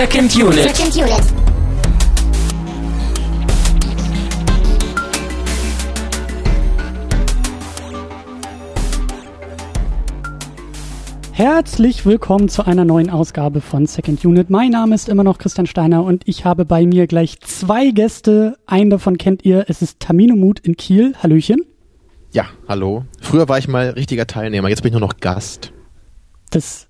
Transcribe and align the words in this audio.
Second 0.00 0.34
Unit. 0.34 0.74
Second 0.74 0.96
Unit. 0.96 1.20
Herzlich 11.32 12.06
willkommen 12.06 12.48
zu 12.48 12.66
einer 12.66 12.86
neuen 12.86 13.10
Ausgabe 13.10 13.60
von 13.60 13.84
Second 13.84 14.24
Unit. 14.24 14.48
Mein 14.48 14.70
Name 14.70 14.94
ist 14.94 15.10
immer 15.10 15.22
noch 15.22 15.36
Christian 15.36 15.66
Steiner 15.66 16.02
und 16.02 16.26
ich 16.26 16.46
habe 16.46 16.64
bei 16.64 16.86
mir 16.86 17.06
gleich 17.06 17.38
zwei 17.40 17.90
Gäste. 17.90 18.56
Einen 18.64 18.88
davon 18.88 19.18
kennt 19.18 19.44
ihr. 19.44 19.66
Es 19.68 19.82
ist 19.82 20.00
Tamino 20.00 20.34
Mut 20.34 20.60
in 20.60 20.78
Kiel. 20.78 21.14
Hallöchen. 21.22 21.60
Ja, 22.32 22.46
hallo. 22.66 23.04
Früher 23.20 23.50
war 23.50 23.58
ich 23.58 23.68
mal 23.68 23.90
richtiger 23.90 24.26
Teilnehmer, 24.26 24.70
jetzt 24.70 24.80
bin 24.80 24.94
ich 24.94 24.98
nur 24.98 25.06
noch 25.06 25.18
Gast. 25.18 25.74
Das, 26.48 26.88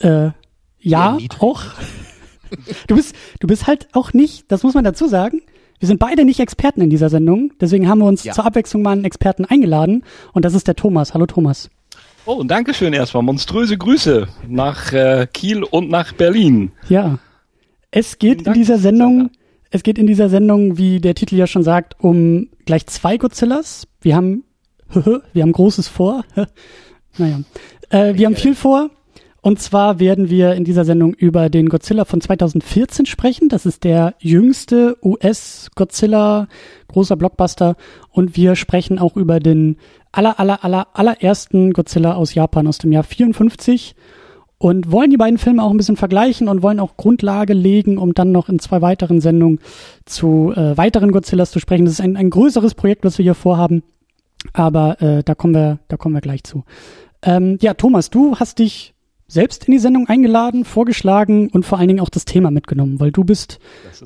äh, 0.00 0.30
ja, 0.78 1.18
auch. 1.38 1.62
Du 2.86 2.96
bist, 2.96 3.14
du 3.40 3.46
bist 3.46 3.66
halt 3.66 3.88
auch 3.92 4.12
nicht, 4.12 4.50
das 4.50 4.62
muss 4.62 4.74
man 4.74 4.84
dazu 4.84 5.06
sagen. 5.06 5.42
Wir 5.78 5.88
sind 5.88 5.98
beide 5.98 6.24
nicht 6.24 6.38
Experten 6.38 6.80
in 6.80 6.90
dieser 6.90 7.08
Sendung, 7.08 7.52
deswegen 7.60 7.88
haben 7.88 7.98
wir 7.98 8.06
uns 8.06 8.22
ja. 8.22 8.32
zur 8.32 8.46
Abwechslung 8.46 8.82
mal 8.82 8.92
einen 8.92 9.04
Experten 9.04 9.44
eingeladen 9.44 10.04
und 10.32 10.44
das 10.44 10.54
ist 10.54 10.68
der 10.68 10.76
Thomas. 10.76 11.12
Hallo 11.12 11.26
Thomas. 11.26 11.70
Oh, 12.24 12.44
danke 12.44 12.72
schön 12.72 12.92
erstmal. 12.92 13.24
Monströse 13.24 13.76
Grüße 13.76 14.28
nach 14.48 14.92
äh, 14.92 15.26
Kiel 15.32 15.64
und 15.64 15.90
nach 15.90 16.12
Berlin. 16.12 16.70
Ja. 16.88 17.18
Es 17.90 18.18
geht 18.18 18.46
in 18.46 18.52
dieser 18.52 18.78
Sendung, 18.78 19.30
es 19.70 19.82
geht 19.82 19.98
in 19.98 20.06
dieser 20.06 20.28
Sendung, 20.28 20.78
wie 20.78 21.00
der 21.00 21.14
Titel 21.16 21.34
ja 21.34 21.46
schon 21.48 21.64
sagt, 21.64 21.96
um 21.98 22.48
gleich 22.64 22.86
zwei 22.86 23.16
Godzillas. 23.16 23.88
Wir 24.00 24.14
haben, 24.14 24.44
wir 25.32 25.42
haben 25.42 25.52
Großes 25.52 25.88
vor. 25.88 26.24
naja. 27.18 27.40
Äh, 27.90 28.14
wir 28.14 28.26
haben 28.26 28.36
viel 28.36 28.54
vor. 28.54 28.90
Und 29.44 29.58
zwar 29.60 29.98
werden 29.98 30.30
wir 30.30 30.54
in 30.54 30.62
dieser 30.62 30.84
Sendung 30.84 31.14
über 31.14 31.50
den 31.50 31.68
Godzilla 31.68 32.04
von 32.04 32.20
2014 32.20 33.06
sprechen. 33.06 33.48
Das 33.48 33.66
ist 33.66 33.82
der 33.82 34.14
jüngste 34.20 34.96
US-Godzilla, 35.02 36.46
großer 36.86 37.16
Blockbuster. 37.16 37.74
Und 38.10 38.36
wir 38.36 38.54
sprechen 38.54 39.00
auch 39.00 39.16
über 39.16 39.40
den 39.40 39.78
aller, 40.12 40.38
aller, 40.38 40.64
aller, 40.64 40.86
allerersten 40.92 41.72
Godzilla 41.72 42.14
aus 42.14 42.34
Japan 42.34 42.68
aus 42.68 42.78
dem 42.78 42.92
Jahr 42.92 43.02
54 43.02 43.96
und 44.58 44.92
wollen 44.92 45.10
die 45.10 45.16
beiden 45.16 45.38
Filme 45.38 45.64
auch 45.64 45.72
ein 45.72 45.76
bisschen 45.76 45.96
vergleichen 45.96 46.46
und 46.46 46.62
wollen 46.62 46.78
auch 46.78 46.96
Grundlage 46.96 47.52
legen, 47.52 47.98
um 47.98 48.14
dann 48.14 48.30
noch 48.30 48.48
in 48.48 48.60
zwei 48.60 48.80
weiteren 48.80 49.20
Sendungen 49.20 49.58
zu 50.04 50.52
äh, 50.54 50.76
weiteren 50.76 51.10
Godzillas 51.10 51.50
zu 51.50 51.58
sprechen. 51.58 51.84
Das 51.84 51.94
ist 51.94 52.00
ein, 52.00 52.16
ein 52.16 52.30
größeres 52.30 52.74
Projekt, 52.74 53.04
was 53.04 53.18
wir 53.18 53.24
hier 53.24 53.34
vorhaben, 53.34 53.82
aber 54.52 55.02
äh, 55.02 55.24
da 55.24 55.34
kommen 55.34 55.54
wir, 55.54 55.80
da 55.88 55.96
kommen 55.96 56.14
wir 56.14 56.20
gleich 56.20 56.44
zu. 56.44 56.62
Ähm, 57.22 57.58
ja, 57.60 57.74
Thomas, 57.74 58.08
du 58.08 58.36
hast 58.36 58.60
dich 58.60 58.91
selbst 59.32 59.64
in 59.64 59.72
die 59.72 59.78
Sendung 59.78 60.08
eingeladen, 60.08 60.66
vorgeschlagen 60.66 61.48
und 61.48 61.64
vor 61.64 61.78
allen 61.78 61.88
Dingen 61.88 62.00
auch 62.00 62.10
das 62.10 62.26
Thema 62.26 62.50
mitgenommen, 62.50 63.00
weil 63.00 63.12
du 63.12 63.24
bist 63.24 63.58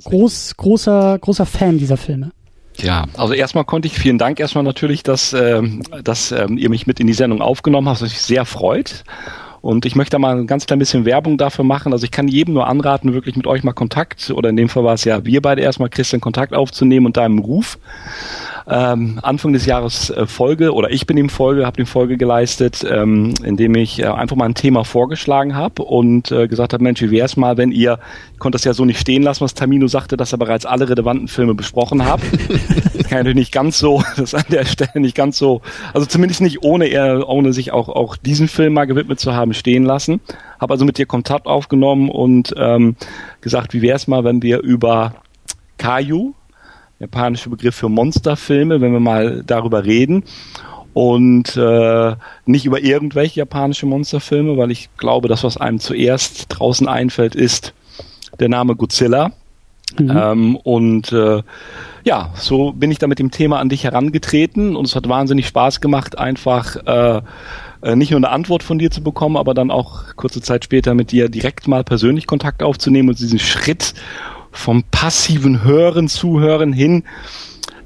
groß, 0.05 0.56
großer, 0.56 1.19
großer 1.19 1.46
Fan 1.46 1.78
dieser 1.78 1.96
Filme. 1.96 2.30
Ja, 2.77 3.06
also 3.16 3.32
erstmal 3.32 3.64
konnte 3.64 3.88
ich, 3.88 3.98
vielen 3.98 4.19
Dank 4.19 4.38
erstmal 4.38 4.62
natürlich, 4.62 5.02
dass, 5.02 5.32
äh, 5.32 5.62
dass 6.04 6.30
äh, 6.30 6.47
ihr 6.52 6.70
mich 6.70 6.86
mit 6.86 7.00
in 7.00 7.06
die 7.06 7.12
Sendung 7.12 7.41
aufgenommen 7.41 7.88
habt, 7.88 8.02
was 8.02 8.10
mich 8.10 8.20
sehr 8.20 8.44
freut. 8.44 9.02
Und 9.62 9.84
ich 9.84 9.97
möchte 9.97 10.12
da 10.12 10.19
mal 10.20 10.38
ein 10.38 10.47
ganz 10.47 10.66
klein 10.66 10.78
bisschen 10.78 11.04
Werbung 11.04 11.38
dafür 11.38 11.64
machen. 11.64 11.92
Also 11.92 12.04
ich 12.04 12.12
kann 12.12 12.28
jedem 12.28 12.54
nur 12.54 12.69
anraten, 12.69 13.14
wirklich 13.14 13.34
mit 13.34 13.48
euch 13.48 13.64
mal 13.64 13.72
Kontakt, 13.72 14.30
oder 14.30 14.50
in 14.50 14.56
dem 14.56 14.69
Fall 14.69 14.84
war 14.84 14.94
es 14.94 15.02
ja 15.02 15.24
wir 15.24 15.42
beide 15.42 15.62
erstmal, 15.62 15.88
Christian, 15.88 16.20
Kontakt 16.20 16.54
aufzunehmen 16.54 17.06
und 17.06 17.16
deinem 17.16 17.41
Ruf 17.41 17.78
ähm, 18.69 19.20
Anfang 19.22 19.53
des 19.53 19.67
Jahres 19.67 20.11
äh, 20.11 20.27
Folge 20.27 20.72
oder 20.75 20.91
ich 20.91 21.06
bin 21.06 21.17
ihm 21.17 21.28
Folge, 21.28 21.67
habe 21.67 21.81
ihm 21.81 21.86
Folge 21.86 22.17
geleistet, 22.17 22.84
ähm, 22.88 23.34
indem 23.44 23.75
ich 23.77 24.00
äh, 24.00 24.06
einfach 24.06 24.37
mal 24.37 24.47
ein 24.47 24.54
Thema 24.54 24.84
vorgeschlagen 24.84 25.54
habe 25.54 25.82
und 25.82 26.32
äh, 26.32 26.49
gesagt 26.49 26.72
habe, 26.72 26.82
Mensch, 26.82 27.00
wie 27.00 27.10
wäre 27.10 27.26
es 27.26 27.37
mal, 27.37 27.56
wenn 27.56 27.71
ihr, 27.72 27.99
ich 28.32 28.38
konnte 28.38 28.56
das 28.56 28.65
ja 28.65 28.75
so 28.75 28.84
nicht 28.84 29.00
stehen 29.00 29.22
lassen, 29.22 29.43
was 29.43 29.55
Tamino 29.55 29.87
sagte, 29.87 30.16
dass 30.16 30.32
er 30.32 30.38
bereits 30.38 30.66
alle 30.66 30.88
relevanten 30.88 31.28
Filme 31.28 31.55
besprochen 31.55 32.05
hat. 32.05 32.21
kann 33.09 33.19
natürlich 33.19 33.37
nicht 33.37 33.53
ganz 33.53 33.78
so, 33.78 34.03
das 34.16 34.34
an 34.34 34.44
der 34.50 34.65
Stelle 34.65 35.00
nicht 35.00 35.15
ganz 35.15 35.38
so, 35.38 35.62
also 35.94 36.06
zumindest 36.06 36.41
nicht 36.41 36.62
ohne 36.62 36.87
er, 36.87 37.28
ohne 37.28 37.53
sich 37.53 37.72
auch, 37.72 37.88
auch 37.88 38.16
diesen 38.16 38.49
Film 38.49 38.75
mal 38.75 38.87
gewidmet 38.87 39.21
zu 39.21 39.34
haben, 39.34 39.55
stehen 39.55 39.84
lassen. 39.84 40.21
Habe 40.60 40.75
also 40.75 40.84
mit 40.84 40.99
dir 40.99 41.06
Kontakt 41.06 41.47
aufgenommen 41.47 42.10
und 42.10 42.55
ähm, 42.56 42.97
gesagt, 43.41 43.75
wie 43.75 43.82
wäre 43.82 43.97
es 43.97 44.09
mal, 44.09 44.25
wenn 44.25 44.43
wir 44.43 44.60
über 44.60 45.15
Kaiju, 45.78 46.34
japanische 46.98 47.50
Begriff 47.50 47.74
für 47.74 47.88
Monsterfilme, 47.88 48.80
wenn 48.80 48.92
wir 48.92 49.00
mal 49.00 49.42
darüber 49.46 49.84
reden. 49.84 50.24
Und 50.94 51.56
äh, 51.56 52.16
nicht 52.46 52.64
über 52.64 52.80
irgendwelche 52.80 53.40
japanische 53.40 53.84
Monsterfilme, 53.84 54.56
weil 54.56 54.70
ich 54.70 54.88
glaube, 54.96 55.28
das, 55.28 55.44
was 55.44 55.58
einem 55.58 55.78
zuerst 55.78 56.46
draußen 56.48 56.88
einfällt, 56.88 57.34
ist 57.34 57.74
der 58.40 58.48
Name 58.48 58.76
Godzilla. 58.76 59.32
Mhm. 59.98 60.10
Ähm, 60.16 60.56
und 60.56 61.12
äh, 61.12 61.42
ja, 62.04 62.30
so 62.34 62.72
bin 62.72 62.90
ich 62.90 62.98
da 62.98 63.06
mit 63.06 63.18
dem 63.18 63.30
Thema 63.30 63.60
an 63.60 63.68
dich 63.68 63.84
herangetreten 63.84 64.74
und 64.74 64.86
es 64.86 64.96
hat 64.96 65.08
wahnsinnig 65.08 65.46
Spaß 65.46 65.80
gemacht, 65.80 66.18
einfach 66.18 66.76
äh, 66.86 67.20
äh 67.82 67.96
nicht 67.96 68.10
nur 68.10 68.18
eine 68.18 68.30
Antwort 68.30 68.62
von 68.62 68.78
dir 68.78 68.90
zu 68.90 69.02
bekommen, 69.02 69.36
aber 69.36 69.54
dann 69.54 69.70
auch 69.70 70.16
kurze 70.16 70.40
Zeit 70.40 70.64
später 70.64 70.94
mit 70.94 71.12
dir 71.12 71.28
direkt 71.28 71.68
mal 71.68 71.84
persönlich 71.84 72.26
Kontakt 72.26 72.62
aufzunehmen 72.62 73.10
und 73.10 73.18
diesen 73.18 73.38
Schritt 73.38 73.94
vom 74.56 74.83
passiven 74.84 75.62
Hören, 75.65 76.09
Zuhören 76.09 76.72
hin 76.72 77.05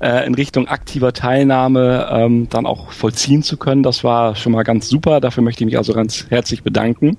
äh, 0.01 0.27
in 0.27 0.35
Richtung 0.35 0.69
aktiver 0.69 1.13
Teilnahme 1.13 2.09
ähm, 2.11 2.49
dann 2.49 2.67
auch 2.67 2.93
vollziehen 2.93 3.43
zu 3.43 3.57
können. 3.57 3.83
Das 3.83 4.05
war 4.05 4.37
schon 4.37 4.53
mal 4.53 4.63
ganz 4.63 4.89
super. 4.89 5.21
Dafür 5.21 5.43
möchte 5.43 5.63
ich 5.63 5.67
mich 5.67 5.77
also 5.77 5.93
ganz 5.93 6.27
herzlich 6.31 6.63
bedanken. 6.63 7.17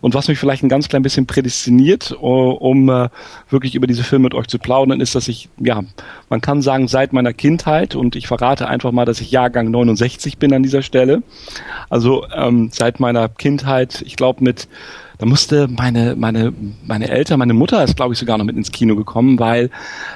Und 0.00 0.14
was 0.14 0.28
mich 0.28 0.38
vielleicht 0.38 0.62
ein 0.62 0.68
ganz 0.68 0.88
klein 0.88 1.02
bisschen 1.02 1.26
prädestiniert, 1.26 2.12
um 2.12 2.88
äh, 2.88 3.08
wirklich 3.48 3.74
über 3.74 3.86
diese 3.86 4.04
Filme 4.04 4.24
mit 4.24 4.34
euch 4.34 4.46
zu 4.46 4.58
plaudern, 4.58 5.00
ist, 5.00 5.14
dass 5.14 5.26
ich, 5.26 5.48
ja, 5.58 5.82
man 6.28 6.40
kann 6.40 6.62
sagen, 6.62 6.86
seit 6.86 7.12
meiner 7.12 7.32
Kindheit, 7.32 7.96
und 7.96 8.14
ich 8.14 8.26
verrate 8.28 8.68
einfach 8.68 8.92
mal, 8.92 9.04
dass 9.04 9.20
ich 9.20 9.30
Jahrgang 9.30 9.70
69 9.70 10.38
bin 10.38 10.52
an 10.52 10.62
dieser 10.62 10.82
Stelle. 10.82 11.22
Also 11.88 12.26
ähm, 12.34 12.70
seit 12.72 13.00
meiner 13.00 13.28
Kindheit, 13.28 14.02
ich 14.06 14.16
glaube 14.16 14.44
mit 14.44 14.68
da 15.18 15.26
musste 15.26 15.68
meine, 15.68 16.14
meine, 16.16 16.52
meine 16.86 17.08
Eltern, 17.08 17.38
meine 17.38 17.54
Mutter 17.54 17.82
ist, 17.82 17.96
glaube 17.96 18.12
ich, 18.12 18.18
sogar 18.18 18.36
noch 18.38 18.44
mit 18.44 18.56
ins 18.56 18.72
Kino 18.72 18.96
gekommen, 18.96 19.38
weil 19.38 19.70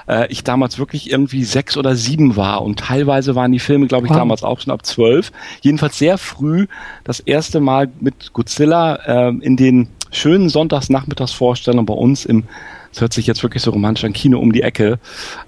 äh, 0.08 0.30
ich 0.30 0.44
damals 0.44 0.78
wirklich 0.78 1.10
irgendwie 1.10 1.44
sechs 1.44 1.76
oder 1.76 1.96
sieben 1.96 2.36
war. 2.36 2.62
Und 2.62 2.80
teilweise 2.80 3.34
waren 3.34 3.52
die 3.52 3.58
Filme, 3.58 3.86
glaube 3.86 4.06
ich, 4.06 4.10
wow. 4.10 4.18
damals 4.18 4.42
auch 4.42 4.60
schon 4.60 4.72
ab 4.72 4.84
zwölf. 4.84 5.32
Jedenfalls 5.62 5.98
sehr 5.98 6.18
früh 6.18 6.66
das 7.04 7.20
erste 7.20 7.60
Mal 7.60 7.88
mit 8.00 8.32
Godzilla 8.32 9.28
äh, 9.28 9.32
in 9.40 9.56
den 9.56 9.88
schönen 10.10 10.48
Sonntagsnachmittagsvorstellungen 10.48 11.86
bei 11.86 11.94
uns 11.94 12.24
im 12.24 12.44
es 12.92 13.00
hört 13.00 13.12
sich 13.12 13.26
jetzt 13.26 13.42
wirklich 13.42 13.62
so 13.62 13.70
romantisch 13.70 14.04
an, 14.04 14.12
Kino 14.12 14.38
um 14.38 14.52
die 14.52 14.62
Ecke, 14.62 14.98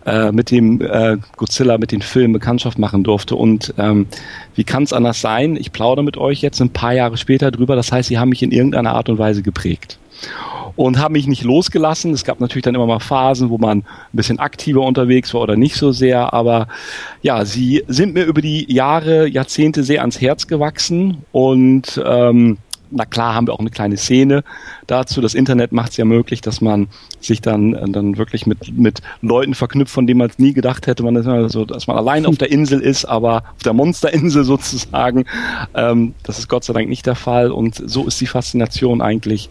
äh, 0.07 0.31
mit 0.33 0.51
dem 0.51 0.81
äh, 0.81 1.17
Godzilla, 1.37 1.79
mit 1.79 1.93
den 1.93 2.03
Filmen 2.03 2.33
Bekanntschaft 2.33 2.79
machen 2.79 3.03
durfte. 3.03 3.35
Und 3.35 3.75
ähm, 3.79 4.07
wie 4.55 4.65
kann 4.65 4.85
es 4.85 4.93
anders 4.93 5.21
sein? 5.21 5.57
Ich 5.57 5.73
plaudere 5.73 6.05
mit 6.05 6.17
euch 6.17 6.41
jetzt 6.41 6.61
ein 6.61 6.71
paar 6.71 6.93
Jahre 6.93 7.17
später 7.17 7.51
drüber. 7.51 7.75
Das 7.75 7.91
heißt, 7.91 8.09
sie 8.09 8.19
haben 8.19 8.29
mich 8.29 8.43
in 8.43 8.53
irgendeiner 8.53 8.95
Art 8.95 9.09
und 9.09 9.19
Weise 9.19 9.43
geprägt 9.43 9.99
und 10.77 10.99
haben 10.99 11.13
mich 11.13 11.27
nicht 11.27 11.43
losgelassen. 11.43 12.13
Es 12.13 12.25
gab 12.25 12.41
natürlich 12.41 12.65
dann 12.65 12.75
immer 12.75 12.87
mal 12.87 13.01
Phasen, 13.01 13.51
wo 13.51 13.59
man 13.59 13.79
ein 13.79 13.85
bisschen 14.13 14.39
aktiver 14.39 14.83
unterwegs 14.83 15.35
war 15.35 15.43
oder 15.43 15.57
nicht 15.57 15.77
so 15.77 15.93
sehr, 15.93 16.33
aber 16.33 16.69
ja, 17.23 17.45
sie 17.45 17.83
sind 17.89 18.15
mir 18.15 18.25
über 18.25 18.41
die 18.41 18.73
Jahre, 18.73 19.29
Jahrzehnte 19.29 19.85
sehr 19.85 20.01
ans 20.01 20.21
Herz 20.21 20.47
gewachsen 20.47 21.25
und 21.33 22.01
ähm, 22.05 22.59
na 22.93 23.05
klar 23.05 23.35
haben 23.35 23.47
wir 23.47 23.55
auch 23.55 23.61
eine 23.61 23.71
kleine 23.71 23.97
Szene 23.97 24.45
dazu. 24.87 25.21
Das 25.21 25.35
Internet 25.35 25.73
macht 25.73 25.93
es 25.93 25.97
ja 25.97 26.05
möglich, 26.05 26.41
dass 26.41 26.61
man 26.61 26.89
sich 27.21 27.41
dann, 27.41 27.75
äh, 27.75 27.89
dann 27.91 28.19
wirklich 28.19 28.47
mit, 28.47 28.77
mit 28.77 29.01
Leuten 29.21 29.55
verknüpft, 29.55 29.93
von 29.93 30.07
denen 30.07 30.19
man 30.19 30.31
es 30.31 30.39
nie 30.39 30.53
gedacht 30.53 30.87
hätte, 30.87 31.03
man 31.03 31.17
also, 31.17 31.65
dass 31.65 31.87
man 31.87 31.97
allein 31.97 32.27
auf 32.27 32.37
der 32.37 32.51
Insel 32.53 32.81
ist, 32.81 33.05
aber 33.05 33.45
auf 33.57 33.63
der 33.65 33.73
Monsterinsel 33.73 34.45
sozusagen. 34.45 35.25
Ähm, 35.75 36.15
das 36.23 36.39
ist 36.39 36.49
Gott 36.49 36.65
sei 36.65 36.73
Dank 36.73 36.89
nicht 36.89 37.07
der 37.07 37.15
Fall 37.15 37.51
und 37.51 37.83
so 37.85 38.07
ist 38.07 38.21
die 38.21 38.27
Faszination 38.27 39.01
eigentlich 39.01 39.49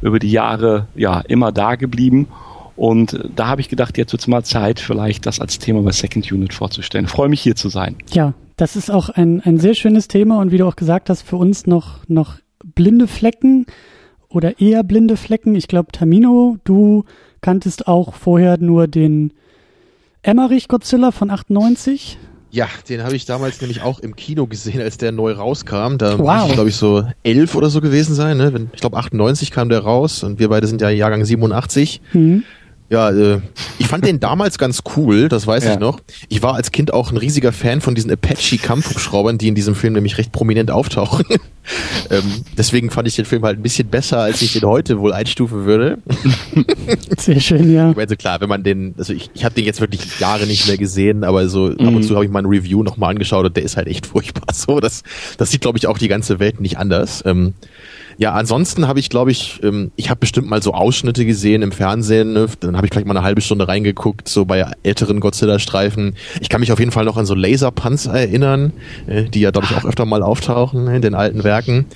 über 0.00 0.18
die 0.18 0.30
Jahre 0.30 0.86
ja 0.94 1.20
immer 1.20 1.52
da 1.52 1.76
geblieben. 1.76 2.28
Und 2.76 3.18
da 3.34 3.46
habe 3.46 3.60
ich 3.60 3.68
gedacht, 3.68 3.96
jetzt 3.98 4.12
wird 4.12 4.20
es 4.20 4.26
mal 4.26 4.42
Zeit, 4.44 4.80
vielleicht 4.80 5.26
das 5.26 5.40
als 5.40 5.58
Thema 5.58 5.82
bei 5.82 5.92
Second 5.92 6.30
Unit 6.32 6.52
vorzustellen. 6.52 7.04
Ich 7.04 7.10
freue 7.10 7.28
mich 7.28 7.40
hier 7.40 7.54
zu 7.54 7.68
sein. 7.68 7.96
Ja, 8.12 8.34
das 8.56 8.76
ist 8.76 8.90
auch 8.90 9.08
ein, 9.08 9.40
ein 9.40 9.58
sehr 9.58 9.74
schönes 9.74 10.08
Thema 10.08 10.40
und 10.40 10.50
wie 10.50 10.58
du 10.58 10.66
auch 10.66 10.76
gesagt 10.76 11.08
hast, 11.08 11.22
für 11.22 11.36
uns 11.36 11.66
noch, 11.66 11.98
noch 12.08 12.38
blinde 12.74 13.06
Flecken 13.06 13.66
oder 14.28 14.60
eher 14.60 14.82
blinde 14.82 15.16
Flecken. 15.16 15.54
Ich 15.54 15.68
glaube, 15.68 15.92
Tamino, 15.92 16.56
du 16.64 17.04
kanntest 17.40 17.86
auch 17.86 18.14
vorher 18.14 18.58
nur 18.58 18.88
den 18.88 19.32
Emmerich 20.22 20.68
Godzilla 20.68 21.10
von 21.10 21.30
98. 21.30 22.18
Ja, 22.50 22.68
den 22.88 23.02
habe 23.02 23.16
ich 23.16 23.26
damals 23.26 23.60
nämlich 23.60 23.82
auch 23.82 23.98
im 23.98 24.14
Kino 24.14 24.46
gesehen, 24.46 24.80
als 24.80 24.96
der 24.96 25.10
neu 25.10 25.32
rauskam. 25.32 25.96
Da 25.98 26.18
wow. 26.18 26.42
muss 26.42 26.46
ich, 26.48 26.52
glaube 26.54 26.68
ich, 26.68 26.76
so 26.76 27.04
elf 27.24 27.54
oder 27.56 27.68
so 27.68 27.80
gewesen 27.80 28.14
sein. 28.14 28.36
Ne? 28.36 28.68
Ich 28.72 28.80
glaube, 28.80 28.96
98 28.96 29.50
kam 29.50 29.68
der 29.68 29.80
raus 29.80 30.22
und 30.22 30.38
wir 30.38 30.48
beide 30.48 30.66
sind 30.68 30.80
ja 30.80 30.88
Jahrgang 30.88 31.24
87. 31.24 32.00
Mhm. 32.12 32.44
Ja, 32.90 33.10
äh, 33.10 33.40
ich 33.78 33.86
fand 33.86 34.04
den 34.04 34.20
damals 34.20 34.58
ganz 34.58 34.82
cool, 34.96 35.28
das 35.28 35.46
weiß 35.46 35.64
ja. 35.64 35.72
ich 35.72 35.78
noch. 35.78 36.00
Ich 36.28 36.42
war 36.42 36.54
als 36.54 36.70
Kind 36.70 36.92
auch 36.92 37.10
ein 37.10 37.16
riesiger 37.16 37.52
Fan 37.52 37.80
von 37.80 37.94
diesen 37.94 38.10
Apache-Kampfhubschraubern, 38.10 39.38
die 39.38 39.48
in 39.48 39.54
diesem 39.54 39.74
Film 39.74 39.94
nämlich 39.94 40.18
recht 40.18 40.32
prominent 40.32 40.70
auftauchen. 40.70 41.24
ähm, 42.10 42.44
deswegen 42.58 42.90
fand 42.90 43.08
ich 43.08 43.16
den 43.16 43.24
Film 43.24 43.42
halt 43.42 43.58
ein 43.58 43.62
bisschen 43.62 43.88
besser, 43.88 44.18
als 44.18 44.42
ich 44.42 44.52
den 44.52 44.64
heute 44.64 45.00
wohl 45.00 45.14
einstufen 45.14 45.64
würde. 45.64 45.98
Sehr 47.18 47.40
schön, 47.40 47.72
ja. 47.72 47.90
Ich 47.90 47.96
meine, 47.96 48.08
so 48.08 48.16
klar, 48.16 48.42
wenn 48.42 48.50
man 48.50 48.62
den, 48.62 48.94
also 48.98 49.14
ich, 49.14 49.30
ich 49.32 49.44
habe 49.46 49.54
den 49.54 49.64
jetzt 49.64 49.80
wirklich 49.80 50.20
Jahre 50.20 50.46
nicht 50.46 50.66
mehr 50.66 50.76
gesehen, 50.76 51.24
aber 51.24 51.48
so 51.48 51.68
mhm. 51.68 51.80
ab 51.80 51.86
und 51.86 51.94
mhm. 51.96 52.02
zu 52.02 52.14
habe 52.14 52.26
ich 52.26 52.30
mal 52.30 52.42
ein 52.42 52.46
Review 52.46 52.82
nochmal 52.82 53.10
angeschaut 53.10 53.46
und 53.46 53.56
der 53.56 53.64
ist 53.64 53.78
halt 53.78 53.88
echt 53.88 54.06
furchtbar. 54.06 54.54
So, 54.54 54.78
das, 54.78 55.02
das 55.38 55.50
sieht, 55.50 55.62
glaube 55.62 55.78
ich, 55.78 55.86
auch 55.86 55.98
die 55.98 56.08
ganze 56.08 56.38
Welt 56.38 56.60
nicht 56.60 56.78
anders. 56.78 57.22
Ähm, 57.26 57.54
ja, 58.16 58.32
ansonsten 58.32 58.86
habe 58.86 59.00
ich, 59.00 59.10
glaube 59.10 59.30
ich, 59.30 59.60
ähm, 59.62 59.90
ich 59.96 60.10
habe 60.10 60.20
bestimmt 60.20 60.48
mal 60.48 60.62
so 60.62 60.72
Ausschnitte 60.72 61.24
gesehen 61.24 61.62
im 61.62 61.72
Fernsehen. 61.72 62.32
Ne? 62.32 62.46
Dann 62.60 62.76
habe 62.76 62.86
ich 62.86 62.90
gleich 62.90 63.04
mal 63.04 63.16
eine 63.16 63.24
halbe 63.24 63.40
Stunde 63.40 63.68
reingeguckt, 63.68 64.28
so 64.28 64.44
bei 64.44 64.64
älteren 64.82 65.20
Godzilla-Streifen. 65.20 66.14
Ich 66.40 66.48
kann 66.48 66.60
mich 66.60 66.72
auf 66.72 66.78
jeden 66.78 66.92
Fall 66.92 67.04
noch 67.04 67.16
an 67.16 67.26
so 67.26 67.34
Laserpanzer 67.34 68.12
erinnern, 68.12 68.72
äh, 69.06 69.24
die 69.24 69.40
ja, 69.40 69.50
glaube 69.50 69.66
ich, 69.70 69.76
auch 69.76 69.84
öfter 69.84 70.04
mal 70.04 70.22
auftauchen 70.22 70.86
in 70.88 71.02
den 71.02 71.14
alten 71.14 71.44
Werken. 71.44 71.86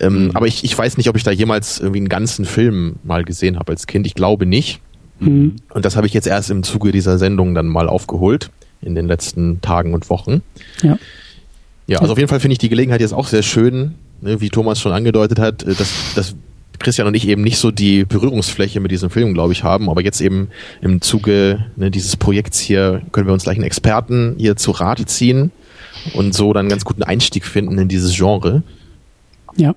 Ähm, 0.00 0.26
mhm. 0.26 0.30
Aber 0.34 0.46
ich, 0.46 0.64
ich 0.64 0.76
weiß 0.76 0.96
nicht, 0.96 1.08
ob 1.08 1.16
ich 1.16 1.22
da 1.22 1.30
jemals 1.30 1.78
irgendwie 1.78 2.00
einen 2.00 2.08
ganzen 2.08 2.44
Film 2.44 2.96
mal 3.04 3.24
gesehen 3.24 3.58
habe 3.58 3.72
als 3.72 3.86
Kind. 3.86 4.06
Ich 4.06 4.14
glaube 4.14 4.46
nicht. 4.46 4.80
Mhm. 5.20 5.56
Und 5.72 5.84
das 5.84 5.96
habe 5.96 6.06
ich 6.06 6.14
jetzt 6.14 6.26
erst 6.26 6.50
im 6.50 6.62
Zuge 6.62 6.90
dieser 6.90 7.18
Sendung 7.18 7.54
dann 7.54 7.66
mal 7.66 7.88
aufgeholt 7.88 8.50
in 8.82 8.94
den 8.94 9.06
letzten 9.06 9.60
Tagen 9.60 9.94
und 9.94 10.10
Wochen. 10.10 10.42
Ja. 10.82 10.98
Ja, 11.86 11.98
also 11.98 12.12
auf 12.12 12.18
jeden 12.18 12.28
Fall 12.28 12.40
finde 12.40 12.52
ich 12.52 12.58
die 12.58 12.70
Gelegenheit 12.70 13.02
jetzt 13.02 13.12
auch 13.12 13.26
sehr 13.26 13.42
schön, 13.42 13.94
ne, 14.24 14.40
wie 14.40 14.48
Thomas 14.48 14.80
schon 14.80 14.92
angedeutet 14.92 15.38
hat, 15.38 15.62
äh, 15.62 15.74
dass, 15.74 16.14
dass 16.14 16.34
Christian 16.78 17.06
und 17.06 17.14
ich 17.14 17.28
eben 17.28 17.42
nicht 17.42 17.58
so 17.58 17.70
die 17.70 18.04
Berührungsfläche 18.04 18.80
mit 18.80 18.90
diesem 18.90 19.10
Film, 19.10 19.32
glaube 19.34 19.52
ich, 19.52 19.62
haben. 19.62 19.88
Aber 19.88 20.02
jetzt 20.02 20.20
eben 20.20 20.48
im 20.80 21.00
Zuge 21.00 21.64
ne, 21.76 21.90
dieses 21.90 22.16
Projekts 22.16 22.58
hier 22.58 23.02
können 23.12 23.26
wir 23.26 23.32
uns 23.32 23.44
gleich 23.44 23.56
einen 23.56 23.64
Experten 23.64 24.34
hier 24.38 24.56
zu 24.56 24.72
Rate 24.72 25.06
ziehen 25.06 25.52
und 26.14 26.34
so 26.34 26.52
dann 26.52 26.62
einen 26.62 26.70
ganz 26.70 26.84
guten 26.84 27.02
Einstieg 27.02 27.46
finden 27.46 27.78
in 27.78 27.88
dieses 27.88 28.16
Genre. 28.16 28.62
Ja. 29.56 29.74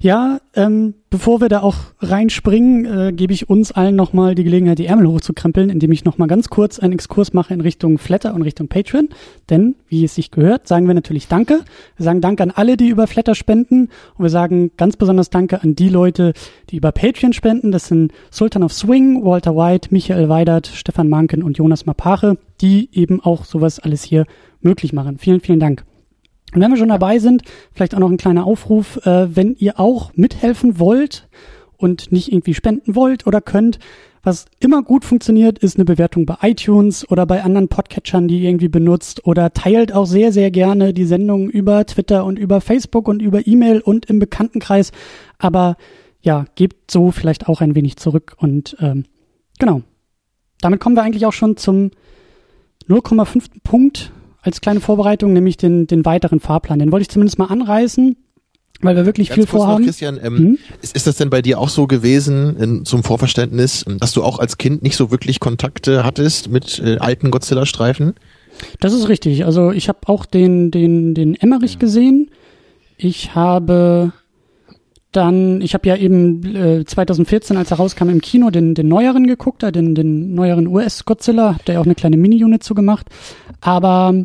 Ja, 0.00 0.40
ähm, 0.54 0.94
bevor 1.10 1.40
wir 1.40 1.48
da 1.48 1.60
auch 1.60 1.76
reinspringen, 2.00 2.84
äh, 2.86 3.12
gebe 3.12 3.32
ich 3.32 3.50
uns 3.50 3.70
allen 3.70 3.96
nochmal 3.96 4.34
die 4.34 4.44
Gelegenheit, 4.44 4.78
die 4.78 4.86
Ärmel 4.86 5.06
hochzukrempeln, 5.08 5.68
indem 5.68 5.92
ich 5.92 6.04
nochmal 6.04 6.28
ganz 6.28 6.48
kurz 6.48 6.78
einen 6.78 6.94
Exkurs 6.94 7.32
mache 7.32 7.52
in 7.52 7.60
Richtung 7.60 7.98
Flatter 7.98 8.34
und 8.34 8.42
Richtung 8.42 8.68
Patreon. 8.68 9.10
Denn, 9.50 9.74
wie 9.88 10.04
es 10.04 10.14
sich 10.14 10.30
gehört, 10.30 10.66
sagen 10.66 10.86
wir 10.86 10.94
natürlich 10.94 11.28
Danke. 11.28 11.60
Wir 11.96 12.04
sagen 12.04 12.20
Danke 12.20 12.42
an 12.42 12.50
alle, 12.50 12.76
die 12.76 12.88
über 12.88 13.06
Flatter 13.06 13.34
spenden. 13.34 13.88
Und 14.16 14.22
wir 14.22 14.30
sagen 14.30 14.70
ganz 14.76 14.96
besonders 14.96 15.28
Danke 15.28 15.62
an 15.62 15.74
die 15.74 15.88
Leute, 15.88 16.32
die 16.70 16.76
über 16.76 16.92
Patreon 16.92 17.32
spenden. 17.32 17.70
Das 17.72 17.88
sind 17.88 18.12
Sultan 18.30 18.62
of 18.62 18.72
Swing, 18.72 19.22
Walter 19.24 19.54
White, 19.54 19.88
Michael 19.90 20.28
Weidert, 20.28 20.66
Stefan 20.66 21.08
Manken 21.08 21.42
und 21.42 21.58
Jonas 21.58 21.84
Mapache, 21.84 22.38
die 22.60 22.88
eben 22.92 23.20
auch 23.20 23.44
sowas 23.44 23.80
alles 23.80 24.02
hier 24.02 24.24
möglich 24.62 24.92
machen. 24.92 25.18
Vielen, 25.18 25.40
vielen 25.40 25.60
Dank. 25.60 25.84
Und 26.54 26.60
wenn 26.60 26.70
wir 26.70 26.78
schon 26.78 26.88
dabei 26.88 27.18
sind, 27.18 27.42
vielleicht 27.72 27.94
auch 27.94 28.00
noch 28.00 28.10
ein 28.10 28.16
kleiner 28.16 28.46
Aufruf, 28.46 28.96
äh, 29.06 29.34
wenn 29.34 29.54
ihr 29.56 29.78
auch 29.78 30.12
mithelfen 30.14 30.78
wollt 30.78 31.28
und 31.76 32.12
nicht 32.12 32.32
irgendwie 32.32 32.54
spenden 32.54 32.94
wollt 32.94 33.26
oder 33.26 33.40
könnt, 33.40 33.78
was 34.22 34.46
immer 34.58 34.82
gut 34.82 35.04
funktioniert, 35.04 35.58
ist 35.58 35.76
eine 35.76 35.86
Bewertung 35.86 36.26
bei 36.26 36.36
iTunes 36.42 37.08
oder 37.10 37.24
bei 37.24 37.42
anderen 37.42 37.68
Podcatchern, 37.68 38.28
die 38.28 38.40
ihr 38.40 38.50
irgendwie 38.50 38.68
benutzt 38.68 39.26
oder 39.26 39.52
teilt 39.54 39.92
auch 39.92 40.04
sehr, 40.04 40.30
sehr 40.30 40.50
gerne 40.50 40.92
die 40.92 41.06
Sendung 41.06 41.48
über 41.48 41.86
Twitter 41.86 42.24
und 42.26 42.38
über 42.38 42.60
Facebook 42.60 43.08
und 43.08 43.22
über 43.22 43.46
E-Mail 43.46 43.80
und 43.80 44.06
im 44.06 44.18
Bekanntenkreis. 44.18 44.92
Aber 45.38 45.76
ja, 46.20 46.44
gebt 46.54 46.90
so 46.90 47.12
vielleicht 47.12 47.48
auch 47.48 47.62
ein 47.62 47.74
wenig 47.74 47.96
zurück 47.96 48.36
und 48.38 48.76
ähm, 48.80 49.04
genau. 49.58 49.82
Damit 50.60 50.80
kommen 50.80 50.96
wir 50.96 51.02
eigentlich 51.02 51.24
auch 51.24 51.32
schon 51.32 51.56
zum 51.56 51.90
0,5. 52.88 53.62
Punkt 53.62 54.12
als 54.42 54.60
kleine 54.60 54.80
Vorbereitung, 54.80 55.32
nämlich 55.32 55.56
den, 55.56 55.86
den 55.86 56.04
weiteren 56.04 56.40
Fahrplan. 56.40 56.78
Den 56.78 56.92
wollte 56.92 57.02
ich 57.02 57.08
zumindest 57.08 57.38
mal 57.38 57.46
anreißen, 57.46 58.16
weil 58.80 58.96
wir 58.96 59.06
wirklich 59.06 59.28
Ganz 59.28 59.36
viel 59.36 59.46
vorhaben. 59.46 59.82
Noch, 59.82 59.88
Christian, 59.88 60.18
ähm, 60.22 60.38
hm? 60.38 60.58
ist, 60.80 60.96
ist 60.96 61.06
das 61.06 61.16
denn 61.16 61.30
bei 61.30 61.42
dir 61.42 61.58
auch 61.58 61.68
so 61.68 61.86
gewesen, 61.86 62.56
in, 62.56 62.84
zum 62.84 63.02
Vorverständnis, 63.02 63.84
dass 63.98 64.12
du 64.12 64.22
auch 64.22 64.38
als 64.38 64.58
Kind 64.58 64.82
nicht 64.82 64.96
so 64.96 65.10
wirklich 65.10 65.40
Kontakte 65.40 66.04
hattest 66.04 66.48
mit 66.50 66.78
äh, 66.78 66.98
alten 66.98 67.30
Godzilla-Streifen? 67.30 68.14
Das 68.80 68.92
ist 68.92 69.08
richtig. 69.08 69.44
Also 69.44 69.72
ich 69.72 69.88
habe 69.88 70.00
auch 70.06 70.26
den, 70.26 70.70
den, 70.70 71.14
den 71.14 71.34
Emmerich 71.34 71.78
gesehen. 71.78 72.30
Ich 72.96 73.34
habe 73.34 74.12
dann, 75.12 75.60
ich 75.60 75.74
habe 75.74 75.88
ja 75.88 75.96
eben 75.96 76.44
äh, 76.54 76.84
2014, 76.84 77.56
als 77.56 77.70
er 77.70 77.78
rauskam 77.78 78.08
im 78.08 78.20
Kino, 78.20 78.50
den, 78.50 78.74
den 78.74 78.88
neueren 78.88 79.26
geguckt, 79.26 79.62
den, 79.62 79.94
den 79.94 80.34
neueren 80.34 80.66
US-Godzilla, 80.66 81.54
hab 81.54 81.64
da 81.64 81.72
ja 81.72 81.80
auch 81.80 81.84
eine 81.84 81.96
kleine 81.96 82.16
Mini-Unit 82.16 82.62
zu 82.62 82.74
gemacht. 82.74 83.06
Aber 83.60 84.24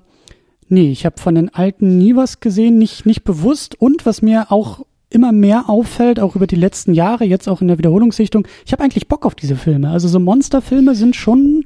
nee, 0.70 0.92
ich 0.92 1.06
habe 1.06 1.20
von 1.20 1.36
den 1.36 1.54
alten 1.54 1.98
nie 1.98 2.16
was 2.16 2.40
gesehen, 2.40 2.78
nicht, 2.78 3.06
nicht 3.06 3.24
bewusst. 3.24 3.80
Und 3.80 4.06
was 4.06 4.22
mir 4.22 4.52
auch 4.52 4.86
immer 5.10 5.32
mehr 5.32 5.70
auffällt, 5.70 6.20
auch 6.20 6.36
über 6.36 6.46
die 6.46 6.56
letzten 6.56 6.94
Jahre, 6.94 7.26
jetzt 7.26 7.48
auch 7.48 7.62
in 7.62 7.68
der 7.68 7.78
Wiederholungssichtung, 7.78 8.48
ich 8.66 8.72
habe 8.72 8.84
eigentlich 8.84 9.08
Bock 9.08 9.26
auf 9.26 9.34
diese 9.34 9.56
Filme. 9.56 9.90
Also 9.90 10.08
so 10.08 10.20
Monsterfilme 10.20 10.94
sind 10.94 11.16
schon, 11.16 11.64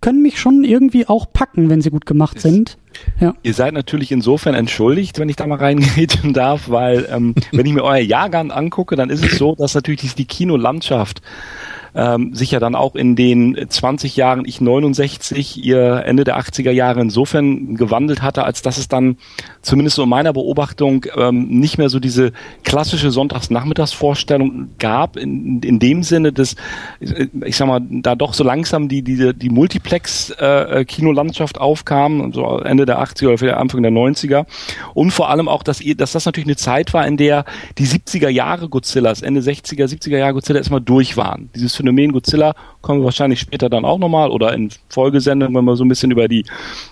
können 0.00 0.20
mich 0.20 0.38
schon 0.38 0.64
irgendwie 0.64 1.06
auch 1.06 1.32
packen, 1.32 1.70
wenn 1.70 1.80
sie 1.80 1.90
gut 1.90 2.06
gemacht 2.06 2.40
sind. 2.40 2.76
Ja. 3.20 3.34
Ihr 3.42 3.54
seid 3.54 3.74
natürlich 3.74 4.12
insofern 4.12 4.54
entschuldigt, 4.54 5.18
wenn 5.18 5.28
ich 5.28 5.36
da 5.36 5.46
mal 5.46 5.58
reingehen 5.58 6.32
darf, 6.32 6.68
weil 6.68 7.08
ähm, 7.10 7.34
wenn 7.52 7.66
ich 7.66 7.72
mir 7.72 7.84
euer 7.84 7.98
Jahrgang 7.98 8.50
angucke, 8.50 8.96
dann 8.96 9.10
ist 9.10 9.24
es 9.24 9.38
so, 9.38 9.54
dass 9.54 9.74
natürlich 9.74 10.14
die 10.14 10.24
Kinolandschaft 10.24 11.22
ähm, 11.94 12.34
sich 12.34 12.50
ja 12.50 12.60
dann 12.60 12.74
auch 12.74 12.94
in 12.94 13.16
den 13.16 13.66
20 13.68 14.16
Jahren, 14.16 14.44
ich 14.46 14.60
69, 14.60 15.62
ihr 15.62 16.02
Ende 16.06 16.24
der 16.24 16.38
80er 16.38 16.70
Jahre 16.70 17.00
insofern 17.00 17.76
gewandelt 17.76 18.22
hatte, 18.22 18.44
als 18.44 18.62
dass 18.62 18.78
es 18.78 18.88
dann 18.88 19.18
zumindest 19.60 19.96
so 19.96 20.04
in 20.04 20.08
meiner 20.08 20.32
Beobachtung 20.32 21.04
ähm, 21.16 21.48
nicht 21.48 21.76
mehr 21.78 21.90
so 21.90 21.98
diese 22.00 22.32
klassische 22.64 23.10
Sonntagsnachmittagsvorstellung 23.10 24.70
gab, 24.78 25.16
in, 25.16 25.60
in 25.60 25.78
dem 25.78 26.02
Sinne, 26.02 26.32
dass, 26.32 26.56
ich 27.00 27.56
sag 27.56 27.68
mal, 27.68 27.80
da 27.88 28.14
doch 28.14 28.34
so 28.34 28.44
langsam 28.44 28.88
die, 28.88 29.02
die, 29.02 29.34
die 29.34 29.50
Multiplex-Kinolandschaft 29.50 31.56
äh, 31.56 31.60
aufkam, 31.60 32.32
so 32.32 32.58
Ende 32.58 32.86
der 32.86 33.02
80er 33.02 33.42
oder 33.42 33.58
Anfang 33.58 33.82
der 33.82 33.92
90er. 33.92 34.46
Und 34.94 35.10
vor 35.10 35.28
allem 35.28 35.48
auch, 35.48 35.62
dass, 35.62 35.82
dass 35.96 36.12
das 36.12 36.24
natürlich 36.24 36.46
eine 36.46 36.56
Zeit 36.56 36.94
war, 36.94 37.06
in 37.06 37.18
der 37.18 37.44
die 37.78 37.86
70er 37.86 38.28
Jahre 38.28 38.68
Godzillas, 38.68 39.22
Ende 39.22 39.40
60er, 39.40 39.84
70er 39.84 40.16
Jahre 40.16 40.34
Godzilla 40.34 40.58
erstmal 40.58 40.80
durch 40.80 41.16
waren. 41.16 41.50
Dieses 41.54 41.74
Phänomen 41.82 42.12
Godzilla 42.12 42.54
kommen 42.82 43.00
wir 43.00 43.04
wahrscheinlich 43.06 43.40
später 43.40 43.70
dann 43.70 43.84
auch 43.84 43.98
nochmal 43.98 44.30
oder 44.30 44.52
in 44.52 44.70
Folgesendungen, 44.88 45.54
wenn 45.54 45.64
wir 45.64 45.76
so 45.76 45.84
ein 45.84 45.88
bisschen 45.88 46.10
über 46.10 46.28
die 46.28 46.44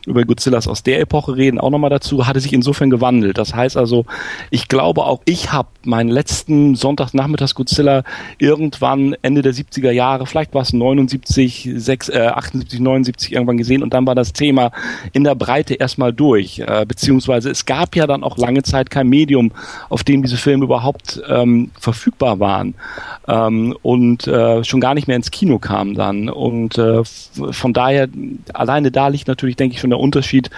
über 0.07 0.25
Godzillas 0.25 0.69
aus 0.69 0.83
der 0.83 1.00
Epoche 1.00 1.37
reden, 1.37 1.59
auch 1.59 1.71
nochmal 1.71 1.91
dazu, 1.91 2.26
hatte 2.26 2.41
sich 2.41 2.53
insofern 2.53 2.91
gewandelt. 2.91 3.38
Das 3.38 3.55
heißt 3.55 3.76
also, 3.76 4.07
ich 4.50 4.69
glaube 4.69 5.05
auch 5.05 5.21
ich 5.25 5.53
habe 5.53 5.69
meinen 5.85 6.09
letzten 6.09 6.75
Sonntagnachmittags 6.75 7.55
Godzilla 7.55 8.05
irgendwann 8.38 9.17
Ende 9.23 9.43
der 9.43 9.53
70er 9.53 9.91
Jahre, 9.91 10.26
vielleicht 10.26 10.55
war 10.55 10.62
es 10.62 10.73
79, 10.73 11.71
6, 11.75 12.09
äh, 12.11 12.26
78, 12.29 12.81
79 12.81 13.33
irgendwann 13.33 13.59
gesehen 13.59 13.83
und 13.83 13.93
dann 13.93 14.07
war 14.07 14.14
das 14.14 14.33
Thema 14.33 14.73
in 15.12 15.25
der 15.25 15.35
Breite 15.35 15.75
erstmal 15.75 16.12
durch. 16.12 16.61
Äh, 16.61 16.87
beziehungsweise 16.87 17.50
es 17.50 17.67
gab 17.67 17.97
ja 17.97 18.07
dann 18.07 18.25
auch 18.25 18.38
lange 18.38 18.62
Zeit 18.62 18.91
kein 18.91 19.09
Medium, 19.09 19.53
auf 19.88 20.05
dem 20.05 20.23
diese 20.23 20.37
Filme 20.37 20.64
überhaupt 20.64 21.21
ähm, 21.29 21.71
verfügbar 21.79 22.41
waren. 22.41 22.75
Ähm, 23.29 23.76
und 23.83 24.26
äh, 24.26 24.64
schon 24.64 24.81
gar 24.81 24.95
nicht 24.95 25.09
mehr 25.09 25.17
ins 25.17 25.31
Kino 25.31 25.59
kam 25.81 25.95
dann. 25.95 26.29
Und 26.29 26.79
äh, 26.79 27.03
von 27.05 27.73
daher, 27.73 28.09
alleine 28.53 28.91
da 28.91 29.09
liegt 29.09 29.29
natürlich, 29.29 29.57
denke 29.57 29.75
ich, 29.75 29.81
schon 29.81 29.91
der 29.91 29.99
Unterschied 29.99 30.51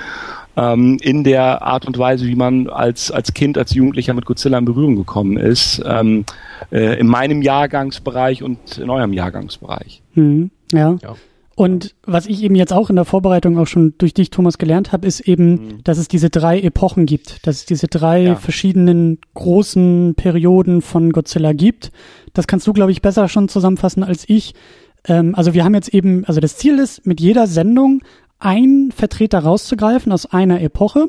ähm, 0.56 0.98
in 1.00 1.24
der 1.24 1.62
Art 1.62 1.86
und 1.86 1.96
Weise, 1.98 2.26
wie 2.26 2.34
man 2.34 2.68
als, 2.68 3.10
als 3.10 3.32
Kind, 3.32 3.56
als 3.56 3.72
Jugendlicher 3.74 4.14
mit 4.14 4.26
Godzilla 4.26 4.58
in 4.58 4.64
Berührung 4.64 4.96
gekommen 4.96 5.36
ist. 5.36 5.82
Ähm, 5.86 6.24
äh, 6.70 6.98
in 6.98 7.06
meinem 7.06 7.42
Jahrgangsbereich 7.42 8.42
und 8.42 8.78
in 8.78 8.90
eurem 8.90 9.12
Jahrgangsbereich. 9.12 10.02
Mhm, 10.14 10.50
ja. 10.72 10.98
ja. 11.02 11.14
Und 11.54 11.94
was 12.04 12.26
ich 12.26 12.42
eben 12.42 12.54
jetzt 12.54 12.72
auch 12.72 12.88
in 12.88 12.96
der 12.96 13.04
Vorbereitung 13.04 13.58
auch 13.58 13.66
schon 13.66 13.94
durch 13.98 14.14
dich, 14.14 14.30
Thomas, 14.30 14.56
gelernt 14.56 14.90
habe, 14.90 15.06
ist 15.06 15.20
eben, 15.20 15.50
mhm. 15.50 15.84
dass 15.84 15.98
es 15.98 16.08
diese 16.08 16.30
drei 16.30 16.58
Epochen 16.60 17.06
gibt, 17.06 17.46
dass 17.46 17.56
es 17.56 17.66
diese 17.66 17.88
drei 17.88 18.22
ja. 18.22 18.34
verschiedenen 18.36 19.18
großen 19.34 20.14
Perioden 20.16 20.80
von 20.80 21.12
Godzilla 21.12 21.52
gibt. 21.52 21.92
Das 22.32 22.46
kannst 22.46 22.66
du, 22.66 22.72
glaube 22.72 22.90
ich, 22.90 23.02
besser 23.02 23.28
schon 23.28 23.48
zusammenfassen 23.48 24.02
als 24.02 24.24
ich. 24.28 24.54
Ähm, 25.06 25.34
also 25.34 25.54
wir 25.54 25.64
haben 25.64 25.74
jetzt 25.74 25.88
eben, 25.88 26.24
also 26.24 26.40
das 26.40 26.56
Ziel 26.56 26.78
ist, 26.78 27.06
mit 27.06 27.20
jeder 27.20 27.46
Sendung 27.46 28.02
einen 28.38 28.92
Vertreter 28.92 29.40
rauszugreifen 29.40 30.12
aus 30.12 30.26
einer 30.26 30.60
Epoche 30.60 31.08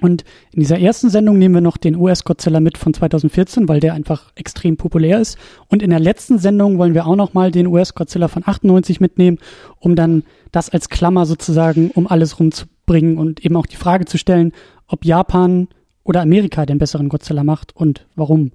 und 0.00 0.24
in 0.52 0.60
dieser 0.60 0.78
ersten 0.78 1.08
Sendung 1.08 1.38
nehmen 1.38 1.54
wir 1.54 1.62
noch 1.62 1.78
den 1.78 1.96
US-Godzilla 1.96 2.60
mit 2.60 2.76
von 2.76 2.92
2014, 2.92 3.68
weil 3.68 3.80
der 3.80 3.94
einfach 3.94 4.30
extrem 4.34 4.76
populär 4.76 5.20
ist. 5.20 5.38
Und 5.68 5.82
in 5.82 5.90
der 5.90 6.00
letzten 6.00 6.38
Sendung 6.38 6.78
wollen 6.78 6.94
wir 6.94 7.06
auch 7.06 7.16
noch 7.16 7.32
mal 7.32 7.50
den 7.50 7.66
US-Godzilla 7.66 8.28
von 8.28 8.42
98 8.44 9.00
mitnehmen, 9.00 9.38
um 9.78 9.96
dann 9.96 10.24
das 10.52 10.68
als 10.68 10.88
Klammer 10.90 11.24
sozusagen 11.24 11.90
um 11.92 12.06
alles 12.06 12.38
rumzubringen 12.38 13.16
und 13.16 13.44
eben 13.44 13.56
auch 13.56 13.66
die 13.66 13.76
Frage 13.76 14.04
zu 14.04 14.18
stellen, 14.18 14.52
ob 14.86 15.04
Japan 15.04 15.68
oder 16.04 16.20
Amerika 16.20 16.66
den 16.66 16.78
besseren 16.78 17.08
Godzilla 17.08 17.42
macht 17.42 17.74
und 17.74 18.06
warum. 18.16 18.52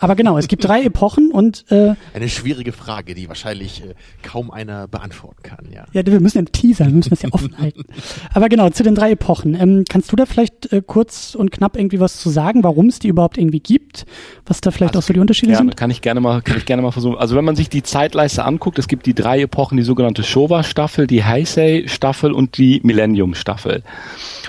Aber 0.00 0.16
genau, 0.16 0.38
es 0.38 0.48
gibt 0.48 0.64
drei 0.64 0.82
Epochen 0.82 1.30
und 1.30 1.66
äh, 1.70 1.94
eine 2.14 2.28
schwierige 2.30 2.72
Frage, 2.72 3.14
die 3.14 3.28
wahrscheinlich 3.28 3.84
äh, 3.84 3.94
kaum 4.22 4.50
einer 4.50 4.88
beantworten 4.88 5.42
kann, 5.42 5.66
ja. 5.70 5.84
Ja, 5.92 6.04
wir 6.04 6.20
müssen 6.20 6.38
ja 6.38 6.44
teasern, 6.50 6.88
wir 6.88 6.94
müssen 6.96 7.10
das 7.10 7.20
ja 7.20 7.28
offen 7.32 7.58
halten. 7.58 7.84
Aber 8.34 8.48
genau, 8.48 8.70
zu 8.70 8.82
den 8.82 8.94
drei 8.94 9.12
Epochen. 9.12 9.54
Ähm, 9.54 9.84
kannst 9.86 10.10
du 10.10 10.16
da 10.16 10.24
vielleicht 10.24 10.72
äh, 10.72 10.82
kurz 10.84 11.34
und 11.34 11.52
knapp 11.52 11.76
irgendwie 11.76 12.00
was 12.00 12.18
zu 12.18 12.30
sagen, 12.30 12.64
warum 12.64 12.86
es 12.86 12.98
die 12.98 13.08
überhaupt 13.08 13.36
irgendwie 13.36 13.60
gibt? 13.60 14.06
Was 14.46 14.62
da 14.62 14.70
vielleicht 14.70 14.96
also, 14.96 15.04
auch 15.04 15.08
so 15.08 15.12
die 15.12 15.20
Unterschiede 15.20 15.52
ja, 15.52 15.58
sind? 15.58 15.76
Kann 15.76 15.90
ich 15.90 16.00
gerne 16.00 16.20
mal, 16.20 16.40
kann 16.40 16.56
ich 16.56 16.64
gerne 16.64 16.82
mal 16.82 16.92
versuchen. 16.92 17.18
Also 17.18 17.36
wenn 17.36 17.44
man 17.44 17.54
sich 17.54 17.68
die 17.68 17.82
Zeitleiste 17.82 18.44
anguckt, 18.44 18.78
es 18.78 18.88
gibt 18.88 19.04
die 19.04 19.14
drei 19.14 19.42
Epochen, 19.42 19.76
die 19.76 19.84
sogenannte 19.84 20.22
Showa-Staffel, 20.22 21.06
die 21.08 21.24
Heisei-Staffel 21.24 22.32
und 22.32 22.56
die 22.56 22.80
Millennium-Staffel. 22.82 23.82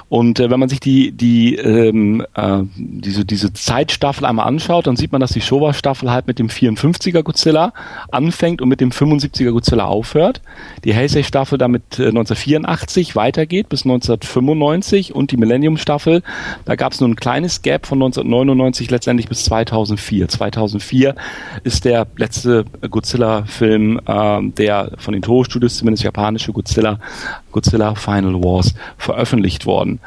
Und 0.07 0.39
äh, 0.39 0.49
wenn 0.49 0.59
man 0.59 0.69
sich 0.69 0.79
die, 0.79 1.11
die 1.11 1.55
ähm, 1.55 2.25
äh, 2.35 2.63
diese, 2.75 3.25
diese 3.25 3.53
Zeitstaffel 3.53 4.25
einmal 4.25 4.47
anschaut, 4.47 4.87
dann 4.87 4.95
sieht 4.95 5.11
man, 5.11 5.21
dass 5.21 5.31
die 5.31 5.40
Showa-Staffel 5.41 6.11
halt 6.11 6.27
mit 6.27 6.39
dem 6.39 6.47
54er 6.47 7.23
Godzilla 7.23 7.73
anfängt 8.11 8.61
und 8.61 8.69
mit 8.69 8.81
dem 8.81 8.91
75er 8.91 9.51
Godzilla 9.51 9.85
aufhört. 9.85 10.41
Die 10.83 10.95
Heisei-Staffel 10.95 11.57
damit 11.57 11.99
äh, 11.99 12.07
1984 12.07 13.15
weitergeht 13.15 13.69
bis 13.69 13.83
1995 13.83 15.13
und 15.15 15.31
die 15.31 15.37
Millennium-Staffel, 15.37 16.23
da 16.65 16.75
gab 16.75 16.93
es 16.93 16.99
nur 16.99 17.09
ein 17.09 17.15
kleines 17.15 17.61
Gap 17.61 17.85
von 17.85 17.97
1999 17.97 18.89
letztendlich 18.91 19.27
bis 19.27 19.45
2004. 19.45 20.27
2004 20.27 21.15
ist 21.63 21.85
der 21.85 22.07
letzte 22.17 22.65
Godzilla-Film, 22.89 24.01
äh, 24.05 24.39
der 24.57 24.91
von 24.97 25.13
den 25.13 25.21
Toho-Studios, 25.21 25.77
zumindest 25.77 26.03
japanische 26.03 26.51
Godzilla, 26.51 26.99
Godzilla 27.51 27.95
Final 27.95 28.43
Wars, 28.43 28.73
veröffentlicht 28.97 29.65
worden. 29.65 29.99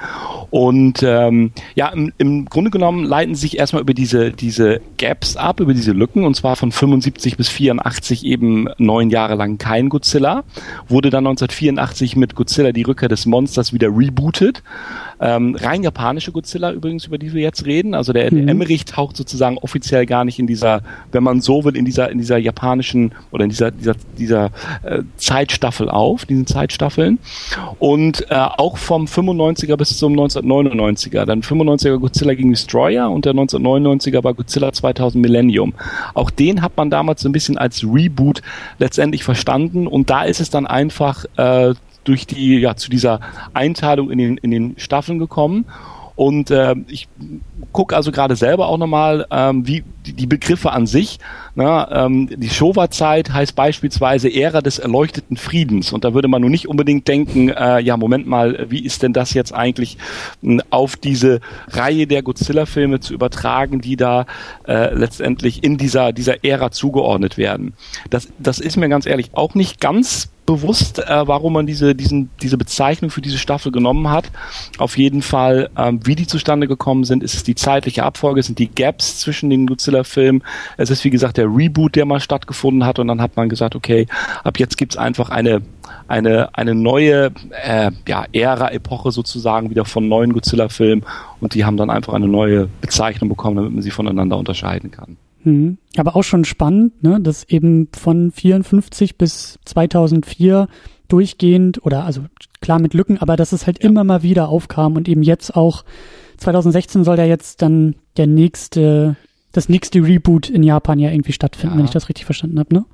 Und 0.50 1.02
ähm, 1.02 1.52
ja, 1.74 1.88
im, 1.88 2.12
im 2.18 2.44
Grunde 2.46 2.70
genommen 2.70 3.04
leiten 3.04 3.34
sich 3.34 3.58
erstmal 3.58 3.82
über 3.82 3.94
diese, 3.94 4.30
diese 4.30 4.80
Gaps 4.98 5.23
ab, 5.36 5.60
über 5.60 5.74
diese 5.74 5.92
Lücken, 5.92 6.24
und 6.24 6.34
zwar 6.34 6.56
von 6.56 6.72
75 6.72 7.36
bis 7.36 7.48
84 7.48 8.24
eben 8.24 8.68
neun 8.78 9.10
Jahre 9.10 9.34
lang 9.34 9.58
kein 9.58 9.88
Godzilla, 9.88 10.44
wurde 10.88 11.10
dann 11.10 11.26
1984 11.26 12.16
mit 12.16 12.34
Godzilla 12.34 12.72
die 12.72 12.82
Rückkehr 12.82 13.08
des 13.08 13.26
Monsters 13.26 13.72
wieder 13.72 13.88
rebootet 13.88 14.62
ähm, 15.20 15.56
rein 15.56 15.82
japanische 15.82 16.32
Godzilla 16.32 16.72
übrigens, 16.72 17.06
über 17.06 17.18
die 17.18 17.32
wir 17.32 17.42
jetzt 17.42 17.66
reden. 17.66 17.94
Also 17.94 18.12
der, 18.12 18.32
mhm. 18.32 18.46
der 18.46 18.48
Emmerich 18.48 18.84
taucht 18.84 19.16
sozusagen 19.16 19.58
offiziell 19.58 20.06
gar 20.06 20.24
nicht 20.24 20.38
in 20.38 20.46
dieser, 20.46 20.82
wenn 21.12 21.22
man 21.22 21.40
so 21.40 21.64
will, 21.64 21.76
in 21.76 21.84
dieser, 21.84 22.10
in 22.10 22.18
dieser 22.18 22.38
japanischen 22.38 23.12
oder 23.30 23.44
in 23.44 23.50
dieser, 23.50 23.70
dieser, 23.70 23.94
dieser 24.18 24.50
äh, 24.82 25.02
Zeitstaffel 25.16 25.88
auf, 25.88 26.26
diesen 26.26 26.46
Zeitstaffeln. 26.46 27.18
Und 27.78 28.30
äh, 28.30 28.34
auch 28.34 28.78
vom 28.78 29.06
95er 29.06 29.76
bis 29.76 29.96
zum 29.96 30.14
1999er. 30.14 31.24
Dann 31.24 31.42
95er 31.42 31.98
Godzilla 31.98 32.34
gegen 32.34 32.50
Destroyer 32.50 33.10
und 33.10 33.24
der 33.24 33.34
1999er 33.34 34.24
war 34.24 34.34
Godzilla 34.34 34.72
2000 34.72 35.22
Millennium. 35.22 35.74
Auch 36.14 36.30
den 36.30 36.62
hat 36.62 36.76
man 36.76 36.90
damals 36.90 37.22
so 37.22 37.28
ein 37.28 37.32
bisschen 37.32 37.58
als 37.58 37.84
Reboot 37.84 38.42
letztendlich 38.78 39.24
verstanden 39.24 39.86
und 39.86 40.10
da 40.10 40.24
ist 40.24 40.40
es 40.40 40.50
dann 40.50 40.66
einfach 40.66 41.24
äh, 41.36 41.74
durch 42.04 42.26
die, 42.26 42.58
ja, 42.58 42.76
zu 42.76 42.90
dieser 42.90 43.20
Einteilung 43.52 44.10
in 44.10 44.18
den, 44.18 44.36
in 44.38 44.50
den 44.50 44.74
Staffeln 44.78 45.18
gekommen. 45.18 45.66
Und 46.16 46.50
äh, 46.52 46.76
ich 46.86 47.08
gucke 47.72 47.96
also 47.96 48.12
gerade 48.12 48.36
selber 48.36 48.68
auch 48.68 48.78
nochmal, 48.78 49.26
ähm, 49.32 49.66
wie 49.66 49.82
die, 50.06 50.12
die 50.12 50.26
Begriffe 50.26 50.70
an 50.70 50.86
sich. 50.86 51.18
Na, 51.56 52.06
ähm, 52.06 52.28
die 52.30 52.50
Showa-Zeit 52.50 53.32
heißt 53.32 53.56
beispielsweise 53.56 54.32
Ära 54.32 54.60
des 54.60 54.78
erleuchteten 54.78 55.36
Friedens. 55.36 55.92
Und 55.92 56.04
da 56.04 56.14
würde 56.14 56.28
man 56.28 56.40
nun 56.42 56.52
nicht 56.52 56.68
unbedingt 56.68 57.08
denken, 57.08 57.48
äh, 57.48 57.80
ja, 57.80 57.96
Moment 57.96 58.28
mal, 58.28 58.66
wie 58.68 58.84
ist 58.84 59.02
denn 59.02 59.12
das 59.12 59.34
jetzt 59.34 59.52
eigentlich 59.52 59.98
äh, 60.44 60.58
auf 60.70 60.94
diese 60.94 61.40
Reihe 61.68 62.06
der 62.06 62.22
Godzilla-Filme 62.22 63.00
zu 63.00 63.12
übertragen, 63.12 63.80
die 63.80 63.96
da 63.96 64.26
äh, 64.68 64.94
letztendlich 64.94 65.64
in 65.64 65.78
dieser, 65.78 66.12
dieser 66.12 66.44
Ära 66.44 66.70
zugeordnet 66.70 67.36
werden. 67.38 67.74
Das, 68.10 68.28
das 68.38 68.60
ist 68.60 68.76
mir 68.76 68.88
ganz 68.88 69.06
ehrlich 69.06 69.30
auch 69.32 69.56
nicht 69.56 69.80
ganz 69.80 70.28
bewusst, 70.46 70.98
äh, 70.98 71.26
warum 71.26 71.54
man 71.54 71.66
diese, 71.66 71.94
diesen, 71.94 72.30
diese 72.42 72.58
Bezeichnung 72.58 73.10
für 73.10 73.20
diese 73.20 73.38
Staffel 73.38 73.72
genommen 73.72 74.10
hat. 74.10 74.30
Auf 74.78 74.98
jeden 74.98 75.22
Fall, 75.22 75.70
ähm, 75.76 76.00
wie 76.04 76.14
die 76.14 76.26
zustande 76.26 76.68
gekommen 76.68 77.04
sind, 77.04 77.22
ist 77.22 77.34
es 77.34 77.42
die 77.44 77.54
zeitliche 77.54 78.04
Abfolge, 78.04 78.42
sind 78.42 78.58
die 78.58 78.68
Gaps 78.68 79.20
zwischen 79.20 79.50
den 79.50 79.66
Godzilla-Filmen. 79.66 80.42
Es 80.76 80.90
ist, 80.90 81.04
wie 81.04 81.10
gesagt, 81.10 81.36
der 81.36 81.46
Reboot, 81.46 81.96
der 81.96 82.04
mal 82.04 82.20
stattgefunden 82.20 82.84
hat 82.84 82.98
und 82.98 83.08
dann 83.08 83.20
hat 83.20 83.36
man 83.36 83.48
gesagt, 83.48 83.74
okay, 83.74 84.06
ab 84.42 84.58
jetzt 84.58 84.76
gibt's 84.76 84.96
einfach 84.96 85.30
eine, 85.30 85.62
eine, 86.08 86.54
eine 86.54 86.74
neue 86.74 87.32
äh, 87.62 87.90
ja, 88.06 88.26
Ära-Epoche 88.32 89.12
sozusagen 89.12 89.70
wieder 89.70 89.84
von 89.84 90.08
neuen 90.08 90.32
Godzilla-Filmen 90.32 91.04
und 91.40 91.54
die 91.54 91.64
haben 91.64 91.76
dann 91.76 91.90
einfach 91.90 92.14
eine 92.14 92.28
neue 92.28 92.68
Bezeichnung 92.80 93.28
bekommen, 93.28 93.56
damit 93.56 93.72
man 93.72 93.82
sie 93.82 93.90
voneinander 93.90 94.36
unterscheiden 94.36 94.90
kann. 94.90 95.16
Mhm. 95.44 95.78
Aber 95.96 96.16
auch 96.16 96.24
schon 96.24 96.44
spannend, 96.44 97.02
ne, 97.02 97.20
dass 97.20 97.44
eben 97.44 97.88
von 97.96 98.32
54 98.32 99.16
bis 99.16 99.58
2004 99.64 100.68
durchgehend 101.08 101.84
oder 101.84 102.04
also 102.04 102.22
klar 102.60 102.80
mit 102.80 102.94
Lücken, 102.94 103.18
aber 103.18 103.36
dass 103.36 103.52
es 103.52 103.66
halt 103.66 103.82
ja. 103.82 103.88
immer 103.88 104.04
mal 104.04 104.22
wieder 104.22 104.48
aufkam 104.48 104.96
und 104.96 105.08
eben 105.08 105.22
jetzt 105.22 105.54
auch 105.54 105.84
2016 106.38 107.04
soll 107.04 107.18
ja 107.18 107.24
jetzt 107.24 107.62
dann 107.62 107.94
der 108.16 108.26
nächste, 108.26 109.16
das 109.52 109.68
nächste 109.68 110.02
Reboot 110.02 110.50
in 110.50 110.62
Japan 110.62 110.98
ja 110.98 111.10
irgendwie 111.10 111.32
stattfinden, 111.32 111.74
ja. 111.74 111.78
wenn 111.78 111.84
ich 111.84 111.92
das 111.92 112.08
richtig 112.08 112.24
verstanden 112.24 112.58
habe, 112.58 112.74
ne? 112.74 112.84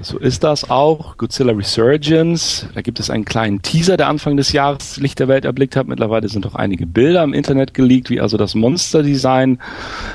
So 0.00 0.18
ist 0.18 0.44
das 0.44 0.70
auch. 0.70 1.16
Godzilla 1.16 1.52
Resurgence. 1.52 2.66
Da 2.74 2.82
gibt 2.82 3.00
es 3.00 3.10
einen 3.10 3.24
kleinen 3.24 3.62
Teaser, 3.62 3.96
der 3.96 4.08
Anfang 4.08 4.36
des 4.36 4.52
Jahres 4.52 4.96
Licht 4.98 5.18
der 5.18 5.28
Welt 5.28 5.44
erblickt 5.44 5.76
hat. 5.76 5.86
Mittlerweile 5.86 6.28
sind 6.28 6.46
auch 6.46 6.54
einige 6.54 6.86
Bilder 6.86 7.22
im 7.22 7.32
Internet 7.32 7.74
geleakt, 7.74 8.10
wie 8.10 8.20
also 8.20 8.36
das 8.36 8.54
Monster-Design 8.54 9.58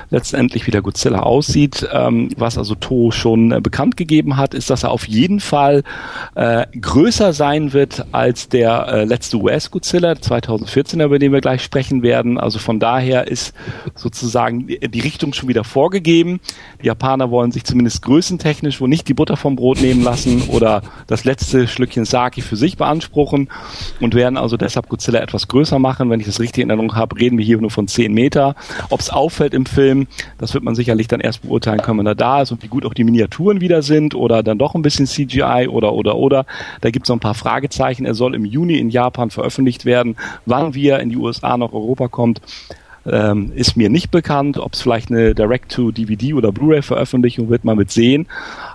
letztendlich 0.09 0.67
wie 0.67 0.71
der 0.71 0.81
Godzilla 0.81 1.19
aussieht. 1.19 1.87
Ähm, 1.91 2.29
was 2.37 2.57
also 2.57 2.75
To 2.75 3.11
schon 3.11 3.51
äh, 3.51 3.61
bekannt 3.61 3.97
gegeben 3.97 4.37
hat, 4.37 4.53
ist, 4.53 4.69
dass 4.69 4.83
er 4.83 4.91
auf 4.91 5.07
jeden 5.07 5.39
Fall 5.39 5.83
äh, 6.35 6.65
größer 6.79 7.33
sein 7.33 7.73
wird 7.73 8.05
als 8.11 8.49
der 8.49 8.87
äh, 8.87 9.03
letzte 9.05 9.37
US-Godzilla 9.37 10.19
2014, 10.19 10.99
über 11.01 11.19
den 11.19 11.31
wir 11.31 11.41
gleich 11.41 11.63
sprechen 11.63 12.03
werden. 12.03 12.37
Also 12.37 12.59
von 12.59 12.79
daher 12.79 13.27
ist 13.27 13.53
sozusagen 13.95 14.67
die 14.67 14.99
Richtung 14.99 15.33
schon 15.33 15.49
wieder 15.49 15.63
vorgegeben. 15.63 16.39
Die 16.81 16.87
Japaner 16.87 17.31
wollen 17.31 17.51
sich 17.51 17.63
zumindest 17.63 18.01
größentechnisch, 18.03 18.81
wo 18.81 18.87
nicht 18.87 19.07
die 19.07 19.13
Butter 19.13 19.37
vom 19.37 19.52
Brot 19.55 19.81
nehmen 19.81 20.03
lassen 20.03 20.43
oder 20.49 20.81
das 21.07 21.23
letzte 21.23 21.67
Schlückchen 21.67 22.05
Saki 22.05 22.41
für 22.41 22.55
sich 22.55 22.77
beanspruchen 22.77 23.49
und 23.99 24.15
werden 24.15 24.37
also 24.37 24.57
deshalb 24.57 24.89
Godzilla 24.89 25.19
etwas 25.19 25.47
größer 25.47 25.79
machen. 25.79 26.09
Wenn 26.09 26.19
ich 26.19 26.25
das 26.25 26.39
richtig 26.39 26.63
in 26.63 26.69
Erinnerung 26.69 26.95
habe, 26.95 27.17
reden 27.17 27.37
wir 27.37 27.45
hier 27.45 27.59
nur 27.59 27.71
von 27.71 27.87
10 27.87 28.13
Meter. 28.13 28.55
Ob 28.89 28.99
es 28.99 29.09
auffällt 29.09 29.53
im 29.53 29.65
Film, 29.65 30.07
das 30.37 30.53
wird 30.53 30.63
man 30.63 30.75
sicherlich 30.75 31.07
dann 31.07 31.19
erst 31.19 31.43
beurteilen 31.43 31.81
können, 31.81 31.99
wenn 31.99 32.07
er 32.07 32.15
da 32.15 32.41
ist 32.41 32.51
und 32.51 32.63
wie 32.63 32.67
gut 32.67 32.85
auch 32.85 32.93
die 32.93 33.03
Miniaturen 33.03 33.61
wieder 33.61 33.81
sind 33.81 34.15
oder 34.15 34.43
dann 34.43 34.57
doch 34.57 34.75
ein 34.75 34.81
bisschen 34.81 35.07
CGI 35.07 35.67
oder 35.69 35.93
oder 35.93 36.15
oder. 36.15 36.45
Da 36.81 36.89
gibt 36.89 37.05
es 37.05 37.09
noch 37.09 37.17
ein 37.17 37.21
paar 37.21 37.33
Fragezeichen. 37.33 38.05
Er 38.05 38.13
soll 38.13 38.35
im 38.35 38.45
Juni 38.45 38.77
in 38.77 38.89
Japan 38.89 39.29
veröffentlicht 39.29 39.85
werden. 39.85 40.15
Wann 40.45 40.73
wir 40.73 40.99
in 40.99 41.09
die 41.09 41.17
USA 41.17 41.57
nach 41.57 41.73
Europa 41.73 42.07
kommt, 42.07 42.41
ähm, 43.05 43.51
ist 43.55 43.75
mir 43.75 43.89
nicht 43.89 44.11
bekannt. 44.11 44.57
Ob 44.57 44.73
es 44.73 44.81
vielleicht 44.81 45.11
eine 45.11 45.35
Direct-to-DVD 45.35 46.33
oder 46.33 46.51
Blu-ray-Veröffentlichung 46.51 47.49
wird, 47.49 47.65
man 47.65 47.77
mit 47.77 47.91
sehen. 47.91 48.27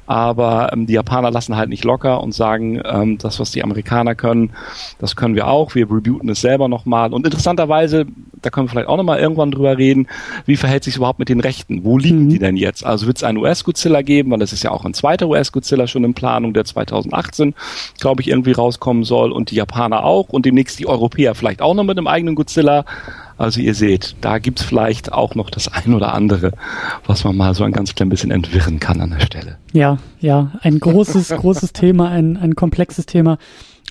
Aber 0.07 0.71
ähm, 0.73 0.87
die 0.87 0.95
Japaner 0.95 1.31
lassen 1.31 1.57
halt 1.57 1.69
nicht 1.69 1.85
locker 1.85 2.23
und 2.23 2.33
sagen, 2.33 2.81
ähm, 2.85 3.19
das, 3.19 3.41
was 3.41 3.51
die 3.51 3.63
Amerikaner 3.63 4.15
können, 4.15 4.51
das 4.99 5.17
können 5.17 5.35
wir 5.35 5.49
auch. 5.49 5.75
Wir 5.75 5.91
rebooten 5.91 6.29
es 6.31 6.41
selber 6.41 6.69
nochmal. 6.69 7.13
Und 7.13 7.27
interessanterweise, 7.27 8.07
da 8.41 8.51
können 8.51 8.67
wir 8.67 8.71
vielleicht 8.71 8.89
auch 8.89 8.97
nochmal 8.97 9.19
irgendwann 9.19 9.51
drüber 9.51 9.77
reden, 9.77 10.07
wie 10.47 10.57
verhält 10.57 10.85
sich 10.85 10.97
überhaupt 10.97 11.19
mit 11.19 11.29
den 11.29 11.41
Rechten? 11.41 11.85
Wo 11.85 11.99
liegen 11.99 12.25
mhm. 12.25 12.29
die 12.31 12.39
denn 12.39 12.57
jetzt? 12.57 12.85
Also 12.85 13.07
wird 13.07 13.19
es 13.19 13.25
einen 13.25 13.39
US-Godzilla 13.39 14.03
geben, 14.03 14.31
weil 14.31 14.39
das 14.39 14.53
ist 14.53 14.63
ja 14.63 14.71
auch 14.71 14.85
ein 14.85 14.95
zweiter 14.95 15.29
US-Godzilla 15.29 15.87
schon 15.87 16.05
in 16.05 16.15
Planung, 16.15 16.55
der 16.55 16.65
2018, 16.65 17.55
glaube 18.01 18.23
ich, 18.23 18.29
irgendwie 18.29 18.53
rauskommen 18.53 19.05
soll 19.05 19.33
und 19.33 19.51
die 19.51 19.57
Japaner 19.57 20.05
auch 20.05 20.29
und 20.29 20.47
demnächst 20.47 20.79
die 20.79 20.87
Europäer 20.87 21.35
vielleicht 21.35 21.61
auch 21.63 21.75
noch 21.75 21.85
mit 21.85 21.99
einem 21.99 22.07
eigenen 22.07 22.35
Godzilla. 22.35 22.85
Also 23.39 23.61
ihr 23.61 23.75
seht, 23.75 24.17
da 24.21 24.39
gibt's 24.39 24.63
vielleicht 24.63 25.13
auch 25.13 25.37
noch 25.37 25.49
das 25.49 25.69
ein 25.69 25.95
oder 25.95 26.13
andere, 26.13 26.53
was 27.07 27.23
man 27.23 27.37
mal 27.37 27.55
so 27.55 27.63
ein 27.63 27.73
ganz 27.73 27.95
klein 27.95 28.09
bisschen 28.09 28.33
entwirren 28.33 28.81
kann 28.81 29.01
an 29.01 29.11
der 29.11 29.21
Stelle. 29.21 29.59
Ja, 29.73 29.99
ja, 30.19 30.53
ein 30.61 30.81
großes, 30.81 31.29
großes 31.37 31.73
Thema, 31.73 32.09
ein, 32.09 32.37
ein 32.37 32.57
komplexes 32.57 33.07
Thema. 33.07 33.39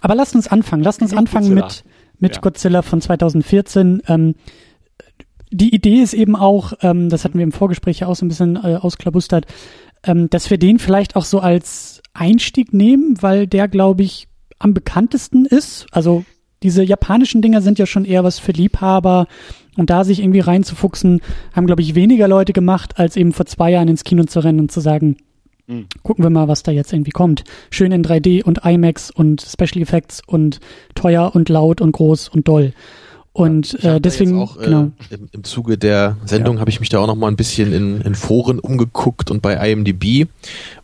Aber 0.02 0.16
lasst 0.16 0.36
uns 0.36 0.48
anfangen. 0.50 0.84
Lasst 0.84 1.02
uns 1.02 1.14
anfangen 1.14 1.56
Godzilla. 1.56 1.66
mit, 1.66 1.84
mit 2.20 2.36
ja. 2.36 2.42
Godzilla 2.42 2.82
von 2.82 3.02
2014. 3.02 4.04
Ähm, 4.08 4.36
die 5.50 5.74
Idee 5.74 6.02
ist 6.02 6.14
eben 6.14 6.36
auch, 6.36 6.74
ähm, 6.82 7.10
das 7.10 7.24
hatten 7.24 7.38
wir 7.38 7.44
im 7.44 7.54
Vorgespräch 7.54 8.02
ja 8.02 8.08
auch 8.08 8.16
so 8.16 8.26
ein 8.26 8.30
bisschen 8.30 8.58
äh, 8.58 8.76
ausklabustert, 8.76 9.46
ähm, 10.04 10.30
dass 10.30 10.50
wir 10.50 10.58
den 10.58 10.78
vielleicht 10.78 11.16
auch 11.16 11.24
so 11.24 11.40
als 11.40 12.02
Einstieg 12.14 12.74
nehmen, 12.74 13.22
weil 13.22 13.48
der, 13.48 13.70
glaube 13.70 14.04
ich, 14.04 14.28
am 14.60 14.74
bekanntesten 14.74 15.46
ist. 15.46 15.88
Also 15.92 16.26
diese 16.64 16.84
japanischen 16.84 17.42
Dinger 17.42 17.62
sind 17.62 17.80
ja 17.80 17.86
schon 17.86 18.06
eher 18.06 18.24
was 18.24 18.40
für 18.40 18.52
Liebhaber 18.52 19.28
und 19.78 19.90
da 19.90 20.04
sich 20.04 20.20
irgendwie 20.20 20.40
reinzufuchsen, 20.40 21.22
haben, 21.54 21.68
glaube 21.68 21.82
ich, 21.82 21.96
weniger 21.96 22.28
Leute 22.28 22.54
gemacht, 22.54 22.98
als 22.98 23.16
eben 23.16 23.32
vor 23.32 23.46
zwei 23.46 23.72
Jahren 23.72 23.88
ins 23.88 24.04
Kino 24.04 24.24
zu 24.24 24.40
rennen 24.40 24.60
und 24.60 24.72
zu 24.72 24.80
sagen, 24.80 25.18
mhm. 25.68 25.86
gucken 26.04 26.24
wir 26.24 26.30
mal, 26.30 26.48
was 26.48 26.64
da 26.64 26.72
jetzt 26.72 26.92
irgendwie 26.94 27.12
kommt. 27.12 27.44
Schön 27.70 27.92
in 27.92 28.04
3D 28.04 28.44
und 28.44 28.66
IMAX 28.66 29.12
und 29.12 29.42
Special 29.42 29.82
Effects 29.82 30.22
und 30.26 30.60
teuer 30.96 31.32
und 31.36 31.50
laut 31.50 31.80
und 31.80 31.92
groß 31.92 32.30
und 32.30 32.48
doll. 32.48 32.74
Und 33.38 33.84
äh, 33.84 34.02
deswegen, 34.02 34.42
auch, 34.42 34.58
äh, 34.58 34.66
genau. 34.66 34.92
Im, 35.12 35.30
Im 35.32 35.44
Zuge 35.44 35.78
der 35.78 36.18
Sendung 36.26 36.56
ja. 36.56 36.62
habe 36.62 36.72
ich 36.72 36.80
mich 36.80 36.90
da 36.90 36.98
auch 36.98 37.06
noch 37.06 37.16
mal 37.16 37.28
ein 37.28 37.36
bisschen 37.36 37.72
in, 37.72 38.02
in 38.02 38.16
Foren 38.16 38.58
umgeguckt 38.58 39.30
und 39.30 39.44
bei 39.44 39.54
IMDb. 39.54 40.28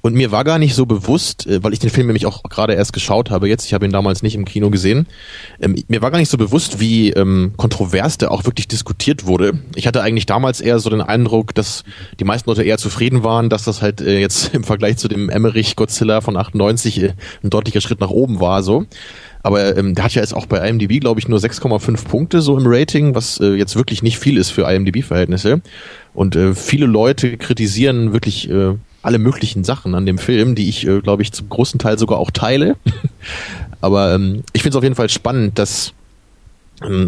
Und 0.02 0.14
mir 0.14 0.32
war 0.32 0.44
gar 0.44 0.60
nicht 0.60 0.76
so 0.76 0.86
bewusst, 0.86 1.48
äh, 1.48 1.64
weil 1.64 1.74
ich 1.74 1.80
den 1.80 1.90
Film 1.90 2.06
nämlich 2.06 2.28
auch 2.28 2.44
gerade 2.44 2.76
erst 2.76 2.94
geschaut 2.94 3.32
habe 3.32 3.50
jetzt, 3.50 3.66
ich 3.66 3.74
habe 3.74 3.86
ihn 3.86 3.92
damals 3.92 4.22
nicht 4.22 4.36
im 4.36 4.46
Kino 4.46 4.70
gesehen, 4.70 5.08
ähm, 5.60 5.84
mir 5.88 6.04
war 6.04 6.12
gar 6.12 6.20
nicht 6.20 6.30
so 6.30 6.38
bewusst, 6.38 6.80
wie 6.80 7.10
ähm, 7.10 7.54
kontrovers 7.58 8.20
der 8.20 8.30
auch 8.30 8.46
wirklich 8.46 8.68
diskutiert 8.68 9.26
wurde. 9.26 9.58
Ich 9.74 9.88
hatte 9.88 10.04
eigentlich 10.04 10.28
damals 10.28 10.62
eher 10.62 10.78
so 10.78 10.92
den 10.92 11.02
Eindruck, 11.02 11.56
dass 11.56 11.84
die 12.20 12.24
meisten 12.24 12.48
Leute 12.52 12.62
eher 12.62 12.78
zufrieden 12.78 13.24
waren, 13.24 13.50
dass 13.50 13.64
das 13.64 13.82
halt 13.82 14.00
äh, 14.00 14.20
jetzt 14.20 14.50
im 14.54 14.64
Vergleich 14.64 14.98
zu 14.98 15.08
dem 15.08 15.32
Emmerich 15.32 15.76
Godzilla 15.76 16.22
von 16.22 16.38
98 16.38 17.02
äh, 17.02 17.14
ein 17.44 17.50
deutlicher 17.50 17.82
Schritt 17.82 18.00
nach 18.00 18.12
oben 18.12 18.40
war 18.40 18.62
so. 18.62 18.86
Aber 19.44 19.78
ähm, 19.78 19.94
der 19.94 20.06
hat 20.06 20.16
ja 20.16 20.22
jetzt 20.22 20.34
auch 20.34 20.46
bei 20.46 20.68
IMDb, 20.68 21.00
glaube 21.02 21.20
ich, 21.20 21.28
nur 21.28 21.38
6,5 21.38 22.06
Punkte 22.06 22.42
so 22.42 22.58
im 22.58 22.64
Rating, 22.66 23.14
was 23.14 23.40
äh, 23.40 23.54
jetzt 23.54 23.76
wirklich 23.76 24.02
nicht 24.02 24.18
viel 24.18 24.38
ist 24.38 24.52
für 24.52 24.64
IMDb-Verhältnisse. 24.64 25.62
Und 26.14 26.36
äh, 26.36 26.56
viele 26.56 26.86
Leute 26.86 27.38
kritisieren 27.38 28.14
wirklich 28.14 28.50
äh, 28.50 28.76
alle 29.02 29.20
möglichen 29.20 29.66
Sachen 29.66 29.96
an 29.96 30.06
dem 30.06 30.18
Film, 30.18 30.56
die 30.56 30.70
ich, 30.70 30.88
äh, 30.88 31.02
glaube 31.02 31.22
ich, 31.24 31.34
zum 31.34 31.50
großen 31.50 31.78
Teil 31.78 32.00
sogar 32.00 32.20
auch 32.20 32.32
teile. 32.32 32.78
Aber 33.82 34.16
ähm, 34.16 34.44
ich 34.54 34.62
finde 34.62 34.76
es 34.76 34.78
auf 34.78 34.84
jeden 34.84 34.96
Fall 34.96 35.10
spannend, 35.10 35.60
dass 35.60 35.94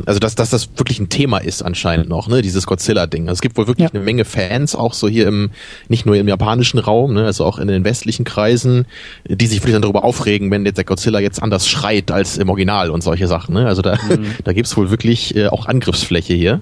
also 0.05 0.19
dass, 0.19 0.35
dass 0.35 0.49
das 0.49 0.69
wirklich 0.77 0.99
ein 0.99 1.09
Thema 1.09 1.37
ist 1.37 1.61
anscheinend 1.63 2.09
noch, 2.09 2.27
ne, 2.27 2.41
dieses 2.41 2.65
Godzilla-Ding. 2.65 3.23
Also 3.23 3.33
es 3.33 3.41
gibt 3.41 3.57
wohl 3.57 3.67
wirklich 3.67 3.89
ja. 3.89 3.93
eine 3.93 4.03
Menge 4.03 4.25
Fans, 4.25 4.75
auch 4.75 4.93
so 4.93 5.07
hier 5.07 5.27
im, 5.27 5.51
nicht 5.89 6.05
nur 6.05 6.15
im 6.15 6.27
japanischen 6.27 6.79
Raum, 6.79 7.13
ne, 7.13 7.25
also 7.25 7.45
auch 7.45 7.59
in 7.59 7.67
den 7.67 7.83
westlichen 7.83 8.25
Kreisen, 8.25 8.85
die 9.27 9.47
sich 9.47 9.59
wirklich 9.59 9.73
dann 9.73 9.81
darüber 9.81 10.03
aufregen, 10.03 10.51
wenn 10.51 10.65
jetzt 10.65 10.77
der 10.77 10.85
Godzilla 10.85 11.19
jetzt 11.19 11.41
anders 11.41 11.67
schreit 11.67 12.11
als 12.11 12.37
im 12.37 12.49
Original 12.49 12.89
und 12.89 13.03
solche 13.03 13.27
Sachen. 13.27 13.55
Ne? 13.55 13.67
Also 13.67 13.81
da, 13.81 13.95
mhm. 13.95 14.27
da 14.43 14.53
gibt's 14.53 14.75
wohl 14.77 14.89
wirklich 14.89 15.35
äh, 15.35 15.47
auch 15.47 15.65
Angriffsfläche 15.65 16.33
hier. 16.33 16.61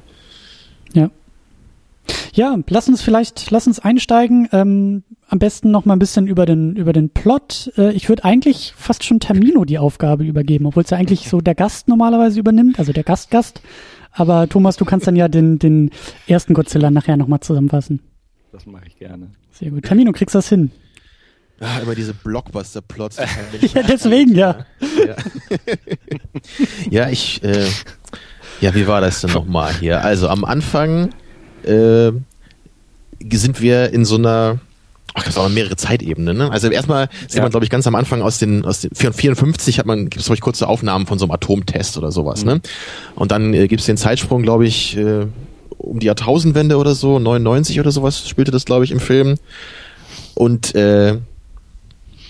Ja. 0.93 1.09
Ja, 2.33 2.57
lass 2.69 2.87
uns 2.87 3.01
vielleicht, 3.01 3.51
lass 3.51 3.67
uns 3.67 3.79
einsteigen. 3.79 4.49
Ähm, 4.51 5.03
am 5.27 5.39
besten 5.39 5.71
noch 5.71 5.85
mal 5.85 5.93
ein 5.93 5.99
bisschen 5.99 6.27
über 6.27 6.45
den 6.45 6.75
über 6.75 6.93
den 6.93 7.09
Plot. 7.09 7.71
Äh, 7.77 7.93
ich 7.93 8.09
würde 8.09 8.23
eigentlich 8.23 8.73
fast 8.75 9.03
schon 9.03 9.19
Termino 9.19 9.65
die 9.65 9.77
Aufgabe 9.77 10.23
übergeben, 10.23 10.65
obwohl 10.65 10.83
es 10.83 10.89
ja 10.89 10.97
eigentlich 10.97 11.29
so 11.29 11.41
der 11.41 11.55
Gast 11.55 11.87
normalerweise 11.87 12.39
übernimmt, 12.39 12.79
also 12.79 12.91
der 12.91 13.03
Gastgast. 13.03 13.61
Aber 14.11 14.47
Thomas, 14.47 14.77
du 14.77 14.85
kannst 14.85 15.07
dann 15.07 15.15
ja 15.15 15.27
den 15.27 15.59
den 15.59 15.91
ersten 16.27 16.53
Godzilla 16.53 16.91
nachher 16.91 17.17
noch 17.17 17.27
mal 17.27 17.41
zusammenfassen. 17.41 17.99
Das 18.51 18.65
mache 18.65 18.85
ich 18.87 18.97
gerne. 18.97 19.31
Sehr 19.51 19.71
gut. 19.71 19.83
Termino, 19.83 20.11
kriegst 20.11 20.35
du 20.35 20.37
das 20.37 20.49
hin? 20.49 20.71
Ah, 21.59 21.79
immer 21.81 21.95
diese 21.95 22.13
Blockbuster-Plots. 22.13 23.17
ja, 23.73 23.83
deswegen 23.83 24.35
ja. 24.35 24.65
Ja, 25.07 25.15
ja 26.89 27.09
ich. 27.09 27.43
Äh, 27.43 27.67
ja, 28.61 28.75
wie 28.75 28.87
war 28.87 29.01
das 29.01 29.21
denn 29.21 29.31
nochmal 29.31 29.73
hier? 29.73 30.03
Also 30.03 30.29
am 30.29 30.45
Anfang 30.45 31.09
äh, 31.65 32.11
sind 33.31 33.61
wir 33.61 33.91
in 33.91 34.05
so 34.05 34.15
einer 34.15 34.59
Ach, 35.15 35.23
das 35.23 35.35
war 35.35 35.47
mehrere 35.47 35.75
Zeitebenen. 35.75 36.35
Ne? 36.35 36.51
Also 36.51 36.69
erstmal 36.69 37.07
sieht 37.21 37.35
ja. 37.35 37.41
man, 37.43 37.51
glaube 37.51 37.65
ich, 37.65 37.69
ganz 37.69 37.85
am 37.85 37.93
Anfang 37.93 38.23
aus 38.23 38.39
den 38.39 38.65
aus 38.65 38.81
den 38.81 38.95
54 38.95 39.77
hat 39.77 39.85
man 39.85 40.09
gibt 40.09 40.27
es 40.27 40.41
kurze 40.41 40.67
Aufnahmen 40.67 41.05
von 41.05 41.19
so 41.19 41.25
einem 41.25 41.31
Atomtest 41.31 41.97
oder 41.97 42.11
sowas. 42.11 42.43
Mhm. 42.43 42.51
Ne? 42.51 42.61
Und 43.15 43.31
dann 43.31 43.53
äh, 43.53 43.67
gibt 43.67 43.81
es 43.81 43.85
den 43.85 43.97
Zeitsprung, 43.97 44.41
glaube 44.41 44.65
ich, 44.65 44.97
äh, 44.97 45.27
um 45.77 45.99
die 45.99 46.07
Jahrtausendwende 46.07 46.77
oder 46.77 46.95
so, 46.95 47.19
99 47.19 47.79
oder 47.79 47.91
sowas 47.91 48.27
spielte 48.27 48.51
das, 48.51 48.65
glaube 48.65 48.85
ich, 48.85 48.91
im 48.91 48.99
Film. 48.99 49.35
Und 50.33 50.73
äh, 50.73 51.17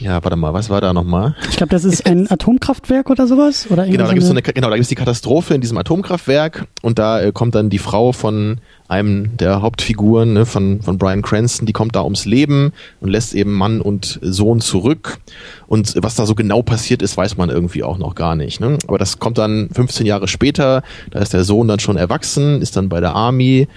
ja, 0.03 0.21
warte 0.21 0.35
mal, 0.35 0.53
was 0.53 0.69
war 0.69 0.81
da 0.81 0.91
nochmal? 0.91 1.35
Ich 1.49 1.55
glaube, 1.55 1.71
das 1.71 1.85
ist 1.85 2.05
ein 2.05 2.27
Atomkraftwerk 2.29 3.09
oder 3.09 3.25
sowas? 3.25 3.67
Oder 3.69 3.85
genau, 3.85 4.05
da 4.05 4.09
gibt 4.09 4.21
es 4.21 4.27
so 4.27 4.33
eine, 4.33 4.41
genau, 4.41 4.69
da 4.69 4.75
gibt's 4.75 4.89
die 4.89 4.95
Katastrophe 4.95 5.55
in 5.55 5.61
diesem 5.61 5.77
Atomkraftwerk 5.77 6.67
und 6.81 6.99
da 6.99 7.21
äh, 7.21 7.31
kommt 7.31 7.55
dann 7.55 7.69
die 7.69 7.77
Frau 7.77 8.11
von 8.11 8.57
einem 8.89 9.37
der 9.37 9.61
Hauptfiguren, 9.61 10.33
ne, 10.33 10.45
von, 10.45 10.81
von 10.81 10.97
Brian 10.97 11.21
Cranston, 11.21 11.65
die 11.65 11.73
kommt 11.73 11.95
da 11.95 12.03
ums 12.03 12.25
Leben 12.25 12.73
und 12.99 13.09
lässt 13.09 13.33
eben 13.33 13.53
Mann 13.53 13.79
und 13.79 14.19
Sohn 14.21 14.59
zurück. 14.59 15.19
Und 15.67 15.95
was 16.03 16.15
da 16.15 16.25
so 16.25 16.35
genau 16.35 16.61
passiert 16.61 17.01
ist, 17.01 17.15
weiß 17.15 17.37
man 17.37 17.49
irgendwie 17.49 17.83
auch 17.83 17.97
noch 17.97 18.13
gar 18.13 18.35
nicht. 18.35 18.59
Ne? 18.59 18.77
Aber 18.87 18.97
das 18.97 19.19
kommt 19.19 19.37
dann 19.37 19.69
15 19.73 20.05
Jahre 20.05 20.27
später, 20.27 20.83
da 21.11 21.19
ist 21.19 21.33
der 21.33 21.45
Sohn 21.45 21.67
dann 21.69 21.79
schon 21.79 21.95
erwachsen, 21.95 22.61
ist 22.61 22.75
dann 22.75 22.89
bei 22.89 22.99
der 22.99 23.15
Army, 23.15 23.67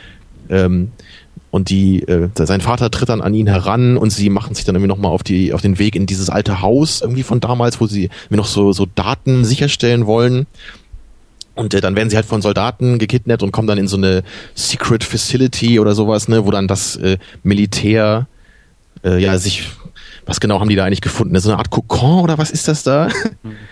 ähm, 0.49 0.91
und 1.57 1.71
die 1.71 2.03
äh, 2.03 2.29
sein 2.35 2.61
Vater 2.61 2.91
tritt 2.91 3.09
dann 3.09 3.23
an 3.23 3.33
ihn 3.33 3.47
heran 3.47 3.97
und 3.97 4.11
sie 4.11 4.29
machen 4.29 4.55
sich 4.55 4.67
dann 4.67 4.75
irgendwie 4.75 4.91
nochmal 4.91 5.11
auf 5.11 5.23
die 5.23 5.55
auf 5.55 5.63
den 5.63 5.79
Weg 5.79 5.97
in 5.97 6.05
dieses 6.05 6.29
alte 6.29 6.61
Haus 6.61 7.01
irgendwie 7.01 7.23
von 7.23 7.41
damals, 7.41 7.81
wo 7.81 7.87
sie 7.87 8.11
mir 8.29 8.37
noch 8.37 8.47
so 8.47 8.75
so 8.75 8.87
Daten 8.95 9.43
sicherstellen 9.43 10.05
wollen. 10.07 10.47
Und 11.55 11.73
äh, 11.73 11.81
dann 11.81 11.97
werden 11.97 12.11
sie 12.11 12.17
halt 12.17 12.27
von 12.27 12.43
Soldaten 12.43 12.99
gekidnappt 12.99 13.43
und 13.43 13.53
kommen 13.53 13.67
dann 13.67 13.79
in 13.79 13.89
so 13.89 13.97
eine 13.97 14.23
Secret 14.55 15.03
Facility 15.03 15.81
oder 15.81 15.95
sowas, 15.95 16.29
ne, 16.29 16.45
wo 16.45 16.51
dann 16.51 16.69
das 16.69 16.97
äh, 16.97 17.17
Militär 17.43 18.27
äh, 19.03 19.19
ja 19.19 19.39
sich 19.39 19.71
was 20.27 20.41
genau 20.41 20.61
haben 20.61 20.69
die 20.69 20.77
da 20.77 20.85
eigentlich 20.85 21.01
gefunden? 21.01 21.41
So 21.41 21.49
eine 21.49 21.57
Art 21.57 21.71
Kokon 21.71 22.23
oder 22.23 22.37
was 22.37 22.51
ist 22.51 22.69
das 22.69 22.83
da? 22.83 23.09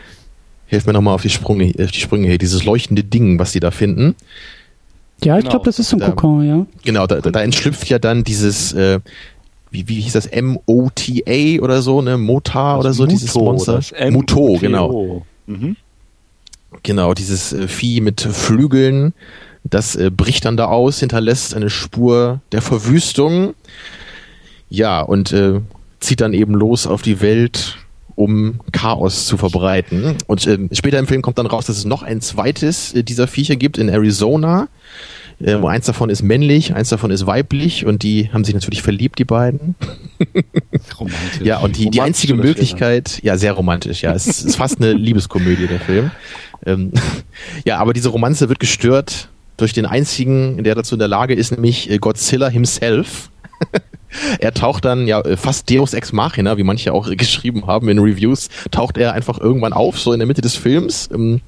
Hilf 0.68 0.86
mir 0.86 0.94
nochmal 0.94 1.14
auf 1.14 1.22
die 1.22 1.28
Sprünge, 1.28 1.74
auf 1.84 1.90
die 1.90 2.00
Sprünge 2.00 2.28
hier, 2.28 2.38
dieses 2.38 2.64
leuchtende 2.64 3.04
Ding, 3.04 3.38
was 3.38 3.52
die 3.52 3.60
da 3.60 3.70
finden. 3.70 4.14
Ja, 5.24 5.36
ich 5.36 5.44
genau. 5.44 5.50
glaube, 5.50 5.64
das 5.66 5.78
ist 5.78 5.88
so 5.88 5.96
ein 5.96 6.00
da, 6.00 6.10
Kokon, 6.10 6.46
ja. 6.46 6.66
Genau, 6.84 7.06
da, 7.06 7.20
da 7.20 7.40
entschlüpft 7.40 7.88
ja 7.88 7.98
dann 7.98 8.24
dieses, 8.24 8.72
äh, 8.72 9.00
wie, 9.70 9.88
wie 9.88 10.00
hieß 10.00 10.12
das, 10.12 10.26
M-O-T-A 10.26 11.62
oder 11.62 11.82
so, 11.82 12.02
ne, 12.02 12.16
Motar 12.18 12.78
oder 12.78 12.92
so, 12.92 13.04
Muto, 13.04 13.12
dieses 13.12 13.34
Monster. 13.34 13.80
Muto, 14.10 14.58
genau. 14.60 15.24
Mhm. 15.46 15.76
Genau, 16.82 17.14
dieses 17.14 17.52
äh, 17.52 17.68
Vieh 17.68 18.00
mit 18.00 18.20
Flügeln, 18.20 19.14
das 19.64 19.96
äh, 19.96 20.10
bricht 20.10 20.44
dann 20.44 20.56
da 20.56 20.66
aus, 20.66 21.00
hinterlässt 21.00 21.54
eine 21.54 21.70
Spur 21.70 22.40
der 22.52 22.62
Verwüstung. 22.62 23.54
Ja, 24.68 25.00
und 25.00 25.32
äh, 25.32 25.60
zieht 26.00 26.20
dann 26.20 26.34
eben 26.34 26.54
los 26.54 26.86
auf 26.86 27.02
die 27.02 27.20
Welt, 27.20 27.78
um 28.16 28.60
Chaos 28.72 29.26
zu 29.26 29.36
verbreiten. 29.36 30.16
Und 30.26 30.46
äh, 30.46 30.58
später 30.72 30.98
im 30.98 31.06
Film 31.06 31.22
kommt 31.22 31.38
dann 31.38 31.46
raus, 31.46 31.66
dass 31.66 31.76
es 31.76 31.84
noch 31.84 32.02
ein 32.02 32.20
zweites 32.20 32.94
äh, 32.94 33.02
dieser 33.02 33.26
Viecher 33.26 33.56
gibt 33.56 33.78
in 33.78 33.88
Arizona. 33.88 34.68
Äh, 35.40 35.60
wo 35.60 35.66
eins 35.66 35.86
davon 35.86 36.10
ist 36.10 36.22
männlich, 36.22 36.74
eins 36.74 36.90
davon 36.90 37.10
ist 37.10 37.26
weiblich 37.26 37.84
und 37.84 38.04
die 38.04 38.30
haben 38.32 38.44
sich 38.44 38.54
natürlich 38.54 38.82
verliebt, 38.82 39.18
die 39.18 39.24
beiden. 39.24 39.74
romantisch. 41.00 41.42
Ja, 41.42 41.58
und 41.58 41.76
die, 41.76 41.90
die 41.90 42.00
einzige 42.00 42.34
Möglichkeit, 42.34 43.20
ja, 43.22 43.36
sehr 43.36 43.52
romantisch, 43.52 44.02
ja, 44.02 44.12
es 44.12 44.26
ist 44.26 44.56
fast 44.56 44.80
eine 44.80 44.92
Liebeskomödie, 44.92 45.66
der 45.66 45.80
Film. 45.80 46.12
Ähm, 46.64 46.92
ja, 47.64 47.78
aber 47.78 47.92
diese 47.92 48.10
Romanze 48.10 48.48
wird 48.48 48.60
gestört 48.60 49.28
durch 49.56 49.72
den 49.72 49.86
einzigen, 49.86 50.62
der 50.62 50.76
dazu 50.76 50.94
in 50.94 51.00
der 51.00 51.08
Lage 51.08 51.34
ist, 51.34 51.50
nämlich 51.50 51.90
äh, 51.90 51.98
Godzilla 51.98 52.48
himself. 52.48 53.30
Er 54.38 54.52
taucht 54.52 54.84
dann 54.84 55.06
ja 55.06 55.22
fast 55.36 55.70
Deus 55.70 55.94
Ex 55.94 56.12
Machina, 56.12 56.56
wie 56.56 56.62
manche 56.62 56.92
auch 56.92 57.10
geschrieben 57.16 57.66
haben 57.66 57.88
in 57.88 57.98
Reviews, 57.98 58.48
taucht 58.70 58.98
er 58.98 59.12
einfach 59.12 59.38
irgendwann 59.40 59.72
auf, 59.72 59.98
so 59.98 60.12
in 60.12 60.18
der 60.18 60.26
Mitte 60.26 60.42
des 60.42 60.56
Films. 60.56 61.08
Ähm, 61.12 61.40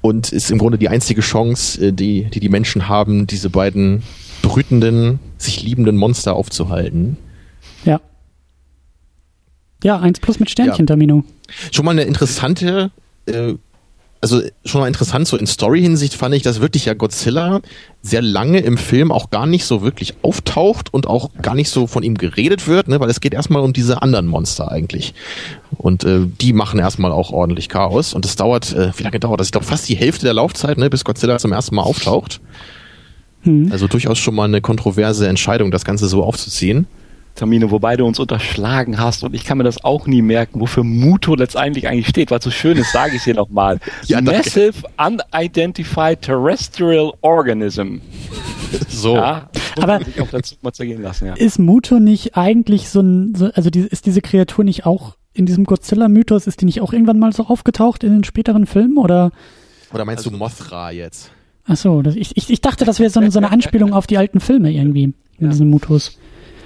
und 0.00 0.32
ist 0.32 0.50
im 0.50 0.58
Grunde 0.58 0.78
die 0.78 0.88
einzige 0.88 1.20
Chance, 1.20 1.86
äh, 1.86 1.92
die 1.92 2.24
die, 2.24 2.40
die 2.40 2.48
Menschen 2.48 2.88
haben, 2.88 3.26
diese 3.26 3.50
beiden 3.50 4.02
brütenden, 4.42 5.20
sich 5.38 5.62
liebenden 5.62 5.96
Monster 5.96 6.34
aufzuhalten. 6.34 7.16
Ja. 7.84 8.00
Ja, 9.82 9.98
eins 10.00 10.20
plus 10.20 10.38
mit 10.38 10.50
Sternchen, 10.50 10.86
ja. 10.86 10.94
Tamino. 10.94 11.24
Schon 11.70 11.84
mal 11.84 11.92
eine 11.92 12.02
interessante 12.02 12.90
äh, 13.26 13.54
also 14.22 14.40
schon 14.64 14.80
mal 14.80 14.86
interessant, 14.86 15.26
so 15.26 15.36
in 15.36 15.48
Story-Hinsicht 15.48 16.14
fand 16.14 16.32
ich, 16.36 16.42
dass 16.42 16.60
wirklich 16.60 16.84
ja 16.84 16.94
Godzilla 16.94 17.60
sehr 18.02 18.22
lange 18.22 18.60
im 18.60 18.78
Film 18.78 19.10
auch 19.10 19.30
gar 19.30 19.46
nicht 19.46 19.64
so 19.64 19.82
wirklich 19.82 20.14
auftaucht 20.22 20.94
und 20.94 21.08
auch 21.08 21.30
gar 21.42 21.56
nicht 21.56 21.70
so 21.70 21.88
von 21.88 22.04
ihm 22.04 22.16
geredet 22.16 22.68
wird, 22.68 22.86
ne, 22.86 23.00
weil 23.00 23.10
es 23.10 23.20
geht 23.20 23.34
erstmal 23.34 23.62
um 23.62 23.72
diese 23.72 24.00
anderen 24.00 24.28
Monster 24.28 24.70
eigentlich. 24.70 25.12
Und 25.76 26.04
äh, 26.04 26.20
die 26.40 26.52
machen 26.52 26.78
erstmal 26.78 27.10
auch 27.10 27.32
ordentlich 27.32 27.68
Chaos. 27.68 28.14
Und 28.14 28.24
es 28.24 28.36
dauert, 28.36 28.72
äh, 28.72 28.92
wie 28.96 29.02
lange 29.02 29.18
dauert 29.18 29.40
das? 29.40 29.48
Ich 29.48 29.52
glaube 29.52 29.66
fast 29.66 29.88
die 29.88 29.96
Hälfte 29.96 30.24
der 30.24 30.34
Laufzeit, 30.34 30.78
ne, 30.78 30.88
bis 30.88 31.04
Godzilla 31.04 31.38
zum 31.38 31.50
ersten 31.50 31.74
Mal 31.74 31.82
auftaucht. 31.82 32.40
Hm. 33.42 33.72
Also 33.72 33.88
durchaus 33.88 34.18
schon 34.18 34.36
mal 34.36 34.44
eine 34.44 34.60
kontroverse 34.60 35.26
Entscheidung, 35.26 35.72
das 35.72 35.84
Ganze 35.84 36.06
so 36.06 36.22
aufzuziehen. 36.22 36.86
Termine, 37.34 37.70
wobei 37.70 37.96
du 37.96 38.04
uns 38.04 38.18
unterschlagen 38.18 38.98
hast 38.98 39.24
und 39.24 39.34
ich 39.34 39.44
kann 39.44 39.58
mir 39.58 39.64
das 39.64 39.82
auch 39.84 40.06
nie 40.06 40.22
merken, 40.22 40.60
wofür 40.60 40.84
Muto 40.84 41.34
letztendlich 41.34 41.88
eigentlich 41.88 42.08
steht, 42.08 42.30
weil 42.30 42.38
es 42.38 42.44
so 42.44 42.50
schön 42.50 42.76
ist, 42.76 42.92
sage 42.92 43.12
ich 43.12 43.18
es 43.18 43.24
hier 43.24 43.34
nochmal. 43.34 43.78
ja, 44.04 44.20
Massive 44.20 44.74
Unidentified 44.98 46.20
Terrestrial 46.20 47.12
Organism. 47.22 47.98
So. 48.88 49.16
Ja, 49.16 49.48
aber 49.80 50.00
lassen, 50.98 51.26
ja. 51.26 51.34
ist 51.34 51.58
Muto 51.58 52.00
nicht 52.00 52.36
eigentlich 52.36 52.88
so 52.88 53.00
ein, 53.00 53.34
so, 53.34 53.46
also 53.54 53.70
die, 53.70 53.80
ist 53.80 54.06
diese 54.06 54.20
Kreatur 54.20 54.64
nicht 54.64 54.86
auch 54.86 55.16
in 55.34 55.46
diesem 55.46 55.64
Godzilla-Mythos, 55.64 56.46
ist 56.46 56.60
die 56.60 56.66
nicht 56.66 56.80
auch 56.80 56.92
irgendwann 56.92 57.18
mal 57.18 57.32
so 57.32 57.46
aufgetaucht 57.46 58.04
in 58.04 58.12
den 58.12 58.24
späteren 58.24 58.66
Filmen 58.66 58.98
oder? 58.98 59.32
Oder 59.92 60.04
meinst 60.04 60.26
also, 60.26 60.30
du 60.30 60.36
Mothra 60.36 60.90
jetzt? 60.90 61.30
Ach 61.66 61.76
so, 61.76 62.02
das, 62.02 62.16
ich, 62.16 62.36
ich, 62.36 62.50
ich 62.50 62.60
dachte, 62.60 62.84
das 62.84 62.98
wäre 62.98 63.10
so, 63.10 63.20
so 63.30 63.38
eine 63.38 63.50
Anspielung 63.50 63.92
auf 63.92 64.06
die 64.06 64.18
alten 64.18 64.40
Filme 64.40 64.72
irgendwie, 64.72 65.04
in 65.04 65.14
ja. 65.38 65.48
diesem 65.48 65.70
Mythos. 65.70 66.18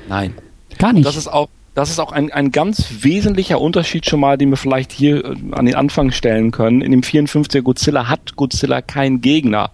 Nein. 0.09 0.35
Gar 0.79 0.93
nicht. 0.93 1.07
das 1.07 1.17
ist 1.17 1.29
auch, 1.29 1.49
das 1.77 1.91
ist 1.91 1.99
auch 1.99 2.11
ein, 2.11 2.33
ein 2.33 2.53
ganz 2.53 2.87
wesentlicher 3.01 3.61
Unterschied 3.61 4.07
schon 4.07 4.19
mal, 4.21 4.39
den 4.39 4.49
wir 4.49 4.57
vielleicht 4.57 4.93
hier 4.93 5.23
äh, 5.23 5.37
an 5.53 5.67
den 5.67 5.75
Anfang 5.75 6.11
stellen 6.11 6.51
können. 6.51 6.81
In 6.81 6.91
dem 6.91 7.03
54er 7.03 7.61
Godzilla 7.61 8.09
hat 8.09 8.35
Godzilla 8.35 8.81
keinen 8.81 9.21
Gegner. 9.21 9.71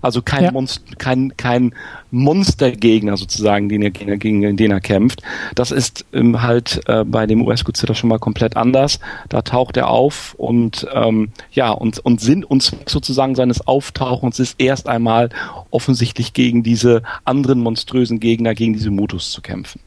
Also 0.00 0.22
kein, 0.22 0.44
ja. 0.44 0.50
Monst 0.50 0.98
kein, 0.98 1.36
kein 1.36 1.74
Monstergegner 2.10 3.18
sozusagen, 3.18 3.68
den 3.68 3.82
er, 3.82 3.90
gegen 3.90 4.56
den 4.56 4.70
er 4.70 4.80
kämpft. 4.80 5.22
Das 5.54 5.72
ist 5.72 6.06
ähm, 6.14 6.40
halt 6.40 6.80
äh, 6.86 7.04
bei 7.04 7.26
dem 7.26 7.46
US-Godzilla 7.46 7.94
schon 7.94 8.08
mal 8.08 8.18
komplett 8.18 8.56
anders. 8.56 8.98
Da 9.28 9.42
taucht 9.42 9.76
er 9.76 9.88
auf 9.88 10.34
und 10.38 10.86
ähm, 10.94 11.32
ja, 11.52 11.70
und, 11.70 11.98
und 11.98 12.22
Sinn 12.22 12.44
und 12.44 12.62
Zweck 12.62 12.88
sozusagen 12.88 13.34
seines 13.34 13.66
Auftauchens 13.66 14.40
ist 14.40 14.54
erst 14.58 14.88
einmal 14.88 15.28
offensichtlich 15.70 16.32
gegen 16.32 16.62
diese 16.62 17.02
anderen 17.26 17.60
monströsen 17.60 18.20
Gegner, 18.20 18.54
gegen 18.54 18.72
diese 18.72 18.90
Mutus 18.90 19.30
zu 19.30 19.42
kämpfen. 19.42 19.80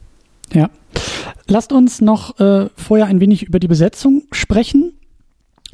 Ja. 0.52 0.70
Lasst 1.48 1.72
uns 1.72 2.00
noch 2.00 2.38
äh, 2.40 2.68
vorher 2.76 3.06
ein 3.06 3.20
wenig 3.20 3.44
über 3.44 3.58
die 3.58 3.68
Besetzung 3.68 4.24
sprechen 4.32 4.94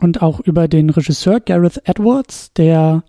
und 0.01 0.23
auch 0.23 0.41
über 0.41 0.69
den 0.69 0.91
Regisseur 0.91 1.41
Gareth 1.41 1.81
Edwards, 1.85 2.53
der 2.55 3.05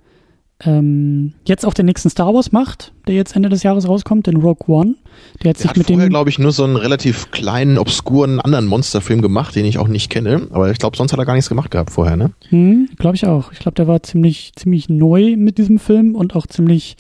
ähm, 0.66 1.34
jetzt 1.46 1.66
auch 1.66 1.74
den 1.74 1.88
nächsten 1.88 2.10
Star 2.10 2.34
Wars 2.34 2.52
macht, 2.52 2.94
der 3.08 3.16
jetzt 3.16 3.36
Ende 3.36 3.50
des 3.50 3.64
Jahres 3.64 3.88
rauskommt, 3.88 4.28
den 4.28 4.38
Rogue 4.38 4.68
One. 4.68 4.96
Der 5.42 5.50
hat 5.50 5.58
der 5.58 5.62
sich 5.62 5.70
hat 5.70 5.78
mit 5.78 5.88
vorher, 5.88 6.10
glaube 6.10 6.30
ich, 6.30 6.40
nur 6.40 6.52
so 6.52 6.64
einen 6.64 6.76
relativ 6.76 7.32
kleinen, 7.32 7.78
obskuren 7.78 8.40
anderen 8.40 8.68
Monsterfilm 8.68 9.22
gemacht, 9.22 9.56
den 9.56 9.66
ich 9.66 9.78
auch 9.78 9.88
nicht 9.88 10.10
kenne. 10.10 10.48
Aber 10.52 10.72
ich 10.72 10.78
glaube, 10.78 10.96
sonst 10.96 11.12
hat 11.12 11.20
er 11.20 11.26
gar 11.26 11.34
nichts 11.34 11.50
gemacht 11.50 11.72
gehabt 11.72 11.92
vorher, 11.92 12.16
ne? 12.16 12.32
Hm, 12.50 12.90
glaube 12.98 13.16
ich 13.16 13.26
auch. 13.26 13.52
Ich 13.52 13.60
glaube, 13.60 13.76
der 13.76 13.88
war 13.88 14.04
ziemlich, 14.04 14.54
ziemlich 14.56 14.90
neu 14.90 15.36
mit 15.38 15.58
diesem 15.58 15.80
Film 15.80 16.16
und 16.16 16.36
auch 16.36 16.48
ziemlich, 16.48 16.96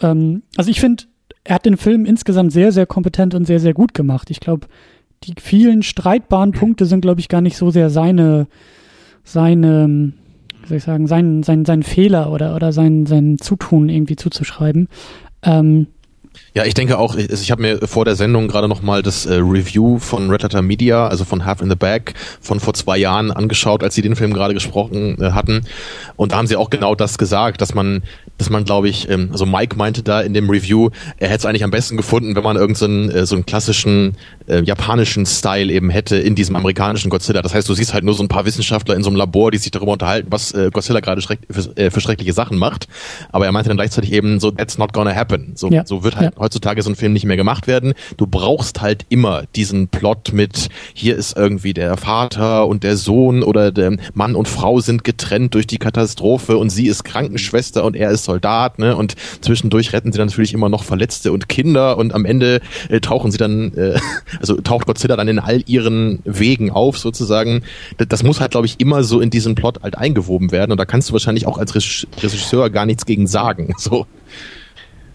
ähm, 0.00 0.42
also 0.56 0.70
ich 0.70 0.80
finde, 0.80 1.04
er 1.44 1.54
hat 1.56 1.66
den 1.66 1.76
Film 1.76 2.06
insgesamt 2.06 2.52
sehr, 2.52 2.72
sehr 2.72 2.86
kompetent 2.86 3.34
und 3.34 3.46
sehr, 3.46 3.60
sehr 3.60 3.74
gut 3.74 3.94
gemacht. 3.94 4.30
Ich 4.30 4.40
glaube, 4.40 4.66
die 5.24 5.34
vielen 5.40 5.82
streitbaren 5.82 6.52
Punkte 6.58 6.86
sind, 6.86 7.02
glaube 7.02 7.20
ich, 7.20 7.28
gar 7.28 7.40
nicht 7.40 7.56
so 7.56 7.70
sehr 7.70 7.90
seine, 7.90 8.46
seine, 9.22 10.12
wie 10.62 10.68
soll 10.68 10.78
ich 10.78 10.84
sagen, 10.84 11.06
sein, 11.06 11.42
sein, 11.42 11.64
sein 11.64 11.82
Fehler 11.82 12.32
oder, 12.32 12.56
oder 12.56 12.72
sein, 12.72 13.06
sein 13.06 13.38
Zutun 13.38 13.88
irgendwie 13.88 14.16
zuzuschreiben. 14.16 14.88
Ähm, 15.42 15.86
ja, 16.52 16.64
ich 16.64 16.74
denke 16.74 16.98
auch, 16.98 17.16
ich, 17.16 17.30
ich 17.30 17.50
habe 17.50 17.62
mir 17.62 17.86
vor 17.86 18.04
der 18.04 18.16
Sendung 18.16 18.48
gerade 18.48 18.68
nochmal 18.68 19.02
das 19.02 19.26
äh, 19.26 19.34
Review 19.34 19.98
von 19.98 20.30
Red 20.30 20.42
Letter 20.42 20.62
Media, 20.62 21.06
also 21.06 21.24
von 21.24 21.44
Half 21.44 21.60
in 21.62 21.68
the 21.68 21.76
Bag, 21.76 22.14
von 22.40 22.60
vor 22.60 22.74
zwei 22.74 22.96
Jahren 22.96 23.30
angeschaut, 23.30 23.82
als 23.82 23.94
sie 23.94 24.02
den 24.02 24.16
Film 24.16 24.32
gerade 24.32 24.54
gesprochen 24.54 25.20
äh, 25.20 25.32
hatten. 25.32 25.62
Und 26.16 26.32
da 26.32 26.36
haben 26.36 26.46
sie 26.46 26.56
auch 26.56 26.70
genau 26.70 26.94
das 26.94 27.18
gesagt, 27.18 27.60
dass 27.60 27.74
man 27.74 28.02
dass 28.38 28.50
man, 28.50 28.64
glaube 28.64 28.88
ich, 28.88 29.08
ähm, 29.08 29.28
also 29.32 29.46
Mike 29.46 29.76
meinte 29.76 30.02
da 30.02 30.20
in 30.20 30.34
dem 30.34 30.50
Review, 30.50 30.90
er 31.18 31.28
hätte 31.28 31.38
es 31.38 31.46
eigentlich 31.46 31.64
am 31.64 31.70
besten 31.70 31.96
gefunden, 31.96 32.34
wenn 32.34 32.42
man 32.42 32.56
irgendeinen 32.56 33.10
so, 33.10 33.16
äh, 33.16 33.26
so 33.26 33.34
einen 33.36 33.46
klassischen 33.46 34.16
äh, 34.46 34.62
japanischen 34.62 35.24
Style 35.24 35.72
eben 35.72 35.88
hätte 35.90 36.16
in 36.16 36.34
diesem 36.34 36.56
amerikanischen 36.56 37.10
Godzilla. 37.10 37.42
Das 37.42 37.54
heißt, 37.54 37.68
du 37.68 37.74
siehst 37.74 37.94
halt 37.94 38.04
nur 38.04 38.14
so 38.14 38.22
ein 38.22 38.28
paar 38.28 38.44
Wissenschaftler 38.44 38.96
in 38.96 39.02
so 39.02 39.10
einem 39.10 39.16
Labor, 39.16 39.50
die 39.50 39.58
sich 39.58 39.70
darüber 39.70 39.92
unterhalten, 39.92 40.28
was 40.30 40.52
äh, 40.52 40.70
Godzilla 40.72 41.00
gerade 41.00 41.22
schreck 41.22 41.40
für, 41.48 41.76
äh, 41.76 41.90
für 41.90 42.00
schreckliche 42.00 42.32
Sachen 42.32 42.58
macht. 42.58 42.88
Aber 43.30 43.46
er 43.46 43.52
meinte 43.52 43.68
dann 43.68 43.76
gleichzeitig 43.76 44.12
eben 44.12 44.40
so, 44.40 44.50
that's 44.50 44.78
not 44.78 44.92
gonna 44.92 45.14
happen. 45.14 45.52
So, 45.54 45.70
ja. 45.70 45.86
so 45.86 46.02
wird 46.02 46.16
halt 46.16 46.34
ja. 46.34 46.40
heutzutage 46.40 46.82
so 46.82 46.90
ein 46.90 46.96
Film 46.96 47.12
nicht 47.12 47.24
mehr 47.24 47.36
gemacht 47.36 47.66
werden. 47.66 47.94
Du 48.16 48.26
brauchst 48.26 48.80
halt 48.80 49.06
immer 49.08 49.44
diesen 49.54 49.88
Plot 49.88 50.32
mit, 50.32 50.68
hier 50.92 51.16
ist 51.16 51.36
irgendwie 51.36 51.72
der 51.72 51.96
Vater 51.96 52.66
und 52.66 52.82
der 52.82 52.96
Sohn 52.96 53.42
oder 53.42 53.70
der 53.70 53.96
Mann 54.12 54.34
und 54.34 54.48
Frau 54.48 54.80
sind 54.80 55.04
getrennt 55.04 55.54
durch 55.54 55.66
die 55.66 55.78
Katastrophe 55.78 56.56
und 56.56 56.70
sie 56.70 56.86
ist 56.86 57.04
Krankenschwester 57.04 57.84
und 57.84 57.96
er 57.96 58.10
ist 58.10 58.23
Soldat, 58.24 58.78
ne? 58.78 58.96
Und 58.96 59.14
zwischendurch 59.40 59.92
retten 59.92 60.12
sie 60.12 60.18
dann 60.18 60.28
natürlich 60.28 60.54
immer 60.54 60.68
noch 60.68 60.84
Verletzte 60.84 61.32
und 61.32 61.48
Kinder 61.48 61.96
und 61.98 62.14
am 62.14 62.24
Ende 62.24 62.60
äh, 62.88 63.00
tauchen 63.00 63.30
sie 63.30 63.38
dann, 63.38 63.72
äh, 63.74 63.98
also 64.40 64.60
taucht 64.60 64.86
Godzilla 64.86 65.16
dann 65.16 65.28
in 65.28 65.38
all 65.38 65.62
ihren 65.66 66.20
Wegen 66.24 66.70
auf 66.70 66.98
sozusagen. 66.98 67.62
Das, 67.98 68.08
das 68.08 68.22
muss 68.22 68.40
halt, 68.40 68.52
glaube 68.52 68.66
ich, 68.66 68.80
immer 68.80 69.04
so 69.04 69.20
in 69.20 69.30
diesen 69.30 69.54
Plot 69.54 69.82
halt 69.82 69.96
eingewoben 69.98 70.52
werden 70.52 70.72
und 70.72 70.78
da 70.78 70.84
kannst 70.84 71.08
du 71.08 71.12
wahrscheinlich 71.12 71.46
auch 71.46 71.58
als 71.58 71.74
Regisseur 71.74 72.70
gar 72.70 72.86
nichts 72.86 73.06
gegen 73.06 73.26
sagen. 73.26 73.74
So 73.84 74.06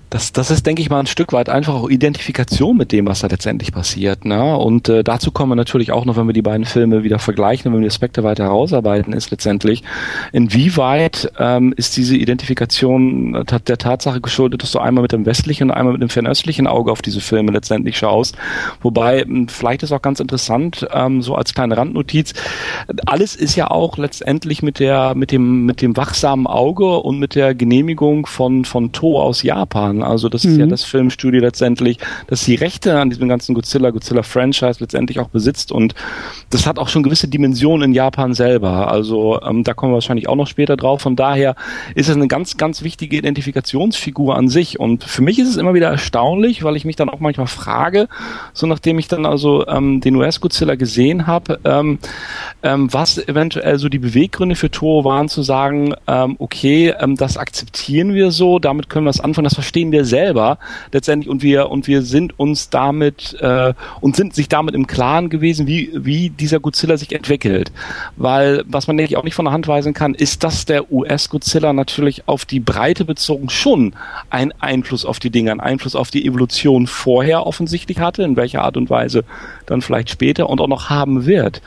das, 0.09 0.33
das 0.33 0.49
ist, 0.49 0.65
denke 0.65 0.81
ich 0.81 0.89
mal, 0.89 0.99
ein 0.99 1.07
Stück 1.07 1.33
weit 1.33 1.49
einfach 1.49 1.75
auch 1.75 1.89
Identifikation 1.89 2.75
mit 2.75 2.91
dem, 2.91 3.05
was 3.05 3.19
da 3.19 3.27
letztendlich 3.27 3.71
passiert. 3.71 4.25
Ne? 4.25 4.57
Und 4.57 4.89
äh, 4.89 5.03
dazu 5.03 5.31
kommen 5.31 5.51
wir 5.51 5.55
natürlich 5.55 5.91
auch 5.91 6.05
noch, 6.05 6.17
wenn 6.17 6.25
wir 6.25 6.33
die 6.33 6.41
beiden 6.41 6.65
Filme 6.65 7.03
wieder 7.03 7.19
vergleichen 7.19 7.67
und 7.67 7.73
wenn 7.73 7.81
wir 7.81 7.89
die 7.89 7.93
Aspekte 7.93 8.23
weiter 8.23 8.45
herausarbeiten, 8.45 9.13
ist 9.13 9.29
letztendlich, 9.29 9.83
inwieweit 10.31 11.31
ähm, 11.37 11.73
ist 11.77 11.95
diese 11.95 12.15
Identifikation 12.15 13.35
äh, 13.35 13.59
der 13.59 13.77
Tatsache 13.77 14.19
geschuldet, 14.19 14.63
dass 14.63 14.71
du 14.71 14.79
einmal 14.79 15.03
mit 15.03 15.11
dem 15.11 15.25
westlichen 15.27 15.69
und 15.69 15.75
einmal 15.75 15.93
mit 15.93 16.01
dem 16.01 16.09
fernöstlichen 16.09 16.65
Auge 16.65 16.91
auf 16.91 17.01
diese 17.03 17.21
Filme 17.21 17.51
letztendlich 17.51 17.97
schaust. 17.97 18.35
Wobei, 18.81 19.21
hm, 19.21 19.47
vielleicht 19.47 19.83
ist 19.83 19.91
auch 19.91 20.01
ganz 20.01 20.19
interessant, 20.19 20.87
ähm, 20.91 21.21
so 21.21 21.35
als 21.35 21.53
kleine 21.53 21.77
Randnotiz, 21.77 22.33
alles 23.05 23.35
ist 23.35 23.55
ja 23.55 23.69
auch 23.69 23.97
letztendlich 23.97 24.63
mit 24.63 24.79
der, 24.79 25.13
mit 25.13 25.31
dem, 25.31 25.65
mit 25.67 25.83
dem 25.83 25.95
wachsamen 25.95 26.47
Auge 26.47 26.97
und 26.97 27.19
mit 27.19 27.35
der 27.35 27.53
Genehmigung 27.53 28.25
von, 28.25 28.65
von 28.65 28.91
To 28.91 29.21
aus 29.21 29.43
Japan 29.43 29.98
also 30.03 30.29
das 30.29 30.43
mhm. 30.43 30.51
ist 30.51 30.57
ja 30.57 30.65
mhm. 30.65 30.69
das 30.69 30.83
Filmstudio 30.83 31.41
letztendlich, 31.41 31.97
das 32.27 32.43
die 32.45 32.55
Rechte 32.55 32.99
an 32.99 33.09
diesem 33.09 33.27
ganzen 33.27 33.53
Godzilla, 33.53 33.91
Godzilla 33.91 34.23
Franchise 34.23 34.77
letztendlich 34.79 35.19
auch 35.19 35.29
besitzt 35.29 35.71
und 35.71 35.95
das 36.49 36.65
hat 36.65 36.79
auch 36.79 36.87
schon 36.87 37.03
gewisse 37.03 37.27
Dimensionen 37.27 37.89
in 37.89 37.93
Japan 37.93 38.33
selber. 38.33 38.91
Also 38.91 39.41
ähm, 39.41 39.63
da 39.63 39.73
kommen 39.73 39.91
wir 39.91 39.95
wahrscheinlich 39.95 40.27
auch 40.27 40.35
noch 40.35 40.47
später 40.47 40.77
drauf. 40.77 41.01
Von 41.01 41.15
daher 41.15 41.55
ist 41.95 42.09
es 42.09 42.15
eine 42.15 42.27
ganz, 42.27 42.57
ganz 42.57 42.83
wichtige 42.83 43.17
Identifikationsfigur 43.17 44.35
an 44.35 44.47
sich. 44.47 44.79
Und 44.79 45.03
für 45.03 45.21
mich 45.21 45.39
ist 45.39 45.49
es 45.49 45.57
immer 45.57 45.73
wieder 45.73 45.89
erstaunlich, 45.89 46.63
weil 46.63 46.75
ich 46.75 46.85
mich 46.85 46.95
dann 46.95 47.09
auch 47.09 47.19
manchmal 47.19 47.47
frage, 47.47 48.07
so 48.53 48.67
nachdem 48.67 48.99
ich 48.99 49.07
dann 49.07 49.25
also 49.25 49.67
ähm, 49.67 50.01
den 50.01 50.15
US-Godzilla 50.15 50.75
gesehen 50.75 51.27
habe, 51.27 51.59
ähm, 51.65 51.99
ähm, 52.63 52.91
was 52.91 53.17
eventuell 53.17 53.77
so 53.77 53.89
die 53.89 53.99
Beweggründe 53.99 54.55
für 54.55 54.71
Toro 54.71 55.05
waren, 55.05 55.29
zu 55.29 55.41
sagen, 55.43 55.93
ähm, 56.07 56.35
okay, 56.39 56.93
ähm, 56.99 57.15
das 57.15 57.37
akzeptieren 57.37 58.13
wir 58.13 58.31
so, 58.31 58.59
damit 58.59 58.89
können 58.89 59.05
wir 59.05 59.11
es 59.11 59.19
anfangen, 59.19 59.45
das 59.45 59.53
verstehen 59.53 59.88
verstehen 59.89 59.91
wir 59.91 60.05
selber 60.05 60.57
letztendlich 60.91 61.29
und 61.29 61.43
wir 61.43 61.69
und 61.69 61.87
wir 61.87 62.01
sind 62.01 62.37
uns 62.39 62.69
damit 62.69 63.35
äh, 63.41 63.73
und 64.01 64.15
sind 64.15 64.33
sich 64.33 64.49
damit 64.49 64.75
im 64.75 64.87
Klaren 64.87 65.29
gewesen, 65.29 65.67
wie 65.67 65.91
wie 65.93 66.29
dieser 66.29 66.59
Godzilla 66.59 66.97
sich 66.97 67.13
entwickelt, 67.13 67.71
weil 68.15 68.63
was 68.67 68.87
man 68.87 68.97
denke 68.97 69.17
auch 69.17 69.23
nicht 69.23 69.35
von 69.35 69.45
der 69.45 69.53
Hand 69.53 69.67
weisen 69.67 69.93
kann, 69.93 70.13
ist, 70.13 70.43
dass 70.43 70.65
der 70.65 70.91
US 70.91 71.29
Godzilla 71.29 71.73
natürlich 71.73 72.27
auf 72.27 72.45
die 72.45 72.59
Breite 72.59 73.05
bezogen 73.05 73.49
schon 73.49 73.93
einen 74.29 74.53
Einfluss 74.59 75.05
auf 75.05 75.19
die 75.19 75.29
Dinge, 75.29 75.51
einen 75.51 75.59
Einfluss 75.59 75.95
auf 75.95 76.11
die 76.11 76.25
Evolution 76.25 76.87
vorher 76.87 77.45
offensichtlich 77.45 77.99
hatte, 77.99 78.23
in 78.23 78.35
welcher 78.35 78.63
Art 78.63 78.77
und 78.77 78.89
Weise 78.89 79.23
dann 79.65 79.81
vielleicht 79.81 80.09
später 80.09 80.49
und 80.49 80.61
auch 80.61 80.67
noch 80.67 80.89
haben 80.89 81.25
wird. 81.25 81.61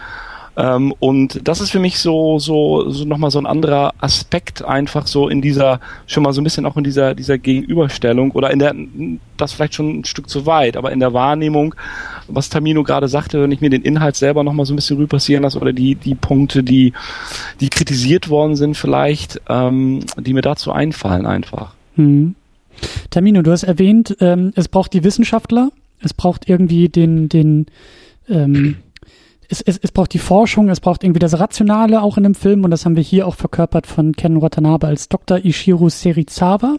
Ähm, 0.56 0.94
und 0.98 1.46
das 1.48 1.60
ist 1.60 1.70
für 1.70 1.78
mich 1.78 1.98
so, 1.98 2.38
so, 2.38 2.90
so 2.90 3.04
nochmal 3.04 3.30
so 3.30 3.38
ein 3.38 3.46
anderer 3.46 3.94
Aspekt 3.98 4.62
einfach 4.62 5.06
so 5.06 5.28
in 5.28 5.40
dieser, 5.40 5.80
schon 6.06 6.22
mal 6.22 6.32
so 6.32 6.40
ein 6.40 6.44
bisschen 6.44 6.66
auch 6.66 6.76
in 6.76 6.84
dieser, 6.84 7.14
dieser 7.14 7.38
Gegenüberstellung 7.38 8.32
oder 8.32 8.50
in 8.50 8.58
der, 8.58 8.74
das 9.38 9.52
vielleicht 9.52 9.74
schon 9.74 10.00
ein 10.00 10.04
Stück 10.04 10.28
zu 10.28 10.44
weit, 10.44 10.76
aber 10.76 10.92
in 10.92 11.00
der 11.00 11.14
Wahrnehmung, 11.14 11.74
was 12.28 12.50
Tamino 12.50 12.82
gerade 12.82 13.08
sagte, 13.08 13.42
wenn 13.42 13.52
ich 13.52 13.62
mir 13.62 13.70
den 13.70 13.82
Inhalt 13.82 14.16
selber 14.16 14.44
nochmal 14.44 14.66
so 14.66 14.74
ein 14.74 14.76
bisschen 14.76 14.98
rüber 14.98 15.16
passieren 15.16 15.42
lasse 15.42 15.58
oder 15.58 15.72
die, 15.72 15.94
die 15.94 16.14
Punkte, 16.14 16.62
die, 16.62 16.92
die 17.60 17.70
kritisiert 17.70 18.28
worden 18.28 18.56
sind 18.56 18.76
vielleicht, 18.76 19.40
ähm, 19.48 20.00
die 20.18 20.34
mir 20.34 20.42
dazu 20.42 20.70
einfallen 20.70 21.24
einfach. 21.24 21.74
Hm. 21.96 22.34
Tamino, 23.10 23.42
du 23.42 23.52
hast 23.52 23.62
erwähnt, 23.62 24.16
ähm, 24.20 24.52
es 24.54 24.68
braucht 24.68 24.92
die 24.92 25.04
Wissenschaftler, 25.04 25.70
es 26.00 26.12
braucht 26.12 26.48
irgendwie 26.48 26.88
den, 26.88 27.28
den, 27.28 27.66
ähm, 28.28 28.76
es, 29.52 29.60
es, 29.60 29.78
es 29.82 29.92
braucht 29.92 30.14
die 30.14 30.18
Forschung, 30.18 30.70
es 30.70 30.80
braucht 30.80 31.04
irgendwie 31.04 31.18
das 31.18 31.38
Rationale 31.38 32.02
auch 32.02 32.16
in 32.16 32.22
dem 32.22 32.34
Film 32.34 32.64
und 32.64 32.70
das 32.70 32.86
haben 32.86 32.96
wir 32.96 33.02
hier 33.02 33.26
auch 33.26 33.34
verkörpert 33.34 33.86
von 33.86 34.16
Ken 34.16 34.40
Watanabe 34.40 34.86
als 34.86 35.10
Dr. 35.10 35.44
Ishiru 35.44 35.90
Serizawa. 35.90 36.76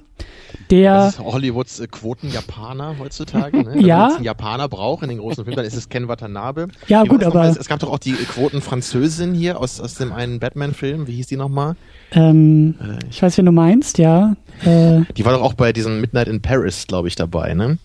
Der 0.72 0.94
das 0.96 1.16
ist 1.16 1.20
Hollywoods 1.20 1.80
äh, 1.80 1.88
Quoten-Japaner 1.88 2.96
heutzutage. 2.98 3.64
Ne? 3.64 3.80
ja. 3.86 4.04
Wenn 4.04 4.10
es 4.10 4.16
einen 4.16 4.26
Japaner 4.26 4.70
braucht 4.70 5.04
in 5.04 5.10
den 5.10 5.20
großen 5.20 5.44
Filmen, 5.44 5.58
dann 5.58 5.66
ist 5.66 5.76
es 5.76 5.90
Ken 5.90 6.08
Watanabe. 6.08 6.70
Ja, 6.88 7.04
Wie 7.04 7.10
gut, 7.10 7.24
aber. 7.24 7.46
Es, 7.46 7.58
es, 7.58 7.68
gab 7.68 7.80
doch 7.80 7.92
auch 7.92 8.00
die 8.00 8.14
Quoten-Französin 8.14 9.36
hier 9.36 9.60
aus, 9.60 9.80
aus 9.80 9.96
dem 9.96 10.12
einen 10.12 10.40
Batman-Film. 10.40 11.08
Wie 11.08 11.14
hieß 11.14 11.28
die 11.28 11.38
nochmal? 11.38 11.76
Ähm, 12.12 12.76
äh, 12.82 13.06
ich 13.10 13.22
weiß, 13.22 13.38
wen 13.38 13.46
du 13.46 13.52
meinst, 13.52 14.00
ja. 14.00 14.36
Äh, 14.64 15.02
die 15.16 15.26
war 15.26 15.34
doch 15.34 15.42
auch 15.42 15.54
bei 15.54 15.74
diesem 15.74 16.02
Midnight 16.02 16.28
in 16.28 16.42
Paris, 16.42 16.88
glaube 16.88 17.08
ich, 17.08 17.16
dabei, 17.16 17.54
ne? 17.54 17.78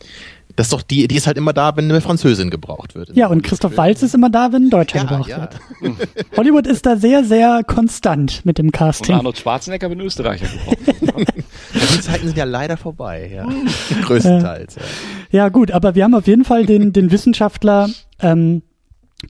Das 0.58 0.66
ist 0.66 0.72
doch 0.72 0.82
die, 0.82 1.06
die 1.06 1.14
ist 1.14 1.28
halt 1.28 1.36
immer 1.36 1.52
da, 1.52 1.76
wenn 1.76 1.88
eine 1.88 2.00
Französin 2.00 2.50
gebraucht 2.50 2.96
wird. 2.96 3.14
Ja, 3.14 3.28
und 3.28 3.42
Christoph 3.42 3.76
Walz 3.76 4.02
ist 4.02 4.16
immer 4.16 4.28
da, 4.28 4.52
wenn 4.52 4.64
ein 4.64 4.70
Deutscher 4.70 4.98
ja, 4.98 5.04
gebraucht 5.04 5.28
ja. 5.28 5.48
wird. 5.80 5.96
Hollywood 6.36 6.66
ist 6.66 6.84
da 6.84 6.96
sehr, 6.96 7.22
sehr 7.22 7.62
konstant 7.64 8.44
mit 8.44 8.58
dem 8.58 8.72
Casting. 8.72 9.14
Und 9.14 9.18
Arnold 9.20 9.38
Schwarzenegger 9.38 9.88
wenn 9.88 10.00
Österreicher 10.00 10.46
gebraucht. 10.48 10.78
ja, 11.74 11.80
die 11.94 12.00
Zeiten 12.00 12.26
sind 12.26 12.36
ja 12.36 12.42
leider 12.42 12.76
vorbei, 12.76 13.30
ja. 13.32 13.46
Größtenteils. 14.02 14.74
Ja. 14.74 14.82
ja, 15.30 15.48
gut, 15.48 15.70
aber 15.70 15.94
wir 15.94 16.02
haben 16.02 16.16
auf 16.16 16.26
jeden 16.26 16.44
Fall 16.44 16.66
den, 16.66 16.92
den 16.92 17.12
Wissenschaftler 17.12 17.88
ähm, 18.18 18.62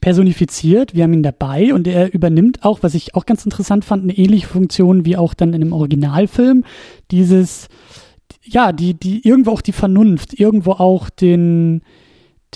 personifiziert. 0.01 0.95
Wir 0.95 1.03
haben 1.03 1.13
ihn 1.13 1.21
dabei 1.21 1.75
und 1.75 1.85
er 1.85 2.11
übernimmt 2.11 2.63
auch, 2.65 2.79
was 2.81 2.95
ich 2.95 3.13
auch 3.13 3.27
ganz 3.27 3.45
interessant 3.45 3.85
fand, 3.85 4.01
eine 4.01 4.17
ähnliche 4.17 4.47
Funktion 4.47 5.05
wie 5.05 5.15
auch 5.15 5.35
dann 5.35 5.53
in 5.53 5.61
dem 5.61 5.73
Originalfilm. 5.73 6.63
Dieses 7.11 7.67
ja, 8.43 8.71
die, 8.71 8.93
die, 8.93 9.27
irgendwo 9.27 9.51
auch 9.51 9.61
die 9.61 9.73
Vernunft, 9.73 10.39
irgendwo 10.39 10.71
auch 10.73 11.09
den, 11.09 11.81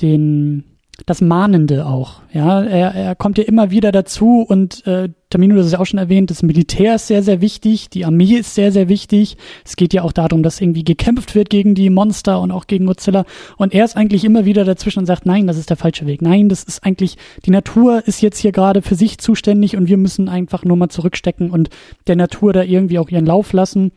den, 0.01 0.63
das 1.05 1.21
Mahnende 1.21 1.85
auch. 1.85 2.21
Ja, 2.31 2.61
er, 2.61 2.93
er 2.93 3.15
kommt 3.15 3.37
ja 3.37 3.43
immer 3.43 3.71
wieder 3.71 3.91
dazu 3.91 4.45
und 4.47 4.85
äh, 4.87 5.09
Tamino, 5.29 5.55
das 5.55 5.65
ist 5.65 5.71
ja 5.73 5.79
auch 5.79 5.85
schon 5.85 5.99
erwähnt, 5.99 6.29
das 6.29 6.43
Militär 6.43 6.95
ist 6.95 7.07
sehr, 7.07 7.23
sehr 7.23 7.41
wichtig, 7.41 7.89
die 7.89 8.05
Armee 8.05 8.35
ist 8.35 8.53
sehr, 8.53 8.71
sehr 8.71 8.87
wichtig. 8.87 9.35
Es 9.65 9.75
geht 9.75 9.93
ja 9.93 10.03
auch 10.03 10.11
darum, 10.11 10.43
dass 10.43 10.61
irgendwie 10.61 10.83
gekämpft 10.83 11.33
wird 11.33 11.49
gegen 11.49 11.73
die 11.73 11.89
Monster 11.89 12.39
und 12.39 12.51
auch 12.51 12.67
gegen 12.67 12.85
Godzilla. 12.85 13.25
Und 13.57 13.73
er 13.73 13.83
ist 13.83 13.97
eigentlich 13.97 14.23
immer 14.23 14.45
wieder 14.45 14.63
dazwischen 14.63 14.99
und 14.99 15.05
sagt, 15.07 15.25
nein, 15.25 15.47
das 15.47 15.57
ist 15.57 15.71
der 15.71 15.77
falsche 15.77 16.05
Weg. 16.05 16.21
Nein, 16.21 16.49
das 16.49 16.63
ist 16.63 16.83
eigentlich, 16.85 17.17
die 17.45 17.51
Natur 17.51 18.03
ist 18.05 18.21
jetzt 18.21 18.39
hier 18.39 18.51
gerade 18.51 18.81
für 18.81 18.95
sich 18.95 19.17
zuständig 19.17 19.75
und 19.75 19.87
wir 19.87 19.97
müssen 19.97 20.29
einfach 20.29 20.63
nur 20.63 20.77
mal 20.77 20.89
zurückstecken 20.89 21.49
und 21.49 21.69
der 22.05 22.15
Natur 22.15 22.53
da 22.53 22.63
irgendwie 22.63 22.99
auch 22.99 23.09
ihren 23.09 23.25
Lauf 23.25 23.51
lassen. 23.53 23.91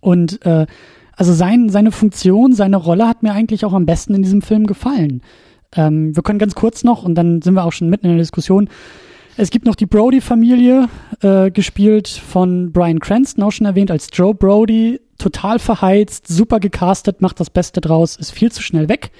Und 0.00 0.44
äh, 0.44 0.66
also 1.16 1.32
sein, 1.32 1.68
seine 1.70 1.90
Funktion, 1.90 2.52
seine 2.52 2.76
Rolle 2.76 3.08
hat 3.08 3.22
mir 3.22 3.32
eigentlich 3.32 3.64
auch 3.64 3.72
am 3.72 3.86
besten 3.86 4.14
in 4.14 4.22
diesem 4.22 4.42
Film 4.42 4.66
gefallen. 4.66 5.22
Ähm, 5.74 6.14
wir 6.14 6.22
können 6.22 6.38
ganz 6.38 6.54
kurz 6.54 6.84
noch, 6.84 7.02
und 7.02 7.14
dann 7.14 7.42
sind 7.42 7.54
wir 7.54 7.64
auch 7.64 7.72
schon 7.72 7.90
mitten 7.90 8.06
in 8.06 8.12
der 8.12 8.22
Diskussion, 8.22 8.68
es 9.38 9.50
gibt 9.50 9.66
noch 9.66 9.74
die 9.74 9.86
Brody-Familie, 9.86 10.88
äh, 11.20 11.50
gespielt 11.50 12.08
von 12.08 12.72
Brian 12.72 13.00
Cranston, 13.00 13.44
auch 13.44 13.50
schon 13.50 13.66
erwähnt, 13.66 13.90
als 13.90 14.08
Joe 14.12 14.34
Brody, 14.34 15.00
total 15.18 15.58
verheizt, 15.58 16.28
super 16.28 16.60
gecastet, 16.60 17.20
macht 17.20 17.40
das 17.40 17.50
Beste 17.50 17.80
draus, 17.80 18.16
ist 18.16 18.30
viel 18.30 18.50
zu 18.50 18.62
schnell 18.62 18.88
weg. 18.88 19.10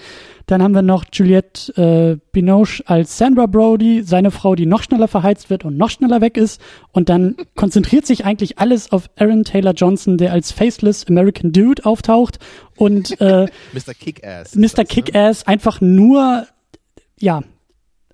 Dann 0.47 0.63
haben 0.63 0.75
wir 0.75 0.83
noch 0.83 1.05
Juliette 1.13 1.73
äh, 1.77 2.21
Binoche 2.31 2.83
als 2.87 3.19
Sandra 3.19 3.47
Brody, 3.47 4.03
seine 4.05 4.31
Frau, 4.31 4.55
die 4.55 4.67
noch 4.67 4.85
schneller 4.85 5.09
verheizt 5.09 5.51
wird 5.51 5.65
und 5.65 5.77
noch 5.77 5.91
schneller 5.91 6.21
weg 6.21 6.37
ist. 6.37 6.61
Und 6.93 7.09
dann 7.09 7.37
konzentriert 7.57 8.07
sich 8.07 8.25
eigentlich 8.25 8.59
alles 8.59 8.93
auf 8.93 9.11
Aaron 9.17 9.43
Taylor 9.43 9.73
Johnson, 9.73 10.19
der 10.19 10.33
als 10.33 10.53
faceless 10.53 11.07
American 11.09 11.51
Dude 11.51 11.85
auftaucht 11.85 12.39
und 12.77 13.21
äh, 13.21 13.47
Mr. 13.73 13.95
Kick-Ass. 13.99 14.55
Mr. 14.55 14.85
Kick-Ass 14.85 15.47
einfach 15.49 15.81
nur, 15.81 16.47
ja, 17.19 17.43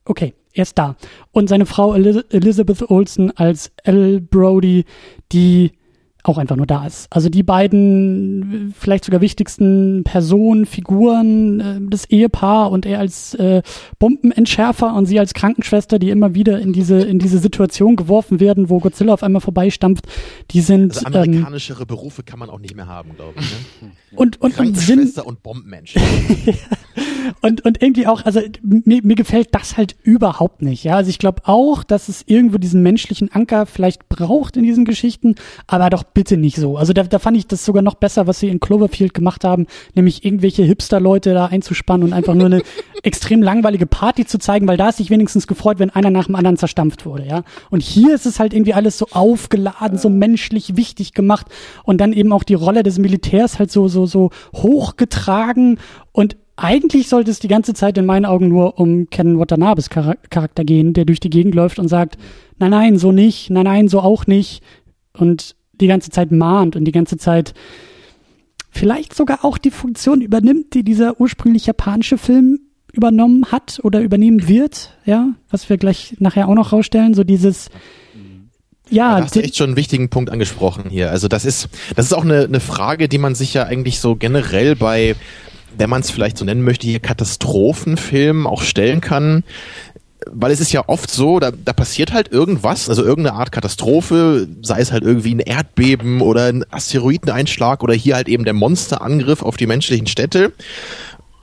okay, 0.06 0.32
er 0.54 0.62
ist 0.62 0.78
da. 0.78 0.96
Und 1.32 1.48
seine 1.48 1.66
Frau 1.66 1.94
Elizabeth 1.94 2.90
Olsen 2.90 3.30
als 3.36 3.72
L. 3.84 4.20
Brody, 4.20 4.84
die 5.32 5.72
auch 6.24 6.38
einfach 6.38 6.56
nur 6.56 6.66
da 6.66 6.86
ist. 6.86 7.08
Also 7.10 7.28
die 7.28 7.42
beiden 7.42 8.72
vielleicht 8.78 9.04
sogar 9.04 9.20
wichtigsten 9.20 10.04
Personen, 10.04 10.66
Figuren, 10.66 11.60
äh, 11.60 11.80
das 11.90 12.04
Ehepaar 12.04 12.70
und 12.70 12.86
er 12.86 13.00
als 13.00 13.34
äh, 13.34 13.62
Bombenentschärfer 13.98 14.94
und 14.94 15.06
sie 15.06 15.18
als 15.18 15.34
Krankenschwester, 15.34 15.98
die 15.98 16.10
immer 16.10 16.34
wieder 16.34 16.60
in 16.60 16.72
diese 16.72 17.00
in 17.00 17.18
diese 17.18 17.38
Situation 17.38 17.96
geworfen 17.96 18.38
werden, 18.38 18.70
wo 18.70 18.78
Godzilla 18.78 19.14
auf 19.14 19.22
einmal 19.22 19.40
vorbeistampft, 19.40 20.06
die 20.52 20.60
sind 20.60 20.96
also 20.96 21.06
amerikanischere 21.06 21.82
ähm, 21.82 21.88
Berufe 21.88 22.22
kann 22.22 22.38
man 22.38 22.50
auch 22.50 22.60
nicht 22.60 22.76
mehr 22.76 22.86
haben, 22.86 23.10
glaube 23.16 23.34
ich. 23.40 23.50
Ne? 23.82 23.90
und 24.16 24.40
und 24.40 24.58
und 24.58 24.78
sind 24.78 25.18
und 25.18 25.42
Bombenmensch. 25.42 25.94
und 27.40 27.64
und 27.64 27.82
irgendwie 27.82 28.06
auch, 28.06 28.24
also 28.24 28.40
mir, 28.62 29.00
mir 29.02 29.14
gefällt 29.14 29.48
das 29.52 29.76
halt 29.76 29.96
überhaupt 30.02 30.62
nicht. 30.62 30.84
Ja, 30.84 30.96
also 30.96 31.10
ich 31.10 31.18
glaube 31.18 31.42
auch, 31.44 31.84
dass 31.84 32.08
es 32.08 32.24
irgendwo 32.26 32.58
diesen 32.58 32.82
menschlichen 32.82 33.30
Anker 33.32 33.66
vielleicht 33.66 34.08
braucht 34.08 34.56
in 34.56 34.64
diesen 34.64 34.84
Geschichten, 34.84 35.34
aber 35.66 35.90
doch 35.90 36.02
bitte 36.02 36.36
nicht 36.36 36.56
so. 36.56 36.76
Also 36.76 36.92
da, 36.92 37.02
da 37.04 37.18
fand 37.18 37.36
ich 37.36 37.46
das 37.46 37.64
sogar 37.64 37.82
noch 37.82 37.94
besser, 37.94 38.26
was 38.26 38.40
sie 38.40 38.48
in 38.48 38.60
Cloverfield 38.60 39.14
gemacht 39.14 39.44
haben, 39.44 39.66
nämlich 39.94 40.24
irgendwelche 40.24 40.62
Hipster-Leute 40.62 41.34
da 41.34 41.46
einzuspannen 41.46 42.06
und 42.06 42.12
einfach 42.12 42.34
nur 42.34 42.46
eine 42.46 42.62
extrem 43.02 43.42
langweilige 43.42 43.86
Party 43.86 44.26
zu 44.26 44.38
zeigen, 44.38 44.68
weil 44.68 44.76
da 44.76 44.90
ist 44.90 44.98
sich 44.98 45.10
wenigstens 45.10 45.46
gefreut, 45.46 45.78
wenn 45.78 45.90
einer 45.90 46.10
nach 46.10 46.26
dem 46.26 46.34
anderen 46.34 46.56
zerstampft 46.56 47.06
wurde, 47.06 47.26
ja. 47.26 47.42
Und 47.70 47.82
hier 47.82 48.14
ist 48.14 48.26
es 48.26 48.38
halt 48.38 48.54
irgendwie 48.54 48.74
alles 48.74 48.98
so 48.98 49.06
aufgeladen, 49.10 49.98
so 49.98 50.08
menschlich 50.08 50.76
wichtig 50.76 51.14
gemacht 51.14 51.46
und 51.84 52.00
dann 52.00 52.12
eben 52.12 52.32
auch 52.32 52.42
die 52.42 52.54
Rolle 52.54 52.82
des 52.82 52.98
Militärs 52.98 53.58
halt 53.58 53.70
so, 53.70 53.88
so, 53.88 54.06
so 54.06 54.30
hochgetragen 54.54 55.78
und 56.12 56.36
eigentlich 56.56 57.08
sollte 57.08 57.30
es 57.30 57.38
die 57.38 57.48
ganze 57.48 57.74
Zeit 57.74 57.96
in 57.98 58.06
meinen 58.06 58.26
Augen 58.26 58.48
nur 58.48 58.78
um 58.78 59.08
Ken 59.10 59.38
Watanabes 59.38 59.88
Charakter 59.90 60.64
gehen, 60.64 60.92
der 60.92 61.04
durch 61.04 61.20
die 61.20 61.30
Gegend 61.30 61.54
läuft 61.54 61.78
und 61.78 61.88
sagt, 61.88 62.18
nein, 62.58 62.70
nein, 62.70 62.98
so 62.98 63.12
nicht, 63.12 63.50
nein, 63.50 63.64
nein, 63.64 63.88
so 63.88 64.00
auch 64.00 64.26
nicht. 64.26 64.62
Und 65.16 65.56
die 65.80 65.86
ganze 65.86 66.10
Zeit 66.10 66.30
mahnt 66.30 66.76
und 66.76 66.84
die 66.84 66.92
ganze 66.92 67.16
Zeit 67.16 67.54
vielleicht 68.70 69.14
sogar 69.14 69.44
auch 69.44 69.58
die 69.58 69.70
Funktion 69.70 70.20
übernimmt, 70.20 70.74
die 70.74 70.84
dieser 70.84 71.20
ursprünglich 71.20 71.66
japanische 71.66 72.18
Film 72.18 72.60
übernommen 72.92 73.46
hat 73.50 73.80
oder 73.82 74.00
übernehmen 74.00 74.46
wird, 74.48 74.98
ja, 75.04 75.30
was 75.50 75.68
wir 75.68 75.78
gleich 75.78 76.16
nachher 76.18 76.48
auch 76.48 76.54
noch 76.54 76.72
rausstellen, 76.72 77.14
so 77.14 77.24
dieses 77.24 77.70
ja, 78.90 79.16
da 79.16 79.24
hast 79.24 79.36
du 79.36 79.42
echt 79.42 79.56
schon 79.56 79.70
einen 79.70 79.76
wichtigen 79.76 80.10
Punkt 80.10 80.30
angesprochen 80.30 80.90
hier. 80.90 81.10
Also 81.10 81.26
das 81.26 81.46
ist, 81.46 81.70
das 81.96 82.06
ist 82.06 82.12
auch 82.12 82.24
eine, 82.24 82.44
eine 82.44 82.60
Frage, 82.60 83.08
die 83.08 83.16
man 83.16 83.34
sich 83.34 83.54
ja 83.54 83.64
eigentlich 83.64 84.00
so 84.00 84.16
generell 84.16 84.76
bei, 84.76 85.16
wenn 85.78 85.90
man 85.90 86.02
es 86.02 86.10
vielleicht 86.10 86.38
so 86.38 86.44
nennen 86.44 86.62
möchte, 86.62 86.86
hier 86.86 87.00
Katastrophenfilmen 87.00 88.46
auch 88.46 88.62
stellen 88.62 89.00
kann 89.00 89.44
weil 90.30 90.52
es 90.52 90.60
ist 90.60 90.72
ja 90.72 90.88
oft 90.88 91.10
so, 91.10 91.40
da, 91.40 91.50
da 91.50 91.72
passiert 91.72 92.12
halt 92.12 92.30
irgendwas, 92.30 92.88
also 92.88 93.02
irgendeine 93.02 93.36
Art 93.36 93.52
Katastrophe, 93.52 94.48
sei 94.62 94.80
es 94.80 94.92
halt 94.92 95.02
irgendwie 95.02 95.34
ein 95.34 95.40
Erdbeben 95.40 96.20
oder 96.20 96.46
ein 96.46 96.64
Asteroideneinschlag 96.70 97.82
oder 97.82 97.94
hier 97.94 98.14
halt 98.14 98.28
eben 98.28 98.44
der 98.44 98.54
Monsterangriff 98.54 99.42
auf 99.42 99.56
die 99.56 99.66
menschlichen 99.66 100.06
Städte. 100.06 100.52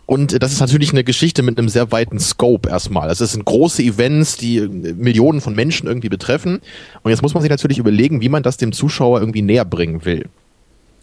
Und 0.05 0.41
das 0.41 0.51
ist 0.51 0.59
natürlich 0.59 0.91
eine 0.91 1.03
Geschichte 1.03 1.43
mit 1.43 1.59
einem 1.59 1.69
sehr 1.69 1.91
weiten 1.91 2.19
Scope 2.19 2.67
erstmal. 2.67 3.09
Also 3.09 3.23
es 3.23 3.33
sind 3.33 3.45
große 3.45 3.83
Events, 3.83 4.37
die 4.37 4.59
Millionen 4.61 5.39
von 5.39 5.53
Menschen 5.53 5.87
irgendwie 5.87 6.09
betreffen. 6.09 6.61
Und 7.03 7.11
jetzt 7.11 7.21
muss 7.21 7.35
man 7.35 7.41
sich 7.41 7.51
natürlich 7.51 7.77
überlegen, 7.77 8.19
wie 8.19 8.29
man 8.29 8.41
das 8.41 8.57
dem 8.57 8.71
Zuschauer 8.71 9.19
irgendwie 9.19 9.43
näher 9.43 9.65
bringen 9.65 10.05
will. 10.05 10.25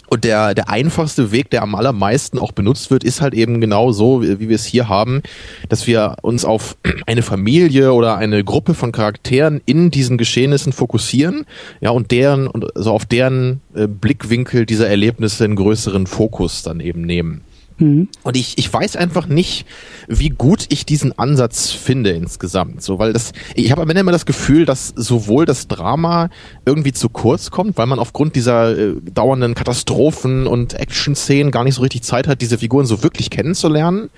Und 0.09 0.25
der, 0.25 0.55
der 0.55 0.69
einfachste 0.69 1.33
Weg, 1.33 1.51
der 1.51 1.62
am 1.62 1.75
allermeisten 1.75 2.38
auch 2.38 2.53
benutzt 2.53 2.90
wird, 2.90 3.05
ist 3.05 3.21
halt 3.21 3.35
eben 3.35 3.61
genau 3.61 3.92
so, 3.92 4.23
wie, 4.23 4.49
wir 4.49 4.55
es 4.55 4.64
hier 4.64 4.88
haben, 4.88 5.23
dass 5.69 5.87
wir 5.87 6.16
uns 6.23 6.45
auf 6.45 6.77
eine 7.07 7.23
Familie 7.23 7.92
oder 7.92 8.16
eine 8.16 8.45
Gruppe 8.45 8.75
von 8.75 8.92
Charakteren 8.92 9.61
in 9.66 9.90
diesen 9.90 10.19
Geschehnissen 10.19 10.73
fokussieren, 10.73 11.47
ja, 11.81 11.90
und 11.90 12.11
deren, 12.11 12.47
und 12.47 12.77
also 12.77 12.92
auf 12.92 13.05
deren 13.05 13.61
äh, 13.75 13.87
Blickwinkel 13.87 14.66
dieser 14.66 14.88
Erlebnisse 14.88 15.45
einen 15.45 15.57
größeren 15.57 16.07
Fokus 16.07 16.62
dann 16.62 16.81
eben 16.81 17.03
nehmen. 17.03 17.42
Mhm. 17.79 18.09
Und 18.23 18.37
ich, 18.37 18.59
ich 18.59 18.73
weiß 18.73 18.97
einfach 18.97 19.27
nicht, 19.27 19.67
wie 20.09 20.31
gut 20.31 20.67
ich 20.71 20.87
diesen 20.87 21.19
Ansatz 21.19 21.71
finde 21.71 22.11
insgesamt. 22.11 22.83
So, 22.83 22.99
weil 22.99 23.12
das, 23.12 23.33
ich 23.55 23.71
habe 23.71 23.83
am 23.83 23.91
Ende 23.91 24.01
immer 24.01 24.12
das 24.12 24.27
Gefühl, 24.27 24.65
dass 24.65 24.89
sowohl 24.97 25.45
das 25.45 25.69
Drama 25.69 26.31
irgendwie 26.65 26.93
zu 26.93 27.09
kurz 27.09 27.51
kommt, 27.51 27.77
weil 27.77 27.87
man 27.87 27.99
aufgrund 27.99 28.35
dieser 28.37 28.77
äh, 28.77 28.95
dauernden 29.03 29.55
Katastrophen 29.55 30.47
und 30.47 30.75
Action-Szenen 30.75 31.51
gar 31.51 31.65
nicht 31.65 31.75
so 31.75 31.83
richtig 31.83 32.03
Zeit 32.03 32.29
hat, 32.29 32.41
diese 32.41 32.59
Figuren 32.59 32.87
so 32.87 33.03
wirklich 33.03 33.31
kennenzulernen 33.31 34.11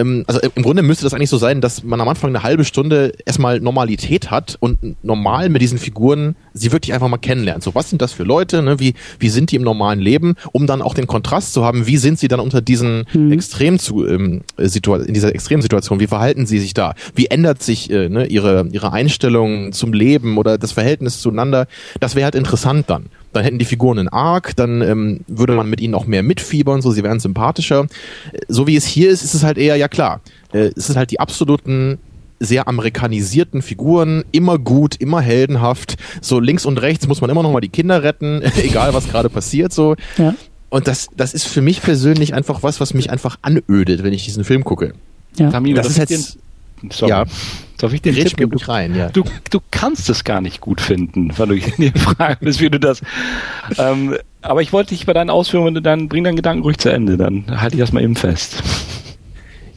ähm, 0.00 0.24
also 0.26 0.40
im 0.54 0.62
Grunde 0.62 0.82
müsste 0.82 1.04
das 1.04 1.14
eigentlich 1.14 1.30
so 1.30 1.38
sein, 1.38 1.60
dass 1.60 1.82
man 1.82 2.00
am 2.00 2.08
Anfang 2.08 2.30
eine 2.30 2.42
halbe 2.42 2.64
Stunde 2.64 3.12
erstmal 3.24 3.60
Normalität 3.60 4.30
hat 4.30 4.56
und 4.60 4.96
normal 5.04 5.48
mit 5.48 5.62
diesen 5.62 5.78
Figuren 5.78 6.36
sie 6.54 6.72
wirklich 6.72 6.92
einfach 6.94 7.08
mal 7.08 7.18
kennenlernt. 7.18 7.62
So, 7.62 7.74
was 7.74 7.90
sind 7.90 8.02
das 8.02 8.12
für 8.12 8.24
Leute, 8.24 8.62
ne? 8.62 8.80
wie, 8.80 8.94
wie 9.18 9.28
sind 9.28 9.50
die 9.50 9.56
im 9.56 9.62
normalen 9.62 10.00
Leben, 10.00 10.34
um 10.52 10.66
dann 10.66 10.82
auch 10.82 10.94
den 10.94 11.06
Kontrast 11.06 11.52
zu 11.52 11.64
haben, 11.64 11.86
wie 11.86 11.96
sind 11.96 12.18
sie 12.18 12.28
dann 12.28 12.40
unter 12.40 12.60
diesen 12.60 13.04
mhm. 13.12 13.32
Extrem 13.32 13.78
zu, 13.78 14.06
ähm, 14.06 14.42
in 14.56 15.14
dieser 15.14 15.34
Extremsituation, 15.34 16.00
wie 16.00 16.06
verhalten 16.06 16.46
sie 16.46 16.58
sich 16.58 16.74
da, 16.74 16.94
wie 17.14 17.26
ändert 17.26 17.62
sich 17.62 17.90
äh, 17.90 18.08
ne, 18.08 18.26
ihre, 18.26 18.66
ihre 18.70 18.92
Einstellung 18.92 19.72
zum 19.72 19.92
Leben 19.92 20.38
oder 20.38 20.58
das 20.58 20.72
Verhältnis 20.72 21.20
zueinander, 21.20 21.66
das 22.00 22.14
wäre 22.14 22.24
halt 22.24 22.34
interessant 22.34 22.88
dann 22.88 23.06
dann 23.32 23.44
hätten 23.44 23.58
die 23.58 23.64
Figuren 23.64 23.98
einen 23.98 24.08
Arc, 24.08 24.56
dann 24.56 24.82
ähm, 24.82 25.20
würde 25.26 25.54
man 25.54 25.68
mit 25.68 25.80
ihnen 25.80 25.94
auch 25.94 26.06
mehr 26.06 26.22
mitfiebern, 26.22 26.82
so 26.82 26.90
sie 26.90 27.02
wären 27.02 27.20
sympathischer. 27.20 27.86
So 28.48 28.66
wie 28.66 28.76
es 28.76 28.84
hier 28.84 29.10
ist, 29.10 29.22
ist 29.22 29.34
es 29.34 29.44
halt 29.44 29.58
eher, 29.58 29.76
ja 29.76 29.88
klar, 29.88 30.20
äh, 30.52 30.70
es 30.76 30.86
sind 30.86 30.96
halt 30.96 31.10
die 31.10 31.20
absoluten 31.20 31.98
sehr 32.40 32.68
amerikanisierten 32.68 33.60
Figuren, 33.60 34.24
immer 34.32 34.58
gut, 34.58 34.96
immer 34.96 35.20
heldenhaft. 35.20 35.96
So 36.22 36.40
links 36.40 36.64
und 36.64 36.80
rechts 36.80 37.06
muss 37.06 37.20
man 37.20 37.28
immer 37.28 37.42
noch 37.42 37.52
mal 37.52 37.60
die 37.60 37.68
Kinder 37.68 38.02
retten, 38.02 38.42
egal 38.62 38.94
was 38.94 39.08
gerade 39.08 39.28
passiert. 39.28 39.72
So. 39.72 39.94
Ja. 40.16 40.34
Und 40.70 40.86
das, 40.86 41.08
das 41.16 41.34
ist 41.34 41.46
für 41.46 41.60
mich 41.60 41.82
persönlich 41.82 42.32
einfach 42.32 42.62
was, 42.62 42.80
was 42.80 42.94
mich 42.94 43.10
einfach 43.10 43.38
anödet, 43.42 44.02
wenn 44.02 44.12
ich 44.12 44.24
diesen 44.24 44.44
Film 44.44 44.64
gucke. 44.64 44.94
Ja. 45.36 45.50
Tamino, 45.50 45.76
das, 45.76 45.88
das 45.88 45.98
ist 45.98 46.10
jetzt 46.10 46.38
Sorry. 46.88 47.10
Ja. 47.10 47.24
Darf 47.80 47.92
ich 47.94 48.02
den 48.02 48.14
Tipp 48.14 48.36
geben? 48.36 48.50
Du, 48.50 48.64
rein, 48.66 48.94
ja. 48.94 49.08
du, 49.08 49.24
du 49.50 49.58
kannst 49.70 50.10
es 50.10 50.24
gar 50.24 50.40
nicht 50.40 50.60
gut 50.60 50.80
finden, 50.80 51.32
weil 51.38 51.46
du 51.46 51.54
dir 51.78 51.92
fragen 51.92 52.44
bist, 52.44 52.60
wie 52.60 52.68
du 52.68 52.78
das. 52.78 53.00
Ähm, 53.78 54.16
aber 54.42 54.60
ich 54.62 54.72
wollte 54.72 54.90
dich 54.90 55.06
bei 55.06 55.12
deinen 55.12 55.30
Ausführungen, 55.30 55.82
dann 55.82 56.08
bring 56.08 56.24
deinen 56.24 56.36
Gedanken 56.36 56.62
ruhig 56.62 56.78
zu 56.78 56.90
Ende, 56.90 57.16
dann 57.16 57.60
halte 57.60 57.76
ich 57.76 57.80
das 57.80 57.92
mal 57.92 58.02
eben 58.02 58.16
fest. 58.16 58.62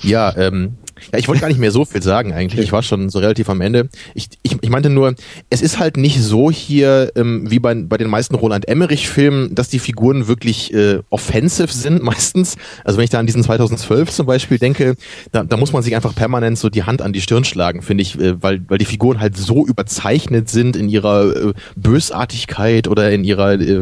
Ja, 0.01 0.35
ähm, 0.35 0.75
ja, 1.11 1.19
ich 1.19 1.27
wollte 1.27 1.41
gar 1.41 1.47
nicht 1.47 1.59
mehr 1.59 1.71
so 1.71 1.85
viel 1.85 2.01
sagen 2.01 2.33
eigentlich. 2.33 2.61
Ich 2.61 2.71
war 2.71 2.83
schon 2.83 3.09
so 3.09 3.19
relativ 3.19 3.49
am 3.49 3.61
Ende. 3.61 3.89
Ich, 4.13 4.29
ich, 4.41 4.57
ich 4.61 4.69
meinte 4.69 4.89
nur, 4.89 5.15
es 5.49 5.61
ist 5.61 5.79
halt 5.79 5.97
nicht 5.97 6.21
so 6.21 6.51
hier 6.51 7.11
ähm, 7.15 7.49
wie 7.49 7.59
bei, 7.59 7.75
bei 7.75 7.97
den 7.97 8.09
meisten 8.09 8.35
Roland 8.35 8.67
Emmerich-Filmen, 8.67 9.55
dass 9.55 9.69
die 9.69 9.79
Figuren 9.79 10.27
wirklich 10.27 10.73
äh, 10.73 10.99
offensive 11.09 11.71
sind 11.71 12.03
meistens. 12.03 12.55
Also 12.83 12.97
wenn 12.97 13.05
ich 13.05 13.09
da 13.09 13.19
an 13.19 13.25
diesen 13.25 13.43
2012 13.43 14.11
zum 14.11 14.25
Beispiel 14.25 14.57
denke, 14.57 14.95
da, 15.31 15.43
da 15.43 15.57
muss 15.57 15.73
man 15.73 15.83
sich 15.83 15.95
einfach 15.95 16.15
permanent 16.15 16.57
so 16.57 16.69
die 16.69 16.83
Hand 16.83 17.01
an 17.01 17.13
die 17.13 17.21
Stirn 17.21 17.43
schlagen, 17.43 17.81
finde 17.81 18.01
ich, 18.01 18.19
äh, 18.19 18.41
weil, 18.41 18.61
weil 18.67 18.77
die 18.77 18.85
Figuren 18.85 19.19
halt 19.19 19.37
so 19.37 19.65
überzeichnet 19.65 20.49
sind 20.49 20.75
in 20.75 20.89
ihrer 20.89 21.35
äh, 21.35 21.53
Bösartigkeit 21.75 22.87
oder 22.87 23.11
in 23.11 23.23
ihrer 23.23 23.53
äh, 23.59 23.81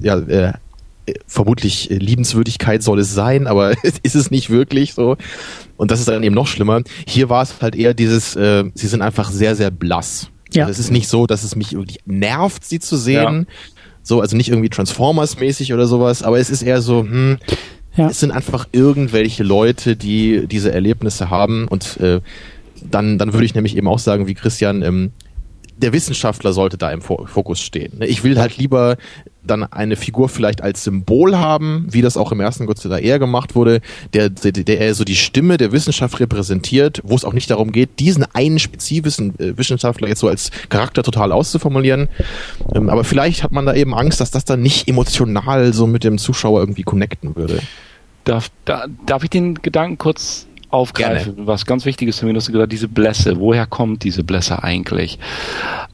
ja, 0.00 0.18
äh, 0.18 0.52
vermutlich 1.26 1.90
äh, 1.90 1.96
Liebenswürdigkeit 1.96 2.82
soll 2.82 3.00
es 3.00 3.12
sein, 3.12 3.46
aber 3.46 3.74
ist 4.02 4.14
es 4.14 4.30
nicht 4.30 4.50
wirklich 4.50 4.94
so. 4.94 5.16
Und 5.76 5.90
das 5.90 6.00
ist 6.00 6.08
dann 6.08 6.22
eben 6.22 6.34
noch 6.34 6.46
schlimmer. 6.46 6.82
Hier 7.06 7.28
war 7.28 7.42
es 7.42 7.60
halt 7.60 7.74
eher 7.74 7.94
dieses, 7.94 8.36
äh, 8.36 8.64
sie 8.74 8.86
sind 8.86 9.02
einfach 9.02 9.30
sehr, 9.30 9.56
sehr 9.56 9.70
blass. 9.70 10.28
Ja. 10.52 10.64
Also 10.64 10.72
es 10.72 10.78
ist 10.78 10.90
nicht 10.90 11.08
so, 11.08 11.26
dass 11.26 11.42
es 11.42 11.56
mich 11.56 11.72
irgendwie 11.72 11.98
nervt, 12.06 12.64
sie 12.64 12.78
zu 12.78 12.96
sehen. 12.96 13.46
Ja. 13.48 13.54
So, 14.02 14.20
also 14.20 14.36
nicht 14.36 14.50
irgendwie 14.50 14.68
Transformers-mäßig 14.68 15.72
oder 15.72 15.86
sowas, 15.86 16.22
aber 16.22 16.38
es 16.38 16.50
ist 16.50 16.62
eher 16.62 16.82
so, 16.82 17.00
hm, 17.00 17.38
ja. 17.96 18.08
es 18.10 18.20
sind 18.20 18.32
einfach 18.32 18.68
irgendwelche 18.72 19.42
Leute, 19.42 19.96
die 19.96 20.46
diese 20.46 20.70
Erlebnisse 20.72 21.30
haben 21.30 21.66
und 21.68 21.98
äh, 22.00 22.20
dann, 22.82 23.18
dann 23.18 23.32
würde 23.32 23.46
ich 23.46 23.54
nämlich 23.54 23.76
eben 23.76 23.88
auch 23.88 23.98
sagen, 23.98 24.26
wie 24.26 24.34
Christian, 24.34 24.82
ähm, 24.82 25.12
der 25.76 25.92
Wissenschaftler 25.92 26.52
sollte 26.52 26.78
da 26.78 26.90
im 26.92 27.02
Fokus 27.02 27.60
stehen. 27.60 28.00
Ich 28.00 28.22
will 28.24 28.38
halt 28.38 28.56
lieber 28.56 28.96
dann 29.46 29.64
eine 29.64 29.96
Figur 29.96 30.28
vielleicht 30.28 30.62
als 30.62 30.84
Symbol 30.84 31.36
haben, 31.36 31.86
wie 31.90 32.02
das 32.02 32.16
auch 32.16 32.32
im 32.32 32.40
ersten 32.40 32.66
Godzilla 32.66 32.98
eher 32.98 33.18
gemacht 33.18 33.54
wurde, 33.54 33.80
der, 34.14 34.30
der, 34.30 34.52
der 34.52 34.94
so 34.94 35.04
die 35.04 35.16
Stimme 35.16 35.58
der 35.58 35.72
Wissenschaft 35.72 36.18
repräsentiert, 36.20 37.00
wo 37.04 37.14
es 37.14 37.24
auch 37.24 37.32
nicht 37.32 37.50
darum 37.50 37.72
geht, 37.72 37.98
diesen 37.98 38.24
einen 38.34 38.58
spezifischen 38.58 39.38
äh, 39.38 39.56
Wissenschaftler 39.58 40.08
jetzt 40.08 40.20
so 40.20 40.28
als 40.28 40.50
Charakter 40.68 41.02
total 41.02 41.32
auszuformulieren. 41.32 42.08
Ähm, 42.74 42.88
aber 42.88 43.04
vielleicht 43.04 43.42
hat 43.42 43.52
man 43.52 43.66
da 43.66 43.74
eben 43.74 43.94
Angst, 43.94 44.20
dass 44.20 44.30
das 44.30 44.44
dann 44.44 44.62
nicht 44.62 44.88
emotional 44.88 45.72
so 45.74 45.86
mit 45.86 46.04
dem 46.04 46.18
Zuschauer 46.18 46.60
irgendwie 46.60 46.82
connecten 46.82 47.36
würde. 47.36 47.60
Darf, 48.24 48.50
da, 48.64 48.86
darf 49.04 49.24
ich 49.24 49.30
den 49.30 49.56
Gedanken 49.56 49.98
kurz 49.98 50.46
aufgreifen, 50.74 51.36
Gerne. 51.36 51.46
was 51.46 51.64
ganz 51.64 51.84
wichtig 51.86 52.08
ist 52.08 52.18
für 52.18 52.26
mich, 52.26 52.36
hast 52.36 52.48
du 52.48 52.52
gesagt, 52.52 52.72
diese 52.72 52.88
Blässe, 52.88 53.38
woher 53.38 53.66
kommt 53.66 54.04
diese 54.04 54.24
Blässe 54.24 54.62
eigentlich? 54.62 55.18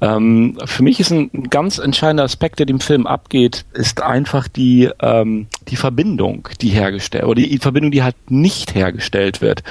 Ähm, 0.00 0.58
für 0.64 0.82
mich 0.82 0.98
ist 0.98 1.10
ein 1.10 1.30
ganz 1.50 1.78
entscheidender 1.78 2.24
Aspekt, 2.24 2.58
der 2.58 2.66
dem 2.66 2.80
Film 2.80 3.06
abgeht, 3.06 3.64
ist 3.74 4.02
einfach 4.02 4.48
die, 4.48 4.88
ähm, 5.00 5.46
die 5.68 5.76
Verbindung, 5.76 6.48
die 6.60 6.70
hergestellt, 6.70 7.24
oder 7.24 7.42
die 7.42 7.58
Verbindung, 7.58 7.90
die 7.90 8.02
halt 8.02 8.16
nicht 8.30 8.74
hergestellt 8.74 9.42
wird. 9.42 9.62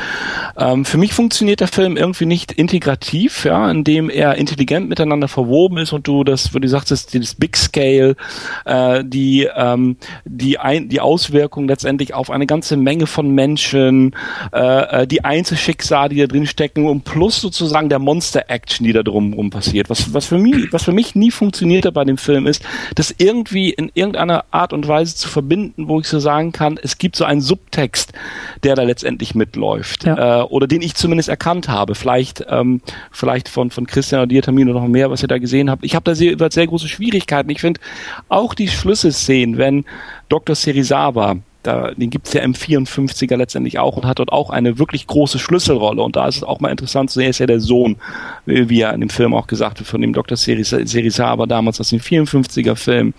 Ähm, 0.58 0.86
für 0.86 0.98
mich 0.98 1.14
funktioniert 1.14 1.60
der 1.60 1.68
Film 1.68 1.98
irgendwie 1.98 2.28
nicht 2.28 2.52
integrativ, 2.52 3.46
ja, 3.46 3.70
indem 3.70 4.10
er 4.10 4.36
intelligent 4.36 4.88
miteinander 4.88 5.28
verwoben 5.28 5.78
ist 5.78 5.94
und 5.94 6.08
du 6.08 6.24
das, 6.24 6.54
wo 6.54 6.60
du 6.60 6.68
sagst, 6.68 6.92
das, 6.92 7.08
Big 7.36 7.58
Scale, 7.58 8.16
äh, 8.66 9.04
die, 9.04 9.50
ähm, 9.56 9.98
die, 10.26 10.60
ein, 10.60 10.90
die 10.90 11.00
Auswirkung 11.00 11.68
letztendlich 11.68 12.14
auf 12.14 12.30
eine 12.30 12.46
ganze 12.46 12.78
Menge 12.78 13.08
von 13.08 13.34
Menschen, 13.34 14.16
äh, 14.52 14.99
äh, 15.00 15.08
die 15.08 15.24
Einzelschicksale, 15.24 16.10
die 16.10 16.22
da 16.22 16.28
drin 16.28 16.46
stecken 16.46 16.86
und 16.86 17.04
plus 17.04 17.42
sozusagen 17.42 17.90
der 17.90 18.00
Monster-Action, 18.00 18.86
die 18.86 18.94
da 18.94 19.04
drumherum 19.04 19.50
passiert. 19.50 19.90
Was, 19.90 20.14
was, 20.14 20.26
für 20.26 20.38
mich, 20.38 20.72
was 20.72 20.84
für 20.84 20.92
mich 20.92 21.16
nie 21.16 21.32
funktioniert 21.32 21.86
hat 21.86 21.94
bei 21.94 22.04
dem 22.04 22.18
Film 22.18 22.48
ist, 22.48 22.64
das 22.96 23.14
irgendwie 23.18 23.70
in 23.70 23.92
irgendeiner 23.94 24.46
Art 24.52 24.74
und 24.74 24.88
Weise 24.88 25.16
zu 25.16 25.30
verbinden, 25.30 25.88
wo 25.88 26.00
ich 26.00 26.08
so 26.08 26.20
sagen 26.20 26.52
kann, 26.52 26.80
es 26.82 26.98
gibt 26.98 27.16
so 27.16 27.26
einen 27.26 27.42
Subtext, 27.42 28.14
der 28.64 28.76
da 28.76 28.84
letztendlich 28.84 29.36
mitläuft 29.36 30.06
ja. 30.06 30.42
äh, 30.42 30.44
oder 30.44 30.68
den 30.68 30.82
ich 30.82 30.96
zumindest 30.96 31.30
erkannt 31.30 31.70
habe. 31.70 31.96
Vielleicht, 31.96 32.46
ähm, 32.50 32.82
vielleicht 33.12 33.50
von, 33.50 33.72
von 33.72 33.88
Christian 33.88 34.22
oder 34.22 34.28
dir, 34.28 34.42
Tamino, 34.42 34.74
noch 34.74 34.88
mehr, 34.88 35.10
was 35.12 35.22
ihr 35.22 35.28
da 35.28 35.38
gesehen 35.38 35.70
habt. 35.70 35.84
Ich 35.84 35.96
habe 35.96 36.04
da 36.04 36.16
sehr, 36.16 36.36
sehr 36.50 36.68
große 36.68 36.88
Schwierigkeiten. 36.88 37.50
Ich 37.50 37.62
finde 37.62 37.80
auch 38.28 38.54
die 38.54 38.68
Schlüsselszenen, 38.68 39.58
wenn 39.58 39.86
Dr. 40.30 40.56
Serizawa 40.56 41.38
da, 41.64 41.92
den 41.92 42.10
gibt's 42.10 42.32
ja 42.32 42.42
im 42.42 42.54
54er 42.54 43.36
letztendlich 43.36 43.80
auch 43.80 43.98
und 43.98 44.06
hat 44.06 44.20
dort 44.20 44.32
auch 44.32 44.50
eine 44.50 44.80
wirklich 44.80 45.08
große 45.08 45.40
Schlüsselrolle. 45.40 46.02
Und 46.02 46.16
da 46.16 46.28
ist 46.28 46.38
es 46.38 46.44
auch 46.44 46.62
mal 46.62 46.70
interessant 46.70 47.10
zu 47.10 47.20
sehen, 47.20 47.26
er 47.26 47.30
ist 47.32 47.40
ja 47.40 47.48
der 47.48 47.60
Sohn, 47.60 47.98
wie 48.46 48.82
er 48.82 48.94
in 48.94 49.02
dem 49.02 49.10
Film 49.10 49.34
auch 49.34 49.48
gesagt 49.48 49.80
wird, 49.80 49.90
von 49.90 50.00
dem 50.02 50.14
Dr. 50.14 50.38
Serisaba 50.38 51.46
damals 51.48 51.82
aus 51.82 51.90
dem 51.90 52.00
54er 52.00 52.76
Film. 52.76 53.14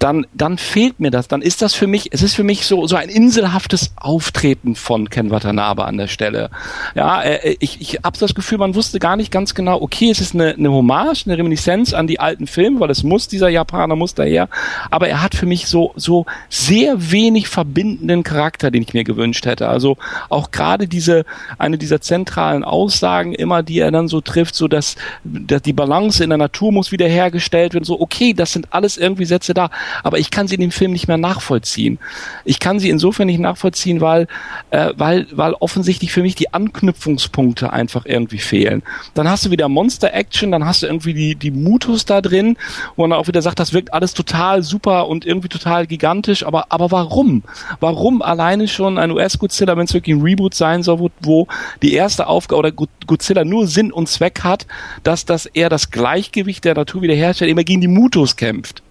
Dann, 0.00 0.26
dann 0.34 0.58
fehlt 0.58 0.98
mir 0.98 1.12
das. 1.12 1.28
Dann 1.28 1.40
ist 1.40 1.62
das 1.62 1.74
für 1.74 1.86
mich, 1.86 2.08
es 2.12 2.22
ist 2.22 2.34
für 2.34 2.42
mich 2.42 2.66
so, 2.66 2.88
so 2.88 2.96
ein 2.96 3.08
inselhaftes 3.08 3.92
Auftreten 3.96 4.74
von 4.74 5.08
Ken 5.08 5.30
Watanabe 5.30 5.84
an 5.84 5.98
der 5.98 6.08
Stelle. 6.08 6.50
Ja, 6.96 7.22
äh, 7.22 7.56
ich, 7.60 7.80
ich 7.80 8.00
habe 8.02 8.18
das 8.18 8.34
Gefühl, 8.34 8.58
man 8.58 8.74
wusste 8.74 8.98
gar 8.98 9.16
nicht 9.16 9.30
ganz 9.30 9.54
genau, 9.54 9.80
okay, 9.80 10.10
es 10.10 10.20
ist 10.20 10.34
eine, 10.34 10.54
eine 10.54 10.72
Hommage, 10.72 11.26
eine 11.26 11.38
Reminiszenz 11.38 11.94
an 11.94 12.08
die 12.08 12.18
alten 12.18 12.48
Filme, 12.48 12.80
weil 12.80 12.90
es 12.90 13.04
muss, 13.04 13.28
dieser 13.28 13.48
Japaner 13.48 13.94
muss 13.94 14.14
daher. 14.14 14.48
Aber 14.90 15.08
er 15.08 15.22
hat 15.22 15.36
für 15.36 15.46
mich 15.46 15.68
so, 15.68 15.92
so 15.94 16.26
sehr 16.48 17.12
wenig 17.12 17.51
verbindenden 17.52 18.22
Charakter, 18.22 18.70
den 18.70 18.82
ich 18.82 18.94
mir 18.94 19.04
gewünscht 19.04 19.46
hätte. 19.46 19.68
Also 19.68 19.98
auch 20.28 20.50
gerade 20.50 20.88
diese, 20.88 21.24
eine 21.58 21.78
dieser 21.78 22.00
zentralen 22.00 22.64
Aussagen 22.64 23.34
immer, 23.34 23.62
die 23.62 23.78
er 23.78 23.90
dann 23.90 24.08
so 24.08 24.20
trifft, 24.20 24.54
so 24.54 24.68
dass, 24.68 24.96
dass 25.22 25.62
die 25.62 25.72
Balance 25.72 26.24
in 26.24 26.30
der 26.30 26.38
Natur 26.38 26.72
muss 26.72 26.92
wiederhergestellt 26.92 27.74
werden. 27.74 27.84
So, 27.84 28.00
okay, 28.00 28.32
das 28.32 28.52
sind 28.52 28.72
alles 28.72 28.96
irgendwie 28.96 29.26
Sätze 29.26 29.54
da, 29.54 29.70
aber 30.02 30.18
ich 30.18 30.30
kann 30.30 30.48
sie 30.48 30.54
in 30.54 30.62
dem 30.62 30.70
Film 30.70 30.92
nicht 30.92 31.08
mehr 31.08 31.18
nachvollziehen. 31.18 31.98
Ich 32.44 32.58
kann 32.58 32.80
sie 32.80 32.88
insofern 32.88 33.26
nicht 33.26 33.38
nachvollziehen, 33.40 34.00
weil, 34.00 34.26
äh, 34.70 34.92
weil, 34.96 35.26
weil 35.30 35.52
offensichtlich 35.54 36.10
für 36.10 36.22
mich 36.22 36.34
die 36.34 36.52
Anknüpfungspunkte 36.54 37.72
einfach 37.72 38.06
irgendwie 38.06 38.38
fehlen. 38.38 38.82
Dann 39.14 39.28
hast 39.28 39.44
du 39.44 39.50
wieder 39.50 39.68
Monster 39.68 40.14
Action, 40.14 40.50
dann 40.50 40.64
hast 40.64 40.82
du 40.82 40.86
irgendwie 40.86 41.14
die, 41.14 41.34
die 41.34 41.50
Mutus 41.50 42.06
da 42.06 42.22
drin, 42.22 42.56
wo 42.96 43.06
man 43.06 43.18
auch 43.18 43.28
wieder 43.28 43.42
sagt, 43.42 43.58
das 43.58 43.74
wirkt 43.74 43.92
alles 43.92 44.14
total 44.14 44.62
super 44.62 45.08
und 45.08 45.26
irgendwie 45.26 45.48
total 45.48 45.86
gigantisch, 45.86 46.46
aber, 46.46 46.66
aber 46.70 46.90
warum? 46.90 47.41
Warum? 47.80 48.22
alleine 48.22 48.68
schon 48.68 48.98
ein 48.98 49.10
US-Godzilla, 49.10 49.76
wenn 49.76 49.84
es 49.84 49.94
wirklich 49.94 50.16
ein 50.16 50.22
Reboot 50.22 50.54
sein 50.54 50.82
soll, 50.82 51.10
wo, 51.20 51.46
die 51.82 51.94
erste 51.94 52.26
Aufgabe 52.26 52.58
oder 52.58 52.72
Godzilla 52.72 53.44
nur 53.44 53.66
Sinn 53.66 53.92
und 53.92 54.08
Zweck 54.08 54.40
hat, 54.42 54.66
dass, 55.02 55.24
dass 55.24 55.46
er 55.46 55.68
das 55.68 55.90
Gleichgewicht 55.90 56.64
der 56.64 56.74
Natur 56.74 57.02
wiederherstellt, 57.02 57.50
immer 57.50 57.64
gegen 57.64 57.80
die 57.80 57.88
Mutos 57.88 58.36
kämpft. 58.36 58.81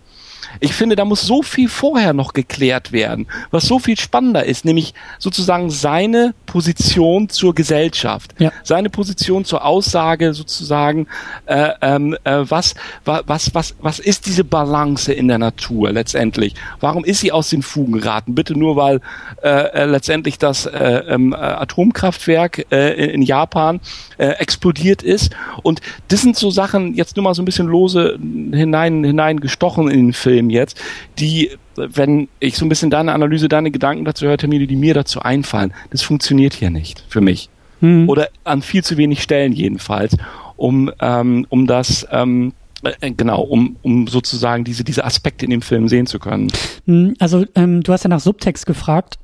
Ich 0.59 0.73
finde, 0.73 0.95
da 0.95 1.05
muss 1.05 1.21
so 1.21 1.41
viel 1.41 1.69
vorher 1.69 2.13
noch 2.13 2.33
geklärt 2.33 2.91
werden, 2.91 3.27
was 3.51 3.65
so 3.65 3.79
viel 3.79 3.97
spannender 3.97 4.45
ist, 4.45 4.65
nämlich 4.65 4.93
sozusagen 5.19 5.69
seine 5.69 6.33
Position 6.45 7.29
zur 7.29 7.55
Gesellschaft, 7.55 8.35
ja. 8.39 8.51
seine 8.63 8.89
Position 8.89 9.45
zur 9.45 9.65
Aussage 9.65 10.33
sozusagen, 10.33 11.07
äh, 11.45 11.69
ähm, 11.81 12.17
äh, 12.23 12.43
was, 12.47 12.75
was, 13.05 13.53
was, 13.53 13.75
was 13.79 13.99
ist 13.99 14.25
diese 14.25 14.43
Balance 14.43 15.13
in 15.13 15.27
der 15.27 15.37
Natur 15.37 15.91
letztendlich? 15.91 16.55
Warum 16.79 17.05
ist 17.05 17.21
sie 17.21 17.31
aus 17.31 17.49
den 17.49 17.61
Fugen 17.61 17.93
geraten? 17.93 18.35
Bitte 18.35 18.57
nur, 18.57 18.75
weil 18.75 19.01
äh, 19.43 19.49
äh 19.49 19.85
letztendlich 19.85 20.37
das 20.37 20.65
äh, 20.65 21.03
ähm, 21.07 21.33
Atomkraftwerk 21.33 22.65
äh, 22.71 23.11
in 23.11 23.21
Japan 23.21 23.79
äh, 24.17 24.27
explodiert 24.39 25.03
ist. 25.03 25.31
Und 25.63 25.81
das 26.09 26.21
sind 26.21 26.35
so 26.35 26.51
Sachen, 26.51 26.93
jetzt 26.93 27.15
nur 27.15 27.23
mal 27.23 27.33
so 27.33 27.41
ein 27.41 27.45
bisschen 27.45 27.67
lose 27.67 28.19
hinein, 28.51 29.03
hineingestochen 29.03 29.89
in 29.89 30.07
den 30.07 30.13
Film 30.13 30.40
jetzt, 30.49 30.81
die 31.19 31.51
wenn 31.75 32.27
ich 32.39 32.57
so 32.57 32.65
ein 32.65 32.69
bisschen 32.69 32.89
deine 32.89 33.13
Analyse, 33.13 33.47
deine 33.47 33.71
Gedanken 33.71 34.05
dazu 34.05 34.25
höre, 34.25 34.37
Termine, 34.37 34.67
die 34.67 34.75
mir 34.75 34.93
dazu 34.93 35.21
einfallen, 35.21 35.73
das 35.89 36.01
funktioniert 36.01 36.53
hier 36.53 36.69
nicht 36.69 37.03
für 37.07 37.21
mich. 37.21 37.49
Hm. 37.79 38.09
Oder 38.09 38.29
an 38.43 38.61
viel 38.61 38.83
zu 38.83 38.97
wenig 38.97 39.23
Stellen 39.23 39.53
jedenfalls, 39.53 40.17
um, 40.57 40.91
ähm, 40.99 41.45
um 41.49 41.65
das 41.67 42.05
ähm, 42.11 42.53
äh, 42.83 43.11
genau, 43.11 43.41
um, 43.41 43.77
um 43.81 44.07
sozusagen 44.07 44.63
diese, 44.63 44.83
diese 44.83 45.05
Aspekte 45.05 45.45
in 45.45 45.51
dem 45.51 45.61
Film 45.61 45.87
sehen 45.87 46.05
zu 46.05 46.19
können. 46.19 46.51
Hm, 46.85 47.15
also 47.19 47.45
ähm, 47.55 47.81
du 47.83 47.93
hast 47.93 48.03
ja 48.03 48.09
nach 48.09 48.19
Subtext 48.19 48.65
gefragt. 48.65 49.17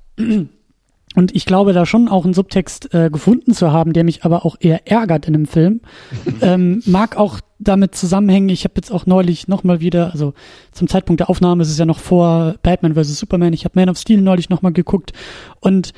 Und 1.18 1.36
ich 1.36 1.48
glaube 1.48 1.74
da 1.74 1.88
schon 1.88 2.10
auch 2.10 2.26
einen 2.26 2.36
Subtext 2.36 2.94
äh, 2.94 3.10
gefunden 3.10 3.52
zu 3.52 3.72
haben, 3.72 3.92
der 3.92 4.04
mich 4.04 4.24
aber 4.24 4.46
auch 4.46 4.56
eher 4.60 4.86
ärgert 4.86 5.28
in 5.28 5.34
einem 5.34 5.48
Film. 5.48 5.82
ähm, 6.42 6.84
mag 6.86 7.18
auch 7.18 7.40
damit 7.58 7.96
zusammenhängen, 7.96 8.50
ich 8.50 8.66
habe 8.66 8.76
jetzt 8.76 8.92
auch 8.92 9.08
neulich 9.08 9.48
nochmal 9.48 9.80
wieder, 9.80 10.12
also 10.12 10.36
zum 10.74 10.88
Zeitpunkt 10.88 11.22
der 11.22 11.32
Aufnahme 11.32 11.64
ist 11.64 11.72
es 11.72 11.80
ja 11.80 11.86
noch 11.86 11.98
vor 11.98 12.54
Batman 12.62 12.94
vs. 12.94 13.18
Superman, 13.18 13.54
ich 13.54 13.66
habe 13.66 13.80
Man 13.80 13.90
of 13.90 13.98
Steel 13.98 14.22
neulich 14.22 14.50
nochmal 14.50 14.74
geguckt 14.74 15.12
und 15.60 15.92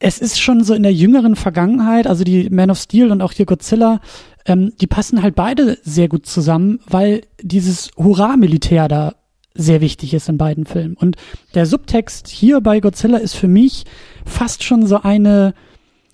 es 0.00 0.18
ist 0.18 0.38
schon 0.38 0.62
so 0.62 0.74
in 0.74 0.82
der 0.82 0.92
jüngeren 0.92 1.34
Vergangenheit, 1.34 2.06
also 2.06 2.22
die 2.22 2.50
Man 2.50 2.70
of 2.70 2.78
Steel 2.78 3.10
und 3.10 3.22
auch 3.22 3.32
hier 3.32 3.46
Godzilla, 3.46 4.02
ähm, 4.44 4.74
die 4.82 4.86
passen 4.86 5.22
halt 5.22 5.34
beide 5.34 5.78
sehr 5.82 6.08
gut 6.08 6.26
zusammen, 6.26 6.80
weil 6.86 7.22
dieses 7.40 7.90
Hurra-Militär 7.96 8.86
da 8.88 9.14
sehr 9.54 9.80
wichtig 9.80 10.12
ist 10.12 10.28
in 10.28 10.36
beiden 10.36 10.66
Filmen. 10.66 10.94
Und 10.94 11.16
der 11.54 11.64
Subtext 11.64 12.28
hier 12.28 12.60
bei 12.60 12.80
Godzilla 12.80 13.16
ist 13.16 13.34
für 13.34 13.48
mich 13.48 13.84
fast 14.24 14.64
schon 14.64 14.86
so 14.86 15.02
eine, 15.02 15.54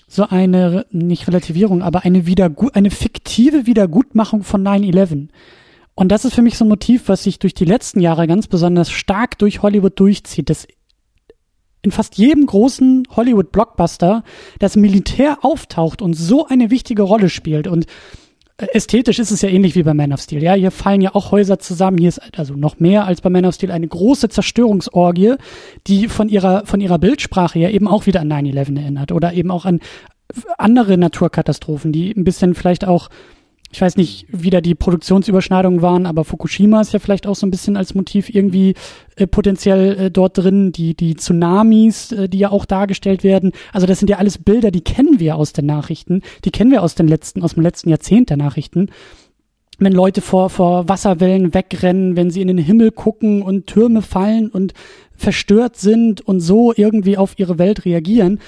so 0.07 0.29
eine, 0.29 0.87
nicht 0.90 1.27
Relativierung, 1.29 1.83
aber 1.83 2.05
eine 2.05 2.27
Wiedergut, 2.27 2.75
eine 2.75 2.90
fiktive 2.90 3.67
Wiedergutmachung 3.67 4.43
von 4.43 4.62
9-11. 4.67 5.29
Und 5.95 6.09
das 6.09 6.25
ist 6.25 6.35
für 6.35 6.43
mich 6.43 6.59
so 6.59 6.64
ein 6.64 6.69
Motiv, 6.69 7.09
was 7.09 7.23
sich 7.23 7.38
durch 7.38 7.55
die 7.55 7.64
letzten 7.64 8.01
Jahre 8.01 8.27
ganz 8.27 8.49
besonders 8.49 8.90
stark 8.90 9.38
durch 9.38 9.62
Hollywood 9.62 9.99
durchzieht. 9.99 10.51
Das 10.51 10.67
in 11.85 11.90
fast 11.90 12.17
jedem 12.17 12.47
großen 12.47 13.07
Hollywood-Blockbuster 13.14 14.25
das 14.59 14.75
Militär 14.75 15.38
auftaucht 15.42 16.02
und 16.02 16.15
so 16.15 16.46
eine 16.46 16.71
wichtige 16.71 17.02
Rolle 17.02 17.29
spielt. 17.29 17.67
Und 17.67 17.87
ästhetisch 18.59 19.19
ist 19.19 19.31
es 19.31 19.42
ja 19.42 19.48
ähnlich 19.48 19.75
wie 19.75 19.83
bei 19.83 19.94
Man 19.94 20.13
of 20.13 20.21
Steel. 20.21 20.42
Ja, 20.42 20.55
hier 20.55 20.71
fallen 20.71 21.00
ja 21.00 21.15
auch 21.15 21.33
Häuser 21.33 21.59
zusammen. 21.59 21.98
Hier 21.98 22.09
ist 22.09 22.21
also 22.38 22.55
noch 22.55 22.79
mehr 22.79 23.07
als 23.07 23.21
bei 23.21 23.31
Man 23.31 23.44
of 23.44 23.55
Steel 23.55 23.73
eine 23.73 23.88
große 23.88 24.29
Zerstörungsorgie, 24.29 25.35
die 25.87 26.09
von 26.09 26.29
ihrer, 26.29 26.65
von 26.65 26.81
ihrer 26.81 26.98
Bildsprache 26.98 27.59
ja 27.59 27.69
eben 27.69 27.88
auch 27.88 28.07
wieder 28.07 28.21
an 28.21 28.33
9-11 28.33 28.79
erinnert 28.79 29.13
oder 29.13 29.33
eben 29.33 29.50
auch 29.50 29.65
an 29.65 29.81
andere 30.57 30.96
Naturkatastrophen, 30.96 31.92
die 31.92 32.13
ein 32.13 32.25
bisschen 32.25 32.55
vielleicht 32.55 32.85
auch 32.87 33.09
ich 33.75 33.81
weiß 33.81 33.96
nicht, 33.96 34.27
wie 34.29 34.50
da 34.50 34.60
die 34.60 34.77
Produktionsüberschneidungen 34.77 35.83
waren, 35.83 36.06
aber 36.06 36.25
Fukushima 36.25 36.81
ist 36.81 36.92
ja 36.92 37.00
vielleicht 37.00 37.27
auch 37.27 37.35
so 37.35 37.44
ein 37.44 37.50
bisschen 37.50 37.77
als 37.77 37.92
Motiv 37.96 38.33
irgendwie 38.33 38.75
äh, 39.16 39.27
potenziell 39.27 39.98
äh, 39.98 40.10
dort 40.12 40.38
drin. 40.38 40.70
Die, 40.70 40.94
die 40.94 41.16
Tsunamis, 41.16 42.12
äh, 42.12 42.29
die 42.29 42.38
ja 42.38 42.50
auch 42.50 42.66
dargestellt 42.66 43.25
werden. 43.25 43.50
Also 43.72 43.88
das 43.88 43.98
sind 43.98 44.08
ja 44.08 44.18
alles 44.18 44.38
Bilder, 44.38 44.70
die 44.70 44.83
kennen 44.83 45.18
wir 45.18 45.35
aus 45.35 45.52
den 45.52 45.66
Nachrichten. 45.66 46.22
Die 46.44 46.52
kennen 46.52 46.70
wir 46.70 46.85
aus 46.85 46.94
den 46.94 47.08
letzten, 47.08 47.42
aus 47.42 47.54
dem 47.54 47.64
letzten 47.64 47.90
Jahrzehnt 47.90 48.31
der 48.31 48.37
Nachrichten. 48.37 48.90
wenn 49.81 49.92
Leute 49.92 50.20
vor, 50.20 50.50
vor 50.50 50.88
Wasserwellen 50.88 51.52
wegrennen, 51.52 52.14
wenn 52.14 52.31
sie 52.31 52.42
in 52.42 52.46
den 52.46 52.58
Himmel 52.58 52.92
gucken 52.92 53.42
und 53.42 53.66
Türme 53.66 54.02
fallen 54.02 54.50
und 54.50 54.72
verstört 55.16 55.75
sind 55.75 56.20
und 56.20 56.38
so 56.38 56.72
irgendwie 56.77 57.16
auf 57.16 57.35
ihre 57.38 57.58
Welt 57.58 57.85
reagieren 57.85 58.38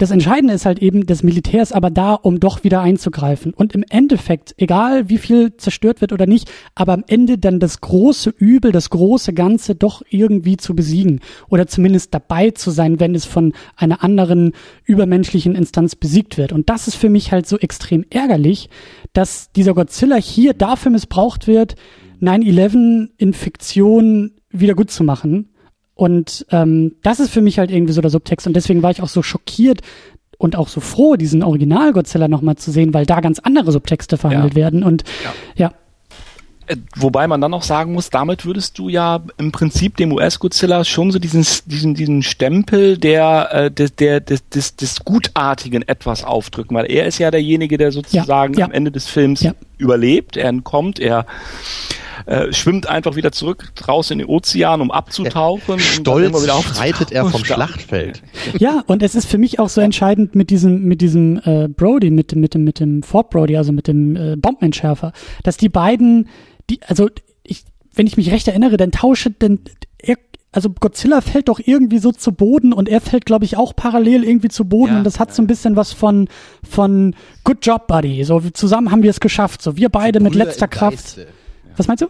das 0.00 0.10
Entscheidende 0.10 0.54
ist 0.54 0.64
halt 0.64 0.78
eben, 0.78 1.04
das 1.04 1.22
Militär 1.22 1.62
ist 1.62 1.74
aber 1.74 1.90
da, 1.90 2.14
um 2.14 2.40
doch 2.40 2.64
wieder 2.64 2.80
einzugreifen. 2.80 3.52
Und 3.52 3.74
im 3.74 3.84
Endeffekt, 3.90 4.54
egal 4.56 5.10
wie 5.10 5.18
viel 5.18 5.54
zerstört 5.58 6.00
wird 6.00 6.14
oder 6.14 6.24
nicht, 6.24 6.50
aber 6.74 6.94
am 6.94 7.04
Ende 7.06 7.36
dann 7.36 7.60
das 7.60 7.82
große 7.82 8.30
Übel, 8.30 8.72
das 8.72 8.88
große 8.88 9.34
Ganze 9.34 9.74
doch 9.74 10.00
irgendwie 10.08 10.56
zu 10.56 10.74
besiegen. 10.74 11.20
Oder 11.50 11.66
zumindest 11.66 12.14
dabei 12.14 12.50
zu 12.50 12.70
sein, 12.70 12.98
wenn 12.98 13.14
es 13.14 13.26
von 13.26 13.52
einer 13.76 14.02
anderen 14.02 14.52
übermenschlichen 14.86 15.54
Instanz 15.54 15.96
besiegt 15.96 16.38
wird. 16.38 16.52
Und 16.52 16.70
das 16.70 16.88
ist 16.88 16.96
für 16.96 17.10
mich 17.10 17.30
halt 17.30 17.46
so 17.46 17.58
extrem 17.58 18.06
ärgerlich, 18.08 18.70
dass 19.12 19.52
dieser 19.52 19.74
Godzilla 19.74 20.16
hier 20.16 20.54
dafür 20.54 20.92
missbraucht 20.92 21.46
wird, 21.46 21.74
9-11 22.22 23.10
in 23.18 23.34
Fiktion 23.34 24.32
wieder 24.50 24.74
gut 24.74 24.90
zu 24.90 25.04
machen 25.04 25.50
und 26.00 26.46
ähm, 26.50 26.92
das 27.02 27.20
ist 27.20 27.30
für 27.30 27.42
mich 27.42 27.58
halt 27.58 27.70
irgendwie 27.70 27.92
so 27.92 28.00
der 28.00 28.08
Subtext. 28.08 28.46
Und 28.46 28.54
deswegen 28.54 28.82
war 28.82 28.90
ich 28.90 29.02
auch 29.02 29.08
so 29.08 29.22
schockiert 29.22 29.82
und 30.38 30.56
auch 30.56 30.68
so 30.68 30.80
froh, 30.80 31.16
diesen 31.16 31.42
Original-Godzilla 31.42 32.26
nochmal 32.26 32.56
zu 32.56 32.70
sehen, 32.70 32.94
weil 32.94 33.04
da 33.04 33.20
ganz 33.20 33.38
andere 33.38 33.70
Subtexte 33.70 34.16
verhandelt 34.16 34.54
ja. 34.54 34.62
werden. 34.62 34.82
Und 34.82 35.04
ja. 35.22 35.66
ja. 35.66 35.72
Äh, 36.68 36.76
wobei 36.96 37.26
man 37.26 37.42
dann 37.42 37.52
auch 37.52 37.62
sagen 37.62 37.92
muss, 37.92 38.08
damit 38.08 38.46
würdest 38.46 38.78
du 38.78 38.88
ja 38.88 39.20
im 39.36 39.52
Prinzip 39.52 39.98
dem 39.98 40.10
US-Godzilla 40.12 40.84
schon 40.84 41.10
so 41.10 41.18
diesen, 41.18 41.46
diesen, 41.66 41.94
diesen 41.94 42.22
Stempel 42.22 42.96
der, 42.96 43.50
äh, 43.52 43.70
der, 43.70 43.90
der, 43.90 44.20
des, 44.20 44.48
des, 44.48 44.76
des 44.76 45.04
Gutartigen 45.04 45.82
etwas 45.82 46.24
aufdrücken, 46.24 46.74
weil 46.78 46.90
er 46.90 47.04
ist 47.04 47.18
ja 47.18 47.30
derjenige, 47.30 47.76
der 47.76 47.92
sozusagen 47.92 48.54
ja, 48.54 48.64
am 48.64 48.72
Ende 48.72 48.90
des 48.90 49.06
Films 49.06 49.46
überlebt, 49.76 50.38
er 50.38 50.48
entkommt, 50.48 50.98
er 50.98 51.26
äh, 52.26 52.52
schwimmt 52.52 52.88
einfach 52.88 53.16
wieder 53.16 53.32
zurück 53.32 53.72
raus 53.86 54.10
in 54.10 54.18
den 54.18 54.28
Ozean, 54.28 54.80
um 54.80 54.90
abzutauchen. 54.90 55.78
Stolz 55.78 56.42
wieder 56.42 56.62
schreitet 56.62 57.12
er 57.12 57.26
vom 57.26 57.44
Schlachtfeld. 57.44 58.22
Ja, 58.58 58.82
und 58.86 59.02
es 59.02 59.14
ist 59.14 59.26
für 59.26 59.38
mich 59.38 59.58
auch 59.58 59.68
so 59.68 59.80
entscheidend 59.80 60.34
mit 60.34 60.50
diesem, 60.50 60.84
mit 60.84 61.00
diesem 61.00 61.40
äh, 61.44 61.68
Brody, 61.68 62.10
mit, 62.10 62.34
mit 62.34 62.54
dem, 62.54 62.64
mit 62.64 62.80
dem 62.80 63.02
Fort 63.02 63.30
Brody, 63.30 63.56
also 63.56 63.72
mit 63.72 63.86
dem 63.86 64.16
äh, 64.16 64.36
Bombenentschärfer, 64.36 65.12
dass 65.42 65.56
die 65.56 65.68
beiden, 65.68 66.28
die, 66.68 66.80
also 66.82 67.08
ich, 67.42 67.64
wenn 67.94 68.06
ich 68.06 68.16
mich 68.16 68.30
recht 68.30 68.48
erinnere, 68.48 68.76
dann 68.76 68.92
tausche, 68.92 69.30
denn 69.30 69.60
er 69.98 70.16
also 70.52 70.68
Godzilla 70.70 71.20
fällt 71.20 71.48
doch 71.48 71.60
irgendwie 71.64 71.98
so 71.98 72.10
zu 72.10 72.32
Boden 72.32 72.72
und 72.72 72.88
er 72.88 73.00
fällt, 73.00 73.24
glaube 73.24 73.44
ich, 73.44 73.56
auch 73.56 73.74
parallel 73.76 74.24
irgendwie 74.24 74.48
zu 74.48 74.64
Boden 74.64 74.92
ja, 74.92 74.98
und 74.98 75.04
das 75.04 75.20
hat 75.20 75.32
so 75.32 75.42
ein 75.42 75.46
bisschen 75.46 75.76
was 75.76 75.92
von 75.92 76.28
von 76.68 77.14
Good 77.44 77.64
Job, 77.64 77.86
Buddy. 77.86 78.24
So 78.24 78.40
zusammen 78.40 78.90
haben 78.90 79.02
wir 79.02 79.10
es 79.10 79.20
geschafft. 79.20 79.62
So 79.62 79.76
wir 79.76 79.88
beide 79.90 80.18
mit 80.18 80.34
letzter 80.34 80.66
Kraft. 80.66 81.16
Geiste. 81.16 81.28
Was 81.80 81.88
meinst 81.88 82.02
du? 82.02 82.08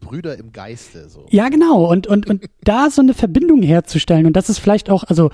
Brüder 0.00 0.38
im 0.38 0.52
Geiste. 0.52 1.08
So. 1.08 1.24
Ja, 1.30 1.48
genau. 1.48 1.90
Und, 1.90 2.06
und, 2.06 2.26
und 2.26 2.44
da 2.60 2.90
so 2.90 3.00
eine 3.00 3.14
Verbindung 3.14 3.62
herzustellen. 3.62 4.26
Und 4.26 4.36
das 4.36 4.50
ist 4.50 4.58
vielleicht 4.58 4.90
auch, 4.90 5.04
also 5.04 5.30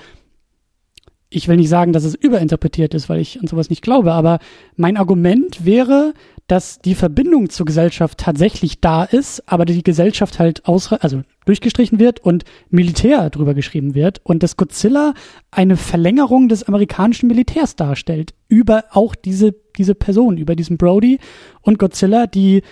ich 1.30 1.48
will 1.48 1.56
nicht 1.56 1.68
sagen, 1.68 1.92
dass 1.92 2.04
es 2.04 2.14
überinterpretiert 2.14 2.94
ist, 2.94 3.08
weil 3.08 3.18
ich 3.18 3.40
an 3.40 3.48
sowas 3.48 3.70
nicht 3.70 3.82
glaube, 3.82 4.12
aber 4.12 4.38
mein 4.76 4.96
Argument 4.96 5.64
wäre, 5.64 6.14
dass 6.46 6.78
die 6.78 6.94
Verbindung 6.94 7.50
zur 7.50 7.66
Gesellschaft 7.66 8.18
tatsächlich 8.18 8.80
da 8.80 9.02
ist, 9.02 9.42
aber 9.50 9.64
die 9.64 9.82
Gesellschaft 9.82 10.38
halt 10.38 10.64
aus, 10.66 10.92
also 10.92 11.22
durchgestrichen 11.44 11.98
wird 11.98 12.20
und 12.20 12.44
Militär 12.70 13.30
drüber 13.30 13.54
geschrieben 13.54 13.96
wird 13.96 14.20
und 14.22 14.44
dass 14.44 14.56
Godzilla 14.56 15.14
eine 15.50 15.76
Verlängerung 15.76 16.48
des 16.48 16.62
amerikanischen 16.62 17.26
Militärs 17.26 17.74
darstellt 17.74 18.32
über 18.48 18.84
auch 18.92 19.16
diese 19.16 19.56
diese 19.78 19.94
Person, 19.94 20.36
über 20.36 20.54
diesen 20.54 20.76
Brody 20.76 21.18
und 21.62 21.78
Godzilla, 21.78 22.26
die 22.26 22.62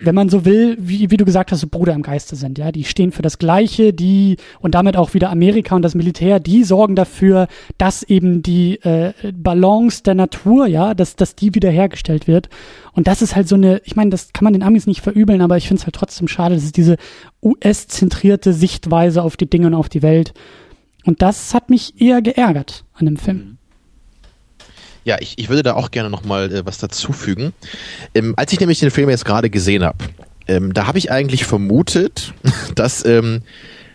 wenn 0.00 0.14
man 0.14 0.30
so 0.30 0.44
will, 0.46 0.76
wie, 0.80 1.10
wie 1.10 1.16
du 1.16 1.24
gesagt 1.24 1.52
hast, 1.52 1.60
so 1.60 1.66
Bruder 1.68 1.92
im 1.92 2.02
Geiste 2.02 2.34
sind, 2.34 2.58
ja, 2.58 2.72
die 2.72 2.84
stehen 2.84 3.12
für 3.12 3.22
das 3.22 3.38
Gleiche, 3.38 3.92
die 3.92 4.36
und 4.60 4.74
damit 4.74 4.96
auch 4.96 5.12
wieder 5.12 5.30
Amerika 5.30 5.76
und 5.76 5.82
das 5.82 5.94
Militär, 5.94 6.40
die 6.40 6.64
sorgen 6.64 6.96
dafür, 6.96 7.48
dass 7.76 8.02
eben 8.02 8.42
die 8.42 8.80
äh, 8.82 9.12
Balance 9.32 10.02
der 10.02 10.14
Natur, 10.14 10.66
ja, 10.66 10.94
dass, 10.94 11.16
dass 11.16 11.36
die 11.36 11.54
wiederhergestellt 11.54 12.26
wird. 12.26 12.48
Und 12.92 13.06
das 13.06 13.20
ist 13.20 13.36
halt 13.36 13.46
so 13.46 13.56
eine, 13.56 13.82
ich 13.84 13.94
meine, 13.94 14.10
das 14.10 14.32
kann 14.32 14.44
man 14.44 14.54
den 14.54 14.62
Amis 14.62 14.86
nicht 14.86 15.02
verübeln, 15.02 15.42
aber 15.42 15.58
ich 15.58 15.68
finde 15.68 15.80
es 15.80 15.86
halt 15.86 15.94
trotzdem 15.94 16.28
schade, 16.28 16.54
dass 16.54 16.64
es 16.64 16.72
diese 16.72 16.96
US-zentrierte 17.42 18.54
Sichtweise 18.54 19.22
auf 19.22 19.36
die 19.36 19.50
Dinge 19.50 19.66
und 19.66 19.74
auf 19.74 19.90
die 19.90 20.02
Welt. 20.02 20.32
Und 21.04 21.20
das 21.22 21.52
hat 21.54 21.68
mich 21.68 22.00
eher 22.00 22.22
geärgert 22.22 22.84
an 22.94 23.06
dem 23.06 23.16
Film. 23.16 23.58
Ja, 25.04 25.16
ich, 25.20 25.38
ich 25.38 25.48
würde 25.48 25.62
da 25.62 25.74
auch 25.74 25.90
gerne 25.90 26.10
nochmal 26.10 26.52
äh, 26.52 26.66
was 26.66 26.78
dazufügen. 26.78 27.52
Ähm, 28.14 28.34
als 28.36 28.52
ich 28.52 28.60
nämlich 28.60 28.80
den 28.80 28.90
Film 28.90 29.08
jetzt 29.08 29.24
gerade 29.24 29.50
gesehen 29.50 29.84
habe, 29.84 29.98
ähm, 30.46 30.74
da 30.74 30.86
habe 30.86 30.98
ich 30.98 31.10
eigentlich 31.10 31.44
vermutet, 31.44 32.34
dass, 32.74 33.04
ähm, 33.04 33.42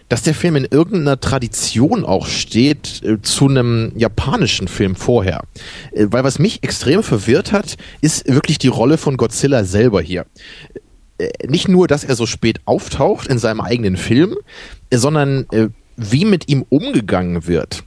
dass 0.10 0.24
der 0.24 0.34
Film 0.34 0.56
in 0.56 0.66
irgendeiner 0.66 1.20
Tradition 1.20 2.06
auch 2.06 2.28
steht 2.28 3.04
äh, 3.04 3.22
zu 3.22 3.48
einem 3.48 3.92
japanischen 3.96 4.68
Film 4.68 4.96
vorher. 4.96 5.44
Äh, 5.92 6.08
weil 6.10 6.24
was 6.24 6.40
mich 6.40 6.64
extrem 6.64 7.04
verwirrt 7.04 7.52
hat, 7.52 7.78
ist 8.02 8.28
wirklich 8.28 8.58
die 8.58 8.68
Rolle 8.68 8.98
von 8.98 9.18
Godzilla 9.18 9.64
selber 9.64 10.02
hier. 10.02 10.26
Äh, 11.18 11.30
nicht 11.48 11.68
nur, 11.68 11.88
dass 11.88 12.04
er 12.04 12.16
so 12.16 12.26
spät 12.26 12.62
auftaucht 12.66 13.28
in 13.28 13.38
seinem 13.38 13.62
eigenen 13.62 13.98
Film, 13.98 14.36
äh, 14.90 14.98
sondern 14.98 15.46
äh, 15.52 15.68
wie 15.98 16.26
mit 16.26 16.50
ihm 16.50 16.66
umgegangen 16.70 17.48
wird. 17.48 17.84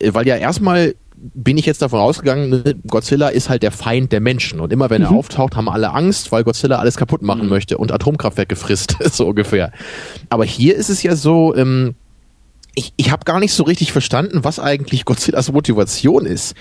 Weil 0.00 0.28
ja 0.28 0.36
erstmal 0.36 0.94
bin 1.20 1.58
ich 1.58 1.66
jetzt 1.66 1.82
davon 1.82 2.00
ausgegangen, 2.00 2.50
ne, 2.50 2.74
Godzilla 2.86 3.28
ist 3.28 3.48
halt 3.48 3.62
der 3.62 3.72
Feind 3.72 4.12
der 4.12 4.20
Menschen. 4.20 4.60
Und 4.60 4.72
immer 4.72 4.90
wenn 4.90 5.02
mhm. 5.02 5.08
er 5.08 5.12
auftaucht, 5.12 5.56
haben 5.56 5.68
alle 5.68 5.92
Angst, 5.92 6.32
weil 6.32 6.44
Godzilla 6.44 6.78
alles 6.78 6.96
kaputt 6.96 7.22
machen 7.22 7.44
mhm. 7.44 7.50
möchte 7.50 7.78
und 7.78 7.92
Atomkraftwerke 7.92 8.56
frisst, 8.56 8.96
so 9.12 9.26
ungefähr. 9.26 9.72
Aber 10.28 10.44
hier 10.44 10.76
ist 10.76 10.90
es 10.90 11.02
ja 11.02 11.16
so, 11.16 11.54
ähm, 11.54 11.94
ich, 12.74 12.92
ich 12.96 13.10
habe 13.10 13.24
gar 13.24 13.40
nicht 13.40 13.52
so 13.52 13.64
richtig 13.64 13.92
verstanden, 13.92 14.44
was 14.44 14.60
eigentlich 14.60 15.04
Godzillas 15.04 15.50
Motivation 15.50 16.26
ist. 16.26 16.54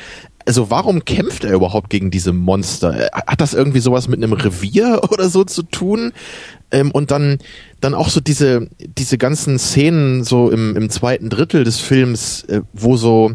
Also 0.46 0.72
warum 0.72 1.06
kämpft 1.06 1.44
er 1.44 1.54
überhaupt 1.54 1.90
gegen 1.90 2.10
diese 2.10 2.34
Monster? 2.34 3.10
Hat 3.14 3.42
das 3.42 3.54
irgendwie 3.54 3.82
sowas 3.82 4.08
mit 4.08 4.24
einem 4.24 4.34
Revier 4.34 5.02
oder 5.12 5.30
so 5.30 5.44
zu 5.44 5.62
tun? 5.62 6.14
Ähm, 6.72 6.92
und 6.92 7.12
dann, 7.12 7.38
dann 7.82 7.94
auch 7.94 8.10
so 8.10 8.20
diese, 8.20 8.68
diese 8.80 9.18
ganzen 9.18 9.60
Szenen 9.60 10.24
so 10.24 10.50
im, 10.50 10.76
im 10.76 10.90
zweiten 10.90 11.30
Drittel 11.30 11.64
des 11.64 11.80
Films, 11.80 12.44
äh, 12.46 12.62
wo 12.74 12.98
so, 12.98 13.34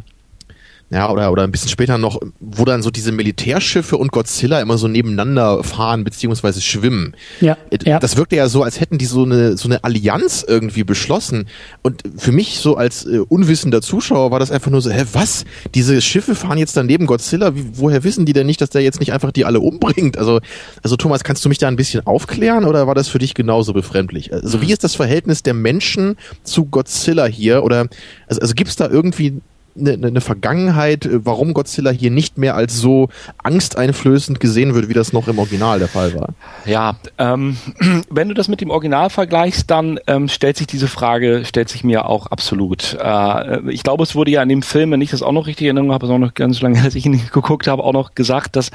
ja, 0.93 1.11
oder, 1.11 1.33
oder 1.33 1.43
ein 1.45 1.51
bisschen 1.51 1.71
später 1.71 1.97
noch, 1.97 2.21
wo 2.39 2.67
dann 2.67 2.83
so 2.83 2.91
diese 2.91 3.13
Militärschiffe 3.13 3.97
und 3.97 4.13
Godzilla 4.13 4.61
immer 4.61 4.77
so 4.77 4.89
nebeneinander 4.89 5.65
fahren 5.65 6.05
beziehungsweise 6.05 6.61
schwimmen. 6.61 7.15
Ja, 7.41 7.57
äh, 7.71 7.79
ja. 7.83 7.99
Das 7.99 8.19
wirkte 8.19 8.37
ja 8.37 8.47
so, 8.47 8.63
als 8.63 8.79
hätten 8.79 8.99
die 8.99 9.07
so 9.07 9.25
eine, 9.25 9.57
so 9.57 9.69
eine 9.69 9.85
Allianz 9.85 10.45
irgendwie 10.47 10.85
beschlossen. 10.85 11.49
Und 11.81 12.03
für 12.19 12.31
mich 12.31 12.59
so 12.59 12.77
als 12.77 13.07
äh, 13.07 13.21
unwissender 13.21 13.81
Zuschauer 13.81 14.33
war 14.33 14.39
das 14.39 14.51
einfach 14.51 14.71
nur 14.71 14.83
so, 14.83 14.91
hä, 14.91 15.05
was? 15.15 15.47
Diese 15.75 16.03
Schiffe 16.03 16.35
fahren 16.35 16.59
jetzt 16.59 16.77
daneben 16.77 17.07
Godzilla? 17.07 17.57
Wie, 17.57 17.65
woher 17.73 18.05
wissen 18.05 18.27
die 18.27 18.35
denn 18.35 18.47
nicht, 18.47 18.61
dass 18.61 18.69
der 18.69 18.83
jetzt 18.83 19.01
nicht 19.01 19.15
einfach 19.15 19.33
die 19.33 19.47
alle 19.47 19.61
umbringt? 19.61 20.19
Also, 20.19 20.41
also 20.83 20.97
Thomas, 20.97 21.25
kannst 21.25 21.43
du 21.43 21.49
mich 21.49 21.57
da 21.57 21.69
ein 21.69 21.77
bisschen 21.77 22.07
aufklären 22.07 22.67
oder 22.67 22.87
war 22.87 22.95
das 22.95 23.09
für 23.09 23.19
dich 23.19 23.33
genauso 23.33 23.73
befremdlich? 23.73 24.31
Also 24.31 24.61
wie 24.61 24.71
ist 24.71 24.85
das 24.85 24.95
Verhältnis 24.95 25.43
der 25.43 25.55
Menschen 25.55 26.19
zu 26.43 26.67
Godzilla 26.67 27.25
hier? 27.25 27.65
Oder 27.65 27.89
also, 28.27 28.43
also 28.43 28.53
gibt 28.53 28.69
es 28.69 28.77
da 28.77 28.91
irgendwie 28.91 29.41
eine, 29.79 30.07
eine 30.07 30.21
Vergangenheit, 30.21 31.07
äh, 31.07 31.25
warum 31.25 31.55
Godzilla 31.55 31.91
hier 31.91 32.11
nicht 32.11 32.39
mehr 32.39 32.55
als 32.55 32.77
so 32.77 33.09
angsteinflößend 33.43 34.41
gesehen 34.41 34.75
wird, 34.75 34.89
wie 34.89 34.95
das 34.95 35.13
noch 35.13 35.29
im 35.29 35.39
Original 35.39 35.79
der 35.79 35.89
Fall 35.89 36.15
war. 36.15 36.29
Ja, 36.65 36.97
ähm, 37.19 37.57
wenn 38.11 38.29
du 38.29 38.35
das 38.35 38.49
mit 38.49 38.61
dem 38.61 38.71
Original 38.71 39.11
vergleichst, 39.11 39.71
dann 39.71 39.99
ähm, 40.07 40.29
stellt 40.29 40.57
sich 40.57 40.67
diese 40.67 40.89
Frage, 40.89 41.45
stellt 41.45 41.69
sich 41.69 41.85
mir 41.85 42.07
auch 42.07 42.27
absolut. 42.27 42.97
Äh, 43.01 43.71
ich 43.71 43.83
glaube, 43.83 44.03
es 44.03 44.15
wurde 44.15 44.31
ja 44.31 44.43
in 44.43 44.49
dem 44.49 44.63
Film, 44.63 44.91
wenn 44.91 45.01
ich 45.01 45.11
das 45.11 45.23
auch 45.23 45.33
noch 45.33 45.47
richtig 45.47 45.67
erinnere, 45.67 45.93
habe 45.93 46.07
es 46.07 46.13
auch 46.13 46.19
noch 46.19 46.35
ganz 46.35 46.61
lange, 46.61 46.81
als 46.83 46.95
ich 46.95 47.07
ihn 47.07 47.21
geguckt 47.33 47.67
habe, 47.67 47.83
auch 47.85 47.93
noch 47.93 48.15
gesagt, 48.15 48.57
dass 48.57 48.71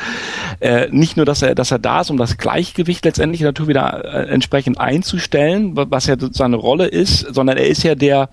äh, 0.60 0.88
nicht 0.91 1.18
nur, 1.18 1.26
dass 1.26 1.41
er, 1.41 1.56
dass 1.56 1.72
er 1.72 1.80
da 1.80 2.02
ist, 2.02 2.10
um 2.10 2.18
das 2.18 2.38
Gleichgewicht 2.38 3.06
letztendlich 3.06 3.41
natürlich 3.41 3.70
wieder 3.70 4.04
äh, 4.06 4.30
entsprechend 4.30 4.80
einzustellen, 4.80 5.74
was 5.76 6.08
ja 6.08 6.16
seine 6.32 6.56
Rolle 6.56 6.88
ist, 6.88 7.20
sondern 7.20 7.58
er 7.58 7.68
ist 7.68 7.84
ja 7.84 7.95
der 7.95 8.30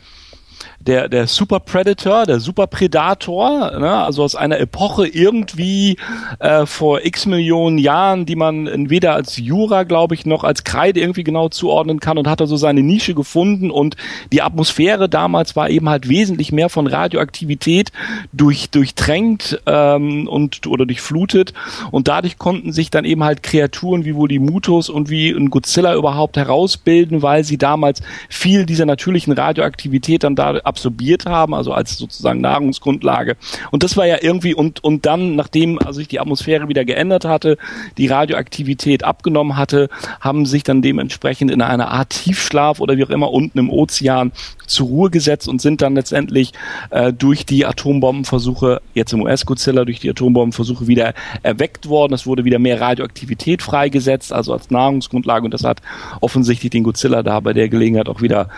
der, 0.87 1.09
der 1.09 1.27
Super 1.27 1.61
Predator, 1.61 2.27
der 2.27 2.41
Super 2.41 2.67
Predator, 2.67 3.79
ne? 3.79 3.91
also 3.91 4.23
aus 4.23 4.35
einer 4.35 4.61
Epoche 4.61 5.07
irgendwie 5.07 5.97
äh, 6.41 6.67
vor 6.67 7.05
x 7.05 7.27
Millionen 7.27 7.79
Jahren, 7.79 8.27
die 8.27 8.37
man 8.37 8.91
weder 8.91 9.15
als 9.15 9.39
Jura, 9.39 9.85
glaube 9.85 10.15
ich, 10.15 10.27
noch 10.27 10.45
als 10.45 10.65
Kreide 10.65 11.01
irgendwie 11.01 11.25
genau 11.25 11.49
zuordnen 11.49 12.01
kann 12.01 12.19
und 12.19 12.29
hat 12.29 12.41
da 12.41 12.47
so 12.47 12.57
seine 12.57 12.83
Nische 12.83 13.15
gefunden 13.15 13.71
und 13.71 13.97
die 14.33 14.43
Atmosphäre 14.43 15.09
damals 15.09 15.57
war 15.57 15.71
eben 15.71 15.89
halt 15.89 16.09
wesentlich 16.09 16.53
mehr 16.53 16.69
von 16.69 16.87
Radioaktivität 16.87 17.91
durch, 18.33 18.71
durchtränkt 18.71 19.63
ähm, 19.67 20.29
und 20.29 20.67
oder 20.67 20.85
durchflutet 20.85 21.55
und 21.91 22.09
dadurch 22.09 22.37
konnten 22.37 22.73
sich 22.73 22.91
dann 22.91 23.05
eben 23.05 23.25
halt 23.25 23.43
Kreaturen 23.43 24.05
wie 24.05 24.15
wohl 24.15 24.29
die 24.29 24.39
Mutos 24.39 24.91
und 24.91 25.09
wie 25.09 25.31
ein 25.31 25.49
Godzilla 25.51 25.95
überhaupt 25.95 26.37
herausbilden, 26.37 27.23
weil 27.23 27.45
sie 27.45 27.57
damals 27.57 28.03
viel 28.29 28.67
dieser 28.67 28.87
natürlichen 28.87 29.33
Radioaktivität 29.33 30.25
dann 30.25 30.37
da 30.37 30.61
absorbiert 30.75 31.27
haben, 31.27 31.55
also 31.55 31.73
als 31.73 31.97
sozusagen 31.97 32.41
Nahrungsgrundlage. 32.41 33.37
Und 33.71 33.85
das 33.85 33.97
war 33.97 34.07
ja 34.07 34.19
irgendwie 34.21 34.55
und 34.55 34.83
und 34.83 35.07
dann, 35.07 35.37
nachdem 35.37 35.79
also 35.79 35.93
sich 35.93 36.09
die 36.09 36.19
Atmosphäre 36.19 36.69
wieder 36.69 36.85
geändert 36.85 37.25
hatte, 37.25 37.59
die 37.97 38.09
Radioaktivität 38.09 39.05
abgenommen 39.05 39.57
hatte, 39.57 39.89
haben 40.21 40.47
sich 40.47 40.65
dann 40.65 40.83
dementsprechend 40.83 41.53
in 41.53 41.63
einer 41.63 41.93
Art 41.93 42.11
Tiefschlaf 42.11 42.81
oder 42.81 42.97
wie 42.97 43.05
auch 43.05 43.11
immer 43.11 43.31
unten 43.31 43.59
im 43.59 43.71
Ozean 43.71 44.33
zur 44.67 44.89
Ruhe 44.89 45.11
gesetzt 45.11 45.47
und 45.47 45.61
sind 45.61 45.81
dann 45.81 45.95
letztendlich 45.95 46.53
äh, 46.91 47.13
durch 47.13 47.47
die 47.47 47.67
Atombombenversuche, 47.67 48.81
jetzt 48.95 49.13
im 49.13 49.23
US-Godzilla, 49.23 49.85
durch 49.85 50.01
die 50.01 50.11
Atombombenversuche 50.11 50.89
wieder 50.89 51.15
erweckt 51.43 51.89
worden. 51.89 52.15
Es 52.15 52.27
wurde 52.27 52.45
wieder 52.45 52.59
mehr 52.59 52.81
Radioaktivität 52.81 53.63
freigesetzt, 53.63 54.33
also 54.33 54.53
als 54.53 54.71
Nahrungsgrundlage 54.71 55.45
und 55.45 55.55
das 55.55 55.63
hat 55.63 55.83
offensichtlich 56.21 56.71
den 56.71 56.83
Godzilla 56.83 57.23
da 57.23 57.39
bei 57.41 57.53
der 57.53 57.69
Gelegenheit 57.69 58.09
auch 58.09 58.23
wieder 58.23 58.49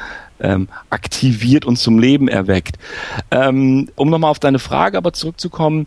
ähm, 0.40 0.68
aktiviert 0.90 1.64
und 1.64 1.76
zum 1.76 1.98
Leben 1.98 2.28
erweckt. 2.28 2.78
Ähm, 3.30 3.88
um 3.96 4.10
nochmal 4.10 4.30
auf 4.30 4.38
deine 4.38 4.58
Frage 4.58 4.98
aber 4.98 5.12
zurückzukommen, 5.12 5.86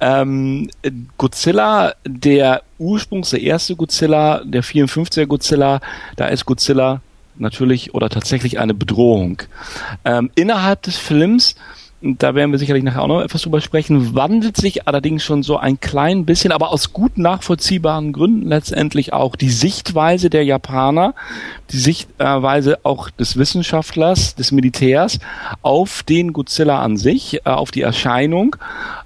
ähm, 0.00 0.70
Godzilla, 1.18 1.94
der 2.04 2.62
Ursprungs, 2.78 3.30
der 3.30 3.42
erste 3.42 3.76
Godzilla, 3.76 4.42
der 4.44 4.62
54er 4.62 5.26
Godzilla, 5.26 5.80
da 6.16 6.26
ist 6.26 6.44
Godzilla 6.44 7.00
natürlich 7.36 7.94
oder 7.94 8.08
tatsächlich 8.08 8.58
eine 8.58 8.74
Bedrohung. 8.74 9.42
Ähm, 10.04 10.30
innerhalb 10.34 10.82
des 10.82 10.96
Films 10.98 11.56
da 12.02 12.34
werden 12.34 12.50
wir 12.50 12.58
sicherlich 12.58 12.82
nachher 12.82 13.02
auch 13.02 13.08
noch 13.08 13.20
etwas 13.20 13.42
drüber 13.42 13.60
sprechen, 13.60 14.14
wandelt 14.14 14.56
sich 14.56 14.88
allerdings 14.88 15.22
schon 15.22 15.44
so 15.44 15.56
ein 15.56 15.78
klein 15.78 16.26
bisschen, 16.26 16.50
aber 16.50 16.72
aus 16.72 16.92
gut 16.92 17.16
nachvollziehbaren 17.16 18.12
Gründen 18.12 18.48
letztendlich 18.48 19.12
auch 19.12 19.36
die 19.36 19.50
Sichtweise 19.50 20.28
der 20.28 20.44
Japaner, 20.44 21.14
die 21.70 21.78
Sichtweise 21.78 22.80
auch 22.82 23.08
des 23.10 23.36
Wissenschaftlers, 23.36 24.34
des 24.34 24.50
Militärs 24.50 25.20
auf 25.62 26.02
den 26.02 26.32
Godzilla 26.32 26.82
an 26.82 26.96
sich, 26.96 27.40
äh, 27.44 27.50
auf 27.50 27.70
die 27.70 27.82
Erscheinung. 27.82 28.56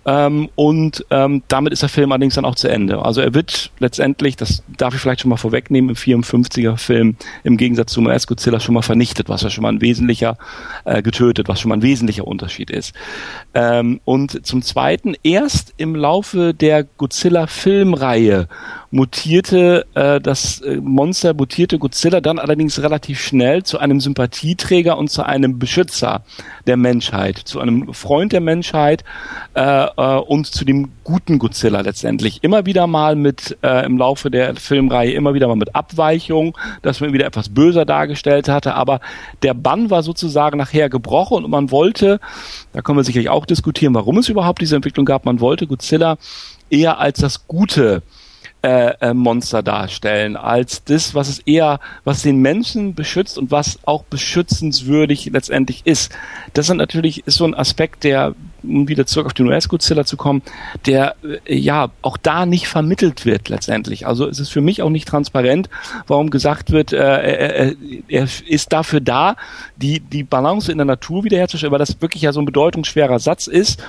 Ähm, 0.06 0.48
und 0.54 1.04
ähm, 1.10 1.42
damit 1.48 1.72
ist 1.72 1.82
der 1.82 1.88
Film 1.88 2.12
allerdings 2.12 2.36
dann 2.36 2.44
auch 2.44 2.54
zu 2.54 2.68
Ende. 2.68 3.04
Also 3.04 3.20
er 3.20 3.34
wird 3.34 3.72
letztendlich, 3.78 4.36
das 4.36 4.62
darf 4.78 4.94
ich 4.94 5.00
vielleicht 5.00 5.20
schon 5.20 5.30
mal 5.30 5.36
vorwegnehmen, 5.36 5.90
im 5.90 5.96
54er 5.96 6.76
Film 6.76 7.16
im 7.44 7.56
Gegensatz 7.56 7.92
zum 7.92 8.06
US-Godzilla 8.06 8.60
schon 8.60 8.74
mal 8.74 8.82
vernichtet, 8.82 9.28
was 9.28 9.42
ja 9.42 9.50
schon 9.50 9.62
mal 9.62 9.72
ein 9.72 9.80
wesentlicher, 9.80 10.38
äh, 10.84 11.02
getötet, 11.02 11.48
was 11.48 11.60
schon 11.60 11.68
mal 11.68 11.76
ein 11.76 11.82
wesentlicher 11.82 12.26
Unterschied 12.26 12.70
ist 12.70 12.76
ist. 12.76 12.94
Ähm, 13.54 14.00
und 14.04 14.46
zum 14.46 14.62
Zweiten, 14.62 15.16
erst 15.22 15.74
im 15.76 15.94
Laufe 15.96 16.54
der 16.54 16.84
Godzilla-Filmreihe 16.84 18.48
mutierte 18.90 19.86
äh, 19.94 20.20
das 20.20 20.60
äh, 20.60 20.76
Monster, 20.76 21.34
mutierte 21.34 21.78
Godzilla 21.78 22.20
dann 22.20 22.38
allerdings 22.38 22.80
relativ 22.80 23.20
schnell 23.20 23.62
zu 23.62 23.78
einem 23.78 24.00
Sympathieträger 24.00 24.96
und 24.96 25.10
zu 25.10 25.22
einem 25.22 25.58
Beschützer 25.58 26.22
der 26.66 26.76
Menschheit, 26.76 27.38
zu 27.38 27.60
einem 27.60 27.92
Freund 27.94 28.32
der 28.32 28.40
Menschheit 28.40 29.04
äh, 29.54 29.84
äh, 29.84 30.18
und 30.18 30.46
zu 30.46 30.64
dem 30.64 30.90
guten 31.04 31.38
Godzilla 31.38 31.80
letztendlich. 31.80 32.42
Immer 32.42 32.66
wieder 32.66 32.86
mal 32.86 33.16
mit 33.16 33.58
äh, 33.62 33.84
im 33.84 33.98
Laufe 33.98 34.30
der 34.30 34.54
Filmreihe 34.56 35.12
immer 35.12 35.34
wieder 35.34 35.48
mal 35.48 35.56
mit 35.56 35.74
Abweichung, 35.74 36.56
dass 36.82 37.00
man 37.00 37.12
wieder 37.12 37.26
etwas 37.26 37.48
böser 37.48 37.84
dargestellt 37.84 38.48
hatte, 38.48 38.74
aber 38.74 39.00
der 39.42 39.54
Bann 39.54 39.90
war 39.90 40.02
sozusagen 40.02 40.58
nachher 40.58 40.88
gebrochen 40.88 41.44
und 41.44 41.50
man 41.50 41.70
wollte, 41.70 42.20
da 42.72 42.82
können 42.82 42.98
wir 42.98 43.04
sicherlich 43.04 43.30
auch 43.30 43.46
diskutieren, 43.46 43.94
warum 43.94 44.18
es 44.18 44.28
überhaupt 44.28 44.60
diese 44.60 44.76
Entwicklung 44.76 45.06
gab, 45.06 45.24
man 45.24 45.40
wollte 45.40 45.66
Godzilla 45.66 46.16
eher 46.70 46.98
als 46.98 47.20
das 47.20 47.46
Gute 47.46 48.02
äh, 48.66 48.96
äh, 49.00 49.14
Monster 49.14 49.62
darstellen, 49.62 50.36
als 50.36 50.82
das, 50.82 51.14
was 51.14 51.28
es 51.28 51.38
eher, 51.38 51.78
was 52.02 52.22
den 52.22 52.40
Menschen 52.42 52.96
beschützt 52.96 53.38
und 53.38 53.52
was 53.52 53.78
auch 53.84 54.02
beschützenswürdig 54.02 55.30
letztendlich 55.32 55.82
ist. 55.84 56.12
Das 56.52 56.66
sind 56.66 56.78
natürlich 56.78 57.24
ist 57.28 57.36
so 57.36 57.44
ein 57.44 57.54
Aspekt, 57.54 58.02
der 58.02 58.34
um 58.68 58.88
wieder 58.88 59.06
zurück 59.06 59.26
auf 59.26 59.34
den 59.34 59.46
US-Godzilla 59.46 60.04
zu 60.04 60.16
kommen, 60.16 60.42
der 60.86 61.16
äh, 61.44 61.56
ja 61.56 61.90
auch 62.02 62.16
da 62.16 62.46
nicht 62.46 62.68
vermittelt 62.68 63.24
wird 63.24 63.48
letztendlich. 63.48 64.06
Also 64.06 64.26
es 64.26 64.38
ist 64.38 64.50
für 64.50 64.60
mich 64.60 64.82
auch 64.82 64.90
nicht 64.90 65.08
transparent, 65.08 65.68
warum 66.06 66.30
gesagt 66.30 66.70
wird, 66.70 66.92
äh, 66.92 66.98
er, 66.98 67.72
er 68.08 68.28
ist 68.46 68.72
dafür 68.72 69.00
da, 69.00 69.36
die 69.76 70.00
die 70.00 70.22
Balance 70.22 70.70
in 70.70 70.78
der 70.78 70.84
Natur 70.84 71.24
wiederherzustellen, 71.24 71.72
weil 71.72 71.78
das 71.78 72.00
wirklich 72.00 72.22
ja 72.22 72.32
so 72.32 72.40
ein 72.40 72.46
bedeutungsschwerer 72.46 73.18
Satz 73.18 73.46
ist. 73.46 73.82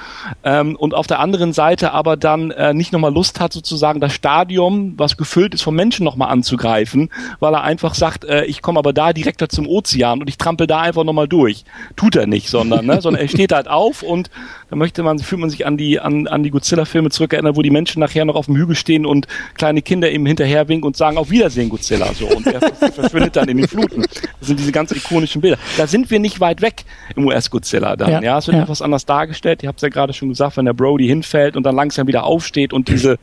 Ähm, 0.44 0.76
und 0.76 0.94
auf 0.94 1.08
der 1.08 1.20
anderen 1.20 1.54
Seite 1.54 1.92
aber 1.92 2.18
dann 2.18 2.52
äh, 2.52 2.74
nicht 2.74 2.92
nochmal 2.92 3.14
Lust 3.14 3.40
hat, 3.40 3.54
sozusagen 3.54 4.00
das 4.00 4.14
Stadium, 4.14 4.94
was 4.98 5.18
gefüllt 5.18 5.54
ist, 5.54 5.62
vom 5.62 5.76
Menschen 5.76 6.04
nochmal 6.04 6.30
anzugreifen, 6.30 7.10
weil 7.40 7.54
er 7.54 7.64
einfach 7.64 7.94
sagt, 7.94 8.26
äh, 8.26 8.46
ich 8.46 8.62
komme 8.62 8.80
aber 8.80 8.94
da 8.94 9.14
direkter 9.14 9.50
zum 9.50 9.68
Ozean 9.68 10.22
und 10.22 10.30
ich 10.30 10.38
trampel 10.38 10.68
da 10.68 10.82
einfach 10.82 11.04
nochmal 11.04 11.28
durch. 11.28 11.64
Tut 11.96 12.16
er 12.16 12.28
nicht, 12.28 12.50
sondern, 12.50 12.86
ne, 12.86 13.02
sondern 13.02 13.22
er 13.22 13.28
steht 13.28 13.52
halt 13.52 13.68
auf 13.68 14.04
und 14.04 14.30
da 14.70 14.76
möchte 14.76 15.02
man, 15.02 15.20
fühlt 15.20 15.40
man 15.40 15.50
sich 15.50 15.66
an 15.66 15.78
die, 15.78 16.00
an, 16.00 16.28
an 16.28 16.44
die 16.44 16.50
Godzilla-Filme 16.50 17.10
zurückerinnern, 17.10 17.56
wo 17.56 17.62
die 17.62 17.70
Menschen 17.70 18.02
nachher 18.02 18.26
noch 18.26 18.36
auf 18.36 18.48
dem 18.48 18.58
Hügel 18.58 18.76
stehen 18.76 19.06
und 19.06 19.28
kleine 19.56 19.82
Kinder 19.82 20.12
ihm 20.12 20.26
hinterher 20.26 20.68
winken 20.68 20.86
und 20.86 20.98
sagen, 20.98 21.18
auf 21.18 21.30
Wiedersehen, 21.30 21.70
Godzilla, 21.70 22.14
so. 22.14 22.28
Und 22.28 22.46
er 22.48 22.60
verschwindet 22.92 23.36
dann 23.36 23.48
in 23.48 23.58
den 23.58 23.68
Fluten. 23.68 24.04
Das 24.40 24.48
sind 24.48 24.60
diese 24.60 24.72
ganz 24.72 24.92
ikonischen 24.92 25.42
Bilder. 25.42 25.58
Da 25.78 25.88
sind 25.88 26.12
wir 26.12 26.20
nicht 26.20 26.40
weit 26.40 26.62
weg 26.62 26.84
im 27.16 27.26
US-Godzilla 27.28 27.96
dann, 27.96 28.12
ja. 28.12 28.22
ja. 28.22 28.38
Es 28.38 28.48
wird 28.48 28.58
ja. 28.58 28.64
etwas 28.64 28.82
anders 28.82 29.06
dargestellt. 29.06 29.64
Ich 29.64 29.68
habe 29.68 29.78
es 29.78 29.82
ja 29.82 29.90
gerade 29.90 30.14
schon 30.14 30.30
gesagt, 30.30 30.58
wenn 30.58 30.66
der 30.66 30.74
Brody 30.74 31.08
hinfällt 31.08 31.56
und 31.56 31.64
dann 31.64 31.76
langsam 31.76 32.08
wieder 32.08 32.26
aufsteht 32.26 32.74
und 32.74 32.90
diese, 32.90 33.20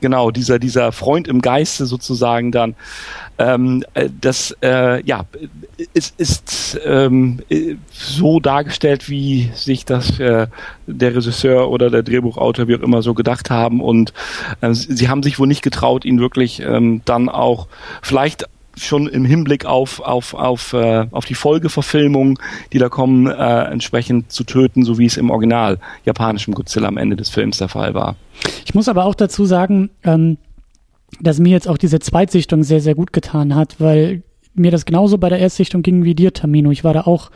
genau, 0.00 0.32
dieser, 0.32 0.58
dieser 0.58 0.90
Freund 0.90 1.28
im 1.28 1.40
Geiste 1.40 1.86
sozusagen 1.86 2.50
dann, 2.50 2.74
ähm, 3.38 3.84
äh, 3.94 4.08
das 4.20 4.56
äh, 4.62 5.04
ja, 5.04 5.24
es 5.92 6.12
ist 6.16 6.80
ähm, 6.84 7.40
so 7.90 8.40
dargestellt, 8.40 9.08
wie 9.08 9.50
sich 9.54 9.84
das 9.84 10.18
äh, 10.20 10.46
der 10.86 11.16
Regisseur 11.16 11.70
oder 11.70 11.90
der 11.90 12.02
Drehbuchautor 12.02 12.68
wie 12.68 12.76
auch 12.76 12.82
immer 12.82 13.02
so 13.02 13.14
gedacht 13.14 13.50
haben 13.50 13.80
und 13.80 14.12
äh, 14.60 14.72
sie 14.72 15.08
haben 15.08 15.22
sich 15.22 15.38
wohl 15.38 15.48
nicht 15.48 15.62
getraut, 15.62 16.04
ihn 16.04 16.20
wirklich 16.20 16.60
ähm, 16.60 17.02
dann 17.04 17.28
auch 17.28 17.66
vielleicht 18.02 18.46
schon 18.76 19.06
im 19.06 19.24
Hinblick 19.24 19.66
auf 19.66 20.00
auf 20.00 20.34
auf 20.34 20.72
äh, 20.72 21.06
auf 21.10 21.24
die 21.24 21.34
Folgeverfilmungen, 21.34 22.38
die 22.72 22.78
da 22.78 22.88
kommen, 22.88 23.26
äh, 23.26 23.64
entsprechend 23.64 24.32
zu 24.32 24.44
töten, 24.44 24.84
so 24.84 24.98
wie 24.98 25.06
es 25.06 25.16
im 25.16 25.30
Original 25.30 25.78
japanischem 26.04 26.54
Godzilla 26.54 26.88
am 26.88 26.96
Ende 26.96 27.16
des 27.16 27.30
Films 27.30 27.58
der 27.58 27.68
Fall 27.68 27.94
war. 27.94 28.16
Ich 28.64 28.74
muss 28.74 28.88
aber 28.88 29.04
auch 29.04 29.14
dazu 29.14 29.44
sagen, 29.44 29.90
ähm, 30.02 30.38
dass 31.20 31.38
mir 31.38 31.52
jetzt 31.52 31.68
auch 31.68 31.78
diese 31.78 31.98
Zweitsichtung 31.98 32.62
sehr, 32.62 32.80
sehr 32.80 32.94
gut 32.94 33.12
getan 33.12 33.54
hat, 33.54 33.80
weil 33.80 34.22
mir 34.54 34.70
das 34.70 34.84
genauso 34.84 35.18
bei 35.18 35.28
der 35.28 35.40
Erstsichtung 35.40 35.82
ging 35.82 36.04
wie 36.04 36.14
dir, 36.14 36.32
Tamino. 36.32 36.70
Ich 36.70 36.84
war 36.84 36.94
da 36.94 37.02
auch 37.02 37.30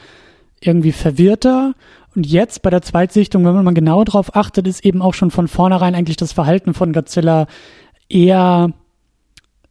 irgendwie 0.61 0.93
verwirrter. 0.93 1.74
Und 2.14 2.26
jetzt 2.26 2.62
bei 2.62 2.70
der 2.70 2.83
Zweitsichtung, 2.83 3.45
wenn 3.45 3.64
man 3.64 3.74
genau 3.74 4.05
drauf 4.05 4.35
achtet, 4.35 4.66
ist 4.66 4.85
eben 4.85 5.03
auch 5.03 5.14
schon 5.14 5.31
von 5.31 5.49
vornherein 5.49 5.95
eigentlich 5.95 6.16
das 6.16 6.33
Verhalten 6.33 6.74
von 6.74 6.93
Godzilla 6.93 7.47
eher, 8.09 8.72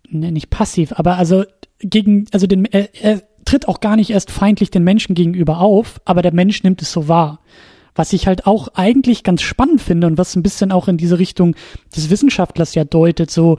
ne, 0.10 0.32
nicht 0.32 0.50
passiv, 0.50 0.94
aber 0.96 1.18
also 1.18 1.44
gegen, 1.80 2.26
also 2.32 2.48
den, 2.48 2.66
er, 2.66 2.90
er 2.96 3.22
tritt 3.46 3.68
auch 3.68 3.80
gar 3.80 3.96
nicht 3.96 4.10
erst 4.10 4.32
feindlich 4.32 4.72
den 4.72 4.84
Menschen 4.84 5.16
gegenüber 5.16 5.60
auf, 5.60 6.00
aber 6.06 6.22
der 6.22 6.34
Mensch 6.34 6.64
nimmt 6.64 6.82
es 6.82 6.92
so 6.92 7.08
wahr. 7.08 7.40
Was 7.96 8.14
ich 8.14 8.28
halt 8.28 8.46
auch 8.46 8.68
eigentlich 8.76 9.24
ganz 9.24 9.42
spannend 9.42 9.82
finde 9.82 10.06
und 10.06 10.18
was 10.18 10.36
ein 10.36 10.44
bisschen 10.44 10.72
auch 10.72 10.88
in 10.88 10.98
diese 10.98 11.18
Richtung 11.18 11.56
des 11.96 12.10
Wissenschaftlers 12.10 12.76
ja 12.76 12.84
deutet, 12.84 13.32
so, 13.32 13.58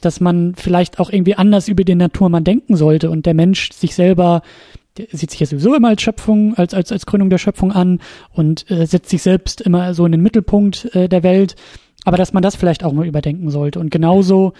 dass 0.00 0.20
man 0.20 0.54
vielleicht 0.54 1.00
auch 1.00 1.10
irgendwie 1.10 1.34
anders 1.34 1.68
über 1.68 1.84
die 1.84 1.94
Natur 1.94 2.28
mal 2.28 2.40
denken 2.40 2.76
sollte 2.76 3.10
und 3.10 3.26
der 3.26 3.34
Mensch 3.34 3.72
sich 3.72 3.94
selber 3.94 4.42
sieht 5.12 5.30
sich 5.30 5.40
ja 5.40 5.46
sowieso 5.46 5.74
immer 5.74 5.88
als 5.88 6.02
Schöpfung, 6.02 6.54
als, 6.54 6.74
als, 6.74 6.90
als 6.92 7.06
Gründung 7.06 7.30
der 7.30 7.38
Schöpfung 7.38 7.72
an 7.72 8.00
und 8.32 8.68
äh, 8.70 8.86
setzt 8.86 9.10
sich 9.10 9.22
selbst 9.22 9.60
immer 9.60 9.94
so 9.94 10.04
in 10.06 10.12
den 10.12 10.22
Mittelpunkt 10.22 10.94
äh, 10.94 11.08
der 11.08 11.22
Welt. 11.22 11.56
Aber 12.04 12.16
dass 12.16 12.32
man 12.32 12.42
das 12.42 12.56
vielleicht 12.56 12.84
auch 12.84 12.92
mal 12.92 13.06
überdenken 13.06 13.50
sollte. 13.50 13.80
Und 13.80 13.90
genauso 13.90 14.54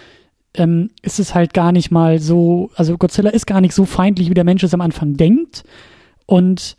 ähm, 0.53 0.91
ist 1.01 1.19
es 1.19 1.35
halt 1.35 1.53
gar 1.53 1.71
nicht 1.71 1.91
mal 1.91 2.19
so, 2.19 2.69
also 2.75 2.97
Godzilla 2.97 3.29
ist 3.31 3.47
gar 3.47 3.61
nicht 3.61 3.73
so 3.73 3.85
feindlich, 3.85 4.29
wie 4.29 4.33
der 4.33 4.43
Mensch 4.43 4.63
es 4.63 4.73
am 4.73 4.81
Anfang 4.81 5.15
denkt. 5.15 5.63
Und 6.25 6.77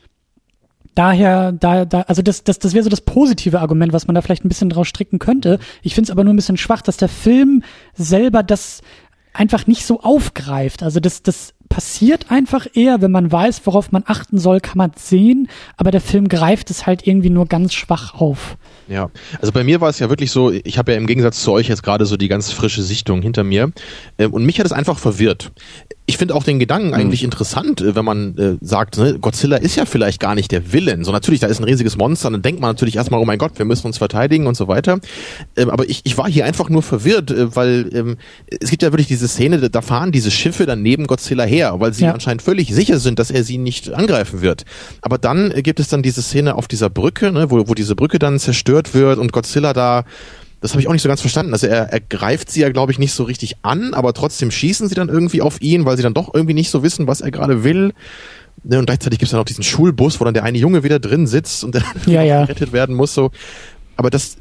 daher, 1.00 1.52
da, 1.52 1.86
da, 1.86 2.02
also 2.02 2.20
das, 2.20 2.44
das, 2.44 2.58
das 2.58 2.74
wäre 2.74 2.84
so 2.84 2.90
das 2.90 3.00
positive 3.00 3.60
Argument, 3.60 3.94
was 3.94 4.06
man 4.06 4.14
da 4.14 4.20
vielleicht 4.20 4.44
ein 4.44 4.48
bisschen 4.48 4.68
draus 4.68 4.86
stricken 4.86 5.18
könnte. 5.18 5.58
Ich 5.80 5.94
finde 5.94 6.08
es 6.08 6.10
aber 6.10 6.24
nur 6.24 6.34
ein 6.34 6.36
bisschen 6.36 6.58
schwach, 6.58 6.82
dass 6.82 6.98
der 6.98 7.08
Film 7.08 7.62
selber 7.94 8.42
das 8.42 8.82
einfach 9.32 9.66
nicht 9.66 9.86
so 9.86 10.00
aufgreift. 10.00 10.82
Also 10.82 11.00
das, 11.00 11.22
das 11.22 11.54
passiert 11.70 12.30
einfach 12.30 12.66
eher, 12.74 13.00
wenn 13.00 13.12
man 13.12 13.32
weiß, 13.32 13.62
worauf 13.64 13.92
man 13.92 14.02
achten 14.04 14.38
soll, 14.38 14.60
kann 14.60 14.76
man 14.76 14.90
sehen, 14.96 15.48
aber 15.78 15.90
der 15.90 16.00
Film 16.02 16.28
greift 16.28 16.68
es 16.68 16.84
halt 16.84 17.06
irgendwie 17.06 17.30
nur 17.30 17.46
ganz 17.46 17.72
schwach 17.72 18.12
auf. 18.14 18.58
Ja, 18.88 19.08
also 19.40 19.52
bei 19.52 19.62
mir 19.62 19.80
war 19.80 19.88
es 19.88 20.00
ja 20.00 20.10
wirklich 20.10 20.32
so, 20.32 20.50
ich 20.50 20.76
habe 20.76 20.92
ja 20.92 20.98
im 20.98 21.06
Gegensatz 21.06 21.42
zu 21.42 21.52
euch 21.52 21.68
jetzt 21.68 21.84
gerade 21.84 22.06
so 22.06 22.16
die 22.16 22.26
ganz 22.26 22.50
frische 22.50 22.82
Sichtung 22.82 23.22
hinter 23.22 23.44
mir 23.44 23.70
ähm, 24.18 24.34
und 24.34 24.44
mich 24.44 24.58
hat 24.58 24.66
es 24.66 24.72
einfach 24.72 24.98
verwirrt. 24.98 25.52
Ich 26.06 26.18
finde 26.18 26.34
auch 26.34 26.42
den 26.42 26.58
Gedanken 26.58 26.88
mhm. 26.88 26.94
eigentlich 26.94 27.22
interessant, 27.22 27.80
äh, 27.80 27.94
wenn 27.94 28.04
man 28.04 28.36
äh, 28.36 28.56
sagt, 28.60 28.98
ne, 28.98 29.20
Godzilla 29.20 29.56
ist 29.58 29.76
ja 29.76 29.84
vielleicht 29.84 30.18
gar 30.18 30.34
nicht 30.34 30.50
der 30.50 30.72
Villain. 30.72 31.04
So 31.04 31.12
natürlich, 31.12 31.38
da 31.38 31.46
ist 31.46 31.60
ein 31.60 31.64
riesiges 31.64 31.96
Monster, 31.96 32.32
dann 32.32 32.42
denkt 32.42 32.60
man 32.60 32.70
natürlich 32.70 32.96
erstmal, 32.96 33.20
oh 33.20 33.24
mein 33.24 33.38
Gott, 33.38 33.58
wir 33.58 33.64
müssen 33.64 33.86
uns 33.86 33.98
verteidigen 33.98 34.48
und 34.48 34.56
so 34.56 34.66
weiter. 34.66 34.98
Ähm, 35.56 35.70
aber 35.70 35.88
ich, 35.88 36.00
ich 36.02 36.18
war 36.18 36.28
hier 36.28 36.44
einfach 36.44 36.68
nur 36.68 36.82
verwirrt, 36.82 37.30
äh, 37.30 37.54
weil 37.54 37.88
ähm, 37.94 38.16
es 38.60 38.70
gibt 38.70 38.82
ja 38.82 38.90
wirklich 38.90 39.06
diese 39.06 39.28
Szene, 39.28 39.70
da 39.70 39.82
fahren 39.82 40.10
diese 40.10 40.32
Schiffe 40.32 40.66
dann 40.66 40.82
neben 40.82 41.06
Godzilla 41.06 41.44
her 41.44 41.59
her, 41.60 41.74
weil 41.78 41.92
sie 41.92 42.04
ja. 42.04 42.12
anscheinend 42.12 42.42
völlig 42.42 42.74
sicher 42.74 42.98
sind, 42.98 43.18
dass 43.18 43.30
er 43.30 43.44
sie 43.44 43.58
nicht 43.58 43.92
angreifen 43.92 44.40
wird. 44.40 44.64
Aber 45.02 45.18
dann 45.18 45.50
gibt 45.62 45.80
es 45.80 45.88
dann 45.88 46.02
diese 46.02 46.22
Szene 46.22 46.54
auf 46.54 46.68
dieser 46.68 46.90
Brücke, 46.90 47.32
ne, 47.32 47.50
wo, 47.50 47.68
wo 47.68 47.74
diese 47.74 47.94
Brücke 47.94 48.18
dann 48.18 48.38
zerstört 48.38 48.94
wird 48.94 49.18
und 49.18 49.32
Godzilla 49.32 49.72
da 49.72 50.04
das 50.62 50.72
habe 50.72 50.82
ich 50.82 50.88
auch 50.88 50.92
nicht 50.92 51.00
so 51.00 51.08
ganz 51.08 51.22
verstanden. 51.22 51.54
Also 51.54 51.66
er, 51.66 51.90
er 51.90 52.00
greift 52.00 52.50
sie 52.50 52.60
ja, 52.60 52.68
glaube 52.70 52.92
ich, 52.92 52.98
nicht 52.98 53.14
so 53.14 53.24
richtig 53.24 53.56
an, 53.62 53.94
aber 53.94 54.12
trotzdem 54.12 54.50
schießen 54.50 54.88
sie 54.88 54.94
dann 54.94 55.08
irgendwie 55.08 55.40
auf 55.40 55.62
ihn, 55.62 55.86
weil 55.86 55.96
sie 55.96 56.02
dann 56.02 56.12
doch 56.12 56.34
irgendwie 56.34 56.52
nicht 56.52 56.68
so 56.68 56.82
wissen, 56.82 57.06
was 57.06 57.22
er 57.22 57.30
gerade 57.30 57.64
will. 57.64 57.94
Ne, 58.62 58.78
und 58.78 58.84
gleichzeitig 58.84 59.18
gibt 59.18 59.28
es 59.28 59.30
dann 59.30 59.40
auch 59.40 59.46
diesen 59.46 59.64
Schulbus, 59.64 60.20
wo 60.20 60.24
dann 60.26 60.34
der 60.34 60.44
eine 60.44 60.58
Junge 60.58 60.84
wieder 60.84 60.98
drin 60.98 61.26
sitzt 61.26 61.64
und 61.64 61.74
der 61.74 61.82
ja, 62.06 62.22
ja. 62.22 62.42
gerettet 62.42 62.74
werden 62.74 62.94
muss. 62.94 63.14
So. 63.14 63.30
Aber 64.00 64.08
das, 64.08 64.38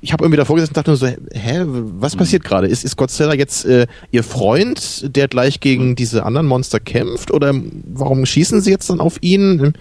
ich 0.00 0.12
habe 0.12 0.22
irgendwie 0.22 0.36
davor 0.36 0.54
gesessen 0.54 0.70
und 0.70 0.76
dachte 0.76 0.90
nur 0.90 0.96
so, 0.96 1.08
hä, 1.08 1.64
was 1.66 2.14
passiert 2.14 2.44
gerade? 2.44 2.68
Ist, 2.68 2.84
ist 2.84 2.96
Godzilla 2.96 3.34
jetzt 3.34 3.64
äh, 3.64 3.88
ihr 4.12 4.22
Freund, 4.22 5.16
der 5.16 5.26
gleich 5.26 5.58
gegen 5.58 5.96
diese 5.96 6.24
anderen 6.24 6.46
Monster 6.46 6.78
kämpft? 6.78 7.32
Oder 7.32 7.52
warum 7.92 8.24
schießen 8.24 8.60
sie 8.60 8.70
jetzt 8.70 8.90
dann 8.90 9.00
auf 9.00 9.16
ihn? 9.20 9.72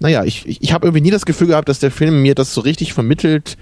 Naja, 0.00 0.24
ich, 0.24 0.46
ich, 0.46 0.62
ich 0.62 0.72
habe 0.72 0.86
irgendwie 0.86 1.02
nie 1.02 1.10
das 1.10 1.26
Gefühl 1.26 1.48
gehabt, 1.48 1.68
dass 1.68 1.78
der 1.78 1.90
Film 1.90 2.22
mir 2.22 2.34
das 2.34 2.54
so 2.54 2.62
richtig 2.62 2.94
vermittelt, 2.94 3.58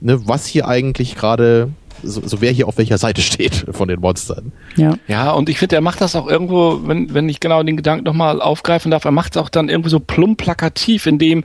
ne, 0.00 0.24
was 0.24 0.46
hier 0.46 0.68
eigentlich 0.68 1.16
gerade 1.16 1.70
so, 2.06 2.22
so 2.24 2.40
wer 2.40 2.52
hier 2.52 2.68
auf 2.68 2.78
welcher 2.78 2.98
Seite 2.98 3.22
steht 3.22 3.66
von 3.72 3.88
den 3.88 4.00
Monstern. 4.00 4.52
Ja, 4.76 4.94
ja 5.08 5.30
und 5.32 5.48
ich 5.48 5.58
finde, 5.58 5.76
er 5.76 5.82
macht 5.82 6.00
das 6.00 6.16
auch 6.16 6.26
irgendwo, 6.26 6.80
wenn, 6.84 7.12
wenn 7.14 7.28
ich 7.28 7.40
genau 7.40 7.62
den 7.62 7.76
Gedanken 7.76 8.04
nochmal 8.04 8.40
aufgreifen 8.40 8.90
darf, 8.90 9.04
er 9.04 9.10
macht 9.10 9.36
es 9.36 9.42
auch 9.42 9.48
dann 9.48 9.68
irgendwie 9.68 9.90
so 9.90 10.00
plump 10.00 10.38
plakativ, 10.38 11.06
indem 11.06 11.44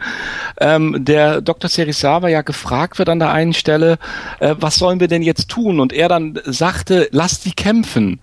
ähm, 0.60 0.98
der 1.00 1.42
Dr. 1.42 1.70
Serizawa 1.70 2.30
ja 2.30 2.42
gefragt 2.42 3.00
wird 3.00 3.10
an 3.10 3.20
der 3.20 3.32
einen 3.32 3.54
Stelle, 3.54 3.98
äh, 4.40 4.56
was 4.60 4.76
sollen 4.76 5.00
wir 5.00 5.08
denn 5.08 5.22
jetzt 5.22 5.50
tun? 5.50 5.80
Und 5.80 5.94
er 5.94 6.10
dann 6.10 6.40
sagte, 6.46 7.10
lass 7.12 7.40
die 7.40 7.54
kämpfen. 7.54 8.20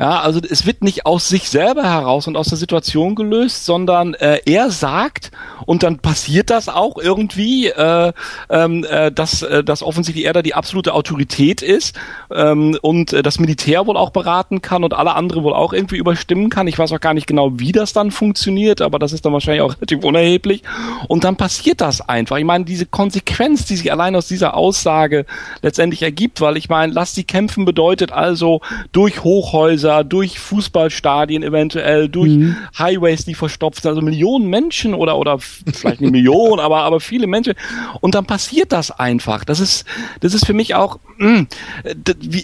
Ja, 0.00 0.20
also 0.20 0.40
es 0.48 0.64
wird 0.64 0.82
nicht 0.82 1.04
aus 1.04 1.28
sich 1.28 1.50
selber 1.50 1.82
heraus 1.82 2.26
und 2.26 2.34
aus 2.38 2.48
der 2.48 2.56
Situation 2.56 3.14
gelöst, 3.14 3.66
sondern 3.66 4.14
äh, 4.14 4.40
er 4.46 4.70
sagt 4.70 5.30
und 5.66 5.82
dann 5.82 5.98
passiert 5.98 6.48
das 6.48 6.70
auch 6.70 6.96
irgendwie, 6.96 7.66
äh, 7.66 8.14
ähm, 8.48 8.86
äh, 8.88 9.12
dass, 9.12 9.42
äh, 9.42 9.62
dass 9.62 9.82
offensichtlich 9.82 10.24
er 10.24 10.32
da 10.32 10.40
die 10.40 10.54
absolute 10.54 10.94
Autorität 10.94 11.60
ist 11.60 12.00
ähm, 12.34 12.78
und 12.80 13.12
äh, 13.12 13.22
das 13.22 13.38
Militär 13.38 13.86
wohl 13.86 13.98
auch 13.98 14.08
beraten 14.08 14.62
kann 14.62 14.84
und 14.84 14.94
alle 14.94 15.14
anderen 15.14 15.44
wohl 15.44 15.52
auch 15.52 15.74
irgendwie 15.74 15.98
überstimmen 15.98 16.48
kann. 16.48 16.66
Ich 16.66 16.78
weiß 16.78 16.92
auch 16.92 17.00
gar 17.00 17.12
nicht 17.12 17.26
genau, 17.26 17.58
wie 17.58 17.72
das 17.72 17.92
dann 17.92 18.10
funktioniert, 18.10 18.80
aber 18.80 18.98
das 18.98 19.12
ist 19.12 19.26
dann 19.26 19.34
wahrscheinlich 19.34 19.60
auch 19.60 19.74
relativ 19.76 20.02
unerheblich. 20.02 20.62
Und 21.08 21.24
dann 21.24 21.36
passiert 21.36 21.82
das 21.82 22.00
einfach. 22.00 22.38
Ich 22.38 22.44
meine, 22.44 22.64
diese 22.64 22.86
Konsequenz, 22.86 23.66
die 23.66 23.76
sich 23.76 23.92
allein 23.92 24.16
aus 24.16 24.28
dieser 24.28 24.56
Aussage 24.56 25.26
letztendlich 25.60 26.00
ergibt, 26.00 26.40
weil 26.40 26.56
ich 26.56 26.70
meine, 26.70 26.90
lass 26.90 27.14
sie 27.14 27.24
kämpfen 27.24 27.66
bedeutet 27.66 28.12
also 28.12 28.62
durch 28.92 29.24
Hochhäuser 29.24 29.89
Häuser, 29.90 30.04
durch 30.04 30.38
Fußballstadien 30.38 31.42
eventuell, 31.42 32.08
durch 32.08 32.30
mhm. 32.30 32.56
Highways, 32.78 33.24
die 33.24 33.34
verstopft 33.34 33.82
sind, 33.82 33.90
also 33.90 34.02
Millionen 34.02 34.48
Menschen 34.48 34.94
oder 34.94 35.18
oder 35.18 35.38
vielleicht 35.38 36.00
nicht 36.00 36.10
Millionen, 36.10 36.60
aber 36.60 36.82
aber 36.82 37.00
viele 37.00 37.26
Menschen 37.26 37.54
und 38.00 38.14
dann 38.14 38.26
passiert 38.26 38.72
das 38.72 38.90
einfach. 38.90 39.44
Das 39.44 39.60
ist 39.60 39.84
das 40.20 40.34
ist 40.34 40.46
für 40.46 40.54
mich 40.54 40.74
auch 40.74 40.98
mh, 41.18 41.28
hm, 41.28 41.46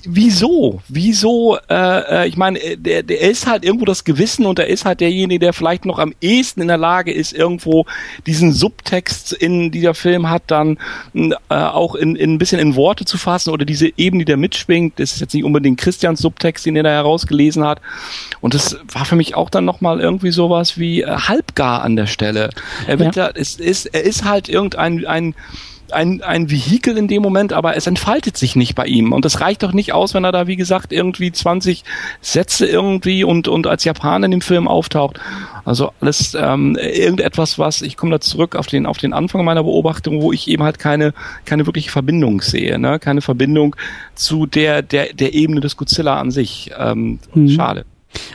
wieso 0.04 0.82
wieso 0.88 1.58
äh, 1.68 2.24
äh, 2.24 2.28
ich 2.28 2.36
meine 2.36 2.58
der 2.76 3.02
der 3.02 3.20
ist 3.20 3.46
halt 3.46 3.64
irgendwo 3.64 3.84
das 3.84 4.04
Gewissen 4.04 4.46
und 4.46 4.58
er 4.58 4.68
ist 4.68 4.84
halt 4.84 5.00
derjenige, 5.00 5.38
der 5.38 5.52
vielleicht 5.52 5.84
noch 5.84 5.98
am 5.98 6.14
ehesten 6.20 6.60
in 6.60 6.68
der 6.68 6.78
Lage 6.78 7.12
ist 7.12 7.32
irgendwo 7.32 7.86
diesen 8.26 8.52
Subtext 8.52 9.32
in 9.32 9.70
dieser 9.70 9.94
Film 9.94 10.28
hat 10.30 10.44
dann 10.48 10.78
äh, 11.14 11.30
auch 11.54 11.94
in, 11.94 12.16
in 12.16 12.34
ein 12.34 12.38
bisschen 12.38 12.60
in 12.60 12.76
Worte 12.76 13.04
zu 13.04 13.18
fassen 13.18 13.50
oder 13.50 13.64
diese 13.64 13.90
Ebene, 13.96 14.20
die 14.20 14.26
der 14.26 14.36
mitschwingt. 14.36 14.98
Das 14.98 15.12
ist 15.12 15.20
jetzt 15.20 15.34
nicht 15.34 15.44
unbedingt 15.44 15.78
Christians 15.78 16.20
Subtext, 16.20 16.66
den 16.66 16.76
er 16.76 16.82
da 16.82 16.90
herausgelegt 16.90 17.35
gelesen 17.36 17.64
hat. 17.64 17.80
Und 18.40 18.54
das 18.54 18.78
war 18.92 19.04
für 19.04 19.16
mich 19.16 19.34
auch 19.34 19.50
dann 19.50 19.64
nochmal 19.64 20.00
irgendwie 20.00 20.30
sowas 20.30 20.78
wie 20.78 21.02
äh, 21.02 21.06
halbgar 21.06 21.82
an 21.82 21.96
der 21.96 22.06
Stelle. 22.06 22.50
Er 22.86 22.98
wird 22.98 23.16
ja. 23.16 23.28
da, 23.28 23.38
es 23.38 23.56
ist, 23.56 23.86
er 23.86 24.04
ist 24.04 24.24
halt 24.24 24.48
irgendein 24.48 25.06
ein 25.06 25.34
ein, 25.92 26.22
ein 26.22 26.50
Vehikel 26.50 26.96
in 26.96 27.08
dem 27.08 27.22
Moment, 27.22 27.52
aber 27.52 27.76
es 27.76 27.86
entfaltet 27.86 28.36
sich 28.36 28.56
nicht 28.56 28.74
bei 28.74 28.86
ihm. 28.86 29.12
Und 29.12 29.24
das 29.24 29.40
reicht 29.40 29.62
doch 29.62 29.72
nicht 29.72 29.92
aus, 29.92 30.14
wenn 30.14 30.24
er 30.24 30.32
da, 30.32 30.46
wie 30.46 30.56
gesagt, 30.56 30.92
irgendwie 30.92 31.32
20 31.32 31.84
Sätze 32.20 32.66
irgendwie 32.66 33.24
und, 33.24 33.48
und 33.48 33.66
als 33.66 33.84
Japaner 33.84 34.26
in 34.26 34.30
dem 34.30 34.40
Film 34.40 34.68
auftaucht. 34.68 35.18
Also 35.64 35.90
alles 36.00 36.36
ähm, 36.38 36.76
irgendetwas, 36.76 37.58
was, 37.58 37.82
ich 37.82 37.96
komme 37.96 38.12
da 38.12 38.20
zurück 38.20 38.54
auf 38.56 38.66
den, 38.66 38.86
auf 38.86 38.98
den 38.98 39.12
Anfang 39.12 39.44
meiner 39.44 39.64
Beobachtung, 39.64 40.22
wo 40.22 40.32
ich 40.32 40.48
eben 40.48 40.62
halt 40.62 40.78
keine, 40.78 41.12
keine 41.44 41.66
wirkliche 41.66 41.90
Verbindung 41.90 42.40
sehe, 42.40 42.78
ne? 42.78 42.98
keine 42.98 43.20
Verbindung 43.20 43.74
zu 44.14 44.46
der, 44.46 44.82
der, 44.82 45.12
der 45.12 45.34
Ebene 45.34 45.60
des 45.60 45.76
Godzilla 45.76 46.18
an 46.18 46.30
sich. 46.30 46.70
Ähm, 46.78 47.18
mhm. 47.34 47.48
Schade. 47.48 47.84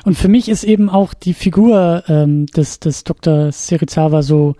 Und 0.03 0.17
für 0.17 0.27
mich 0.27 0.49
ist 0.49 0.63
eben 0.63 0.89
auch 0.89 1.13
die 1.13 1.33
Figur 1.33 2.03
ähm, 2.07 2.45
des, 2.47 2.79
des 2.79 3.03
Dr. 3.03 3.51
Serizawa 3.51 4.21
so, 4.21 4.55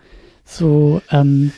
so, 0.46 1.02
ähm, 1.12 1.52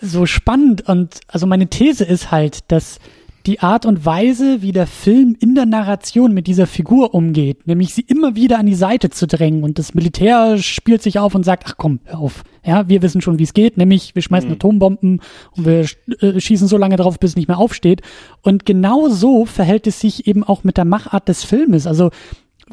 so 0.00 0.26
spannend 0.26 0.88
und 0.88 1.20
also 1.28 1.46
meine 1.46 1.68
These 1.68 2.04
ist 2.04 2.30
halt, 2.30 2.60
dass 2.68 2.98
die 3.46 3.60
Art 3.60 3.86
und 3.86 4.04
Weise, 4.04 4.60
wie 4.60 4.72
der 4.72 4.86
Film 4.86 5.34
in 5.40 5.54
der 5.54 5.64
Narration 5.64 6.34
mit 6.34 6.46
dieser 6.46 6.66
Figur 6.66 7.14
umgeht, 7.14 7.66
nämlich 7.66 7.94
sie 7.94 8.02
immer 8.02 8.36
wieder 8.36 8.58
an 8.58 8.66
die 8.66 8.74
Seite 8.74 9.08
zu 9.08 9.26
drängen 9.26 9.64
und 9.64 9.78
das 9.78 9.94
Militär 9.94 10.58
spielt 10.58 11.02
sich 11.02 11.18
auf 11.18 11.34
und 11.34 11.44
sagt, 11.44 11.64
ach 11.66 11.74
komm, 11.78 12.00
hör 12.04 12.18
auf. 12.18 12.42
Ja, 12.64 12.88
wir 12.88 13.00
wissen 13.00 13.22
schon, 13.22 13.38
wie 13.38 13.44
es 13.44 13.54
geht, 13.54 13.78
nämlich 13.78 14.14
wir 14.14 14.20
schmeißen 14.20 14.50
mhm. 14.50 14.56
Atombomben 14.56 15.22
und 15.56 15.66
wir 15.66 15.86
äh, 16.20 16.38
schießen 16.38 16.68
so 16.68 16.76
lange 16.76 16.96
drauf, 16.96 17.18
bis 17.18 17.30
es 17.30 17.36
nicht 17.36 17.48
mehr 17.48 17.58
aufsteht. 17.58 18.02
Und 18.42 18.66
genau 18.66 19.08
so 19.08 19.46
verhält 19.46 19.86
es 19.86 20.00
sich 20.00 20.26
eben 20.26 20.44
auch 20.44 20.62
mit 20.62 20.76
der 20.76 20.84
Machart 20.84 21.28
des 21.28 21.42
Filmes. 21.44 21.86
Also 21.86 22.10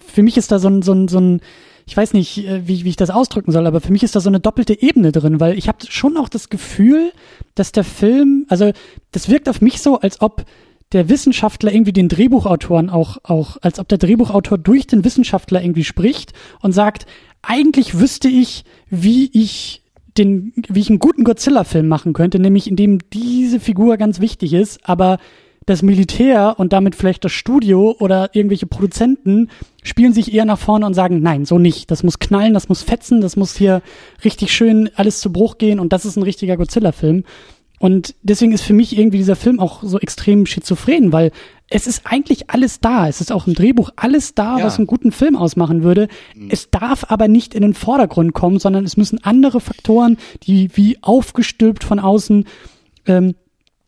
für 0.06 0.24
mich 0.24 0.36
ist 0.36 0.52
da 0.52 0.60
so 0.60 0.68
ein, 0.68 0.82
so 0.82 0.92
ein, 0.92 1.08
so 1.08 1.20
ein 1.20 1.42
ich 1.88 1.96
weiß 1.96 2.14
nicht, 2.14 2.46
äh, 2.46 2.68
wie, 2.68 2.84
wie 2.84 2.90
ich 2.90 2.98
das 2.98 3.10
ausdrücken 3.10 3.52
soll, 3.52 3.66
aber 3.66 3.82
für 3.82 3.92
mich 3.92 4.04
ist 4.04 4.16
da 4.16 4.20
so 4.20 4.30
eine 4.30 4.42
doppelte 4.42 4.80
Ebene 4.80 5.12
drin, 5.12 5.40
weil 5.40 5.58
ich 5.58 5.68
habe 5.68 5.80
schon 5.88 6.18
auch 6.18 6.30
das 6.30 6.50
Gefühl, 6.50 7.12
dass 7.56 7.72
der 7.72 7.86
Film, 7.86 8.46
also 8.50 8.72
das 9.12 9.30
wirkt 9.30 9.48
auf 9.50 9.62
mich 9.62 9.82
so, 9.82 10.00
als 10.00 10.22
ob 10.22 10.46
der 10.92 11.10
Wissenschaftler 11.10 11.74
irgendwie 11.74 11.94
den 11.94 12.10
Drehbuchautoren 12.10 12.90
auch, 12.90 13.18
auch, 13.24 13.58
als 13.62 13.80
ob 13.80 13.88
der 13.88 13.98
Drehbuchautor 13.98 14.58
durch 14.58 14.86
den 14.88 15.04
Wissenschaftler 15.04 15.62
irgendwie 15.62 15.84
spricht 15.84 16.34
und 16.62 16.74
sagt, 16.74 17.06
eigentlich 17.42 18.00
wüsste 18.00 18.28
ich, 18.28 18.64
wie 18.90 19.30
ich 19.34 19.82
den, 20.18 20.54
wie 20.68 20.80
ich 20.80 20.90
einen 20.90 21.00
guten 21.00 21.24
Godzilla-Film 21.24 21.88
machen 21.88 22.14
könnte, 22.14 22.40
nämlich 22.40 22.68
indem 22.70 23.00
diese 23.14 23.60
Figur 23.60 23.98
ganz 23.98 24.20
wichtig 24.20 24.54
ist, 24.54 24.80
aber 24.88 25.20
das 25.68 25.84
Militär 25.84 26.56
und 26.58 26.72
damit 26.74 26.96
vielleicht 26.96 27.26
das 27.26 27.34
Studio 27.34 27.96
oder 28.00 28.30
irgendwelche 28.34 28.66
Produzenten 28.66 29.50
spielen 29.84 30.14
sich 30.14 30.34
eher 30.34 30.46
nach 30.46 30.58
vorne 30.58 30.86
und 30.86 30.94
sagen, 30.94 31.22
nein, 31.22 31.46
so 31.46 31.60
nicht. 31.60 31.92
Das 31.92 32.04
muss 32.04 32.20
knallen, 32.20 32.54
das 32.54 32.70
muss 32.70 32.84
fetzen, 32.84 33.20
das 33.20 33.36
muss 33.36 33.56
hier 33.56 33.82
richtig 34.24 34.54
schön 34.54 34.90
alles 34.96 35.20
zu 35.20 35.32
Bruch 35.32 35.58
gehen 35.58 35.80
und 35.80 35.92
das 35.92 36.06
ist 36.06 36.16
ein 36.16 36.24
richtiger 36.24 36.56
Godzilla-Film. 36.56 37.26
Und 37.80 38.16
deswegen 38.24 38.54
ist 38.54 38.64
für 38.64 38.74
mich 38.74 38.98
irgendwie 38.98 39.18
dieser 39.18 39.36
Film 39.36 39.60
auch 39.60 39.84
so 39.84 40.00
extrem 40.00 40.46
schizophren, 40.46 41.12
weil 41.12 41.32
es 41.70 41.86
ist 41.86 42.04
eigentlich 42.06 42.50
alles 42.50 42.80
da. 42.80 43.10
Es 43.10 43.20
ist 43.20 43.32
auch 43.32 43.46
im 43.46 43.54
Drehbuch 43.54 43.92
alles 43.98 44.34
da, 44.34 44.60
ja. 44.60 44.66
was 44.66 44.78
einen 44.78 44.88
guten 44.88 45.12
Film 45.12 45.36
ausmachen 45.36 45.84
würde. 45.84 46.08
Mhm. 46.34 46.48
Es 46.50 46.72
darf 46.72 47.12
aber 47.12 47.28
nicht 47.28 47.54
in 47.54 47.62
den 47.62 47.74
Vordergrund 47.74 48.34
kommen, 48.34 48.58
sondern 48.58 48.86
es 48.86 48.96
müssen 48.96 49.22
andere 49.22 49.60
Faktoren, 49.60 50.18
die 50.44 50.70
wie 50.76 50.98
aufgestülpt 51.02 51.84
von 51.84 52.00
außen 52.00 52.46
ähm, 53.06 53.36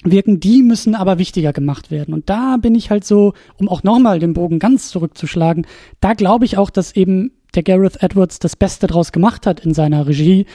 wirken, 0.03 0.39
die 0.39 0.63
müssen 0.63 0.95
aber 0.95 1.19
wichtiger 1.19 1.53
gemacht 1.53 1.91
werden. 1.91 2.13
Und 2.13 2.29
da 2.29 2.57
bin 2.57 2.75
ich 2.75 2.89
halt 2.89 3.03
so, 3.03 3.33
um 3.57 3.67
auch 3.67 3.83
nochmal 3.83 4.19
den 4.19 4.33
Bogen 4.33 4.59
ganz 4.59 4.89
zurückzuschlagen, 4.89 5.67
da 5.99 6.13
glaube 6.13 6.45
ich 6.45 6.57
auch, 6.57 6.69
dass 6.69 6.95
eben 6.95 7.31
der 7.55 7.63
Gareth 7.63 8.01
Edwards 8.01 8.39
das 8.39 8.55
Beste 8.55 8.87
draus 8.87 9.11
gemacht 9.11 9.45
hat 9.45 9.59
in 9.59 9.73
seiner 9.73 10.07
Regie, 10.07 10.45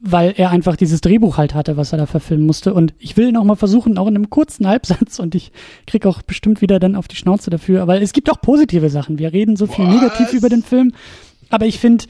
weil 0.00 0.32
er 0.36 0.50
einfach 0.50 0.76
dieses 0.76 1.00
Drehbuch 1.00 1.38
halt 1.38 1.54
hatte, 1.54 1.76
was 1.76 1.92
er 1.92 1.98
da 1.98 2.06
verfilmen 2.06 2.46
musste. 2.46 2.72
Und 2.72 2.94
ich 2.98 3.16
will 3.16 3.32
nochmal 3.32 3.56
versuchen, 3.56 3.98
auch 3.98 4.06
in 4.06 4.14
einem 4.14 4.30
kurzen 4.30 4.66
Halbsatz, 4.68 5.18
und 5.18 5.34
ich 5.34 5.52
krieg 5.86 6.06
auch 6.06 6.22
bestimmt 6.22 6.62
wieder 6.62 6.78
dann 6.78 6.94
auf 6.94 7.08
die 7.08 7.16
Schnauze 7.16 7.50
dafür, 7.50 7.82
aber 7.82 8.00
es 8.00 8.12
gibt 8.12 8.30
auch 8.30 8.40
positive 8.40 8.90
Sachen. 8.90 9.18
Wir 9.18 9.32
reden 9.32 9.56
so 9.56 9.66
viel 9.66 9.86
was? 9.86 9.94
negativ 9.94 10.32
über 10.32 10.48
den 10.48 10.62
Film. 10.62 10.92
Aber 11.50 11.66
ich 11.66 11.78
finde, 11.78 12.04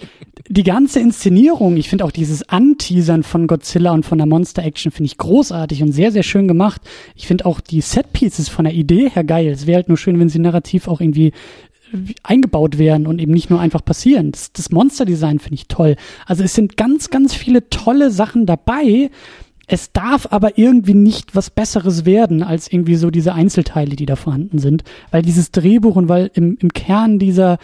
die 0.49 0.65
ganze 0.65 1.01
Inszenierung, 1.01 1.77
ich 1.77 1.89
finde 1.89 2.05
auch 2.05 2.11
dieses 2.11 2.49
Anteasern 2.49 3.23
von 3.23 3.47
Godzilla 3.47 3.93
und 3.93 4.05
von 4.05 4.19
der 4.19 4.27
Monster-Action 4.27 4.91
finde 4.91 5.07
ich 5.07 5.19
großartig 5.19 5.83
und 5.83 5.93
sehr, 5.93 6.11
sehr 6.13 6.23
schön 6.23 6.49
gemacht. 6.49 6.83
Ich 7.15 7.27
finde 7.27 7.47
auch 7.47 7.61
die 7.61 7.81
Set-Pieces 7.81 8.49
von 8.49 8.65
der 8.65 8.75
Idee 8.75 9.11
her 9.11 9.25
geil. 9.25 9.49
Es 9.49 9.67
wäre 9.67 9.77
halt 9.77 9.89
nur 9.89 9.99
schön, 9.99 10.19
wenn 10.19 10.29
sie 10.29 10.39
narrativ 10.39 10.89
auch 10.89 11.01
irgendwie 11.01 11.33
eingebaut 12.23 12.79
werden 12.79 13.07
und 13.07 13.21
eben 13.21 13.33
nicht 13.33 13.51
nur 13.51 13.61
einfach 13.61 13.85
passieren. 13.85 14.33
Das, 14.33 14.53
das 14.53 14.71
Monster-Design 14.71 15.39
finde 15.39 15.55
ich 15.55 15.69
toll. 15.69 15.97
Also 16.27 16.43
es 16.43 16.55
sind 16.55 16.77
ganz, 16.77 17.11
ganz 17.11 17.35
viele 17.35 17.71
tolle 17.71 18.11
Sachen 18.11 18.47
dabei. 18.47 19.11
Es 19.67 19.93
darf 19.93 20.29
aber 20.31 20.59
irgendwie 20.59 20.95
nicht 20.95 21.35
was 21.35 21.51
Besseres 21.51 22.05
werden 22.05 22.43
als 22.43 22.71
irgendwie 22.73 22.97
so 22.97 23.11
diese 23.11 23.35
Einzelteile, 23.35 23.97
die 23.97 24.07
da 24.07 24.17
vorhanden 24.17 24.59
sind. 24.59 24.83
Weil 25.11 25.23
dieses 25.23 25.51
Drehbuch 25.51 25.97
und 25.97 26.09
weil 26.09 26.31
im, 26.35 26.57
im 26.61 26.73
Kern 26.73 27.19
dieser 27.19 27.59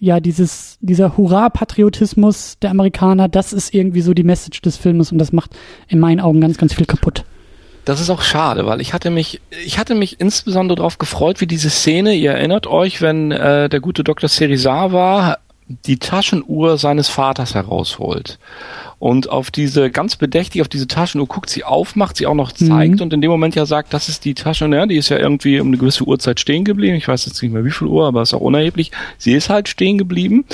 ja, 0.00 0.20
dieses, 0.20 0.78
dieser 0.80 1.16
Hurra-Patriotismus 1.16 2.58
der 2.60 2.70
Amerikaner, 2.70 3.28
das 3.28 3.52
ist 3.52 3.74
irgendwie 3.74 4.00
so 4.00 4.14
die 4.14 4.24
Message 4.24 4.60
des 4.62 4.76
Filmes 4.76 5.12
und 5.12 5.18
das 5.18 5.32
macht 5.32 5.56
in 5.88 5.98
meinen 5.98 6.20
Augen 6.20 6.40
ganz, 6.40 6.58
ganz 6.58 6.74
viel 6.74 6.86
kaputt. 6.86 7.24
Das 7.84 8.00
ist 8.00 8.10
auch 8.10 8.22
schade, 8.22 8.64
weil 8.66 8.80
ich 8.80 8.92
hatte 8.92 9.10
mich, 9.10 9.40
ich 9.64 9.78
hatte 9.78 9.94
mich 9.94 10.20
insbesondere 10.20 10.76
darauf 10.76 10.98
gefreut, 10.98 11.40
wie 11.40 11.48
diese 11.48 11.68
Szene, 11.68 12.14
ihr 12.14 12.32
erinnert 12.32 12.66
euch, 12.66 13.02
wenn 13.02 13.32
äh, 13.32 13.68
der 13.68 13.80
gute 13.80 14.04
Dr. 14.04 14.28
Serizawa 14.28 15.38
die 15.68 15.98
Taschenuhr 15.98 16.78
seines 16.78 17.08
Vaters 17.08 17.54
herausholt 17.54 18.38
und 19.02 19.28
auf 19.30 19.50
diese 19.50 19.90
ganz 19.90 20.14
bedächtig 20.14 20.60
auf 20.60 20.68
diese 20.68 20.86
Taschenuhr 20.86 21.26
guckt, 21.26 21.50
sie 21.50 21.64
aufmacht, 21.64 22.16
sie 22.16 22.28
auch 22.28 22.36
noch 22.36 22.52
zeigt 22.52 22.94
mhm. 22.94 23.00
und 23.00 23.12
in 23.12 23.20
dem 23.20 23.32
Moment 23.32 23.56
ja 23.56 23.66
sagt, 23.66 23.92
das 23.92 24.08
ist 24.08 24.24
die 24.24 24.34
Tasche, 24.34 24.68
ne, 24.68 24.86
die 24.86 24.94
ist 24.94 25.08
ja 25.08 25.18
irgendwie 25.18 25.58
um 25.58 25.66
eine 25.66 25.76
gewisse 25.76 26.04
Uhrzeit 26.04 26.38
stehen 26.38 26.64
geblieben. 26.64 26.94
Ich 26.94 27.08
weiß 27.08 27.26
jetzt 27.26 27.42
nicht 27.42 27.50
mehr 27.50 27.64
wie 27.64 27.72
viel 27.72 27.88
Uhr, 27.88 28.06
aber 28.06 28.22
ist 28.22 28.32
auch 28.32 28.40
unerheblich. 28.40 28.92
Sie 29.18 29.32
ist 29.32 29.50
halt 29.50 29.68
stehen 29.68 29.98
geblieben 29.98 30.44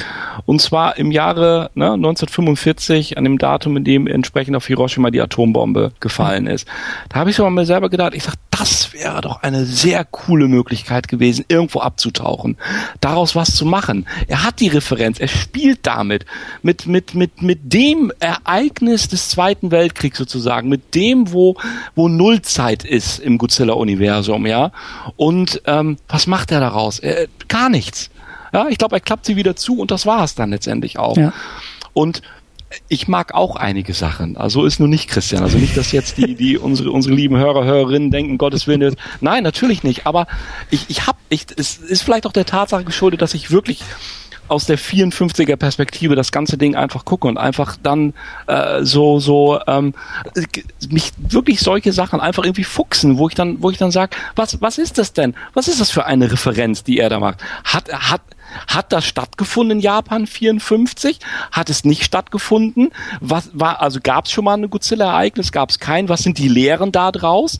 und 0.46 0.62
zwar 0.62 0.96
im 0.96 1.12
Jahre 1.12 1.70
ne, 1.74 1.92
1945 1.92 3.18
an 3.18 3.24
dem 3.24 3.36
Datum, 3.36 3.76
in 3.76 3.84
dem 3.84 4.06
entsprechend 4.06 4.56
auf 4.56 4.66
Hiroshima 4.66 5.10
die 5.10 5.20
Atombombe 5.20 5.92
gefallen 6.00 6.46
ist. 6.46 6.66
Da 7.10 7.20
habe 7.20 7.28
ich 7.28 7.36
so 7.36 7.48
mal 7.50 7.66
selber 7.66 7.90
gedacht, 7.90 8.14
ich 8.14 8.22
sag, 8.22 8.36
das 8.50 8.94
wäre 8.94 9.20
doch 9.20 9.42
eine 9.42 9.66
sehr 9.66 10.06
coole 10.06 10.48
Möglichkeit 10.48 11.08
gewesen, 11.08 11.44
irgendwo 11.48 11.80
abzutauchen, 11.80 12.56
daraus 13.02 13.36
was 13.36 13.54
zu 13.54 13.66
machen. 13.66 14.06
Er 14.26 14.42
hat 14.42 14.60
die 14.60 14.68
Referenz, 14.68 15.20
er 15.20 15.28
spielt 15.28 15.80
damit 15.82 16.24
mit 16.62 16.86
mit 16.86 17.14
mit 17.14 17.42
mit 17.42 17.74
dem 17.74 18.10
er 18.20 18.37
Ereignis 18.44 19.08
des 19.08 19.28
Zweiten 19.28 19.70
Weltkriegs 19.70 20.18
sozusagen, 20.18 20.68
mit 20.68 20.94
dem, 20.94 21.32
wo, 21.32 21.56
wo 21.94 22.08
Nullzeit 22.08 22.84
ist 22.84 23.18
im 23.18 23.38
Godzilla-Universum, 23.38 24.46
ja. 24.46 24.72
Und 25.16 25.62
ähm, 25.66 25.96
was 26.08 26.26
macht 26.26 26.52
er 26.52 26.60
daraus? 26.60 26.98
Äh, 27.00 27.28
gar 27.48 27.68
nichts. 27.68 28.10
Ja, 28.52 28.68
ich 28.68 28.78
glaube, 28.78 28.96
er 28.96 29.00
klappt 29.00 29.26
sie 29.26 29.36
wieder 29.36 29.56
zu 29.56 29.78
und 29.78 29.90
das 29.90 30.06
war 30.06 30.24
es 30.24 30.34
dann 30.34 30.50
letztendlich 30.50 30.98
auch. 30.98 31.16
Ja. 31.16 31.32
Und 31.92 32.22
ich 32.88 33.08
mag 33.08 33.34
auch 33.34 33.56
einige 33.56 33.94
Sachen. 33.94 34.36
Also 34.36 34.64
ist 34.64 34.78
nur 34.78 34.88
nicht 34.88 35.08
Christian. 35.08 35.42
Also 35.42 35.58
nicht, 35.58 35.76
dass 35.76 35.92
jetzt 35.92 36.18
die, 36.18 36.34
die 36.34 36.58
unsere, 36.58 36.90
unsere 36.90 37.14
lieben 37.14 37.36
Hörer, 37.36 37.64
Hörerinnen 37.64 38.10
denken, 38.10 38.36
Gottes 38.38 38.66
Willen. 38.66 38.94
Nein, 39.20 39.42
natürlich 39.42 39.82
nicht. 39.82 40.06
Aber 40.06 40.26
ich, 40.70 40.86
ich 40.88 41.06
hab, 41.06 41.16
ich, 41.30 41.46
es 41.56 41.78
ist 41.78 42.02
vielleicht 42.02 42.26
auch 42.26 42.32
der 42.32 42.44
Tatsache 42.44 42.84
geschuldet, 42.84 43.22
dass 43.22 43.34
ich 43.34 43.50
wirklich 43.50 43.82
aus 44.48 44.66
der 44.66 44.78
54er 44.78 45.56
Perspektive 45.56 46.14
das 46.14 46.32
ganze 46.32 46.58
Ding 46.58 46.74
einfach 46.74 47.04
gucke 47.04 47.28
und 47.28 47.38
einfach 47.38 47.76
dann 47.82 48.14
äh, 48.46 48.82
so 48.82 49.20
so 49.20 49.60
ähm, 49.66 49.94
mich 50.90 51.12
wirklich 51.18 51.60
solche 51.60 51.92
Sachen 51.92 52.20
einfach 52.20 52.44
irgendwie 52.44 52.64
fuchsen, 52.64 53.18
wo 53.18 53.28
ich 53.28 53.34
dann 53.34 53.62
wo 53.62 53.70
ich 53.70 53.78
dann 53.78 53.90
sag, 53.90 54.16
was 54.36 54.60
was 54.60 54.78
ist 54.78 54.98
das 54.98 55.12
denn? 55.12 55.34
Was 55.54 55.68
ist 55.68 55.80
das 55.80 55.90
für 55.90 56.06
eine 56.06 56.30
Referenz, 56.30 56.84
die 56.84 56.98
er 56.98 57.08
da 57.08 57.20
macht? 57.20 57.42
Hat 57.64 57.92
hat 57.92 58.22
hat 58.66 58.92
das 58.92 59.04
stattgefunden 59.04 59.78
in 59.78 59.80
Japan 59.80 60.26
54? 60.26 61.18
Hat 61.52 61.70
es 61.70 61.84
nicht 61.84 62.04
stattgefunden? 62.04 62.90
Was 63.20 63.50
war 63.52 63.80
also 63.80 64.00
gab 64.02 64.26
es 64.26 64.32
schon 64.32 64.44
mal 64.44 64.54
ein 64.54 64.70
Godzilla-Ereignis? 64.70 65.52
Gab 65.52 65.70
es 65.70 65.78
kein? 65.78 66.08
Was 66.08 66.22
sind 66.22 66.38
die 66.38 66.48
Lehren 66.48 66.92
da 66.92 67.12
draus? 67.12 67.58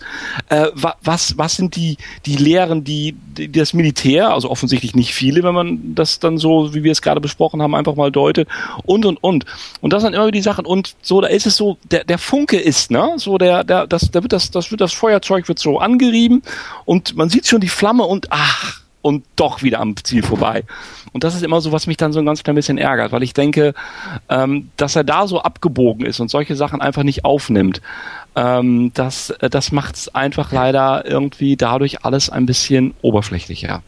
Äh, 0.48 0.66
was 0.74 1.36
was 1.38 1.56
sind 1.56 1.76
die 1.76 1.96
die 2.26 2.36
Lehren, 2.36 2.84
die, 2.84 3.12
die 3.12 3.50
das 3.50 3.72
Militär, 3.72 4.30
also 4.30 4.50
offensichtlich 4.50 4.94
nicht 4.94 5.14
viele, 5.14 5.42
wenn 5.42 5.54
man 5.54 5.94
das 5.94 6.18
dann 6.18 6.38
so, 6.38 6.74
wie 6.74 6.82
wir 6.84 6.92
es 6.92 7.02
gerade 7.02 7.20
besprochen 7.20 7.62
haben, 7.62 7.74
einfach 7.74 7.94
mal 7.94 8.10
deutet 8.10 8.48
und 8.84 9.04
und 9.04 9.16
und 9.22 9.44
und 9.80 9.92
das 9.92 10.02
sind 10.02 10.14
immer 10.14 10.30
die 10.30 10.42
Sachen 10.42 10.66
und 10.66 10.94
so 11.02 11.20
da 11.20 11.28
ist 11.28 11.46
es 11.46 11.56
so 11.56 11.78
der 11.90 12.04
der 12.04 12.18
Funke 12.18 12.58
ist 12.58 12.90
ne 12.90 13.14
so 13.16 13.38
der 13.38 13.64
der 13.64 13.86
das 13.86 14.10
da 14.10 14.22
wird 14.22 14.32
das 14.32 14.50
das 14.50 14.70
wird 14.70 14.80
das 14.80 14.92
Feuerzeug 14.92 15.48
wird 15.48 15.58
so 15.58 15.78
angerieben 15.78 16.42
und 16.84 17.16
man 17.16 17.28
sieht 17.28 17.46
schon 17.46 17.60
die 17.60 17.68
Flamme 17.68 18.04
und 18.04 18.28
ach 18.30 18.80
und 19.08 19.24
doch 19.36 19.62
wieder 19.62 19.80
am 19.80 19.96
Ziel 19.96 20.22
vorbei. 20.22 20.64
Und 21.12 21.24
das 21.24 21.34
ist 21.34 21.42
immer 21.42 21.62
so, 21.62 21.72
was 21.72 21.86
mich 21.86 21.96
dann 21.96 22.12
so 22.12 22.18
ein 22.18 22.26
ganz 22.26 22.42
klein 22.42 22.54
bisschen 22.54 22.76
ärgert, 22.76 23.10
weil 23.10 23.22
ich 23.22 23.32
denke, 23.32 23.72
ähm, 24.28 24.70
dass 24.76 24.96
er 24.96 25.04
da 25.04 25.26
so 25.26 25.40
abgebogen 25.40 26.04
ist 26.04 26.20
und 26.20 26.30
solche 26.30 26.56
Sachen 26.56 26.82
einfach 26.82 27.04
nicht 27.04 27.24
aufnimmt. 27.24 27.80
Ähm, 28.36 28.92
das 28.92 29.32
das 29.40 29.72
macht 29.72 29.96
es 29.96 30.14
einfach 30.14 30.52
leider 30.52 31.06
irgendwie 31.06 31.56
dadurch 31.56 32.04
alles 32.04 32.28
ein 32.28 32.44
bisschen 32.44 32.92
oberflächlicher. 33.00 33.82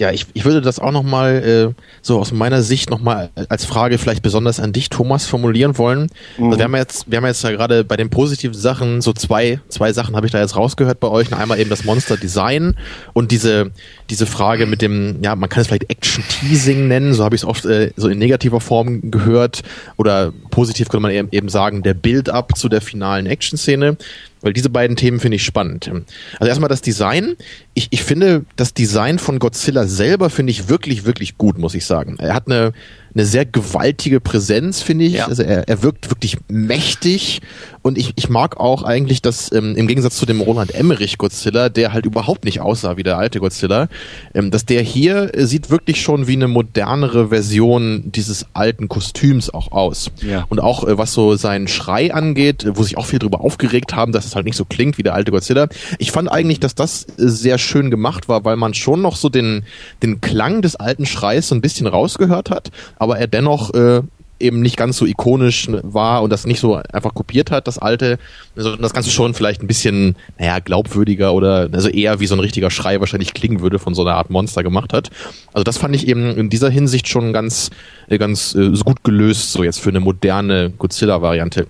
Ja, 0.00 0.10
ich, 0.10 0.24
ich 0.32 0.46
würde 0.46 0.62
das 0.62 0.78
auch 0.78 0.92
nochmal 0.92 1.74
äh, 1.76 1.82
so 2.00 2.18
aus 2.18 2.32
meiner 2.32 2.62
Sicht 2.62 2.88
nochmal 2.88 3.28
als 3.50 3.66
Frage 3.66 3.98
vielleicht 3.98 4.22
besonders 4.22 4.58
an 4.58 4.72
dich, 4.72 4.88
Thomas, 4.88 5.26
formulieren 5.26 5.76
wollen. 5.76 6.08
Mhm. 6.38 6.46
Also 6.46 6.58
wir 6.58 6.64
haben 6.64 6.74
jetzt, 6.74 7.10
wir 7.10 7.18
haben 7.18 7.26
jetzt 7.26 7.44
ja 7.44 7.50
gerade 7.50 7.84
bei 7.84 7.98
den 7.98 8.08
positiven 8.08 8.54
Sachen 8.54 9.02
so 9.02 9.12
zwei, 9.12 9.60
zwei 9.68 9.92
Sachen 9.92 10.16
habe 10.16 10.24
ich 10.24 10.32
da 10.32 10.40
jetzt 10.40 10.56
rausgehört 10.56 11.00
bei 11.00 11.08
euch. 11.08 11.30
Einmal 11.34 11.60
eben 11.60 11.68
das 11.68 11.84
Monster 11.84 12.16
Design 12.16 12.76
und 13.12 13.30
diese, 13.30 13.72
diese 14.08 14.24
Frage 14.24 14.64
mit 14.64 14.80
dem, 14.80 15.18
ja, 15.22 15.36
man 15.36 15.50
kann 15.50 15.60
es 15.60 15.66
vielleicht 15.66 15.90
Action 15.90 16.24
Teasing 16.30 16.88
nennen, 16.88 17.12
so 17.12 17.22
habe 17.22 17.34
ich 17.34 17.42
es 17.42 17.46
oft 17.46 17.66
äh, 17.66 17.92
so 17.94 18.08
in 18.08 18.18
negativer 18.18 18.62
Form 18.62 19.10
gehört. 19.10 19.60
Oder 19.98 20.32
positiv 20.50 20.88
könnte 20.88 21.02
man 21.02 21.10
eben, 21.10 21.28
eben 21.30 21.50
sagen, 21.50 21.82
der 21.82 21.92
Build-up 21.92 22.56
zu 22.56 22.70
der 22.70 22.80
finalen 22.80 23.26
Action-Szene. 23.26 23.98
Weil 24.42 24.52
diese 24.52 24.70
beiden 24.70 24.96
Themen 24.96 25.20
finde 25.20 25.36
ich 25.36 25.44
spannend. 25.44 25.90
Also 26.38 26.48
erstmal 26.48 26.68
das 26.68 26.80
Design. 26.80 27.36
Ich, 27.74 27.88
ich 27.90 28.02
finde, 28.02 28.44
das 28.56 28.72
Design 28.72 29.18
von 29.18 29.38
Godzilla 29.38 29.86
selber 29.86 30.30
finde 30.30 30.52
ich 30.52 30.68
wirklich, 30.68 31.04
wirklich 31.04 31.36
gut, 31.36 31.58
muss 31.58 31.74
ich 31.74 31.84
sagen. 31.84 32.16
Er 32.18 32.34
hat 32.34 32.46
eine, 32.46 32.72
eine 33.14 33.24
sehr 33.24 33.44
gewaltige 33.44 34.20
Präsenz, 34.20 34.82
finde 34.82 35.04
ich. 35.04 35.14
Ja. 35.14 35.26
Also 35.26 35.42
er, 35.42 35.68
er 35.68 35.82
wirkt 35.82 36.10
wirklich 36.10 36.38
mächtig 36.48 37.40
und 37.82 37.96
ich, 37.96 38.12
ich 38.16 38.28
mag 38.28 38.58
auch 38.58 38.82
eigentlich, 38.82 39.22
dass 39.22 39.50
ähm, 39.52 39.74
im 39.74 39.86
Gegensatz 39.86 40.16
zu 40.16 40.26
dem 40.26 40.40
Roland 40.40 40.74
Emmerich 40.74 41.16
Godzilla, 41.16 41.70
der 41.70 41.92
halt 41.94 42.04
überhaupt 42.04 42.44
nicht 42.44 42.60
aussah 42.60 42.98
wie 42.98 43.02
der 43.02 43.16
alte 43.16 43.40
Godzilla, 43.40 43.88
ähm, 44.34 44.50
dass 44.50 44.66
der 44.66 44.82
hier 44.82 45.34
äh, 45.34 45.46
sieht 45.46 45.70
wirklich 45.70 46.02
schon 46.02 46.26
wie 46.26 46.34
eine 46.34 46.48
modernere 46.48 47.28
Version 47.28 48.12
dieses 48.12 48.46
alten 48.52 48.88
Kostüms 48.88 49.48
auch 49.48 49.72
aus. 49.72 50.10
Ja. 50.20 50.44
Und 50.50 50.60
auch 50.60 50.84
äh, 50.86 50.98
was 50.98 51.14
so 51.14 51.36
seinen 51.36 51.68
Schrei 51.68 52.12
angeht, 52.12 52.66
wo 52.74 52.82
sich 52.82 52.98
auch 52.98 53.06
viel 53.06 53.18
drüber 53.18 53.40
aufgeregt 53.40 53.94
haben, 53.96 54.12
dass 54.12 54.26
es 54.26 54.34
halt 54.36 54.44
nicht 54.44 54.56
so 54.56 54.66
klingt 54.66 54.98
wie 54.98 55.02
der 55.02 55.14
alte 55.14 55.30
Godzilla. 55.30 55.68
Ich 55.98 56.12
fand 56.12 56.30
eigentlich, 56.30 56.60
dass 56.60 56.74
das 56.74 57.04
äh, 57.04 57.08
sehr 57.16 57.56
schön 57.56 57.90
gemacht 57.90 58.28
war, 58.28 58.44
weil 58.44 58.56
man 58.56 58.74
schon 58.74 59.00
noch 59.00 59.16
so 59.16 59.30
den, 59.30 59.64
den 60.02 60.20
Klang 60.20 60.60
des 60.60 60.76
alten 60.76 61.06
Schreis 61.06 61.48
so 61.48 61.54
ein 61.54 61.62
bisschen 61.62 61.86
rausgehört 61.86 62.50
hat, 62.50 62.70
aber 63.00 63.18
er 63.18 63.26
dennoch 63.26 63.72
äh, 63.74 64.02
eben 64.38 64.60
nicht 64.60 64.76
ganz 64.76 64.96
so 64.96 65.06
ikonisch 65.06 65.68
war 65.82 66.22
und 66.22 66.30
das 66.30 66.46
nicht 66.46 66.60
so 66.60 66.74
einfach 66.74 67.14
kopiert 67.14 67.50
hat, 67.50 67.66
das 67.66 67.78
alte, 67.78 68.18
sondern 68.56 68.82
das 68.82 68.92
Ganze 68.92 69.10
schon 69.10 69.34
vielleicht 69.34 69.62
ein 69.62 69.66
bisschen, 69.66 70.16
naja, 70.38 70.58
glaubwürdiger 70.58 71.32
oder 71.34 71.68
also 71.72 71.88
eher 71.88 72.20
wie 72.20 72.26
so 72.26 72.34
ein 72.34 72.40
richtiger 72.40 72.70
Schrei 72.70 73.00
wahrscheinlich 73.00 73.34
klingen 73.34 73.60
würde 73.60 73.78
von 73.78 73.94
so 73.94 74.02
einer 74.02 74.14
Art 74.14 74.30
Monster 74.30 74.62
gemacht 74.62 74.92
hat. 74.92 75.10
Also 75.52 75.64
das 75.64 75.78
fand 75.78 75.94
ich 75.94 76.08
eben 76.08 76.36
in 76.36 76.50
dieser 76.50 76.70
Hinsicht 76.70 77.08
schon 77.08 77.32
ganz, 77.32 77.70
äh, 78.08 78.18
ganz 78.18 78.54
äh, 78.54 78.70
gut 78.84 79.02
gelöst, 79.02 79.52
so 79.52 79.64
jetzt 79.64 79.80
für 79.80 79.90
eine 79.90 80.00
moderne 80.00 80.70
Godzilla-Variante. 80.70 81.66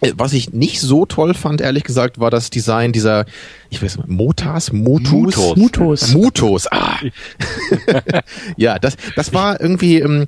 Äh, 0.00 0.12
was 0.16 0.32
ich 0.32 0.52
nicht 0.52 0.80
so 0.80 1.06
toll 1.06 1.34
fand, 1.34 1.60
ehrlich 1.60 1.84
gesagt, 1.84 2.20
war 2.20 2.30
das 2.30 2.50
Design 2.50 2.92
dieser, 2.92 3.26
ich 3.70 3.82
weiß 3.82 3.96
nicht, 3.96 4.08
Motas, 4.08 4.72
Motus, 4.72 5.36
Mutos, 5.36 5.56
Mutos, 5.56 6.12
Mutos. 6.12 6.66
Ah. 6.70 6.98
ja, 8.56 8.78
das, 8.78 8.96
das 9.16 9.32
war 9.32 9.60
irgendwie. 9.60 10.00
Ähm, 10.00 10.26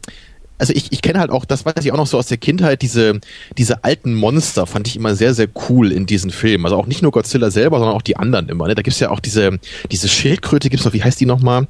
also 0.59 0.73
ich, 0.75 0.91
ich 0.91 1.03
kenne 1.03 1.21
halt 1.21 1.31
auch, 1.31 1.45
das 1.45 1.67
weiß 1.67 1.85
ich 1.85 1.93
auch 1.93 1.99
noch 1.99 2.07
so 2.07 2.17
aus 2.17 2.29
der 2.29 2.39
Kindheit, 2.39 2.81
diese, 2.81 3.21
diese 3.59 3.85
alten 3.85 4.15
Monster 4.15 4.67
fand 4.67 4.89
ich 4.89 4.97
immer 4.97 5.15
sehr, 5.15 5.35
sehr 5.35 5.49
cool 5.69 5.93
in 5.93 6.07
diesen 6.07 6.31
Filmen. 6.31 6.65
Also 6.65 6.79
auch 6.79 6.87
nicht 6.87 7.03
nur 7.03 7.13
Godzilla 7.13 7.51
selber, 7.51 7.79
sondern 7.79 7.95
auch 7.95 8.01
die 8.01 8.17
anderen 8.17 8.49
immer. 8.49 8.67
Ne? 8.67 8.75
Da 8.75 8.81
gibt's 8.81 8.99
ja 9.01 9.11
auch 9.11 9.21
diese, 9.21 9.59
diese 9.91 10.09
Schildkröte, 10.09 10.71
gibt's 10.71 10.87
noch, 10.87 10.95
wie 10.95 11.05
heißt 11.05 11.21
die 11.21 11.27
nochmal? 11.27 11.67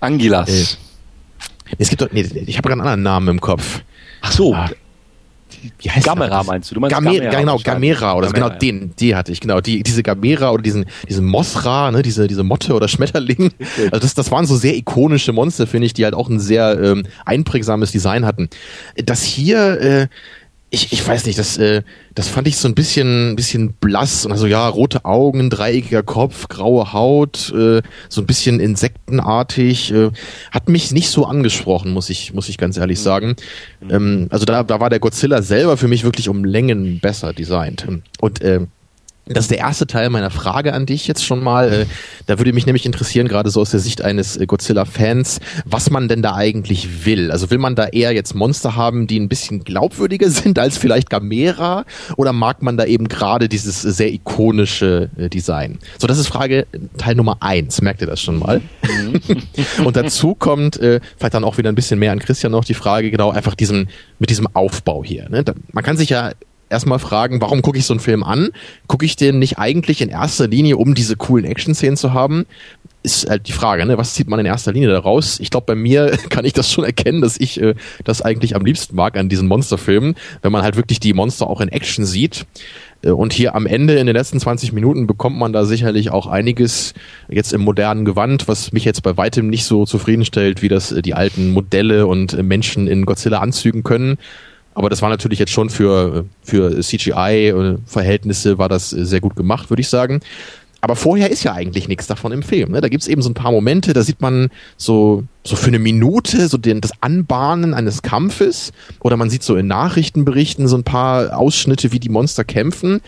Angilas. 0.00 0.48
Äh, 0.48 1.76
es 1.78 1.90
gibt 1.90 2.02
doch, 2.02 2.10
nee, 2.10 2.22
ich 2.22 2.56
habe 2.56 2.68
gerade 2.68 2.80
einen 2.80 2.88
anderen 2.88 3.02
Namen 3.02 3.28
im 3.28 3.40
Kopf. 3.40 3.82
Ach 4.20 4.32
so. 4.32 4.54
Ah, 4.54 4.68
wie 5.78 5.90
heißt 5.90 6.06
Gamera 6.06 6.38
das? 6.38 6.46
meinst 6.46 6.70
du? 6.70 6.74
Du 6.74 6.80
meinst 6.80 6.94
Gamera, 6.94 7.24
Gamera 7.24 7.40
genau, 7.40 7.58
Gamera 7.58 8.16
oder 8.16 8.28
Gamera, 8.28 8.48
genau 8.48 8.58
den, 8.58 8.92
die 8.98 9.14
hatte 9.14 9.32
ich, 9.32 9.40
genau, 9.40 9.60
die, 9.60 9.82
diese 9.82 10.02
Gamera 10.02 10.50
oder 10.50 10.62
diesen, 10.62 10.86
diesen 11.08 11.26
Mosra, 11.26 11.90
ne, 11.90 12.02
diese, 12.02 12.26
diese 12.26 12.44
Motte 12.44 12.74
oder 12.74 12.88
Schmetterling. 12.88 13.50
Also 13.90 14.00
das, 14.00 14.14
das 14.14 14.30
waren 14.30 14.44
so 14.44 14.56
sehr 14.56 14.76
ikonische 14.76 15.32
Monster, 15.32 15.66
finde 15.66 15.86
ich, 15.86 15.94
die 15.94 16.04
halt 16.04 16.14
auch 16.14 16.28
ein 16.28 16.40
sehr 16.40 16.78
ähm, 16.80 17.04
einprägsames 17.24 17.92
Design 17.92 18.26
hatten. 18.26 18.48
Das 18.96 19.22
hier, 19.22 19.80
äh, 19.80 20.08
ich, 20.70 20.92
ich 20.92 21.06
weiß 21.06 21.24
nicht, 21.26 21.38
das, 21.38 21.56
äh, 21.56 21.82
das 22.14 22.28
fand 22.28 22.46
ich 22.46 22.58
so 22.58 22.68
ein 22.68 22.74
bisschen, 22.74 23.36
bisschen 23.36 23.72
blass 23.72 24.26
und 24.26 24.32
also 24.32 24.46
ja, 24.46 24.68
rote 24.68 25.04
Augen, 25.04 25.48
dreieckiger 25.48 26.02
Kopf, 26.02 26.48
graue 26.48 26.92
Haut, 26.92 27.52
äh, 27.56 27.80
so 28.08 28.20
ein 28.20 28.26
bisschen 28.26 28.60
insektenartig, 28.60 29.92
äh, 29.92 30.10
hat 30.50 30.68
mich 30.68 30.92
nicht 30.92 31.08
so 31.08 31.24
angesprochen, 31.24 31.92
muss 31.92 32.10
ich, 32.10 32.34
muss 32.34 32.48
ich 32.50 32.58
ganz 32.58 32.76
ehrlich 32.76 32.98
mhm. 32.98 33.02
sagen. 33.02 33.36
Ähm, 33.88 34.26
also 34.30 34.44
da, 34.44 34.62
da 34.62 34.78
war 34.78 34.90
der 34.90 35.00
Godzilla 35.00 35.40
selber 35.40 35.76
für 35.78 35.88
mich 35.88 36.04
wirklich 36.04 36.28
um 36.28 36.44
Längen 36.44 37.00
besser 37.00 37.32
designt. 37.32 37.86
Und 38.20 38.42
äh, 38.42 38.60
das 39.28 39.44
ist 39.44 39.50
der 39.50 39.58
erste 39.58 39.86
Teil 39.86 40.10
meiner 40.10 40.30
Frage 40.30 40.72
an 40.72 40.86
dich 40.86 41.06
jetzt 41.06 41.24
schon 41.24 41.42
mal. 41.42 41.72
Äh, 41.72 41.86
da 42.26 42.38
würde 42.38 42.52
mich 42.52 42.66
nämlich 42.66 42.86
interessieren, 42.86 43.28
gerade 43.28 43.50
so 43.50 43.60
aus 43.60 43.70
der 43.70 43.80
Sicht 43.80 44.02
eines 44.02 44.36
äh, 44.36 44.46
Godzilla-Fans, 44.46 45.40
was 45.64 45.90
man 45.90 46.08
denn 46.08 46.22
da 46.22 46.34
eigentlich 46.34 47.04
will. 47.04 47.30
Also 47.30 47.50
will 47.50 47.58
man 47.58 47.74
da 47.74 47.86
eher 47.86 48.12
jetzt 48.12 48.34
Monster 48.34 48.76
haben, 48.76 49.06
die 49.06 49.20
ein 49.20 49.28
bisschen 49.28 49.64
glaubwürdiger 49.64 50.30
sind 50.30 50.58
als 50.58 50.78
vielleicht 50.78 51.10
Gamera? 51.10 51.84
Oder 52.16 52.32
mag 52.32 52.62
man 52.62 52.76
da 52.76 52.84
eben 52.84 53.08
gerade 53.08 53.48
dieses 53.48 53.82
sehr 53.82 54.12
ikonische 54.12 55.10
äh, 55.16 55.28
Design? 55.28 55.78
So, 55.98 56.06
das 56.06 56.18
ist 56.18 56.28
Frage 56.28 56.66
Teil 56.96 57.14
Nummer 57.14 57.38
eins. 57.40 57.82
Merkt 57.82 58.00
ihr 58.00 58.06
das 58.06 58.20
schon 58.20 58.38
mal? 58.38 58.60
Mhm. 58.82 59.20
Und 59.84 59.96
dazu 59.96 60.34
kommt 60.34 60.76
vielleicht 60.76 61.34
dann 61.34 61.44
auch 61.44 61.58
wieder 61.58 61.70
ein 61.70 61.74
bisschen 61.74 61.98
mehr 61.98 62.12
an 62.12 62.18
Christian 62.18 62.52
noch 62.52 62.64
die 62.64 62.74
Frage, 62.74 63.10
genau, 63.10 63.30
einfach 63.30 63.54
diesen, 63.54 63.88
mit 64.18 64.30
diesem 64.30 64.46
Aufbau 64.54 65.04
hier. 65.04 65.28
Ne? 65.28 65.44
Man 65.72 65.84
kann 65.84 65.96
sich 65.96 66.10
ja 66.10 66.32
erstmal 66.70 66.98
fragen, 66.98 67.40
warum 67.40 67.62
gucke 67.62 67.78
ich 67.78 67.86
so 67.86 67.94
einen 67.94 68.00
Film 68.00 68.22
an? 68.22 68.50
Gucke 68.86 69.04
ich 69.04 69.16
den 69.16 69.38
nicht 69.38 69.58
eigentlich 69.58 70.00
in 70.00 70.08
erster 70.08 70.48
Linie, 70.48 70.76
um 70.76 70.94
diese 70.94 71.16
coolen 71.16 71.44
Action-Szenen 71.44 71.96
zu 71.96 72.12
haben? 72.12 72.46
ist 73.02 73.30
halt 73.30 73.46
die 73.46 73.52
Frage, 73.52 73.86
ne? 73.86 73.96
was 73.96 74.14
zieht 74.14 74.28
man 74.28 74.40
in 74.40 74.46
erster 74.46 74.72
Linie 74.72 74.88
daraus? 74.88 75.38
Ich 75.40 75.50
glaube, 75.50 75.66
bei 75.66 75.74
mir 75.74 76.18
kann 76.28 76.44
ich 76.44 76.52
das 76.52 76.70
schon 76.70 76.84
erkennen, 76.84 77.20
dass 77.20 77.38
ich 77.38 77.60
äh, 77.60 77.74
das 78.04 78.22
eigentlich 78.22 78.56
am 78.56 78.64
liebsten 78.64 78.96
mag 78.96 79.16
an 79.16 79.28
diesen 79.28 79.48
Monsterfilmen, 79.48 80.14
wenn 80.42 80.52
man 80.52 80.62
halt 80.62 80.76
wirklich 80.76 81.00
die 81.00 81.14
Monster 81.14 81.48
auch 81.48 81.60
in 81.60 81.68
Action 81.68 82.04
sieht. 82.04 82.46
Äh, 83.02 83.10
und 83.10 83.32
hier 83.32 83.54
am 83.54 83.66
Ende 83.66 83.94
in 83.94 84.06
den 84.06 84.16
letzten 84.16 84.40
20 84.40 84.72
Minuten 84.72 85.06
bekommt 85.06 85.38
man 85.38 85.52
da 85.52 85.64
sicherlich 85.64 86.10
auch 86.10 86.26
einiges 86.26 86.94
jetzt 87.28 87.52
im 87.52 87.62
modernen 87.62 88.04
Gewand, 88.04 88.48
was 88.48 88.72
mich 88.72 88.84
jetzt 88.84 89.02
bei 89.02 89.16
weitem 89.16 89.48
nicht 89.48 89.64
so 89.64 89.86
zufriedenstellt, 89.86 90.62
wie 90.62 90.68
das 90.68 90.92
äh, 90.92 91.00
die 91.00 91.14
alten 91.14 91.52
Modelle 91.52 92.06
und 92.06 92.34
äh, 92.34 92.42
Menschen 92.42 92.88
in 92.88 93.06
Godzilla-Anzügen 93.06 93.84
können. 93.84 94.18
Aber 94.74 94.90
das 94.90 95.02
war 95.02 95.08
natürlich 95.08 95.38
jetzt 95.38 95.52
schon 95.52 95.70
für, 95.70 96.24
für 96.42 96.80
CGI-Verhältnisse 96.80 98.58
war 98.58 98.68
das 98.68 98.90
sehr 98.90 99.20
gut 99.20 99.34
gemacht, 99.34 99.70
würde 99.70 99.80
ich 99.80 99.88
sagen. 99.88 100.20
Aber 100.80 100.94
vorher 100.94 101.30
ist 101.30 101.42
ja 101.42 101.52
eigentlich 101.54 101.88
nichts 101.88 102.06
davon 102.06 102.30
im 102.30 102.42
Film. 102.42 102.70
Ne? 102.70 102.80
Da 102.80 102.88
gibt's 102.88 103.08
eben 103.08 103.20
so 103.20 103.30
ein 103.30 103.34
paar 103.34 103.50
Momente, 103.50 103.92
da 103.92 104.02
sieht 104.02 104.20
man 104.20 104.48
so, 104.76 105.24
so 105.42 105.56
für 105.56 105.68
eine 105.68 105.80
Minute 105.80 106.48
so 106.48 106.56
den, 106.56 106.80
das 106.80 106.92
Anbahnen 107.00 107.74
eines 107.74 108.02
Kampfes. 108.02 108.72
Oder 109.00 109.16
man 109.16 109.28
sieht 109.28 109.42
so 109.42 109.56
in 109.56 109.66
Nachrichtenberichten 109.66 110.68
so 110.68 110.76
ein 110.76 110.84
paar 110.84 111.36
Ausschnitte, 111.36 111.90
wie 111.90 111.98
die 111.98 112.08
Monster 112.08 112.44
kämpfen. 112.44 113.00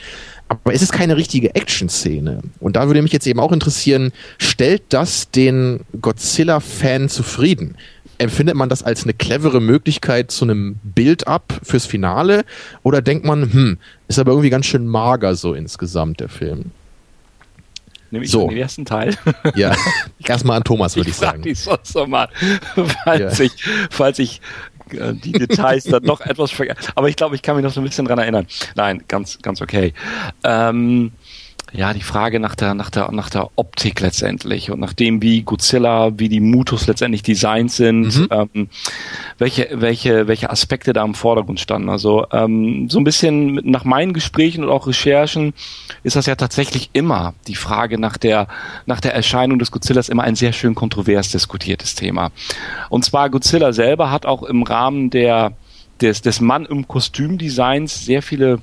Aber 0.48 0.74
es 0.74 0.82
ist 0.82 0.90
keine 0.90 1.16
richtige 1.16 1.54
Action-Szene. 1.54 2.40
Und 2.58 2.74
da 2.74 2.88
würde 2.88 3.02
mich 3.02 3.12
jetzt 3.12 3.28
eben 3.28 3.38
auch 3.38 3.52
interessieren, 3.52 4.10
stellt 4.38 4.82
das 4.88 5.30
den 5.30 5.80
Godzilla-Fan 6.00 7.08
zufrieden? 7.08 7.76
Empfindet 8.20 8.54
man 8.54 8.68
das 8.68 8.82
als 8.82 9.04
eine 9.04 9.14
clevere 9.14 9.62
Möglichkeit 9.62 10.30
zu 10.30 10.44
einem 10.44 10.78
Build-up 10.82 11.58
fürs 11.62 11.86
Finale? 11.86 12.44
Oder 12.82 13.00
denkt 13.00 13.24
man, 13.24 13.50
hm, 13.50 13.78
ist 14.08 14.18
aber 14.18 14.32
irgendwie 14.32 14.50
ganz 14.50 14.66
schön 14.66 14.86
mager 14.86 15.34
so 15.34 15.54
insgesamt 15.54 16.20
der 16.20 16.28
Film? 16.28 16.70
Nehme 18.10 18.26
ich 18.26 18.30
so. 18.30 18.46
den 18.46 18.58
ersten 18.58 18.84
Teil. 18.84 19.16
Ja, 19.54 19.74
erstmal 20.22 20.58
an 20.58 20.64
Thomas, 20.64 20.96
würde 20.96 21.08
ich, 21.08 21.14
ich 21.14 21.20
sagen. 21.20 21.42
Ich 21.46 21.60
sonst 21.60 21.94
nochmal, 21.94 22.28
falls 23.04 23.38
ja. 23.38 23.44
ich, 23.46 23.52
falls 23.88 24.18
ich 24.18 24.42
äh, 24.92 25.14
die 25.14 25.32
Details 25.32 25.84
dann 25.84 26.02
noch 26.02 26.20
etwas 26.20 26.50
vergessen. 26.50 26.92
Aber 26.94 27.08
ich 27.08 27.16
glaube, 27.16 27.36
ich 27.36 27.42
kann 27.42 27.56
mich 27.56 27.64
noch 27.64 27.72
so 27.72 27.80
ein 27.80 27.84
bisschen 27.84 28.04
dran 28.04 28.18
erinnern. 28.18 28.46
Nein, 28.74 29.02
ganz, 29.08 29.38
ganz 29.40 29.62
okay. 29.62 29.94
Ähm, 30.44 31.12
ja, 31.72 31.94
die 31.94 32.02
Frage 32.02 32.40
nach 32.40 32.54
der, 32.54 32.74
nach 32.74 32.90
der, 32.90 33.10
nach 33.12 33.30
der 33.30 33.50
Optik 33.56 34.00
letztendlich 34.00 34.70
und 34.70 34.80
nach 34.80 34.92
dem, 34.92 35.22
wie 35.22 35.42
Godzilla, 35.42 36.18
wie 36.18 36.28
die 36.28 36.40
Mutos 36.40 36.86
letztendlich 36.86 37.22
designt 37.22 37.70
sind, 37.70 38.16
mhm. 38.16 38.28
ähm, 38.30 38.68
welche, 39.38 39.68
welche, 39.72 40.26
welche 40.26 40.50
Aspekte 40.50 40.92
da 40.92 41.04
im 41.04 41.14
Vordergrund 41.14 41.60
standen. 41.60 41.88
Also 41.88 42.26
ähm, 42.32 42.88
so 42.90 42.98
ein 42.98 43.04
bisschen 43.04 43.54
nach 43.64 43.84
meinen 43.84 44.12
Gesprächen 44.12 44.64
und 44.64 44.70
auch 44.70 44.86
Recherchen 44.86 45.54
ist 46.02 46.16
das 46.16 46.26
ja 46.26 46.34
tatsächlich 46.34 46.90
immer 46.92 47.34
die 47.46 47.54
Frage 47.54 47.98
nach 47.98 48.16
der, 48.16 48.48
nach 48.86 49.00
der 49.00 49.14
Erscheinung 49.14 49.58
des 49.58 49.70
Godzillas 49.70 50.08
immer 50.08 50.24
ein 50.24 50.34
sehr 50.34 50.52
schön 50.52 50.74
kontrovers 50.74 51.30
diskutiertes 51.30 51.94
Thema. 51.94 52.30
Und 52.88 53.04
zwar 53.04 53.30
Godzilla 53.30 53.72
selber 53.72 54.10
hat 54.10 54.26
auch 54.26 54.42
im 54.42 54.64
Rahmen 54.64 55.10
der, 55.10 55.52
des, 56.00 56.20
des 56.22 56.40
Mann 56.40 56.66
im 56.66 56.88
Kostümdesigns 56.88 58.04
sehr 58.04 58.22
viele 58.22 58.60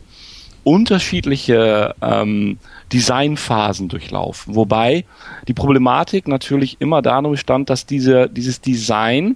unterschiedliche 0.67 1.95
ähm, 2.01 2.57
Designphasen 2.93 3.89
durchlaufen. 3.89 4.55
Wobei 4.55 5.05
die 5.47 5.53
Problematik 5.53 6.27
natürlich 6.27 6.77
immer 6.79 7.01
darin 7.01 7.29
bestand, 7.29 7.69
dass 7.69 7.85
diese, 7.85 8.29
dieses 8.29 8.61
Design 8.61 9.35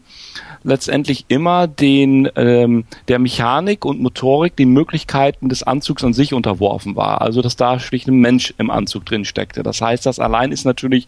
letztendlich 0.64 1.26
immer 1.28 1.68
den 1.68 2.30
ähm, 2.36 2.86
der 3.08 3.20
Mechanik 3.20 3.84
und 3.84 4.02
Motorik, 4.02 4.56
den 4.56 4.72
Möglichkeiten 4.72 5.50
des 5.50 5.64
Anzugs 5.64 6.04
an 6.04 6.14
sich 6.14 6.34
unterworfen 6.34 6.96
war. 6.96 7.22
Also 7.22 7.42
dass 7.42 7.56
da 7.56 7.80
schlicht 7.80 8.08
ein 8.08 8.20
Mensch 8.20 8.54
im 8.58 8.70
Anzug 8.70 9.06
drin 9.06 9.26
steckte. 9.26 9.64
Das 9.64 9.82
heißt, 9.82 10.06
das 10.06 10.20
allein 10.20 10.52
ist 10.52 10.66
natürlich, 10.66 11.08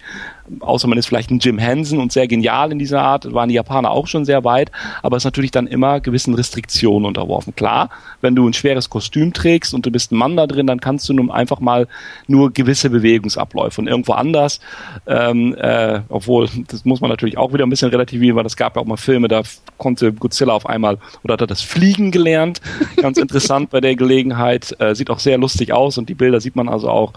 außer 0.60 0.88
man 0.88 0.98
ist 0.98 1.08
vielleicht 1.08 1.32
ein 1.32 1.40
Jim 1.40 1.58
Henson 1.58 2.00
und 2.00 2.12
sehr 2.12 2.28
genial 2.28 2.72
in 2.72 2.80
dieser 2.80 3.02
Art, 3.02 3.34
waren 3.34 3.50
die 3.50 3.56
Japaner 3.56 3.92
auch 3.92 4.08
schon 4.08 4.26
sehr 4.26 4.44
weit, 4.44 4.72
aber 5.02 5.18
ist 5.18 5.24
natürlich 5.24 5.52
dann 5.52 5.68
immer 5.68 6.00
gewissen 6.00 6.34
Restriktionen 6.34 7.06
unterworfen. 7.06 7.56
Klar, 7.56 7.90
wenn 8.22 8.36
du 8.36 8.48
ein 8.48 8.54
schweres 8.54 8.90
Kostüm 8.90 9.34
trägst 9.34 9.74
und 9.74 9.86
du 9.86 9.92
bist 9.92 10.12
ein 10.12 10.18
Mann 10.18 10.36
da 10.36 10.48
drin, 10.48 10.68
dann 10.68 10.80
kannst 10.80 11.08
du 11.10 11.14
nun 11.14 11.32
einfach 11.32 11.60
mal 11.60 11.88
nur 12.28 12.52
gewisse 12.52 12.90
Bewegungsabläufe 12.90 13.82
und 13.82 13.88
irgendwo 13.88 14.14
anders, 14.14 14.60
ähm, 15.08 15.56
äh, 15.56 16.02
obwohl 16.10 16.50
das 16.68 16.86
muss 16.86 17.02
man 17.02 17.10
natürlich 17.10 17.38
auch 17.38 17.54
wieder 17.54 17.66
ein 17.66 17.70
bisschen 17.70 17.90
relativieren, 17.90 18.36
weil 18.36 18.46
es 18.46 18.58
gab 18.58 18.76
ja 18.76 18.82
auch 18.82 18.86
mal 18.86 18.98
Filme, 18.98 19.28
da 19.28 19.44
konnte 19.78 20.14
Godzilla 20.14 20.54
auf 20.54 20.66
einmal 20.66 20.98
oder 21.24 21.34
hat 21.34 21.42
er 21.42 21.48
das 21.48 21.62
Fliegen 21.62 22.12
gelernt. 22.12 22.62
Ganz 22.98 23.18
interessant 23.18 23.70
bei 23.70 23.82
der 23.82 23.96
Gelegenheit. 23.96 24.76
Äh, 24.80 24.96
sieht 24.96 25.10
auch 25.10 25.20
sehr 25.20 25.38
lustig 25.38 25.74
aus 25.74 25.98
und 25.98 26.10
die 26.10 26.14
Bilder 26.14 26.40
sieht 26.42 26.56
man 26.56 26.70
also 26.70 26.90
auch 26.90 27.14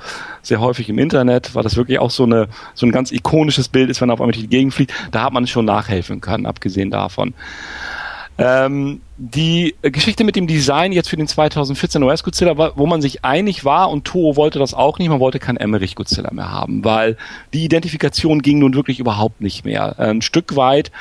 sehr 0.47 0.61
häufig 0.61 0.89
im 0.89 0.99
Internet, 0.99 1.55
weil 1.55 1.63
das 1.63 1.77
wirklich 1.77 1.99
auch 1.99 2.11
so 2.11 2.25
eine 2.25 2.49
so 2.75 2.87
ein 2.87 2.93
ganz 2.93 3.13
ikonisches 3.13 3.69
Bild 3.69 3.91
ist, 3.91 4.01
wenn 4.01 4.11
er 4.11 4.15
auf 4.15 4.21
einmal 4.21 4.33
durch 4.33 4.45
die 4.45 4.51
Gegend 4.51 4.75
fliegt. 4.75 4.93
Da 5.11 5.25
hat 5.25 5.33
man 5.33 5.47
schon 5.47 5.65
nachhelfen 5.65 6.21
können, 6.21 6.47
abgesehen 6.47 6.91
davon. 6.91 7.35
Ähm, 8.39 9.01
die 9.17 9.75
Geschichte 9.81 10.23
mit 10.23 10.37
dem 10.37 10.47
Design 10.47 10.93
jetzt 10.93 11.09
für 11.09 11.17
den 11.17 11.27
2014 11.27 12.03
US 12.03 12.23
Godzilla, 12.23 12.73
wo 12.77 12.87
man 12.87 13.01
sich 13.01 13.25
einig 13.25 13.65
war 13.65 13.89
und 13.89 14.05
Toho 14.05 14.37
wollte 14.37 14.59
das 14.59 14.75
auch 14.75 14.99
nicht, 14.99 15.09
man 15.09 15.21
wollte 15.21 15.39
keinen 15.39 15.57
Emmerich 15.57 15.95
Godzilla 15.95 16.31
mehr 16.35 16.51
haben, 16.51 16.85
weil 16.85 17.17
die 17.55 17.65
Identifikation 17.65 18.43
ging 18.43 18.59
nun 18.59 18.75
wirklich 18.75 19.01
überhaupt 19.01 19.41
nicht 19.41 19.65
mehr. 19.65 19.99
Ein 19.99 20.21
Stück 20.21 20.55
weit 20.55 20.93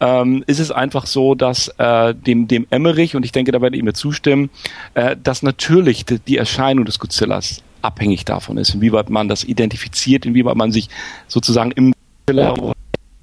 ähm, 0.00 0.42
ist 0.48 0.58
es 0.58 0.72
einfach 0.72 1.06
so, 1.06 1.36
dass 1.36 1.68
äh, 1.78 2.12
dem, 2.12 2.48
dem 2.48 2.66
Emmerich, 2.70 3.14
und 3.14 3.24
ich 3.24 3.32
denke, 3.32 3.52
da 3.52 3.60
werdet 3.60 3.76
ihr 3.76 3.84
mir 3.84 3.92
zustimmen, 3.92 4.50
äh, 4.94 5.16
dass 5.22 5.44
natürlich 5.44 6.04
die 6.04 6.38
Erscheinung 6.38 6.86
des 6.86 6.98
Godzillas 6.98 7.62
abhängig 7.82 8.24
davon 8.24 8.56
ist, 8.58 8.74
inwieweit 8.74 9.10
man 9.10 9.28
das 9.28 9.44
identifiziert, 9.44 10.26
inwieweit 10.26 10.56
man 10.56 10.72
sich 10.72 10.88
sozusagen 11.28 11.70
im 11.72 11.92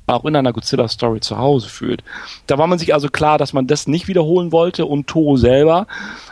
auch 0.07 0.23
in 0.23 0.37
einer 0.37 0.53
Godzilla-Story 0.53 1.19
zu 1.19 1.37
Hause 1.37 1.67
fühlt. 1.67 2.01
Da 2.47 2.57
war 2.57 2.67
man 2.67 2.79
sich 2.79 2.93
also 2.93 3.09
klar, 3.09 3.37
dass 3.37 3.51
man 3.51 3.67
das 3.67 3.87
nicht 3.87 4.07
wiederholen 4.07 4.53
wollte 4.53 4.85
und 4.85 5.07
Toro 5.07 5.35
selber 5.35 5.85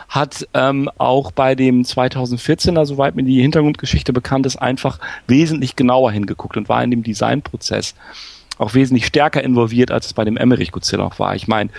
hat 0.08 0.48
ähm, 0.54 0.90
auch 0.96 1.30
bei 1.30 1.54
dem 1.54 1.82
2014er, 1.82 2.86
soweit 2.86 3.16
mir 3.16 3.24
die 3.24 3.42
Hintergrundgeschichte 3.42 4.14
bekannt 4.14 4.46
ist, 4.46 4.56
einfach 4.56 4.98
wesentlich 5.26 5.76
genauer 5.76 6.10
hingeguckt 6.10 6.56
und 6.56 6.70
war 6.70 6.82
in 6.82 6.90
dem 6.90 7.02
Designprozess 7.02 7.94
auch 8.58 8.74
wesentlich 8.74 9.06
stärker 9.06 9.42
involviert, 9.42 9.90
als 9.90 10.06
es 10.06 10.12
bei 10.12 10.24
dem 10.24 10.36
Emmerich 10.36 10.72
Godzilla 10.72 11.04
noch 11.04 11.18
war. 11.18 11.34
Ich 11.34 11.48
meine, 11.48 11.70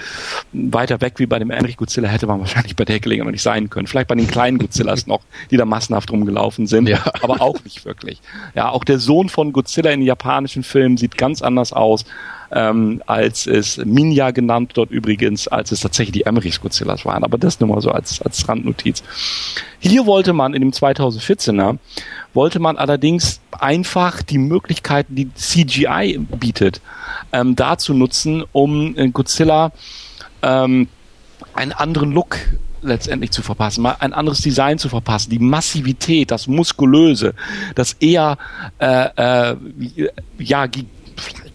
weiter 0.54 1.02
weg 1.02 1.14
wie 1.18 1.26
bei 1.26 1.40
dem 1.40 1.50
Emmerich 1.50 1.78
Godzilla 1.78 2.08
hätte 2.08 2.28
man 2.28 2.40
wahrscheinlich 2.40 2.76
bei 2.76 2.86
der 2.86 3.00
Gelegenheit 3.00 3.28
noch 3.28 3.32
nicht 3.32 3.42
sein 3.42 3.70
können. 3.70 3.88
Vielleicht 3.88 4.08
bei 4.08 4.16
den 4.16 4.28
kleinen 4.28 4.58
Godzillas 4.58 5.08
noch, 5.08 5.22
die 5.52 5.58
da 5.58 5.66
massenhaft 5.66 6.12
rumgelaufen 6.12 6.68
sind, 6.68 6.88
ja. 6.88 7.04
aber 7.22 7.42
auch 7.42 7.64
nicht 7.64 7.86
wirklich. 7.86 8.22
Ja, 8.56 8.70
auch 8.70 8.84
der 8.84 9.00
Sohn 9.00 9.30
von 9.30 9.54
Godzilla 9.54 9.92
in 9.92 10.02
japanischen 10.02 10.64
Filmen 10.64 10.98
sieht 10.98 11.18
ganz 11.18 11.42
anders 11.42 11.74
aus 11.74 12.06
ähm, 12.52 13.02
als 13.06 13.48
es 13.48 13.78
Minja 13.78 14.32
genannt 14.32 14.72
dort 14.76 14.92
übrigens, 14.92 15.48
als 15.48 15.72
es 15.72 15.82
tatsächlich 15.82 16.14
die 16.14 16.26
Emmerichs 16.26 16.62
Godzillas 16.62 17.06
waren. 17.06 17.24
Aber 17.24 17.38
das 17.38 17.60
nur 17.60 17.70
mal 17.70 17.82
so 17.82 17.92
als, 17.92 18.22
als 18.22 18.48
Randnotiz. 18.48 19.04
Hier 19.80 20.06
wollte 20.06 20.34
man 20.34 20.54
in 20.54 20.62
dem 20.62 20.72
2014er, 20.72 21.78
wollte 22.34 22.60
man 22.60 22.78
allerdings 22.78 23.42
einfach 23.52 24.22
die 24.22 24.38
Möglichkeiten, 24.38 25.16
die 25.16 25.34
CGI 25.34 26.20
bietet, 26.40 26.82
ähm, 27.32 27.56
dazu 27.56 27.94
nutzen, 27.94 28.44
um 28.52 28.98
äh, 28.98 29.10
Godzilla 29.10 29.72
ähm, 30.42 30.88
einen 31.54 31.74
anderen 31.74 32.12
Look 32.12 32.38
letztendlich 32.82 33.32
zu 33.32 33.42
verpassen, 33.42 33.82
mal 33.82 33.98
ein 34.00 34.14
anderes 34.14 34.42
Design 34.42 34.78
zu 34.78 34.90
verpassen, 34.90 35.30
die 35.30 35.40
Massivität, 35.40 36.32
das 36.32 36.48
Muskulöse, 36.48 37.34
das 37.76 37.94
eher 37.94 38.38
äh, 38.80 39.52
äh, 39.52 39.58
ja 40.38 40.68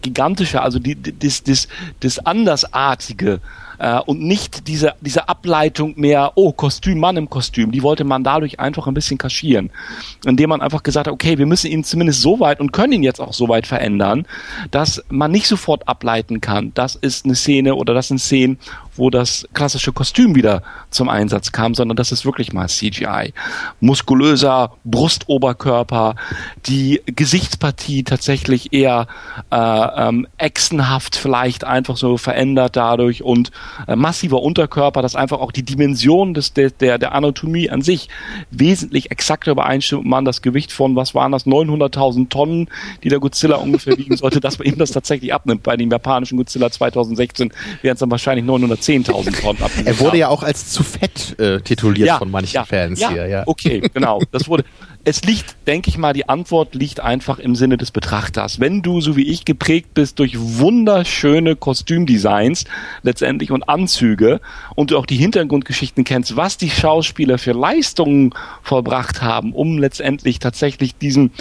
gigantische, 0.01 0.61
also 0.61 0.79
die, 0.79 0.95
das, 0.95 1.43
das, 1.43 1.67
das 2.01 2.19
Andersartige 2.19 3.39
äh, 3.79 3.99
und 3.99 4.21
nicht 4.21 4.67
diese, 4.67 4.93
diese 5.01 5.29
Ableitung 5.29 5.93
mehr, 5.97 6.33
oh, 6.35 6.51
Kostüm, 6.51 6.99
Mann 6.99 7.17
im 7.17 7.29
Kostüm, 7.29 7.71
die 7.71 7.83
wollte 7.83 8.03
man 8.03 8.23
dadurch 8.23 8.59
einfach 8.59 8.87
ein 8.87 8.93
bisschen 8.93 9.17
kaschieren. 9.17 9.71
Indem 10.25 10.49
man 10.49 10.61
einfach 10.61 10.83
gesagt 10.83 11.07
hat, 11.07 11.13
okay, 11.13 11.37
wir 11.37 11.45
müssen 11.45 11.71
ihn 11.71 11.83
zumindest 11.83 12.21
so 12.21 12.39
weit 12.39 12.59
und 12.59 12.71
können 12.71 12.93
ihn 12.93 13.03
jetzt 13.03 13.19
auch 13.19 13.33
so 13.33 13.49
weit 13.49 13.67
verändern, 13.67 14.25
dass 14.71 15.03
man 15.09 15.31
nicht 15.31 15.47
sofort 15.47 15.87
ableiten 15.87 16.41
kann, 16.41 16.71
das 16.73 16.95
ist 16.95 17.25
eine 17.25 17.35
Szene 17.35 17.75
oder 17.75 17.93
das 17.93 18.07
sind 18.07 18.19
Szenen, 18.19 18.57
wo 18.95 19.09
das 19.09 19.47
klassische 19.53 19.91
Kostüm 19.91 20.35
wieder 20.35 20.61
zum 20.89 21.09
Einsatz 21.09 21.51
kam, 21.51 21.73
sondern 21.73 21.95
das 21.95 22.11
ist 22.11 22.25
wirklich 22.25 22.53
mal 22.53 22.67
CGI. 22.67 23.33
Muskulöser 23.79 24.73
Brustoberkörper, 24.83 26.15
die 26.65 27.01
Gesichtspartie 27.05 28.03
tatsächlich 28.03 28.73
eher 28.73 29.07
äh, 29.49 29.55
ähm, 29.57 30.27
echsenhaft 30.37 31.15
vielleicht 31.15 31.63
einfach 31.63 31.97
so 31.97 32.17
verändert 32.17 32.75
dadurch 32.75 33.23
und 33.23 33.51
massiver 33.95 34.41
Unterkörper, 34.41 35.01
das 35.01 35.15
einfach 35.15 35.39
auch 35.39 35.51
die 35.51 35.63
Dimension 35.63 36.33
des, 36.33 36.53
der, 36.53 36.69
der, 36.69 36.97
der 36.97 37.13
Anatomie 37.13 37.69
an 37.69 37.81
sich 37.81 38.09
wesentlich 38.51 39.11
exakter 39.11 39.51
übereinstimmt 39.51 40.05
man 40.05 40.25
das 40.25 40.41
Gewicht 40.41 40.71
von, 40.71 40.95
was 40.95 41.15
waren 41.15 41.31
das, 41.31 41.45
900.000 41.45 42.29
Tonnen, 42.29 42.69
die 43.03 43.09
der 43.09 43.19
Godzilla 43.19 43.57
ungefähr 43.57 43.97
wiegen 43.97 44.17
sollte, 44.17 44.39
dass 44.39 44.59
man 44.59 44.67
ihm 44.67 44.77
das 44.77 44.91
tatsächlich 44.91 45.33
abnimmt. 45.33 45.63
Bei 45.63 45.77
dem 45.77 45.91
japanischen 45.91 46.37
Godzilla 46.37 46.69
2016 46.69 47.51
wären 47.81 47.93
es 47.93 47.99
dann 47.99 48.11
wahrscheinlich 48.11 48.45
910.000 48.45 49.41
Tonnen 49.41 49.61
ab. 49.61 49.71
Er 49.83 49.99
wurde 49.99 50.17
ja 50.17 50.27
auch 50.27 50.43
als 50.43 50.69
zu 50.69 50.83
fett 50.83 51.37
äh, 51.39 51.61
tituliert 51.61 52.07
ja, 52.07 52.17
von 52.17 52.31
manchen 52.31 52.55
ja, 52.55 52.65
Fans 52.65 52.99
ja, 52.99 53.09
hier. 53.09 53.27
Ja, 53.27 53.43
okay, 53.45 53.81
genau. 53.93 54.21
Das 54.31 54.47
wurde 54.47 54.63
es 55.05 55.23
liegt, 55.23 55.55
denke 55.67 55.89
ich 55.89 55.97
mal, 55.97 56.13
die 56.13 56.29
Antwort 56.29 56.75
liegt 56.75 57.01
einfach 57.01 57.37
im 57.37 57.55
Sinne 57.55 57.77
des 57.77 57.91
Betrachters. 57.91 58.61
Wenn 58.61 58.81
du, 58.81 59.01
so 59.01 59.17
wie 59.17 59.29
ich, 59.29 59.43
geprägt 59.43 59.93
bist 59.93 60.19
durch 60.19 60.37
wunderschöne 60.39 61.57
Kostümdesigns 61.57 62.63
letztendlich 63.01 63.51
und 63.51 63.67
Anzüge 63.67 64.39
und 64.75 64.91
du 64.91 64.97
auch 64.97 65.05
die 65.05 65.17
Hintergrundgeschichten 65.17 66.05
kennst, 66.05 66.37
was 66.37 66.57
die 66.57 66.69
Schauspieler 66.69 67.37
für 67.37 67.51
Leistungen 67.51 68.33
vollbracht 68.61 69.21
haben, 69.21 69.51
um 69.51 69.77
letztendlich 69.77 70.39
tatsächlich 70.39 70.95
diesen, 70.95 71.31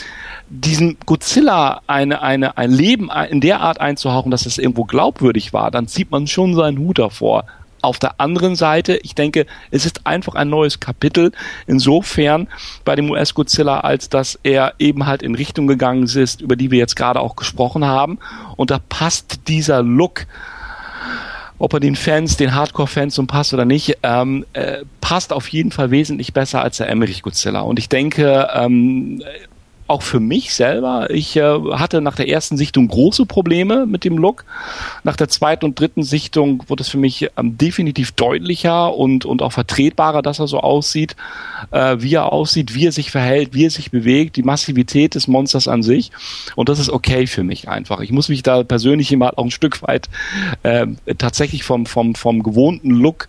diesen 0.49 0.97
Godzilla 1.07 1.83
eine, 1.87 2.21
eine, 2.21 2.57
ein 2.57 2.73
Leben 2.73 3.11
in 3.31 3.41
der 3.41 3.61
Art 3.61 3.81
einzuhauchen, 3.81 4.33
dass 4.33 4.45
es 4.45 4.59
irgendwo 4.59 4.85
glaubwürdig 4.85 5.53
war, 5.53 5.71
dann 5.71 5.87
zieht 5.87 6.11
man 6.11 6.27
schon 6.27 6.55
seinen 6.57 6.79
Hut 6.79 6.99
davor. 6.99 7.45
Auf 7.83 7.99
der 7.99 8.21
anderen 8.21 8.57
Seite, 8.57 8.99
ich 9.03 9.15
denke, 9.15 9.47
es 9.71 9.85
ist 9.85 10.07
einfach 10.07 10.35
ein 10.35 10.49
neues 10.49 10.81
Kapitel 10.81 11.33
insofern 11.67 12.49
bei 12.85 12.97
dem 12.97 13.11
US-Godzilla, 13.11 13.81
als 13.81 14.09
dass 14.09 14.39
er 14.43 14.75
eben 14.79 15.07
halt 15.07 15.23
in 15.23 15.35
Richtung 15.35 15.67
gegangen 15.67 16.05
ist, 16.05 16.41
über 16.41 16.57
die 16.57 16.71
wir 16.71 16.79
jetzt 16.79 16.97
gerade 16.97 17.21
auch 17.21 17.37
gesprochen 17.37 17.85
haben. 17.85 18.19
Und 18.57 18.71
da 18.71 18.79
passt 18.79 19.49
dieser 19.49 19.83
Look, 19.83 20.27
ob 21.59 21.75
er 21.75 21.81
den 21.81 21.95
Fans, 21.95 22.37
den 22.37 22.55
Hardcore-Fans 22.55 23.15
so 23.15 23.25
passt 23.27 23.55
oder 23.55 23.65
nicht, 23.65 23.99
ähm, 24.03 24.45
äh, 24.53 24.79
passt 25.01 25.33
auf 25.33 25.49
jeden 25.49 25.71
Fall 25.71 25.91
wesentlich 25.91 26.33
besser 26.33 26.63
als 26.63 26.79
der 26.79 26.89
Emmerich 26.89 27.23
Godzilla. 27.23 27.61
Und 27.61 27.79
ich 27.79 27.89
denke, 27.89 28.49
ähm, 28.55 29.23
auch 29.87 30.03
für 30.03 30.21
mich 30.21 30.55
selber. 30.55 31.11
Ich 31.11 31.37
äh, 31.37 31.43
hatte 31.73 32.01
nach 32.01 32.17
der 32.17 32.29
ersten 32.29 32.57
Sichtung 32.57 32.89
große 32.89 33.27
Probleme 33.27 33.87
mit 33.87 34.05
dem 34.05 34.19
Look. 34.19 34.45
Nach 35.05 35.17
der 35.17 35.29
zweiten 35.29 35.65
und 35.65 35.79
dritten 35.79 36.03
Sichtung 36.03 36.65
wurde 36.69 36.83
es 36.83 36.89
für 36.89 36.99
mich 36.99 37.29
ähm, 37.37 37.59
definitiv 37.59 38.13
deutlicher 38.13 38.95
und, 38.95 39.25
und 39.25 39.43
auch 39.43 39.53
vertretbarer, 39.53 40.23
dass 40.23 40.39
er 40.39 40.47
so 40.47 40.61
aussieht, 40.61 41.17
äh, 41.71 41.97
wie 41.99 42.15
er 42.15 42.33
aussieht, 42.33 42.75
wie 42.75 42.87
er 42.87 42.93
sich 42.93 43.11
verhält, 43.11 43.55
wie 43.55 43.67
er 43.67 43.71
sich 43.71 43.91
bewegt, 43.91 44.37
die 44.37 44.43
Massivität 44.43 45.15
des 45.15 45.29
Monsters 45.29 45.69
an 45.69 45.83
sich. 45.83 46.11
Und 46.57 46.69
das 46.69 46.79
ist 46.79 46.91
okay 46.91 47.27
für 47.27 47.43
mich 47.43 47.69
einfach. 47.69 48.01
Ich 48.01 48.13
muss 48.13 48.29
mich 48.29 48.43
da 48.43 48.63
persönlich 48.63 49.13
immer 49.13 49.39
auch 49.39 49.45
ein 49.45 49.51
Stück 49.51 49.83
weit 49.83 50.09
äh, 50.63 50.87
tatsächlich 51.19 51.65
vom, 51.65 51.87
vom, 51.87 52.15
vom 52.15 52.43
gewohnten 52.43 52.91
Look 52.91 53.29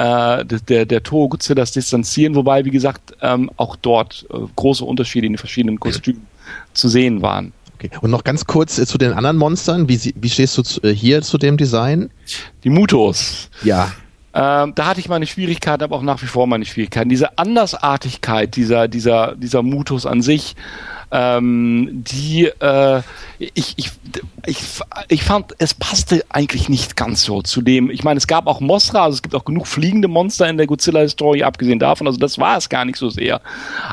äh, 0.00 0.44
der, 0.46 0.86
der 0.86 1.02
Toho 1.02 1.28
Godzillas 1.28 1.72
distanzieren, 1.72 2.34
wobei, 2.34 2.64
wie 2.64 2.70
gesagt, 2.70 3.12
ähm, 3.20 3.50
auch 3.58 3.76
dort 3.76 4.26
äh, 4.30 4.38
große 4.56 4.82
Unterschiede 4.82 5.26
in 5.26 5.34
den 5.34 5.38
verschiedenen 5.38 5.78
Kostümen 5.78 6.26
zu 6.72 6.88
sehen 6.88 7.20
waren. 7.20 7.52
Okay. 7.74 7.90
Und 8.00 8.10
noch 8.10 8.24
ganz 8.24 8.46
kurz 8.46 8.78
äh, 8.78 8.86
zu 8.86 8.96
den 8.96 9.12
anderen 9.12 9.36
Monstern. 9.36 9.90
Wie, 9.90 10.14
wie 10.16 10.30
stehst 10.30 10.56
du 10.56 10.62
zu, 10.62 10.82
äh, 10.82 10.94
hier 10.94 11.20
zu 11.20 11.36
dem 11.36 11.58
Design? 11.58 12.10
Die 12.64 12.70
Mutos. 12.70 13.50
Ja. 13.62 13.92
Ähm, 14.32 14.72
da 14.74 14.86
hatte 14.86 15.00
ich 15.00 15.08
meine 15.10 15.26
Schwierigkeiten, 15.26 15.82
aber 15.82 15.96
auch 15.96 16.02
nach 16.02 16.22
wie 16.22 16.26
vor 16.26 16.46
meine 16.46 16.64
Schwierigkeiten. 16.64 17.10
Diese 17.10 17.36
Andersartigkeit 17.36 18.56
dieser, 18.56 18.88
dieser, 18.88 19.36
dieser 19.36 19.62
Mutos 19.62 20.06
an 20.06 20.22
sich, 20.22 20.56
ähm, 21.10 22.04
die 22.04 22.46
äh, 22.46 23.02
ich, 23.40 23.74
ich, 23.76 23.90
ich, 24.44 24.58
ich 25.08 25.22
fand, 25.22 25.54
es 25.58 25.72
passte 25.72 26.24
eigentlich 26.28 26.68
nicht 26.68 26.94
ganz 26.94 27.24
so 27.24 27.40
zu 27.40 27.62
dem. 27.62 27.90
Ich 27.90 28.04
meine, 28.04 28.18
es 28.18 28.26
gab 28.26 28.46
auch 28.46 28.60
Mosra, 28.60 29.04
also 29.04 29.14
es 29.14 29.22
gibt 29.22 29.34
auch 29.34 29.46
genug 29.46 29.66
fliegende 29.66 30.08
Monster 30.08 30.46
in 30.48 30.58
der 30.58 30.66
Godzilla-Story, 30.66 31.42
abgesehen 31.42 31.78
davon, 31.78 32.06
also 32.06 32.18
das 32.18 32.38
war 32.38 32.58
es 32.58 32.68
gar 32.68 32.84
nicht 32.84 32.98
so 32.98 33.08
sehr. 33.08 33.40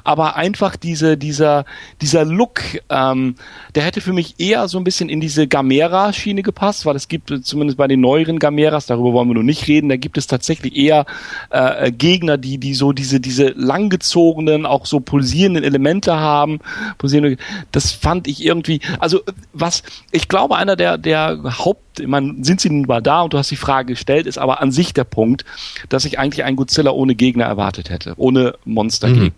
Aber 0.03 0.35
einfach 0.35 0.75
diese, 0.75 1.17
dieser, 1.17 1.63
dieser 2.01 2.25
Look, 2.25 2.61
ähm, 2.89 3.35
der 3.73 3.83
hätte 3.83 4.01
für 4.01 4.11
mich 4.11 4.35
eher 4.37 4.67
so 4.67 4.77
ein 4.77 4.83
bisschen 4.83 5.07
in 5.07 5.21
diese 5.21 5.47
Gamera-Schiene 5.47 6.43
gepasst, 6.43 6.85
weil 6.85 6.97
es 6.97 7.07
gibt 7.07 7.33
zumindest 7.45 7.77
bei 7.77 7.87
den 7.87 8.01
neueren 8.01 8.39
Gameras, 8.39 8.85
darüber 8.85 9.13
wollen 9.13 9.29
wir 9.29 9.35
nur 9.35 9.43
nicht 9.43 9.67
reden, 9.69 9.87
da 9.87 9.95
gibt 9.95 10.17
es 10.17 10.27
tatsächlich 10.27 10.75
eher 10.75 11.05
äh, 11.51 11.89
Gegner, 11.93 12.37
die, 12.37 12.57
die 12.57 12.73
so 12.73 12.91
diese, 12.91 13.21
diese 13.21 13.53
langgezogenen, 13.55 14.65
auch 14.65 14.85
so 14.85 14.99
pulsierenden 14.99 15.63
Elemente 15.63 16.17
haben. 16.17 16.59
Pulsierende, 17.07 17.37
das 17.71 17.91
fand 17.91 18.27
ich 18.27 18.43
irgendwie, 18.43 18.81
also 18.99 19.21
was, 19.53 19.83
ich 20.11 20.27
glaube, 20.27 20.57
einer 20.57 20.75
der, 20.75 20.97
der 20.97 21.57
Haupt, 21.59 21.99
ich 21.99 22.07
meine, 22.07 22.43
sind 22.43 22.61
sie 22.61 22.69
nun 22.69 22.83
mal 22.83 23.01
da 23.01 23.21
und 23.21 23.33
du 23.33 23.37
hast 23.37 23.49
die 23.51 23.55
Frage 23.55 23.93
gestellt, 23.93 24.27
ist 24.27 24.37
aber 24.37 24.61
an 24.61 24.71
sich 24.71 24.93
der 24.93 25.05
Punkt, 25.05 25.45
dass 25.89 26.05
ich 26.05 26.19
eigentlich 26.19 26.43
einen 26.43 26.57
Godzilla 26.57 26.91
ohne 26.91 27.15
Gegner 27.15 27.45
erwartet 27.45 27.89
hätte, 27.89 28.13
ohne 28.17 28.55
Monstergegner. 28.65 29.25
Mhm. 29.25 29.31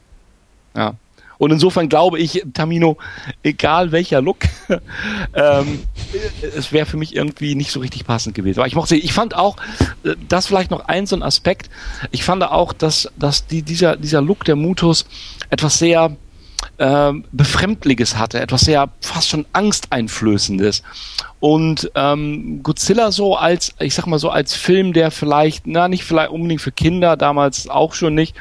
Ja. 0.76 0.95
Und 1.39 1.51
insofern 1.51 1.88
glaube 1.88 2.20
ich, 2.20 2.43
Tamino, 2.53 2.97
egal 3.43 3.93
welcher 3.93 4.22
Look, 4.22 4.39
ähm, 5.34 5.80
es 6.41 6.74
wäre 6.74 6.86
für 6.86 6.97
mich 6.97 7.15
irgendwie 7.15 7.55
nicht 7.55 7.72
so 7.72 7.80
richtig 7.80 8.05
passend 8.05 8.36
gewesen. 8.36 8.59
Aber 8.59 8.67
ich 8.67 8.76
mochte, 8.76 8.97
ich 8.97 9.13
fand 9.13 9.36
auch, 9.36 9.55
äh, 10.03 10.15
das 10.28 10.47
vielleicht 10.47 10.70
noch 10.70 10.89
ein 10.89 11.07
so 11.07 11.15
ein 11.15 11.24
Aspekt. 11.24 11.70
Ich 12.11 12.26
fand 12.26 12.43
auch, 12.43 12.74
dass, 12.74 13.09
dass 13.17 13.47
die, 13.47 13.61
dieser, 13.61 13.95
dieser 13.95 14.22
Look 14.22 14.43
der 14.43 14.57
Mutus 14.57 15.05
etwas 15.49 15.80
sehr, 15.80 16.17
ähm, 16.78 17.26
Befremdliches 17.32 18.18
hatte, 18.18 18.39
etwas 18.39 18.62
sehr 18.62 18.89
fast 19.01 19.30
schon 19.30 19.45
Angsteinflößendes. 19.53 20.84
Und 21.39 21.91
ähm, 21.95 22.62
Godzilla 22.64 23.12
so 23.12 23.36
als, 23.36 23.74
ich 23.80 23.93
sag 23.93 24.07
mal 24.07 24.20
so 24.20 24.30
als 24.30 24.55
Film, 24.55 24.93
der 24.93 25.12
vielleicht, 25.12 25.68
na 25.68 25.88
nicht 25.88 26.03
vielleicht 26.03 26.32
unbedingt 26.32 26.62
für 26.62 26.72
Kinder, 26.72 27.16
damals 27.18 27.70
auch 27.70 27.93
schon 27.93 28.16
nicht, 28.16 28.36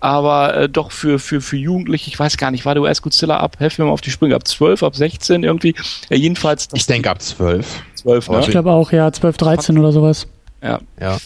aber 0.00 0.56
äh, 0.56 0.68
doch 0.68 0.90
für, 0.90 1.18
für, 1.18 1.40
für 1.40 1.56
Jugendliche, 1.56 2.08
ich 2.10 2.18
weiß 2.18 2.36
gar 2.36 2.50
nicht, 2.50 2.64
war 2.64 2.74
der 2.74 2.82
US 2.82 3.02
Godzilla 3.02 3.38
ab, 3.38 3.56
helf 3.58 3.78
mir 3.78 3.84
mal 3.84 3.92
auf 3.92 4.00
die 4.00 4.10
Sprünge, 4.10 4.34
ab 4.34 4.46
12, 4.46 4.82
ab 4.82 4.96
16 4.96 5.44
irgendwie, 5.44 5.74
ja, 6.08 6.16
jedenfalls. 6.16 6.68
Ich 6.72 6.86
denke 6.86 7.10
ab 7.10 7.22
12. 7.22 7.82
12, 7.94 8.28
ne? 8.30 8.40
Ich 8.40 8.48
glaube 8.48 8.72
auch, 8.72 8.92
ja, 8.92 9.12
12, 9.12 9.36
13 9.36 9.78
oder 9.78 9.92
sowas. 9.92 10.26
Ja. 10.62 10.80
Ja 11.00 11.18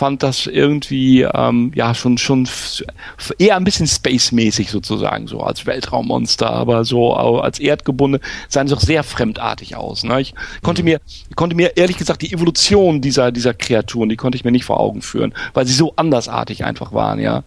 fand 0.00 0.22
das 0.22 0.46
irgendwie 0.46 1.24
ähm, 1.24 1.72
ja 1.74 1.94
schon 1.94 2.16
schon 2.16 2.48
eher 3.36 3.56
ein 3.56 3.64
bisschen 3.64 3.86
space-mäßig 3.86 4.70
sozusagen 4.70 5.26
so 5.26 5.40
als 5.40 5.66
Weltraummonster, 5.66 6.48
aber 6.48 6.86
so 6.86 7.12
als 7.12 7.58
erdgebunden 7.58 8.22
sahen 8.48 8.66
sie 8.66 8.74
auch 8.74 8.80
sehr 8.80 9.02
fremdartig 9.02 9.76
aus. 9.76 10.02
Ne? 10.02 10.22
Ich 10.22 10.32
konnte 10.62 10.80
mhm. 10.80 10.88
mir 10.88 11.00
konnte 11.36 11.54
mir 11.54 11.76
ehrlich 11.76 11.98
gesagt 11.98 12.22
die 12.22 12.32
Evolution 12.32 13.02
dieser 13.02 13.30
dieser 13.30 13.52
Kreaturen, 13.52 14.08
die 14.08 14.16
konnte 14.16 14.36
ich 14.36 14.44
mir 14.44 14.52
nicht 14.52 14.64
vor 14.64 14.80
Augen 14.80 15.02
führen, 15.02 15.34
weil 15.52 15.66
sie 15.66 15.74
so 15.74 15.92
andersartig 15.96 16.64
einfach 16.64 16.94
waren, 16.94 17.20
ja. 17.20 17.42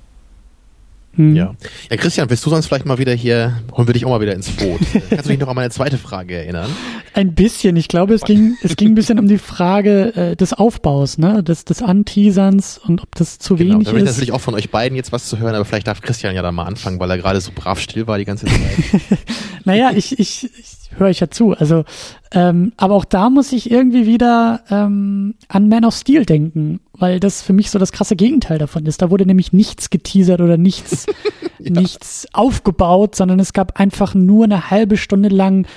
Hm. 1.16 1.36
Ja. 1.36 1.54
ja, 1.92 1.98
Christian, 1.98 2.30
willst 2.30 2.44
du 2.46 2.50
sonst 2.50 2.68
vielleicht 2.68 2.86
mal 2.86 2.98
wieder 2.98 3.14
hier, 3.14 3.62
holen 3.72 3.88
wir 3.88 3.94
dich 3.94 4.04
auch 4.06 4.10
mal 4.10 4.22
wieder 4.22 4.34
ins 4.34 4.50
Boot. 4.50 4.80
Kannst 5.10 5.26
du 5.26 5.30
dich 5.30 5.40
noch 5.40 5.48
an 5.48 5.56
meine 5.56 5.70
zweite 5.70 6.00
Frage 6.00 6.36
erinnern? 6.36 6.72
Ein 7.14 7.36
bisschen. 7.36 7.76
Ich 7.76 7.88
glaube, 7.88 8.16
es 8.16 8.24
ging, 8.24 8.58
es 8.64 8.76
ging 8.76 8.90
ein 8.90 8.96
bisschen 8.96 9.20
um 9.20 9.28
die 9.28 9.38
Frage 9.38 10.16
äh, 10.16 10.36
des 10.36 10.54
Aufbaus, 10.54 11.20
ne, 11.20 11.44
des, 11.44 11.66
des 11.66 11.84
Anteaserns 11.84 12.80
und 12.80 13.02
ob 13.04 13.14
das 13.16 13.38
zu 13.38 13.56
genau, 13.56 13.76
wenig 13.76 13.88
da 13.88 13.96
ist. 13.96 14.06
natürlich 14.06 14.32
auch 14.32 14.42
von 14.42 14.56
euch 14.56 14.72
beiden 14.72 14.96
jetzt 14.96 15.12
was 15.12 15.28
zu 15.30 15.38
hören, 15.38 15.54
aber 15.54 15.66
vielleicht 15.66 15.88
darf 15.88 16.02
Christian 16.02 16.34
ja 16.36 16.42
da 16.42 16.52
mal 16.52 16.66
anfangen, 16.66 17.00
weil 17.00 17.12
er 17.12 17.18
gerade 17.20 17.40
so 17.42 17.52
brav 17.54 17.80
still 17.80 18.08
war 18.08 18.18
die 18.18 18.26
ganze 18.26 18.48
Zeit. 18.48 18.58
naja, 19.66 19.92
ich, 19.96 20.18
ich, 20.18 20.50
ich 20.58 20.84
höre 20.98 21.10
ich 21.10 21.20
ja 21.20 21.30
zu. 21.30 21.54
Also, 21.54 21.86
ähm, 22.32 22.74
aber 22.78 22.96
auch 22.96 23.06
da 23.06 23.30
muss 23.30 23.52
ich 23.52 23.70
irgendwie 23.70 24.08
wieder 24.08 24.62
ähm, 24.72 25.36
an 25.48 25.70
Man 25.70 25.86
of 25.86 25.96
Steel 25.96 26.26
denken, 26.26 26.80
weil 27.04 27.20
das 27.20 27.42
für 27.42 27.52
mich 27.52 27.70
so 27.70 27.80
das 27.80 27.92
krasse 27.92 28.16
Gegenteil 28.16 28.60
davon 28.60 28.86
ist. 28.86 29.02
Da 29.02 29.12
wurde 29.12 29.26
nämlich 29.26 29.52
nichts 29.52 29.90
geteasert 29.90 30.40
oder 30.40 30.56
nichts, 30.56 31.06
ja. 31.60 31.82
nichts 31.82 32.26
aufgebaut, 32.32 33.14
sondern 33.16 33.42
es 33.42 33.52
gab 33.52 33.78
einfach 33.78 34.16
nur 34.16 34.46
eine 34.46 34.72
halbe 34.72 34.96
Stunde 34.96 35.28
lang 35.28 35.68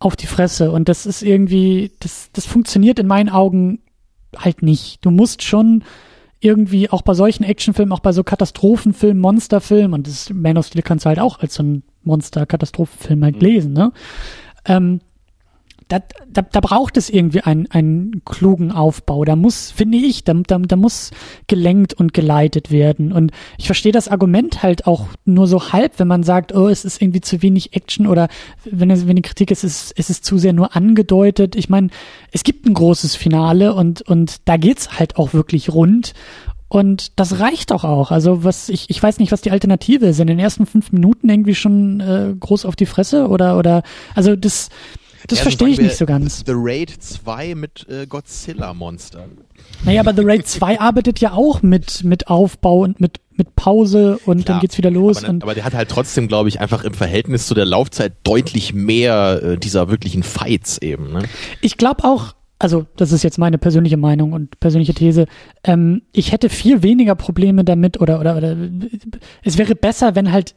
auf 0.00 0.16
die 0.16 0.26
Fresse. 0.26 0.72
Und 0.72 0.88
das 0.88 1.06
ist 1.06 1.22
irgendwie, 1.22 1.92
das, 2.00 2.30
das 2.32 2.44
funktioniert 2.46 2.98
in 2.98 3.06
meinen 3.06 3.28
Augen 3.28 3.82
halt 4.36 4.62
nicht. 4.62 4.98
Du 5.04 5.12
musst 5.12 5.44
schon 5.44 5.84
irgendwie 6.40 6.90
auch 6.90 7.02
bei 7.02 7.14
solchen 7.14 7.44
Actionfilmen, 7.44 7.92
auch 7.92 8.00
bei 8.00 8.10
so 8.10 8.24
Katastrophenfilmen, 8.24 9.20
Monsterfilmen, 9.20 9.92
und 9.92 10.08
das 10.08 10.30
Man 10.30 10.58
of 10.58 10.66
Steel 10.66 10.82
kannst 10.82 11.04
du 11.04 11.08
halt 11.08 11.20
auch 11.20 11.38
als 11.38 11.54
so 11.54 11.62
ein 11.62 11.84
Monster-Katastrophenfilm 12.02 13.22
halt 13.22 13.36
mhm. 13.36 13.42
lesen, 13.42 13.72
ne? 13.74 13.92
Ähm, 14.64 15.02
da, 15.88 16.00
da, 16.28 16.42
da 16.42 16.60
braucht 16.60 16.96
es 16.96 17.10
irgendwie 17.10 17.40
einen, 17.40 17.70
einen 17.70 18.22
klugen 18.24 18.72
Aufbau. 18.72 19.24
Da 19.24 19.36
muss, 19.36 19.70
finde 19.70 19.98
ich, 19.98 20.24
da, 20.24 20.34
da, 20.34 20.58
da 20.58 20.76
muss 20.76 21.10
gelenkt 21.46 21.94
und 21.94 22.14
geleitet 22.14 22.70
werden. 22.70 23.12
Und 23.12 23.32
ich 23.58 23.66
verstehe 23.66 23.92
das 23.92 24.08
Argument 24.08 24.62
halt 24.62 24.86
auch 24.86 25.08
nur 25.24 25.46
so 25.46 25.72
halb, 25.72 25.98
wenn 25.98 26.08
man 26.08 26.22
sagt, 26.22 26.54
oh, 26.54 26.68
es 26.68 26.84
ist 26.84 27.02
irgendwie 27.02 27.20
zu 27.20 27.42
wenig 27.42 27.74
Action 27.74 28.06
oder 28.06 28.28
wenn 28.64 28.90
es 28.90 29.06
wenn 29.06 29.16
die 29.16 29.22
Kritik 29.22 29.50
ist, 29.50 29.64
es, 29.64 29.92
es 29.96 30.10
ist 30.10 30.24
zu 30.24 30.38
sehr 30.38 30.52
nur 30.52 30.74
angedeutet. 30.74 31.56
Ich 31.56 31.68
meine, 31.68 31.88
es 32.32 32.44
gibt 32.44 32.66
ein 32.66 32.74
großes 32.74 33.14
Finale 33.16 33.74
und, 33.74 34.02
und 34.02 34.36
da 34.46 34.56
geht's 34.56 34.98
halt 34.98 35.16
auch 35.16 35.34
wirklich 35.34 35.72
rund. 35.72 36.14
Und 36.68 37.20
das 37.20 37.38
reicht 37.38 37.70
doch 37.70 37.84
auch. 37.84 38.10
Also 38.10 38.42
was 38.42 38.68
ich, 38.68 38.90
ich 38.90 39.00
weiß 39.00 39.18
nicht, 39.20 39.30
was 39.30 39.42
die 39.42 39.52
Alternative 39.52 40.06
ist. 40.06 40.18
In 40.18 40.26
den 40.26 40.40
ersten 40.40 40.66
fünf 40.66 40.90
Minuten 40.90 41.28
irgendwie 41.28 41.54
schon 41.54 42.00
äh, 42.00 42.34
groß 42.38 42.64
auf 42.64 42.74
die 42.74 42.86
Fresse 42.86 43.28
oder 43.28 43.58
oder 43.58 43.82
also 44.16 44.34
das 44.34 44.70
das 45.26 45.38
ja, 45.38 45.42
verstehe 45.42 45.68
ich 45.68 45.80
nicht 45.80 45.96
so 45.96 46.06
ganz. 46.06 46.42
The 46.46 46.52
Raid 46.54 46.90
2 46.90 47.54
mit 47.54 47.86
äh, 47.88 48.06
Godzilla-Monstern. 48.06 49.38
Naja, 49.84 50.00
aber 50.00 50.14
The 50.14 50.22
Raid 50.24 50.46
2 50.46 50.80
arbeitet 50.80 51.20
ja 51.20 51.32
auch 51.32 51.62
mit, 51.62 52.04
mit 52.04 52.28
Aufbau 52.28 52.80
und 52.80 53.00
mit, 53.00 53.20
mit 53.36 53.56
Pause 53.56 54.18
und 54.24 54.44
Klar, 54.44 54.56
dann 54.56 54.60
geht's 54.60 54.76
wieder 54.78 54.90
los. 54.90 55.24
Aber, 55.24 55.42
aber, 55.42 55.54
der 55.54 55.64
hat 55.64 55.74
halt 55.74 55.88
trotzdem, 55.88 56.28
glaube 56.28 56.48
ich, 56.48 56.60
einfach 56.60 56.84
im 56.84 56.94
Verhältnis 56.94 57.46
zu 57.46 57.54
der 57.54 57.64
Laufzeit 57.64 58.12
deutlich 58.22 58.74
mehr 58.74 59.40
äh, 59.42 59.56
dieser 59.58 59.88
wirklichen 59.88 60.22
Fights 60.22 60.78
eben. 60.78 61.12
Ne? 61.12 61.22
Ich 61.60 61.76
glaube 61.76 62.04
auch, 62.04 62.34
also 62.58 62.86
das 62.96 63.12
ist 63.12 63.22
jetzt 63.22 63.38
meine 63.38 63.58
persönliche 63.58 63.96
Meinung 63.96 64.32
und 64.32 64.60
persönliche 64.60 64.94
These, 64.94 65.26
ähm, 65.64 66.02
ich 66.12 66.32
hätte 66.32 66.48
viel 66.48 66.82
weniger 66.82 67.14
Probleme 67.14 67.64
damit 67.64 68.00
oder, 68.00 68.20
oder, 68.20 68.36
oder 68.36 68.56
es 69.42 69.58
wäre 69.58 69.74
besser, 69.74 70.14
wenn 70.14 70.32
halt 70.32 70.54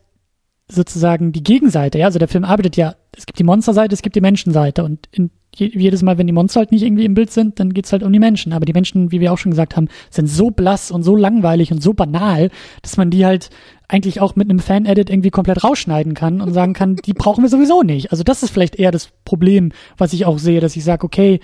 sozusagen 0.69 1.31
die 1.31 1.43
Gegenseite. 1.43 1.99
Ja, 1.99 2.05
also 2.07 2.19
der 2.19 2.27
Film 2.27 2.43
arbeitet 2.43 2.75
ja, 2.75 2.95
es 3.15 3.25
gibt 3.25 3.39
die 3.39 3.43
Monsterseite, 3.43 3.93
es 3.93 4.01
gibt 4.01 4.15
die 4.15 4.21
Menschenseite 4.21 4.83
und 4.83 5.07
in, 5.11 5.31
jedes 5.59 6.03
Mal, 6.03 6.17
wenn 6.17 6.27
die 6.27 6.33
Monster 6.33 6.59
halt 6.59 6.71
nicht 6.71 6.83
irgendwie 6.83 7.05
im 7.05 7.13
Bild 7.13 7.31
sind, 7.31 7.59
dann 7.59 7.73
geht's 7.73 7.91
halt 7.91 8.03
um 8.03 8.13
die 8.13 8.19
Menschen. 8.19 8.53
Aber 8.53 8.65
die 8.65 8.73
Menschen, 8.73 9.11
wie 9.11 9.19
wir 9.19 9.33
auch 9.33 9.37
schon 9.37 9.51
gesagt 9.51 9.75
haben, 9.75 9.87
sind 10.09 10.27
so 10.27 10.51
blass 10.51 10.91
und 10.91 11.03
so 11.03 11.15
langweilig 11.15 11.71
und 11.71 11.81
so 11.81 11.93
banal, 11.93 12.49
dass 12.81 12.97
man 12.97 13.09
die 13.09 13.25
halt 13.25 13.49
eigentlich 13.87 14.21
auch 14.21 14.35
mit 14.35 14.49
einem 14.49 14.59
Fan-Edit 14.59 15.09
irgendwie 15.09 15.31
komplett 15.31 15.63
rausschneiden 15.63 16.13
kann 16.13 16.41
und 16.41 16.53
sagen 16.53 16.73
kann, 16.73 16.97
die 16.97 17.13
brauchen 17.13 17.43
wir 17.43 17.49
sowieso 17.49 17.81
nicht. 17.81 18.11
Also 18.11 18.23
das 18.23 18.43
ist 18.43 18.51
vielleicht 18.51 18.75
eher 18.75 18.91
das 18.91 19.09
Problem, 19.25 19.71
was 19.97 20.13
ich 20.13 20.25
auch 20.25 20.37
sehe, 20.37 20.59
dass 20.59 20.75
ich 20.75 20.83
sage, 20.83 21.05
okay, 21.05 21.39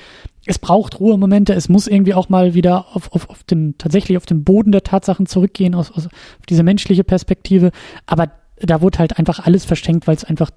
es 0.46 0.60
braucht 0.60 1.00
Ruhemomente, 1.00 1.54
es 1.54 1.70
muss 1.70 1.88
irgendwie 1.88 2.14
auch 2.14 2.30
mal 2.30 2.54
wieder 2.54 2.96
auf, 2.96 3.12
auf, 3.14 3.30
auf 3.30 3.44
den, 3.44 3.76
tatsächlich 3.78 4.18
auf 4.18 4.26
den 4.26 4.44
Boden 4.44 4.74
der 4.74 4.84
Tatsachen 4.84 5.26
zurückgehen, 5.26 5.74
auf, 5.74 5.96
auf 5.96 6.08
diese 6.50 6.64
menschliche 6.64 7.06
Perspektive. 7.06 7.72
Aber 8.06 8.30
da 8.58 8.82
wurde 8.82 9.00
halt 9.00 9.18
einfach 9.18 9.40
alles 9.40 9.66
verschenkt, 9.66 10.08
weil 10.08 10.16
es 10.16 10.24
einfach 10.24 10.52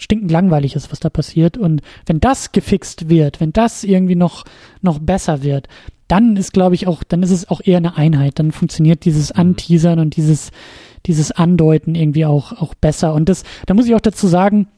stinkend 0.00 0.30
langweilig 0.30 0.74
ist, 0.74 0.90
was 0.90 1.00
da 1.00 1.10
passiert. 1.10 1.56
Und 1.56 1.82
wenn 2.06 2.20
das 2.20 2.52
gefixt 2.52 3.08
wird, 3.08 3.40
wenn 3.40 3.52
das 3.52 3.84
irgendwie 3.84 4.16
noch, 4.16 4.44
noch 4.80 4.98
besser 4.98 5.42
wird, 5.42 5.68
dann 6.08 6.36
ist, 6.36 6.52
glaube 6.52 6.74
ich, 6.74 6.86
auch, 6.86 7.04
dann 7.04 7.22
ist 7.22 7.30
es 7.30 7.48
auch 7.48 7.60
eher 7.64 7.78
eine 7.78 7.96
Einheit. 7.96 8.38
Dann 8.38 8.52
funktioniert 8.52 9.04
dieses 9.04 9.32
mhm. 9.32 9.40
Anteasern 9.40 9.98
und 9.98 10.16
dieses, 10.16 10.50
dieses 11.06 11.32
Andeuten 11.32 11.94
irgendwie 11.94 12.26
auch, 12.26 12.52
auch 12.52 12.74
besser. 12.74 13.14
Und 13.14 13.28
das, 13.28 13.44
da 13.66 13.74
muss 13.74 13.86
ich 13.86 13.94
auch 13.94 14.00
dazu 14.00 14.26
sagen, 14.26 14.68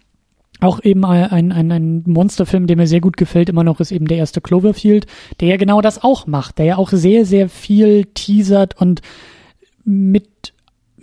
auch 0.60 0.82
eben 0.82 1.04
ein, 1.04 1.52
ein, 1.52 1.72
ein 1.72 2.04
Monsterfilm, 2.06 2.66
der 2.66 2.76
mir 2.76 2.86
sehr 2.86 3.00
gut 3.00 3.16
gefällt, 3.16 3.48
immer 3.48 3.64
noch 3.64 3.80
ist 3.80 3.90
eben 3.90 4.06
der 4.06 4.18
erste 4.18 4.40
Cloverfield, 4.40 5.06
der 5.40 5.48
ja 5.48 5.56
genau 5.56 5.80
das 5.80 6.02
auch 6.02 6.26
macht, 6.26 6.58
der 6.58 6.66
ja 6.66 6.76
auch 6.76 6.90
sehr, 6.90 7.26
sehr 7.26 7.48
viel 7.48 8.06
teasert 8.06 8.80
und 8.80 9.02
mit 9.84 10.53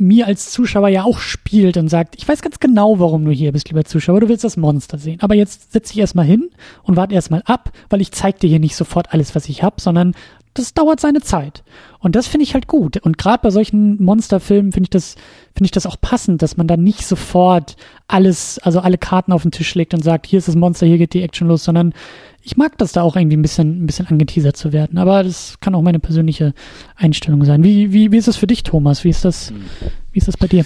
mir 0.02 0.26
als 0.26 0.52
Zuschauer 0.52 0.89
ja 0.89 1.04
auch 1.04 1.20
spielt 1.20 1.78
und 1.78 1.88
sagt, 1.88 2.16
ich 2.18 2.28
weiß 2.28 2.41
ganz 2.41 2.60
genau, 2.60 2.99
warum 2.99 3.24
du 3.24 3.32
hier 3.32 3.52
bist, 3.52 3.70
lieber 3.70 3.86
Zuschauer, 3.86 4.20
du 4.20 4.30
willst 4.30 4.43
das 4.43 4.58
Monster 4.58 4.97
sehen. 4.97 5.20
Aber 5.22 5.36
jetzt 5.36 5.72
setz 5.72 5.89
dich 5.89 5.99
erstmal 5.99 6.26
hin 6.26 6.49
und 6.84 6.95
warte 6.95 7.14
erstmal 7.14 7.43
ab, 7.45 7.72
weil 7.89 8.02
ich 8.02 8.12
zeig 8.12 8.39
dir 8.39 8.49
hier 8.49 8.60
nicht 8.60 8.76
sofort 8.76 9.14
alles, 9.14 9.36
was 9.36 9.47
ich 9.47 9.62
hab, 9.62 9.80
sondern 9.80 10.16
das 10.54 10.74
dauert 10.74 10.99
seine 10.99 11.22
Zeit. 11.22 11.64
Und 11.99 12.16
das 12.16 12.28
finde 12.28 12.43
ich 12.43 12.54
halt 12.54 12.68
gut. 12.68 12.97
Und 12.97 13.18
gerade 13.18 13.41
bei 13.41 13.52
solchen 13.52 14.02
Monsterfilmen 14.04 14.72
finde 14.72 14.86
ich 14.86 14.89
das, 14.89 15.16
finde 15.54 15.66
ich 15.66 15.72
das 15.72 15.86
auch 15.86 15.99
passend, 15.99 16.41
dass 16.41 16.58
man 16.58 16.68
da 16.68 16.78
nicht 16.78 17.06
sofort 17.06 17.76
alles, 18.08 18.60
also 18.60 18.80
alle 18.80 18.97
Karten 18.97 19.32
auf 19.32 19.43
den 19.43 19.52
Tisch 19.52 19.76
legt 19.76 19.93
und 19.93 20.04
sagt, 20.04 20.26
hier 20.26 20.39
ist 20.39 20.47
das 20.47 20.56
Monster, 20.56 20.88
hier 20.88 20.97
geht 20.97 21.14
die 21.14 21.22
Action 21.22 21.47
los, 21.47 21.64
sondern 21.64 21.93
ich 22.43 22.58
mag 22.58 22.78
das 22.78 22.91
da 22.91 23.04
auch 23.04 23.16
irgendwie 23.16 23.38
ein 23.38 23.41
bisschen, 23.41 23.84
ein 23.84 23.86
bisschen 23.86 24.08
angeteasert 24.08 24.58
zu 24.58 24.74
werden. 24.74 24.97
Aber 24.97 25.24
das 25.24 25.60
kann 25.60 25.76
auch 25.76 25.82
meine 25.82 25.99
persönliche 25.99 26.54
Einstellung 26.95 27.45
sein. 27.45 27.64
Wie, 27.64 27.93
wie, 27.93 28.12
wie 28.12 28.18
ist 28.18 28.28
das 28.28 28.38
für 28.38 28.47
dich, 28.47 28.64
Thomas? 28.64 29.04
Wie 29.04 29.10
ist 29.10 29.24
das, 29.24 29.54
wie 30.12 30.18
ist 30.18 30.28
das 30.28 30.38
bei 30.38 30.47
dir? 30.47 30.66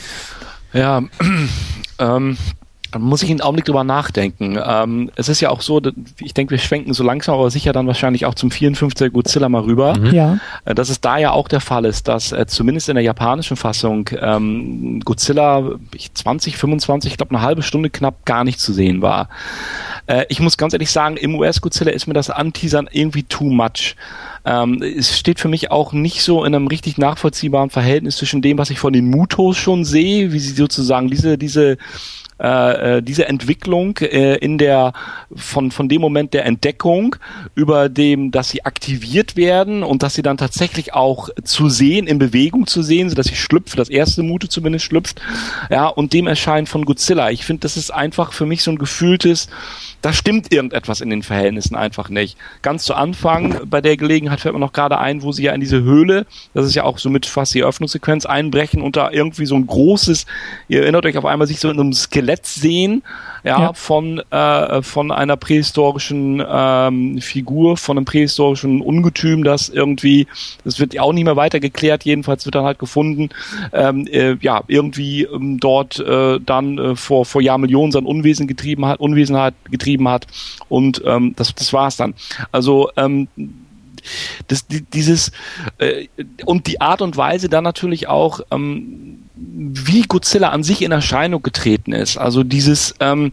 Ja, 0.73 1.03
ähm, 1.99 2.37
muss 2.97 3.23
ich 3.23 3.29
einen 3.29 3.41
Augenblick 3.41 3.65
drüber 3.65 3.83
nachdenken. 3.83 4.57
Ähm, 4.63 5.11
es 5.15 5.29
ist 5.29 5.41
ja 5.41 5.49
auch 5.49 5.61
so, 5.61 5.81
ich 6.19 6.33
denke, 6.33 6.51
wir 6.51 6.57
schwenken 6.57 6.93
so 6.93 7.03
langsam, 7.03 7.35
aber 7.35 7.49
sicher 7.49 7.73
dann 7.73 7.87
wahrscheinlich 7.87 8.25
auch 8.25 8.35
zum 8.35 8.49
54er 8.49 9.09
Godzilla 9.09 9.49
mal 9.49 9.61
rüber. 9.61 9.97
Mhm. 9.97 10.13
Ja. 10.13 10.39
Äh, 10.65 10.75
dass 10.75 10.89
es 10.89 11.01
da 11.01 11.17
ja 11.17 11.31
auch 11.31 11.47
der 11.47 11.61
Fall 11.61 11.85
ist, 11.85 12.07
dass 12.07 12.31
äh, 12.31 12.45
zumindest 12.47 12.89
in 12.89 12.95
der 12.95 13.03
japanischen 13.03 13.57
Fassung 13.57 14.09
ähm, 14.19 15.01
Godzilla 15.03 15.71
20, 16.13 16.57
25, 16.57 17.11
ich 17.11 17.17
glaube 17.17 17.35
eine 17.35 17.43
halbe 17.43 17.63
Stunde 17.63 17.89
knapp 17.89 18.25
gar 18.25 18.43
nicht 18.43 18.59
zu 18.59 18.73
sehen 18.73 19.01
war. 19.01 19.29
Äh, 20.07 20.25
ich 20.29 20.39
muss 20.39 20.57
ganz 20.57 20.73
ehrlich 20.73 20.91
sagen, 20.91 21.17
im 21.17 21.35
US-Godzilla 21.35 21.91
ist 21.91 22.07
mir 22.07 22.13
das 22.13 22.29
Anteasern 22.29 22.89
irgendwie 22.91 23.23
too 23.23 23.49
much. 23.49 23.95
Ähm, 24.45 24.81
es 24.81 25.17
steht 25.17 25.39
für 25.39 25.47
mich 25.47 25.71
auch 25.71 25.91
nicht 25.91 26.21
so 26.21 26.45
in 26.45 26.53
einem 26.53 26.67
richtig 26.67 26.97
nachvollziehbaren 26.97 27.71
Verhältnis 27.71 28.17
zwischen 28.17 28.41
dem, 28.41 28.57
was 28.57 28.69
ich 28.69 28.77
von 28.77 28.93
den 28.93 29.09
Mutos 29.09 29.57
schon 29.57 29.85
sehe, 29.85 30.31
wie 30.31 30.39
sie 30.39 30.53
sozusagen 30.53 31.09
diese, 31.09 31.37
diese 31.37 31.77
äh, 32.37 33.01
diese 33.01 33.27
Entwicklung 33.27 33.97
äh, 33.99 34.35
in 34.35 34.57
der 34.57 34.93
von 35.35 35.71
von 35.71 35.87
dem 35.87 36.01
Moment 36.01 36.33
der 36.33 36.45
Entdeckung 36.45 37.15
über 37.55 37.87
dem, 37.87 38.31
dass 38.31 38.49
sie 38.49 38.65
aktiviert 38.65 39.35
werden 39.35 39.83
und 39.83 40.03
dass 40.03 40.15
sie 40.15 40.21
dann 40.21 40.37
tatsächlich 40.37 40.93
auch 40.93 41.29
zu 41.43 41.69
sehen 41.69 42.07
in 42.07 42.19
Bewegung 42.19 42.67
zu 42.67 42.81
sehen, 42.81 43.09
so 43.09 43.15
dass 43.15 43.27
sie 43.27 43.35
schlüpft, 43.35 43.79
das 43.79 43.89
erste 43.89 44.23
Mute 44.23 44.49
zumindest 44.49 44.85
schlüpft, 44.85 45.21
ja 45.69 45.87
und 45.87 46.13
dem 46.13 46.27
Erscheinen 46.27 46.67
von 46.67 46.85
Godzilla. 46.85 47.31
Ich 47.31 47.45
finde, 47.45 47.61
das 47.61 47.77
ist 47.77 47.91
einfach 47.91 48.33
für 48.33 48.45
mich 48.45 48.63
so 48.63 48.71
ein 48.71 48.77
gefühltes 48.77 49.47
da 50.05 50.13
stimmt 50.13 50.53
irgendetwas 50.53 51.01
in 51.01 51.09
den 51.09 51.23
Verhältnissen 51.23 51.75
einfach 51.75 52.09
nicht. 52.09 52.37
Ganz 52.61 52.85
zu 52.85 52.93
Anfang 52.93 53.61
bei 53.65 53.81
der 53.81 53.97
Gelegenheit 53.97 54.39
fällt 54.39 54.53
mir 54.53 54.59
noch 54.59 54.71
gerade 54.71 54.99
ein, 54.99 55.23
wo 55.23 55.31
sie 55.31 55.41
ja 55.41 55.51
in 55.51 55.61
diese 55.61 55.81
Höhle, 55.81 56.27
das 56.53 56.67
ist 56.67 56.75
ja 56.75 56.83
auch 56.83 56.99
so 56.99 57.09
mit 57.09 57.25
fast 57.25 57.55
die 57.55 57.61
Eröffnungssequenz 57.61 58.27
einbrechen 58.27 58.83
und 58.83 58.97
da 58.97 59.09
irgendwie 59.09 59.47
so 59.47 59.55
ein 59.55 59.65
großes, 59.65 60.27
ihr 60.67 60.83
erinnert 60.83 61.07
euch 61.07 61.17
auf 61.17 61.25
einmal 61.25 61.47
sich 61.47 61.59
so 61.59 61.71
in 61.71 61.79
einem 61.79 61.91
Skelett 61.91 62.45
sehen, 62.45 63.01
ja, 63.45 63.61
ja. 63.61 63.73
von 63.73 64.19
äh, 64.31 64.81
von 64.81 65.11
einer 65.11 65.37
prähistorischen 65.37 66.43
ähm, 66.47 67.21
Figur, 67.21 67.77
von 67.77 67.97
einem 67.97 68.05
prähistorischen 68.05 68.81
Ungetüm, 68.81 69.43
das 69.43 69.69
irgendwie, 69.69 70.27
das 70.63 70.79
wird 70.79 70.95
ja 70.95 71.03
auch 71.03 71.13
nicht 71.13 71.25
mehr 71.25 71.35
weiter 71.35 71.59
geklärt, 71.59 72.03
jedenfalls 72.05 72.45
wird 72.45 72.55
dann 72.55 72.65
halt 72.65 72.79
gefunden, 72.79 73.29
ähm, 73.71 74.07
äh, 74.07 74.35
ja, 74.41 74.63
irgendwie 74.67 75.23
ähm, 75.23 75.59
dort 75.59 75.99
äh, 75.99 76.39
dann 76.43 76.77
äh, 76.77 76.95
vor 76.95 77.25
vor 77.25 77.41
Jahrmillionen 77.41 77.91
sein 77.91 78.05
Unwesen 78.05 78.47
getrieben 78.47 78.85
hat, 78.85 78.99
Unwesenheit 78.99 79.53
getrieben 79.69 80.09
hat 80.09 80.25
und 80.67 81.03
ähm, 81.05 81.33
das 81.35 81.53
das 81.53 81.71
war's 81.71 81.97
dann. 81.97 82.15
Also 82.51 82.89
ähm, 82.97 83.27
das, 84.47 84.65
dieses 84.67 85.31
äh, 85.77 86.07
und 86.45 86.67
die 86.67 86.81
Art 86.81 87.01
und 87.01 87.17
Weise 87.17 87.49
dann 87.49 87.63
natürlich 87.63 88.07
auch 88.07 88.41
ähm, 88.51 89.23
wie 89.35 90.03
Godzilla 90.03 90.49
an 90.49 90.63
sich 90.63 90.81
in 90.81 90.91
Erscheinung 90.91 91.43
getreten 91.43 91.91
ist. 91.91 92.17
Also 92.17 92.43
dieses 92.43 92.95
ähm, 92.99 93.31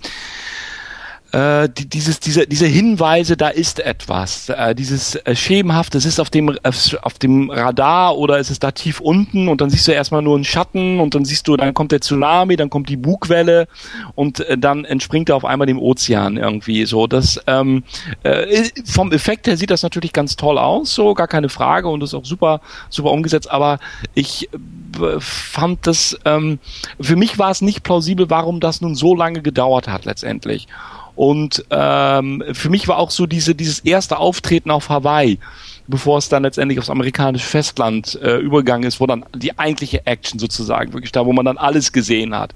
äh, 1.32 1.68
die, 1.68 1.88
dieses, 1.88 2.20
diese, 2.20 2.46
diese 2.46 2.66
Hinweise, 2.66 3.36
da 3.36 3.48
ist 3.48 3.80
etwas, 3.80 4.50
äh, 4.50 4.74
dieses 4.74 5.16
äh, 5.16 5.34
schemenhaft, 5.34 5.94
das 5.94 6.04
ist 6.04 6.20
auf 6.20 6.28
dem, 6.28 6.58
auf 6.62 7.18
dem 7.18 7.50
Radar 7.50 8.16
oder 8.18 8.38
ist 8.38 8.50
es 8.50 8.58
da 8.58 8.70
tief 8.70 9.00
unten 9.00 9.48
und 9.48 9.60
dann 9.60 9.70
siehst 9.70 9.88
du 9.88 9.92
erstmal 9.92 10.20
nur 10.20 10.34
einen 10.34 10.44
Schatten 10.44 11.00
und 11.00 11.14
dann 11.14 11.24
siehst 11.24 11.48
du, 11.48 11.56
dann 11.56 11.72
kommt 11.72 11.92
der 11.92 12.02
Tsunami, 12.02 12.56
dann 12.56 12.68
kommt 12.68 12.90
die 12.90 12.98
Bugwelle 12.98 13.66
und 14.14 14.40
äh, 14.40 14.58
dann 14.58 14.84
entspringt 14.84 15.30
er 15.30 15.36
auf 15.36 15.46
einmal 15.46 15.66
dem 15.66 15.78
Ozean 15.78 16.36
irgendwie 16.36 16.84
so. 16.84 17.06
Das 17.06 17.40
ähm, 17.46 17.84
äh, 18.24 18.64
vom 18.84 19.10
Effekt 19.12 19.46
her 19.46 19.56
sieht 19.56 19.70
das 19.70 19.82
natürlich 19.82 20.12
ganz 20.12 20.36
toll 20.36 20.58
aus, 20.58 20.94
so 20.94 21.14
gar 21.14 21.28
keine 21.28 21.48
Frage 21.48 21.88
und 21.88 22.02
ist 22.02 22.14
auch 22.14 22.26
super, 22.26 22.60
super 22.90 23.10
umgesetzt, 23.10 23.50
aber 23.50 23.78
ich 24.12 24.50
äh, 24.52 25.18
fand 25.18 25.86
das, 25.86 26.18
ähm, 26.26 26.58
für 27.00 27.16
mich 27.16 27.38
war 27.38 27.50
es 27.50 27.62
nicht 27.62 27.82
plausibel, 27.82 28.28
warum 28.28 28.60
das 28.60 28.82
nun 28.82 28.94
so 28.94 29.14
lange 29.14 29.40
gedauert 29.40 29.88
hat 29.88 30.04
letztendlich. 30.04 30.68
Und 31.14 31.64
ähm, 31.70 32.42
für 32.52 32.70
mich 32.70 32.88
war 32.88 32.98
auch 32.98 33.10
so 33.10 33.26
diese, 33.26 33.54
dieses 33.54 33.80
erste 33.80 34.18
Auftreten 34.18 34.70
auf 34.70 34.88
Hawaii, 34.88 35.38
bevor 35.86 36.18
es 36.18 36.28
dann 36.28 36.42
letztendlich 36.42 36.78
aufs 36.78 36.90
amerikanische 36.90 37.46
Festland 37.46 38.18
äh, 38.22 38.38
übergegangen 38.38 38.88
ist, 38.88 39.00
wo 39.00 39.06
dann 39.06 39.24
die 39.34 39.58
eigentliche 39.58 40.06
Action 40.06 40.38
sozusagen 40.38 40.92
wirklich 40.92 41.12
da, 41.12 41.26
wo 41.26 41.32
man 41.32 41.44
dann 41.44 41.58
alles 41.58 41.92
gesehen 41.92 42.34
hat. 42.34 42.54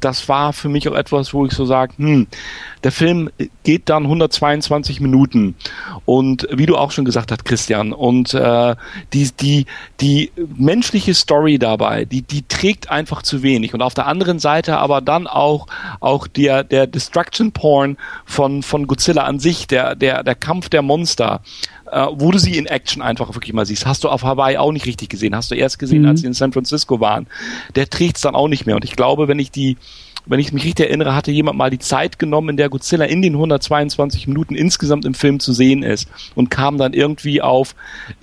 Das 0.00 0.28
war 0.28 0.52
für 0.52 0.68
mich 0.68 0.88
auch 0.88 0.94
etwas, 0.94 1.32
wo 1.32 1.46
ich 1.46 1.52
so 1.52 1.64
sage, 1.64 1.94
hm, 1.96 2.26
der 2.84 2.92
Film 2.92 3.30
geht 3.62 3.88
dann 3.88 4.04
122 4.04 5.00
Minuten 5.00 5.54
und 6.04 6.46
wie 6.50 6.66
du 6.66 6.76
auch 6.76 6.90
schon 6.90 7.04
gesagt 7.04 7.32
hast, 7.32 7.44
Christian, 7.44 7.92
und 7.92 8.34
äh, 8.34 8.76
die 9.12 9.30
die 9.40 9.66
die 10.00 10.30
menschliche 10.56 11.14
Story 11.14 11.58
dabei, 11.58 12.04
die 12.04 12.22
die 12.22 12.42
trägt 12.42 12.90
einfach 12.90 13.22
zu 13.22 13.42
wenig 13.42 13.74
und 13.74 13.82
auf 13.82 13.94
der 13.94 14.06
anderen 14.06 14.38
Seite 14.38 14.78
aber 14.78 15.00
dann 15.00 15.26
auch 15.26 15.66
auch 16.00 16.26
der 16.26 16.62
der 16.62 16.86
Destruction 16.86 17.52
Porn 17.52 17.96
von 18.26 18.62
von 18.62 18.86
Godzilla 18.86 19.24
an 19.24 19.38
sich, 19.38 19.66
der 19.66 19.94
der 19.96 20.22
der 20.22 20.34
Kampf 20.34 20.68
der 20.68 20.82
Monster, 20.82 21.40
äh, 21.90 22.06
wo 22.12 22.30
du 22.30 22.38
sie 22.38 22.58
in 22.58 22.66
Action 22.66 23.00
einfach 23.00 23.34
wirklich 23.34 23.54
mal 23.54 23.64
siehst. 23.64 23.86
Hast 23.86 24.04
du 24.04 24.10
auf 24.10 24.22
Hawaii 24.24 24.58
auch 24.58 24.72
nicht 24.72 24.84
richtig 24.84 25.08
gesehen. 25.08 25.34
Hast 25.34 25.50
du 25.50 25.54
erst 25.54 25.78
gesehen, 25.78 26.02
mhm. 26.02 26.08
als 26.08 26.20
sie 26.20 26.26
in 26.26 26.34
San 26.34 26.52
Francisco 26.52 27.00
waren. 27.00 27.26
Der 27.76 27.88
trägt 27.88 28.16
es 28.16 28.22
dann 28.22 28.34
auch 28.34 28.48
nicht 28.48 28.66
mehr. 28.66 28.76
Und 28.76 28.84
ich 28.84 28.96
glaube, 28.96 29.26
wenn 29.26 29.38
ich 29.38 29.50
die 29.50 29.78
wenn 30.26 30.40
ich 30.40 30.52
mich 30.52 30.64
richtig 30.64 30.86
erinnere, 30.86 31.14
hatte 31.14 31.30
jemand 31.30 31.58
mal 31.58 31.70
die 31.70 31.78
Zeit 31.78 32.18
genommen, 32.18 32.50
in 32.50 32.56
der 32.56 32.68
Godzilla 32.68 33.04
in 33.04 33.22
den 33.22 33.34
122 33.34 34.26
Minuten 34.26 34.54
insgesamt 34.54 35.04
im 35.04 35.14
Film 35.14 35.40
zu 35.40 35.52
sehen 35.52 35.82
ist 35.82 36.08
und 36.34 36.50
kam 36.50 36.78
dann 36.78 36.92
irgendwie 36.92 37.42
auf, 37.42 37.74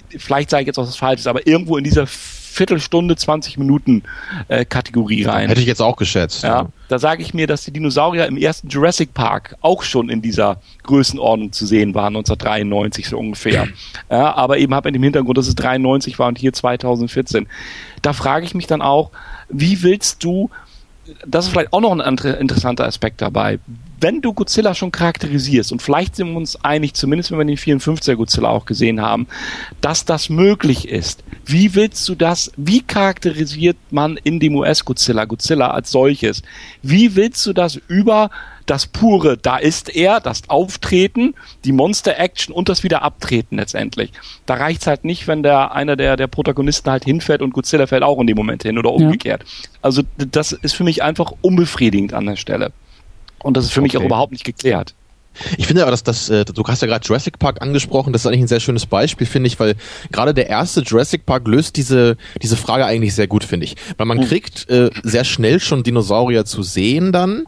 vielleicht 0.10 0.50
sage 0.50 0.64
ich 0.64 0.68
jetzt 0.68 0.80
auch 0.80 0.88
was 0.88 0.96
Falsches, 0.96 1.28
aber 1.28 1.46
irgendwo 1.48 1.78
in 1.78 1.84
dieser 1.84 2.08
Viertelstunde, 2.08 3.16
20 3.16 3.58
Minuten 3.58 4.04
äh, 4.50 4.66
Kategorie 4.66 5.24
rein. 5.24 5.48
Hätte 5.48 5.62
ich 5.62 5.68
jetzt 5.68 5.82
auch 5.82 5.96
geschätzt. 5.96 6.44
Ja, 6.44 6.68
da 6.90 7.00
sage 7.00 7.22
ich 7.22 7.34
mir, 7.34 7.48
dass 7.48 7.64
die 7.64 7.72
Dinosaurier 7.72 8.26
im 8.26 8.36
ersten 8.36 8.68
Jurassic 8.68 9.14
Park 9.14 9.56
auch 9.62 9.84
schon 9.84 10.10
in 10.10 10.22
dieser 10.22 10.60
Größenordnung 10.84 11.54
zu 11.54 11.66
sehen 11.66 11.96
waren, 11.96 12.18
1993 12.18 13.08
so 13.08 13.18
ungefähr. 13.18 13.70
ja, 14.10 14.36
aber 14.36 14.58
eben 14.58 14.76
habe 14.76 14.90
in 14.90 14.94
dem 14.94 15.04
Hintergrund, 15.04 15.38
dass 15.38 15.48
es 15.48 15.56
93 15.56 16.20
war 16.20 16.28
und 16.28 16.38
hier 16.38 16.52
2014. 16.52 17.48
Da 18.02 18.12
frage 18.12 18.46
ich 18.46 18.54
mich 18.54 18.68
dann 18.68 18.82
auch, 18.82 19.12
wie 19.48 19.82
willst 19.82 20.24
du 20.24 20.50
das 21.26 21.46
ist 21.46 21.52
vielleicht 21.52 21.74
auch 21.74 21.82
noch 21.82 21.92
ein 21.92 22.18
interessanter 22.40 22.86
Aspekt 22.86 23.22
dabei. 23.22 23.60
Wenn 24.00 24.22
du 24.22 24.34
Godzilla 24.34 24.74
schon 24.74 24.92
charakterisierst, 24.92 25.72
und 25.72 25.82
vielleicht 25.82 26.16
sind 26.16 26.32
wir 26.32 26.38
uns 26.38 26.56
einig, 26.64 26.96
zumindest 26.96 27.32
wenn 27.32 27.38
wir 27.38 27.46
den 27.46 27.58
54er 27.58 28.16
Godzilla 28.16 28.50
auch 28.50 28.66
gesehen 28.66 29.00
haben, 29.00 29.28
dass 29.80 30.06
das 30.06 30.30
möglich 30.30 30.88
ist, 30.88 31.24
wie 31.46 31.76
willst 31.76 32.08
du 32.10 32.16
das, 32.16 32.52
wie 32.58 32.82
charakterisiert 32.82 33.78
man 33.92 34.18
in 34.18 34.40
dem 34.40 34.56
US-Godzilla, 34.56 35.26
Godzilla 35.26 35.70
als 35.72 35.92
solches? 35.92 36.42
Wie 36.82 37.16
willst 37.16 37.46
du 37.46 37.54
das 37.54 37.76
über 37.88 38.32
das 38.72 38.88
pure, 38.88 39.36
da 39.36 39.58
ist 39.58 39.94
er, 39.94 40.22
das 40.22 40.44
Auftreten, 40.48 41.36
die 41.66 41.74
Monster-Action 41.74 42.56
und 42.56 42.70
das 42.70 42.84
wieder 42.84 43.02
Abtreten 43.02 43.58
letztendlich. 43.58 44.14
Da 44.46 44.54
reicht's 44.54 44.88
halt 44.88 45.04
nicht, 45.04 45.28
wenn 45.28 45.44
der 45.44 45.74
einer 45.74 45.98
der, 45.98 46.16
der 46.16 46.28
Protagonisten 46.28 46.90
halt 46.90 47.04
hinfällt 47.04 47.42
und 47.42 47.54
Godzilla 47.54 47.86
fällt 47.86 48.04
auch 48.04 48.18
in 48.22 48.28
dem 48.28 48.38
Moment 48.38 48.64
hin 48.64 48.78
oder 48.78 48.94
umgekehrt. 48.94 49.44
Ja. 49.44 49.70
Also 49.82 50.04
das 50.16 50.54
ist 50.54 50.74
für 50.74 50.86
mich 50.86 51.04
einfach 51.04 51.34
unbefriedigend 51.42 52.14
an 52.14 52.28
der 52.28 52.38
Stelle. 52.38 52.72
Und 53.40 53.58
das 53.58 53.66
ist 53.66 53.74
für 53.74 53.82
okay. 53.82 53.88
mich 53.88 53.98
auch 53.98 54.04
überhaupt 54.04 54.32
nicht 54.32 54.46
geklärt. 54.46 54.96
Ich 55.58 55.68
finde 55.68 55.82
aber, 55.82 55.92
dass 55.92 56.04
das, 56.04 56.30
äh, 56.30 56.46
du 56.46 56.64
hast 56.66 56.82
ja 56.82 56.88
gerade 56.88 57.06
Jurassic 57.06 57.40
Park 57.40 57.62
angesprochen, 57.62 58.14
das 58.14 58.24
ist 58.24 58.28
eigentlich 58.28 58.42
ein 58.42 58.48
sehr 58.48 58.60
schönes 58.60 58.86
Beispiel, 58.86 59.28
finde 59.28 59.48
ich, 59.48 59.60
weil 59.60 59.76
gerade 60.12 60.34
der 60.34 60.48
erste 60.48 60.82
Jurassic 60.82 61.26
Park 61.26 61.48
löst 61.48 61.78
diese, 61.78 62.18
diese 62.42 62.58
Frage 62.58 62.86
eigentlich 62.86 63.16
sehr 63.16 63.28
gut, 63.28 63.44
finde 63.44 63.66
ich. 63.66 63.76
Weil 63.98 64.08
man 64.08 64.20
hm. 64.20 64.28
kriegt 64.28 64.70
äh, 64.70 64.90
sehr 65.04 65.24
schnell 65.24 65.60
schon 65.60 65.84
Dinosaurier 65.84 66.46
zu 66.46 66.64
sehen 66.64 67.12
dann 67.12 67.46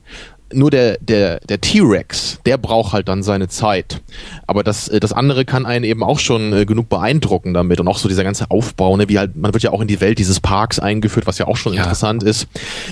nur 0.54 0.72
der, 0.72 0.98
der, 1.00 1.40
der 1.40 1.62
T-Rex, 1.62 2.40
der 2.46 2.58
braucht 2.58 2.94
halt 2.94 3.08
dann 3.08 3.24
seine 3.24 3.48
Zeit. 3.48 4.02
Aber 4.48 4.64
das, 4.64 4.88
äh, 4.88 5.00
das 5.00 5.14
andere 5.14 5.46
kann 5.46 5.66
einen 5.66 5.86
eben 5.86 6.04
auch 6.04 6.20
schon 6.20 6.54
äh, 6.54 6.66
genug 6.66 6.90
beeindrucken 6.90 7.54
damit. 7.54 7.80
Und 7.80 7.88
auch 7.88 7.98
so 7.98 8.08
dieser 8.10 8.24
ganze 8.24 8.50
Aufbau, 8.52 8.98
ne, 8.98 9.10
wie 9.10 9.20
halt, 9.20 9.36
man 9.36 9.54
wird 9.54 9.64
ja 9.64 9.72
auch 9.72 9.82
in 9.82 9.88
die 9.88 10.02
Welt 10.02 10.20
dieses 10.20 10.40
Parks 10.40 10.80
eingeführt, 10.80 11.28
was 11.28 11.38
ja 11.38 11.48
auch 11.48 11.58
schon 11.58 11.74
ja. 11.74 11.82
interessant 11.82 12.24
ist. 12.24 12.48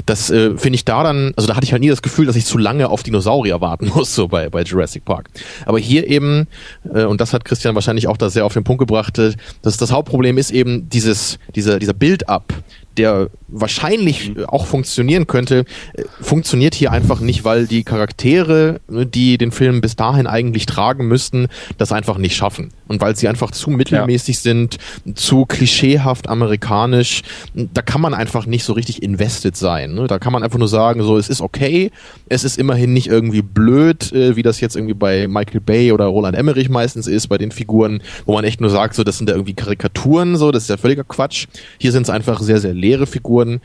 Das 0.06 0.30
äh, 0.30 0.58
finde 0.58 0.76
ich 0.76 0.86
da 0.86 1.04
dann, 1.04 1.34
also 1.36 1.48
da 1.48 1.56
hatte 1.56 1.66
ich 1.66 1.72
halt 1.72 1.82
nie 1.82 1.90
das 1.90 2.02
Gefühl, 2.02 2.26
dass 2.26 2.36
ich 2.36 2.46
zu 2.46 2.58
lange 2.58 2.90
auf 2.90 3.04
Dinosaurier 3.04 3.62
warten 3.62 3.88
muss, 3.96 4.16
so 4.16 4.28
bei, 4.28 4.50
bei 4.50 4.64
Jurassic 4.64 5.06
Park. 5.06 5.30
Aber 5.66 5.80
hier 5.80 6.08
eben, 6.08 6.48
äh, 6.94 7.04
und 7.04 7.22
das 7.22 7.34
hat 7.34 7.46
Christian 7.46 7.76
wahrscheinlich 7.76 8.08
auch 8.08 8.18
da 8.18 8.30
sehr 8.30 8.46
auf 8.46 8.54
den 8.54 8.64
Punkt 8.64 8.80
gebracht, 8.80 9.18
äh, 9.20 9.34
dass 9.62 9.78
das 9.78 9.92
Hauptproblem 9.92 10.38
ist 10.38 10.52
eben 10.52 10.90
dieses, 10.90 11.40
dieser, 11.56 11.80
dieser 11.80 11.94
Build-up, 11.94 12.54
der 12.98 13.30
wahrscheinlich 13.48 14.36
mhm. 14.36 14.46
auch 14.46 14.66
funktionieren 14.66 15.28
könnte, 15.28 15.66
äh, 15.94 16.04
funktioniert 16.22 16.76
hier 16.76 16.92
einfach 16.92 17.20
nicht, 17.20 17.44
weil 17.44 17.68
die 17.68 17.84
Charaktere, 17.84 18.82
ne, 18.90 19.06
die 19.06 19.38
den 19.38 19.52
Film 19.52 19.82
bis 19.82 19.96
dahin 19.96 20.28
eigentlich 20.28 20.66
tragen 20.66 21.08
müssten, 21.08 21.48
das 21.78 21.92
einfach 21.92 22.18
nicht 22.18 22.36
schaffen. 22.36 22.72
Und 22.92 23.00
weil 23.00 23.16
sie 23.16 23.30
einfach 23.30 23.52
zu 23.52 23.70
mittelmäßig 23.70 24.36
ja. 24.36 24.42
sind, 24.42 24.78
zu 25.16 25.46
klischeehaft 25.46 26.28
amerikanisch, 26.28 27.22
da 27.54 27.82
kann 27.82 28.02
man 28.02 28.14
einfach 28.14 28.46
nicht 28.46 28.66
so 28.66 28.74
richtig 28.74 29.02
invested 29.02 29.56
sein. 29.56 29.94
Ne? 29.94 30.08
Da 30.08 30.20
kann 30.20 30.34
man 30.34 30.44
einfach 30.44 30.60
nur 30.60 30.68
sagen, 30.68 31.02
so, 31.04 31.18
es 31.18 31.30
ist 31.30 31.40
okay, 31.40 31.90
es 32.28 32.44
ist 32.44 32.60
immerhin 32.60 32.92
nicht 32.92 33.08
irgendwie 33.08 33.42
blöd, 33.42 34.12
äh, 34.12 34.36
wie 34.36 34.42
das 34.44 34.60
jetzt 34.60 34.76
irgendwie 34.76 34.94
bei 34.94 35.30
Michael 35.30 35.62
Bay 35.62 35.94
oder 35.94 36.08
Roland 36.08 36.36
Emmerich 36.36 36.68
meistens 36.68 37.08
ist, 37.08 37.30
bei 37.30 37.38
den 37.38 37.52
Figuren, 37.52 38.04
wo 38.26 38.34
man 38.34 38.44
echt 38.44 38.60
nur 38.60 38.70
sagt, 38.70 38.96
so, 38.96 39.06
das 39.06 39.18
sind 39.18 39.30
ja 39.30 39.36
irgendwie 39.36 39.54
Karikaturen, 39.54 40.36
so, 40.36 40.52
das 40.52 40.64
ist 40.64 40.70
ja 40.70 40.76
völliger 40.76 41.06
Quatsch. 41.06 41.48
Hier 41.78 41.94
sind 41.94 42.04
es 42.04 42.10
einfach 42.10 42.42
sehr, 42.42 42.60
sehr 42.60 42.74
leere 42.74 43.08
Figuren. 43.08 43.62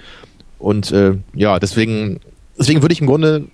Und 0.60 0.92
äh, 0.92 1.16
ja, 1.34 1.58
deswegen, 1.58 2.20
deswegen 2.56 2.80
würde 2.80 2.92
ich 2.92 3.00
im 3.00 3.08
Grunde, 3.08 3.46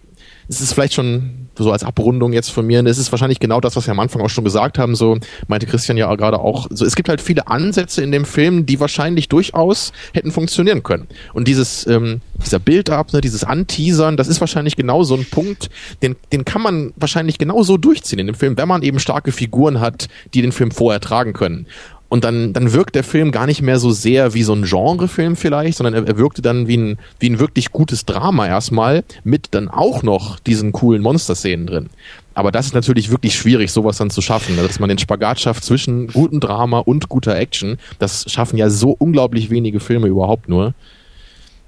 es 0.52 0.60
ist 0.60 0.74
vielleicht 0.74 0.92
schon 0.92 1.48
so 1.56 1.72
als 1.72 1.82
Abrundung 1.82 2.32
jetzt 2.32 2.50
von 2.50 2.66
mir, 2.66 2.84
es 2.84 2.98
ist 2.98 3.10
wahrscheinlich 3.10 3.40
genau 3.40 3.60
das, 3.60 3.74
was 3.76 3.86
wir 3.86 3.92
am 3.92 4.00
Anfang 4.00 4.22
auch 4.22 4.28
schon 4.28 4.44
gesagt 4.44 4.78
haben, 4.78 4.94
so 4.94 5.18
meinte 5.48 5.66
Christian 5.66 5.96
ja 5.96 6.14
gerade 6.14 6.38
auch, 6.38 6.66
so 6.70 6.84
es 6.84 6.94
gibt 6.94 7.08
halt 7.08 7.20
viele 7.20 7.46
Ansätze 7.46 8.02
in 8.02 8.12
dem 8.12 8.24
Film, 8.24 8.66
die 8.66 8.78
wahrscheinlich 8.78 9.28
durchaus 9.28 9.92
hätten 10.12 10.30
funktionieren 10.30 10.82
können. 10.82 11.06
Und 11.32 11.48
dieses, 11.48 11.86
ähm, 11.86 12.20
dieser 12.44 12.58
Build-up, 12.58 13.12
ne, 13.12 13.20
dieses 13.20 13.44
Anteasern, 13.44 14.16
das 14.16 14.28
ist 14.28 14.40
wahrscheinlich 14.40 14.76
genau 14.76 15.04
so 15.04 15.14
ein 15.14 15.24
Punkt, 15.24 15.70
den, 16.02 16.16
den 16.32 16.44
kann 16.44 16.62
man 16.62 16.92
wahrscheinlich 16.96 17.38
genau 17.38 17.62
so 17.62 17.76
durchziehen 17.76 18.18
in 18.18 18.26
dem 18.26 18.36
Film, 18.36 18.56
wenn 18.56 18.68
man 18.68 18.82
eben 18.82 18.98
starke 18.98 19.32
Figuren 19.32 19.80
hat, 19.80 20.08
die 20.34 20.42
den 20.42 20.52
Film 20.52 20.70
vorher 20.70 21.00
tragen 21.00 21.32
können. 21.32 21.66
Und 22.12 22.24
dann, 22.24 22.52
dann 22.52 22.74
wirkt 22.74 22.94
der 22.94 23.04
Film 23.04 23.30
gar 23.30 23.46
nicht 23.46 23.62
mehr 23.62 23.78
so 23.78 23.90
sehr 23.90 24.34
wie 24.34 24.42
so 24.42 24.52
ein 24.52 24.64
Genrefilm 24.64 25.34
vielleicht, 25.34 25.78
sondern 25.78 25.94
er, 25.94 26.06
er 26.06 26.18
wirkte 26.18 26.42
dann 26.42 26.68
wie 26.68 26.76
ein, 26.76 26.98
wie 27.20 27.30
ein 27.30 27.38
wirklich 27.38 27.72
gutes 27.72 28.04
Drama 28.04 28.46
erstmal 28.46 29.02
mit 29.24 29.46
dann 29.52 29.70
auch 29.70 30.02
noch 30.02 30.38
diesen 30.38 30.72
coolen 30.72 31.00
Monster-Szenen 31.00 31.66
drin. 31.66 31.88
Aber 32.34 32.52
das 32.52 32.66
ist 32.66 32.74
natürlich 32.74 33.10
wirklich 33.10 33.34
schwierig, 33.34 33.72
sowas 33.72 33.96
dann 33.96 34.10
zu 34.10 34.20
schaffen, 34.20 34.56
ne? 34.56 34.62
dass 34.62 34.78
man 34.78 34.90
den 34.90 34.98
Spagat 34.98 35.40
schafft 35.40 35.64
zwischen 35.64 36.08
gutem 36.08 36.38
Drama 36.38 36.80
und 36.80 37.08
guter 37.08 37.34
Action. 37.34 37.78
Das 37.98 38.30
schaffen 38.30 38.58
ja 38.58 38.68
so 38.68 38.94
unglaublich 38.98 39.48
wenige 39.48 39.80
Filme 39.80 40.08
überhaupt 40.08 40.50
nur. 40.50 40.74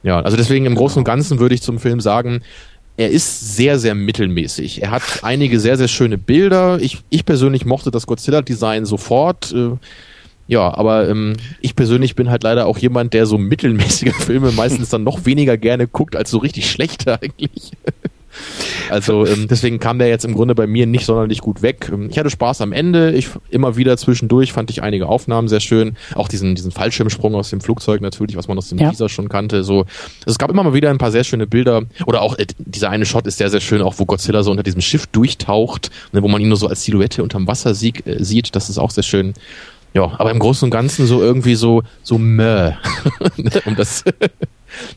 Ja, 0.03 0.21
also 0.21 0.37
deswegen 0.37 0.67
im 0.67 0.75
Großen 0.75 0.99
und 0.99 1.05
Ganzen 1.05 1.39
würde 1.39 1.55
ich 1.55 1.63
zum 1.63 1.79
Film 1.79 2.01
sagen, 2.01 2.43
er 2.99 3.09
ist 3.09 3.57
sehr, 3.57 3.79
sehr 3.79 3.95
mittelmäßig. 3.95 4.83
Er 4.83 4.91
hat 4.91 5.03
einige 5.23 5.59
sehr, 5.59 5.79
sehr 5.79 5.89
schöne 5.89 6.19
Bilder. 6.19 6.79
Ich, 6.83 6.99
ich 7.09 7.25
persönlich 7.25 7.65
mochte 7.65 7.91
das 7.91 8.07
Godzilla-Design 8.07 8.85
sofort. 8.85 9.51
Äh, 9.53 9.79
ja, 10.47 10.75
aber 10.75 11.09
ähm, 11.09 11.35
ich 11.61 11.75
persönlich 11.75 12.15
bin 12.15 12.31
halt 12.31 12.43
leider 12.43 12.67
auch 12.67 12.79
jemand, 12.79 13.15
der 13.15 13.27
so 13.27 13.39
mittelmäßige 13.39 14.15
Filme 14.19 14.53
meistens 14.53 14.91
dann 14.91 15.05
noch 15.05 15.25
weniger 15.25 15.57
gerne 15.57 15.87
guckt 15.87 16.17
als 16.17 16.31
so 16.31 16.39
richtig 16.39 16.71
schlechte 16.71 17.21
eigentlich. 17.21 17.73
Also 18.91 19.27
ähm, 19.27 19.47
deswegen 19.49 19.79
kam 19.79 19.99
der 19.99 20.09
jetzt 20.09 20.25
im 20.25 20.35
Grunde 20.35 20.55
bei 20.55 20.67
mir 20.67 20.87
nicht 20.87 21.07
sonderlich 21.07 21.41
gut 21.41 21.63
weg. 21.63 21.91
Ähm, 21.93 22.09
ich 22.11 22.19
hatte 22.19 22.31
Spaß 22.31 22.61
am 22.61 22.73
Ende. 22.73 23.13
Ich 23.13 23.29
immer 23.49 23.77
wieder 23.77 23.97
zwischendurch 23.97 24.53
fand 24.53 24.71
ich 24.71 24.83
einige 24.83 25.09
Aufnahmen 25.09 25.49
sehr 25.49 25.61
schön. 25.61 25.97
Auch 26.15 26.29
diesen 26.29 26.55
diesen 26.55 26.71
Fallschirmsprung 26.71 27.35
aus 27.35 27.51
dem 27.51 27.61
Flugzeug 27.61 28.01
natürlich, 28.01 28.37
was 28.37 28.49
man 28.49 28.59
aus 28.59 28.69
dem 28.69 28.79
ja. 28.79 28.91
Teaser 28.91 29.09
schon 29.09 29.29
kannte. 29.29 29.65
So, 29.65 29.81
also 29.81 29.87
es 30.27 30.39
gab 30.39 30.51
immer 30.51 30.63
mal 30.63 30.75
wieder 30.75 30.91
ein 30.91 30.99
paar 30.99 31.13
sehr 31.13 31.25
schöne 31.25 31.47
Bilder. 31.47 31.83
Oder 32.07 32.23
auch 32.23 32.37
äh, 32.39 32.47
dieser 32.59 32.91
eine 32.91 33.07
Shot 33.07 33.27
ist 33.27 33.39
sehr 33.39 33.51
sehr 33.51 33.61
schön, 33.61 33.83
auch 33.83 33.95
wo 33.99 34.05
Godzilla 34.05 34.43
so 34.43 34.51
unter 34.51 34.63
diesem 34.63 34.81
Schiff 34.81 35.07
durchtaucht, 35.07 35.91
ne, 36.13 36.23
wo 36.23 36.29
man 36.29 36.41
ihn 36.41 36.49
nur 36.49 36.59
so 36.59 36.67
als 36.67 36.83
Silhouette 36.85 37.23
unterm 37.23 37.47
Wasser 37.47 37.75
sieg, 37.75 38.07
äh, 38.07 38.23
sieht. 38.23 38.55
Das 38.57 38.69
ist 38.69 38.79
auch 38.79 38.91
sehr 38.91 39.05
schön. 39.05 39.35
Ja, 39.95 40.13
aber 40.19 40.33
im 40.33 40.41
Großen 40.41 40.67
und 40.67 40.71
Ganzen 40.71 41.07
so 41.07 41.23
irgendwie 41.23 41.55
so, 41.55 41.83
so 42.03 42.19
meh. 42.19 42.73
um 43.65 43.77
das 43.77 44.05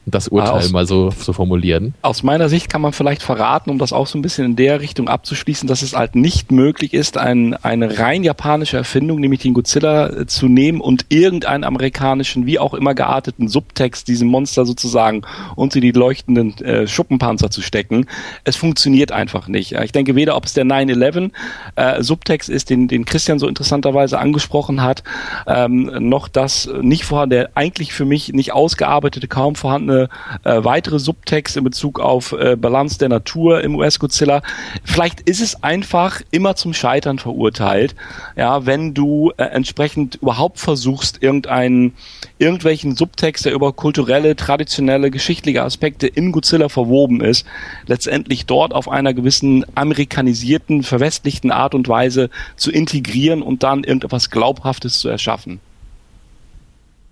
das 0.05 0.27
Urteil 0.27 0.51
aus, 0.51 0.71
mal 0.71 0.85
so 0.85 1.09
zu 1.09 1.23
so 1.23 1.33
formulieren. 1.33 1.93
Aus 2.01 2.23
meiner 2.23 2.49
Sicht 2.49 2.69
kann 2.69 2.81
man 2.81 2.93
vielleicht 2.93 3.21
verraten, 3.21 3.69
um 3.69 3.77
das 3.77 3.93
auch 3.93 4.07
so 4.07 4.17
ein 4.17 4.21
bisschen 4.21 4.45
in 4.45 4.55
der 4.55 4.81
Richtung 4.81 5.07
abzuschließen, 5.07 5.67
dass 5.67 5.81
es 5.81 5.95
halt 5.95 6.15
nicht 6.15 6.51
möglich 6.51 6.93
ist, 6.93 7.17
ein, 7.17 7.53
eine 7.53 7.99
rein 7.99 8.23
japanische 8.23 8.77
Erfindung, 8.77 9.19
nämlich 9.19 9.41
den 9.41 9.53
Godzilla 9.53 10.07
äh, 10.07 10.25
zu 10.27 10.47
nehmen 10.47 10.81
und 10.81 11.05
irgendeinen 11.09 11.63
amerikanischen, 11.63 12.45
wie 12.45 12.59
auch 12.59 12.73
immer 12.73 12.95
gearteten 12.95 13.47
Subtext 13.47 14.07
diesem 14.07 14.27
Monster 14.27 14.65
sozusagen 14.65 15.21
unter 15.55 15.79
die 15.79 15.91
leuchtenden 15.91 16.57
äh, 16.59 16.87
Schuppenpanzer 16.87 17.49
zu 17.49 17.61
stecken. 17.61 18.07
Es 18.43 18.55
funktioniert 18.55 19.11
einfach 19.11 19.47
nicht. 19.47 19.73
Ich 19.73 19.91
denke 19.91 20.15
weder, 20.15 20.35
ob 20.35 20.45
es 20.45 20.53
der 20.53 20.65
9-11 20.65 21.31
äh, 21.75 22.03
Subtext 22.03 22.49
ist, 22.49 22.69
den, 22.69 22.87
den 22.87 23.05
Christian 23.05 23.39
so 23.39 23.47
interessanterweise 23.47 24.19
angesprochen 24.19 24.81
hat, 24.81 25.03
ähm, 25.45 25.91
noch 25.99 26.27
das 26.27 26.69
nicht 26.81 27.05
vorhanden, 27.05 27.31
der 27.31 27.49
eigentlich 27.55 27.93
für 27.93 28.05
mich 28.05 28.33
nicht 28.33 28.53
ausgearbeitete, 28.53 29.27
kaum 29.27 29.55
vorhanden 29.55 29.66
vorhandene 29.67 30.07
äh, 30.45 30.63
weitere 30.63 30.97
Subtext 30.97 31.57
in 31.57 31.63
Bezug 31.65 31.99
auf 31.99 32.31
äh, 32.31 32.55
Balance 32.55 32.97
der 32.97 33.09
Natur 33.09 33.61
im 33.61 33.75
US-Godzilla. 33.75 34.41
Vielleicht 34.85 35.21
ist 35.21 35.41
es 35.41 35.61
einfach 35.61 36.21
immer 36.31 36.55
zum 36.55 36.73
Scheitern 36.73 37.19
verurteilt, 37.19 37.93
ja, 38.37 38.65
wenn 38.65 38.93
du 38.93 39.31
äh, 39.35 39.43
entsprechend 39.43 40.15
überhaupt 40.15 40.59
versuchst, 40.59 41.21
irgendeinen, 41.21 41.95
irgendwelchen 42.37 42.95
Subtext, 42.95 43.43
der 43.43 43.51
über 43.51 43.73
kulturelle, 43.73 44.37
traditionelle, 44.37 45.11
geschichtliche 45.11 45.63
Aspekte 45.63 46.07
in 46.07 46.31
Godzilla 46.31 46.69
verwoben 46.69 47.19
ist, 47.19 47.45
letztendlich 47.87 48.45
dort 48.45 48.73
auf 48.73 48.87
einer 48.87 49.13
gewissen 49.13 49.65
amerikanisierten, 49.75 50.83
verwestlichten 50.83 51.51
Art 51.51 51.75
und 51.75 51.89
Weise 51.89 52.29
zu 52.55 52.71
integrieren 52.71 53.41
und 53.41 53.63
dann 53.63 53.83
irgendetwas 53.83 54.29
Glaubhaftes 54.29 54.99
zu 54.99 55.09
erschaffen. 55.09 55.59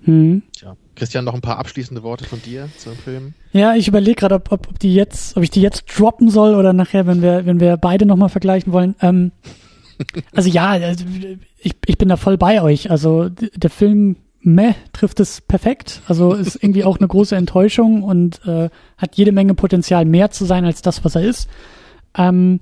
Hm. 0.05 0.43
Tja. 0.57 0.77
Christian, 0.95 1.25
noch 1.25 1.33
ein 1.33 1.41
paar 1.41 1.59
abschließende 1.59 2.03
Worte 2.03 2.25
von 2.25 2.41
dir 2.41 2.69
zum 2.77 2.93
Film? 2.93 3.33
Ja, 3.51 3.75
ich 3.75 3.87
überlege 3.87 4.15
gerade, 4.15 4.35
ob, 4.35 4.51
ob, 4.51 4.67
ob 4.69 4.79
die 4.79 4.93
jetzt, 4.93 5.35
ob 5.37 5.43
ich 5.43 5.51
die 5.51 5.61
jetzt 5.61 5.85
droppen 5.87 6.29
soll 6.29 6.55
oder 6.55 6.73
nachher, 6.73 7.05
wenn 7.05 7.21
wir, 7.21 7.45
wenn 7.45 7.59
wir 7.59 7.77
beide 7.77 8.05
nochmal 8.05 8.29
vergleichen 8.29 8.73
wollen. 8.73 8.95
Ähm, 9.01 9.31
also 10.35 10.49
ja, 10.49 10.69
also 10.69 11.05
ich, 11.59 11.73
ich 11.85 11.97
bin 11.97 12.09
da 12.09 12.17
voll 12.17 12.37
bei 12.37 12.61
euch. 12.61 12.91
Also 12.91 13.29
der 13.29 13.69
Film 13.69 14.17
Meh 14.41 14.73
trifft 14.93 15.19
es 15.19 15.41
perfekt. 15.41 16.01
Also 16.07 16.33
ist 16.33 16.55
irgendwie 16.61 16.83
auch 16.83 16.97
eine 16.99 17.07
große 17.07 17.35
Enttäuschung 17.35 18.03
und 18.03 18.45
äh, 18.45 18.69
hat 18.97 19.15
jede 19.15 19.31
Menge 19.31 19.55
Potenzial, 19.55 20.05
mehr 20.05 20.31
zu 20.31 20.45
sein 20.45 20.65
als 20.65 20.81
das, 20.81 21.03
was 21.03 21.15
er 21.15 21.23
ist. 21.23 21.49
Ähm, 22.17 22.59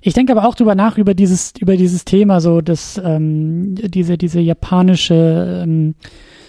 ich 0.00 0.14
denke 0.14 0.32
aber 0.32 0.48
auch 0.48 0.54
drüber 0.54 0.74
nach 0.74 0.98
über 0.98 1.14
dieses 1.14 1.52
über 1.58 1.76
dieses 1.76 2.04
Thema 2.04 2.40
so 2.40 2.60
das 2.60 3.00
ähm, 3.04 3.76
diese 3.76 4.18
diese 4.18 4.40
japanische 4.40 5.62
ähm, 5.64 5.94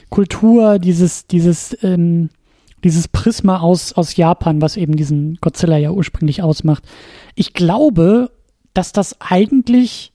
Kultur, 0.10 0.80
dieses, 0.80 1.28
dieses, 1.28 1.78
ähm, 1.84 2.30
dieses 2.84 3.08
Prisma 3.08 3.60
aus, 3.60 3.94
aus 3.94 4.16
Japan, 4.16 4.62
was 4.62 4.78
eben 4.78 4.96
diesen 4.96 5.38
Godzilla 5.42 5.78
ja 5.78 5.92
ursprünglich 5.92 6.42
ausmacht. 6.42 6.84
Ich 7.36 7.54
glaube, 7.54 8.32
dass 8.74 8.92
das 8.92 9.20
eigentlich 9.20 10.12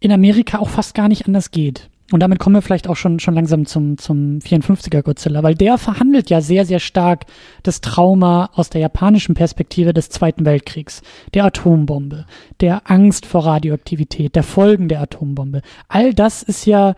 in 0.00 0.12
Amerika 0.12 0.58
auch 0.58 0.68
fast 0.68 0.94
gar 0.94 1.08
nicht 1.08 1.26
anders 1.26 1.50
geht. 1.50 1.88
und 2.12 2.20
damit 2.20 2.38
kommen 2.38 2.54
wir 2.54 2.62
vielleicht 2.62 2.88
auch 2.88 2.94
schon, 2.94 3.18
schon 3.18 3.34
langsam 3.34 3.66
zum, 3.66 3.98
zum 3.98 4.38
54er 4.38 5.02
Godzilla, 5.02 5.42
weil 5.42 5.56
der 5.56 5.76
verhandelt 5.76 6.30
ja 6.30 6.40
sehr, 6.40 6.64
sehr 6.64 6.78
stark 6.78 7.24
das 7.64 7.80
Trauma 7.80 8.50
aus 8.54 8.70
der 8.70 8.80
japanischen 8.80 9.34
Perspektive 9.34 9.92
des 9.92 10.08
Zweiten 10.08 10.44
Weltkriegs, 10.44 11.02
der 11.34 11.44
Atombombe, 11.44 12.26
der 12.60 12.88
Angst 12.88 13.26
vor 13.26 13.44
Radioaktivität, 13.44 14.36
der 14.36 14.44
Folgen 14.44 14.88
der 14.88 15.00
Atombombe. 15.00 15.62
All 15.88 16.14
das 16.14 16.44
ist 16.44 16.64
ja, 16.66 16.94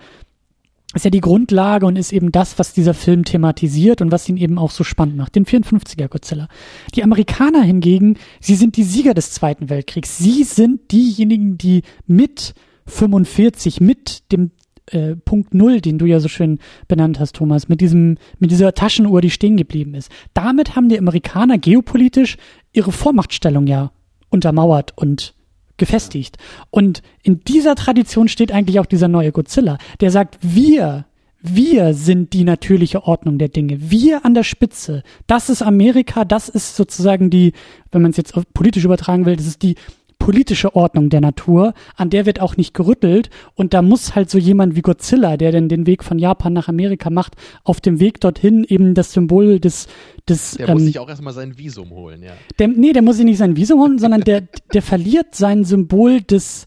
ist 0.94 1.05
ja 1.05 1.10
die 1.10 1.20
Grundlage 1.20 1.85
und 1.85 1.97
ist 1.97 2.12
eben 2.12 2.32
das, 2.32 2.59
was 2.59 2.73
dieser 2.73 2.94
Film 2.94 3.24
thematisiert 3.24 4.01
und 4.01 4.10
was 4.10 4.28
ihn 4.28 4.39
eben 4.39 4.59
auch 4.59 4.70
so 4.70 4.85
spannend 4.85 5.16
macht. 5.16 5.35
Den 5.35 5.44
54er 5.44 6.09
Godzilla. 6.09 6.48
Die 6.94 7.02
Amerikaner 7.02 7.62
hingegen, 7.62 8.16
sie 8.40 8.55
sind 8.55 8.77
die 8.77 8.85
Sieger 8.85 9.12
des 9.12 9.32
Zweiten 9.32 9.69
Weltkriegs. 9.69 10.16
Sie 10.16 10.44
sind 10.44 10.90
diejenigen, 10.90 11.59
die 11.59 11.82
mit 12.06 12.55
45 12.86 13.82
mit 13.82 14.32
dem 14.32 14.51
äh, 14.86 15.15
Punkt 15.16 15.52
Null, 15.52 15.82
den 15.82 15.98
du 15.98 16.06
ja 16.06 16.20
so 16.20 16.28
schön 16.28 16.59
benannt 16.89 17.20
hast, 17.20 17.36
Thomas, 17.36 17.69
mit 17.69 17.82
diesem, 17.82 18.16
mit 18.39 18.51
dieser 18.51 18.73
Taschenuhr, 18.73 19.20
die 19.20 19.31
stehen 19.31 19.59
geblieben 19.59 19.94
ist. 19.94 20.10
Damit 20.32 20.74
haben 20.74 20.89
die 20.89 20.98
Amerikaner 20.98 21.59
geopolitisch 21.59 22.39
ihre 22.73 22.93
Vormachtstellung 22.93 23.66
ja 23.66 23.93
untermauert 24.31 24.94
und 24.97 25.35
gefestigt. 25.79 26.37
Und 26.71 27.03
in 27.23 27.41
dieser 27.41 27.75
Tradition 27.75 28.29
steht 28.29 28.53
eigentlich 28.53 28.81
auch 28.81 28.87
dieser 28.87 29.09
neue 29.09 29.33
Godzilla, 29.33 29.79
der 30.01 30.11
sagt, 30.11 30.39
wir, 30.43 31.07
wir 31.41 31.95
sind 31.95 32.33
die 32.33 32.45
natürliche 32.45 33.05
Ordnung 33.05 33.39
der 33.39 33.49
Dinge. 33.49 33.91
Wir 33.91 34.25
an 34.25 34.35
der 34.35 34.43
Spitze. 34.43 35.03
Das 35.27 35.49
ist 35.49 35.63
Amerika, 35.63 36.25
das 36.25 36.49
ist 36.49 36.77
sozusagen 36.77 37.31
die, 37.31 37.53
wenn 37.93 38.03
man 38.03 38.11
es 38.11 38.17
jetzt 38.17 38.35
politisch 38.55 38.85
übertragen 38.85 39.25
will, 39.25 39.37
das 39.37 39.47
ist 39.47 39.63
die 39.63 39.77
politische 40.19 40.74
Ordnung 40.74 41.11
der 41.11 41.20
Natur, 41.20 41.74
an 41.97 42.11
der 42.11 42.27
wird 42.27 42.40
auch 42.40 42.57
nicht 42.57 42.74
gerüttelt 42.74 43.31
und 43.55 43.73
da 43.73 43.82
muss 43.82 44.15
halt 44.15 44.31
so 44.31 44.39
jemand 44.39 44.77
wie 44.77 44.82
Godzilla, 44.82 45.36
der 45.36 45.53
denn 45.53 45.69
den 45.69 45.86
Weg 45.86 46.05
von 46.05 46.19
Japan 46.19 46.53
nach 46.53 46.69
Amerika 46.69 47.09
macht, 47.09 47.35
auf 47.65 47.81
dem 47.81 48.01
Weg 48.01 48.20
dorthin 48.20 48.65
eben 48.69 48.95
das 48.95 49.12
Symbol 49.12 49.61
des 49.61 49.86
des 50.28 50.53
Der 50.53 50.69
ähm, 50.69 50.74
muss 50.74 50.82
sich 50.82 50.99
auch 50.99 51.09
erstmal 51.09 51.32
sein 51.32 51.57
Visum 51.57 51.90
holen, 51.90 52.23
ja. 52.23 52.32
Der, 52.59 52.69
nee, 52.69 52.93
der 52.93 53.03
muss 53.03 53.16
sich 53.16 53.24
nicht 53.24 53.39
sein 53.39 53.57
Visum 53.57 53.81
holen, 53.81 53.99
sondern 53.99 54.23
der 54.23 54.43
der 54.74 54.82
verliert 54.82 55.35
sein 55.35 55.65
Symbol 55.65 56.20
des 56.20 56.66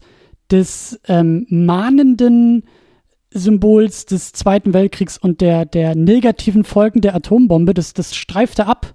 des 0.50 1.00
ähm, 1.06 1.46
mahnenden 1.48 2.64
Symbols 3.30 4.06
des 4.06 4.32
Zweiten 4.32 4.74
Weltkriegs 4.74 5.18
und 5.18 5.40
der 5.40 5.66
der 5.66 5.94
negativen 5.94 6.64
Folgen 6.64 7.00
der 7.00 7.14
Atombombe, 7.14 7.74
das 7.74 7.92
das 7.92 8.14
streift 8.16 8.58
er 8.58 8.68
ab 8.68 8.94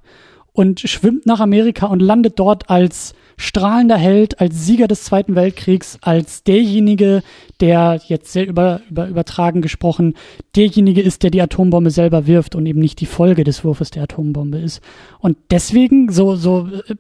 und 0.52 0.80
schwimmt 0.82 1.26
nach 1.26 1.40
Amerika 1.40 1.86
und 1.86 2.02
landet 2.02 2.40
dort 2.40 2.70
als 2.70 3.14
strahlender 3.38 3.98
Held, 3.98 4.42
als 4.42 4.66
Sieger 4.66 4.88
des 4.88 5.04
Zweiten 5.04 5.36
Weltkriegs, 5.36 6.00
als 6.02 6.44
derjenige, 6.44 7.22
der 7.60 8.02
jetzt 8.08 8.34
sehr 8.34 8.48
über, 8.48 8.82
über, 8.90 9.08
übertragen 9.08 9.62
gesprochen, 9.62 10.16
derjenige 10.56 11.02
ist, 11.02 11.24
der 11.24 11.30
die 11.30 11.42
Atombombe 11.42 11.92
selber 11.92 12.26
wirft 12.26 12.56
und 12.56 12.66
eben 12.66 12.80
nicht 12.80 13.00
die 13.00 13.06
Folge 13.06 13.44
des 13.44 13.64
Wurfes 13.64 13.92
der 13.92 14.04
Atombombe 14.04 14.58
ist. 14.58 14.82
Und 15.20 15.38
deswegen 15.52 16.12
so, 16.12 16.36
so, 16.36 16.68
äh, 16.88 16.96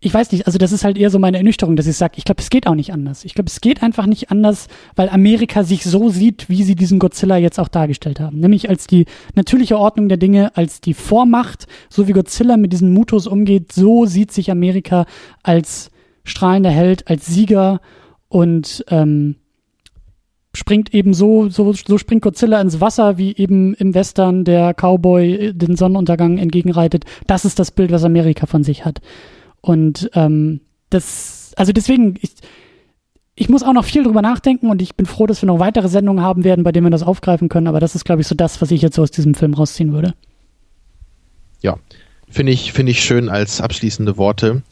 ich 0.00 0.12
weiß 0.12 0.32
nicht, 0.32 0.46
also 0.46 0.58
das 0.58 0.72
ist 0.72 0.84
halt 0.84 0.98
eher 0.98 1.10
so 1.10 1.18
meine 1.18 1.38
Ernüchterung, 1.38 1.74
dass 1.76 1.86
ich 1.86 1.96
sage, 1.96 2.14
ich 2.16 2.24
glaube, 2.24 2.42
es 2.42 2.50
geht 2.50 2.66
auch 2.66 2.74
nicht 2.74 2.92
anders. 2.92 3.24
Ich 3.24 3.34
glaube, 3.34 3.48
es 3.48 3.60
geht 3.60 3.82
einfach 3.82 4.06
nicht 4.06 4.30
anders, 4.30 4.68
weil 4.94 5.08
Amerika 5.08 5.64
sich 5.64 5.84
so 5.84 6.10
sieht, 6.10 6.48
wie 6.50 6.62
sie 6.62 6.74
diesen 6.74 6.98
Godzilla 6.98 7.38
jetzt 7.38 7.58
auch 7.58 7.68
dargestellt 7.68 8.20
haben. 8.20 8.38
Nämlich 8.38 8.68
als 8.68 8.86
die 8.86 9.06
natürliche 9.34 9.78
Ordnung 9.78 10.08
der 10.08 10.18
Dinge, 10.18 10.54
als 10.56 10.82
die 10.82 10.92
Vormacht, 10.92 11.66
so 11.88 12.06
wie 12.08 12.12
Godzilla 12.12 12.58
mit 12.58 12.72
diesen 12.72 12.92
Mutos 12.92 13.26
umgeht, 13.26 13.72
so 13.72 14.04
sieht 14.04 14.32
sich 14.32 14.50
Amerika 14.50 15.06
als 15.42 15.90
strahlender 16.24 16.70
Held, 16.70 17.08
als 17.08 17.26
Sieger 17.26 17.80
und 18.28 18.84
ähm, 18.88 19.36
springt 20.52 20.92
eben 20.92 21.14
so, 21.14 21.48
so, 21.48 21.72
so 21.72 21.96
springt 21.96 22.22
Godzilla 22.22 22.60
ins 22.60 22.80
Wasser, 22.80 23.16
wie 23.16 23.34
eben 23.36 23.74
im 23.74 23.94
Western 23.94 24.44
der 24.44 24.74
Cowboy 24.74 25.52
den 25.54 25.76
Sonnenuntergang 25.76 26.36
entgegenreitet. 26.36 27.04
Das 27.26 27.44
ist 27.44 27.58
das 27.58 27.70
Bild, 27.70 27.92
was 27.92 28.04
Amerika 28.04 28.46
von 28.46 28.62
sich 28.62 28.84
hat. 28.84 29.00
Und 29.66 30.10
ähm, 30.14 30.60
das, 30.90 31.52
also 31.56 31.72
deswegen, 31.72 32.14
ich, 32.20 32.34
ich 33.34 33.48
muss 33.48 33.64
auch 33.64 33.72
noch 33.72 33.84
viel 33.84 34.04
drüber 34.04 34.22
nachdenken 34.22 34.70
und 34.70 34.80
ich 34.80 34.94
bin 34.94 35.06
froh, 35.06 35.26
dass 35.26 35.42
wir 35.42 35.48
noch 35.48 35.58
weitere 35.58 35.88
Sendungen 35.88 36.22
haben 36.22 36.44
werden, 36.44 36.62
bei 36.62 36.70
denen 36.70 36.86
wir 36.86 36.90
das 36.90 37.02
aufgreifen 37.02 37.48
können. 37.48 37.66
Aber 37.66 37.80
das 37.80 37.96
ist, 37.96 38.04
glaube 38.04 38.20
ich, 38.20 38.28
so 38.28 38.36
das, 38.36 38.62
was 38.62 38.70
ich 38.70 38.80
jetzt 38.80 38.94
so 38.94 39.02
aus 39.02 39.10
diesem 39.10 39.34
Film 39.34 39.54
rausziehen 39.54 39.92
würde. 39.92 40.14
Ja, 41.62 41.78
finde 42.28 42.52
ich, 42.52 42.72
finde 42.72 42.92
ich 42.92 43.02
schön 43.02 43.28
als 43.28 43.60
abschließende 43.60 44.16
Worte. 44.16 44.62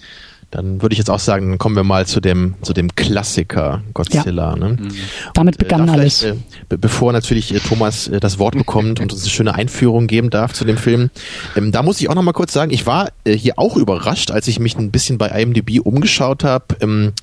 Dann 0.55 0.81
würde 0.81 0.93
ich 0.93 0.98
jetzt 0.98 1.10
auch 1.10 1.18
sagen, 1.18 1.51
dann 1.51 1.59
kommen 1.59 1.74
wir 1.74 1.82
mal 1.82 2.06
zu 2.06 2.20
dem, 2.20 2.55
zu 2.62 2.72
dem 2.72 2.94
Klassiker 2.94 3.82
Godzilla. 3.93 4.51
Ja. 4.51 4.56
Ne? 4.56 4.76
Mhm. 4.81 4.93
Damit 5.35 5.59
begann 5.59 5.89
äh, 5.89 5.90
alles. 5.90 6.22
Äh, 6.22 6.36
bevor 6.68 7.12
natürlich 7.12 7.52
äh, 7.52 7.59
Thomas 7.59 8.06
äh, 8.06 8.20
das 8.20 8.39
Wort 8.39 8.56
bekommt 8.56 9.01
und 9.01 9.12
uns 9.12 9.22
eine 9.22 9.31
schöne 9.31 9.55
Einführung 9.56 10.06
geben 10.06 10.31
darf 10.31 10.52
zu 10.52 10.64
dem 10.64 10.76
Film, 10.76 11.10
ähm, 11.56 11.72
da 11.72 11.82
muss 11.82 12.01
ich 12.01 12.09
auch 12.09 12.14
noch 12.14 12.22
mal 12.22 12.32
kurz 12.32 12.52
sagen, 12.52 12.70
ich 12.72 12.86
war 12.86 13.10
äh, 13.24 13.36
hier 13.36 13.55
auch 13.59 13.76
überrascht, 13.76 14.31
als 14.31 14.47
ich 14.47 14.60
mich 14.60 14.78
ein 14.78 14.93
bisschen 14.93 15.18
bei 15.18 15.28
IMDb 15.28 15.81
umgeschaut 15.85 16.44
habe, 16.44 16.66
ähm, 16.81 17.14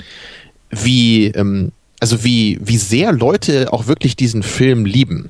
wie 0.69 1.27
ähm, 1.27 1.71
also 2.01 2.23
wie, 2.23 2.59
wie 2.59 2.77
sehr 2.77 3.13
Leute 3.13 3.71
auch 3.71 3.85
wirklich 3.85 4.15
diesen 4.15 4.41
Film 4.41 4.85
lieben. 4.85 5.29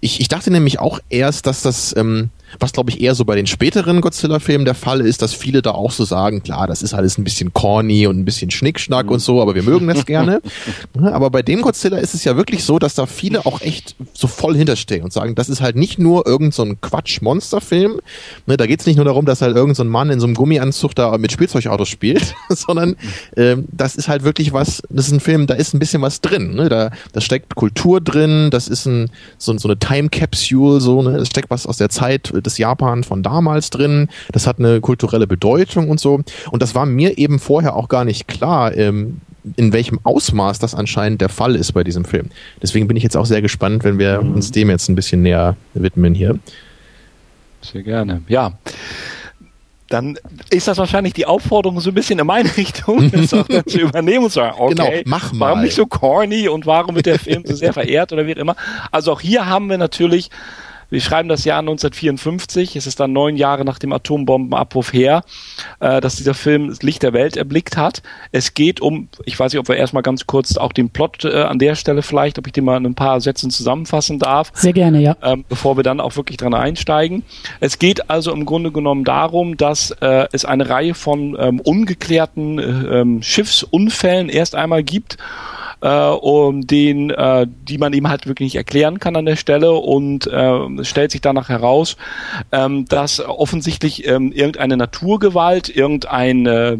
Ich, 0.00 0.20
ich 0.20 0.28
dachte 0.28 0.50
nämlich 0.50 0.78
auch 0.78 1.00
erst, 1.08 1.46
dass 1.46 1.62
das 1.62 1.94
ähm, 1.96 2.30
was 2.58 2.72
glaube 2.72 2.90
ich 2.90 3.00
eher 3.00 3.14
so 3.14 3.24
bei 3.24 3.36
den 3.36 3.46
späteren 3.46 4.00
Godzilla-Filmen 4.00 4.64
der 4.64 4.74
Fall 4.74 5.00
ist, 5.00 5.22
dass 5.22 5.34
viele 5.34 5.62
da 5.62 5.72
auch 5.72 5.90
so 5.90 6.04
sagen, 6.04 6.42
klar, 6.42 6.66
das 6.66 6.82
ist 6.82 6.94
alles 6.94 7.18
ein 7.18 7.24
bisschen 7.24 7.52
corny 7.52 8.06
und 8.06 8.18
ein 8.18 8.24
bisschen 8.24 8.50
Schnickschnack 8.50 9.06
mhm. 9.06 9.12
und 9.12 9.18
so, 9.20 9.42
aber 9.42 9.54
wir 9.54 9.62
mögen 9.62 9.86
das 9.86 10.06
gerne. 10.06 10.40
aber 11.02 11.30
bei 11.30 11.42
dem 11.42 11.62
Godzilla 11.62 11.98
ist 11.98 12.14
es 12.14 12.24
ja 12.24 12.36
wirklich 12.36 12.64
so, 12.64 12.78
dass 12.78 12.94
da 12.94 13.06
viele 13.06 13.44
auch 13.46 13.60
echt 13.60 13.96
so 14.14 14.26
voll 14.26 14.56
hinterstehen 14.56 15.04
und 15.04 15.12
sagen, 15.12 15.34
das 15.34 15.48
ist 15.48 15.60
halt 15.60 15.76
nicht 15.76 15.98
nur 15.98 16.26
irgend 16.26 16.54
so 16.54 16.64
Quatsch-Monsterfilm. 16.80 18.00
Ne, 18.46 18.56
da 18.56 18.66
geht 18.66 18.80
es 18.80 18.86
nicht 18.86 18.96
nur 18.96 19.04
darum, 19.04 19.26
dass 19.26 19.42
halt 19.42 19.56
irgend 19.56 19.76
so 19.76 19.84
Mann 19.84 20.10
in 20.10 20.20
so 20.20 20.26
einem 20.26 20.34
Gummianzug 20.34 20.94
da 20.94 21.16
mit 21.18 21.32
Spielzeugautos 21.32 21.88
spielt, 21.88 22.34
sondern 22.48 22.96
äh, 23.36 23.56
das 23.70 23.96
ist 23.96 24.08
halt 24.08 24.24
wirklich 24.24 24.52
was, 24.52 24.82
das 24.88 25.06
ist 25.06 25.12
ein 25.12 25.20
Film, 25.20 25.46
da 25.46 25.54
ist 25.54 25.74
ein 25.74 25.78
bisschen 25.78 26.02
was 26.02 26.20
drin. 26.20 26.54
Ne? 26.54 26.68
Da, 26.68 26.90
da 27.12 27.20
steckt 27.20 27.54
Kultur 27.54 28.00
drin, 28.00 28.50
das 28.50 28.68
ist 28.68 28.86
ein, 28.86 29.10
so, 29.36 29.56
so 29.58 29.68
eine 29.68 29.78
Time 29.88 30.10
Capsule, 30.10 30.80
so, 30.80 31.02
ne? 31.02 31.16
es 31.16 31.28
steckt 31.28 31.50
was 31.50 31.66
aus 31.66 31.78
der 31.78 31.88
Zeit 31.88 32.30
des 32.44 32.58
Japan 32.58 33.04
von 33.04 33.22
damals 33.22 33.70
drin. 33.70 34.08
Das 34.32 34.46
hat 34.46 34.58
eine 34.58 34.80
kulturelle 34.82 35.26
Bedeutung 35.26 35.88
und 35.88 35.98
so. 35.98 36.20
Und 36.50 36.62
das 36.62 36.74
war 36.74 36.84
mir 36.84 37.16
eben 37.16 37.38
vorher 37.38 37.74
auch 37.74 37.88
gar 37.88 38.04
nicht 38.04 38.28
klar, 38.28 38.76
ähm, 38.76 39.22
in 39.56 39.72
welchem 39.72 39.98
Ausmaß 40.02 40.58
das 40.58 40.74
anscheinend 40.74 41.22
der 41.22 41.30
Fall 41.30 41.56
ist 41.56 41.72
bei 41.72 41.84
diesem 41.84 42.04
Film. 42.04 42.28
Deswegen 42.62 42.86
bin 42.86 42.98
ich 42.98 43.02
jetzt 43.02 43.16
auch 43.16 43.24
sehr 43.24 43.40
gespannt, 43.40 43.82
wenn 43.82 43.98
wir 43.98 44.20
mhm. 44.20 44.34
uns 44.34 44.50
dem 44.50 44.68
jetzt 44.68 44.90
ein 44.90 44.94
bisschen 44.94 45.22
näher 45.22 45.56
widmen 45.72 46.14
hier. 46.14 46.38
Sehr 47.62 47.82
gerne. 47.82 48.20
Ja 48.28 48.52
dann 49.88 50.18
ist 50.50 50.68
das 50.68 50.78
wahrscheinlich 50.78 51.14
die 51.14 51.26
Aufforderung 51.26 51.80
so 51.80 51.90
ein 51.90 51.94
bisschen 51.94 52.18
in 52.18 52.26
meine 52.26 52.54
Richtung, 52.56 53.10
das 53.10 53.32
auch 53.34 53.48
dann 53.48 53.66
zu 53.66 53.80
übernehmen 53.80 54.24
und 54.24 54.30
zu 54.30 54.36
sagen, 54.36 54.56
okay, 54.58 54.74
genau, 54.74 54.90
mach 55.06 55.32
mal. 55.32 55.46
warum 55.46 55.62
nicht 55.62 55.74
so 55.74 55.86
corny 55.86 56.48
und 56.48 56.66
warum 56.66 56.94
wird 56.94 57.06
der 57.06 57.18
Film 57.18 57.44
so 57.46 57.54
sehr 57.54 57.72
verehrt 57.72 58.12
oder 58.12 58.26
wie 58.26 58.32
immer. 58.32 58.56
Also 58.92 59.12
auch 59.12 59.20
hier 59.20 59.46
haben 59.46 59.70
wir 59.70 59.78
natürlich 59.78 60.30
wir 60.90 61.00
schreiben 61.00 61.28
das 61.28 61.44
Jahr 61.44 61.58
1954, 61.60 62.76
es 62.76 62.86
ist 62.86 63.00
dann 63.00 63.12
neun 63.12 63.36
Jahre 63.36 63.64
nach 63.64 63.78
dem 63.78 63.92
Atombombenabwurf 63.92 64.92
her, 64.92 65.22
äh, 65.80 66.00
dass 66.00 66.16
dieser 66.16 66.34
Film 66.34 66.68
das 66.68 66.82
Licht 66.82 67.02
der 67.02 67.12
Welt 67.12 67.36
erblickt 67.36 67.76
hat. 67.76 68.02
Es 68.32 68.54
geht 68.54 68.80
um, 68.80 69.08
ich 69.24 69.38
weiß 69.38 69.52
nicht, 69.52 69.60
ob 69.60 69.68
wir 69.68 69.76
erstmal 69.76 70.02
ganz 70.02 70.26
kurz 70.26 70.56
auch 70.56 70.72
den 70.72 70.90
Plot 70.90 71.24
äh, 71.24 71.42
an 71.42 71.58
der 71.58 71.74
Stelle 71.74 72.02
vielleicht, 72.02 72.38
ob 72.38 72.46
ich 72.46 72.52
den 72.52 72.64
mal 72.64 72.76
in 72.76 72.86
ein 72.86 72.94
paar 72.94 73.20
Sätzen 73.20 73.50
zusammenfassen 73.50 74.18
darf. 74.18 74.50
Sehr 74.54 74.72
gerne, 74.72 75.00
ja. 75.00 75.16
Ähm, 75.22 75.44
bevor 75.48 75.76
wir 75.76 75.84
dann 75.84 76.00
auch 76.00 76.16
wirklich 76.16 76.38
dran 76.38 76.54
einsteigen. 76.54 77.22
Es 77.60 77.78
geht 77.78 78.10
also 78.10 78.32
im 78.32 78.46
Grunde 78.46 78.72
genommen 78.72 79.04
darum, 79.04 79.56
dass 79.56 79.90
äh, 80.00 80.26
es 80.32 80.44
eine 80.44 80.68
Reihe 80.68 80.94
von 80.94 81.36
ähm, 81.38 81.60
ungeklärten 81.60 82.58
äh, 82.58 83.00
ähm, 83.00 83.22
Schiffsunfällen 83.22 84.28
erst 84.28 84.54
einmal 84.54 84.82
gibt 84.82 85.18
äh, 85.80 85.88
um 85.88 86.66
den, 86.66 87.10
äh, 87.10 87.46
die 87.46 87.78
man 87.78 87.92
ihm 87.92 88.08
halt 88.08 88.26
wirklich 88.26 88.46
nicht 88.46 88.56
erklären 88.56 88.98
kann 88.98 89.16
an 89.16 89.26
der 89.26 89.36
Stelle 89.36 89.72
und 89.72 90.26
äh, 90.26 90.84
stellt 90.84 91.10
sich 91.10 91.20
danach 91.20 91.48
heraus, 91.48 91.96
ähm, 92.52 92.86
dass 92.86 93.20
offensichtlich 93.20 94.06
ähm, 94.06 94.32
irgendeine 94.32 94.76
Naturgewalt, 94.76 95.74
irgendein, 95.74 96.46
äh, 96.46 96.76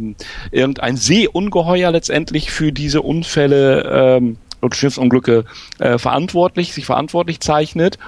irgendein 0.50 0.96
Seeungeheuer 0.96 1.90
letztendlich 1.90 2.50
für 2.50 2.72
diese 2.72 3.02
Unfälle 3.02 4.16
ähm, 4.18 4.36
und 4.60 4.74
Schiffsunglücke 4.74 5.44
äh, 5.78 5.98
verantwortlich, 5.98 6.72
sich 6.72 6.86
verantwortlich 6.86 7.40
zeichnet 7.40 7.98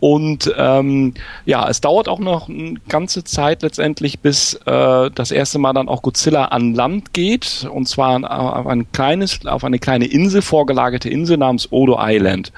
und 0.00 0.52
ähm, 0.56 1.14
ja, 1.44 1.68
es 1.68 1.80
dauert 1.80 2.08
auch 2.08 2.18
noch 2.18 2.48
eine 2.48 2.74
ganze 2.88 3.24
Zeit 3.24 3.62
letztendlich, 3.62 4.20
bis 4.20 4.54
äh, 4.66 5.10
das 5.10 5.30
erste 5.30 5.58
Mal 5.58 5.72
dann 5.72 5.88
auch 5.88 6.02
Godzilla 6.02 6.46
an 6.46 6.74
Land 6.74 7.12
geht. 7.12 7.66
Und 7.70 7.88
zwar 7.88 8.18
auf 8.58 8.66
ein 8.66 8.90
kleines, 8.92 9.46
auf 9.46 9.64
eine 9.64 9.78
kleine 9.78 10.06
Insel, 10.06 10.42
vorgelagerte 10.42 11.08
Insel 11.08 11.36
namens 11.36 11.70
Odo 11.70 11.96
Island. 11.98 12.52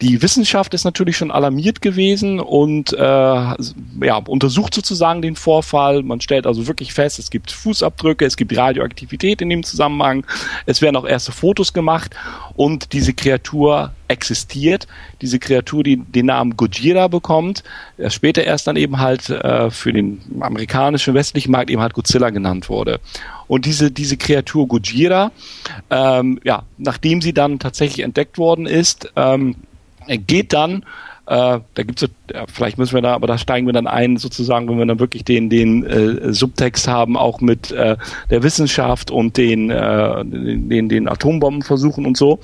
Die 0.00 0.20
Wissenschaft 0.20 0.74
ist 0.74 0.84
natürlich 0.84 1.16
schon 1.16 1.30
alarmiert 1.30 1.80
gewesen 1.80 2.38
und 2.40 2.92
äh, 2.92 2.96
ja, 2.96 4.16
untersucht 4.26 4.74
sozusagen 4.74 5.22
den 5.22 5.36
Vorfall. 5.36 6.02
Man 6.02 6.20
stellt 6.20 6.46
also 6.46 6.66
wirklich 6.66 6.92
fest, 6.92 7.18
es 7.18 7.30
gibt 7.30 7.50
Fußabdrücke, 7.50 8.26
es 8.26 8.36
gibt 8.36 8.56
Radioaktivität 8.56 9.40
in 9.40 9.48
dem 9.48 9.62
Zusammenhang, 9.64 10.26
es 10.66 10.82
werden 10.82 10.96
auch 10.96 11.06
erste 11.06 11.32
Fotos 11.32 11.72
gemacht 11.72 12.14
und 12.54 12.92
diese 12.92 13.14
Kreatur 13.14 13.92
existiert. 14.08 14.86
Diese 15.20 15.38
Kreatur, 15.38 15.82
die 15.82 15.96
den 15.96 16.26
Namen 16.26 16.56
Gojira 16.56 17.08
bekommt, 17.08 17.64
der 17.98 18.10
später 18.10 18.44
erst 18.44 18.66
dann 18.66 18.76
eben 18.76 18.98
halt 18.98 19.30
äh, 19.30 19.70
für 19.70 19.92
den 19.92 20.20
amerikanischen 20.40 21.14
westlichen 21.14 21.50
Markt 21.50 21.70
eben 21.70 21.80
halt 21.80 21.94
Godzilla 21.94 22.30
genannt 22.30 22.68
wurde. 22.68 23.00
Und 23.48 23.64
diese, 23.64 23.90
diese 23.90 24.16
Kreatur 24.16 24.68
Gojira, 24.68 25.32
ähm, 25.90 26.40
ja, 26.44 26.64
nachdem 26.78 27.22
sie 27.22 27.32
dann 27.32 27.58
tatsächlich 27.58 28.04
entdeckt 28.04 28.38
worden 28.38 28.66
ist, 28.66 29.12
ähm, 29.16 29.56
geht 30.06 30.52
dann 30.52 30.84
äh, 31.26 31.58
da 31.74 31.82
gibt's 31.82 32.02
ja, 32.32 32.44
vielleicht 32.46 32.78
müssen 32.78 32.94
wir 32.94 33.02
da, 33.02 33.14
aber 33.14 33.26
da 33.26 33.36
steigen 33.36 33.66
wir 33.66 33.72
dann 33.72 33.88
ein, 33.88 34.16
sozusagen, 34.16 34.68
wenn 34.68 34.78
wir 34.78 34.86
dann 34.86 35.00
wirklich 35.00 35.24
den, 35.24 35.50
den 35.50 35.84
äh, 35.84 36.32
Subtext 36.32 36.86
haben, 36.86 37.16
auch 37.16 37.40
mit 37.40 37.72
äh, 37.72 37.96
der 38.30 38.42
Wissenschaft 38.44 39.10
und 39.10 39.36
den, 39.36 39.70
äh, 39.70 40.24
den, 40.24 40.88
den 40.88 41.08
Atombombenversuchen 41.08 42.06
und 42.06 42.16
so. 42.16 42.38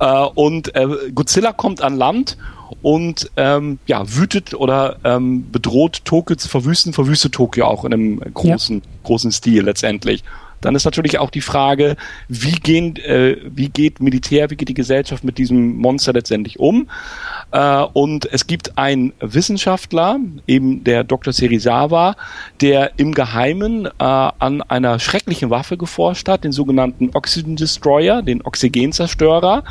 Äh, 0.00 0.24
und 0.34 0.74
äh, 0.74 0.86
Godzilla 1.14 1.52
kommt 1.52 1.82
an 1.82 1.96
Land 1.96 2.38
und 2.80 3.30
ähm, 3.36 3.78
ja, 3.86 4.02
wütet 4.06 4.54
oder 4.54 4.96
ähm, 5.04 5.50
bedroht 5.52 6.06
Tokio 6.06 6.36
zu 6.36 6.48
verwüsten, 6.48 6.94
verwüstet 6.94 7.32
Tokio 7.32 7.66
auch 7.66 7.84
in 7.84 7.92
einem 7.92 8.20
großen, 8.20 8.76
ja. 8.76 8.82
großen 9.02 9.32
Stil 9.32 9.64
letztendlich. 9.64 10.24
Dann 10.64 10.74
ist 10.74 10.84
natürlich 10.84 11.18
auch 11.18 11.30
die 11.30 11.42
Frage, 11.42 11.96
wie, 12.28 12.52
gehen, 12.52 12.96
äh, 12.96 13.36
wie 13.44 13.68
geht 13.68 14.00
Militär, 14.00 14.50
wie 14.50 14.56
geht 14.56 14.68
die 14.68 14.74
Gesellschaft 14.74 15.22
mit 15.22 15.36
diesem 15.36 15.76
Monster 15.76 16.14
letztendlich 16.14 16.58
um? 16.58 16.88
Äh, 17.52 17.82
und 17.92 18.26
es 18.32 18.46
gibt 18.46 18.78
einen 18.78 19.12
Wissenschaftler, 19.20 20.18
eben 20.46 20.82
der 20.82 21.04
Dr. 21.04 21.32
Serizawa, 21.32 22.16
der 22.62 22.92
im 22.96 23.12
Geheimen 23.12 23.86
äh, 23.86 23.90
an 23.98 24.62
einer 24.62 24.98
schrecklichen 24.98 25.50
Waffe 25.50 25.76
geforscht 25.76 26.28
hat, 26.28 26.44
den 26.44 26.52
sogenannten 26.52 27.10
Oxygen 27.12 27.56
Destroyer, 27.56 28.22
den 28.22 28.40
Oxygenzerstörer. 28.42 29.64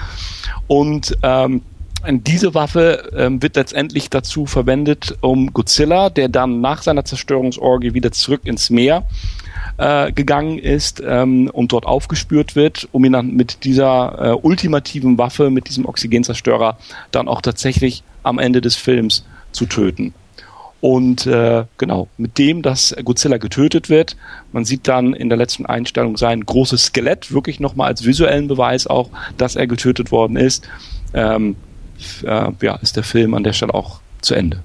Und 0.67 1.17
ähm, 1.23 1.63
diese 2.05 2.53
Waffe 2.53 3.11
ähm, 3.15 3.41
wird 3.41 3.55
letztendlich 3.55 4.09
dazu 4.09 4.45
verwendet, 4.45 5.17
um 5.21 5.53
Godzilla, 5.53 6.09
der 6.09 6.27
dann 6.27 6.61
nach 6.61 6.81
seiner 6.81 7.05
Zerstörungsorgie 7.05 7.93
wieder 7.93 8.11
zurück 8.11 8.41
ins 8.43 8.69
Meer 8.69 9.07
äh, 9.77 10.11
gegangen 10.11 10.59
ist 10.59 11.01
ähm, 11.05 11.49
und 11.51 11.71
dort 11.71 11.85
aufgespürt 11.85 12.55
wird, 12.55 12.87
um 12.91 13.05
ihn 13.05 13.13
dann 13.13 13.35
mit 13.35 13.63
dieser 13.63 14.33
äh, 14.33 14.33
ultimativen 14.33 15.17
Waffe, 15.17 15.49
mit 15.49 15.67
diesem 15.69 15.85
Oxygenzerstörer, 15.85 16.77
dann 17.11 17.27
auch 17.27 17.41
tatsächlich 17.41 18.03
am 18.23 18.39
Ende 18.39 18.61
des 18.61 18.75
Films 18.75 19.25
zu 19.51 19.65
töten. 19.65 20.13
Und 20.83 21.25
äh, 21.27 21.63
genau, 21.77 22.09
mit 22.17 22.37
dem, 22.37 22.61
dass 22.61 22.93
Godzilla 23.05 23.37
getötet 23.37 23.89
wird, 23.89 24.17
man 24.51 24.65
sieht 24.65 24.87
dann 24.89 25.13
in 25.13 25.29
der 25.29 25.37
letzten 25.37 25.65
Einstellung 25.65 26.17
sein 26.17 26.45
großes 26.45 26.87
Skelett, 26.87 27.31
wirklich 27.31 27.61
nochmal 27.61 27.87
als 27.87 28.03
visuellen 28.03 28.49
Beweis 28.49 28.85
auch, 28.85 29.09
dass 29.37 29.55
er 29.55 29.65
getötet 29.65 30.11
worden 30.11 30.35
ist, 30.35 30.67
ähm, 31.13 31.55
äh, 32.23 32.51
ja, 32.61 32.75
ist 32.75 32.97
der 32.97 33.03
Film 33.03 33.33
an 33.33 33.45
der 33.45 33.53
Stelle 33.53 33.73
auch 33.73 34.01
zu 34.19 34.35
Ende. 34.35 34.59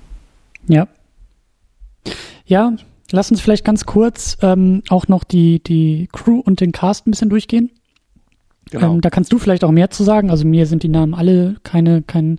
Ja. 0.66 0.88
Ja, 2.46 2.72
Lass 3.10 3.30
uns 3.30 3.40
vielleicht 3.40 3.64
ganz 3.64 3.86
kurz 3.86 4.36
ähm, 4.42 4.82
auch 4.88 5.08
noch 5.08 5.24
die, 5.24 5.62
die 5.62 6.08
Crew 6.12 6.40
und 6.40 6.60
den 6.60 6.72
Cast 6.72 7.06
ein 7.06 7.10
bisschen 7.10 7.30
durchgehen. 7.30 7.70
Genau. 8.70 8.94
Ähm, 8.94 9.00
da 9.00 9.08
kannst 9.08 9.32
du 9.32 9.38
vielleicht 9.38 9.64
auch 9.64 9.70
mehr 9.70 9.90
zu 9.90 10.04
sagen. 10.04 10.30
Also 10.30 10.44
mir 10.46 10.66
sind 10.66 10.82
die 10.82 10.88
Namen 10.88 11.14
alle 11.14 11.56
keine, 11.62 12.02
kein, 12.02 12.38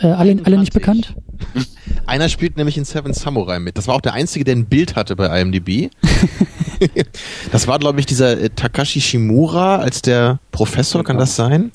äh, 0.00 0.08
alle, 0.08 0.40
alle 0.44 0.58
nicht 0.58 0.72
bekannt. 0.72 1.14
Einer 2.06 2.28
spielt 2.28 2.56
nämlich 2.56 2.76
in 2.76 2.84
Seven 2.84 3.12
Samurai 3.12 3.60
mit. 3.60 3.78
Das 3.78 3.86
war 3.86 3.94
auch 3.94 4.00
der 4.00 4.14
einzige, 4.14 4.44
der 4.44 4.56
ein 4.56 4.66
Bild 4.66 4.96
hatte 4.96 5.14
bei 5.14 5.40
IMDb. 5.40 5.90
das 7.52 7.68
war, 7.68 7.78
glaube 7.78 8.00
ich, 8.00 8.06
dieser 8.06 8.40
äh, 8.40 8.50
Takashi 8.50 9.00
Shimura 9.00 9.76
als 9.76 10.02
der 10.02 10.40
Professor, 10.50 11.04
kann 11.04 11.18
das 11.18 11.36
sein? 11.36 11.70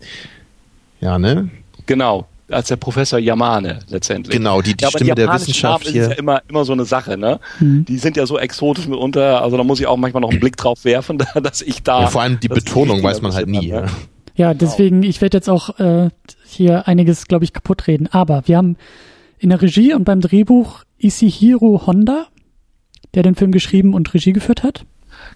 Ja, 0.99 1.17
ne? 1.17 1.49
Genau 1.85 2.27
als 2.53 2.67
der 2.67 2.77
Professor 2.77 3.19
Yamane 3.19 3.79
letztendlich. 3.89 4.35
Genau, 4.35 4.61
die, 4.61 4.75
die 4.75 4.83
ja, 4.83 4.89
Stimme 4.89 5.15
die 5.15 5.21
der 5.21 5.33
Wissenschaft 5.33 5.87
hier. 5.87 6.03
ist 6.03 6.09
ja 6.11 6.15
immer, 6.15 6.41
immer 6.47 6.65
so 6.65 6.73
eine 6.73 6.85
Sache, 6.85 7.17
ne? 7.17 7.39
Mhm. 7.59 7.85
Die 7.85 7.97
sind 7.97 8.17
ja 8.17 8.25
so 8.25 8.37
exotisch 8.37 8.87
mitunter, 8.87 9.41
also 9.41 9.57
da 9.57 9.63
muss 9.63 9.79
ich 9.79 9.87
auch 9.87 9.97
manchmal 9.97 10.21
noch 10.21 10.29
einen 10.29 10.39
Blick 10.39 10.57
drauf 10.57 10.85
werfen, 10.85 11.17
dass 11.43 11.61
ich 11.61 11.83
da. 11.83 12.01
Ja, 12.01 12.07
vor 12.07 12.21
allem 12.21 12.39
die 12.39 12.47
Betonung 12.47 13.01
weiß 13.03 13.21
man 13.21 13.33
halt 13.33 13.47
nie. 13.47 13.73
Hat, 13.73 13.85
ne? 13.85 13.91
Ja, 14.35 14.53
deswegen, 14.53 15.01
genau. 15.01 15.09
ich 15.09 15.21
werde 15.21 15.37
jetzt 15.37 15.49
auch 15.49 15.79
äh, 15.79 16.09
hier 16.45 16.87
einiges, 16.87 17.27
glaube 17.27 17.45
ich, 17.45 17.53
kaputt 17.53 17.87
reden. 17.87 18.07
Aber 18.11 18.43
wir 18.47 18.57
haben 18.57 18.77
in 19.37 19.49
der 19.49 19.61
Regie 19.61 19.93
und 19.93 20.05
beim 20.05 20.21
Drehbuch 20.21 20.83
Isihiro 20.97 21.85
Honda, 21.85 22.27
der 23.13 23.23
den 23.23 23.35
Film 23.35 23.51
geschrieben 23.51 23.93
und 23.93 24.13
Regie 24.13 24.33
geführt 24.33 24.63
hat. 24.63 24.85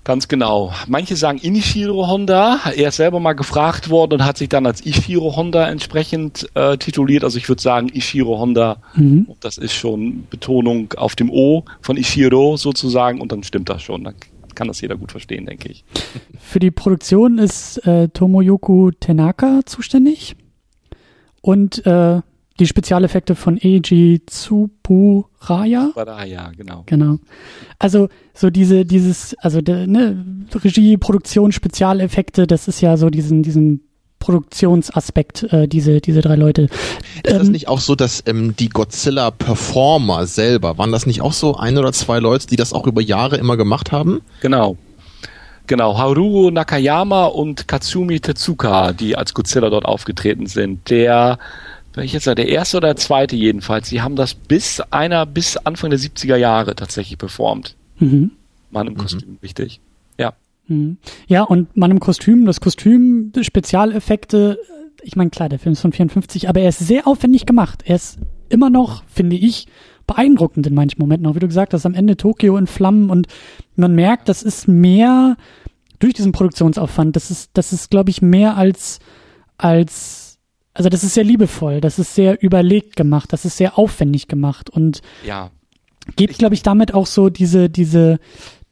Ganz 0.07 0.29
genau. 0.29 0.71
Manche 0.87 1.17
sagen 1.17 1.37
Inishiro 1.37 2.07
Honda. 2.07 2.61
Er 2.73 2.87
ist 2.87 2.95
selber 2.95 3.19
mal 3.19 3.33
gefragt 3.33 3.89
worden 3.89 4.13
und 4.13 4.25
hat 4.25 4.37
sich 4.37 4.47
dann 4.47 4.65
als 4.65 4.85
Ishiro 4.85 5.35
Honda 5.35 5.67
entsprechend 5.67 6.47
äh, 6.53 6.77
tituliert. 6.77 7.25
Also 7.25 7.37
ich 7.37 7.49
würde 7.49 7.61
sagen 7.61 7.89
Ishiro 7.93 8.39
Honda. 8.39 8.77
Mhm. 8.95 9.27
Das 9.41 9.57
ist 9.57 9.73
schon 9.73 10.25
Betonung 10.29 10.93
auf 10.95 11.17
dem 11.17 11.29
O 11.29 11.65
von 11.81 11.97
Ishiro 11.97 12.55
sozusagen 12.55 13.19
und 13.19 13.33
dann 13.33 13.43
stimmt 13.43 13.67
das 13.67 13.81
schon. 13.81 14.05
Dann 14.05 14.15
kann 14.55 14.69
das 14.69 14.79
jeder 14.79 14.95
gut 14.95 15.11
verstehen, 15.11 15.45
denke 15.45 15.67
ich. 15.67 15.83
Für 16.39 16.59
die 16.59 16.71
Produktion 16.71 17.37
ist 17.37 17.85
äh, 17.85 18.07
Tomoyoku 18.07 18.91
Tenaka 18.91 19.59
zuständig 19.65 20.37
und 21.41 21.85
äh, 21.85 22.21
die 22.59 22.67
Spezialeffekte 22.67 23.35
von 23.35 23.59
Eiji 23.61 24.21
Tsuburaya. 24.25 25.91
Tsuburaya, 25.93 26.51
genau. 26.57 26.83
Genau. 26.85 27.17
Also 27.79 28.09
so 28.33 28.49
diese, 28.49 28.85
dieses, 28.85 29.35
also 29.39 29.61
der, 29.61 29.87
ne, 29.87 30.25
Regie, 30.53 30.97
Produktion, 30.97 31.51
Spezialeffekte, 31.51 32.47
das 32.47 32.67
ist 32.67 32.81
ja 32.81 32.97
so 32.97 33.09
diesen, 33.09 33.43
diesen 33.43 33.83
Produktionsaspekt, 34.19 35.43
äh, 35.53 35.67
diese, 35.67 36.01
diese 36.01 36.21
drei 36.21 36.35
Leute. 36.35 36.63
Ist 37.23 37.33
ähm, 37.33 37.37
das 37.39 37.49
nicht 37.49 37.67
auch 37.67 37.79
so, 37.79 37.95
dass 37.95 38.23
ähm, 38.25 38.55
die 38.55 38.69
Godzilla-Performer 38.69 40.25
selber, 40.25 40.77
waren 40.77 40.91
das 40.91 41.05
nicht 41.05 41.21
auch 41.21 41.33
so 41.33 41.55
ein 41.55 41.77
oder 41.77 41.93
zwei 41.93 42.19
Leute, 42.19 42.47
die 42.47 42.55
das 42.55 42.73
auch 42.73 42.87
über 42.87 43.01
Jahre 43.01 43.37
immer 43.37 43.57
gemacht 43.57 43.91
haben? 43.91 44.21
Genau. 44.41 44.77
Genau, 45.67 45.97
Haruo 45.97 46.49
Nakayama 46.49 47.25
und 47.25 47.67
Katsumi 47.67 48.21
Tezuka, 48.21 48.93
die 48.93 49.17
als 49.17 49.33
Godzilla 49.33 49.69
dort 49.69 49.83
aufgetreten 49.83 50.47
sind. 50.47 50.89
Der 50.89 51.39
welches 51.97 52.25
war 52.27 52.35
der 52.35 52.47
erste 52.47 52.77
oder 52.77 52.89
der 52.89 52.95
zweite 52.95 53.35
jedenfalls? 53.35 53.89
Sie 53.89 54.01
haben 54.01 54.15
das 54.15 54.33
bis 54.33 54.79
einer 54.91 55.25
bis 55.25 55.57
Anfang 55.57 55.89
der 55.89 55.99
70er 55.99 56.35
Jahre 56.35 56.75
tatsächlich 56.75 57.17
performt. 57.17 57.75
Mhm. 57.99 58.31
Mann 58.71 58.87
im. 58.87 58.97
Kostüm, 58.97 59.31
mhm. 59.31 59.37
wichtig. 59.41 59.81
Ja. 60.17 60.33
Mhm. 60.67 60.97
Ja, 61.27 61.43
und 61.43 61.75
Mann 61.75 61.91
im 61.91 61.99
Kostüm, 61.99 62.45
das 62.45 62.61
Kostüm, 62.61 63.31
Spezialeffekte, 63.39 64.59
ich 65.01 65.15
meine, 65.15 65.29
klar, 65.29 65.49
der 65.49 65.59
Film 65.59 65.73
ist 65.73 65.81
von 65.81 65.93
54, 65.93 66.49
aber 66.49 66.61
er 66.61 66.69
ist 66.69 66.79
sehr 66.79 67.07
aufwendig 67.07 67.45
gemacht. 67.45 67.83
Er 67.85 67.95
ist 67.95 68.19
immer 68.49 68.69
noch, 68.69 69.03
finde 69.07 69.35
ich, 69.35 69.67
beeindruckend 70.05 70.65
in 70.67 70.73
manchen 70.73 70.99
Momenten. 70.99 71.27
Auch 71.27 71.35
wie 71.35 71.39
du 71.39 71.47
gesagt 71.47 71.73
hast, 71.73 71.85
am 71.85 71.93
Ende 71.93 72.17
Tokio 72.17 72.57
in 72.57 72.67
Flammen 72.67 73.09
und 73.09 73.27
man 73.75 73.93
merkt, 73.93 74.29
das 74.29 74.43
ist 74.43 74.67
mehr 74.67 75.37
durch 75.99 76.13
diesen 76.13 76.31
Produktionsaufwand, 76.31 77.15
das 77.15 77.31
ist, 77.31 77.51
das 77.53 77.73
ist, 77.73 77.89
glaube 77.89 78.09
ich, 78.09 78.21
mehr 78.21 78.55
als, 78.55 78.99
als 79.57 80.26
also 80.77 80.89
das 80.89 81.03
ist 81.03 81.15
sehr 81.15 81.23
liebevoll, 81.23 81.81
das 81.81 81.97
ist 81.97 82.13
sehr 82.13 82.43
überlegt 82.43 82.95
gemacht, 82.95 83.33
das 83.33 83.45
ist 83.45 83.57
sehr 83.57 83.79
aufwendig 83.79 84.27
gemacht 84.27 84.69
und 84.69 85.01
ja. 85.25 85.49
gibt, 86.15 86.37
glaube 86.37 86.53
ich, 86.53 86.61
damit 86.61 86.93
auch 86.93 87.07
so 87.07 87.29
diese, 87.29 87.67
diese, 87.67 88.19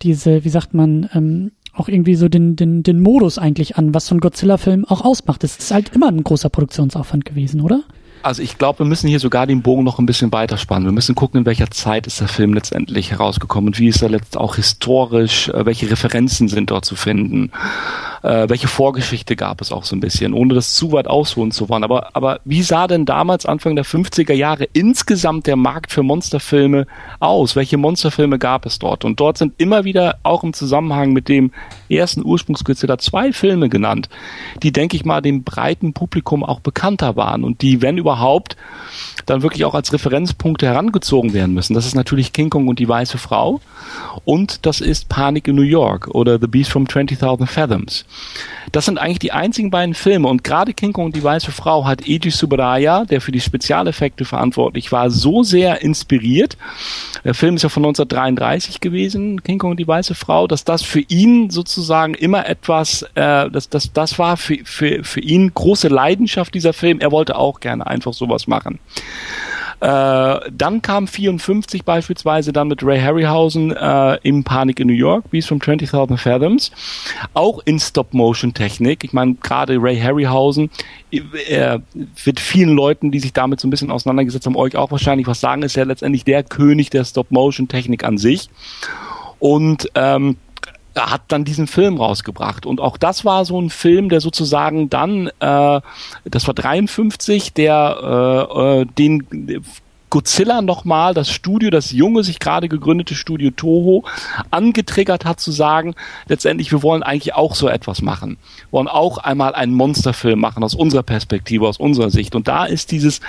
diese, 0.04 0.46
wie 0.46 0.50
sagt 0.50 0.76
man, 0.76 1.10
ähm, 1.16 1.52
auch 1.74 1.90
irgendwie 1.90 2.14
so 2.14 2.30
den, 2.30 2.56
den, 2.56 2.84
den 2.84 3.00
Modus 3.00 3.40
eigentlich 3.40 3.78
an, 3.78 3.96
was 3.96 4.06
so 4.06 4.14
ein 4.14 4.20
Godzilla-Film 4.20 4.86
auch 4.86 5.02
ausmacht. 5.02 5.44
Es 5.44 5.58
ist 5.58 5.72
halt 5.72 5.96
immer 5.96 6.08
ein 6.08 6.24
großer 6.24 6.50
Produktionsaufwand 6.50 7.26
gewesen, 7.26 7.60
oder? 7.60 7.84
Also 8.26 8.42
ich 8.42 8.58
glaube, 8.58 8.80
wir 8.80 8.86
müssen 8.88 9.08
hier 9.08 9.20
sogar 9.20 9.46
den 9.46 9.62
Bogen 9.62 9.84
noch 9.84 10.00
ein 10.00 10.08
bisschen 10.08 10.32
weiterspannen. 10.32 10.88
Wir 10.88 10.92
müssen 10.92 11.14
gucken, 11.14 11.42
in 11.42 11.46
welcher 11.46 11.70
Zeit 11.70 12.08
ist 12.08 12.20
der 12.20 12.28
Film 12.28 12.56
letztendlich 12.56 13.12
herausgekommen 13.12 13.68
und 13.68 13.80
wie 13.80 13.88
ist 13.88 14.02
er 14.02 14.10
letzt 14.10 14.36
auch 14.36 14.56
historisch, 14.56 15.50
äh, 15.50 15.64
welche 15.64 15.92
Referenzen 15.92 16.48
sind 16.48 16.72
dort 16.72 16.86
zu 16.86 16.96
finden, 16.96 17.52
äh, 18.24 18.50
welche 18.50 18.68
Vorgeschichte 18.68 19.36
gab 19.36 19.62
es 19.62 19.72
auch 19.72 19.84
so 19.84 19.96
ein 19.96 20.00
bisschen, 20.00 20.34
ohne 20.34 20.56
das 20.56 20.74
zu 20.74 20.92
weit 20.92 21.06
ausholen 21.06 21.52
zu 21.52 21.70
wollen. 21.70 21.84
Aber, 21.84 22.16
aber 22.16 22.40
wie 22.46 22.64
sah 22.64 22.88
denn 22.88 23.06
damals 23.06 23.46
Anfang 23.46 23.76
der 23.76 23.86
50er 23.86 24.34
Jahre 24.34 24.64
insgesamt 24.74 25.46
der 25.46 25.56
Markt 25.56 25.92
für 25.92 26.02
Monsterfilme 26.02 26.88
aus? 27.20 27.56
Welche 27.56 27.78
Monsterfilme 27.78 28.40
gab 28.40 28.66
es 28.66 28.80
dort? 28.80 29.06
Und 29.06 29.20
dort 29.20 29.38
sind 29.38 29.54
immer 29.60 29.84
wieder 29.84 30.18
auch 30.24 30.44
im 30.44 30.54
Zusammenhang 30.54 31.14
mit 31.14 31.30
dem 31.30 31.52
ersten 31.90 32.26
Ursprungsgodzilla 32.26 32.98
zwei 32.98 33.32
Filme 33.34 33.70
genannt, 33.70 34.10
die, 34.64 34.72
denke 34.72 34.98
ich 34.98 35.06
mal, 35.06 35.22
dem 35.22 35.44
breiten 35.44 35.94
Publikum 35.94 36.44
auch 36.44 36.60
bekannter 36.60 37.16
waren 37.16 37.44
und 37.44 37.62
die, 37.62 37.84
wenn 37.84 38.00
überhaupt 38.00 38.15
überhaupt 38.16 38.56
dann 39.26 39.42
wirklich 39.42 39.66
auch 39.66 39.74
als 39.74 39.92
Referenzpunkte 39.94 40.68
herangezogen 40.68 41.34
werden 41.34 41.54
müssen. 41.54 41.74
Das 41.74 41.86
ist 41.86 41.96
natürlich 41.96 42.34
King 42.34 42.50
Kong 42.50 42.68
und 42.68 42.80
die 42.80 42.88
weiße 42.88 43.18
Frau 43.18 43.62
und 44.24 44.66
das 44.66 44.82
ist 44.82 45.10
Panik 45.10 45.48
in 45.48 45.56
New 45.56 45.62
York 45.62 46.08
oder 46.10 46.40
The 46.40 46.48
Beast 46.48 46.72
from 46.72 46.86
20.000 46.86 47.46
Fathoms. 47.48 48.06
Das 48.72 48.86
sind 48.86 48.98
eigentlich 48.98 49.20
die 49.20 49.32
einzigen 49.32 49.72
beiden 49.72 49.96
Filme 49.96 50.28
und 50.28 50.44
gerade 50.44 50.74
King 50.74 50.94
Kong 50.94 51.06
und 51.06 51.16
die 51.16 51.24
weiße 51.24 51.52
Frau 51.52 51.86
hat 51.86 52.04
Eiji 52.08 52.30
Subaraya, 52.32 53.06
der 53.06 53.22
für 53.22 53.32
die 53.32 53.42
Spezialeffekte 53.42 54.26
verantwortlich 54.26 54.92
war, 54.92 55.10
so 55.10 55.44
sehr 55.44 55.82
inspiriert. 55.82 56.58
Der 57.24 57.34
Film 57.34 57.56
ist 57.56 57.64
ja 57.64 57.70
von 57.70 57.84
1933 57.84 58.82
gewesen, 58.82 59.42
King 59.44 59.58
Kong 59.58 59.72
und 59.72 59.80
die 59.80 59.88
weiße 59.88 60.16
Frau, 60.16 60.48
dass 60.48 60.64
das 60.64 60.84
für 60.84 61.00
ihn 61.00 61.50
sozusagen 61.50 62.14
immer 62.14 62.48
etwas, 62.48 63.04
äh, 63.16 63.50
das, 63.50 63.70
das, 63.70 63.94
das 63.94 64.20
war 64.20 64.38
für, 64.38 64.60
für, 64.64 65.04
für 65.04 65.22
ihn 65.22 65.52
große 65.54 65.88
Leidenschaft 65.88 66.54
dieser 66.54 66.74
Film. 66.74 67.00
Er 67.00 67.12
wollte 67.12 67.36
auch 67.38 67.60
gerne 67.60 67.88
einfach 67.88 68.14
sowas 68.14 68.48
machen. 68.48 68.80
Äh, 69.82 70.40
dann 70.52 70.82
kam 70.82 71.08
54 71.08 71.84
beispielsweise 71.84 72.54
dann 72.54 72.70
mit 72.70 72.82
Ray 72.82 73.00
Harryhausen 73.00 73.72
äh, 73.72 74.18
im 74.24 74.44
Panik 74.44 74.80
in 74.80 74.88
New 74.88 74.94
York, 74.94 75.30
Beast 75.30 75.50
from 75.50 75.62
20,000 75.62 76.20
Fathoms, 76.20 76.72
auch 77.34 77.60
in 77.66 77.80
Stop-Motion-Technik. 77.80 79.04
Ich 79.04 79.14
meine, 79.14 79.36
gerade 79.36 79.78
Ray 79.82 80.00
Harryhausen 80.00 80.70
er 81.48 81.82
wird 82.24 82.40
vielen 82.40 82.76
Leuten, 82.76 83.12
die 83.12 83.20
sich 83.20 83.34
damit 83.34 83.60
so 83.60 83.68
ein 83.68 83.72
bisschen 83.72 83.92
auseinandergesetzt 83.92 84.46
haben, 84.46 84.56
euch 84.56 84.76
auch 84.76 84.92
wahrscheinlich 84.92 85.28
was 85.28 85.40
sagen, 85.40 85.62
ist 85.62 85.76
ja 85.76 85.84
letztendlich 85.84 86.24
der 86.24 86.44
König 86.44 86.90
der 86.90 87.06
Stop-Motion-Technik 87.06 88.04
an 88.04 88.18
sich. 88.18 88.50
Und 89.40 89.90
ähm, 89.96 90.38
hat 90.96 91.24
dann 91.28 91.46
diesen 91.46 91.68
Film 91.68 91.98
rausgebracht. 91.98 92.66
Und 92.66 92.80
auch 92.80 92.98
das 92.98 93.26
war 93.26 93.46
so 93.46 93.60
ein 93.62 93.70
Film, 93.70 94.10
der 94.10 94.22
sozusagen 94.22 94.90
dann, 94.90 95.28
äh, 95.40 95.82
das 96.26 96.48
war 96.48 96.54
53, 96.54 97.54
der 97.54 98.50
äh, 98.56 98.82
äh, 98.82 98.86
den 98.86 99.64
Godzilla 100.10 100.62
nochmal, 100.62 101.14
das 101.14 101.30
Studio, 101.30 101.70
das 101.70 101.92
junge, 101.92 102.24
sich 102.24 102.40
gerade 102.40 102.70
gegründete 102.70 103.16
Studio 103.16 103.52
Toho, 103.52 104.06
angetriggert 104.50 105.26
hat 105.26 105.42
zu 105.42 105.52
sagen, 105.52 105.94
letztendlich, 106.28 106.72
wir 106.72 106.84
wollen 106.84 107.04
eigentlich 107.04 107.34
auch 107.34 107.54
so 107.54 107.68
etwas 107.68 108.02
machen. 108.02 108.38
Wir 108.70 108.72
wollen 108.72 108.88
auch 108.88 109.18
einmal 109.18 109.56
einen 109.56 109.74
Monsterfilm 109.74 110.40
machen, 110.40 110.64
aus 110.64 110.74
unserer 110.74 111.04
Perspektive, 111.04 111.68
aus 111.68 111.78
unserer 111.78 112.12
Sicht. 112.12 112.36
Und 112.36 112.48
da 112.48 112.66
ist 112.66 112.92
dieses 112.92 113.20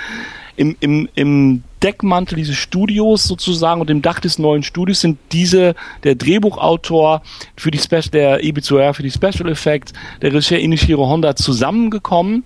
im, 0.55 0.77
im, 0.79 1.09
im 1.15 1.63
Deckmantel 1.83 2.37
dieses 2.37 2.55
Studios 2.55 3.25
sozusagen 3.25 3.81
und 3.81 3.89
im 3.89 4.01
Dach 4.01 4.19
des 4.19 4.39
neuen 4.39 4.63
Studios 4.63 5.01
sind 5.01 5.17
diese, 5.31 5.75
der 6.03 6.15
Drehbuchautor 6.15 7.21
für 7.55 7.71
die 7.71 7.79
Special, 7.79 8.09
der 8.11 8.43
Ibizuer 8.43 8.93
für 8.93 9.03
die 9.03 9.11
Special 9.11 9.49
Effects, 9.49 9.93
der 10.21 10.31
Regisseur 10.31 10.59
Inishiro 10.59 11.07
Honda 11.07 11.35
zusammengekommen 11.35 12.43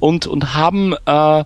und 0.00 0.26
und 0.26 0.54
haben 0.54 0.94
äh, 1.06 1.44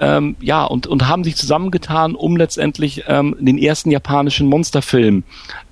ähm, 0.00 0.36
ja 0.40 0.64
und 0.64 0.86
und 0.86 1.08
haben 1.08 1.24
sich 1.24 1.36
zusammengetan, 1.36 2.14
um 2.14 2.36
letztendlich 2.36 3.04
ähm, 3.08 3.36
den 3.38 3.58
ersten 3.58 3.90
japanischen 3.90 4.48
Monsterfilm, 4.48 5.24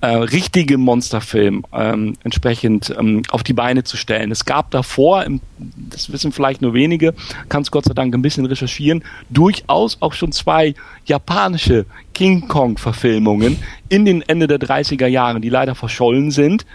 äh, 0.02 0.16
richtige 0.16 0.78
Monsterfilm 0.78 1.64
ähm, 1.72 2.14
entsprechend 2.24 2.92
ähm, 2.98 3.22
auf 3.30 3.44
die 3.44 3.52
Beine 3.52 3.84
zu 3.84 3.96
stellen. 3.96 4.32
Es 4.32 4.44
gab 4.44 4.72
davor, 4.72 5.22
im, 5.22 5.40
das 5.58 6.10
wissen 6.12 6.32
vielleicht 6.32 6.60
nur 6.60 6.74
wenige, 6.74 7.14
kann 7.48 7.62
es 7.62 7.70
Gott 7.70 7.84
sei 7.84 7.94
Dank 7.94 8.12
ein 8.12 8.20
bisschen 8.20 8.44
recherchieren, 8.44 9.04
durchaus 9.30 9.98
auch 10.00 10.12
schon 10.12 10.32
zwei 10.32 10.74
japanische 11.04 11.86
King 12.14 12.48
Kong 12.48 12.78
Verfilmungen 12.78 13.58
in 13.88 14.04
den 14.04 14.22
Ende 14.22 14.48
der 14.48 14.58
30er 14.58 15.06
Jahre, 15.06 15.40
die 15.40 15.48
leider 15.48 15.76
verschollen 15.76 16.32
sind 16.32 16.66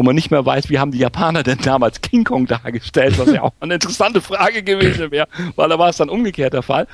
wo 0.00 0.02
man 0.02 0.14
nicht 0.14 0.30
mehr 0.30 0.46
weiß, 0.46 0.70
wie 0.70 0.78
haben 0.78 0.92
die 0.92 0.98
Japaner 0.98 1.42
denn 1.42 1.58
damals 1.62 2.00
King 2.00 2.24
Kong 2.24 2.46
dargestellt, 2.46 3.18
was 3.18 3.30
ja 3.32 3.42
auch 3.42 3.52
eine 3.60 3.74
interessante 3.74 4.22
Frage 4.22 4.62
gewesen 4.62 5.10
wäre, 5.10 5.28
weil 5.56 5.68
da 5.68 5.78
war 5.78 5.90
es 5.90 5.98
dann 5.98 6.08
umgekehrt 6.08 6.54
der 6.54 6.62
Fall. 6.62 6.86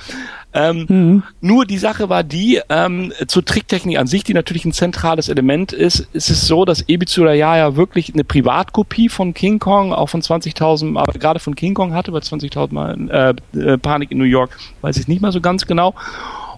Ähm, 0.52 0.86
mhm. 0.88 1.22
Nur 1.40 1.66
die 1.66 1.78
Sache 1.78 2.08
war 2.08 2.24
die, 2.24 2.60
ähm, 2.68 3.12
zur 3.28 3.44
Tricktechnik 3.44 3.96
an 3.98 4.08
sich, 4.08 4.24
die 4.24 4.34
natürlich 4.34 4.64
ein 4.64 4.72
zentrales 4.72 5.28
Element 5.28 5.72
ist, 5.76 6.08
ist 6.12 6.30
es 6.30 6.46
so, 6.46 6.64
dass 6.64 6.88
Ebitsuraya 6.88 7.56
ja 7.56 7.76
wirklich 7.76 8.12
eine 8.12 8.24
Privatkopie 8.24 9.08
von 9.08 9.34
King 9.34 9.58
Kong, 9.58 9.92
auch 9.92 10.08
von 10.08 10.22
20.000, 10.22 10.98
aber 10.98 11.12
gerade 11.12 11.38
von 11.38 11.54
King 11.54 11.74
Kong 11.74 11.94
hatte, 11.94 12.12
bei 12.12 12.18
20.000 12.18 12.72
Mal 12.72 13.36
äh, 13.54 13.58
äh, 13.58 13.78
Panik 13.78 14.10
in 14.10 14.18
New 14.18 14.24
York, 14.24 14.58
weiß 14.80 14.96
ich 14.96 15.08
nicht 15.08 15.20
mal 15.20 15.32
so 15.32 15.40
ganz 15.40 15.66
genau. 15.66 15.94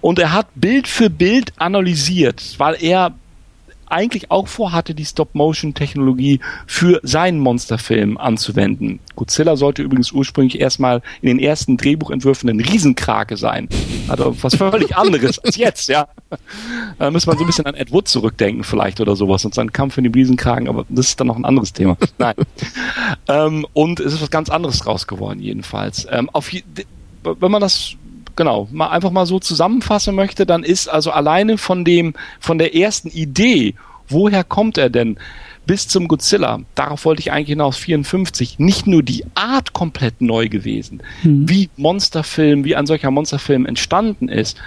Und 0.01 0.19
er 0.19 0.33
hat 0.33 0.47
Bild 0.55 0.87
für 0.87 1.09
Bild 1.09 1.53
analysiert, 1.57 2.55
weil 2.57 2.77
er 2.81 3.13
eigentlich 3.89 4.31
auch 4.31 4.47
vorhatte, 4.47 4.93
die 4.93 5.05
Stop-Motion-Technologie 5.05 6.39
für 6.67 6.99
seinen 7.03 7.39
Monsterfilm 7.39 8.17
anzuwenden. 8.17 8.99
Godzilla 9.15 9.55
sollte 9.55 9.81
übrigens 9.81 10.11
ursprünglich 10.11 10.59
erstmal 10.59 11.01
in 11.21 11.27
den 11.27 11.39
ersten 11.39 11.77
Drehbuchentwürfen 11.77 12.49
ein 12.49 12.59
Riesenkrake 12.59 13.37
sein. 13.37 13.67
Also 14.07 14.35
was 14.41 14.55
völlig 14.55 14.95
anderes 14.95 15.39
als 15.39 15.55
jetzt, 15.55 15.89
ja. 15.89 16.07
Da 16.97 17.11
muss 17.11 17.25
man 17.25 17.37
so 17.37 17.43
ein 17.43 17.47
bisschen 17.47 17.65
an 17.65 17.75
Ed 17.75 17.91
Wood 17.91 18.07
zurückdenken 18.07 18.63
vielleicht 18.63 19.01
oder 19.01 19.15
sowas 19.15 19.45
und 19.45 19.53
seinen 19.53 19.73
Kampf 19.73 19.97
in 19.97 20.03
dem 20.03 20.13
Riesenkragen, 20.13 20.67
aber 20.67 20.85
das 20.89 21.07
ist 21.07 21.19
dann 21.19 21.27
noch 21.27 21.37
ein 21.37 21.45
anderes 21.45 21.73
Thema. 21.73 21.97
Nein. 22.17 22.35
ähm, 23.27 23.65
und 23.73 23.99
es 23.99 24.13
ist 24.13 24.21
was 24.21 24.31
ganz 24.31 24.49
anderes 24.49 24.79
draus 24.79 25.07
geworden 25.07 25.39
jedenfalls. 25.39 26.07
Ähm, 26.09 26.29
auf, 26.31 26.51
wenn 27.23 27.51
man 27.51 27.61
das 27.61 27.95
genau, 28.39 28.69
mal 28.71 28.87
einfach 28.87 29.11
mal 29.11 29.25
so 29.25 29.37
zusammenfassen 29.37 30.15
möchte, 30.15 30.45
dann 30.45 30.63
ist 30.63 30.87
also 30.87 31.11
alleine 31.11 31.57
von 31.57 31.83
dem, 31.83 32.13
von 32.39 32.57
der 32.57 32.73
ersten 32.73 33.09
Idee, 33.09 33.75
woher 34.07 34.45
kommt 34.45 34.77
er 34.77 34.89
denn, 34.89 35.17
bis 35.65 35.89
zum 35.89 36.07
Godzilla, 36.07 36.61
darauf 36.73 37.03
wollte 37.03 37.19
ich 37.19 37.33
eigentlich 37.33 37.49
hinaus, 37.49 37.75
54, 37.75 38.57
nicht 38.57 38.87
nur 38.87 39.03
die 39.03 39.25
Art 39.35 39.73
komplett 39.73 40.21
neu 40.21 40.47
gewesen, 40.47 41.03
mhm. 41.21 41.49
wie 41.49 41.69
Monsterfilm, 41.75 42.63
wie 42.63 42.77
ein 42.77 42.87
solcher 42.87 43.11
Monsterfilm 43.11 43.65
entstanden 43.65 44.29
ist, 44.29 44.57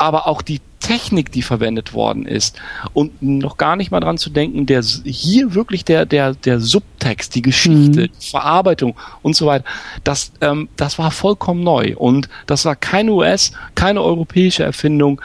aber 0.00 0.26
auch 0.26 0.42
die 0.42 0.60
Technik, 0.80 1.30
die 1.30 1.42
verwendet 1.42 1.92
worden 1.92 2.24
ist 2.24 2.58
und 2.94 3.22
noch 3.22 3.58
gar 3.58 3.76
nicht 3.76 3.90
mal 3.90 4.00
dran 4.00 4.16
zu 4.16 4.30
denken, 4.30 4.64
der 4.64 4.82
hier 4.82 5.54
wirklich 5.54 5.84
der 5.84 6.06
der 6.06 6.34
der 6.34 6.58
Subtext, 6.58 7.34
die 7.34 7.42
Geschichte, 7.42 8.00
mhm. 8.00 8.12
die 8.18 8.30
Verarbeitung 8.30 8.96
und 9.20 9.36
so 9.36 9.46
weiter, 9.46 9.64
das 10.04 10.32
ähm, 10.40 10.70
das 10.76 10.98
war 10.98 11.10
vollkommen 11.10 11.62
neu 11.62 11.94
und 11.96 12.30
das 12.46 12.64
war 12.64 12.76
keine 12.76 13.12
US, 13.12 13.52
keine 13.74 14.02
europäische 14.02 14.62
Erfindung. 14.62 15.20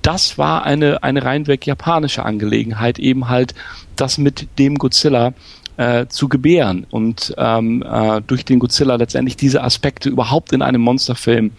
Das 0.00 0.38
war 0.38 0.64
eine 0.64 1.02
eine 1.02 1.24
reinweg 1.24 1.66
japanische 1.66 2.24
Angelegenheit, 2.24 3.00
eben 3.00 3.28
halt 3.28 3.54
das 3.96 4.16
mit 4.16 4.46
dem 4.58 4.76
Godzilla 4.76 5.34
äh, 5.76 6.06
zu 6.06 6.28
gebären 6.28 6.86
und 6.90 7.34
ähm, 7.36 7.82
äh, 7.82 8.20
durch 8.26 8.44
den 8.44 8.58
Godzilla 8.58 8.96
letztendlich 8.96 9.36
diese 9.36 9.62
Aspekte 9.62 10.08
überhaupt 10.08 10.52
in 10.52 10.62
einem 10.62 10.82
Monsterfilm 10.82 11.52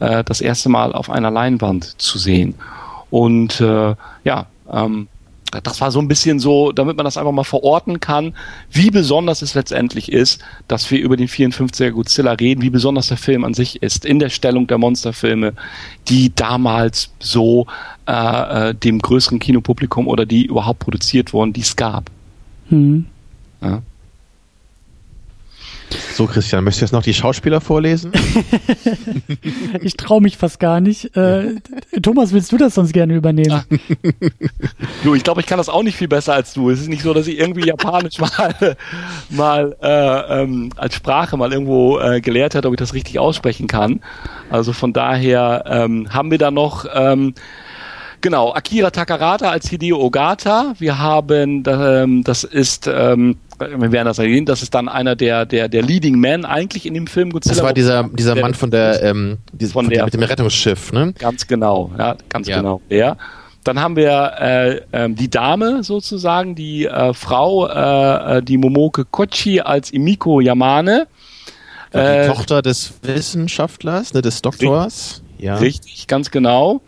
äh, 0.00 0.24
das 0.24 0.40
erste 0.40 0.68
Mal 0.68 0.92
auf 0.92 1.10
einer 1.10 1.30
Leinwand 1.30 2.00
zu 2.00 2.18
sehen. 2.18 2.54
Und 3.10 3.60
äh, 3.60 3.94
ja, 4.24 4.46
ähm, 4.70 5.08
das 5.62 5.80
war 5.82 5.90
so 5.90 6.00
ein 6.00 6.08
bisschen 6.08 6.38
so, 6.38 6.72
damit 6.72 6.96
man 6.96 7.04
das 7.04 7.18
einfach 7.18 7.32
mal 7.32 7.44
verorten 7.44 8.00
kann, 8.00 8.34
wie 8.70 8.90
besonders 8.90 9.42
es 9.42 9.54
letztendlich 9.54 10.10
ist, 10.10 10.42
dass 10.66 10.90
wir 10.90 10.98
über 10.98 11.16
den 11.16 11.28
54er 11.28 11.90
Godzilla 11.90 12.32
reden, 12.32 12.62
wie 12.62 12.70
besonders 12.70 13.08
der 13.08 13.18
Film 13.18 13.44
an 13.44 13.52
sich 13.52 13.82
ist, 13.82 14.06
in 14.06 14.18
der 14.18 14.30
Stellung 14.30 14.66
der 14.66 14.78
Monsterfilme, 14.78 15.52
die 16.08 16.34
damals 16.34 17.10
so 17.18 17.66
äh, 18.06 18.70
äh 18.70 18.74
dem 18.74 18.98
größeren 18.98 19.38
Kinopublikum 19.38 20.08
oder 20.08 20.24
die 20.24 20.46
überhaupt 20.46 20.78
produziert 20.78 21.34
wurden, 21.34 21.52
die 21.52 21.60
es 21.60 21.76
gab. 21.76 22.10
Mhm. 22.70 23.06
Ja. 23.62 23.82
So, 26.14 26.26
Christian, 26.26 26.64
möchtest 26.64 26.80
du 26.80 26.84
jetzt 26.84 26.92
noch 26.92 27.02
die 27.02 27.14
Schauspieler 27.14 27.60
vorlesen? 27.60 28.12
ich 29.82 29.96
traue 29.96 30.20
mich 30.20 30.36
fast 30.36 30.60
gar 30.60 30.80
nicht. 30.80 31.16
Äh, 31.16 31.56
Thomas, 32.02 32.32
willst 32.32 32.52
du 32.52 32.58
das 32.58 32.74
sonst 32.74 32.92
gerne 32.92 33.14
übernehmen? 33.14 33.62
du, 35.04 35.14
ich 35.14 35.24
glaube, 35.24 35.40
ich 35.40 35.46
kann 35.46 35.58
das 35.58 35.68
auch 35.68 35.82
nicht 35.82 35.96
viel 35.96 36.08
besser 36.08 36.34
als 36.34 36.52
du. 36.54 36.70
Es 36.70 36.80
ist 36.80 36.88
nicht 36.88 37.02
so, 37.02 37.14
dass 37.14 37.26
ich 37.26 37.38
irgendwie 37.38 37.66
Japanisch 37.66 38.18
mal, 38.18 38.76
mal 39.30 39.76
äh, 39.82 40.42
ähm, 40.42 40.70
als 40.76 40.94
Sprache 40.94 41.36
mal 41.36 41.52
irgendwo 41.52 41.98
äh, 41.98 42.20
gelehrt 42.20 42.54
hätte, 42.54 42.68
ob 42.68 42.74
ich 42.74 42.78
das 42.78 42.94
richtig 42.94 43.18
aussprechen 43.18 43.66
kann. 43.66 44.00
Also 44.50 44.72
von 44.72 44.92
daher 44.92 45.64
ähm, 45.66 46.12
haben 46.12 46.30
wir 46.30 46.38
da 46.38 46.50
noch 46.50 46.86
ähm, 46.94 47.34
Genau, 48.22 48.52
Akira 48.54 48.90
Takarata 48.90 49.50
als 49.50 49.68
Hideo 49.68 49.98
Ogata. 49.98 50.74
Wir 50.78 51.00
haben, 51.00 51.64
ähm, 51.66 52.22
das 52.22 52.44
ist, 52.44 52.86
ähm, 52.86 53.36
wir 53.58 53.90
werden 53.90 54.06
das 54.06 54.20
erwähnen, 54.20 54.46
das 54.46 54.62
ist 54.62 54.72
dann 54.74 54.88
einer 54.88 55.16
der, 55.16 55.44
der, 55.44 55.68
der 55.68 55.82
Leading 55.82 56.20
Men 56.20 56.44
eigentlich 56.44 56.86
in 56.86 56.94
dem 56.94 57.08
Film 57.08 57.30
Godzilla. 57.30 57.56
Das 57.56 57.64
war 57.64 57.72
dieser, 57.72 58.08
dieser 58.12 58.36
Mann 58.36 58.54
von 58.54 58.70
der, 58.70 59.02
ähm, 59.02 59.38
dieses, 59.52 59.72
von, 59.72 59.86
von 59.86 59.92
der, 59.92 60.04
mit 60.04 60.14
dem 60.14 60.22
Rettungsschiff, 60.22 60.92
ne? 60.92 61.12
Ganz 61.18 61.48
genau, 61.48 61.90
ja, 61.98 62.16
ganz 62.28 62.46
ja. 62.46 62.58
genau, 62.58 62.80
der. 62.88 63.16
Dann 63.64 63.80
haben 63.80 63.96
wir 63.96 64.32
äh, 64.38 64.76
äh, 64.92 65.10
die 65.10 65.28
Dame 65.28 65.82
sozusagen, 65.82 66.54
die 66.54 66.86
äh, 66.86 67.14
Frau, 67.14 67.66
äh, 67.66 68.38
äh 68.38 68.42
die 68.42 68.56
Momoke 68.56 69.04
Kochi 69.04 69.60
als 69.60 69.90
Imiko 69.90 70.40
Yamane. 70.40 71.08
Die 71.92 71.98
äh, 71.98 72.28
Tochter 72.28 72.62
des 72.62 72.94
Wissenschaftlers, 73.02 74.14
ne, 74.14 74.22
des 74.22 74.42
Doktors. 74.42 75.22
Richtig, 75.24 75.44
ja. 75.44 75.56
richtig 75.56 76.06
ganz 76.06 76.30
genau. 76.30 76.82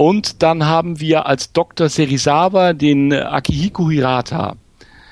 Und 0.00 0.42
dann 0.42 0.64
haben 0.64 0.98
wir 0.98 1.26
als 1.26 1.52
Dr. 1.52 1.90
Serizawa 1.90 2.72
den 2.72 3.12
äh, 3.12 3.16
Akihiko 3.16 3.90
Hirata. 3.90 4.56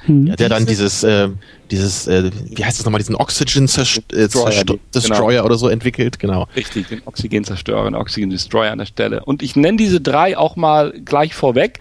Hm. 0.06 0.28
Ja, 0.28 0.36
der 0.36 0.48
dann 0.48 0.64
dieses, 0.64 1.02
äh, 1.02 1.28
dieses, 1.70 2.06
äh, 2.06 2.30
wie 2.32 2.64
heißt 2.64 2.78
das 2.78 2.86
nochmal, 2.86 2.98
diesen 2.98 3.14
Oxygen 3.14 3.64
äh, 3.66 3.66
Destroyer, 3.66 4.64
Destroyer 4.94 5.28
genau. 5.28 5.44
oder 5.44 5.58
so 5.58 5.68
entwickelt, 5.68 6.18
genau. 6.18 6.48
Richtig, 6.56 6.88
den 6.88 7.02
Oxygen 7.04 7.44
Zerstörer, 7.44 7.84
den 7.84 7.96
Oxygen 7.96 8.30
Destroyer 8.30 8.72
an 8.72 8.78
der 8.78 8.86
Stelle. 8.86 9.22
Und 9.26 9.42
ich 9.42 9.56
nenne 9.56 9.76
diese 9.76 10.00
drei 10.00 10.38
auch 10.38 10.56
mal 10.56 10.94
gleich 11.04 11.34
vorweg. 11.34 11.80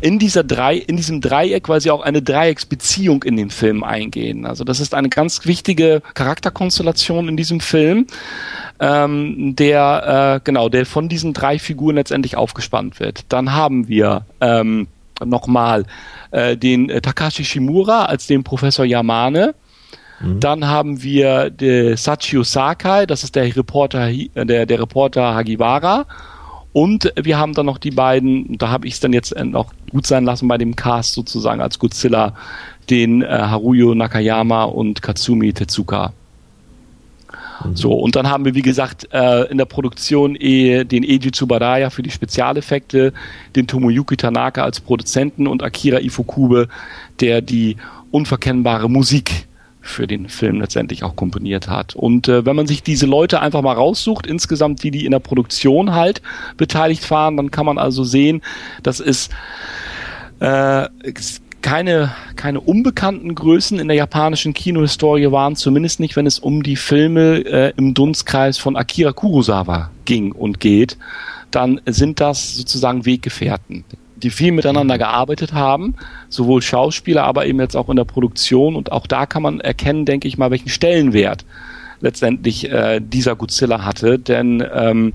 In 0.00 0.18
dieser 0.18 0.44
drei, 0.44 0.76
in 0.76 0.96
diesem 0.96 1.20
Dreieck 1.20 1.64
quasi 1.64 1.90
auch 1.90 2.02
eine 2.02 2.22
Dreiecksbeziehung 2.22 3.22
in 3.22 3.36
den 3.36 3.50
Film 3.50 3.82
eingehen. 3.84 4.46
Also 4.46 4.64
das 4.64 4.80
ist 4.80 4.94
eine 4.94 5.08
ganz 5.08 5.46
wichtige 5.46 6.02
Charakterkonstellation 6.14 7.28
in 7.28 7.36
diesem 7.36 7.60
Film, 7.60 8.06
ähm, 8.80 9.54
der 9.56 10.36
äh, 10.36 10.40
genau, 10.44 10.68
der 10.68 10.86
von 10.86 11.08
diesen 11.08 11.32
drei 11.32 11.58
Figuren 11.58 11.96
letztendlich 11.96 12.36
aufgespannt 12.36 13.00
wird. 13.00 13.24
Dann 13.28 13.52
haben 13.52 13.88
wir 13.88 14.26
ähm, 14.40 14.88
nochmal 15.24 15.84
äh, 16.30 16.56
den 16.56 16.90
äh, 16.90 17.00
Takashi 17.00 17.44
Shimura 17.44 18.04
als 18.04 18.26
den 18.26 18.44
Professor 18.44 18.84
Yamane. 18.84 19.54
Mhm. 20.20 20.40
Dann 20.40 20.66
haben 20.66 21.02
wir 21.02 21.50
de 21.50 21.96
Sachio 21.96 22.42
Sakai, 22.42 23.06
das 23.06 23.24
ist 23.24 23.34
der 23.34 23.54
Reporter, 23.56 24.08
äh, 24.08 24.28
der, 24.34 24.66
der 24.66 24.80
Reporter 24.80 25.34
Hagiwara. 25.34 26.06
Und 26.76 27.10
wir 27.18 27.38
haben 27.38 27.54
dann 27.54 27.64
noch 27.64 27.78
die 27.78 27.90
beiden, 27.90 28.58
da 28.58 28.68
habe 28.68 28.86
ich 28.86 28.92
es 28.92 29.00
dann 29.00 29.14
jetzt 29.14 29.34
noch 29.34 29.72
gut 29.90 30.06
sein 30.06 30.26
lassen 30.26 30.46
bei 30.46 30.58
dem 30.58 30.76
Cast 30.76 31.14
sozusagen 31.14 31.62
als 31.62 31.78
Godzilla, 31.78 32.34
den 32.90 33.22
äh, 33.22 33.28
Haruyo 33.28 33.94
Nakayama 33.94 34.64
und 34.64 35.00
Katsumi 35.00 35.54
Tezuka. 35.54 36.12
Mhm. 37.64 37.76
So, 37.76 37.94
und 37.94 38.14
dann 38.14 38.28
haben 38.28 38.44
wir, 38.44 38.54
wie 38.54 38.60
gesagt, 38.60 39.08
äh, 39.10 39.44
in 39.44 39.56
der 39.56 39.64
Produktion 39.64 40.36
eh, 40.36 40.84
den 40.84 41.02
Eiji 41.02 41.32
Tsubaraya 41.32 41.88
für 41.88 42.02
die 42.02 42.10
Spezialeffekte, 42.10 43.14
den 43.56 43.66
Tomoyuki 43.66 44.18
Tanaka 44.18 44.62
als 44.62 44.80
Produzenten 44.80 45.46
und 45.46 45.62
Akira 45.62 46.00
Ifukube, 46.00 46.68
der 47.20 47.40
die 47.40 47.78
unverkennbare 48.10 48.90
Musik 48.90 49.46
für 49.86 50.06
den 50.06 50.28
Film 50.28 50.60
letztendlich 50.60 51.04
auch 51.04 51.16
komponiert 51.16 51.68
hat. 51.68 51.94
Und 51.94 52.28
äh, 52.28 52.44
wenn 52.44 52.56
man 52.56 52.66
sich 52.66 52.82
diese 52.82 53.06
Leute 53.06 53.40
einfach 53.40 53.62
mal 53.62 53.74
raussucht, 53.74 54.26
insgesamt 54.26 54.82
die, 54.82 54.90
die 54.90 55.04
in 55.04 55.12
der 55.12 55.20
Produktion 55.20 55.94
halt 55.94 56.22
beteiligt 56.56 57.10
waren, 57.10 57.36
dann 57.36 57.50
kann 57.50 57.66
man 57.66 57.78
also 57.78 58.04
sehen, 58.04 58.42
das 58.82 59.00
ist 59.00 59.32
äh, 60.40 60.88
keine, 61.62 62.14
keine 62.36 62.60
unbekannten 62.60 63.34
Größen 63.34 63.78
in 63.78 63.88
der 63.88 63.96
japanischen 63.96 64.54
Kinohistorie 64.54 65.32
waren, 65.32 65.56
zumindest 65.56 66.00
nicht, 66.00 66.16
wenn 66.16 66.26
es 66.26 66.38
um 66.38 66.62
die 66.62 66.76
Filme 66.76 67.38
äh, 67.38 67.72
im 67.76 67.94
Dunstkreis 67.94 68.58
von 68.58 68.76
Akira 68.76 69.12
Kurosawa 69.12 69.90
ging 70.04 70.32
und 70.32 70.60
geht, 70.60 70.96
dann 71.50 71.80
sind 71.86 72.20
das 72.20 72.54
sozusagen 72.54 73.06
Weggefährten 73.06 73.84
die 74.16 74.30
viel 74.30 74.52
miteinander 74.52 74.98
gearbeitet 74.98 75.52
haben, 75.52 75.94
sowohl 76.28 76.62
Schauspieler, 76.62 77.24
aber 77.24 77.46
eben 77.46 77.60
jetzt 77.60 77.76
auch 77.76 77.88
in 77.88 77.96
der 77.96 78.04
Produktion. 78.04 78.76
Und 78.76 78.92
auch 78.92 79.06
da 79.06 79.26
kann 79.26 79.42
man 79.42 79.60
erkennen, 79.60 80.04
denke 80.04 80.28
ich 80.28 80.38
mal, 80.38 80.50
welchen 80.50 80.68
Stellenwert 80.68 81.44
letztendlich 82.00 82.70
äh, 82.70 83.00
dieser 83.00 83.36
Godzilla 83.36 83.84
hatte. 83.84 84.18
Denn 84.18 84.64
ähm, 84.74 85.12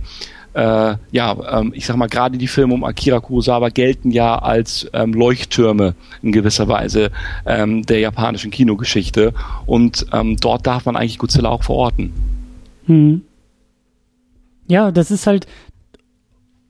äh, 0.53 0.95
ja, 1.11 1.59
ähm, 1.59 1.71
ich 1.75 1.85
sag 1.85 1.95
mal, 1.95 2.07
gerade 2.07 2.37
die 2.37 2.47
Filme 2.47 2.73
um 2.73 2.83
Akira 2.83 3.19
Kurosawa 3.19 3.69
gelten 3.69 4.11
ja 4.11 4.37
als 4.37 4.89
ähm, 4.93 5.13
Leuchttürme 5.13 5.95
in 6.21 6.31
gewisser 6.31 6.67
Weise 6.67 7.11
ähm, 7.45 7.85
der 7.85 7.99
japanischen 7.99 8.51
Kinogeschichte. 8.51 9.33
Und 9.65 10.05
ähm, 10.11 10.37
dort 10.37 10.67
darf 10.67 10.85
man 10.85 10.95
eigentlich 10.95 11.17
Godzilla 11.17 11.49
auch 11.49 11.63
verorten. 11.63 12.11
Hm. 12.87 13.21
Ja, 14.67 14.91
das 14.91 15.11
ist 15.11 15.27
halt, 15.27 15.47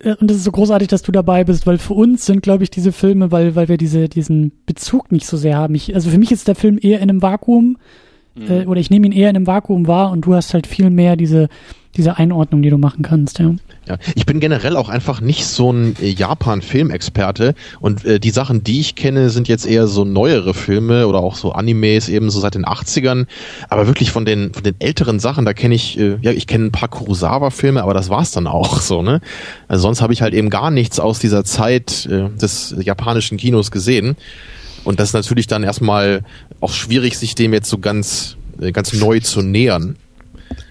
und 0.03 0.31
es 0.31 0.37
ist 0.37 0.43
so 0.43 0.51
großartig, 0.51 0.87
dass 0.87 1.01
du 1.01 1.11
dabei 1.11 1.43
bist, 1.43 1.67
weil 1.67 1.77
für 1.77 1.93
uns 1.93 2.25
sind, 2.25 2.41
glaube 2.41 2.63
ich, 2.63 2.69
diese 2.69 2.91
Filme, 2.91 3.31
weil, 3.31 3.55
weil 3.55 3.67
wir 3.67 3.77
diese, 3.77 4.09
diesen 4.09 4.51
Bezug 4.65 5.11
nicht 5.11 5.25
so 5.25 5.37
sehr 5.37 5.57
haben. 5.57 5.75
Ich, 5.75 5.93
also 5.93 6.09
für 6.09 6.17
mich 6.17 6.31
ist 6.31 6.47
der 6.47 6.55
Film 6.55 6.79
eher 6.81 6.99
in 6.99 7.09
einem 7.09 7.21
Vakuum, 7.21 7.77
mhm. 8.35 8.51
äh, 8.51 8.65
oder 8.65 8.79
ich 8.79 8.89
nehme 8.89 9.07
ihn 9.07 9.11
eher 9.11 9.29
in 9.29 9.35
einem 9.35 9.47
Vakuum 9.47 9.87
wahr 9.87 10.11
und 10.11 10.25
du 10.25 10.33
hast 10.33 10.53
halt 10.53 10.67
viel 10.67 10.89
mehr 10.89 11.15
diese, 11.15 11.49
diese 11.97 12.17
Einordnung, 12.17 12.61
die 12.61 12.69
du 12.69 12.77
machen 12.77 13.03
kannst, 13.03 13.39
ja. 13.39 13.53
Ja, 13.87 13.97
ich 14.13 14.27
bin 14.27 14.39
generell 14.39 14.77
auch 14.77 14.89
einfach 14.89 15.21
nicht 15.21 15.47
so 15.47 15.73
ein 15.73 15.95
äh, 15.99 16.09
Japan-Filmexperte 16.09 17.55
und 17.79 18.05
äh, 18.05 18.19
die 18.19 18.29
Sachen, 18.29 18.63
die 18.63 18.79
ich 18.79 18.93
kenne, 18.93 19.31
sind 19.31 19.47
jetzt 19.47 19.65
eher 19.65 19.87
so 19.87 20.05
neuere 20.05 20.53
Filme 20.53 21.07
oder 21.07 21.19
auch 21.19 21.35
so 21.35 21.51
Animes 21.53 22.07
eben 22.07 22.29
so 22.29 22.39
seit 22.39 22.53
den 22.53 22.63
80ern, 22.63 23.25
aber 23.69 23.87
wirklich 23.87 24.11
von 24.11 24.23
den 24.23 24.53
von 24.53 24.63
den 24.63 24.75
älteren 24.77 25.19
Sachen, 25.19 25.45
da 25.45 25.53
kenne 25.53 25.73
ich 25.73 25.99
äh, 25.99 26.17
ja, 26.21 26.31
ich 26.31 26.45
kenne 26.45 26.65
ein 26.65 26.71
paar 26.71 26.89
Kurosawa-Filme, 26.89 27.81
aber 27.81 27.95
das 27.95 28.09
war's 28.09 28.29
dann 28.29 28.45
auch 28.45 28.79
so, 28.81 29.01
ne? 29.01 29.19
Also 29.67 29.81
sonst 29.81 30.03
habe 30.03 30.13
ich 30.13 30.21
halt 30.21 30.35
eben 30.35 30.51
gar 30.51 30.69
nichts 30.69 30.99
aus 30.99 31.17
dieser 31.17 31.43
Zeit 31.43 32.05
äh, 32.05 32.29
des 32.29 32.75
japanischen 32.79 33.37
Kinos 33.37 33.71
gesehen 33.71 34.15
und 34.83 34.99
das 34.99 35.09
ist 35.09 35.13
natürlich 35.13 35.47
dann 35.47 35.63
erstmal 35.63 36.23
auch 36.59 36.71
schwierig 36.71 37.17
sich 37.17 37.33
dem 37.33 37.51
jetzt 37.51 37.69
so 37.69 37.79
ganz 37.79 38.37
äh, 38.61 38.71
ganz 38.71 38.93
neu 38.93 39.19
zu 39.19 39.41
nähern. 39.41 39.95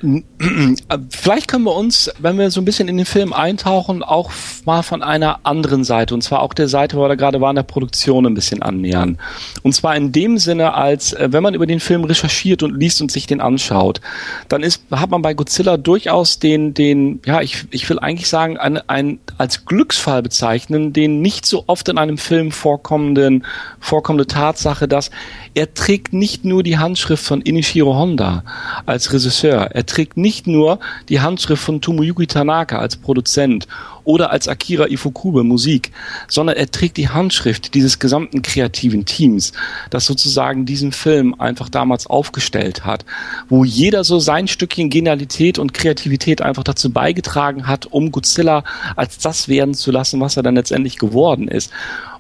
Vielleicht 1.11 1.49
können 1.49 1.65
wir 1.65 1.75
uns, 1.75 2.11
wenn 2.19 2.39
wir 2.39 2.51
so 2.51 2.61
ein 2.61 2.65
bisschen 2.65 2.89
in 2.89 2.97
den 2.97 3.05
Film 3.05 3.33
eintauchen, 3.35 4.03
auch 4.03 4.31
mal 4.65 4.83
von 4.83 5.03
einer 5.03 5.41
anderen 5.43 5.85
Seite, 5.85 6.15
und 6.15 6.23
zwar 6.23 6.41
auch 6.41 6.55
der 6.55 6.69
Seite, 6.69 6.97
wo 6.97 7.03
wir 7.03 7.09
da 7.09 7.15
gerade 7.17 7.41
waren, 7.41 7.57
der 7.57 7.65
Produktion 7.65 8.25
ein 8.25 8.35
bisschen 8.35 8.63
annähern. 8.63 9.19
Und 9.63 9.75
zwar 9.75 9.97
in 9.97 10.13
dem 10.13 10.39
Sinne, 10.39 10.75
als 10.75 11.13
äh, 11.13 11.29
wenn 11.31 11.43
man 11.43 11.55
über 11.55 11.67
den 11.67 11.81
Film 11.81 12.05
recherchiert 12.05 12.63
und 12.63 12.79
liest 12.79 13.03
und 13.03 13.13
sich 13.13 13.27
den 13.27 13.43
anschaut, 13.43 14.01
dann 14.49 14.63
ist, 14.63 14.85
hat 14.91 15.11
man 15.11 15.21
bei 15.21 15.35
Godzilla 15.35 15.77
durchaus 15.77 16.39
den, 16.39 16.73
den, 16.73 17.21
ja, 17.27 17.43
ich, 17.43 17.67
ich 17.71 17.89
will 17.91 17.99
eigentlich 17.99 18.29
sagen, 18.29 18.57
ein, 18.57 18.79
ein 18.89 19.19
als 19.37 19.67
Glücksfall 19.67 20.23
bezeichnen, 20.23 20.95
den 20.95 21.21
nicht 21.21 21.45
so 21.45 21.65
oft 21.67 21.89
in 21.91 21.99
einem 21.99 22.17
Film 22.17 22.53
vorkommenden, 22.53 23.45
vorkommende 23.81 24.27
Tatsache, 24.27 24.89
dass 24.89 25.11
er 25.55 25.75
trägt 25.75 26.15
nicht 26.15 26.45
nur 26.45 26.63
die 26.63 26.79
Handschrift 26.79 27.25
von 27.25 27.43
Inishiro 27.43 27.95
Honda 27.95 28.45
als 28.87 29.13
Regisseur, 29.13 29.71
er 29.73 29.85
trägt 29.91 30.17
nicht 30.17 30.47
nur 30.47 30.81
die 31.09 31.21
Handschrift 31.21 31.63
von 31.63 31.81
Tomoyuki 31.81 32.27
Tanaka 32.27 32.79
als 32.79 32.97
Produzent 32.97 33.67
oder 34.11 34.33
als 34.33 34.49
Akira 34.49 34.89
Ifukube 34.89 35.45
Musik, 35.45 35.93
sondern 36.27 36.57
er 36.57 36.69
trägt 36.69 36.97
die 36.97 37.09
Handschrift 37.09 37.75
dieses 37.75 38.01
gesamten 38.01 38.43
kreativen 38.43 39.05
Teams, 39.05 39.53
das 39.91 40.05
sozusagen 40.05 40.67
diesen 40.67 40.91
Film 40.91 41.37
einfach 41.39 41.69
damals 41.69 42.09
aufgestellt 42.09 42.85
hat, 42.85 43.05
wo 43.49 43.65
jeder 43.65 44.03
so 44.03 44.19
sein 44.19 44.49
Stückchen 44.49 44.91
Genialität 44.91 45.61
und 45.61 45.75
Kreativität 45.75 46.43
einfach 46.43 46.65
dazu 46.65 46.91
beigetragen 46.91 47.69
hat, 47.69 47.87
um 47.87 48.11
Godzilla 48.11 48.65
als 48.97 49.19
das 49.19 49.47
werden 49.47 49.75
zu 49.75 49.93
lassen, 49.93 50.21
was 50.21 50.37
er 50.37 50.43
dann 50.43 50.57
letztendlich 50.57 50.99
geworden 50.99 51.47
ist. 51.47 51.71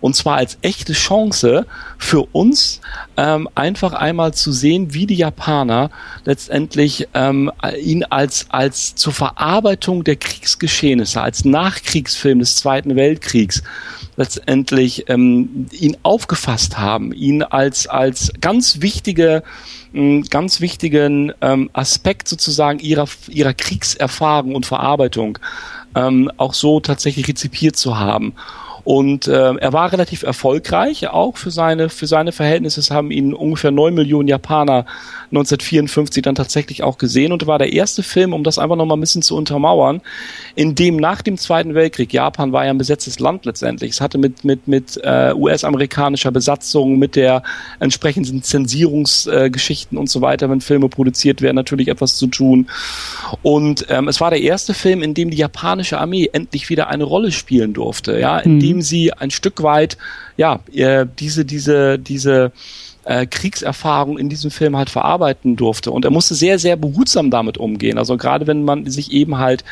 Und 0.00 0.16
zwar 0.16 0.36
als 0.36 0.58
echte 0.62 0.92
Chance 0.92 1.66
für 1.98 2.22
uns, 2.32 2.80
ähm, 3.16 3.48
einfach 3.54 3.92
einmal 3.92 4.32
zu 4.32 4.50
sehen, 4.52 4.94
wie 4.94 5.06
die 5.06 5.16
Japaner 5.16 5.90
letztendlich 6.24 7.08
ähm, 7.14 7.52
ihn 7.82 8.04
als, 8.04 8.46
als 8.48 8.94
zur 8.94 9.12
Verarbeitung 9.12 10.04
der 10.04 10.16
Kriegsgeschehnisse, 10.16 11.20
als 11.20 11.44
Nachkriegsfilm 11.80 12.38
des 12.38 12.56
Zweiten 12.56 12.96
Weltkriegs 12.96 13.62
letztendlich 14.16 15.08
ähm, 15.08 15.66
ihn 15.72 15.96
aufgefasst 16.02 16.78
haben, 16.78 17.12
ihn 17.12 17.42
als, 17.42 17.86
als 17.86 18.32
ganz 18.40 18.80
wichtige 18.80 19.42
ganz 20.30 20.60
wichtigen 20.60 21.32
ähm, 21.40 21.68
Aspekt 21.72 22.28
sozusagen 22.28 22.78
ihrer, 22.78 23.08
ihrer 23.28 23.54
Kriegserfahrung 23.54 24.54
und 24.54 24.64
Verarbeitung 24.64 25.36
ähm, 25.96 26.30
auch 26.36 26.54
so 26.54 26.78
tatsächlich 26.78 27.26
rezipiert 27.26 27.74
zu 27.74 27.98
haben. 27.98 28.34
Und 28.84 29.28
äh, 29.28 29.54
er 29.54 29.72
war 29.72 29.92
relativ 29.92 30.22
erfolgreich, 30.22 31.08
auch 31.08 31.36
für 31.36 31.50
seine, 31.50 31.88
für 31.88 32.06
seine 32.06 32.32
Verhältnisse. 32.32 32.80
Es 32.80 32.90
haben 32.90 33.10
ihn 33.10 33.34
ungefähr 33.34 33.70
neun 33.70 33.94
Millionen 33.94 34.28
Japaner 34.28 34.86
1954 35.30 36.22
dann 36.22 36.34
tatsächlich 36.34 36.82
auch 36.82 36.98
gesehen 36.98 37.32
und 37.32 37.46
war 37.46 37.58
der 37.58 37.72
erste 37.72 38.02
Film, 38.02 38.32
um 38.32 38.42
das 38.42 38.58
einfach 38.58 38.76
nochmal 38.76 38.96
ein 38.96 39.00
bisschen 39.00 39.22
zu 39.22 39.36
untermauern, 39.36 40.00
in 40.56 40.74
dem 40.74 40.96
nach 40.96 41.22
dem 41.22 41.38
Zweiten 41.38 41.74
Weltkrieg, 41.74 42.12
Japan 42.12 42.52
war 42.52 42.64
ja 42.64 42.70
ein 42.70 42.78
besetztes 42.78 43.20
Land 43.20 43.44
letztendlich, 43.44 43.92
es 43.92 44.00
hatte 44.00 44.18
mit, 44.18 44.44
mit, 44.44 44.66
mit 44.66 45.00
äh, 45.02 45.32
US-amerikanischer 45.34 46.32
Besatzung, 46.32 46.98
mit 46.98 47.16
der 47.16 47.42
entsprechenden 47.78 48.42
Zensierungsgeschichten 48.42 49.96
äh, 49.96 50.00
und 50.00 50.10
so 50.10 50.20
weiter, 50.20 50.50
wenn 50.50 50.60
Filme 50.60 50.88
produziert 50.88 51.42
werden, 51.42 51.56
natürlich 51.56 51.88
etwas 51.88 52.16
zu 52.16 52.26
tun. 52.26 52.68
Und 53.42 53.86
ähm, 53.88 54.08
es 54.08 54.20
war 54.20 54.30
der 54.30 54.40
erste 54.40 54.74
Film, 54.74 55.02
in 55.02 55.14
dem 55.14 55.30
die 55.30 55.36
japanische 55.36 55.98
Armee 55.98 56.28
endlich 56.32 56.68
wieder 56.70 56.88
eine 56.88 57.04
Rolle 57.04 57.30
spielen 57.30 57.72
durfte, 57.72 58.18
ja, 58.18 58.38
in 58.38 58.56
mhm. 58.56 58.60
dem 58.60 58.69
sie 58.82 59.12
ein 59.12 59.30
Stück 59.30 59.62
weit, 59.62 59.96
ja, 60.36 60.60
äh, 60.72 61.06
diese, 61.18 61.44
diese, 61.44 61.98
diese 61.98 62.52
äh, 63.04 63.26
Kriegserfahrung 63.26 64.18
in 64.18 64.28
diesem 64.28 64.50
Film 64.50 64.76
halt 64.76 64.90
verarbeiten 64.90 65.56
durfte. 65.56 65.90
Und 65.90 66.04
er 66.04 66.10
musste 66.10 66.34
sehr, 66.34 66.58
sehr 66.58 66.76
behutsam 66.76 67.30
damit 67.30 67.58
umgehen. 67.58 67.98
Also 67.98 68.16
gerade 68.16 68.46
wenn 68.46 68.64
man 68.64 68.88
sich 68.90 69.12
eben 69.12 69.38
halt 69.38 69.64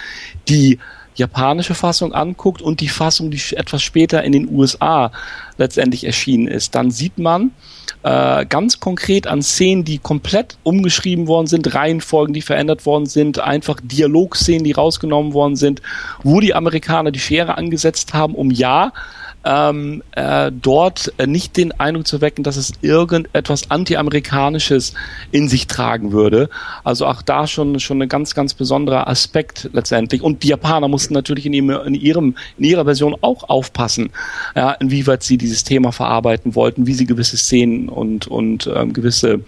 die 0.49 0.79
japanische 1.15 1.75
Fassung 1.75 2.13
anguckt 2.13 2.63
und 2.63 2.81
die 2.81 2.89
Fassung, 2.89 3.31
die 3.31 3.41
etwas 3.57 3.83
später 3.83 4.23
in 4.23 4.33
den 4.33 4.49
USA 4.51 5.11
letztendlich 5.57 6.05
erschienen 6.05 6.47
ist, 6.47 6.75
dann 6.75 6.91
sieht 6.91 7.19
man 7.19 7.51
äh, 8.03 8.47
ganz 8.47 8.81
konkret 8.81 9.27
an 9.27 9.43
Szenen, 9.43 9.85
die 9.85 9.99
komplett 9.99 10.57
umgeschrieben 10.63 11.27
worden 11.27 11.47
sind, 11.47 11.75
Reihenfolgen, 11.75 12.33
die 12.33 12.43
verändert 12.43 12.87
worden 12.87 13.07
sind, 13.07 13.41
einfach 13.41 13.81
Dialogszenen, 13.83 14.65
die 14.65 14.73
rausgenommen 14.73 15.35
worden 15.35 15.57
sind, 15.57 15.83
wo 16.23 16.41
die 16.41 16.55
Amerikaner 16.55 17.11
die 17.11 17.21
Schere 17.21 17.57
angesetzt 17.59 18.15
haben, 18.15 18.35
um 18.35 18.51
ja 18.51 18.93
ähm, 19.49 20.03
äh, 20.13 20.53
dort 20.53 21.13
äh, 21.17 21.27
nicht 21.27 21.57
den 21.57 21.73
Eindruck 21.73 22.07
zu 22.07 22.21
wecken, 22.21 22.45
dass 22.45 22.57
es 22.57 22.73
irgendetwas 22.83 23.71
anti-amerikanisches 23.71 24.93
in 25.31 25.49
sich 25.49 25.67
tragen 25.67 26.13
würde. 26.13 26.51
Also 26.85 27.07
auch 27.07 27.23
da 27.23 27.47
schon 27.47 27.81
schon 27.81 28.03
ein 28.03 28.11
ganz 28.11 28.35
ganz 28.35 28.53
besonderer 28.53 29.09
Aspekt 29.09 29.71
letztendlich. 29.73 30.21
Und 30.21 30.43
die 30.43 30.49
Japaner 30.49 30.89
mussten 30.89 31.15
natürlich 31.15 31.47
in 31.47 31.55
ihrem 31.55 31.71
in 31.71 31.95
ihrem 31.95 32.37
in 32.59 32.65
ihrer 32.65 32.85
Version 32.85 33.17
auch 33.23 33.49
aufpassen, 33.49 34.11
ja, 34.55 34.73
inwieweit 34.73 35.23
sie 35.23 35.39
dieses 35.39 35.65
Thema 35.65 35.93
verarbeiten 35.93 36.55
wollten, 36.55 36.87
wie 36.87 36.95
sie 36.95 37.07
gewisse 37.07 37.39
Szenen 37.39 37.89
und 37.89 38.27
und 38.27 38.71
ähm, 38.75 38.93
gewisse 38.93 39.41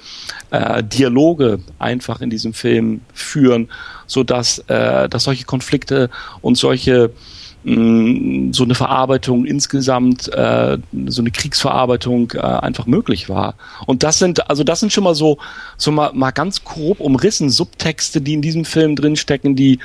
äh, 0.50 0.82
Dialoge 0.82 1.60
einfach 1.78 2.22
in 2.22 2.30
diesem 2.30 2.54
Film 2.54 3.02
führen, 3.12 3.68
so 4.06 4.24
dass 4.24 4.60
äh, 4.68 5.10
dass 5.10 5.24
solche 5.24 5.44
Konflikte 5.44 6.08
und 6.40 6.56
solche 6.56 7.10
mh, 7.64 8.52
so 8.52 8.64
eine 8.64 8.74
Verarbeitung 8.74 9.44
insgesamt, 9.44 10.32
äh, 10.32 10.78
so 11.06 11.22
eine 11.22 11.30
Kriegsverarbeitung 11.30 12.32
äh, 12.32 12.40
einfach 12.40 12.86
möglich 12.86 13.28
war. 13.28 13.54
Und 13.86 14.02
das 14.02 14.18
sind, 14.18 14.48
also 14.48 14.64
das 14.64 14.80
sind 14.80 14.92
schon 14.92 15.04
mal 15.04 15.14
so, 15.14 15.38
so 15.76 15.90
mal, 15.90 16.12
mal 16.14 16.30
ganz 16.30 16.64
grob 16.64 17.00
umrissen 17.00 17.50
Subtexte, 17.50 18.20
die 18.20 18.34
in 18.34 18.42
diesem 18.42 18.64
Film 18.64 18.96
drinstecken, 18.96 19.56
die, 19.56 19.78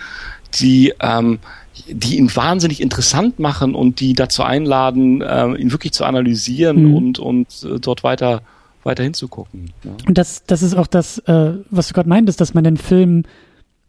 die, 0.56 0.94
ähm, 1.00 1.40
die 1.88 2.18
ihn 2.18 2.34
wahnsinnig 2.36 2.82
interessant 2.82 3.40
machen 3.40 3.76
und 3.76 4.00
die 4.00 4.14
dazu 4.14 4.44
einladen, 4.44 5.22
äh, 5.22 5.54
ihn 5.56 5.72
wirklich 5.72 5.92
zu 5.92 6.06
analysieren 6.06 6.90
mhm. 6.90 6.96
und, 6.96 7.20
und 7.20 7.48
äh, 7.64 7.80
dort 7.80 8.04
weiter 8.04 8.42
weiter 8.86 9.04
hinzugucken. 9.04 9.72
Ja. 9.84 9.92
Und 10.08 10.18
das, 10.18 10.44
das 10.46 10.62
ist 10.62 10.76
auch 10.76 10.88
das, 10.88 11.18
äh, 11.20 11.54
was 11.72 11.88
du 11.88 11.96
gerade 11.96 12.08
meintest, 12.08 12.40
dass 12.40 12.54
man 12.54 12.64
den 12.64 12.78
Film 12.78 13.24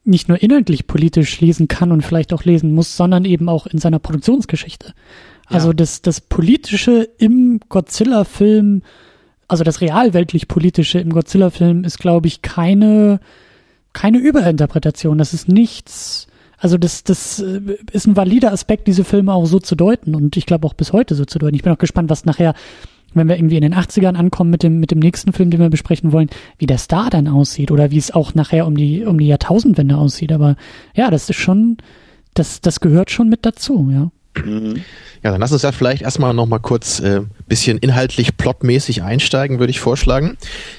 nicht 0.06 0.28
nur 0.28 0.42
inhaltlich 0.42 0.86
politisch 0.86 1.40
lesen 1.40 1.68
kann 1.68 1.92
und 1.92 2.02
vielleicht 2.02 2.32
auch 2.32 2.44
lesen 2.44 2.72
muss, 2.72 2.96
sondern 2.96 3.24
eben 3.24 3.48
auch 3.48 3.66
in 3.66 3.78
seiner 3.78 3.98
Produktionsgeschichte. 3.98 4.94
Also 5.46 5.68
ja. 5.68 5.74
das, 5.74 6.02
das 6.02 6.20
Politische 6.20 7.08
im 7.18 7.60
Godzilla-Film, 7.68 8.82
also 9.48 9.64
das 9.64 9.80
realweltlich 9.80 10.48
Politische 10.48 10.98
im 10.98 11.10
Godzilla-Film 11.10 11.84
ist, 11.84 11.98
glaube 11.98 12.26
ich, 12.26 12.42
keine, 12.42 13.20
keine 13.92 14.18
Überinterpretation. 14.18 15.18
Das 15.18 15.34
ist 15.34 15.48
nichts, 15.48 16.26
also 16.58 16.78
das, 16.78 17.04
das 17.04 17.38
äh, 17.38 17.60
ist 17.92 18.06
ein 18.06 18.16
valider 18.16 18.52
Aspekt, 18.52 18.88
diese 18.88 19.04
Filme 19.04 19.32
auch 19.32 19.46
so 19.46 19.60
zu 19.60 19.76
deuten 19.76 20.14
und 20.14 20.36
ich 20.36 20.46
glaube 20.46 20.66
auch 20.66 20.74
bis 20.74 20.92
heute 20.92 21.14
so 21.14 21.24
zu 21.24 21.38
deuten. 21.38 21.54
Ich 21.54 21.62
bin 21.62 21.72
auch 21.72 21.78
gespannt, 21.78 22.10
was 22.10 22.24
nachher 22.24 22.54
wenn 23.16 23.28
wir 23.28 23.36
irgendwie 23.36 23.56
in 23.56 23.62
den 23.62 23.74
80ern 23.74 24.14
ankommen 24.14 24.50
mit 24.50 24.62
dem, 24.62 24.80
mit 24.80 24.90
dem 24.90 24.98
nächsten 24.98 25.32
Film, 25.32 25.50
den 25.50 25.60
wir 25.60 25.70
besprechen 25.70 26.12
wollen, 26.12 26.30
wie 26.58 26.66
der 26.66 26.78
Star 26.78 27.10
dann 27.10 27.28
aussieht 27.28 27.70
oder 27.70 27.90
wie 27.90 27.98
es 27.98 28.10
auch 28.10 28.34
nachher 28.34 28.66
um 28.66 28.76
die, 28.76 29.04
um 29.04 29.18
die 29.18 29.26
Jahrtausendwende 29.26 29.96
aussieht. 29.96 30.32
Aber 30.32 30.56
ja, 30.94 31.10
das 31.10 31.28
ist 31.28 31.36
schon, 31.36 31.78
das, 32.34 32.60
das 32.60 32.80
gehört 32.80 33.10
schon 33.10 33.28
mit 33.28 33.44
dazu, 33.44 33.90
ja. 33.92 34.10
Mhm. 34.44 34.82
Ja, 35.22 35.32
dann 35.32 35.40
lass 35.40 35.52
uns 35.52 35.62
ja 35.62 35.72
vielleicht 35.72 36.02
erstmal 36.02 36.34
nochmal 36.34 36.60
kurz 36.60 37.00
äh, 37.00 37.22
bisschen 37.48 37.78
inhaltlich 37.78 38.36
plotmäßig 38.36 39.02
einsteigen, 39.02 39.58
würde 39.58 39.70
ich 39.70 39.80
vorschlagen. 39.80 40.36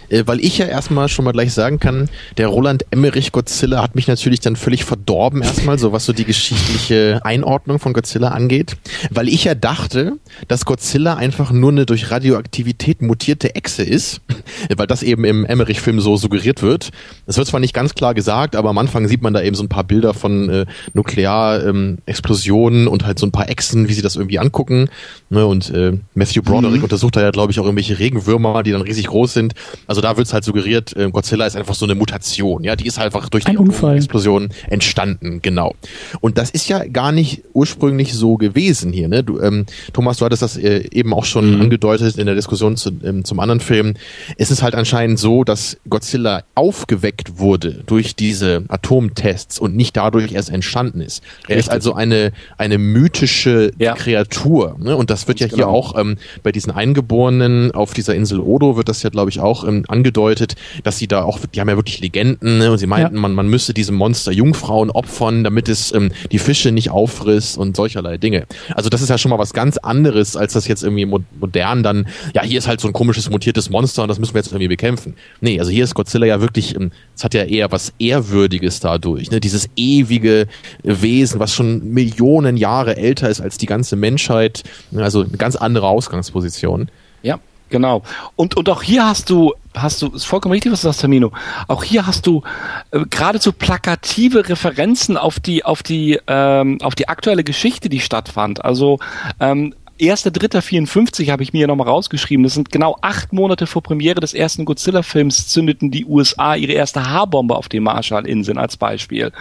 Äh, 0.09 0.23
weil 0.25 0.39
ich 0.39 0.57
ja 0.57 0.65
erstmal 0.65 1.09
schon 1.09 1.25
mal 1.25 1.31
gleich 1.31 1.53
sagen 1.53 1.79
kann, 1.79 2.09
der 2.37 2.47
Roland 2.47 2.85
Emmerich 2.91 3.31
Godzilla 3.31 3.81
hat 3.81 3.95
mich 3.95 4.07
natürlich 4.07 4.39
dann 4.39 4.55
völlig 4.55 4.85
verdorben 4.85 5.41
erstmal, 5.41 5.77
so 5.79 5.91
was 5.91 6.05
so 6.05 6.13
die 6.13 6.25
geschichtliche 6.25 7.19
Einordnung 7.23 7.79
von 7.79 7.93
Godzilla 7.93 8.29
angeht. 8.29 8.77
Weil 9.09 9.27
ich 9.27 9.43
ja 9.43 9.55
dachte, 9.55 10.13
dass 10.47 10.65
Godzilla 10.65 11.15
einfach 11.15 11.51
nur 11.51 11.71
eine 11.71 11.85
durch 11.85 12.11
Radioaktivität 12.11 13.01
mutierte 13.01 13.55
Echse 13.55 13.83
ist, 13.83 14.21
weil 14.75 14.87
das 14.87 15.03
eben 15.03 15.23
im 15.25 15.45
Emmerich-Film 15.45 15.99
so 15.99 16.17
suggeriert 16.17 16.61
wird. 16.61 16.89
Das 17.25 17.37
wird 17.37 17.47
zwar 17.47 17.59
nicht 17.59 17.73
ganz 17.73 17.95
klar 17.95 18.13
gesagt, 18.13 18.55
aber 18.55 18.69
am 18.69 18.77
Anfang 18.77 19.07
sieht 19.07 19.21
man 19.21 19.33
da 19.33 19.41
eben 19.41 19.55
so 19.55 19.63
ein 19.63 19.69
paar 19.69 19.83
Bilder 19.83 20.13
von 20.13 20.49
äh, 20.49 20.65
Nuklearexplosionen 20.93 22.81
ähm, 22.83 22.87
und 22.87 23.05
halt 23.05 23.19
so 23.19 23.25
ein 23.25 23.31
paar 23.31 23.49
Echsen, 23.49 23.89
wie 23.89 23.93
sie 23.93 24.01
das 24.01 24.15
irgendwie 24.15 24.39
angucken. 24.39 24.89
Ne? 25.29 25.45
Und 25.45 25.69
äh, 25.71 25.93
Matthew 26.13 26.41
Broderick 26.41 26.77
mhm. 26.77 26.83
untersucht 26.83 27.15
da 27.15 27.21
ja, 27.21 27.31
glaube 27.31 27.51
ich, 27.51 27.59
auch 27.59 27.65
irgendwelche 27.65 27.99
Regenwürmer, 27.99 28.63
die 28.63 28.71
dann 28.71 28.81
riesig 28.81 29.07
groß 29.07 29.33
sind. 29.33 29.53
Also 29.87 29.96
da 30.01 30.17
wird's 30.17 30.33
halt 30.33 30.43
suggeriert, 30.43 30.95
äh, 30.95 31.09
Godzilla 31.09 31.45
ist 31.45 31.55
einfach 31.55 31.75
so 31.75 31.85
eine 31.85 31.95
Mutation. 31.95 32.63
Ja, 32.63 32.75
die 32.75 32.85
ist 32.87 32.99
einfach 32.99 33.29
durch 33.29 33.45
die 33.45 33.57
Explosion 33.95 34.49
entstanden, 34.69 35.41
genau. 35.41 35.75
Und 36.21 36.37
das 36.37 36.49
ist 36.49 36.67
ja 36.67 36.85
gar 36.85 37.11
nicht 37.11 37.43
ursprünglich 37.53 38.13
so 38.13 38.37
gewesen 38.37 38.91
hier. 38.91 39.07
Ne? 39.07 39.23
Du, 39.23 39.39
ähm, 39.39 39.65
Thomas, 39.93 40.17
du 40.17 40.25
hattest 40.25 40.41
das 40.41 40.57
äh, 40.57 40.87
eben 40.91 41.13
auch 41.13 41.25
schon 41.25 41.55
mhm. 41.55 41.61
angedeutet 41.61 42.17
in 42.17 42.25
der 42.25 42.35
Diskussion 42.35 42.77
zu, 42.77 42.91
ähm, 43.03 43.25
zum 43.25 43.39
anderen 43.39 43.59
Film. 43.59 43.95
Es 44.37 44.51
ist 44.51 44.61
halt 44.61 44.75
anscheinend 44.75 45.19
so, 45.19 45.43
dass 45.43 45.77
Godzilla 45.89 46.43
aufgeweckt 46.55 47.39
wurde 47.39 47.83
durch 47.85 48.15
diese 48.15 48.63
Atomtests 48.67 49.59
und 49.59 49.75
nicht 49.75 49.95
dadurch 49.97 50.31
erst 50.31 50.49
entstanden 50.49 51.01
ist. 51.01 51.23
Er 51.43 51.55
Richtig. 51.55 51.67
ist 51.67 51.69
also 51.69 51.93
eine 51.93 52.31
eine 52.57 52.77
mythische 52.77 53.71
ja. 53.77 53.93
Kreatur. 53.93 54.75
Ne? 54.79 54.95
Und 54.95 55.09
das 55.09 55.27
wird 55.27 55.39
ja 55.39 55.47
hier 55.47 55.57
genau. 55.57 55.69
auch 55.69 55.97
ähm, 55.97 56.17
bei 56.43 56.51
diesen 56.51 56.71
Eingeborenen 56.71 57.71
auf 57.71 57.93
dieser 57.93 58.15
Insel 58.15 58.39
Odo 58.39 58.77
wird 58.77 58.89
das 58.89 59.03
ja, 59.03 59.09
glaube 59.09 59.29
ich, 59.29 59.39
auch 59.39 59.67
ähm, 59.67 59.85
angedeutet, 59.89 60.55
dass 60.83 60.97
sie 60.97 61.07
da 61.07 61.23
auch, 61.23 61.39
die 61.53 61.59
haben 61.59 61.69
ja 61.69 61.75
wirklich 61.75 61.99
Legenden, 61.99 62.59
ne? 62.59 62.71
und 62.71 62.77
sie 62.77 62.87
meinten, 62.87 63.15
ja. 63.15 63.21
man, 63.21 63.33
man 63.33 63.47
müsse 63.47 63.73
diesem 63.73 63.95
Monster 63.95 64.31
Jungfrauen 64.31 64.89
opfern, 64.89 65.43
damit 65.43 65.69
es 65.69 65.93
ähm, 65.93 66.11
die 66.31 66.39
Fische 66.39 66.71
nicht 66.71 66.89
auffrisst 66.89 67.57
und 67.57 67.75
solcherlei 67.75 68.17
Dinge. 68.17 68.45
Also 68.73 68.89
das 68.89 69.01
ist 69.01 69.09
ja 69.09 69.17
schon 69.17 69.29
mal 69.29 69.39
was 69.39 69.53
ganz 69.53 69.77
anderes, 69.77 70.35
als 70.35 70.53
das 70.53 70.67
jetzt 70.67 70.83
irgendwie 70.83 71.05
modern 71.05 71.83
dann, 71.83 72.07
ja, 72.33 72.43
hier 72.43 72.57
ist 72.57 72.67
halt 72.67 72.81
so 72.81 72.87
ein 72.87 72.93
komisches 72.93 73.29
mutiertes 73.29 73.69
Monster 73.69 74.03
und 74.03 74.09
das 74.09 74.19
müssen 74.19 74.33
wir 74.33 74.39
jetzt 74.39 74.51
irgendwie 74.51 74.67
bekämpfen. 74.67 75.15
Nee, 75.41 75.59
also 75.59 75.71
hier 75.71 75.83
ist 75.83 75.93
Godzilla 75.93 76.25
ja 76.25 76.41
wirklich, 76.41 76.75
ähm, 76.75 76.91
es 77.15 77.23
hat 77.23 77.33
ja 77.33 77.43
eher 77.43 77.71
was 77.71 77.93
Ehrwürdiges 77.99 78.79
dadurch, 78.79 79.31
ne? 79.31 79.39
dieses 79.39 79.69
ewige 79.75 80.47
Wesen, 80.83 81.39
was 81.39 81.53
schon 81.53 81.93
Millionen 81.93 82.57
Jahre 82.57 82.97
älter 82.97 83.29
ist 83.29 83.41
als 83.41 83.57
die 83.57 83.65
ganze 83.65 83.95
Menschheit, 83.95 84.63
also 84.95 85.21
eine 85.21 85.37
ganz 85.37 85.55
andere 85.55 85.87
Ausgangsposition. 85.87 86.89
Ja, 87.23 87.39
Genau. 87.69 88.03
Und, 88.35 88.55
und 88.55 88.69
auch 88.69 88.81
hier 88.81 89.05
hast 89.05 89.29
du, 89.29 89.53
hast 89.75 90.01
du, 90.01 90.07
ist 90.07 90.25
vollkommen 90.25 90.53
richtig, 90.53 90.71
was 90.71 90.81
du 90.81 90.87
sagst, 90.87 91.01
Termino. 91.01 91.31
Auch 91.67 91.83
hier 91.83 92.07
hast 92.07 92.25
du 92.25 92.43
äh, 92.91 93.05
geradezu 93.09 93.51
plakative 93.51 94.47
Referenzen 94.47 95.17
auf 95.17 95.39
die, 95.39 95.65
auf 95.65 95.83
die, 95.83 96.19
ähm, 96.27 96.79
auf 96.81 96.95
die 96.95 97.09
aktuelle 97.09 97.43
Geschichte, 97.43 97.89
die 97.89 97.99
stattfand. 97.99 98.63
Also 98.63 98.99
ähm, 99.39 99.73
1.3.54 99.99 101.31
habe 101.31 101.43
ich 101.43 101.53
mir 101.53 101.67
nochmal 101.67 101.87
rausgeschrieben. 101.87 102.43
Das 102.43 102.53
sind 102.53 102.71
genau 102.71 102.97
acht 103.01 103.33
Monate 103.33 103.67
vor 103.67 103.81
Premiere 103.81 104.19
des 104.19 104.33
ersten 104.33 104.65
Godzilla-Films 104.65 105.47
zündeten 105.47 105.91
die 105.91 106.05
USA 106.05 106.55
ihre 106.55 106.73
erste 106.73 107.09
H-Bombe 107.09 107.55
auf 107.55 107.67
den 107.67 107.83
Marshallinseln 107.83 108.57
als 108.57 108.77
Beispiel. 108.77 109.31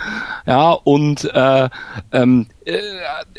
Ja, 0.46 0.72
und 0.72 1.24
äh, 1.24 1.68
ähm, 2.12 2.46
äh, 2.64 2.78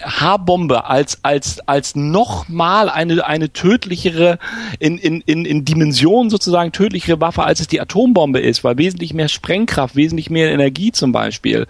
H-Bombe 0.02 0.85
als 0.85 1.23
als 1.23 1.60
als 1.68 1.95
nochmal 1.95 2.89
eine 2.89 3.26
eine 3.26 3.52
tödlichere 3.52 4.38
in, 4.80 4.98
in 4.98 5.22
in 5.22 5.45
in 5.45 5.65
Dimension 5.65 6.30
sozusagen 6.30 6.72
tödlichere 6.72 7.19
Waffe 7.19 7.44
als 7.44 7.60
es 7.60 7.68
die 7.68 7.81
Atombombe 7.81 8.39
ist, 8.39 8.64
weil 8.64 8.77
wesentlich 8.77 9.14
mehr 9.14 9.27
Sprengkraft, 9.27 9.95
wesentlich 9.95 10.30
mehr 10.30 10.52
Energie 10.52 10.91
zum 10.91 11.11
Beispiel. 11.11 11.68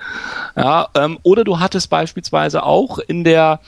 Ja, 0.55 0.89
ähm, 0.95 1.19
oder 1.23 1.43
du 1.43 1.59
hattest 1.59 1.89
beispielsweise 1.89 2.63
auch 2.63 2.99
in 2.99 3.23
der 3.23 3.59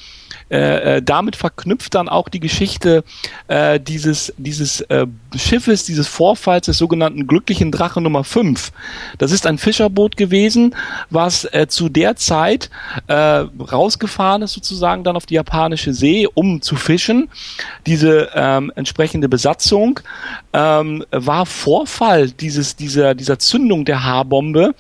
äh, 0.50 0.98
äh, 0.98 1.02
damit 1.02 1.36
verknüpft 1.36 1.94
dann 1.94 2.10
auch 2.10 2.28
die 2.28 2.40
Geschichte 2.40 3.04
äh, 3.48 3.80
dieses, 3.80 4.34
dieses 4.38 4.82
äh, 4.82 5.06
Schiffes, 5.36 5.84
dieses 5.86 6.08
Vorfalls 6.08 6.66
des 6.66 6.78
sogenannten 6.78 7.28
glücklichen 7.28 7.72
Drache 7.72 8.02
Nummer 8.02 8.24
5. 8.24 8.72
Das 9.20 9.32
ist 9.32 9.46
ein 9.46 9.60
Fischerboot 9.60 10.18
gewesen, 10.18 10.76
was 11.12 11.46
äh, 11.46 11.68
zu 11.68 11.90
der 11.90 12.16
Zeit 12.16 12.70
äh, 13.08 13.14
rausgefahren 13.14 14.42
ist 14.42 14.54
sozusagen 14.54 15.04
dann 15.04 15.16
auf 15.16 15.28
die 15.28 15.36
japanische 15.36 15.94
See, 15.94 16.28
um 16.34 16.62
zu 16.62 16.76
fischen. 16.76 17.30
Diese 17.86 18.30
ähm, 18.34 18.72
entsprechende 18.76 19.30
Besatzung 19.30 20.00
ähm, 20.54 21.06
war 21.12 21.46
Vorfall 21.46 22.32
dieses, 22.32 22.76
dieser, 22.76 23.14
dieser 23.14 23.38
Zündung 23.38 23.86
der 23.86 24.04
H-Bombe. 24.04 24.74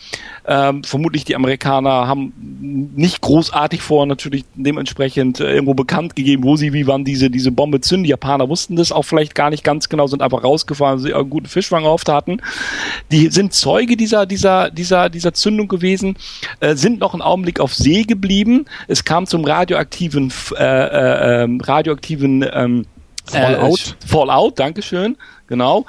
Ähm, 0.48 0.84
vermutlich 0.84 1.26
die 1.26 1.36
Amerikaner 1.36 2.08
haben 2.08 2.34
nicht 2.96 3.22
großartig 3.22 3.82
vor 3.84 4.08
natürlich 4.08 4.46
dementsprechend 4.56 5.40
äh, 5.40 5.59
irgendwo 5.60 5.73
bekannt 5.73 6.15
gegeben, 6.15 6.44
wo 6.44 6.56
sie 6.56 6.73
wie 6.73 6.88
wann 6.88 7.03
diese, 7.03 7.30
diese 7.30 7.52
Bombe 7.52 7.81
zünden. 7.81 8.06
Die 8.06 8.10
Japaner 8.10 8.49
wussten 8.49 8.76
das 8.76 8.91
auch 8.91 9.03
vielleicht 9.03 9.36
gar 9.36 9.49
nicht 9.49 9.64
ganz 9.64 9.90
genau, 9.90 10.07
sind 10.07 10.22
einfach 10.22 10.44
rausgefahren, 10.44 10.99
sie 10.99 11.14
einen 11.14 11.30
guten 11.30 11.48
Fischfang 11.48 11.86
oft 11.86 12.10
hatten. 12.10 12.41
Die 13.11 13.27
sind 13.27 13.53
Zeuge 13.53 13.98
dieser, 13.98 14.26
dieser, 14.26 14.72
dieser, 14.72 15.10
dieser 15.10 15.34
Zündung 15.34 15.68
gewesen, 15.68 16.18
äh, 16.60 16.76
sind 16.76 16.99
noch 16.99 17.14
einen 17.14 17.22
Augenblick 17.22 17.60
auf 17.60 17.76
See 17.76 18.03
geblieben. 18.03 18.65
Es 18.88 19.03
kam 19.03 19.27
zum 19.27 19.44
radioaktiven, 19.45 20.34
äh, 20.57 20.64
äh, 20.64 21.44
ähm, 21.44 21.61
radioaktiven 21.61 22.45
ähm, 22.52 22.86
Fallout. 23.26 23.98
Äh, 24.02 24.07
Fallout, 24.07 24.60
Dankeschön, 24.60 25.18
genau 25.48 25.86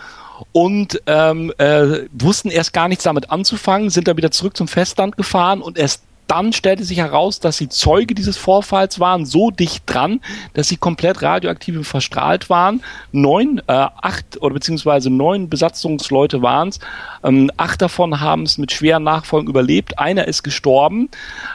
und 0.52 1.02
ähm, 1.06 1.52
äh, 1.59 2.06
wussten 2.12 2.51
erst 2.51 2.72
gar 2.72 2.88
nichts 2.88 3.05
damit 3.05 3.30
anzufangen, 3.30 3.90
sind 3.90 4.09
dann 4.09 4.16
wieder 4.16 4.30
zurück 4.30 4.56
zum 4.56 4.68
Festland 4.68 5.18
gefahren 5.18 5.60
und 5.60 5.78
erst 5.78 6.02
dann 6.31 6.52
stellte 6.52 6.85
sich 6.85 6.98
heraus, 6.98 7.40
dass 7.40 7.57
sie 7.57 7.69
Zeuge 7.69 8.15
dieses 8.15 8.36
Vorfalls 8.36 9.01
waren, 9.01 9.27
so 9.27 9.51
dicht 9.51 9.82
dran, 9.86 10.20
dass 10.55 10.69
sie 10.69 10.77
komplett 10.77 11.23
radioaktiv 11.23 11.89
verstrahlt 11.89 12.48
waren. 12.48 12.82
Neun, 13.11 13.61
äh, 13.66 13.73
acht 13.73 14.40
oder 14.40 14.55
beziehungsweise 14.55 15.11
neun 15.11 15.48
Besatzungsleute 15.48 16.40
waren 16.40 16.69
es. 16.69 16.78
Ähm, 17.24 17.51
acht 17.57 17.82
davon 17.82 18.20
haben 18.20 18.44
es 18.44 18.59
mit 18.59 18.70
schweren 18.70 19.02
Nachfolgen 19.02 19.48
überlebt. 19.48 19.98
Einer 19.98 20.28
ist 20.28 20.44
gestorben, 20.44 21.09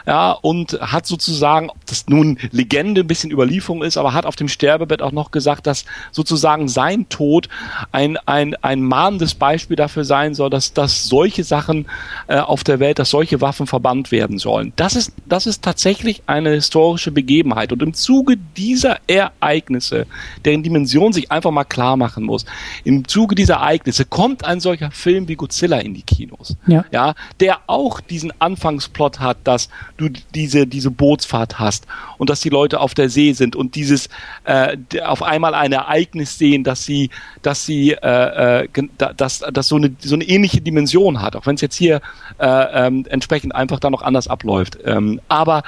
ja, 0.06 0.32
und 0.32 0.78
hat 0.78 1.06
sozusagen, 1.06 1.70
ob 1.70 1.86
das 1.86 2.06
nun 2.08 2.38
Legende, 2.50 3.00
ein 3.00 3.06
bisschen 3.06 3.30
Überlieferung 3.30 3.82
ist, 3.82 3.96
aber 3.96 4.12
hat 4.12 4.26
auf 4.26 4.36
dem 4.36 4.48
Sterbebett 4.48 5.00
auch 5.00 5.12
noch 5.12 5.30
gesagt, 5.30 5.66
dass 5.66 5.86
sozusagen 6.12 6.68
sein 6.68 7.08
Tod 7.08 7.48
ein, 7.92 8.18
ein, 8.26 8.54
ein 8.56 8.82
mahnendes 8.82 9.34
Beispiel 9.34 9.76
dafür 9.76 10.04
sein 10.04 10.34
soll, 10.34 10.50
dass, 10.50 10.74
dass 10.74 11.04
solche 11.04 11.44
Sachen 11.44 11.86
äh, 12.26 12.36
auf 12.38 12.62
der 12.62 12.78
Welt, 12.78 12.98
dass 12.98 13.08
solche 13.08 13.40
Waffen 13.40 13.66
verbannt 13.66 14.12
werden 14.12 14.36
sollen. 14.36 14.65
Das 14.76 14.96
ist, 14.96 15.12
das 15.26 15.46
ist 15.46 15.62
tatsächlich 15.62 16.22
eine 16.26 16.50
historische 16.50 17.10
Begebenheit. 17.10 17.72
Und 17.72 17.82
im 17.82 17.94
Zuge 17.94 18.36
dieser 18.56 18.98
Ereignisse, 19.06 20.06
deren 20.44 20.62
Dimension 20.62 21.12
sich 21.12 21.30
einfach 21.30 21.50
mal 21.50 21.64
klar 21.64 21.96
machen 21.96 22.24
muss, 22.24 22.44
im 22.84 23.06
Zuge 23.06 23.34
dieser 23.34 23.54
Ereignisse 23.54 24.04
kommt 24.04 24.44
ein 24.44 24.60
solcher 24.60 24.90
Film 24.90 25.28
wie 25.28 25.36
Godzilla 25.36 25.78
in 25.78 25.94
die 25.94 26.02
Kinos. 26.02 26.56
Ja. 26.66 26.84
ja 26.90 27.14
der 27.40 27.60
auch 27.66 28.00
diesen 28.00 28.32
Anfangsplot 28.40 29.20
hat, 29.20 29.38
dass 29.44 29.68
du 29.96 30.08
diese, 30.34 30.66
diese 30.66 30.90
Bootsfahrt 30.90 31.58
hast 31.58 31.86
und 32.18 32.30
dass 32.30 32.40
die 32.40 32.48
Leute 32.48 32.80
auf 32.80 32.94
der 32.94 33.08
See 33.08 33.32
sind 33.32 33.56
und 33.56 33.74
dieses 33.74 34.08
äh, 34.44 34.76
auf 35.04 35.22
einmal 35.22 35.54
ein 35.54 35.72
Ereignis 35.72 36.38
sehen, 36.38 36.64
dass 36.64 36.84
sie, 36.84 37.10
dass 37.42 37.66
sie, 37.66 37.92
äh, 37.92 38.64
äh, 38.64 38.68
dass, 39.16 39.40
dass 39.40 39.68
so 39.68 39.76
eine, 39.76 39.94
so 40.00 40.14
eine 40.14 40.24
ähnliche 40.24 40.60
Dimension 40.60 41.20
hat, 41.20 41.36
auch 41.36 41.46
wenn 41.46 41.54
es 41.56 41.60
jetzt 41.60 41.76
hier 41.76 42.00
äh, 42.38 42.86
ähm, 42.86 43.04
entsprechend 43.08 43.54
einfach 43.54 43.80
da 43.80 43.90
noch 43.90 44.02
anders 44.02 44.28
abläuft. 44.28 44.55
Ähm, 44.84 45.20
aber 45.28 45.62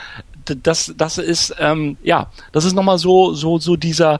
das, 0.44 0.94
das 0.96 1.18
ist, 1.18 1.54
ähm, 1.58 1.96
ja, 2.02 2.30
das 2.52 2.64
ist 2.64 2.74
nochmal 2.74 2.98
so, 2.98 3.34
so, 3.34 3.58
so 3.58 3.76
dieser, 3.76 4.18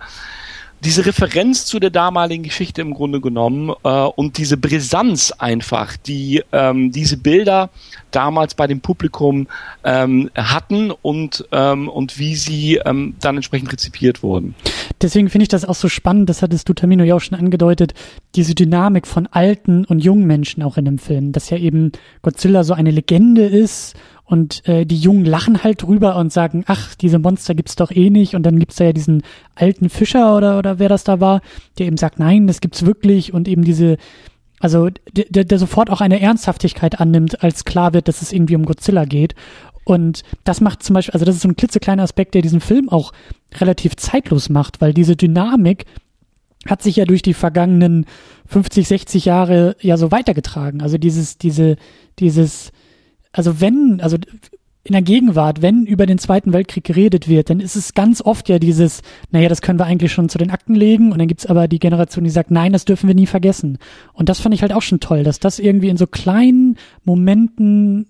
diese 0.84 1.04
Referenz 1.04 1.66
zu 1.66 1.80
der 1.80 1.90
damaligen 1.90 2.44
Geschichte 2.44 2.82
im 2.82 2.94
Grunde 2.94 3.20
genommen 3.20 3.74
äh, 3.82 3.88
und 3.88 4.38
diese 4.38 4.56
Brisanz 4.56 5.32
einfach, 5.32 5.96
die 5.96 6.42
ähm, 6.52 6.92
diese 6.92 7.16
Bilder 7.16 7.70
damals 8.10 8.54
bei 8.54 8.66
dem 8.66 8.80
Publikum 8.80 9.48
ähm, 9.82 10.30
hatten 10.36 10.90
und, 10.90 11.46
ähm, 11.50 11.88
und 11.88 12.18
wie 12.18 12.36
sie 12.36 12.76
ähm, 12.84 13.16
dann 13.20 13.36
entsprechend 13.36 13.72
rezipiert 13.72 14.22
wurden. 14.22 14.54
Deswegen 15.02 15.28
finde 15.30 15.42
ich 15.42 15.48
das 15.48 15.64
auch 15.64 15.74
so 15.74 15.88
spannend, 15.88 16.28
das 16.30 16.42
hattest 16.42 16.68
du 16.68 16.74
Tamino 16.74 17.04
ja 17.04 17.16
auch 17.16 17.20
schon 17.20 17.38
angedeutet, 17.38 17.94
diese 18.34 18.54
Dynamik 18.54 19.06
von 19.06 19.26
alten 19.26 19.84
und 19.84 19.98
jungen 20.00 20.26
Menschen 20.26 20.62
auch 20.62 20.76
in 20.76 20.84
dem 20.84 20.98
Film, 20.98 21.32
dass 21.32 21.50
ja 21.50 21.56
eben 21.56 21.92
Godzilla 22.22 22.62
so 22.62 22.74
eine 22.74 22.90
Legende 22.90 23.46
ist 23.46 23.96
und 24.28 24.68
äh, 24.68 24.84
die 24.84 24.98
Jungen 24.98 25.24
lachen 25.24 25.64
halt 25.64 25.82
drüber 25.82 26.16
und 26.16 26.30
sagen, 26.30 26.62
ach, 26.66 26.94
diese 26.94 27.18
Monster 27.18 27.54
gibt's 27.54 27.76
doch 27.76 27.90
eh 27.90 28.10
nicht. 28.10 28.34
Und 28.34 28.42
dann 28.42 28.58
gibt's 28.58 28.76
da 28.76 28.84
ja 28.84 28.92
diesen 28.92 29.22
alten 29.54 29.88
Fischer 29.88 30.36
oder, 30.36 30.58
oder 30.58 30.78
wer 30.78 30.90
das 30.90 31.02
da 31.02 31.18
war, 31.18 31.40
der 31.78 31.86
eben 31.86 31.96
sagt, 31.96 32.18
nein, 32.18 32.46
das 32.46 32.60
gibt's 32.60 32.84
wirklich. 32.84 33.32
Und 33.32 33.48
eben 33.48 33.64
diese, 33.64 33.96
also 34.60 34.90
der, 35.14 35.44
der 35.44 35.58
sofort 35.58 35.88
auch 35.88 36.02
eine 36.02 36.20
Ernsthaftigkeit 36.20 37.00
annimmt, 37.00 37.42
als 37.42 37.64
klar 37.64 37.94
wird, 37.94 38.06
dass 38.06 38.20
es 38.20 38.30
irgendwie 38.30 38.56
um 38.56 38.66
Godzilla 38.66 39.06
geht. 39.06 39.34
Und 39.84 40.24
das 40.44 40.60
macht 40.60 40.82
zum 40.82 40.92
Beispiel, 40.92 41.14
also 41.14 41.24
das 41.24 41.36
ist 41.36 41.42
so 41.42 41.48
ein 41.48 41.56
klitzekleiner 41.56 42.02
Aspekt, 42.02 42.34
der 42.34 42.42
diesen 42.42 42.60
Film 42.60 42.90
auch 42.90 43.12
relativ 43.54 43.96
zeitlos 43.96 44.50
macht, 44.50 44.82
weil 44.82 44.92
diese 44.92 45.16
Dynamik 45.16 45.86
hat 46.66 46.82
sich 46.82 46.96
ja 46.96 47.06
durch 47.06 47.22
die 47.22 47.32
vergangenen 47.32 48.04
50, 48.48 48.88
60 48.88 49.24
Jahre 49.24 49.74
ja 49.80 49.96
so 49.96 50.10
weitergetragen. 50.10 50.82
Also 50.82 50.98
dieses, 50.98 51.38
diese, 51.38 51.76
dieses, 52.18 52.72
also 53.32 53.60
wenn, 53.60 54.00
also 54.00 54.16
in 54.84 54.92
der 54.92 55.02
Gegenwart, 55.02 55.60
wenn 55.60 55.84
über 55.84 56.06
den 56.06 56.18
Zweiten 56.18 56.52
Weltkrieg 56.52 56.84
geredet 56.84 57.28
wird, 57.28 57.50
dann 57.50 57.60
ist 57.60 57.76
es 57.76 57.92
ganz 57.92 58.22
oft 58.22 58.48
ja 58.48 58.58
dieses, 58.58 59.02
naja, 59.30 59.48
das 59.48 59.60
können 59.60 59.78
wir 59.78 59.84
eigentlich 59.84 60.12
schon 60.12 60.30
zu 60.30 60.38
den 60.38 60.50
Akten 60.50 60.74
legen 60.74 61.12
und 61.12 61.18
dann 61.18 61.28
gibt's 61.28 61.46
aber 61.46 61.68
die 61.68 61.78
Generation, 61.78 62.24
die 62.24 62.30
sagt, 62.30 62.50
nein, 62.50 62.72
das 62.72 62.86
dürfen 62.86 63.06
wir 63.06 63.14
nie 63.14 63.26
vergessen. 63.26 63.78
Und 64.14 64.28
das 64.30 64.40
fand 64.40 64.54
ich 64.54 64.62
halt 64.62 64.72
auch 64.72 64.82
schon 64.82 65.00
toll, 65.00 65.24
dass 65.24 65.40
das 65.40 65.58
irgendwie 65.58 65.90
in 65.90 65.98
so 65.98 66.06
kleinen 66.06 66.76
Momenten 67.04 68.06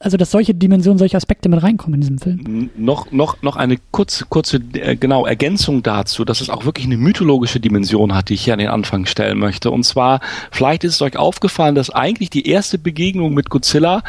also 0.00 0.16
dass 0.16 0.30
solche 0.30 0.54
Dimensionen, 0.54 0.98
solche 0.98 1.16
Aspekte 1.16 1.48
mit 1.48 1.62
reinkommen 1.62 1.94
in 1.94 2.00
diesem 2.00 2.18
Film. 2.18 2.70
Noch, 2.76 3.10
noch, 3.12 3.40
noch 3.42 3.56
eine 3.56 3.78
kurze, 3.90 4.26
kurze, 4.26 4.60
äh, 4.74 4.96
genau, 4.96 5.26
Ergänzung 5.26 5.82
dazu, 5.82 6.24
dass 6.24 6.40
es 6.40 6.50
auch 6.50 6.64
wirklich 6.64 6.86
eine 6.86 6.96
mythologische 6.96 7.60
Dimension 7.60 8.14
hat, 8.14 8.28
die 8.28 8.34
ich 8.34 8.44
hier 8.44 8.52
an 8.52 8.58
den 8.58 8.68
Anfang 8.68 9.06
stellen 9.06 9.38
möchte. 9.38 9.70
Und 9.70 9.84
zwar, 9.84 10.20
vielleicht 10.50 10.84
ist 10.84 10.94
es 10.94 11.02
euch 11.02 11.16
aufgefallen, 11.16 11.74
dass 11.74 11.90
eigentlich 11.90 12.30
die 12.30 12.48
erste 12.48 12.78
Begegnung 12.78 13.32
mit 13.32 13.48
Godzilla 13.48 14.02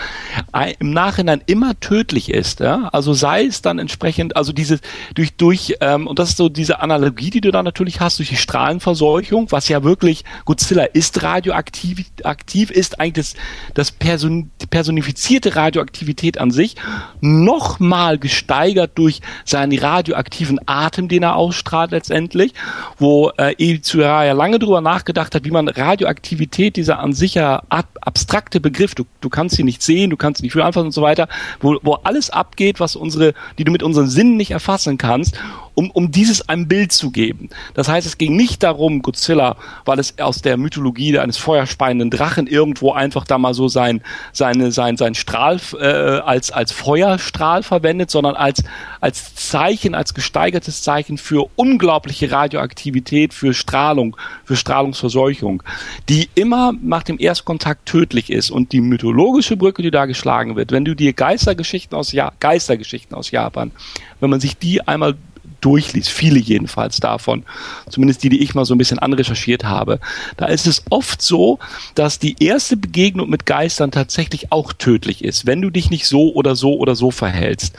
im 0.80 0.92
Nachhinein 0.92 1.42
immer 1.46 1.80
tödlich 1.80 2.30
ist. 2.30 2.60
Ja? 2.60 2.90
Also 2.92 3.14
sei 3.14 3.46
es 3.46 3.62
dann 3.62 3.80
entsprechend, 3.80 4.36
also 4.36 4.52
diese, 4.52 4.80
durch, 5.16 5.36
durch, 5.36 5.76
ähm, 5.80 6.08
und 6.08 6.20
das 6.20 6.30
ist 6.30 6.38
so 6.38 6.50
diese 6.50 6.82
Analogie, 6.82 7.30
die 7.30 7.42
du 7.42 7.52
da 7.52 7.64
natürlich 7.64 8.02
hast, 8.02 8.20
durch 8.20 8.30
die 8.30 8.36
Strahlenverseuchung, 8.36 9.52
was 9.52 9.70
ja 9.70 9.84
wirklich, 9.84 10.26
Godzilla 10.46 10.84
ist 10.84 11.24
radioaktiv, 11.24 12.06
aktiv, 12.24 12.72
ist 12.72 13.00
eigentlich 13.00 13.14
das, 13.14 13.36
das 13.74 13.92
person, 13.92 14.52
personifizierte 14.70 15.56
Radio 15.56 15.77
Radioaktivität 15.78 16.40
an 16.40 16.52
sich 16.52 16.76
nochmal 17.22 18.18
gesteigert 18.18 18.92
durch 18.96 19.22
seinen 19.46 19.78
radioaktiven 19.78 20.60
Atem, 20.66 21.08
den 21.08 21.24
er 21.24 21.36
ausstrahlt 21.36 21.92
letztendlich, 21.92 22.54
wo 22.98 23.32
äh, 23.38 23.54
Edi 23.58 23.82
ja 24.00 24.32
lange 24.34 24.60
drüber 24.60 24.82
nachgedacht 24.82 25.36
hat, 25.36 25.46
wie 25.46 25.52
man 25.52 25.68
Radioaktivität, 25.68 26.76
dieser 26.76 27.00
an 27.00 27.14
sich 27.14 27.36
ja 27.36 27.62
ab 27.70 27.88
abstrakte 28.02 28.60
Begriff, 28.60 28.96
du, 28.96 29.04
du 29.22 29.30
kannst 29.30 29.56
sie 29.56 29.64
nicht 29.64 29.82
sehen, 29.82 30.10
du 30.10 30.18
kannst 30.18 30.40
sie 30.40 30.46
nicht 30.46 30.54
fühlen, 30.54 30.66
anfassen 30.66 30.88
und 30.88 30.94
so 30.94 31.02
weiter, 31.02 31.28
wo, 31.60 31.78
wo 31.84 31.94
alles 31.96 32.30
abgeht, 32.30 32.80
was 32.80 32.96
unsere, 32.96 33.34
die 33.58 33.66
du 33.66 33.72
mit 33.72 33.84
unseren 33.84 34.08
Sinnen 34.08 34.38
nicht 34.38 34.52
erfassen 34.52 34.98
kannst 34.98 35.38
um, 35.78 35.92
um 35.92 36.10
dieses 36.10 36.50
ein 36.50 36.68
Bild 36.68 36.92
zu 36.92 37.12
geben. 37.12 37.50
Das 37.76 37.88
heißt, 37.88 38.08
es 38.08 38.18
ging 38.18 38.36
nicht 38.36 38.64
darum, 38.64 39.04
Godzilla, 39.04 39.58
weil 39.86 40.00
es 40.00 40.18
aus 40.18 40.42
der 40.42 40.58
Mythologie 40.58 41.20
eines 41.20 41.38
feuerspeienden 41.38 42.10
Drachen 42.10 42.48
irgendwo 42.48 42.94
einfach 42.94 43.26
da 43.26 43.38
mal 43.38 43.54
so 43.54 43.68
sein, 43.68 44.02
seine, 44.34 44.72
sein, 44.72 44.98
sein 44.98 45.14
Strahl 45.14 45.60
äh, 45.80 45.86
als, 45.86 46.50
als 46.50 46.72
Feuerstrahl 46.72 47.62
verwendet, 47.62 48.10
sondern 48.10 48.34
als, 48.34 48.64
als 49.02 49.36
Zeichen, 49.36 49.94
als 49.94 50.16
gesteigertes 50.16 50.82
Zeichen 50.82 51.20
für 51.20 51.48
unglaubliche 51.56 52.32
Radioaktivität, 52.32 53.36
für 53.36 53.54
Strahlung, 53.54 54.18
für 54.46 54.56
Strahlungsverseuchung, 54.56 55.62
die 56.10 56.28
immer 56.34 56.74
nach 56.82 57.04
dem 57.04 57.20
Erstkontakt 57.20 57.86
tödlich 57.86 58.32
ist. 58.32 58.50
Und 58.50 58.72
die 58.72 58.82
mythologische 58.82 59.58
Brücke, 59.58 59.84
die 59.84 59.92
da 59.92 60.08
geschlagen 60.08 60.56
wird, 60.56 60.72
wenn 60.72 60.86
du 60.86 60.96
dir 60.96 61.14
Geistergeschichten 61.14 61.96
aus, 61.96 62.14
ja 62.14 62.32
Geistergeschichten 62.40 63.16
aus 63.16 63.30
Japan, 63.30 63.72
wenn 64.20 64.32
man 64.32 64.40
sich 64.40 64.58
die 64.58 64.82
einmal 64.82 65.16
durchliest, 65.62 66.10
viele 66.10 66.40
jedenfalls 66.40 67.00
davon, 67.00 67.44
zumindest 67.90 68.24
die, 68.24 68.30
die 68.30 68.42
ich 68.44 68.56
mal 68.56 68.66
so 68.66 68.76
ein 68.76 68.78
bisschen 68.78 69.00
anrecherchiert 69.00 69.64
habe, 69.64 70.00
da 70.38 70.46
ist 70.46 70.68
es 70.68 70.84
oft 70.90 71.22
so, 71.22 71.60
dass 71.96 72.20
die 72.20 72.36
erste 72.40 72.78
Begegnung 72.78 73.30
mit 73.30 73.46
Geistern 73.46 73.92
tatsächlich 73.92 74.52
auch 74.52 74.74
tödlich 74.74 75.24
ist, 75.24 75.46
wenn 75.46 75.62
du 75.62 75.70
dich 75.70 75.90
nicht 75.90 76.08
so 76.08 76.34
oder 76.34 76.56
so 76.56 76.78
oder 76.78 76.96
so 76.96 77.12
verhältst. 77.12 77.76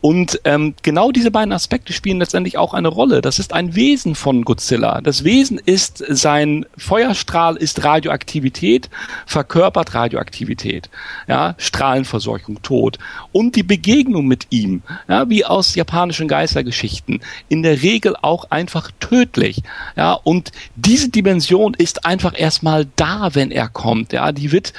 Und 0.00 0.40
ähm, 0.44 0.74
genau 0.82 1.12
diese 1.12 1.30
beiden 1.30 1.52
Aspekte 1.52 1.92
spielen 1.92 2.18
letztendlich 2.18 2.56
auch 2.56 2.72
eine 2.72 2.88
Rolle. 2.88 3.20
Das 3.20 3.38
ist 3.38 3.52
ein 3.52 3.74
Wesen 3.74 4.14
von 4.14 4.44
Godzilla. 4.44 5.00
Das 5.02 5.24
Wesen 5.24 5.58
ist 5.58 6.02
sein 6.08 6.64
Feuerstrahl 6.78 7.56
ist 7.56 7.84
Radioaktivität, 7.84 8.88
verkörpert 9.26 9.94
Radioaktivität, 9.94 10.88
ja, 11.28 11.54
Strahlenverseuchung, 11.58 12.62
Tod 12.62 12.98
und 13.32 13.56
die 13.56 13.62
Begegnung 13.62 14.26
mit 14.26 14.46
ihm, 14.50 14.82
ja, 15.06 15.28
wie 15.28 15.44
aus 15.44 15.74
japanischen 15.74 16.28
Geistergeschichten, 16.28 17.20
in 17.48 17.62
der 17.62 17.82
Regel 17.82 18.16
auch 18.20 18.50
einfach 18.50 18.90
tödlich, 19.00 19.62
ja, 19.96 20.14
und 20.14 20.52
diese 20.76 21.10
Dimension 21.10 21.74
ist 21.74 22.06
einfach 22.06 22.38
erstmal 22.38 22.86
da, 22.96 23.34
wenn 23.34 23.50
er 23.50 23.68
kommt, 23.68 24.12
ja, 24.12 24.32
die 24.32 24.50
wird 24.52 24.72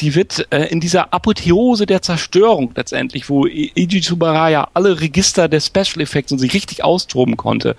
die 0.00 0.14
wird 0.14 0.46
äh, 0.50 0.66
in 0.66 0.80
dieser 0.80 1.12
Apotheose 1.12 1.86
der 1.86 2.02
Zerstörung 2.02 2.72
letztendlich, 2.74 3.28
wo 3.28 3.46
Iji 3.46 4.00
Tsubaraya 4.00 4.68
alle 4.74 5.00
Register 5.00 5.48
der 5.48 5.60
Special 5.60 6.00
Effects 6.00 6.32
und 6.32 6.38
sich 6.38 6.54
richtig 6.54 6.84
austoben 6.84 7.36
konnte, 7.36 7.76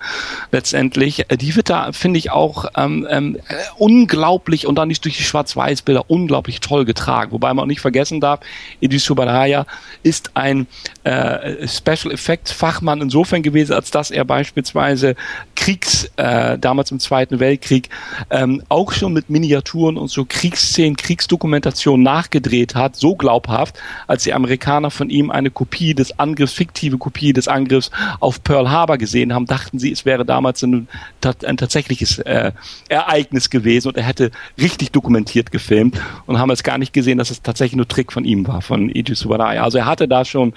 letztendlich, 0.52 1.30
äh, 1.30 1.36
die 1.36 1.56
wird 1.56 1.70
da, 1.70 1.92
finde 1.92 2.18
ich, 2.18 2.30
auch 2.30 2.66
ähm, 2.76 3.06
ähm, 3.10 3.38
unglaublich 3.78 4.66
und 4.66 4.76
dann 4.76 4.88
nicht 4.88 5.04
durch 5.04 5.16
die 5.16 5.22
Schwarz-Weiß-Bilder 5.22 6.10
unglaublich 6.10 6.60
toll 6.60 6.84
getragen. 6.84 7.32
Wobei 7.32 7.52
man 7.54 7.64
auch 7.64 7.68
nicht 7.68 7.80
vergessen 7.80 8.20
darf, 8.20 8.40
Iji 8.80 8.98
Tsubaraya 8.98 9.66
ist 10.02 10.36
ein 10.36 10.66
äh, 11.04 11.66
Special 11.66 12.12
Effects 12.12 12.52
Fachmann 12.52 13.00
insofern 13.00 13.42
gewesen, 13.42 13.72
als 13.72 13.90
dass 13.90 14.10
er 14.10 14.24
beispielsweise 14.24 15.16
Kriegs, 15.54 16.10
äh, 16.16 16.58
damals 16.58 16.90
im 16.90 17.00
Zweiten 17.00 17.40
Weltkrieg, 17.40 17.88
ähm, 18.30 18.62
auch 18.68 18.92
schon 18.92 19.12
mit 19.12 19.30
Miniaturen 19.30 19.96
und 19.96 20.08
so 20.08 20.26
Kriegsszenen, 20.28 20.96
Kriegsdokumentationen 20.96 22.09
nachgedreht 22.10 22.74
hat, 22.74 22.96
so 22.96 23.14
glaubhaft, 23.14 23.78
als 24.08 24.24
die 24.24 24.34
Amerikaner 24.34 24.90
von 24.90 25.10
ihm 25.10 25.30
eine 25.30 25.50
Kopie 25.50 25.94
des 25.94 26.18
Angriffs, 26.18 26.52
fiktive 26.52 26.98
Kopie 26.98 27.32
des 27.32 27.46
Angriffs 27.46 27.90
auf 28.18 28.42
Pearl 28.42 28.70
Harbor 28.70 28.98
gesehen 28.98 29.32
haben, 29.32 29.46
dachten 29.46 29.78
sie, 29.78 29.92
es 29.92 30.04
wäre 30.04 30.24
damals 30.24 30.62
ein, 30.62 30.88
ein 31.22 31.56
tatsächliches 31.56 32.18
äh, 32.18 32.52
Ereignis 32.88 33.48
gewesen 33.48 33.88
und 33.88 33.96
er 33.96 34.04
hätte 34.04 34.32
richtig 34.58 34.90
dokumentiert 34.90 35.52
gefilmt 35.52 36.00
und 36.26 36.38
haben 36.38 36.50
es 36.50 36.62
gar 36.62 36.78
nicht 36.78 36.92
gesehen, 36.92 37.18
dass 37.18 37.30
es 37.30 37.42
tatsächlich 37.42 37.76
nur 37.76 37.86
Trick 37.86 38.12
von 38.12 38.24
ihm 38.24 38.46
war, 38.48 38.60
von 38.60 38.90
Iji 38.90 39.14
Subaraya. 39.14 39.62
Also 39.62 39.78
er 39.78 39.86
hatte 39.86 40.08
da 40.08 40.24
schon 40.24 40.52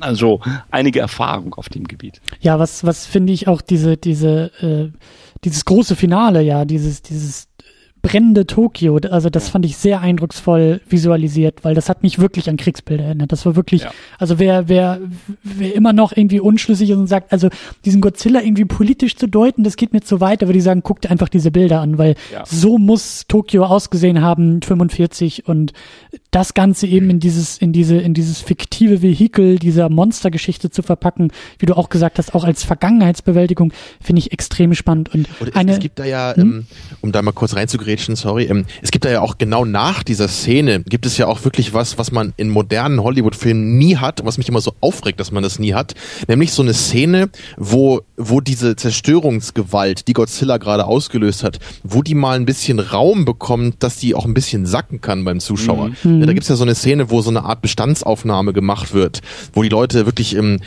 also 0.00 0.40
einige 0.70 0.98
Erfahrung 0.98 1.54
auf 1.54 1.68
dem 1.68 1.86
Gebiet. 1.86 2.20
Ja, 2.40 2.58
was, 2.58 2.84
was 2.84 3.06
finde 3.06 3.32
ich 3.32 3.46
auch 3.46 3.60
diese, 3.60 3.96
diese, 3.96 4.50
äh, 4.60 4.98
dieses 5.44 5.64
große 5.64 5.94
Finale, 5.94 6.42
ja, 6.42 6.64
dieses, 6.64 7.02
dieses 7.02 7.47
brennende 8.08 8.46
Tokio, 8.46 8.98
also 9.10 9.28
das 9.28 9.50
fand 9.50 9.66
ich 9.66 9.76
sehr 9.76 10.00
eindrucksvoll 10.00 10.80
visualisiert, 10.88 11.62
weil 11.62 11.74
das 11.74 11.90
hat 11.90 12.02
mich 12.02 12.18
wirklich 12.18 12.48
an 12.48 12.56
Kriegsbilder 12.56 13.04
erinnert. 13.04 13.32
Das 13.32 13.44
war 13.44 13.54
wirklich, 13.54 13.82
ja. 13.82 13.90
also 14.18 14.38
wer, 14.38 14.66
wer, 14.68 14.98
wer 15.42 15.74
immer 15.74 15.92
noch 15.92 16.16
irgendwie 16.16 16.40
unschlüssig 16.40 16.88
ist 16.88 16.96
und 16.96 17.06
sagt, 17.06 17.32
also 17.32 17.50
diesen 17.84 18.00
Godzilla 18.00 18.40
irgendwie 18.40 18.64
politisch 18.64 19.14
zu 19.16 19.28
deuten, 19.28 19.62
das 19.62 19.76
geht 19.76 19.92
mir 19.92 20.00
zu 20.00 20.22
weit, 20.22 20.40
würde 20.40 20.56
ich 20.56 20.64
sagen, 20.64 20.82
guckt 20.82 21.10
einfach 21.10 21.28
diese 21.28 21.50
Bilder 21.50 21.82
an, 21.82 21.98
weil 21.98 22.14
ja. 22.32 22.44
so 22.46 22.78
muss 22.78 23.26
Tokio 23.28 23.64
ausgesehen 23.64 24.22
haben, 24.22 24.62
45 24.62 25.46
und 25.46 25.74
das 26.30 26.54
Ganze 26.54 26.86
eben 26.86 27.10
in 27.10 27.20
dieses, 27.20 27.58
in 27.58 27.74
diese, 27.74 27.96
in 27.96 28.14
dieses 28.14 28.40
fiktive 28.40 29.02
Vehikel 29.02 29.58
dieser 29.58 29.90
Monstergeschichte 29.90 30.70
zu 30.70 30.80
verpacken, 30.80 31.30
wie 31.58 31.66
du 31.66 31.76
auch 31.76 31.90
gesagt 31.90 32.16
hast, 32.16 32.34
auch 32.34 32.44
als 32.44 32.64
Vergangenheitsbewältigung, 32.64 33.74
finde 34.00 34.20
ich 34.20 34.32
extrem 34.32 34.74
spannend 34.74 35.14
und, 35.14 35.28
und 35.40 35.48
es, 35.48 35.54
eine, 35.54 35.72
es 35.72 35.78
gibt 35.78 35.98
da 35.98 36.06
ja, 36.06 36.34
hm? 36.34 36.42
ähm, 36.42 36.66
um 37.02 37.12
da 37.12 37.20
mal 37.20 37.32
kurz 37.32 37.54
reinzugehen, 37.54 37.97
reingrätschen, 37.98 38.16
sorry. 38.16 38.44
Ähm, 38.44 38.64
es 38.82 38.90
gibt 38.90 39.04
da 39.04 39.10
ja 39.10 39.20
auch 39.20 39.38
genau 39.38 39.64
nach 39.64 40.02
dieser 40.02 40.28
Szene, 40.28 40.82
gibt 40.82 41.06
es 41.06 41.18
ja 41.18 41.26
auch 41.26 41.44
wirklich 41.44 41.74
was, 41.74 41.98
was 41.98 42.12
man 42.12 42.32
in 42.36 42.48
modernen 42.48 43.02
Hollywood-Filmen 43.02 43.76
nie 43.78 43.96
hat, 43.96 44.24
was 44.24 44.38
mich 44.38 44.48
immer 44.48 44.60
so 44.60 44.72
aufregt, 44.80 45.20
dass 45.20 45.32
man 45.32 45.42
das 45.42 45.58
nie 45.58 45.74
hat. 45.74 45.94
Nämlich 46.26 46.52
so 46.52 46.62
eine 46.62 46.74
Szene, 46.74 47.30
wo, 47.56 48.00
wo 48.16 48.40
diese 48.40 48.76
Zerstörungsgewalt, 48.76 50.08
die 50.08 50.12
Godzilla 50.12 50.58
gerade 50.58 50.86
ausgelöst 50.86 51.44
hat, 51.44 51.58
wo 51.82 52.02
die 52.02 52.14
mal 52.14 52.36
ein 52.36 52.46
bisschen 52.46 52.78
Raum 52.78 53.24
bekommt, 53.24 53.82
dass 53.82 53.96
die 53.96 54.14
auch 54.14 54.24
ein 54.24 54.34
bisschen 54.34 54.66
sacken 54.66 55.00
kann 55.00 55.24
beim 55.24 55.40
Zuschauer. 55.40 55.90
Mhm. 56.02 56.20
Ja, 56.20 56.26
da 56.26 56.32
gibt's 56.32 56.48
ja 56.48 56.56
so 56.56 56.64
eine 56.64 56.74
Szene, 56.74 57.10
wo 57.10 57.20
so 57.20 57.30
eine 57.30 57.44
Art 57.44 57.62
Bestandsaufnahme 57.62 58.52
gemacht 58.52 58.94
wird, 58.94 59.20
wo 59.52 59.62
die 59.62 59.68
Leute 59.68 60.06
wirklich 60.06 60.34
im 60.34 60.60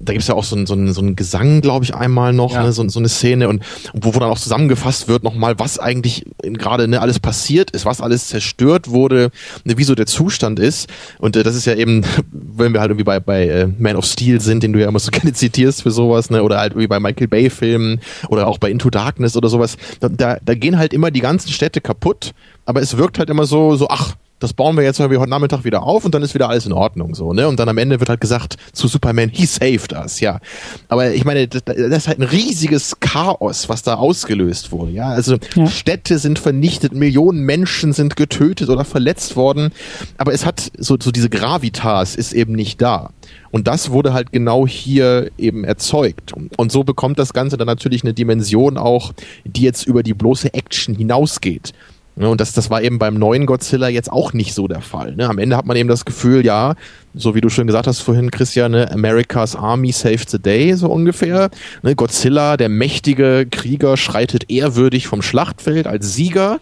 da 0.00 0.12
gibt's 0.14 0.28
ja 0.28 0.34
auch 0.34 0.44
so 0.44 0.56
ein, 0.56 0.66
so 0.66 0.74
so 0.92 1.02
ein 1.02 1.14
Gesang, 1.14 1.60
glaube 1.60 1.84
ich, 1.84 1.94
einmal 1.94 2.32
noch, 2.32 2.54
ja. 2.54 2.62
ne, 2.62 2.72
so, 2.72 2.88
so 2.88 2.98
eine 2.98 3.08
Szene 3.08 3.48
und 3.48 3.62
wo, 3.92 4.14
wo 4.14 4.18
dann 4.18 4.30
auch 4.30 4.38
zusammengefasst 4.38 5.08
wird 5.08 5.22
nochmal, 5.22 5.58
was 5.58 5.78
eigentlich 5.78 6.24
gerade 6.60 6.86
ne, 6.86 7.00
alles 7.00 7.18
passiert 7.18 7.72
ist, 7.72 7.84
was 7.84 8.00
alles 8.00 8.28
zerstört 8.28 8.90
wurde, 8.90 9.30
ne, 9.64 9.76
wie 9.76 9.84
so 9.84 9.94
der 9.94 10.06
Zustand 10.06 10.60
ist. 10.60 10.88
Und 11.18 11.36
äh, 11.36 11.42
das 11.42 11.56
ist 11.56 11.66
ja 11.66 11.74
eben, 11.74 12.04
wenn 12.30 12.72
wir 12.72 12.80
halt 12.80 12.90
irgendwie 12.90 13.04
bei, 13.04 13.18
bei 13.18 13.48
äh, 13.48 13.68
Man 13.78 13.96
of 13.96 14.04
Steel 14.04 14.40
sind, 14.40 14.62
den 14.62 14.72
du 14.72 14.80
ja 14.80 14.88
immer 14.88 15.00
so 15.00 15.10
gerne 15.12 15.32
zitierst 15.32 15.82
für 15.82 15.90
sowas, 15.90 16.30
ne, 16.30 16.42
oder 16.42 16.58
halt 16.58 16.72
irgendwie 16.72 16.88
bei 16.88 17.00
Michael 17.00 17.28
Bay-Filmen 17.28 18.00
oder 18.28 18.46
auch 18.46 18.58
bei 18.58 18.70
Into 18.70 18.90
Darkness 18.90 19.36
oder 19.36 19.48
sowas, 19.48 19.76
da, 19.98 20.08
da, 20.08 20.38
da 20.44 20.54
gehen 20.54 20.78
halt 20.78 20.92
immer 20.92 21.10
die 21.10 21.20
ganzen 21.20 21.50
Städte 21.50 21.80
kaputt, 21.80 22.32
aber 22.66 22.80
es 22.80 22.96
wirkt 22.96 23.18
halt 23.18 23.30
immer 23.30 23.46
so, 23.46 23.74
so, 23.76 23.88
ach, 23.88 24.14
das 24.40 24.54
bauen 24.54 24.76
wir 24.76 24.82
jetzt 24.82 24.98
mal 24.98 25.08
heute 25.08 25.30
Nachmittag 25.30 25.64
wieder 25.64 25.82
auf 25.82 26.04
und 26.04 26.14
dann 26.14 26.22
ist 26.22 26.34
wieder 26.34 26.48
alles 26.48 26.66
in 26.66 26.72
Ordnung 26.72 27.14
so, 27.14 27.32
ne? 27.32 27.46
Und 27.46 27.60
dann 27.60 27.68
am 27.68 27.78
Ende 27.78 28.00
wird 28.00 28.08
halt 28.08 28.20
gesagt 28.20 28.56
zu 28.72 28.88
Superman, 28.88 29.28
he 29.28 29.46
saved 29.46 29.92
us, 29.92 30.20
ja. 30.20 30.40
Aber 30.88 31.12
ich 31.12 31.24
meine, 31.24 31.46
das, 31.46 31.62
das 31.64 31.76
ist 31.76 32.08
halt 32.08 32.18
ein 32.18 32.24
riesiges 32.24 32.98
Chaos, 33.00 33.68
was 33.68 33.82
da 33.82 33.94
ausgelöst 33.94 34.72
wurde, 34.72 34.92
ja. 34.92 35.08
Also 35.10 35.36
ja. 35.54 35.66
Städte 35.66 36.18
sind 36.18 36.38
vernichtet, 36.38 36.94
Millionen 36.94 37.44
Menschen 37.44 37.92
sind 37.92 38.16
getötet 38.16 38.70
oder 38.70 38.84
verletzt 38.84 39.36
worden, 39.36 39.72
aber 40.16 40.32
es 40.32 40.46
hat 40.46 40.72
so, 40.78 40.96
so 41.00 41.10
diese 41.10 41.28
Gravitas 41.28 42.16
ist 42.16 42.32
eben 42.32 42.54
nicht 42.54 42.80
da. 42.80 43.10
Und 43.50 43.66
das 43.66 43.90
wurde 43.90 44.12
halt 44.12 44.32
genau 44.32 44.66
hier 44.66 45.30
eben 45.36 45.64
erzeugt. 45.64 46.32
Und 46.56 46.72
so 46.72 46.84
bekommt 46.84 47.18
das 47.18 47.32
Ganze 47.32 47.56
dann 47.56 47.66
natürlich 47.66 48.04
eine 48.04 48.14
Dimension 48.14 48.78
auch, 48.78 49.12
die 49.44 49.62
jetzt 49.62 49.86
über 49.86 50.02
die 50.02 50.14
bloße 50.14 50.54
Action 50.54 50.94
hinausgeht. 50.94 51.72
Ne, 52.20 52.28
und 52.28 52.38
das, 52.38 52.52
das 52.52 52.68
war 52.68 52.82
eben 52.82 52.98
beim 52.98 53.14
neuen 53.14 53.46
Godzilla 53.46 53.88
jetzt 53.88 54.12
auch 54.12 54.34
nicht 54.34 54.52
so 54.52 54.68
der 54.68 54.82
Fall. 54.82 55.16
Ne? 55.16 55.26
Am 55.26 55.38
Ende 55.38 55.56
hat 55.56 55.64
man 55.64 55.74
eben 55.78 55.88
das 55.88 56.04
Gefühl, 56.04 56.44
ja, 56.44 56.74
so 57.14 57.34
wie 57.34 57.40
du 57.40 57.48
schon 57.48 57.66
gesagt 57.66 57.86
hast 57.86 58.00
vorhin, 58.00 58.30
Christian, 58.30 58.72
ne, 58.72 58.92
America's 58.92 59.56
Army 59.56 59.90
saved 59.90 60.28
the 60.28 60.38
day, 60.38 60.74
so 60.74 60.88
ungefähr. 60.88 61.48
Ne, 61.82 61.94
Godzilla, 61.94 62.58
der 62.58 62.68
mächtige 62.68 63.46
Krieger, 63.50 63.96
schreitet 63.96 64.50
ehrwürdig 64.50 65.06
vom 65.06 65.22
Schlachtfeld 65.22 65.86
als 65.86 66.14
Sieger. 66.14 66.60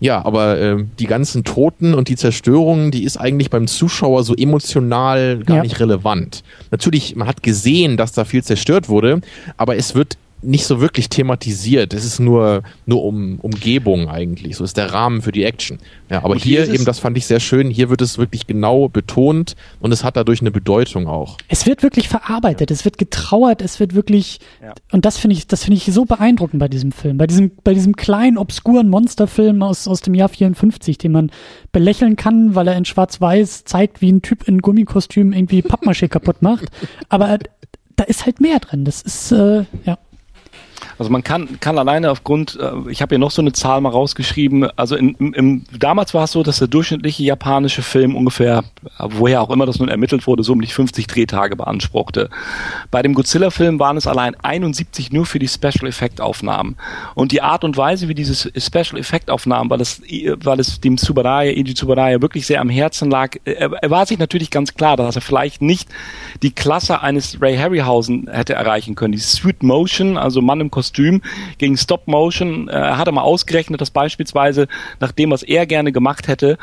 Ja, 0.00 0.24
aber 0.24 0.58
äh, 0.58 0.84
die 0.98 1.06
ganzen 1.06 1.44
Toten 1.44 1.94
und 1.94 2.08
die 2.08 2.16
Zerstörungen, 2.16 2.90
die 2.90 3.04
ist 3.04 3.16
eigentlich 3.16 3.48
beim 3.48 3.68
Zuschauer 3.68 4.24
so 4.24 4.34
emotional 4.34 5.38
gar 5.46 5.58
ja. 5.58 5.62
nicht 5.62 5.78
relevant. 5.78 6.42
Natürlich, 6.72 7.14
man 7.14 7.28
hat 7.28 7.44
gesehen, 7.44 7.96
dass 7.96 8.10
da 8.10 8.24
viel 8.24 8.42
zerstört 8.42 8.88
wurde, 8.88 9.20
aber 9.56 9.76
es 9.76 9.94
wird 9.94 10.18
nicht 10.42 10.66
so 10.66 10.80
wirklich 10.80 11.08
thematisiert. 11.08 11.94
Es 11.94 12.04
ist 12.04 12.20
nur, 12.20 12.62
nur 12.84 13.04
um 13.04 13.38
Umgebung 13.40 14.08
eigentlich. 14.08 14.56
So 14.56 14.64
ist 14.64 14.76
der 14.76 14.92
Rahmen 14.92 15.22
für 15.22 15.32
die 15.32 15.44
Action. 15.44 15.78
Ja, 16.10 16.24
aber 16.24 16.36
hier, 16.36 16.64
hier 16.64 16.74
eben, 16.74 16.84
das 16.84 16.98
fand 16.98 17.16
ich 17.16 17.26
sehr 17.26 17.40
schön, 17.40 17.68
hier 17.70 17.90
wird 17.90 18.00
es 18.00 18.18
wirklich 18.18 18.46
genau 18.46 18.88
betont 18.88 19.56
und 19.80 19.92
es 19.92 20.04
hat 20.04 20.16
dadurch 20.16 20.40
eine 20.40 20.50
Bedeutung 20.50 21.08
auch. 21.08 21.36
Es 21.48 21.66
wird 21.66 21.82
wirklich 21.82 22.08
verarbeitet, 22.08 22.70
ja. 22.70 22.74
es 22.74 22.84
wird 22.84 22.98
getrauert, 22.98 23.60
es 23.60 23.80
wird 23.80 23.94
wirklich, 23.94 24.38
ja. 24.62 24.72
und 24.92 25.04
das 25.04 25.18
finde 25.18 25.34
ich, 25.34 25.46
das 25.46 25.64
finde 25.64 25.78
ich 25.78 25.92
so 25.92 26.04
beeindruckend 26.04 26.60
bei 26.60 26.68
diesem 26.68 26.92
Film, 26.92 27.16
bei 27.16 27.26
diesem, 27.26 27.50
bei 27.64 27.74
diesem 27.74 27.96
kleinen, 27.96 28.38
obskuren 28.38 28.88
Monsterfilm 28.88 29.62
aus, 29.62 29.88
aus 29.88 30.00
dem 30.00 30.14
Jahr 30.14 30.28
54, 30.28 30.98
den 30.98 31.12
man 31.12 31.30
belächeln 31.72 32.16
kann, 32.16 32.54
weil 32.54 32.68
er 32.68 32.76
in 32.76 32.84
schwarz-weiß 32.84 33.64
zeigt, 33.64 34.00
wie 34.00 34.12
ein 34.12 34.22
Typ 34.22 34.46
in 34.46 34.60
Gummikostüm 34.60 35.32
irgendwie 35.32 35.62
Pappmaché 35.62 36.08
kaputt 36.08 36.40
macht. 36.42 36.66
Aber 37.08 37.38
da 37.96 38.04
ist 38.04 38.26
halt 38.26 38.40
mehr 38.40 38.60
drin. 38.60 38.84
Das 38.84 39.02
ist, 39.02 39.32
äh, 39.32 39.64
ja. 39.84 39.98
Also 40.98 41.10
man 41.10 41.22
kann, 41.22 41.60
kann 41.60 41.78
alleine 41.78 42.10
aufgrund, 42.10 42.58
äh, 42.60 42.90
ich 42.90 43.02
habe 43.02 43.10
hier 43.10 43.18
noch 43.18 43.30
so 43.30 43.42
eine 43.42 43.52
Zahl 43.52 43.80
mal 43.80 43.90
rausgeschrieben, 43.90 44.70
also 44.76 44.96
in, 44.96 45.14
im, 45.14 45.64
damals 45.78 46.14
war 46.14 46.24
es 46.24 46.32
so, 46.32 46.42
dass 46.42 46.58
der 46.58 46.68
durchschnittliche 46.68 47.22
japanische 47.22 47.82
Film 47.82 48.16
ungefähr, 48.16 48.64
woher 48.98 49.42
auch 49.42 49.50
immer 49.50 49.66
das 49.66 49.78
nun 49.78 49.88
ermittelt 49.88 50.26
wurde, 50.26 50.42
so 50.42 50.52
um 50.52 50.60
die 50.60 50.66
50 50.66 51.06
Drehtage 51.06 51.56
beanspruchte. 51.56 52.30
Bei 52.90 53.02
dem 53.02 53.14
Godzilla-Film 53.14 53.78
waren 53.78 53.96
es 53.96 54.06
allein 54.06 54.34
71 54.42 55.12
nur 55.12 55.26
für 55.26 55.38
die 55.38 55.48
Special 55.48 55.86
Effect 55.86 56.20
Aufnahmen. 56.20 56.76
Und 57.14 57.32
die 57.32 57.42
Art 57.42 57.64
und 57.64 57.76
Weise, 57.76 58.08
wie 58.08 58.14
diese 58.14 58.34
Special 58.34 58.98
Effect 58.98 59.30
Aufnahmen, 59.30 59.68
weil 59.70 59.80
es, 59.80 60.00
weil 60.42 60.60
es 60.60 60.80
dem 60.80 60.96
Tsubaraya, 60.96 61.50
Eiji 61.50 61.74
Tsubaraya 61.74 62.22
wirklich 62.22 62.46
sehr 62.46 62.60
am 62.60 62.70
Herzen 62.70 63.10
lag, 63.10 63.36
er, 63.44 63.72
er 63.72 63.90
war 63.90 64.06
sich 64.06 64.18
natürlich 64.18 64.50
ganz 64.50 64.74
klar, 64.74 64.96
dass 64.96 65.16
er 65.16 65.22
vielleicht 65.22 65.60
nicht 65.60 65.88
die 66.42 66.52
Klasse 66.52 67.02
eines 67.02 67.40
Ray 67.40 67.56
Harryhausen 67.56 68.28
hätte 68.30 68.54
erreichen 68.54 68.94
können. 68.94 69.12
Die 69.12 69.18
Sweet 69.18 69.62
Motion, 69.62 70.16
also 70.16 70.40
Mann 70.40 70.60
im 70.60 70.70
Kostüm 70.70 70.85
Kostüm 70.86 71.22
gegen 71.58 71.76
Stop 71.76 72.06
Motion. 72.06 72.68
Er 72.68 72.92
äh, 72.92 72.94
hat 72.94 73.08
er 73.08 73.12
mal 73.12 73.22
ausgerechnet, 73.22 73.80
dass 73.80 73.90
beispielsweise 73.90 74.68
nach 75.00 75.12
dem, 75.12 75.30
was 75.30 75.42
er 75.42 75.66
gerne 75.66 75.90
gemacht 75.92 76.28
hätte, 76.28 76.58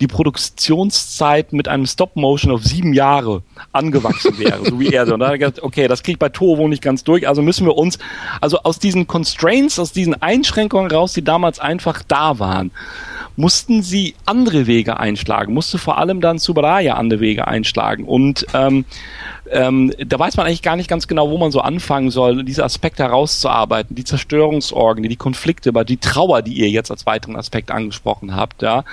die 0.00 0.06
Produktionszeit 0.06 1.52
mit 1.52 1.68
einem 1.68 1.86
Stop 1.86 2.16
Motion 2.16 2.52
auf 2.52 2.64
sieben 2.64 2.92
Jahre 2.92 3.42
angewachsen 3.72 4.38
wäre, 4.38 4.64
so 4.64 4.80
wie 4.80 4.88
er. 4.88 5.12
Und 5.12 5.20
da 5.20 5.26
hat 5.26 5.34
er 5.34 5.38
gesagt, 5.38 5.62
okay, 5.62 5.86
das 5.86 6.02
kriegt 6.02 6.18
bei 6.18 6.28
Toho 6.28 6.66
nicht 6.68 6.82
ganz 6.82 7.04
durch, 7.04 7.28
also 7.28 7.40
müssen 7.42 7.66
wir 7.66 7.76
uns, 7.76 7.98
also 8.40 8.58
aus 8.64 8.78
diesen 8.78 9.06
Constraints, 9.06 9.78
aus 9.78 9.92
diesen 9.92 10.20
Einschränkungen 10.20 10.90
raus, 10.90 11.12
die 11.12 11.22
damals 11.22 11.60
einfach 11.60 12.02
da 12.02 12.38
waren, 12.38 12.72
mussten 13.38 13.82
sie 13.82 14.14
andere 14.26 14.66
Wege 14.66 14.98
einschlagen, 14.98 15.54
musste 15.54 15.78
vor 15.78 15.98
allem 15.98 16.20
dann 16.20 16.38
Subaraya 16.38 16.94
andere 16.94 17.20
Wege 17.20 17.46
einschlagen. 17.46 18.04
Und 18.04 18.44
ähm, 18.52 18.84
ähm, 19.50 19.92
da 19.98 20.18
weiß 20.18 20.36
man 20.36 20.46
eigentlich 20.46 20.62
gar 20.62 20.76
nicht 20.76 20.88
ganz 20.88 21.08
genau, 21.08 21.30
wo 21.30 21.38
man 21.38 21.50
so 21.50 21.60
anfangen 21.60 22.10
soll, 22.10 22.44
diese 22.44 22.64
Aspekte 22.64 23.02
herauszuarbeiten, 23.02 23.94
die 23.94 24.04
Zerstörungsorgane, 24.04 25.08
die 25.08 25.16
Konflikte, 25.16 25.70
aber 25.70 25.84
die 25.84 25.96
Trauer, 25.96 26.42
die 26.42 26.54
ihr 26.54 26.68
jetzt 26.68 26.90
als 26.90 27.06
weiteren 27.06 27.36
Aspekt 27.36 27.70
angesprochen 27.70 28.34
habt, 28.34 28.62
ja. 28.62 28.84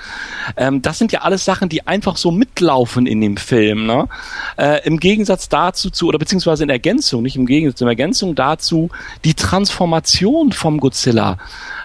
Ähm, 0.56 0.82
das 0.82 0.98
sind 0.98 1.12
ja 1.12 1.20
alles 1.20 1.44
Sachen, 1.44 1.68
die 1.68 1.86
einfach 1.86 2.16
so 2.16 2.30
mitlaufen 2.30 3.06
in 3.06 3.20
dem 3.20 3.36
Film, 3.36 3.86
ne? 3.86 4.08
Äh, 4.56 4.86
Im 4.86 4.98
Gegensatz 5.00 5.48
dazu 5.48 5.90
zu, 5.90 6.08
oder 6.08 6.18
beziehungsweise 6.18 6.64
in 6.64 6.70
Ergänzung, 6.70 7.22
nicht 7.22 7.36
im 7.36 7.46
Gegensatz, 7.46 7.80
in 7.80 7.88
Ergänzung 7.88 8.34
dazu, 8.34 8.90
die 9.24 9.34
Transformation 9.34 10.52
vom 10.52 10.80
Godzilla. 10.80 11.38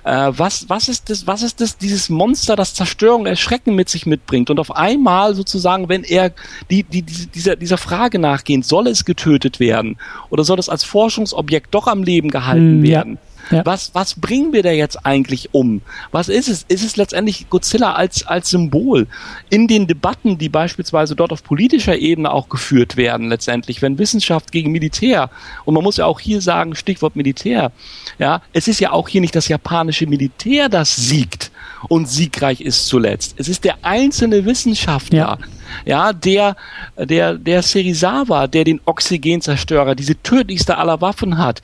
Äh, 0.03 0.31
was, 0.35 0.68
was 0.68 0.89
ist 0.89 1.10
das, 1.10 1.27
was 1.27 1.43
ist 1.43 1.61
das, 1.61 1.77
dieses 1.77 2.10
Monster, 2.10 2.56
das 2.56 2.73
Zerstörung, 2.73 3.27
Erschrecken 3.27 3.76
mit 3.76 3.89
sich 3.89 4.06
mitbringt 4.06 4.49
und 4.49 4.60
auf 4.60 4.76
einmal 4.76 5.35
sozusagen, 5.35 5.89
wenn 5.89 6.03
er 6.03 6.31
die, 6.72 6.84
die, 6.84 7.03
dieser, 7.03 7.56
dieser 7.56 7.77
Frage 7.77 8.18
nachgehen, 8.18 8.60
soll 8.63 8.88
es 8.88 9.05
getötet 9.05 9.59
werden 9.59 9.97
oder 10.29 10.43
soll 10.43 10.59
es 10.59 10.69
als 10.69 10.83
Forschungsobjekt 10.83 11.73
doch 11.73 11.88
am 11.88 12.03
Leben 12.03 12.29
gehalten 12.29 12.81
mm, 12.81 12.83
werden? 12.83 13.13
Ja 13.13 13.31
ja. 13.49 13.65
Was, 13.65 13.91
was 13.93 14.15
bringen 14.19 14.53
wir 14.53 14.63
da 14.63 14.71
jetzt 14.71 15.05
eigentlich 15.05 15.53
um? 15.53 15.81
Was 16.11 16.29
ist 16.29 16.47
es? 16.47 16.63
Ist 16.67 16.83
es 16.83 16.97
letztendlich 16.97 17.49
Godzilla 17.49 17.93
als, 17.93 18.25
als 18.25 18.49
Symbol 18.49 19.07
in 19.49 19.67
den 19.67 19.88
Debatten, 19.88 20.38
die 20.38 20.49
beispielsweise 20.49 21.15
dort 21.15 21.31
auf 21.31 21.43
politischer 21.43 21.97
Ebene 21.97 22.31
auch 22.31 22.49
geführt 22.49 22.97
werden, 22.97 23.29
letztendlich, 23.29 23.81
wenn 23.81 23.97
Wissenschaft 23.97 24.51
gegen 24.51 24.71
Militär, 24.71 25.29
und 25.65 25.73
man 25.73 25.83
muss 25.83 25.97
ja 25.97 26.05
auch 26.05 26.19
hier 26.19 26.41
sagen, 26.41 26.75
Stichwort 26.75 27.15
Militär, 27.15 27.71
ja, 28.19 28.41
es 28.53 28.67
ist 28.67 28.79
ja 28.79 28.91
auch 28.91 29.09
hier 29.09 29.21
nicht 29.21 29.35
das 29.35 29.47
japanische 29.47 30.07
Militär, 30.07 30.69
das 30.69 30.95
siegt 30.95 31.51
und 31.88 32.07
siegreich 32.07 32.61
ist 32.61 32.88
zuletzt. 32.88 33.35
Es 33.38 33.49
ist 33.49 33.63
der 33.63 33.83
einzelne 33.83 34.45
Wissenschaftler, 34.45 35.17
ja 35.17 35.38
ja, 35.85 36.14
der, 36.14 36.56
der, 36.98 37.35
der 37.35 37.61
Serizawa, 37.61 38.48
der 38.48 38.64
den 38.64 38.81
Oxygenzerstörer, 38.85 39.95
diese 39.95 40.22
tödlichste 40.22 40.77
aller 40.77 41.02
Waffen 41.02 41.38
hat, 41.38 41.61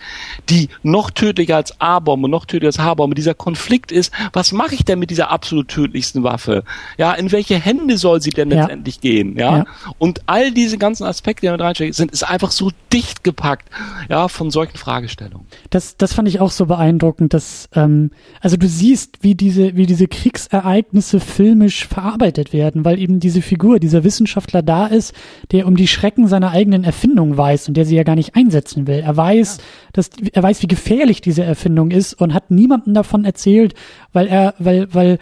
die 0.49 0.69
noch 0.83 1.11
tödlicher 1.11 1.57
als 1.57 1.79
A-Bombe, 1.79 2.29
noch 2.29 2.45
tödlicher 2.45 2.67
als 2.67 2.79
H-Bombe, 2.79 3.15
dieser 3.15 3.33
Konflikt 3.33 3.91
ist, 3.91 4.11
was 4.33 4.51
mache 4.51 4.75
ich 4.75 4.85
denn 4.85 4.99
mit 4.99 5.09
dieser 5.09 5.31
absolut 5.31 5.67
tödlichsten 5.67 6.23
Waffe? 6.23 6.63
Ja, 6.97 7.13
in 7.13 7.31
welche 7.31 7.55
Hände 7.55 7.97
soll 7.97 8.21
sie 8.21 8.29
denn 8.29 8.51
ja. 8.51 8.61
letztendlich 8.61 9.01
gehen? 9.01 9.37
Ja? 9.37 9.57
ja? 9.57 9.65
und 9.97 10.21
all 10.25 10.51
diese 10.51 10.77
ganzen 10.77 11.03
Aspekte, 11.03 11.41
die 11.41 11.47
damit 11.47 11.61
reinstecken, 11.61 11.93
sind, 11.93 12.11
ist 12.11 12.23
einfach 12.23 12.51
so 12.51 12.71
dicht 12.93 13.23
gepackt, 13.23 13.69
ja, 14.09 14.27
von 14.27 14.51
solchen 14.51 14.77
Fragestellungen. 14.77 15.47
Das, 15.69 15.97
das 15.97 16.13
fand 16.13 16.27
ich 16.27 16.39
auch 16.39 16.51
so 16.51 16.65
beeindruckend, 16.65 17.33
dass, 17.33 17.69
ähm, 17.73 18.11
also 18.41 18.57
du 18.57 18.67
siehst, 18.67 19.19
wie 19.21 19.35
diese, 19.35 19.75
wie 19.75 19.85
diese 19.85 20.07
Kriegsereignisse 20.07 21.19
filmisch 21.19 21.87
verarbeitet 21.87 22.53
werden, 22.53 22.85
weil 22.85 22.99
eben 22.99 23.19
diese 23.19 23.41
Figur, 23.41 23.79
diese 23.79 23.96
dieser 23.97 24.03
Wissenschaftler 24.03 24.61
da 24.61 24.87
ist, 24.87 25.13
der 25.51 25.67
um 25.67 25.75
die 25.75 25.87
Schrecken 25.87 26.27
seiner 26.27 26.51
eigenen 26.51 26.83
Erfindung 26.83 27.35
weiß 27.37 27.67
und 27.67 27.75
der 27.77 27.85
sie 27.85 27.95
ja 27.95 28.03
gar 28.03 28.15
nicht 28.15 28.35
einsetzen 28.35 28.87
will. 28.87 28.99
Er 28.99 29.17
weiß, 29.17 29.57
ja. 29.57 29.63
dass 29.93 30.09
er 30.31 30.43
weiß, 30.43 30.61
wie 30.61 30.67
gefährlich 30.67 31.21
diese 31.21 31.43
Erfindung 31.43 31.91
ist 31.91 32.13
und 32.13 32.33
hat 32.33 32.51
niemandem 32.51 32.93
davon 32.93 33.25
erzählt, 33.25 33.73
weil 34.13 34.27
er, 34.27 34.53
weil, 34.59 34.93
weil 34.93 35.17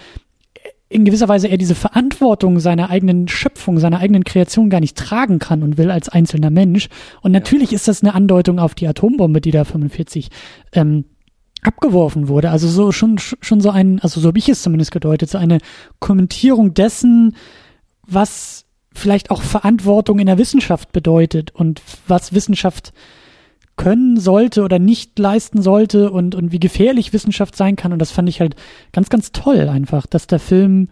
in 0.90 1.06
gewisser 1.06 1.28
Weise 1.28 1.48
er 1.48 1.58
diese 1.58 1.76
Verantwortung 1.76 2.60
seiner 2.60 2.90
eigenen 2.90 3.28
Schöpfung, 3.28 3.80
seiner 3.80 4.00
eigenen 4.00 4.24
Kreation 4.24 4.70
gar 4.70 4.80
nicht 4.80 4.98
tragen 4.98 5.40
kann 5.40 5.64
und 5.64 5.78
will 5.78 5.90
als 5.90 6.10
einzelner 6.10 6.50
Mensch. 6.50 6.90
Und 7.22 7.32
natürlich 7.32 7.72
ja. 7.72 7.76
ist 7.76 7.88
das 7.88 8.04
eine 8.04 8.14
Andeutung 8.14 8.60
auf 8.60 8.76
die 8.76 8.88
Atombombe, 8.88 9.42
die 9.42 9.52
da 9.52 9.64
45 9.64 10.30
ähm, 10.74 11.06
abgeworfen 11.64 12.28
wurde. 12.28 12.52
Also 12.52 12.68
so 12.68 12.92
schon 12.92 13.18
schon 13.18 13.62
so 13.62 13.72
ein, 13.72 14.00
also 14.02 14.20
so 14.20 14.28
habe 14.28 14.38
ich 14.38 14.50
es 14.50 14.62
zumindest 14.62 14.92
gedeutet, 14.92 15.30
so 15.30 15.38
eine 15.38 15.60
Kommentierung 16.00 16.74
dessen, 16.74 17.36
was 18.08 18.65
vielleicht 18.96 19.32
auch 19.32 19.42
Verantwortung 19.42 20.20
in 20.20 20.26
der 20.28 20.38
Wissenschaft 20.38 20.92
bedeutet 20.92 21.52
und 21.52 21.82
was 22.08 22.34
Wissenschaft 22.34 22.94
können 23.78 24.18
sollte 24.18 24.64
oder 24.64 24.80
nicht 24.80 25.20
leisten 25.20 25.62
sollte 25.62 26.10
und, 26.10 26.34
und 26.34 26.52
wie 26.52 26.60
gefährlich 26.60 27.12
Wissenschaft 27.12 27.56
sein 27.56 27.76
kann. 27.76 27.92
Und 27.92 28.00
das 28.00 28.12
fand 28.12 28.30
ich 28.30 28.40
halt 28.40 28.56
ganz, 28.94 29.10
ganz 29.10 29.32
toll 29.34 29.68
einfach, 29.68 30.06
dass 30.08 30.28
der 30.28 30.40
Film 30.40 30.88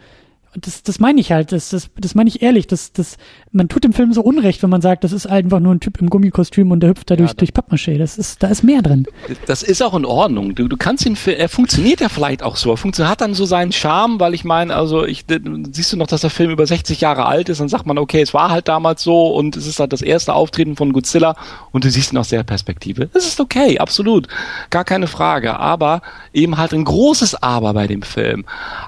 das, 0.56 0.84
das 0.84 1.00
meine 1.00 1.20
ich 1.20 1.32
halt, 1.32 1.52
das, 1.52 1.70
das, 1.70 1.90
das 1.96 2.16
meine 2.16 2.28
ich 2.28 2.42
ehrlich, 2.42 2.68
das, 2.68 2.94
das, 2.94 3.18
man 3.54 3.70
tut 3.70 3.84
dem 3.84 3.94
Film 3.94 4.12
so 4.14 4.22
Unrecht, 4.22 4.64
wenn 4.64 4.72
man 4.72 4.82
sagt, 4.82 5.04
das 5.04 5.12
ist 5.12 5.28
einfach 5.28 5.60
nur 5.60 5.74
ein 5.74 5.80
Typ 5.80 6.02
im 6.02 6.10
Gummikostüm 6.10 6.72
und 6.72 6.80
der 6.80 6.90
hüpft 6.90 7.12
da 7.12 7.16
durch, 7.16 7.30
ja, 7.30 7.36
durch 7.36 7.52
Pappmaché. 7.52 8.00
Das 8.00 8.18
ist, 8.18 8.42
da 8.42 8.48
ist 8.48 8.64
mehr 8.64 8.82
drin. 8.82 9.06
Das 9.46 9.62
ist 9.62 9.82
auch 9.84 9.94
in 9.94 10.06
Ordnung. 10.06 10.56
Du, 10.56 10.68
du 10.68 10.76
kannst 10.76 11.06
ihn, 11.06 11.16
er 11.26 11.50
funktioniert 11.50 12.02
ja 12.02 12.10
vielleicht 12.10 12.42
auch 12.42 12.56
so. 12.56 12.72
Er 12.72 12.78
funktioniert, 12.78 13.12
hat 13.12 13.22
dann 13.22 13.36
so 13.36 13.46
seinen 13.46 13.72
Charme, 13.72 14.20
weil 14.20 14.34
ich 14.34 14.44
meine, 14.44 14.76
also 14.76 15.06
ich, 15.06 15.26
siehst 15.72 15.94
du 15.94 15.98
noch, 15.98 16.08
dass 16.08 16.22
der 16.22 16.32
Film 16.32 16.50
über 16.50 16.66
60 16.66 17.00
Jahre 17.00 17.28
alt 17.28 17.48
ist, 17.48 17.62
dann 17.62 17.70
sagt 17.70 17.86
man, 17.86 18.00
okay, 18.00 18.22
es 18.22 18.34
war 18.34 18.50
halt 18.50 18.68
damals 18.68 19.04
so 19.04 19.28
und 19.36 19.56
es 19.56 19.68
ist 19.68 19.80
halt 19.80 19.94
das 19.94 20.02
erste 20.02 20.34
Auftreten 20.34 20.76
von 20.76 20.92
Godzilla 20.92 21.36
und 21.72 21.84
du 21.84 21.92
siehst 21.92 22.12
ihn 22.12 22.18
aus 22.18 22.30
der 22.30 22.44
Perspektive. 22.44 23.10
Das 23.14 23.28
ist 23.28 23.40
okay, 23.40 23.78
absolut. 23.78 24.28
Gar 24.72 24.84
keine 24.84 25.06
Frage. 25.06 25.60
Aber 25.60 26.02
eben 26.34 26.58
halt 26.58 26.74
ein 26.74 26.86
großes 26.86 27.44
Aber 27.44 27.76
bei 27.76 27.86
dem 27.86 28.02
Film. 28.02 28.46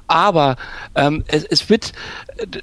Aber 0.08 0.56
ähm, 0.96 1.24
es, 1.28 1.44
es 1.44 1.70
wird, 1.70 1.94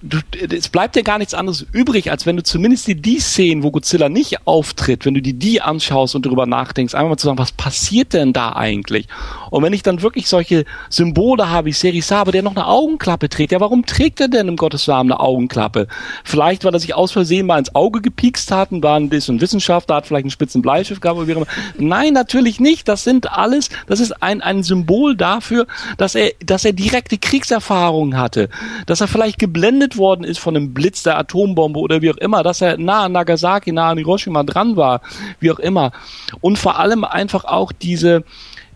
du, 0.03 0.19
es 0.51 0.69
bleibt 0.69 0.97
dir 0.97 1.03
gar 1.03 1.19
nichts 1.19 1.35
anderes 1.35 1.66
übrig, 1.73 2.11
als 2.11 2.27
wenn 2.27 2.36
du 2.36 2.43
zumindest 2.43 2.86
die, 2.86 2.94
die 2.94 3.20
Szenen, 3.20 3.62
wo 3.62 3.70
Godzilla 3.70 4.09
nicht 4.09 4.47
auftritt, 4.47 5.05
wenn 5.05 5.15
du 5.15 5.23
die 5.23 5.32
die 5.35 5.61
anschaust 5.61 6.15
und 6.15 6.27
darüber 6.27 6.47
nachdenkst, 6.47 6.94
einmal 6.94 7.11
mal 7.11 7.16
zu 7.16 7.27
sagen, 7.27 7.39
was 7.39 7.53
passiert 7.53 8.12
denn 8.12 8.32
da 8.32 8.53
eigentlich? 8.53 9.09
Und 9.51 9.62
wenn 9.62 9.73
ich 9.73 9.82
dann 9.82 10.03
wirklich 10.03 10.28
solche 10.28 10.65
Symbole 10.89 11.51
habe, 11.51 11.66
wie 11.66 11.73
Serisabe, 11.73 12.32
der 12.32 12.43
noch 12.43 12.57
eine 12.57 12.66
Augenklappe 12.66 13.28
trägt, 13.28 13.53
ja, 13.53 13.61
warum 13.61 13.86
trägt 13.86 14.20
er 14.20 14.28
denn 14.28 14.49
im 14.49 14.57
Gottes 14.57 14.86
Namen 14.86 15.12
eine 15.12 15.20
Augenklappe? 15.20 15.89
Vielleicht, 16.24 16.65
weil 16.65 16.74
er 16.74 16.81
sich 16.81 16.94
aus 16.94 17.12
Versehen 17.12 17.47
mal 17.47 17.59
ins 17.59 17.74
Auge 17.74 18.01
gepiekst 18.01 18.51
hat 18.51 18.73
und 18.73 18.82
war 18.82 18.97
ein 18.99 19.11
Wissenschaftler, 19.11 19.97
hat 19.97 20.07
vielleicht 20.07 20.24
einen 20.24 20.31
spitzen 20.31 20.62
Bleistift 20.62 21.01
gehabt 21.01 21.19
oder 21.19 21.28
wie 21.28 21.32
immer. 21.32 21.47
Nein, 21.78 22.12
natürlich 22.12 22.61
nicht. 22.61 22.89
Das 22.89 23.05
sind 23.05 23.31
alles, 23.32 23.70
das 23.86 24.01
ist 24.01 24.23
ein, 24.23 24.40
ein 24.40 24.62
Symbol 24.62 25.16
dafür, 25.16 25.66
dass 25.97 26.15
er, 26.15 26.32
dass 26.44 26.65
er 26.65 26.73
direkte 26.73 27.19
Kriegserfahrungen 27.19 28.19
hatte 28.19 28.49
dass 28.86 29.01
er 29.01 29.09
vielleicht 29.09 29.39
geblendet 29.39 29.61
worden 29.97 30.24
ist 30.24 30.39
von 30.39 30.56
einem 30.56 30.74
Blitz 30.74 31.02
der 31.02 31.18
Atombombe 31.18 31.78
oder 31.78 32.02
wie 32.02 32.10
auch 32.10 32.16
immer, 32.16 32.43
dass 32.43 32.60
er 32.60 32.78
nah 32.78 33.05
an 33.05 33.12
Nagasaki, 33.12 33.72
nah 33.72 33.90
an 33.90 33.98
Hiroshima 33.98 34.43
dran 34.43 34.76
war, 34.76 35.01
wie 35.40 35.51
auch 35.51 35.59
immer. 35.59 35.93
Und 36.40 36.59
vor 36.59 36.78
allem 36.78 37.05
einfach 37.05 37.44
auch 37.44 37.72
diese, 37.72 38.24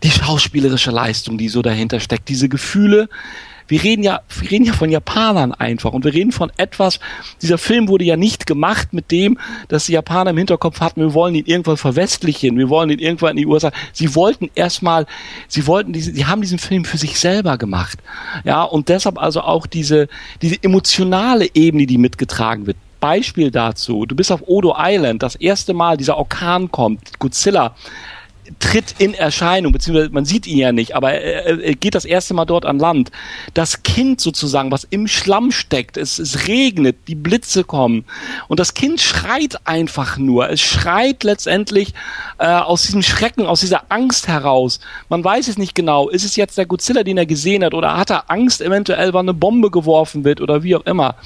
die 0.03 0.11
schauspielerische 0.11 0.91
Leistung, 0.91 1.39
die 1.39 1.49
so 1.49 1.63
dahinter 1.63 2.01
steckt, 2.01 2.29
diese 2.29 2.49
Gefühle, 2.49 3.09
wir 3.69 3.83
reden 3.83 4.03
ja, 4.03 4.21
wir 4.39 4.51
reden 4.51 4.65
ja 4.65 4.73
von 4.73 4.91
Japanern 4.91 5.53
einfach 5.53 5.93
und 5.93 6.05
wir 6.05 6.15
reden 6.15 6.33
von 6.33 6.51
etwas, 6.57 7.01
dieser 7.43 7.59
Film 7.59 7.89
wurde 7.89 8.05
ja 8.05 8.17
nicht 8.17 8.47
gemacht 8.47 8.93
mit 8.93 9.11
dem, 9.11 9.39
dass 9.69 9.87
die 9.87 9.93
Japaner 9.93 10.31
im 10.31 10.39
Hinterkopf 10.39 10.81
hatten, 10.81 11.01
wir 11.01 11.15
wollen 11.15 11.35
ihn 11.35 11.47
irgendwann 11.47 11.77
verwestlichen, 11.77 12.59
wir 12.59 12.69
wollen 12.69 12.91
ihn 12.91 12.99
irgendwann 12.99 13.33
in 13.33 13.39
die 13.39 13.47
USA. 13.47 13.73
Sie 13.93 14.15
wollten 14.15 14.51
erstmal, 14.55 15.07
sie 15.49 15.67
wollten 15.67 15.93
diese, 15.93 16.13
sie 16.13 16.27
haben 16.27 16.41
diesen 16.41 16.59
Film 16.59 16.85
für 16.85 16.99
sich 16.99 17.19
selber 17.19 17.59
gemacht. 17.59 17.99
Ja, 18.45 18.63
und 18.63 18.89
deshalb 18.89 19.19
also 19.19 19.41
auch 19.41 19.67
diese, 19.67 20.09
diese 20.43 20.63
emotionale 20.63 21.49
Ebene, 21.55 21.87
die 21.87 21.99
mitgetragen 21.99 22.67
wird. 22.67 22.77
Beispiel 22.99 23.51
dazu. 23.51 24.07
Du 24.07 24.17
bist 24.17 24.33
auf 24.33 24.43
Odo 24.47 24.75
Island, 24.79 25.23
das 25.23 25.35
erste 25.37 25.75
Mal 25.75 25.97
dieser 25.97 26.17
Orkan 26.17 26.71
kommt, 26.71 27.19
Godzilla 27.19 27.75
tritt 28.59 28.95
in 28.99 29.15
Erscheinung, 29.15 29.73
beziehungsweise 29.73 30.11
man 30.11 30.25
sieht 30.25 30.47
ihn 30.47 30.59
ja 30.59 30.73
nicht, 30.73 30.95
aber 30.95 31.13
er, 31.13 31.75
geht 31.75 31.95
das 31.95 32.05
erste 32.05 32.35
Mal 32.35 32.45
dort 32.45 32.65
an 32.65 32.79
Land. 32.79 33.11
Das 33.55 33.83
Kind 33.83 34.21
sozusagen, 34.21 34.71
was 34.71 34.85
im 34.85 35.09
Schlamm 35.09 35.53
steckt, 35.53 35.97
es, 35.97 36.19
es 36.19 36.47
regnet, 36.47 36.97
die 37.09 37.15
Blitze 37.15 37.65
kommen 37.65 38.05
und 38.49 38.61
das 38.61 38.75
Kind 38.75 39.01
schreit 39.01 39.67
einfach 39.67 40.17
nur. 40.19 40.49
Es 40.51 40.61
schreit 40.61 41.25
letztendlich 41.25 41.95
äh, 42.39 42.47
aus 42.47 42.83
diesem 42.83 43.03
Schrecken, 43.03 43.47
aus 43.47 43.61
dieser 43.61 43.85
Angst 43.91 44.29
heraus. 44.29 44.81
Man 45.09 45.25
weiß 45.25 45.49
es 45.49 45.59
nicht 45.59 45.75
genau. 45.75 46.09
Ist 46.09 46.25
es 46.25 46.37
jetzt 46.37 46.59
der 46.59 46.67
Godzilla, 46.67 47.03
den 47.03 47.19
er 47.19 47.27
gesehen 47.27 47.65
hat, 47.65 47.75
oder 47.75 47.97
hat 47.97 48.11
er 48.11 48.31
Angst 48.31 48.61
eventuell, 48.61 49.13
weil 49.13 49.21
eine 49.21 49.35
Bombe 49.35 49.71
geworfen 49.71 50.25
wird 50.25 50.41
oder 50.41 50.63
wie 50.63 50.77
auch 50.77 50.87
immer? 50.87 51.17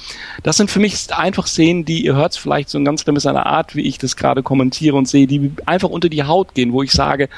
Das 0.43 0.57
sind 0.57 0.71
für 0.71 0.79
mich 0.79 1.13
einfach 1.13 1.47
Szenen, 1.47 1.85
die, 1.85 2.05
ihr 2.05 2.15
hört 2.15 2.33
es 2.33 2.37
vielleicht 2.37 2.69
so 2.69 2.77
ein 2.77 2.85
ganz 2.85 3.03
bisschen 3.03 3.29
an 3.29 3.35
der 3.35 3.45
Art, 3.45 3.75
wie 3.75 3.81
ich 3.81 3.97
das 3.97 4.15
gerade 4.15 4.43
kommentiere 4.43 4.95
und 4.95 5.07
sehe, 5.07 5.27
die 5.27 5.51
einfach 5.65 5.89
unter 5.89 6.09
die 6.09 6.23
Haut 6.23 6.53
gehen, 6.53 6.73
wo 6.73 6.83
ich 6.83 6.91
sage, 6.91 7.10
sage, 7.11 7.29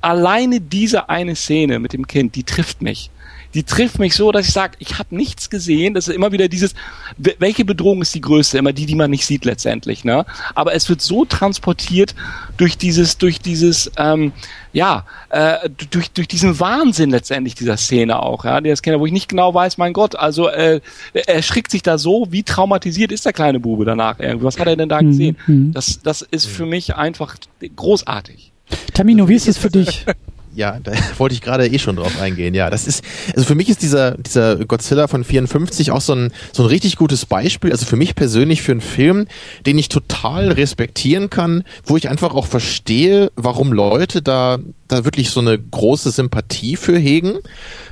alleine 0.00 0.60
diese 0.60 1.08
eine 1.08 1.34
Szene 1.34 1.78
mit 1.78 1.92
dem 1.92 2.06
Kind, 2.06 2.34
die 2.34 2.44
trifft 2.44 2.82
mich 2.82 3.10
die 3.54 3.62
trifft 3.62 3.98
mich 3.98 4.14
so, 4.14 4.30
dass 4.30 4.46
ich 4.46 4.52
sage, 4.52 4.76
ich 4.78 4.98
habe 4.98 5.16
nichts 5.16 5.48
gesehen. 5.48 5.94
Das 5.94 6.06
ist 6.06 6.14
immer 6.14 6.32
wieder 6.32 6.48
dieses, 6.48 6.74
welche 7.16 7.64
Bedrohung 7.64 8.02
ist 8.02 8.14
die 8.14 8.20
größte? 8.20 8.58
Immer 8.58 8.72
die, 8.72 8.84
die 8.84 8.94
man 8.94 9.10
nicht 9.10 9.24
sieht 9.24 9.44
letztendlich. 9.44 10.04
Ne? 10.04 10.26
Aber 10.54 10.74
es 10.74 10.88
wird 10.88 11.00
so 11.00 11.24
transportiert 11.24 12.14
durch 12.58 12.76
dieses, 12.76 13.16
durch 13.16 13.40
dieses, 13.40 13.90
ähm, 13.96 14.32
ja, 14.72 15.06
äh, 15.30 15.70
durch, 15.90 16.10
durch 16.10 16.28
diesen 16.28 16.60
Wahnsinn 16.60 17.10
letztendlich 17.10 17.54
dieser 17.54 17.78
Szene 17.78 18.22
auch, 18.22 18.44
ja, 18.44 18.60
der 18.60 18.76
Scanner, 18.76 19.00
wo 19.00 19.06
ich 19.06 19.12
nicht 19.12 19.28
genau 19.28 19.54
weiß, 19.54 19.78
mein 19.78 19.94
Gott, 19.94 20.14
also 20.14 20.48
äh, 20.48 20.80
er 21.14 21.42
schreckt 21.42 21.70
sich 21.70 21.82
da 21.82 21.96
so, 21.96 22.26
wie 22.30 22.42
traumatisiert 22.42 23.12
ist 23.12 23.24
der 23.24 23.32
kleine 23.32 23.60
Bube 23.60 23.86
danach 23.86 24.20
irgendwie? 24.20 24.44
Was 24.44 24.58
hat 24.58 24.66
er 24.66 24.76
denn 24.76 24.90
da 24.90 25.00
mhm, 25.00 25.08
gesehen? 25.08 25.36
Mhm. 25.46 25.72
Das, 25.72 26.00
das 26.02 26.20
ist 26.22 26.46
für 26.46 26.66
mich 26.66 26.96
einfach 26.96 27.36
großartig. 27.74 28.52
Tamino, 28.94 29.28
wie 29.28 29.34
ist 29.34 29.48
es 29.48 29.58
für 29.58 29.70
dich? 29.70 30.04
Ja, 30.58 30.80
da 30.82 30.90
wollte 31.18 31.36
ich 31.36 31.40
gerade 31.40 31.68
eh 31.68 31.78
schon 31.78 31.94
drauf 31.94 32.20
eingehen. 32.20 32.52
Ja, 32.52 32.68
das 32.68 32.88
ist, 32.88 33.04
also 33.34 33.46
für 33.46 33.54
mich 33.54 33.68
ist 33.68 33.80
dieser, 33.80 34.18
dieser 34.18 34.56
Godzilla 34.56 35.06
von 35.06 35.22
54 35.22 35.92
auch 35.92 36.00
so 36.00 36.14
ein, 36.14 36.32
so 36.52 36.64
ein 36.64 36.68
richtig 36.68 36.96
gutes 36.96 37.26
Beispiel, 37.26 37.70
also 37.70 37.86
für 37.86 37.94
mich 37.94 38.16
persönlich 38.16 38.62
für 38.62 38.72
einen 38.72 38.80
Film, 38.80 39.28
den 39.66 39.78
ich 39.78 39.88
total 39.88 40.50
respektieren 40.50 41.30
kann, 41.30 41.62
wo 41.84 41.96
ich 41.96 42.08
einfach 42.08 42.34
auch 42.34 42.46
verstehe, 42.46 43.30
warum 43.36 43.72
Leute 43.72 44.20
da, 44.20 44.58
da 44.88 45.04
wirklich 45.04 45.30
so 45.30 45.40
eine 45.40 45.58
große 45.58 46.10
Sympathie 46.10 46.76
für 46.76 46.98
hegen. 46.98 47.38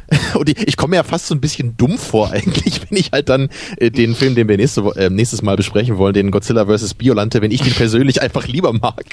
Und 0.35 0.49
ich, 0.49 0.69
ich 0.69 0.77
komme 0.77 0.91
mir 0.91 0.97
ja 0.97 1.03
fast 1.03 1.27
so 1.27 1.35
ein 1.35 1.41
bisschen 1.41 1.77
dumm 1.77 1.99
vor 1.99 2.31
eigentlich, 2.31 2.81
wenn 2.89 2.99
ich 2.99 3.13
halt 3.13 3.29
dann 3.29 3.49
äh, 3.77 3.91
den 3.91 4.15
Film, 4.15 4.35
den 4.35 4.49
wir 4.49 4.57
nächste, 4.57 4.83
äh, 4.97 5.11
nächstes 5.11 5.43
Mal 5.43 5.57
besprechen 5.57 5.99
wollen, 5.99 6.15
den 6.15 6.31
Godzilla 6.31 6.67
vs. 6.67 6.95
Biolante, 6.95 7.43
wenn 7.43 7.51
ich 7.51 7.63
den 7.63 7.73
persönlich 7.73 8.23
einfach 8.27 8.47
lieber 8.47 8.73
mag. 8.73 9.05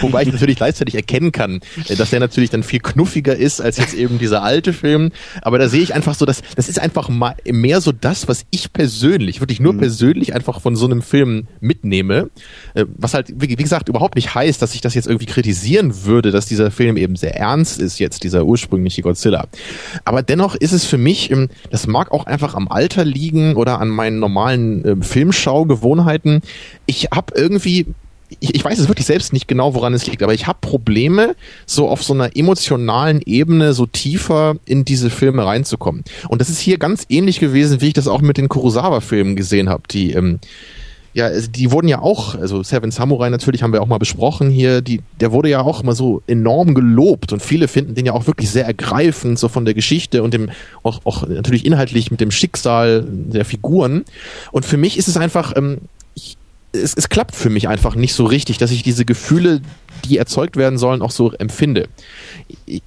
Wobei 0.00 0.22
ich 0.22 0.32
natürlich 0.32 0.56
gleichzeitig 0.56 0.94
erkennen 0.94 1.32
kann, 1.32 1.60
äh, 1.88 1.96
dass 1.96 2.10
der 2.10 2.20
natürlich 2.20 2.50
dann 2.50 2.62
viel 2.62 2.80
knuffiger 2.80 3.34
ist 3.34 3.60
als 3.60 3.78
jetzt 3.78 3.94
eben 3.94 4.18
dieser 4.18 4.42
alte 4.42 4.72
Film. 4.72 5.10
Aber 5.42 5.58
da 5.58 5.68
sehe 5.68 5.82
ich 5.82 5.94
einfach 5.94 6.14
so, 6.14 6.24
dass 6.24 6.42
das 6.56 6.68
ist 6.68 6.78
einfach 6.78 7.08
mal 7.08 7.34
mehr 7.44 7.80
so 7.80 7.92
das, 7.92 8.28
was 8.28 8.44
ich 8.50 8.72
persönlich, 8.72 9.40
wirklich 9.40 9.60
nur 9.60 9.72
mhm. 9.72 9.78
persönlich 9.78 10.34
einfach 10.34 10.60
von 10.60 10.76
so 10.76 10.86
einem 10.86 11.02
Film 11.02 11.48
mitnehme. 11.60 12.30
Äh, 12.74 12.84
was 12.96 13.14
halt, 13.14 13.32
wie, 13.34 13.48
wie 13.48 13.56
gesagt, 13.56 13.88
überhaupt 13.88 14.14
nicht 14.14 14.34
heißt, 14.34 14.62
dass 14.62 14.74
ich 14.74 14.80
das 14.80 14.94
jetzt 14.94 15.06
irgendwie 15.06 15.26
kritisieren 15.26 16.04
würde, 16.04 16.30
dass 16.30 16.46
dieser 16.46 16.70
Film 16.70 16.96
eben 16.96 17.16
sehr 17.18 17.36
ernst 17.36 17.80
ist, 17.80 17.98
jetzt 17.98 18.24
dieser 18.24 18.44
ursprüngliche 18.44 19.02
Godzilla. 19.02 19.46
Aber 20.04 20.22
dennoch 20.22 20.54
ist 20.54 20.72
es 20.72 20.84
für 20.84 20.98
mich, 20.98 21.30
ähm, 21.30 21.48
das 21.70 21.86
mag 21.86 22.12
auch 22.12 22.26
einfach 22.26 22.54
am 22.54 22.68
Alter 22.68 23.04
liegen 23.04 23.56
oder 23.56 23.80
an 23.80 23.88
meinen 23.88 24.18
normalen 24.18 24.84
äh, 24.84 25.04
Filmschaugewohnheiten. 25.04 26.42
Ich 26.86 27.08
habe 27.12 27.34
irgendwie 27.34 27.86
ich, 28.40 28.54
ich 28.54 28.64
weiß 28.64 28.78
es 28.78 28.88
wirklich 28.88 29.06
selbst 29.06 29.32
nicht 29.32 29.48
genau, 29.48 29.74
woran 29.74 29.94
es 29.94 30.06
liegt, 30.06 30.22
aber 30.22 30.34
ich 30.34 30.46
habe 30.46 30.58
Probleme, 30.60 31.34
so 31.66 31.88
auf 31.88 32.02
so 32.02 32.12
einer 32.12 32.36
emotionalen 32.36 33.20
Ebene 33.24 33.72
so 33.72 33.86
tiefer 33.86 34.56
in 34.66 34.84
diese 34.84 35.10
Filme 35.10 35.44
reinzukommen. 35.44 36.04
Und 36.28 36.40
das 36.40 36.50
ist 36.50 36.58
hier 36.58 36.78
ganz 36.78 37.06
ähnlich 37.08 37.40
gewesen, 37.40 37.80
wie 37.80 37.88
ich 37.88 37.94
das 37.94 38.08
auch 38.08 38.20
mit 38.20 38.36
den 38.36 38.48
Kurosawa-Filmen 38.48 39.36
gesehen 39.36 39.68
habe, 39.68 39.84
die 39.90 40.12
ähm, 40.12 40.40
ja, 41.18 41.26
also 41.26 41.50
die 41.50 41.72
wurden 41.72 41.88
ja 41.88 42.00
auch, 42.00 42.36
also 42.36 42.62
Seven 42.62 42.92
Samurai 42.92 43.28
natürlich 43.28 43.64
haben 43.64 43.72
wir 43.72 43.82
auch 43.82 43.88
mal 43.88 43.98
besprochen 43.98 44.50
hier, 44.50 44.82
die, 44.82 45.00
der 45.18 45.32
wurde 45.32 45.48
ja 45.48 45.62
auch 45.62 45.82
mal 45.82 45.96
so 45.96 46.22
enorm 46.28 46.74
gelobt 46.74 47.32
und 47.32 47.42
viele 47.42 47.66
finden 47.66 47.96
den 47.96 48.06
ja 48.06 48.12
auch 48.12 48.28
wirklich 48.28 48.50
sehr 48.50 48.66
ergreifend, 48.66 49.36
so 49.36 49.48
von 49.48 49.64
der 49.64 49.74
Geschichte 49.74 50.22
und 50.22 50.32
dem, 50.32 50.50
auch, 50.84 51.00
auch 51.04 51.26
natürlich 51.26 51.66
inhaltlich 51.66 52.12
mit 52.12 52.20
dem 52.20 52.30
Schicksal 52.30 53.04
der 53.04 53.44
Figuren. 53.44 54.04
Und 54.52 54.64
für 54.64 54.76
mich 54.76 54.96
ist 54.96 55.08
es 55.08 55.16
einfach, 55.16 55.56
ähm, 55.56 55.78
ich, 56.14 56.36
es, 56.70 56.94
es 56.94 57.08
klappt 57.08 57.34
für 57.34 57.50
mich 57.50 57.66
einfach 57.66 57.96
nicht 57.96 58.14
so 58.14 58.24
richtig, 58.24 58.58
dass 58.58 58.70
ich 58.70 58.84
diese 58.84 59.04
Gefühle, 59.04 59.60
die 60.04 60.18
erzeugt 60.18 60.56
werden 60.56 60.78
sollen, 60.78 61.02
auch 61.02 61.10
so 61.10 61.32
empfinde. 61.32 61.88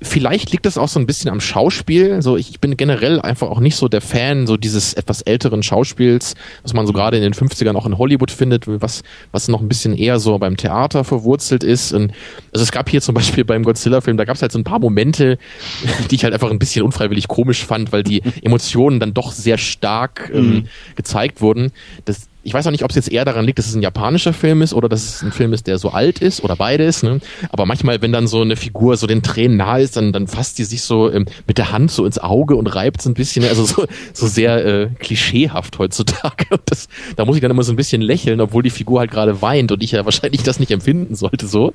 Vielleicht 0.01 0.51
liegt 0.51 0.65
das 0.65 0.77
auch 0.77 0.87
so 0.87 0.99
ein 0.99 1.05
bisschen 1.05 1.29
am 1.29 1.41
Schauspiel. 1.41 2.21
So, 2.21 2.37
ich 2.37 2.59
bin 2.59 2.77
generell 2.77 3.19
einfach 3.19 3.49
auch 3.49 3.59
nicht 3.59 3.75
so 3.75 3.87
der 3.87 4.01
Fan 4.01 4.47
so 4.47 4.57
dieses 4.57 4.93
etwas 4.93 5.21
älteren 5.21 5.63
Schauspiels, 5.63 6.35
was 6.63 6.73
man 6.73 6.87
so 6.87 6.93
gerade 6.93 7.17
in 7.17 7.23
den 7.23 7.33
50ern 7.33 7.75
auch 7.75 7.85
in 7.85 7.97
Hollywood 7.97 8.31
findet, 8.31 8.65
was, 8.67 9.03
was 9.31 9.47
noch 9.47 9.61
ein 9.61 9.67
bisschen 9.67 9.95
eher 9.95 10.19
so 10.19 10.37
beim 10.37 10.57
Theater 10.57 11.03
verwurzelt 11.03 11.63
ist. 11.63 11.93
Und 11.93 12.11
also 12.53 12.63
es 12.63 12.71
gab 12.71 12.89
hier 12.89 13.01
zum 13.01 13.15
Beispiel 13.15 13.45
beim 13.45 13.63
Godzilla-Film, 13.63 14.17
da 14.17 14.25
gab 14.25 14.35
es 14.35 14.41
halt 14.41 14.51
so 14.51 14.59
ein 14.59 14.63
paar 14.63 14.79
Momente, 14.79 15.37
die 16.11 16.15
ich 16.15 16.23
halt 16.23 16.33
einfach 16.33 16.51
ein 16.51 16.59
bisschen 16.59 16.83
unfreiwillig 16.83 17.27
komisch 17.27 17.65
fand, 17.65 17.91
weil 17.91 18.03
die 18.03 18.21
Emotionen 18.41 18.99
dann 18.99 19.13
doch 19.13 19.31
sehr 19.31 19.57
stark 19.57 20.31
ähm, 20.33 20.49
mhm. 20.49 20.67
gezeigt 20.95 21.41
wurden. 21.41 21.71
Das, 22.05 22.27
ich 22.43 22.53
weiß 22.53 22.65
auch 22.67 22.71
nicht, 22.71 22.83
ob 22.83 22.89
es 22.89 22.95
jetzt 22.95 23.11
eher 23.11 23.25
daran 23.25 23.45
liegt, 23.45 23.59
dass 23.59 23.67
es 23.67 23.75
ein 23.75 23.81
japanischer 23.81 24.33
Film 24.33 24.61
ist 24.61 24.73
oder 24.73 24.89
dass 24.89 25.03
es 25.03 25.21
ein 25.21 25.31
Film 25.31 25.53
ist, 25.53 25.67
der 25.67 25.77
so 25.77 25.89
alt 25.89 26.19
ist 26.19 26.43
oder 26.43 26.55
beides. 26.55 27.00
Ne? 27.03 27.19
Aber 27.49 27.65
manchmal, 27.65 28.01
wenn 28.01 28.11
dann 28.11 28.27
so 28.27 28.41
eine 28.41 28.55
Figur 28.55 28.97
so 28.97 29.07
den 29.07 29.23
Tränen 29.23 29.57
nahe 29.57 29.81
ist, 29.81 29.97
dann, 29.97 30.11
dann 30.13 30.27
fasst 30.27 30.57
die 30.57 30.63
sich 30.63 30.81
so 30.83 31.11
ähm, 31.11 31.25
mit 31.47 31.57
der 31.57 31.71
Hand 31.71 31.91
so 31.91 32.05
ins 32.05 32.19
Auge 32.19 32.55
und 32.55 32.67
reibt 32.67 33.01
so 33.01 33.09
ein 33.09 33.13
bisschen. 33.13 33.43
Also 33.45 33.65
so, 33.65 33.85
so 34.13 34.27
sehr 34.27 34.65
äh, 34.65 34.89
klischeehaft 34.99 35.79
heutzutage. 35.79 36.45
Und 36.51 36.61
das, 36.65 36.87
da 37.15 37.25
muss 37.25 37.35
ich 37.35 37.41
dann 37.41 37.51
immer 37.51 37.63
so 37.63 37.73
ein 37.73 37.77
bisschen 37.77 38.01
lächeln, 38.01 38.41
obwohl 38.41 38.63
die 38.63 38.69
Figur 38.69 38.99
halt 38.99 39.11
gerade 39.11 39.41
weint 39.41 39.71
und 39.71 39.83
ich 39.83 39.91
ja 39.91 40.05
wahrscheinlich 40.05 40.43
das 40.43 40.59
nicht 40.59 40.71
empfinden 40.71 41.15
sollte. 41.15 41.47
So, 41.47 41.73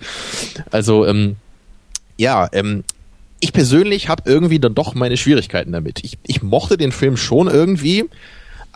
also 0.70 1.07
ähm, 1.07 1.36
ja, 2.16 2.48
ähm, 2.53 2.85
ich 3.40 3.53
persönlich 3.53 4.09
habe 4.09 4.23
irgendwie 4.27 4.59
dann 4.59 4.74
doch 4.74 4.94
meine 4.94 5.16
Schwierigkeiten 5.16 5.73
damit. 5.73 6.01
Ich, 6.05 6.19
ich 6.27 6.43
mochte 6.43 6.77
den 6.77 6.93
Film 6.93 7.16
schon 7.16 7.48
irgendwie 7.48 8.05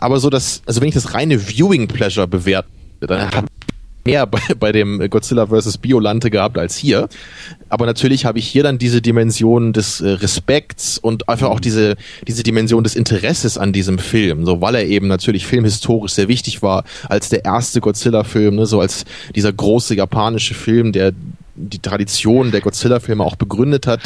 aber 0.01 0.19
so 0.19 0.31
das, 0.31 0.63
also 0.65 0.81
wenn 0.81 0.87
ich 0.87 0.95
das 0.95 1.13
reine 1.13 1.39
Viewing 1.39 1.87
Pleasure 1.87 2.27
bewerte, 2.27 2.67
dann 3.01 3.31
habe 3.31 3.45
ich 3.45 3.70
mehr 4.05 4.25
bei, 4.25 4.41
bei 4.59 4.71
dem 4.71 5.09
Godzilla 5.09 5.47
vs. 5.47 5.77
Biolante 5.77 6.29
gehabt 6.29 6.57
als 6.57 6.75
hier. 6.75 7.07
Aber 7.69 7.85
natürlich 7.85 8.25
habe 8.25 8.39
ich 8.39 8.47
hier 8.47 8.63
dann 8.63 8.77
diese 8.77 9.01
Dimension 9.01 9.73
des 9.73 10.01
äh, 10.01 10.09
Respekts 10.09 10.97
und 10.97 11.29
einfach 11.29 11.49
auch 11.49 11.59
diese, 11.59 11.95
diese 12.27 12.43
Dimension 12.43 12.83
des 12.83 12.95
Interesses 12.95 13.57
an 13.57 13.73
diesem 13.73 13.97
Film, 13.97 14.45
so 14.45 14.61
weil 14.61 14.75
er 14.75 14.85
eben 14.85 15.07
natürlich 15.07 15.45
filmhistorisch 15.45 16.13
sehr 16.13 16.27
wichtig 16.27 16.61
war 16.61 16.83
als 17.07 17.29
der 17.29 17.45
erste 17.45 17.81
Godzilla-Film, 17.81 18.55
ne, 18.55 18.65
so 18.65 18.81
als 18.81 19.05
dieser 19.35 19.53
große 19.53 19.95
japanische 19.95 20.53
Film, 20.53 20.91
der 20.91 21.13
die 21.55 21.79
Tradition 21.79 22.51
der 22.51 22.61
Godzilla-Filme 22.61 23.23
auch 23.23 23.35
begründet 23.35 23.87
hat. 23.87 24.01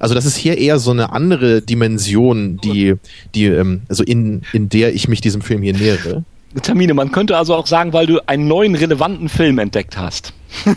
Also 0.00 0.14
das 0.14 0.26
ist 0.26 0.36
hier 0.36 0.58
eher 0.58 0.78
so 0.78 0.90
eine 0.90 1.12
andere 1.12 1.60
Dimension, 1.60 2.58
die, 2.58 2.94
die, 3.34 3.46
ähm, 3.46 3.82
also 3.88 4.02
in, 4.04 4.42
in 4.52 4.68
der 4.68 4.94
ich 4.94 5.08
mich 5.08 5.20
diesem 5.20 5.42
Film 5.42 5.62
hier 5.62 5.74
nähere. 5.74 6.24
Termine, 6.62 6.94
man 6.94 7.10
könnte 7.12 7.36
also 7.36 7.54
auch 7.54 7.66
sagen, 7.66 7.92
weil 7.92 8.06
du 8.06 8.20
einen 8.26 8.46
neuen 8.46 8.74
relevanten 8.74 9.28
Film 9.28 9.58
entdeckt 9.58 9.96
hast. 9.96 10.32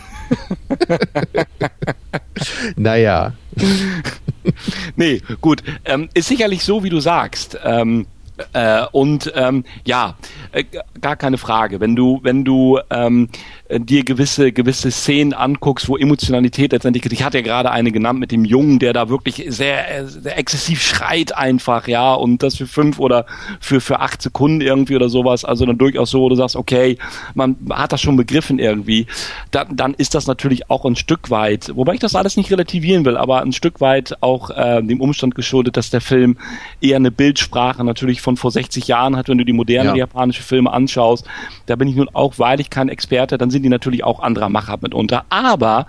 naja. 2.76 3.32
nee, 4.96 5.22
gut. 5.40 5.62
Ähm, 5.84 6.08
ist 6.14 6.28
sicherlich 6.28 6.64
so, 6.64 6.82
wie 6.82 6.90
du 6.90 7.00
sagst. 7.00 7.58
Ähm, 7.64 8.06
äh, 8.52 8.84
und 8.92 9.32
ähm, 9.34 9.64
ja, 9.84 10.16
äh, 10.52 10.64
gar 11.00 11.16
keine 11.16 11.38
Frage. 11.38 11.80
Wenn 11.80 11.96
du, 11.96 12.20
wenn 12.22 12.44
du 12.44 12.78
ähm, 12.90 13.28
dir 13.70 14.04
gewisse 14.04 14.52
gewisse 14.52 14.90
Szenen 14.90 15.34
anguckst, 15.34 15.88
wo 15.88 15.96
Emotionalität 15.96 16.72
letztendlich, 16.72 17.04
ich 17.12 17.22
hatte 17.22 17.38
ja 17.38 17.42
gerade 17.42 17.70
eine 17.70 17.92
genannt 17.92 18.18
mit 18.18 18.32
dem 18.32 18.44
Jungen, 18.44 18.78
der 18.78 18.92
da 18.92 19.08
wirklich 19.08 19.44
sehr, 19.48 20.08
sehr 20.08 20.38
exzessiv 20.38 20.80
schreit 20.82 21.36
einfach, 21.36 21.86
ja, 21.86 22.14
und 22.14 22.42
das 22.42 22.56
für 22.56 22.66
fünf 22.66 22.98
oder 22.98 23.26
für 23.60 23.80
für 23.80 24.00
acht 24.00 24.22
Sekunden 24.22 24.60
irgendwie 24.60 24.96
oder 24.96 25.08
sowas, 25.08 25.44
also 25.44 25.66
dann 25.66 25.76
durchaus 25.76 26.10
so, 26.10 26.20
wo 26.20 26.28
du 26.28 26.34
sagst, 26.34 26.56
okay, 26.56 26.98
man 27.34 27.56
hat 27.70 27.92
das 27.92 28.00
schon 28.00 28.16
begriffen 28.16 28.58
irgendwie, 28.58 29.06
dann, 29.50 29.76
dann 29.76 29.94
ist 29.94 30.14
das 30.14 30.26
natürlich 30.26 30.70
auch 30.70 30.86
ein 30.86 30.96
Stück 30.96 31.30
weit, 31.30 31.70
wobei 31.74 31.94
ich 31.94 32.00
das 32.00 32.14
alles 32.14 32.36
nicht 32.36 32.50
relativieren 32.50 33.04
will, 33.04 33.16
aber 33.16 33.42
ein 33.42 33.52
Stück 33.52 33.80
weit 33.80 34.16
auch 34.22 34.50
äh, 34.50 34.82
dem 34.82 35.00
Umstand 35.00 35.34
geschuldet, 35.34 35.76
dass 35.76 35.90
der 35.90 36.00
Film 36.00 36.38
eher 36.80 36.96
eine 36.96 37.10
Bildsprache 37.10 37.84
natürlich 37.84 38.22
von 38.22 38.36
vor 38.36 38.50
60 38.50 38.88
Jahren 38.88 39.16
hat, 39.16 39.28
wenn 39.28 39.38
du 39.38 39.44
die 39.44 39.52
moderne 39.52 39.90
ja. 39.90 39.96
japanische 39.96 40.42
Filme 40.42 40.72
anschaust. 40.72 41.26
Da 41.66 41.76
bin 41.76 41.88
ich 41.88 41.96
nun 41.96 42.08
auch, 42.12 42.38
weil 42.38 42.60
ich 42.60 42.70
kein 42.70 42.88
Experte, 42.88 43.36
dann 43.36 43.50
sind 43.58 43.64
die 43.64 43.68
natürlich 43.68 44.04
auch 44.04 44.20
anderer 44.20 44.48
Machart 44.48 44.82
mitunter. 44.82 45.24
Aber 45.28 45.86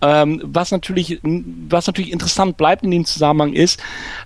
ähm, 0.00 0.40
was 0.42 0.70
natürlich, 0.70 1.20
was 1.22 1.86
natürlich 1.86 2.12
interessant 2.12 2.56
bleibt 2.56 2.82
in 2.82 2.90
dem 2.90 3.04
Zusammenhang 3.04 3.52
ist, 3.52 3.82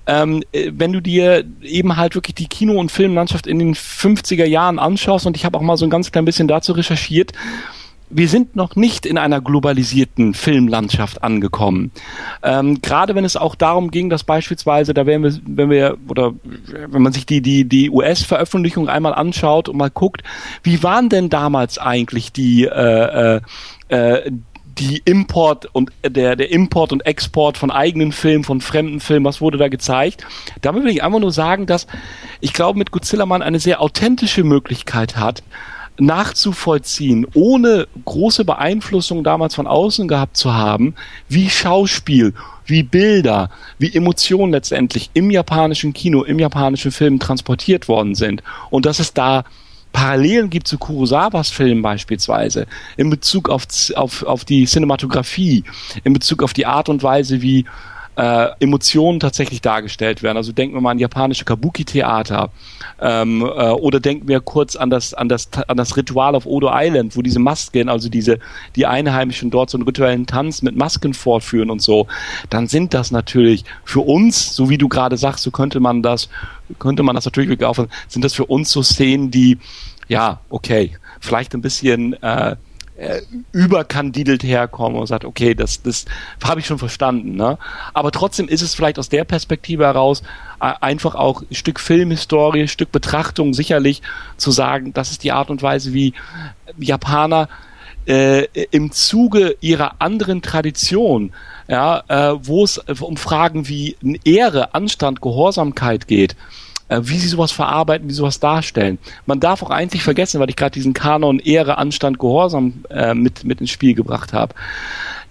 ähm, 0.07 0.43
äh, 0.53 0.71
wenn 0.75 0.93
du 0.93 1.01
dir 1.01 1.45
eben 1.61 1.97
halt 1.97 2.15
wirklich 2.15 2.37
die 2.37 2.49
Kino- 2.49 2.79
und 2.79 2.91
Filmlandschaft 2.91 3.47
in 3.47 3.59
den 3.59 3.75
50er 3.75 4.47
Jahren 4.47 4.79
anschaust 4.79 5.27
und 5.27 5.37
ich 5.37 5.45
habe 5.45 5.59
auch 5.59 5.63
mal 5.63 5.77
so 5.77 5.87
ein 5.87 5.91
ganz 5.91 6.11
klein 6.11 6.25
bisschen 6.25 6.49
dazu 6.49 6.73
recherchiert, 6.73 7.33
wir 8.11 8.29
sind 8.29 8.57
noch 8.57 8.77
nicht 8.77 9.07
in 9.07 9.19
einer 9.19 9.41
globalisierten 9.41 10.35
Filmlandschaft 10.35 11.23
angekommen. 11.23 11.91
Ähm, 12.43 12.81
Gerade 12.81 13.15
wenn 13.15 13.25
es 13.25 13.37
auch 13.37 13.55
darum 13.55 13.91
ging, 13.91 14.11
dass 14.11 14.25
beispielsweise, 14.25 14.95
da 14.95 15.07
werden 15.07 15.23
wir, 15.23 15.39
wenn 15.47 15.71
wir, 15.71 15.97
oder 16.09 16.35
wenn 16.43 17.03
man 17.03 17.13
sich 17.13 17.27
die, 17.27 17.41
die, 17.41 17.65
die 17.65 17.91
US-Veröffentlichung 17.91 18.89
einmal 18.89 19.15
anschaut 19.15 19.69
und 19.69 19.77
mal 19.77 19.91
guckt, 19.91 20.23
wie 20.63 20.83
waren 20.83 21.09
denn 21.09 21.29
damals 21.29 21.79
eigentlich 21.79 22.33
die, 22.33 22.65
äh, 22.65 23.37
äh, 23.37 23.41
äh 23.89 24.31
die 24.79 25.03
Import 25.05 25.67
und 25.73 25.91
der, 26.07 26.37
der 26.37 26.51
Import 26.51 26.93
und 26.93 27.05
Export 27.05 27.59
von 27.59 27.71
eigenen 27.71 28.13
Filmen, 28.13 28.45
von 28.45 28.61
fremden 28.61 29.01
Filmen, 29.01 29.25
was 29.25 29.41
wurde 29.41 29.59
da 29.59 29.69
gezeigt? 29.69 30.25
Damit 30.61 30.85
will 30.85 30.93
ich 30.93 31.03
einfach 31.03 31.19
nur 31.19 31.33
sagen, 31.33 31.67
dass 31.67 31.87
ich 32.41 32.53
glaube, 32.53 32.79
mit 32.79 32.93
Godzilla 32.93 33.27
man 33.27 33.43
eine 33.43 33.59
sehr 33.59 33.81
authentische 33.81 34.45
Möglichkeit 34.45 35.17
hat, 35.17 35.43
nachzuvollziehen, 35.99 37.27
ohne 37.35 37.89
große 38.05 38.45
Beeinflussung 38.45 39.25
damals 39.25 39.55
von 39.55 39.67
außen 39.67 40.09
gehabt 40.09 40.37
zu 40.37 40.55
haben, 40.55 40.95
wie 41.29 41.51
Schauspiel, 41.51 42.35
wie 42.67 42.83
Bilder, 42.83 43.51
wie 43.79 43.95
Emotionen 43.95 44.53
letztendlich 44.53 45.11
im 45.15 45.31
japanischen 45.31 45.93
Kino, 45.93 46.23
im 46.23 46.39
japanischen 46.39 46.93
Film 46.93 47.19
transportiert 47.19 47.89
worden 47.89 48.15
sind. 48.15 48.43
Und 48.71 48.87
dass 48.87 49.01
es 49.01 49.13
da 49.13 49.45
Parallelen 49.93 50.51
gibt 50.51 50.69
zu 50.69 50.79
Kurosawas 50.79 51.51
Filmen 51.51 51.83
beispielsweise, 51.83 52.67
in 52.97 53.11
Bezug 53.11 53.49
auf, 53.49 53.67
auf, 53.97 54.23
auf 54.23 54.45
die 54.45 54.67
Cinematografie, 54.67 55.65
in 56.05 56.13
Bezug 56.13 56.43
auf 56.43 56.53
die 56.53 56.67
Art 56.67 56.89
und 56.89 57.03
Weise, 57.03 57.43
wie 57.43 57.65
äh, 58.19 58.49
Emotionen 58.59 59.21
tatsächlich 59.21 59.61
dargestellt 59.61 60.25
werden. 60.25 60.37
Also 60.37 60.51
denken 60.51 60.75
wir 60.75 60.81
mal 60.81 60.91
an 60.91 60.99
japanische 60.99 61.45
Kabuki-Theater 61.45 62.51
ähm, 63.01 63.43
äh, 63.43 63.71
oder 63.71 64.01
denken 64.01 64.27
wir 64.27 64.41
kurz 64.41 64.75
an 64.75 64.91
das, 64.91 65.15
an, 65.15 65.29
das, 65.29 65.49
an 65.69 65.77
das 65.77 65.97
Ritual 65.97 66.35
auf 66.35 66.45
Odo 66.45 66.69
Island, 66.73 67.17
wo 67.17 67.23
diese 67.23 67.39
Masken, 67.39 67.89
also 67.89 68.09
diese, 68.09 68.41
die 68.75 68.87
Einheimischen 68.87 69.51
dort 69.51 69.71
so 69.71 69.79
einen 69.79 69.87
rituellen 69.87 70.27
Tanz 70.27 70.63
mit 70.63 70.75
Masken 70.77 71.15
vorführen 71.15 71.71
und 71.71 71.81
so, 71.81 72.09
dann 72.51 72.67
sind 72.67 72.93
das 72.93 73.13
natürlich 73.13 73.65
für 73.85 74.01
uns, 74.01 74.53
so 74.53 74.69
wie 74.69 74.79
du 74.79 74.89
gerade 74.89 75.17
sagst, 75.17 75.45
so 75.45 75.53
könnte 75.53 75.79
man 75.79 76.03
das, 76.03 76.29
könnte 76.81 77.05
man 77.05 77.15
das 77.15 77.25
natürlich 77.25 77.49
wirklich 77.49 77.69
auffassen, 77.69 77.93
sind 78.09 78.25
das 78.25 78.35
für 78.35 78.47
uns 78.47 78.73
so 78.73 78.83
Szenen, 78.83 79.31
die, 79.31 79.59
ja, 80.09 80.41
okay, 80.51 80.91
vielleicht 81.21 81.55
ein 81.55 81.63
bisschen 81.63 82.21
äh, 82.21 82.57
äh, 82.99 83.23
überkandidelt 83.53 84.43
herkommen 84.43 84.99
und 84.99 85.07
sagt, 85.07 85.25
okay, 85.25 85.55
das, 85.55 85.83
das 85.83 86.05
habe 86.43 86.61
ich 86.61 86.67
schon 86.67 86.79
verstanden. 86.79 87.37
Ne? 87.37 87.57
Aber 87.95 88.11
trotzdem 88.11 88.49
ist 88.49 88.63
es 88.63 88.75
vielleicht 88.75 88.99
aus 88.99 89.09
der 89.09 89.25
Perspektive 89.25 89.85
heraus 89.85 90.23
äh, 90.61 90.73
einfach 90.81 91.15
auch 91.15 91.43
ein 91.43 91.55
Stück 91.55 91.81
Filmhistorie, 91.81 92.63
ein 92.63 92.69
Stück 92.69 92.91
Betrachtung 92.91 93.55
sicherlich 93.55 94.03
zu 94.37 94.51
sagen, 94.51 94.93
das 94.93 95.13
ist 95.13 95.23
die 95.23 95.33
Art 95.33 95.49
und 95.49 95.63
Weise, 95.63 95.95
wie 95.95 96.13
Japaner 96.77 97.49
äh, 98.07 98.47
im 98.71 98.91
Zuge 98.91 99.57
ihrer 99.61 100.01
anderen 100.01 100.43
Tradition, 100.43 101.33
ja, 101.69 102.03
äh, 102.09 102.37
wo 102.43 102.65
es 102.65 102.79
um 102.79 103.17
Fragen 103.17 103.69
wie 103.69 103.97
Ehre, 104.25 104.75
Anstand, 104.75 105.21
Gehorsamkeit 105.21 106.09
geht, 106.09 106.35
äh, 106.89 107.01
wie 107.03 107.19
sie 107.19 107.29
sowas 107.29 107.53
verarbeiten, 107.53 108.09
wie 108.09 108.15
sowas 108.15 108.41
darstellen. 108.41 108.99
Man 109.27 109.41
darf 109.41 109.63
auch 109.63 109.71
eigentlich 109.71 110.03
vergessen, 110.03 110.41
weil 110.41 110.51
ich 110.51 110.57
gerade 110.57 110.73
diesen 110.73 110.95
Kanon 110.95 111.39
Ehre, 111.39 111.79
Anstand, 111.79 112.19
Gehorsam 112.19 112.85
äh, 112.91 113.15
mit, 113.15 113.45
mit 113.45 113.61
ins 113.61 113.71
Spiel 113.71 113.95
gebracht 113.95 114.33
habe. 114.33 114.55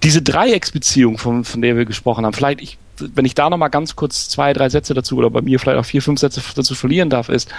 Diese 0.03 0.21
Dreiecksbeziehung, 0.21 1.17
von, 1.17 1.43
von 1.43 1.61
der 1.61 1.75
wir 1.75 1.85
gesprochen 1.85 2.25
haben, 2.25 2.33
vielleicht, 2.33 2.61
ich, 2.61 2.77
wenn 2.99 3.25
ich 3.25 3.33
da 3.33 3.49
nochmal 3.49 3.69
ganz 3.69 3.95
kurz 3.95 4.29
zwei, 4.29 4.53
drei 4.53 4.69
Sätze 4.69 4.93
dazu 4.93 5.17
oder 5.17 5.29
bei 5.29 5.41
mir 5.41 5.59
vielleicht 5.59 5.79
auch 5.79 5.85
vier, 5.85 6.01
fünf 6.01 6.19
Sätze 6.19 6.41
dazu 6.55 6.75
verlieren 6.75 7.09
darf, 7.09 7.29
ist, 7.29 7.49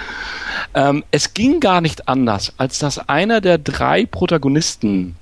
ähm, 0.74 1.04
es 1.10 1.34
ging 1.34 1.58
gar 1.58 1.80
nicht 1.80 2.08
anders, 2.08 2.52
als 2.56 2.78
dass 2.78 3.08
einer 3.08 3.40
der 3.40 3.58
drei 3.58 4.06
Protagonisten 4.06 5.16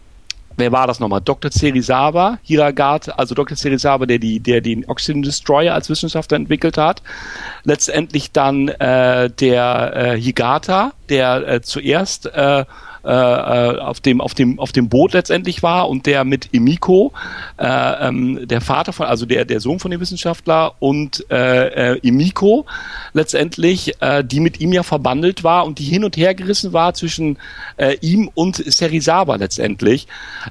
wer 0.57 0.73
war 0.73 0.87
das 0.87 1.01
nochmal? 1.01 1.21
Dr. 1.21 1.51
Serizawa, 1.51 2.39
Hiragata, 2.43 3.13
also 3.13 3.35
Dr. 3.35 3.57
Serizawa, 3.57 4.07
der 4.07 4.19
die, 4.19 4.41
der 4.41 4.61
den 4.61 4.85
Oxygen 4.89 5.23
Destroyer 5.23 5.75
als 5.75 5.89
Wissenschaftler 5.91 6.37
entwickelt 6.37 6.79
hat. 6.79 7.03
Letztendlich 7.65 8.33
dann 8.33 8.69
äh, 8.69 9.31
der 9.31 9.93
äh, 9.95 10.21
Higata, 10.21 10.93
der 11.09 11.49
äh, 11.49 11.63
zuerst 11.63 12.27
äh, 12.27 12.65
äh, 13.07 13.11
äh, 13.11 13.79
auf 13.79 14.01
dem 14.01 14.21
auf 14.21 14.35
dem 14.35 14.59
auf 14.59 14.73
dem 14.73 14.89
Boot 14.89 15.13
letztendlich 15.13 15.63
war 15.63 15.89
und 15.89 16.07
der 16.07 16.25
mit 16.25 16.49
Emiko, 16.53 17.13
äh, 17.57 18.09
ähm, 18.09 18.49
der 18.49 18.61
Vater 18.61 18.93
von, 18.93 19.07
also 19.07 19.27
der 19.27 19.45
der 19.45 19.61
Sohn 19.61 19.79
von 19.79 19.93
dem 19.93 20.01
Wissenschaftler 20.01 20.75
und 20.81 21.25
äh, 21.31 21.93
äh, 21.93 22.01
Emiko 22.03 22.67
letztendlich, 23.13 24.03
äh, 24.03 24.25
die 24.25 24.41
mit 24.41 24.61
ihm 24.61 24.73
ja 24.73 24.83
verbandelt 24.83 25.45
war 25.45 25.67
und 25.67 25.79
die 25.79 25.85
hin 25.85 26.05
und 26.05 26.17
her 26.17 26.35
gerissen 26.35 26.73
war 26.73 26.95
zwischen 26.95 27.39
äh, 27.77 27.97
ihm 28.01 28.29
und 28.35 28.57
Serizawa 28.57 29.37
letztendlich. 29.37 30.09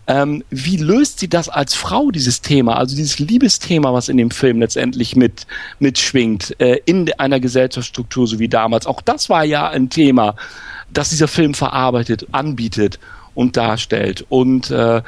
Ähm, 0.07 0.43
wie 0.49 0.77
löst 0.77 1.19
sie 1.19 1.27
das 1.27 1.49
als 1.49 1.73
Frau 1.73 2.09
dieses 2.09 2.41
Thema, 2.41 2.77
also 2.77 2.95
dieses 2.95 3.19
Liebesthema, 3.19 3.91
was 3.91 4.07
in 4.07 4.15
dem 4.15 4.31
Film 4.31 4.61
letztendlich 4.61 5.17
mit 5.17 5.45
mitschwingt 5.79 6.55
äh, 6.61 6.79
in 6.85 7.11
einer 7.19 7.41
Gesellschaftsstruktur 7.41 8.27
so 8.27 8.39
wie 8.39 8.47
damals? 8.47 8.87
Auch 8.87 9.01
das 9.01 9.29
war 9.29 9.43
ja 9.43 9.67
ein 9.67 9.89
Thema 9.89 10.35
das 10.97 11.09
dieser 11.09 11.27
Film 11.27 11.53
verarbeitet, 11.53 12.27
anbietet 12.31 12.99
und 13.33 13.57
darstellt. 13.57 14.25
Und 14.29 14.71
äh, 14.71 15.01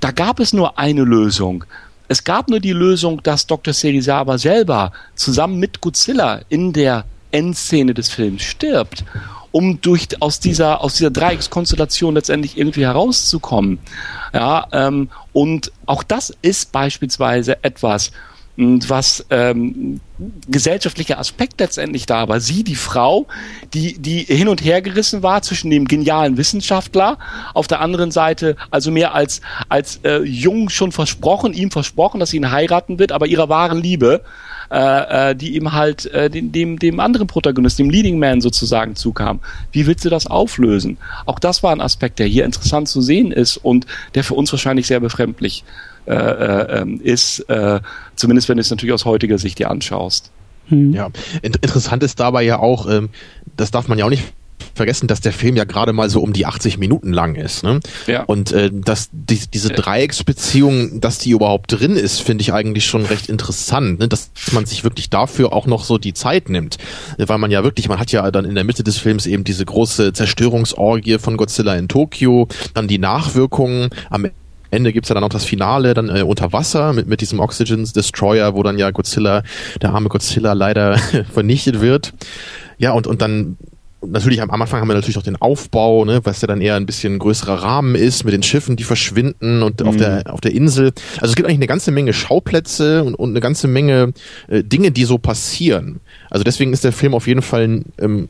da 0.00 0.10
gab 0.10 0.40
es 0.40 0.52
nur 0.52 0.78
eine 0.78 1.02
Lösung. 1.02 1.64
Es 2.08 2.24
gab 2.24 2.48
nur 2.48 2.60
die 2.60 2.72
Lösung, 2.72 3.22
dass 3.22 3.46
Dr. 3.46 3.72
Serizawa 3.72 4.38
selber 4.38 4.92
zusammen 5.14 5.58
mit 5.58 5.80
Godzilla 5.80 6.40
in 6.48 6.72
der 6.72 7.04
Endszene 7.30 7.94
des 7.94 8.08
Films 8.10 8.42
stirbt, 8.42 9.04
um 9.50 9.80
durch 9.80 10.08
aus 10.20 10.38
dieser 10.38 10.82
aus 10.82 10.94
dieser 10.94 11.10
Dreieckskonstellation 11.10 12.14
letztendlich 12.14 12.56
irgendwie 12.56 12.84
herauszukommen. 12.84 13.78
Ja, 14.32 14.66
ähm, 14.72 15.08
und 15.32 15.72
auch 15.86 16.02
das 16.02 16.32
ist 16.42 16.70
beispielsweise 16.72 17.64
etwas, 17.64 18.12
was 18.56 19.26
ähm, 19.30 20.00
gesellschaftlicher 20.48 21.18
Aspekt 21.18 21.58
letztendlich 21.60 22.06
da 22.06 22.28
war. 22.28 22.38
Sie, 22.38 22.62
die 22.62 22.76
Frau, 22.76 23.26
die, 23.72 23.98
die 23.98 24.20
hin 24.20 24.46
und 24.46 24.64
her 24.64 24.80
gerissen 24.80 25.24
war 25.24 25.42
zwischen 25.42 25.70
dem 25.70 25.86
genialen 25.86 26.36
Wissenschaftler, 26.36 27.18
auf 27.52 27.66
der 27.66 27.80
anderen 27.80 28.12
Seite 28.12 28.56
also 28.70 28.92
mehr 28.92 29.14
als, 29.14 29.40
als 29.68 30.00
äh, 30.04 30.22
jung 30.22 30.68
schon 30.68 30.92
versprochen, 30.92 31.52
ihm 31.52 31.72
versprochen, 31.72 32.20
dass 32.20 32.30
sie 32.30 32.36
ihn 32.36 32.52
heiraten 32.52 33.00
wird, 33.00 33.10
aber 33.10 33.26
ihrer 33.26 33.48
wahren 33.48 33.82
Liebe, 33.82 34.22
äh, 34.70 35.30
äh, 35.30 35.36
die 35.36 35.56
ihm 35.56 35.72
halt 35.72 36.06
äh, 36.06 36.30
dem, 36.30 36.52
dem, 36.52 36.78
dem 36.78 37.00
anderen 37.00 37.26
Protagonist, 37.26 37.80
dem 37.80 37.90
Leading 37.90 38.20
Man 38.20 38.40
sozusagen 38.40 38.94
zukam. 38.94 39.40
Wie 39.72 39.86
willst 39.86 40.04
du 40.04 40.10
das 40.10 40.28
auflösen? 40.28 40.98
Auch 41.26 41.40
das 41.40 41.64
war 41.64 41.72
ein 41.72 41.80
Aspekt, 41.80 42.20
der 42.20 42.26
hier 42.26 42.44
interessant 42.44 42.88
zu 42.88 43.02
sehen 43.02 43.32
ist 43.32 43.56
und 43.56 43.86
der 44.14 44.22
für 44.22 44.34
uns 44.34 44.52
wahrscheinlich 44.52 44.86
sehr 44.86 45.00
befremdlich 45.00 45.64
äh, 45.66 45.93
äh, 46.06 46.80
ähm, 46.80 47.00
ist, 47.02 47.40
äh, 47.48 47.80
zumindest 48.16 48.48
wenn 48.48 48.56
du 48.56 48.60
es 48.60 48.70
natürlich 48.70 48.92
aus 48.92 49.04
heutiger 49.04 49.38
Sicht 49.38 49.58
dir 49.58 49.70
anschaust. 49.70 50.30
Hm. 50.68 50.92
Ja, 50.92 51.10
interessant 51.42 52.02
ist 52.02 52.20
dabei 52.20 52.42
ja 52.42 52.58
auch, 52.58 52.88
ähm, 52.88 53.10
das 53.56 53.70
darf 53.70 53.88
man 53.88 53.98
ja 53.98 54.06
auch 54.06 54.10
nicht 54.10 54.24
vergessen, 54.74 55.06
dass 55.06 55.20
der 55.20 55.32
Film 55.32 55.56
ja 55.56 55.64
gerade 55.64 55.92
mal 55.92 56.10
so 56.10 56.20
um 56.20 56.32
die 56.32 56.46
80 56.46 56.78
Minuten 56.78 57.12
lang 57.12 57.34
ist. 57.34 57.62
Ne? 57.62 57.80
Ja. 58.06 58.24
Und 58.24 58.52
äh, 58.52 58.70
dass 58.72 59.08
die, 59.12 59.40
diese 59.52 59.68
Dreiecksbeziehung, 59.70 61.00
dass 61.00 61.18
die 61.18 61.30
überhaupt 61.30 61.72
drin 61.72 61.96
ist, 61.96 62.20
finde 62.20 62.42
ich 62.42 62.52
eigentlich 62.52 62.84
schon 62.86 63.04
recht 63.04 63.28
interessant, 63.28 64.00
ne? 64.00 64.08
dass 64.08 64.30
man 64.52 64.66
sich 64.66 64.84
wirklich 64.84 65.10
dafür 65.10 65.52
auch 65.52 65.66
noch 65.66 65.84
so 65.84 65.98
die 65.98 66.14
Zeit 66.14 66.48
nimmt. 66.48 66.78
Weil 67.18 67.38
man 67.38 67.50
ja 67.50 67.62
wirklich, 67.62 67.88
man 67.88 67.98
hat 67.98 68.12
ja 68.12 68.30
dann 68.30 68.44
in 68.44 68.54
der 68.54 68.64
Mitte 68.64 68.82
des 68.82 68.98
Films 68.98 69.26
eben 69.26 69.44
diese 69.44 69.64
große 69.64 70.12
Zerstörungsorgie 70.12 71.18
von 71.18 71.36
Godzilla 71.36 71.74
in 71.74 71.88
Tokio, 71.88 72.48
dann 72.74 72.88
die 72.88 72.98
Nachwirkungen 72.98 73.90
am 74.10 74.26
Ende 74.74 74.92
gibt's 74.92 75.08
ja 75.08 75.14
dann 75.14 75.24
auch 75.24 75.28
das 75.28 75.44
Finale 75.44 75.94
dann 75.94 76.08
äh, 76.08 76.22
unter 76.22 76.52
Wasser 76.52 76.92
mit, 76.92 77.06
mit 77.06 77.20
diesem 77.20 77.40
Oxygen 77.40 77.84
Destroyer, 77.84 78.54
wo 78.54 78.62
dann 78.62 78.78
ja 78.78 78.90
Godzilla, 78.90 79.42
der 79.80 79.90
arme 79.90 80.08
Godzilla 80.08 80.52
leider 80.52 80.98
vernichtet 81.32 81.80
wird. 81.80 82.12
Ja, 82.78 82.92
und, 82.92 83.06
und 83.06 83.22
dann 83.22 83.56
natürlich 84.06 84.42
am 84.42 84.50
Anfang 84.50 84.80
haben 84.80 84.88
wir 84.88 84.94
natürlich 84.94 85.18
auch 85.18 85.22
den 85.22 85.40
Aufbau, 85.40 86.04
ne, 86.04 86.20
was 86.24 86.40
ja 86.40 86.48
dann 86.48 86.60
eher 86.60 86.76
ein 86.76 86.86
bisschen 86.86 87.18
größerer 87.18 87.62
Rahmen 87.62 87.94
ist 87.94 88.24
mit 88.24 88.34
den 88.34 88.42
Schiffen, 88.42 88.76
die 88.76 88.84
verschwinden 88.84 89.62
und 89.62 89.80
mhm. 89.80 89.88
auf 89.88 89.96
der 89.96 90.24
auf 90.32 90.40
der 90.40 90.52
Insel. 90.52 90.92
Also 91.16 91.30
es 91.30 91.36
gibt 91.36 91.46
eigentlich 91.46 91.58
eine 91.58 91.66
ganze 91.66 91.90
Menge 91.90 92.12
Schauplätze 92.12 93.04
und, 93.04 93.14
und 93.14 93.30
eine 93.30 93.40
ganze 93.40 93.68
Menge 93.68 94.12
äh, 94.48 94.62
Dinge, 94.62 94.90
die 94.90 95.04
so 95.04 95.18
passieren. 95.18 96.00
Also 96.30 96.44
deswegen 96.44 96.72
ist 96.72 96.84
der 96.84 96.92
Film 96.92 97.14
auf 97.14 97.26
jeden 97.26 97.42
Fall 97.42 97.82
ähm, 97.98 98.28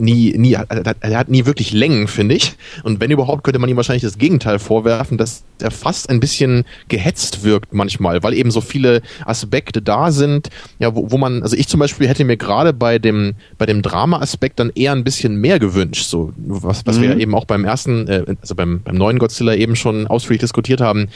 nie, 0.00 0.36
nie, 0.36 0.54
er 0.54 1.18
hat 1.18 1.28
nie 1.28 1.46
wirklich 1.46 1.72
Längen, 1.72 2.08
finde 2.08 2.34
ich. 2.34 2.54
Und 2.82 3.00
wenn 3.00 3.10
überhaupt, 3.10 3.44
könnte 3.44 3.58
man 3.58 3.68
ihm 3.68 3.76
wahrscheinlich 3.76 4.02
das 4.02 4.18
Gegenteil 4.18 4.58
vorwerfen, 4.58 5.18
dass 5.18 5.44
er 5.60 5.70
fast 5.70 6.10
ein 6.10 6.20
bisschen 6.20 6.64
gehetzt 6.88 7.44
wirkt 7.44 7.72
manchmal, 7.72 8.22
weil 8.22 8.34
eben 8.34 8.50
so 8.50 8.60
viele 8.60 9.02
Aspekte 9.24 9.82
da 9.82 10.10
sind, 10.10 10.48
ja, 10.78 10.94
wo, 10.94 11.10
wo 11.10 11.18
man, 11.18 11.42
also 11.42 11.56
ich 11.56 11.68
zum 11.68 11.80
Beispiel 11.80 12.08
hätte 12.08 12.24
mir 12.24 12.36
gerade 12.36 12.72
bei 12.72 12.98
dem, 12.98 13.34
bei 13.58 13.66
dem 13.66 13.82
Drama-Aspekt 13.82 14.58
dann 14.58 14.70
eher 14.74 14.92
ein 14.92 15.04
bisschen 15.04 15.36
mehr 15.36 15.58
gewünscht, 15.58 16.04
so, 16.04 16.32
was, 16.36 16.86
was 16.86 16.98
mhm. 16.98 17.02
wir 17.02 17.16
eben 17.18 17.34
auch 17.34 17.44
beim 17.44 17.64
ersten, 17.64 18.08
äh, 18.08 18.24
also 18.40 18.54
beim, 18.54 18.80
beim 18.82 18.96
neuen 18.96 19.18
Godzilla 19.18 19.54
eben 19.54 19.76
schon 19.76 20.06
ausführlich 20.06 20.40
diskutiert 20.40 20.80
haben. 20.80 21.08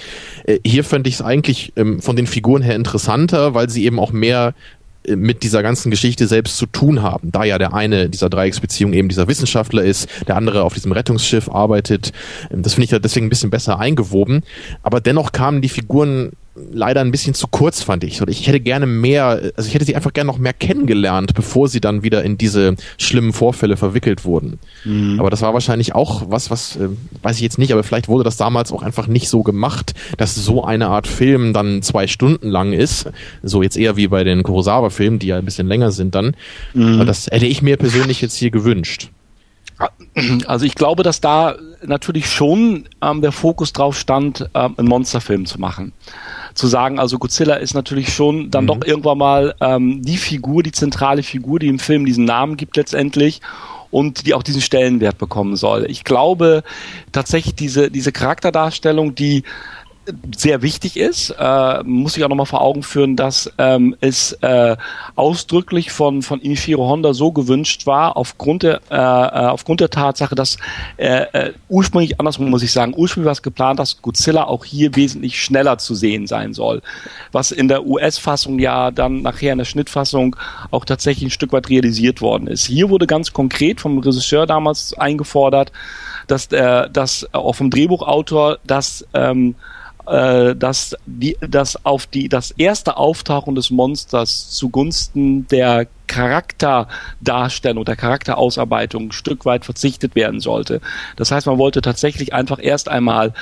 Äh, 0.44 0.58
hier 0.64 0.84
fände 0.84 1.08
ich 1.08 1.16
es 1.16 1.22
eigentlich 1.22 1.72
ähm, 1.76 2.00
von 2.00 2.16
den 2.16 2.26
Figuren 2.26 2.62
her 2.62 2.76
interessanter, 2.76 3.54
weil 3.54 3.70
sie 3.70 3.84
eben 3.84 3.98
auch 3.98 4.12
mehr 4.12 4.54
mit 5.08 5.42
dieser 5.42 5.62
ganzen 5.62 5.90
Geschichte 5.90 6.26
selbst 6.26 6.56
zu 6.56 6.66
tun 6.66 7.02
haben, 7.02 7.30
da 7.30 7.44
ja 7.44 7.58
der 7.58 7.74
eine 7.74 8.08
dieser 8.08 8.30
Dreiecksbeziehung 8.30 8.92
eben 8.92 9.08
dieser 9.08 9.28
Wissenschaftler 9.28 9.82
ist, 9.82 10.08
der 10.26 10.36
andere 10.36 10.62
auf 10.62 10.74
diesem 10.74 10.92
Rettungsschiff 10.92 11.48
arbeitet. 11.48 12.12
Das 12.50 12.74
finde 12.74 12.84
ich 12.84 12.90
ja 12.90 12.98
deswegen 12.98 13.26
ein 13.26 13.30
bisschen 13.30 13.50
besser 13.50 13.78
eingewoben. 13.78 14.42
Aber 14.82 15.00
dennoch 15.00 15.32
kamen 15.32 15.62
die 15.62 15.68
Figuren 15.68 16.32
leider 16.54 17.00
ein 17.00 17.10
bisschen 17.10 17.34
zu 17.34 17.48
kurz, 17.48 17.82
fand 17.82 18.04
ich. 18.04 18.20
ich 18.20 18.46
hätte 18.46 18.60
gerne 18.60 18.86
mehr, 18.86 19.52
also 19.56 19.68
ich 19.68 19.74
hätte 19.74 19.84
sie 19.84 19.96
einfach 19.96 20.12
gerne 20.12 20.28
noch 20.28 20.38
mehr 20.38 20.52
kennengelernt, 20.52 21.34
bevor 21.34 21.68
sie 21.68 21.80
dann 21.80 22.02
wieder 22.02 22.22
in 22.22 22.38
diese 22.38 22.76
schlimmen 22.98 23.32
Vorfälle 23.32 23.76
verwickelt 23.76 24.24
wurden. 24.24 24.58
Mhm. 24.84 25.18
Aber 25.18 25.30
das 25.30 25.42
war 25.42 25.52
wahrscheinlich 25.52 25.94
auch 25.94 26.30
was, 26.30 26.50
was, 26.50 26.76
äh, 26.76 26.88
weiß 27.22 27.36
ich 27.36 27.42
jetzt 27.42 27.58
nicht, 27.58 27.72
aber 27.72 27.82
vielleicht 27.82 28.08
wurde 28.08 28.24
das 28.24 28.36
damals 28.36 28.72
auch 28.72 28.82
einfach 28.82 29.06
nicht 29.08 29.28
so 29.28 29.42
gemacht, 29.42 29.94
dass 30.16 30.34
so 30.34 30.64
eine 30.64 30.88
Art 30.88 31.06
Film 31.06 31.52
dann 31.52 31.82
zwei 31.82 32.06
Stunden 32.06 32.48
lang 32.48 32.72
ist. 32.72 33.10
So 33.42 33.62
jetzt 33.62 33.76
eher 33.76 33.96
wie 33.96 34.08
bei 34.08 34.22
den 34.22 34.42
Kurosawa-Filmen, 34.42 35.18
die 35.18 35.28
ja 35.28 35.38
ein 35.38 35.44
bisschen 35.44 35.66
länger 35.66 35.90
sind 35.90 36.14
dann. 36.14 36.36
Mhm. 36.72 36.94
Aber 36.96 37.04
das 37.04 37.26
hätte 37.26 37.46
ich 37.46 37.62
mir 37.62 37.76
persönlich 37.76 38.20
jetzt 38.20 38.36
hier 38.36 38.50
gewünscht. 38.50 39.10
Also 40.46 40.64
ich 40.64 40.76
glaube, 40.76 41.02
dass 41.02 41.20
da 41.20 41.56
natürlich 41.82 42.30
schon 42.30 42.88
ähm, 43.02 43.20
der 43.20 43.32
Fokus 43.32 43.72
drauf 43.72 43.98
stand, 43.98 44.48
ähm, 44.54 44.74
einen 44.76 44.88
Monsterfilm 44.88 45.46
zu 45.46 45.60
machen 45.60 45.92
zu 46.54 46.68
sagen, 46.68 46.98
also 46.98 47.18
Godzilla 47.18 47.56
ist 47.56 47.74
natürlich 47.74 48.14
schon 48.14 48.50
dann 48.50 48.64
mhm. 48.64 48.68
doch 48.68 48.84
irgendwann 48.84 49.18
mal 49.18 49.54
ähm, 49.60 50.02
die 50.02 50.16
Figur, 50.16 50.62
die 50.62 50.72
zentrale 50.72 51.22
Figur, 51.22 51.58
die 51.58 51.68
im 51.68 51.78
Film 51.78 52.06
diesen 52.06 52.24
Namen 52.24 52.56
gibt 52.56 52.76
letztendlich 52.76 53.40
und 53.90 54.26
die 54.26 54.34
auch 54.34 54.42
diesen 54.42 54.60
Stellenwert 54.60 55.18
bekommen 55.18 55.56
soll. 55.56 55.86
Ich 55.88 56.04
glaube 56.04 56.62
tatsächlich 57.12 57.54
diese, 57.54 57.90
diese 57.90 58.12
Charakterdarstellung, 58.12 59.14
die 59.14 59.42
sehr 60.36 60.62
wichtig 60.62 60.96
ist, 60.96 61.34
äh, 61.38 61.82
muss 61.84 62.16
ich 62.16 62.24
auch 62.24 62.28
nochmal 62.28 62.46
vor 62.46 62.60
Augen 62.60 62.82
führen, 62.82 63.16
dass 63.16 63.50
ähm, 63.58 63.96
es 64.00 64.32
äh, 64.42 64.76
ausdrücklich 65.16 65.92
von 65.92 66.22
von 66.22 66.40
Inishiro 66.40 66.86
Honda 66.88 67.14
so 67.14 67.32
gewünscht 67.32 67.86
war, 67.86 68.16
aufgrund 68.16 68.62
der 68.62 68.80
äh, 68.90 68.96
äh, 68.96 69.46
aufgrund 69.46 69.80
der 69.80 69.90
Tatsache, 69.90 70.34
dass 70.34 70.56
äh, 70.96 71.24
äh, 71.32 71.52
ursprünglich 71.68 72.18
andersrum 72.20 72.50
muss 72.50 72.62
ich 72.62 72.72
sagen, 72.72 72.94
ursprünglich 72.96 73.26
war 73.26 73.32
es 73.32 73.42
geplant, 73.42 73.78
dass 73.78 74.02
Godzilla 74.02 74.44
auch 74.44 74.64
hier 74.64 74.94
wesentlich 74.96 75.42
schneller 75.42 75.78
zu 75.78 75.94
sehen 75.94 76.26
sein 76.26 76.54
soll, 76.54 76.82
was 77.32 77.50
in 77.50 77.68
der 77.68 77.86
US-Fassung 77.86 78.58
ja 78.58 78.90
dann 78.90 79.22
nachher 79.22 79.52
in 79.52 79.58
der 79.58 79.64
Schnittfassung 79.64 80.36
auch 80.70 80.84
tatsächlich 80.84 81.28
ein 81.28 81.30
Stück 81.30 81.52
weit 81.52 81.70
realisiert 81.70 82.20
worden 82.20 82.46
ist. 82.46 82.66
Hier 82.66 82.90
wurde 82.90 83.06
ganz 83.06 83.32
konkret 83.32 83.80
vom 83.80 83.98
Regisseur 83.98 84.46
damals 84.46 84.94
eingefordert, 84.94 85.72
dass 86.26 86.48
der, 86.48 86.88
dass 86.88 87.28
auch 87.32 87.54
vom 87.54 87.70
Drehbuchautor, 87.70 88.58
dass 88.64 89.06
ähm, 89.14 89.54
äh, 90.06 90.54
dass 90.54 90.96
die, 91.06 91.36
dass 91.40 91.84
auf 91.84 92.06
die, 92.06 92.28
das 92.28 92.50
erste 92.52 92.96
Auftauchen 92.96 93.54
des 93.54 93.70
Monsters 93.70 94.50
zugunsten 94.50 95.46
der 95.48 95.86
Charakterdarstellung, 96.06 97.84
der 97.84 97.96
Charakterausarbeitung 97.96 99.04
ein 99.04 99.12
Stück 99.12 99.46
weit 99.46 99.64
verzichtet 99.64 100.14
werden 100.14 100.40
sollte. 100.40 100.80
Das 101.16 101.30
heißt, 101.30 101.46
man 101.46 101.58
wollte 101.58 101.80
tatsächlich 101.80 102.34
einfach 102.34 102.58
erst 102.60 102.88
einmal 102.88 103.32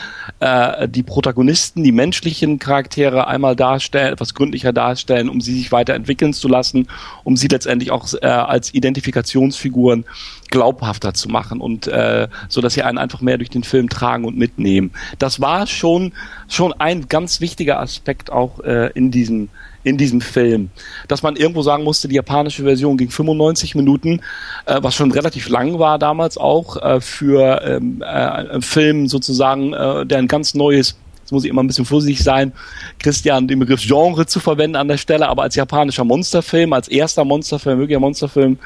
äh, 0.40 0.88
die 0.88 1.02
Protagonisten, 1.02 1.82
die 1.82 1.92
menschlichen 1.92 2.58
Charaktere 2.58 3.26
einmal 3.26 3.56
darstellen, 3.56 4.12
etwas 4.12 4.34
gründlicher 4.34 4.72
darstellen, 4.72 5.28
um 5.28 5.40
sie 5.40 5.54
sich 5.56 5.72
weiterentwickeln 5.72 6.32
zu 6.32 6.48
lassen, 6.48 6.88
um 7.24 7.36
sie 7.36 7.48
letztendlich 7.48 7.90
auch 7.90 8.06
äh, 8.20 8.26
als 8.26 8.72
Identifikationsfiguren 8.72 10.04
glaubhafter 10.52 11.14
zu 11.14 11.28
machen 11.28 11.60
und 11.60 11.88
äh, 11.88 12.28
so 12.48 12.60
dass 12.60 12.74
sie 12.74 12.82
einen 12.82 12.98
einfach 12.98 13.20
mehr 13.20 13.38
durch 13.38 13.50
den 13.50 13.64
Film 13.64 13.88
tragen 13.88 14.24
und 14.24 14.36
mitnehmen. 14.38 14.92
Das 15.18 15.40
war 15.40 15.66
schon 15.66 16.12
schon 16.46 16.72
ein 16.74 17.08
ganz 17.08 17.40
wichtiger 17.40 17.80
Aspekt 17.80 18.30
auch 18.30 18.60
äh, 18.60 18.90
in 18.94 19.10
diesem 19.10 19.48
in 19.82 19.96
diesem 19.96 20.20
Film, 20.20 20.70
dass 21.08 21.24
man 21.24 21.34
irgendwo 21.34 21.62
sagen 21.62 21.82
musste, 21.82 22.06
die 22.06 22.14
japanische 22.14 22.62
Version 22.62 22.96
ging 22.96 23.10
95 23.10 23.74
Minuten, 23.74 24.20
äh, 24.66 24.78
was 24.80 24.94
schon 24.94 25.10
relativ 25.10 25.48
lang 25.48 25.80
war 25.80 25.98
damals 25.98 26.38
auch 26.38 26.76
äh, 26.76 27.00
für 27.00 27.62
ähm, 27.64 28.00
äh, 28.00 28.04
einen 28.04 28.62
Film 28.62 29.08
sozusagen, 29.08 29.72
äh, 29.72 30.06
der 30.06 30.18
ein 30.18 30.28
ganz 30.28 30.54
neues 30.54 30.96
jetzt 31.22 31.32
muss 31.32 31.44
ich 31.44 31.50
immer 31.50 31.62
ein 31.62 31.66
bisschen 31.66 31.84
vorsichtig 31.84 32.24
sein, 32.24 32.52
Christian 32.98 33.48
den 33.48 33.58
Begriff 33.58 33.80
Genre 33.80 34.26
zu 34.26 34.40
verwenden 34.40 34.76
an 34.76 34.88
der 34.88 34.98
Stelle, 34.98 35.28
aber 35.28 35.42
als 35.42 35.54
japanischer 35.54 36.04
Monsterfilm, 36.04 36.72
als 36.72 36.88
erster 36.88 37.24
Monsterfilm, 37.24 37.78
wirklicher 37.78 38.00
Monsterfilm, 38.00 38.58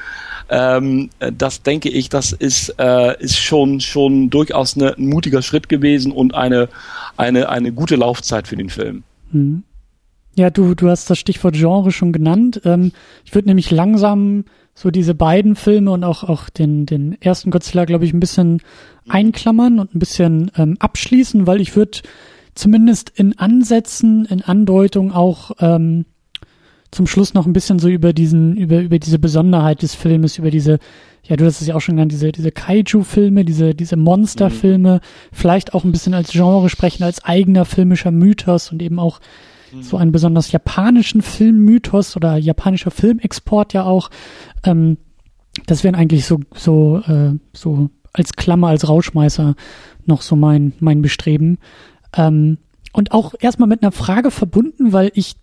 ähm, 0.48 1.10
das 1.18 1.62
denke 1.62 1.89
ich, 1.89 2.09
das 2.09 2.32
ist, 2.32 2.74
äh, 2.78 3.20
ist 3.23 3.39
schon, 3.39 3.81
schon 3.81 4.31
durchaus 4.31 4.77
eine, 4.77 4.97
ein 4.97 5.09
mutiger 5.09 5.43
Schritt 5.43 5.68
gewesen 5.68 6.12
und 6.12 6.35
eine, 6.35 6.68
eine, 7.16 7.48
eine 7.48 7.73
gute 7.73 7.97
Laufzeit 7.97 8.48
für 8.48 8.56
den 8.56 8.70
Film. 8.70 9.02
Mhm. 9.32 9.64
Ja, 10.36 10.51
du, 10.51 10.74
du 10.74 10.90
hast 10.90 11.09
das 11.09 11.18
Stichwort 11.18 11.55
Genre 11.55 11.90
schon 11.90 12.12
genannt. 12.12 12.60
Ähm, 12.64 12.93
ich 13.24 13.35
würde 13.35 13.48
nämlich 13.48 13.70
langsam 13.70 14.44
so 14.74 14.90
diese 14.90 15.14
beiden 15.14 15.56
Filme 15.56 15.90
und 15.90 16.05
auch, 16.05 16.23
auch 16.23 16.51
den, 16.51 16.85
den 16.85 17.16
ersten 17.20 17.51
Godzilla, 17.51 17.86
glaube 17.86 18.05
ich, 18.05 18.12
ein 18.12 18.20
bisschen 18.20 18.60
einklammern 19.09 19.78
und 19.81 19.94
ein 19.94 19.98
bisschen 19.98 20.51
ähm, 20.56 20.77
abschließen, 20.78 21.47
weil 21.47 21.62
ich 21.62 21.74
würde 21.74 22.01
zumindest 22.55 23.10
in 23.14 23.39
Ansätzen, 23.39 24.27
in 24.27 24.43
Andeutung 24.43 25.12
auch 25.12 25.52
ähm, 25.60 26.05
zum 26.91 27.07
Schluss 27.07 27.35
noch 27.35 27.47
ein 27.47 27.53
bisschen 27.53 27.79
so 27.79 27.89
über 27.89 28.13
diesen, 28.13 28.57
über, 28.57 28.81
über 28.81 28.99
diese 28.99 29.19
Besonderheit 29.19 29.83
des 29.83 29.95
Filmes, 29.95 30.39
über 30.39 30.51
diese, 30.51 30.79
ja, 31.25 31.37
du 31.37 31.45
hast 31.45 31.61
es 31.61 31.67
ja 31.67 31.75
auch 31.75 31.81
schon 31.81 31.97
genannt, 31.97 32.13
diese, 32.13 32.33
diese 32.33 32.53
Kaiju-Filme, 32.53 33.45
diese, 33.45 33.75
diese 33.75 33.97
Monster-Filme, 33.97 34.95
mhm. 34.95 35.01
vielleicht 35.33 35.75
auch 35.75 35.85
ein 35.85 35.93
bisschen 35.93 36.15
als 36.15 36.33
Genre 36.33 36.69
sprechen, 36.69 37.03
als 37.03 37.25
eigener 37.25 37.65
filmischer 37.65 38.11
Mythos 38.11 38.71
und 38.73 38.83
eben 38.83 38.99
auch 38.99 39.21
mhm. 39.73 39.83
so 39.83 39.97
einen 39.97 40.13
besonders 40.13 40.53
japanischen 40.53 41.23
Filmmythos 41.23 42.17
oder 42.17 42.37
japanischer 42.37 42.91
Filmexport 42.91 43.73
ja 43.73 43.85
auch. 43.85 44.11
Ähm, 44.65 44.99
das 45.67 45.85
wären 45.85 45.95
eigentlich 45.95 46.27
so, 46.27 46.41
so, 46.55 47.03
äh, 47.07 47.33
so 47.53 47.91
als 48.13 48.35
Klammer, 48.35 48.69
als 48.69 48.89
Rauschmeißer 48.89 49.55
noch 50.05 50.23
so 50.23 50.37
mein, 50.37 50.73
mein 50.81 51.03
Bestreben. 51.03 51.59
Ähm, 52.15 52.59
und 52.93 53.13
auch 53.13 53.35
erstmal 53.41 53.69
mit 53.69 53.83
einer 53.83 53.93
Frage 53.93 54.31
verbunden, 54.31 54.93
weil 54.93 55.11
ich 55.15 55.37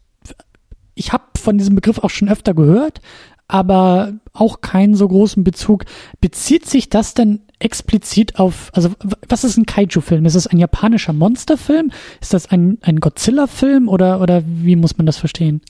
ich 0.95 1.11
habe 1.11 1.23
von 1.43 1.57
diesem 1.57 1.75
Begriff 1.75 1.99
auch 1.99 2.09
schon 2.09 2.29
öfter 2.29 2.53
gehört, 2.53 3.01
aber 3.47 4.13
auch 4.33 4.61
keinen 4.61 4.95
so 4.95 5.07
großen 5.07 5.43
Bezug. 5.43 5.85
Bezieht 6.21 6.67
sich 6.67 6.89
das 6.89 7.13
denn 7.13 7.41
explizit 7.59 8.39
auf, 8.39 8.71
also 8.73 8.89
was 9.29 9.43
ist 9.43 9.57
ein 9.57 9.65
Kaiju-Film? 9.65 10.25
Ist 10.25 10.35
es 10.35 10.47
ein 10.47 10.57
japanischer 10.57 11.13
Monsterfilm? 11.13 11.91
Ist 12.21 12.33
das 12.33 12.47
ein, 12.47 12.77
ein 12.81 12.99
Godzilla-Film 12.99 13.87
oder, 13.89 14.21
oder 14.21 14.43
wie 14.45 14.75
muss 14.75 14.97
man 14.97 15.05
das 15.05 15.17
verstehen? 15.17 15.61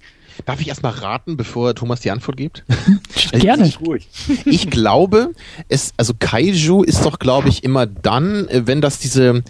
Darf 0.45 0.61
ich 0.61 0.67
erstmal 0.67 0.93
raten, 0.93 1.37
bevor 1.37 1.75
Thomas 1.75 2.01
die 2.01 2.11
Antwort 2.11 2.37
gibt? 2.37 2.63
Gerne. 3.31 3.71
Ich 4.45 4.69
glaube, 4.69 5.33
es, 5.69 5.93
also 5.97 6.13
Kaiju 6.17 6.83
ist 6.83 7.05
doch, 7.05 7.19
glaube 7.19 7.49
ich, 7.49 7.63
immer 7.63 7.85
dann, 7.85 8.47
äh, 8.47 8.65
wenn 8.65 8.81
das 8.81 8.99
diese, 8.99 9.43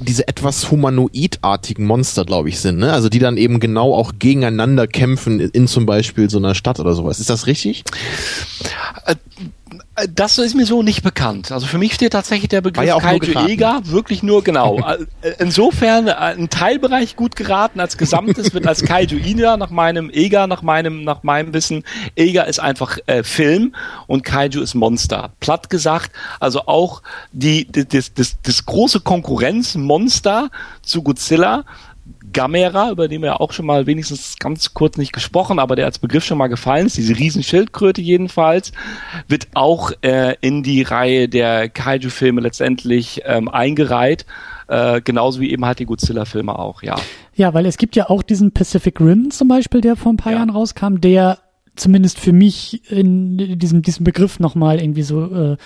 diese 0.00 0.26
etwas 0.28 0.70
humanoidartigen 0.70 1.86
Monster, 1.86 2.24
glaube 2.24 2.48
ich, 2.48 2.60
sind, 2.60 2.78
ne? 2.78 2.92
Also 2.92 3.08
die 3.08 3.18
dann 3.18 3.36
eben 3.36 3.60
genau 3.60 3.94
auch 3.94 4.12
gegeneinander 4.18 4.86
kämpfen 4.86 5.40
in 5.40 5.66
zum 5.66 5.86
Beispiel 5.86 6.28
so 6.30 6.38
einer 6.38 6.54
Stadt 6.54 6.80
oder 6.80 6.94
sowas. 6.94 7.20
Ist 7.20 7.30
das 7.30 7.46
richtig? 7.46 7.84
Das 10.14 10.38
ist 10.38 10.54
mir 10.54 10.66
so 10.66 10.82
nicht 10.82 11.02
bekannt. 11.02 11.52
Also 11.52 11.66
für 11.66 11.78
mich 11.78 11.94
steht 11.94 12.12
tatsächlich 12.12 12.48
der 12.48 12.60
Begriff 12.60 12.86
ja 12.86 12.98
Kaiju 12.98 13.46
Ega 13.48 13.80
wirklich 13.84 14.22
nur 14.22 14.44
genau. 14.44 14.80
Äh, 15.22 15.34
insofern 15.38 16.08
äh, 16.08 16.12
ein 16.12 16.48
Teilbereich 16.48 17.14
gut 17.14 17.36
geraten, 17.36 17.80
als 17.80 17.96
Gesamtes 17.96 18.54
wird 18.54 18.66
als 18.66 18.82
Kaiju 18.82 19.18
Ina 19.18 19.56
nach 19.56 19.70
meinem 19.70 20.10
Ega, 20.10 20.46
nach 20.46 20.62
meinem, 20.62 21.04
nach 21.04 21.22
meinem 21.22 21.52
Wissen. 21.52 21.84
Ega 22.16 22.42
ist 22.42 22.58
einfach 22.58 22.98
äh, 23.06 23.22
Film 23.22 23.74
und 24.06 24.24
Kaiju 24.24 24.62
ist 24.62 24.74
Monster. 24.74 25.32
Platt 25.40 25.70
gesagt, 25.70 26.12
also 26.40 26.66
auch 26.66 27.02
die, 27.32 27.70
das, 27.70 28.14
das, 28.14 28.36
das 28.42 28.66
große 28.66 29.00
Konkurrenzmonster 29.00 30.50
zu 30.82 31.02
Godzilla 31.02 31.64
Gamera, 32.32 32.90
über 32.90 33.08
den 33.08 33.22
wir 33.22 33.28
ja 33.28 33.36
auch 33.40 33.52
schon 33.52 33.66
mal 33.66 33.86
wenigstens 33.86 34.36
ganz 34.38 34.74
kurz 34.74 34.96
nicht 34.96 35.12
gesprochen, 35.12 35.58
aber 35.58 35.76
der 35.76 35.86
als 35.86 35.98
Begriff 35.98 36.24
schon 36.24 36.38
mal 36.38 36.48
gefallen 36.48 36.86
ist, 36.86 36.96
diese 36.96 37.16
Riesenschildkröte 37.16 38.00
jedenfalls, 38.00 38.72
wird 39.28 39.48
auch 39.54 39.92
äh, 40.02 40.36
in 40.40 40.62
die 40.62 40.82
Reihe 40.82 41.28
der 41.28 41.68
Kaiju-Filme 41.68 42.40
letztendlich 42.40 43.22
ähm, 43.24 43.48
eingereiht. 43.48 44.26
Äh, 44.68 45.00
genauso 45.00 45.40
wie 45.40 45.50
eben 45.50 45.64
halt 45.64 45.80
die 45.80 45.86
Godzilla-Filme 45.86 46.56
auch, 46.56 46.82
ja. 46.82 46.96
Ja, 47.34 47.54
weil 47.54 47.66
es 47.66 47.76
gibt 47.76 47.96
ja 47.96 48.08
auch 48.08 48.22
diesen 48.22 48.52
Pacific 48.52 49.00
Rim 49.00 49.30
zum 49.30 49.48
Beispiel, 49.48 49.80
der 49.80 49.96
vor 49.96 50.12
ein 50.12 50.16
paar 50.16 50.32
ja. 50.32 50.38
Jahren 50.38 50.50
rauskam, 50.50 50.96
der 51.00 51.38
zumindest 51.76 52.20
für 52.20 52.32
mich 52.32 52.90
in 52.90 53.58
diesem, 53.58 53.82
diesem 53.82 54.04
Begriff 54.04 54.38
nochmal 54.38 54.80
irgendwie 54.80 55.02
so 55.02 55.24
äh, 55.24 55.56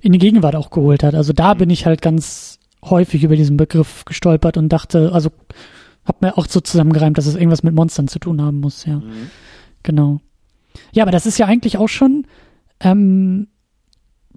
in 0.00 0.12
die 0.12 0.18
Gegenwart 0.18 0.56
auch 0.56 0.70
geholt 0.70 1.02
hat. 1.02 1.14
Also 1.14 1.32
da 1.32 1.54
bin 1.54 1.70
ich 1.70 1.86
halt 1.86 2.02
ganz 2.02 2.58
häufig 2.82 3.24
über 3.24 3.36
diesen 3.36 3.56
Begriff 3.56 4.04
gestolpert 4.04 4.56
und 4.56 4.68
dachte, 4.70 5.12
also 5.12 5.30
hab 6.08 6.22
mir 6.22 6.36
auch 6.36 6.46
so 6.48 6.60
zusammengereimt, 6.60 7.18
dass 7.18 7.26
es 7.26 7.34
irgendwas 7.34 7.62
mit 7.62 7.74
Monstern 7.74 8.08
zu 8.08 8.18
tun 8.18 8.42
haben 8.42 8.60
muss, 8.60 8.84
ja. 8.84 8.96
Mhm. 8.96 9.30
Genau. 9.82 10.20
Ja, 10.92 11.04
aber 11.04 11.12
das 11.12 11.26
ist 11.26 11.38
ja 11.38 11.46
eigentlich 11.46 11.78
auch 11.78 11.88
schon, 11.88 12.26
ähm, 12.80 13.48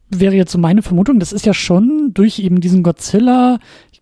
wäre 0.09 0.35
jetzt 0.35 0.51
so 0.51 0.57
meine 0.57 0.81
Vermutung, 0.81 1.19
das 1.19 1.33
ist 1.33 1.45
ja 1.45 1.53
schon 1.53 2.11
durch 2.13 2.39
eben 2.39 2.61
diesen 2.61 2.83
Godzilla, 2.83 3.59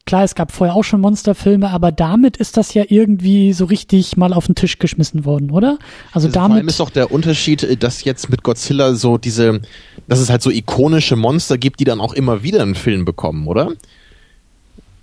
klar, 0.09 0.23
es 0.23 0.33
gab 0.33 0.51
vorher 0.51 0.75
auch 0.75 0.83
schon 0.83 1.01
Monsterfilme, 1.01 1.69
aber 1.69 1.91
damit 1.91 2.37
ist 2.37 2.57
das 2.57 2.73
ja 2.73 2.83
irgendwie 2.87 3.53
so 3.53 3.65
richtig 3.65 4.17
mal 4.17 4.33
auf 4.33 4.47
den 4.47 4.55
Tisch 4.55 4.79
geschmissen 4.79 5.23
worden, 5.23 5.51
oder? 5.51 5.77
Also, 6.11 6.27
also 6.27 6.29
damit. 6.29 6.49
Vor 6.49 6.55
allem 6.57 6.67
ist 6.67 6.79
doch 6.79 6.89
der 6.89 7.11
Unterschied, 7.11 7.83
dass 7.83 8.03
jetzt 8.03 8.29
mit 8.29 8.41
Godzilla 8.41 8.95
so 8.95 9.19
diese, 9.19 9.61
dass 10.07 10.19
es 10.19 10.31
halt 10.31 10.41
so 10.41 10.49
ikonische 10.49 11.15
Monster 11.15 11.59
gibt, 11.59 11.79
die 11.79 11.83
dann 11.83 12.01
auch 12.01 12.13
immer 12.13 12.41
wieder 12.41 12.63
einen 12.63 12.73
Film 12.73 13.05
bekommen, 13.05 13.47
oder? 13.47 13.73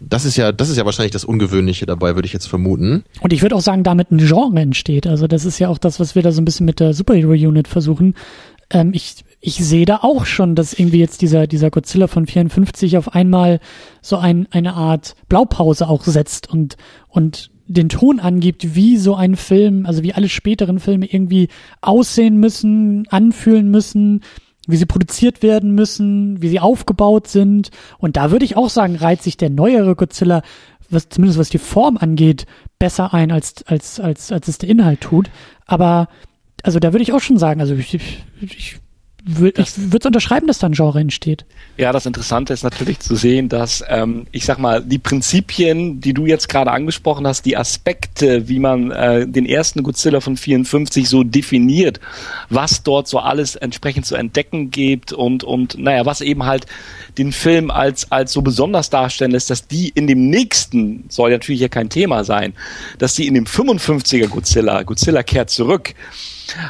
Das 0.00 0.24
ist 0.24 0.36
ja, 0.36 0.52
das 0.52 0.68
ist 0.68 0.76
ja 0.76 0.84
wahrscheinlich 0.84 1.12
das 1.12 1.24
Ungewöhnliche 1.24 1.86
dabei, 1.86 2.14
würde 2.14 2.26
ich 2.26 2.32
jetzt 2.32 2.46
vermuten. 2.46 3.04
Und 3.20 3.32
ich 3.32 3.42
würde 3.42 3.54
auch 3.54 3.60
sagen, 3.60 3.82
damit 3.82 4.10
ein 4.10 4.18
Genre 4.18 4.60
entsteht. 4.60 5.06
Also 5.06 5.26
das 5.26 5.44
ist 5.44 5.58
ja 5.58 5.68
auch 5.68 5.78
das, 5.78 6.00
was 6.00 6.14
wir 6.14 6.22
da 6.22 6.32
so 6.32 6.40
ein 6.40 6.44
bisschen 6.44 6.66
mit 6.66 6.80
der 6.80 6.94
Superhero 6.94 7.32
Unit 7.32 7.68
versuchen. 7.68 8.14
Ähm, 8.70 8.90
ich, 8.92 9.24
ich 9.40 9.56
sehe 9.56 9.86
da 9.86 10.00
auch 10.02 10.26
schon, 10.26 10.54
dass 10.54 10.74
irgendwie 10.74 10.98
jetzt 10.98 11.22
dieser, 11.22 11.46
dieser 11.46 11.70
Godzilla 11.70 12.08
von 12.08 12.26
54 12.26 12.98
auf 12.98 13.14
einmal 13.14 13.60
so 14.02 14.16
ein, 14.16 14.46
eine 14.50 14.74
Art 14.74 15.14
Blaupause 15.28 15.88
auch 15.88 16.04
setzt 16.04 16.50
und, 16.50 16.76
und 17.08 17.50
den 17.68 17.88
Ton 17.88 18.20
angibt, 18.20 18.74
wie 18.74 18.96
so 18.96 19.14
ein 19.14 19.36
Film, 19.36 19.86
also 19.86 20.02
wie 20.02 20.14
alle 20.14 20.28
späteren 20.28 20.78
Filme 20.78 21.06
irgendwie 21.06 21.48
aussehen 21.80 22.38
müssen, 22.38 23.06
anfühlen 23.08 23.70
müssen, 23.70 24.22
wie 24.66 24.76
sie 24.76 24.86
produziert 24.86 25.42
werden 25.42 25.72
müssen, 25.74 26.42
wie 26.42 26.48
sie 26.48 26.60
aufgebaut 26.60 27.28
sind. 27.28 27.70
Und 27.98 28.16
da 28.16 28.30
würde 28.30 28.44
ich 28.44 28.56
auch 28.56 28.70
sagen, 28.70 28.96
reiht 28.96 29.22
sich 29.22 29.36
der 29.36 29.50
neuere 29.50 29.96
Godzilla, 29.96 30.42
was, 30.90 31.08
zumindest 31.08 31.38
was 31.38 31.48
die 31.48 31.58
Form 31.58 31.96
angeht, 31.96 32.46
besser 32.78 33.14
ein, 33.14 33.32
als, 33.32 33.64
als, 33.66 34.00
als, 34.00 34.32
als 34.32 34.48
es 34.48 34.58
der 34.58 34.68
Inhalt 34.68 35.00
tut. 35.00 35.30
Aber, 35.66 36.08
also 36.62 36.78
da 36.78 36.92
würde 36.92 37.02
ich 37.02 37.12
auch 37.12 37.20
schon 37.20 37.38
sagen, 37.38 37.60
also 37.60 37.74
ich, 37.74 37.94
ich 37.94 38.24
ich 38.40 38.78
würde 39.28 39.62
es 39.62 39.76
unterschreiben, 39.76 40.46
dass 40.46 40.60
da 40.60 40.68
ein 40.68 40.72
Genre 40.72 41.00
entsteht. 41.00 41.44
Ja, 41.76 41.90
das 41.90 42.06
Interessante 42.06 42.52
ist 42.52 42.62
natürlich 42.62 43.00
zu 43.00 43.16
sehen, 43.16 43.48
dass, 43.48 43.82
ähm, 43.88 44.26
ich 44.30 44.44
sag 44.44 44.58
mal, 44.58 44.80
die 44.80 44.98
Prinzipien, 44.98 46.00
die 46.00 46.14
du 46.14 46.26
jetzt 46.26 46.48
gerade 46.48 46.70
angesprochen 46.70 47.26
hast, 47.26 47.44
die 47.44 47.56
Aspekte, 47.56 48.48
wie 48.48 48.60
man 48.60 48.92
äh, 48.92 49.26
den 49.26 49.44
ersten 49.44 49.82
Godzilla 49.82 50.20
von 50.20 50.36
54 50.36 51.08
so 51.08 51.24
definiert, 51.24 51.98
was 52.50 52.84
dort 52.84 53.08
so 53.08 53.18
alles 53.18 53.56
entsprechend 53.56 54.06
zu 54.06 54.14
entdecken 54.14 54.70
gibt 54.70 55.12
und, 55.12 55.42
und 55.42 55.76
naja, 55.76 56.06
was 56.06 56.20
eben 56.20 56.44
halt 56.44 56.66
den 57.18 57.32
Film 57.32 57.72
als, 57.72 58.12
als 58.12 58.32
so 58.32 58.42
besonders 58.42 58.90
darstellen 58.90 59.32
lässt, 59.32 59.50
dass 59.50 59.66
die 59.66 59.88
in 59.88 60.06
dem 60.06 60.30
nächsten, 60.30 61.04
soll 61.08 61.32
natürlich 61.32 61.58
hier 61.58 61.68
kein 61.68 61.88
Thema 61.88 62.22
sein, 62.22 62.52
dass 62.98 63.14
die 63.14 63.26
in 63.26 63.34
dem 63.34 63.46
55er 63.46 64.28
Godzilla, 64.28 64.84
Godzilla 64.84 65.24
kehrt 65.24 65.50
zurück, 65.50 65.94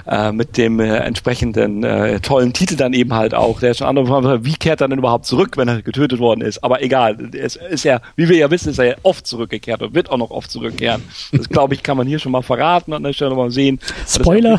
äh, 0.07 0.33
mit 0.33 0.57
dem 0.57 0.81
äh, 0.81 0.97
entsprechenden 0.99 1.85
äh, 1.85 2.21
tollen 2.21 2.53
Titel 2.53 2.77
dann 2.77 2.93
eben 2.93 3.15
halt 3.15 3.35
auch. 3.35 3.61
Der 3.61 3.73
ist 3.73 3.79
schon 3.79 3.87
andere, 3.87 4.45
wie 4.45 4.55
kehrt 4.55 4.81
er 4.81 4.89
denn 4.89 4.99
überhaupt 4.99 5.27
zurück, 5.27 5.57
wenn 5.57 5.69
er 5.69 5.83
getötet 5.83 6.19
worden 6.19 6.41
ist? 6.41 6.63
Aber 6.65 6.83
egal, 6.83 7.17
es 7.35 7.57
ist 7.57 7.85
ja, 7.85 8.01
wie 8.17 8.29
wir 8.29 8.37
ja 8.37 8.51
wissen, 8.51 8.71
ist 8.71 8.79
er 8.79 8.85
ja 8.85 8.95
oft 9.03 9.27
zurückgekehrt 9.27 9.83
und 9.83 9.95
wird 9.95 10.11
auch 10.11 10.19
noch 10.19 10.31
oft 10.31 10.51
zurückkehren. 10.51 11.03
Das 11.33 11.49
glaube 11.49 11.75
ich, 11.75 11.83
kann 11.83 11.97
man 11.97 12.07
hier 12.07 12.19
schon 12.19 12.33
mal 12.33 12.43
verraten 12.43 12.93
an 12.93 13.03
der 13.03 13.13
Stelle 13.13 13.35
mal 13.35 13.51
sehen. 13.51 13.81
Spoiler. 14.07 14.59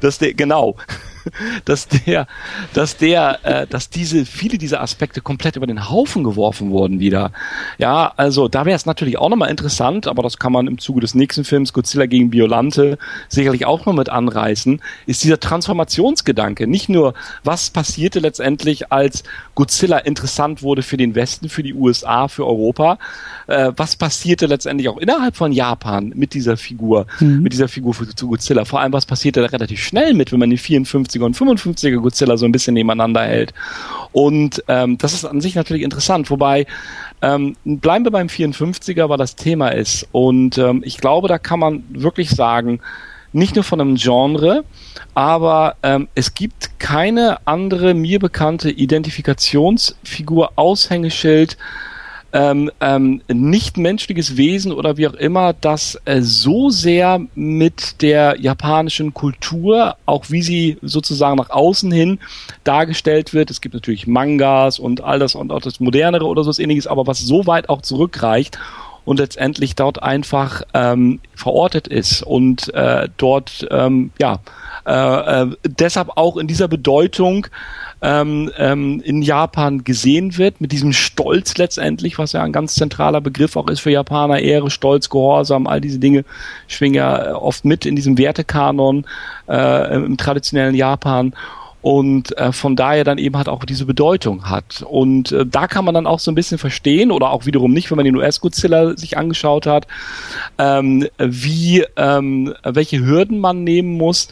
Das, 0.00 0.18
das 0.18 0.36
genau. 0.36 0.76
dass 1.64 1.88
der, 1.88 2.26
dass 2.74 2.96
der, 2.96 3.38
äh, 3.42 3.66
dass 3.66 3.90
diese, 3.90 4.24
viele 4.26 4.58
dieser 4.58 4.80
Aspekte 4.80 5.20
komplett 5.20 5.56
über 5.56 5.66
den 5.66 5.88
Haufen 5.90 6.24
geworfen 6.24 6.70
wurden 6.70 7.00
wieder. 7.00 7.32
Ja, 7.78 8.12
also 8.16 8.48
da 8.48 8.64
wäre 8.64 8.76
es 8.76 8.86
natürlich 8.86 9.18
auch 9.18 9.28
nochmal 9.28 9.50
interessant, 9.50 10.06
aber 10.06 10.22
das 10.22 10.38
kann 10.38 10.52
man 10.52 10.66
im 10.66 10.78
Zuge 10.78 11.00
des 11.00 11.14
nächsten 11.14 11.44
Films 11.44 11.72
Godzilla 11.72 12.06
gegen 12.06 12.30
Biolante 12.30 12.98
sicherlich 13.28 13.66
auch 13.66 13.86
noch 13.86 13.94
mit 13.94 14.08
anreißen, 14.08 14.80
ist 15.06 15.24
dieser 15.24 15.40
Transformationsgedanke. 15.40 16.66
Nicht 16.66 16.88
nur, 16.88 17.14
was 17.44 17.70
passierte 17.70 18.20
letztendlich, 18.20 18.92
als 18.92 19.22
Godzilla 19.54 19.98
interessant 19.98 20.62
wurde 20.62 20.82
für 20.82 20.96
den 20.96 21.14
Westen, 21.14 21.48
für 21.48 21.62
die 21.62 21.74
USA, 21.74 22.28
für 22.28 22.46
Europa, 22.46 22.98
äh, 23.46 23.72
was 23.76 23.96
passierte 23.96 24.46
letztendlich 24.46 24.88
auch 24.88 24.98
innerhalb 24.98 25.36
von 25.36 25.52
Japan 25.52 26.12
mit 26.14 26.34
dieser 26.34 26.56
Figur, 26.56 27.06
mhm. 27.20 27.42
mit 27.42 27.52
dieser 27.52 27.68
Figur 27.68 27.94
zu 28.14 28.28
Godzilla. 28.28 28.64
Vor 28.64 28.80
allem, 28.80 28.92
was 28.92 29.06
passierte 29.06 29.40
da 29.40 29.46
relativ 29.46 29.82
schnell 29.82 30.14
mit, 30.14 30.32
wenn 30.32 30.38
man 30.38 30.50
die 30.50 30.58
54er 31.12 31.24
und 31.24 31.36
55er 31.36 32.00
Godzilla 32.00 32.36
so 32.36 32.46
ein 32.46 32.52
bisschen 32.52 32.74
nebeneinander 32.74 33.22
hält. 33.22 33.52
Und 34.12 34.62
ähm, 34.68 34.98
das 34.98 35.14
ist 35.14 35.24
an 35.24 35.40
sich 35.40 35.54
natürlich 35.54 35.82
interessant, 35.82 36.30
wobei 36.30 36.66
ähm, 37.22 37.56
bleiben 37.64 38.04
wir 38.04 38.12
beim 38.12 38.26
54er, 38.26 39.08
weil 39.08 39.18
das 39.18 39.36
Thema 39.36 39.68
ist. 39.68 40.06
Und 40.12 40.58
ähm, 40.58 40.82
ich 40.84 40.98
glaube, 40.98 41.28
da 41.28 41.38
kann 41.38 41.60
man 41.60 41.84
wirklich 41.90 42.30
sagen, 42.30 42.80
nicht 43.32 43.54
nur 43.54 43.64
von 43.64 43.80
einem 43.80 43.96
Genre, 43.96 44.64
aber 45.14 45.76
ähm, 45.82 46.08
es 46.14 46.34
gibt 46.34 46.78
keine 46.78 47.46
andere 47.46 47.94
mir 47.94 48.18
bekannte 48.18 48.70
Identifikationsfigur, 48.70 50.52
Aushängeschild, 50.56 51.56
ähm, 52.32 52.70
ähm, 52.80 53.20
nicht 53.28 53.76
menschliches 53.76 54.36
Wesen 54.36 54.72
oder 54.72 54.96
wie 54.96 55.06
auch 55.06 55.14
immer, 55.14 55.52
das 55.52 56.00
äh, 56.04 56.22
so 56.22 56.70
sehr 56.70 57.20
mit 57.34 58.00
der 58.00 58.40
japanischen 58.40 59.12
Kultur, 59.12 59.96
auch 60.06 60.30
wie 60.30 60.42
sie 60.42 60.78
sozusagen 60.82 61.36
nach 61.36 61.50
außen 61.50 61.92
hin 61.92 62.18
dargestellt 62.64 63.34
wird. 63.34 63.50
Es 63.50 63.60
gibt 63.60 63.74
natürlich 63.74 64.06
Mangas 64.06 64.78
und 64.78 65.02
all 65.02 65.18
das 65.18 65.34
und 65.34 65.52
auch 65.52 65.60
das 65.60 65.80
Modernere 65.80 66.24
oder 66.26 66.42
so 66.42 66.60
ähnliches, 66.60 66.86
aber 66.86 67.06
was 67.06 67.20
so 67.20 67.46
weit 67.46 67.68
auch 67.68 67.82
zurückreicht 67.82 68.58
und 69.04 69.18
letztendlich 69.18 69.74
dort 69.74 70.02
einfach 70.02 70.62
ähm, 70.74 71.20
verortet 71.34 71.88
ist 71.88 72.22
und 72.22 72.72
äh, 72.74 73.08
dort 73.16 73.66
ähm, 73.70 74.10
ja 74.18 74.40
äh, 74.86 75.42
äh, 75.42 75.56
deshalb 75.64 76.10
auch 76.16 76.36
in 76.36 76.46
dieser 76.46 76.68
Bedeutung 76.68 77.46
ähm, 78.00 78.50
ähm, 78.58 79.00
in 79.04 79.22
Japan 79.22 79.84
gesehen 79.84 80.36
wird, 80.36 80.60
mit 80.60 80.72
diesem 80.72 80.92
Stolz 80.92 81.56
letztendlich, 81.56 82.18
was 82.18 82.32
ja 82.32 82.42
ein 82.42 82.52
ganz 82.52 82.74
zentraler 82.74 83.20
Begriff 83.20 83.56
auch 83.56 83.68
ist 83.68 83.80
für 83.80 83.90
Japaner, 83.92 84.40
Ehre, 84.40 84.70
Stolz, 84.70 85.08
Gehorsam, 85.08 85.68
all 85.68 85.80
diese 85.80 86.00
Dinge 86.00 86.24
schwingen 86.66 86.96
ja 86.96 87.36
oft 87.36 87.64
mit 87.64 87.86
in 87.86 87.94
diesem 87.94 88.18
Wertekanon 88.18 89.06
äh, 89.48 89.94
im 89.94 90.16
traditionellen 90.16 90.74
Japan 90.74 91.32
und 91.82 92.36
äh, 92.38 92.52
von 92.52 92.76
daher 92.76 93.04
dann 93.04 93.18
eben 93.18 93.36
halt 93.36 93.48
auch 93.48 93.64
diese 93.64 93.84
Bedeutung 93.84 94.48
hat. 94.48 94.84
Und 94.88 95.32
äh, 95.32 95.44
da 95.44 95.66
kann 95.66 95.84
man 95.84 95.94
dann 95.94 96.06
auch 96.06 96.20
so 96.20 96.30
ein 96.30 96.36
bisschen 96.36 96.58
verstehen 96.58 97.10
oder 97.10 97.30
auch 97.30 97.44
wiederum 97.44 97.72
nicht, 97.72 97.90
wenn 97.90 97.96
man 97.96 98.04
den 98.04 98.16
US-Godzilla 98.16 98.96
sich 98.96 99.18
angeschaut 99.18 99.66
hat, 99.66 99.88
ähm, 100.58 101.08
wie 101.18 101.84
ähm, 101.96 102.54
welche 102.62 103.04
Hürden 103.04 103.40
man 103.40 103.64
nehmen 103.64 103.96
muss, 103.96 104.28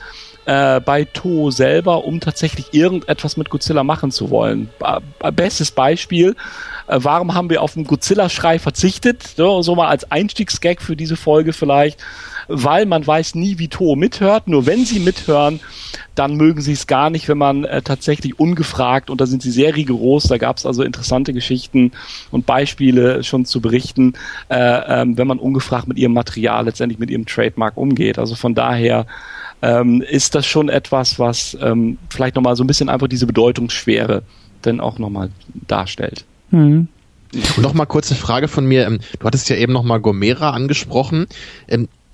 äh, 0.47 0.81
bei 0.81 1.05
Toho 1.05 1.51
selber, 1.51 2.05
um 2.05 2.21
tatsächlich 2.21 2.73
irgendetwas 2.73 3.37
mit 3.37 3.51
Godzilla 3.51 3.85
machen 3.85 4.11
zu 4.11 4.31
wollen. 4.31 4.71
Bestes 5.35 5.71
Beispiel, 5.71 6.37
äh, 6.87 6.99
warum 7.03 7.35
haben 7.35 7.51
wir 7.51 7.63
auf 7.63 7.75
den 7.75 7.85
Godzilla-Schrei 7.85 8.59
verzichtet? 8.59 9.23
So, 9.37 9.63
so 9.63 9.75
mal 9.75 9.89
als 9.89 10.11
Einstiegsgag 10.11 10.81
für 10.81 10.97
diese 10.97 11.17
Folge 11.17 11.53
vielleicht 11.53 12.01
weil 12.51 12.87
man 12.87 13.07
weiß 13.07 13.37
nie, 13.37 13.59
wie 13.59 13.69
Toho 13.69 13.97
mithört. 13.97 14.49
Nur 14.49 14.67
wenn 14.67 14.85
sie 14.85 14.99
mithören, 14.99 15.61
dann 16.15 16.37
mögen 16.37 16.61
sie 16.61 16.73
es 16.73 16.87
gar 16.87 17.09
nicht, 17.09 17.29
wenn 17.29 17.39
man 17.39 17.65
äh, 17.65 17.83
tatsächlich 17.83 18.39
ungefragt, 18.39 19.09
und 19.09 19.21
da 19.21 19.27
sind 19.27 19.43
sie 19.43 19.51
sehr 19.51 19.77
rigoros, 19.77 20.25
da 20.25 20.37
gab 20.37 20.59
es 20.59 20.67
also 20.67 20.83
interessante 20.83 21.33
Geschichten 21.33 21.93
und 22.31 22.47
Beispiele 22.47 23.23
schon 23.23 23.45
zu 23.45 23.61
berichten, 23.61 24.15
äh, 24.51 24.57
äh, 24.57 25.07
wenn 25.07 25.27
man 25.27 25.39
ungefragt 25.39 25.89
mit 25.89 25.99
ihrem 25.99 26.13
Material, 26.13 26.65
letztendlich 26.65 26.99
mit 26.99 27.11
ihrem 27.11 27.27
Trademark 27.27 27.77
umgeht. 27.77 28.19
Also 28.19 28.35
von 28.35 28.55
daher 28.55 29.07
ähm, 29.63 30.03
ist 30.03 30.35
das 30.35 30.47
schon 30.47 30.69
etwas, 30.69 31.19
was 31.19 31.57
ähm, 31.61 31.99
vielleicht 32.11 32.35
nochmal 32.35 32.57
so 32.57 32.65
ein 32.65 32.67
bisschen 32.67 32.89
einfach 32.89 33.09
diese 33.09 33.27
Bedeutungsschwere 33.27 34.23
dann 34.63 34.81
auch 34.81 34.99
nochmal 34.99 35.31
darstellt. 35.67 36.25
Mhm. 36.51 36.89
Nochmal 37.59 37.87
kurze 37.87 38.15
Frage 38.15 38.49
von 38.49 38.67
mir. 38.67 38.87
Ähm, 38.87 38.99
du 39.19 39.27
hattest 39.27 39.49
ja 39.49 39.57
eben 39.57 39.73
nochmal 39.73 40.01
Gomera 40.01 40.51
angesprochen. 40.51 41.27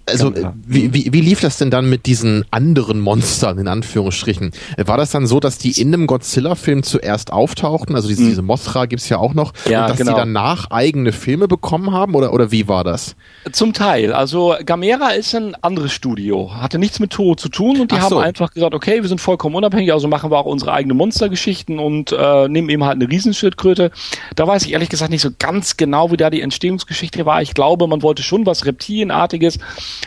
Also 0.09 0.33
wie, 0.65 0.95
wie, 0.95 1.13
wie 1.13 1.21
lief 1.21 1.41
das 1.41 1.59
denn 1.59 1.71
dann 1.71 1.91
mit 1.91 2.07
diesen 2.07 2.45
anderen 2.53 3.01
Monstern 3.01 3.59
in 3.59 3.67
Anführungsstrichen? 3.67 4.53
War 4.79 4.97
das 4.97 5.11
dann 5.11 5.27
so, 5.27 5.41
dass 5.41 5.59
die 5.59 5.81
in 5.81 5.93
einem 5.93 6.07
Godzilla-Film 6.07 6.85
zuerst 6.85 7.33
auftauchten? 7.33 7.97
Also 7.97 8.07
diese, 8.07 8.23
mhm. 8.23 8.29
diese 8.29 8.43
Mothra 8.43 8.87
gibt's 8.87 9.09
ja 9.09 9.19
auch 9.19 9.35
noch. 9.35 9.53
Ja, 9.69 9.83
und 9.83 9.91
dass 9.91 9.99
genau. 9.99 10.13
die 10.13 10.19
danach 10.19 10.71
eigene 10.71 11.11
Filme 11.11 11.49
bekommen 11.49 11.93
haben? 11.93 12.15
Oder, 12.15 12.33
oder 12.33 12.53
wie 12.53 12.69
war 12.69 12.85
das? 12.85 13.17
Zum 13.51 13.73
Teil. 13.73 14.13
Also 14.13 14.55
Gamera 14.65 15.11
ist 15.11 15.35
ein 15.35 15.57
anderes 15.57 15.93
Studio. 15.93 16.55
Hatte 16.55 16.79
nichts 16.79 17.01
mit 17.01 17.11
Toho 17.11 17.35
zu 17.35 17.49
tun 17.49 17.81
und 17.81 17.91
die 17.91 17.97
Ach 17.97 18.03
haben 18.03 18.11
so. 18.11 18.19
einfach 18.19 18.53
gesagt, 18.53 18.75
okay, 18.75 19.03
wir 19.03 19.09
sind 19.09 19.21
vollkommen 19.21 19.57
unabhängig, 19.57 19.93
also 19.93 20.07
machen 20.07 20.31
wir 20.31 20.39
auch 20.39 20.47
unsere 20.47 20.73
eigenen 20.73 20.97
Monstergeschichten 20.97 21.81
und 21.81 22.13
äh, 22.13 22.49
nehmen 22.49 22.69
eben 22.69 22.85
halt 22.85 22.95
eine 22.95 23.11
Riesenschildkröte. 23.11 23.91
Da 24.37 24.47
weiß 24.47 24.67
ich 24.67 24.73
ehrlich 24.73 24.89
gesagt 24.89 25.11
nicht 25.11 25.23
so 25.23 25.31
ganz 25.37 25.77
genau, 25.77 26.13
wie 26.13 26.17
da 26.17 26.31
die 26.31 26.43
Entstehungsgeschichte 26.43 27.27
war. 27.27 27.43
Ich 27.43 27.55
glaube, 27.55 27.89
man 27.89 28.03
wollte 28.03 28.23
schon 28.23 28.47
was 28.47 28.67
Reptilienartiges 28.67 29.59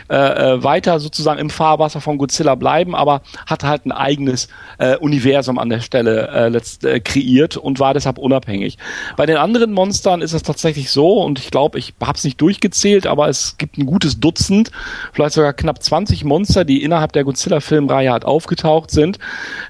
äh, 0.08 0.16
äh, 0.16 0.62
weiter 0.62 1.00
sozusagen 1.00 1.38
im 1.38 1.50
Fahrwasser 1.50 2.00
von 2.00 2.18
Godzilla 2.18 2.54
bleiben, 2.54 2.94
aber 2.94 3.22
hat 3.46 3.64
halt 3.64 3.86
ein 3.86 3.92
eigenes 3.92 4.48
äh, 4.78 4.96
Universum 4.96 5.58
an 5.58 5.68
der 5.68 5.80
Stelle 5.80 6.28
äh, 6.28 6.48
letzt, 6.48 6.84
äh, 6.84 7.00
kreiert 7.00 7.56
und 7.56 7.80
war 7.80 7.94
deshalb 7.94 8.18
unabhängig. 8.18 8.78
Bei 9.16 9.26
den 9.26 9.36
anderen 9.36 9.72
Monstern 9.72 10.22
ist 10.22 10.32
es 10.32 10.42
tatsächlich 10.42 10.90
so, 10.90 11.22
und 11.22 11.38
ich 11.38 11.50
glaube, 11.50 11.78
ich 11.78 11.94
habe 12.00 12.16
es 12.16 12.24
nicht 12.24 12.40
durchgezählt, 12.40 13.06
aber 13.06 13.28
es 13.28 13.56
gibt 13.58 13.78
ein 13.78 13.86
gutes 13.86 14.20
Dutzend, 14.20 14.70
vielleicht 15.12 15.34
sogar 15.34 15.52
knapp 15.52 15.82
20 15.82 16.24
Monster, 16.24 16.64
die 16.64 16.82
innerhalb 16.82 17.12
der 17.12 17.24
Godzilla-Filmreihe 17.24 18.12
halt 18.12 18.24
aufgetaucht 18.24 18.90
sind, 18.90 19.18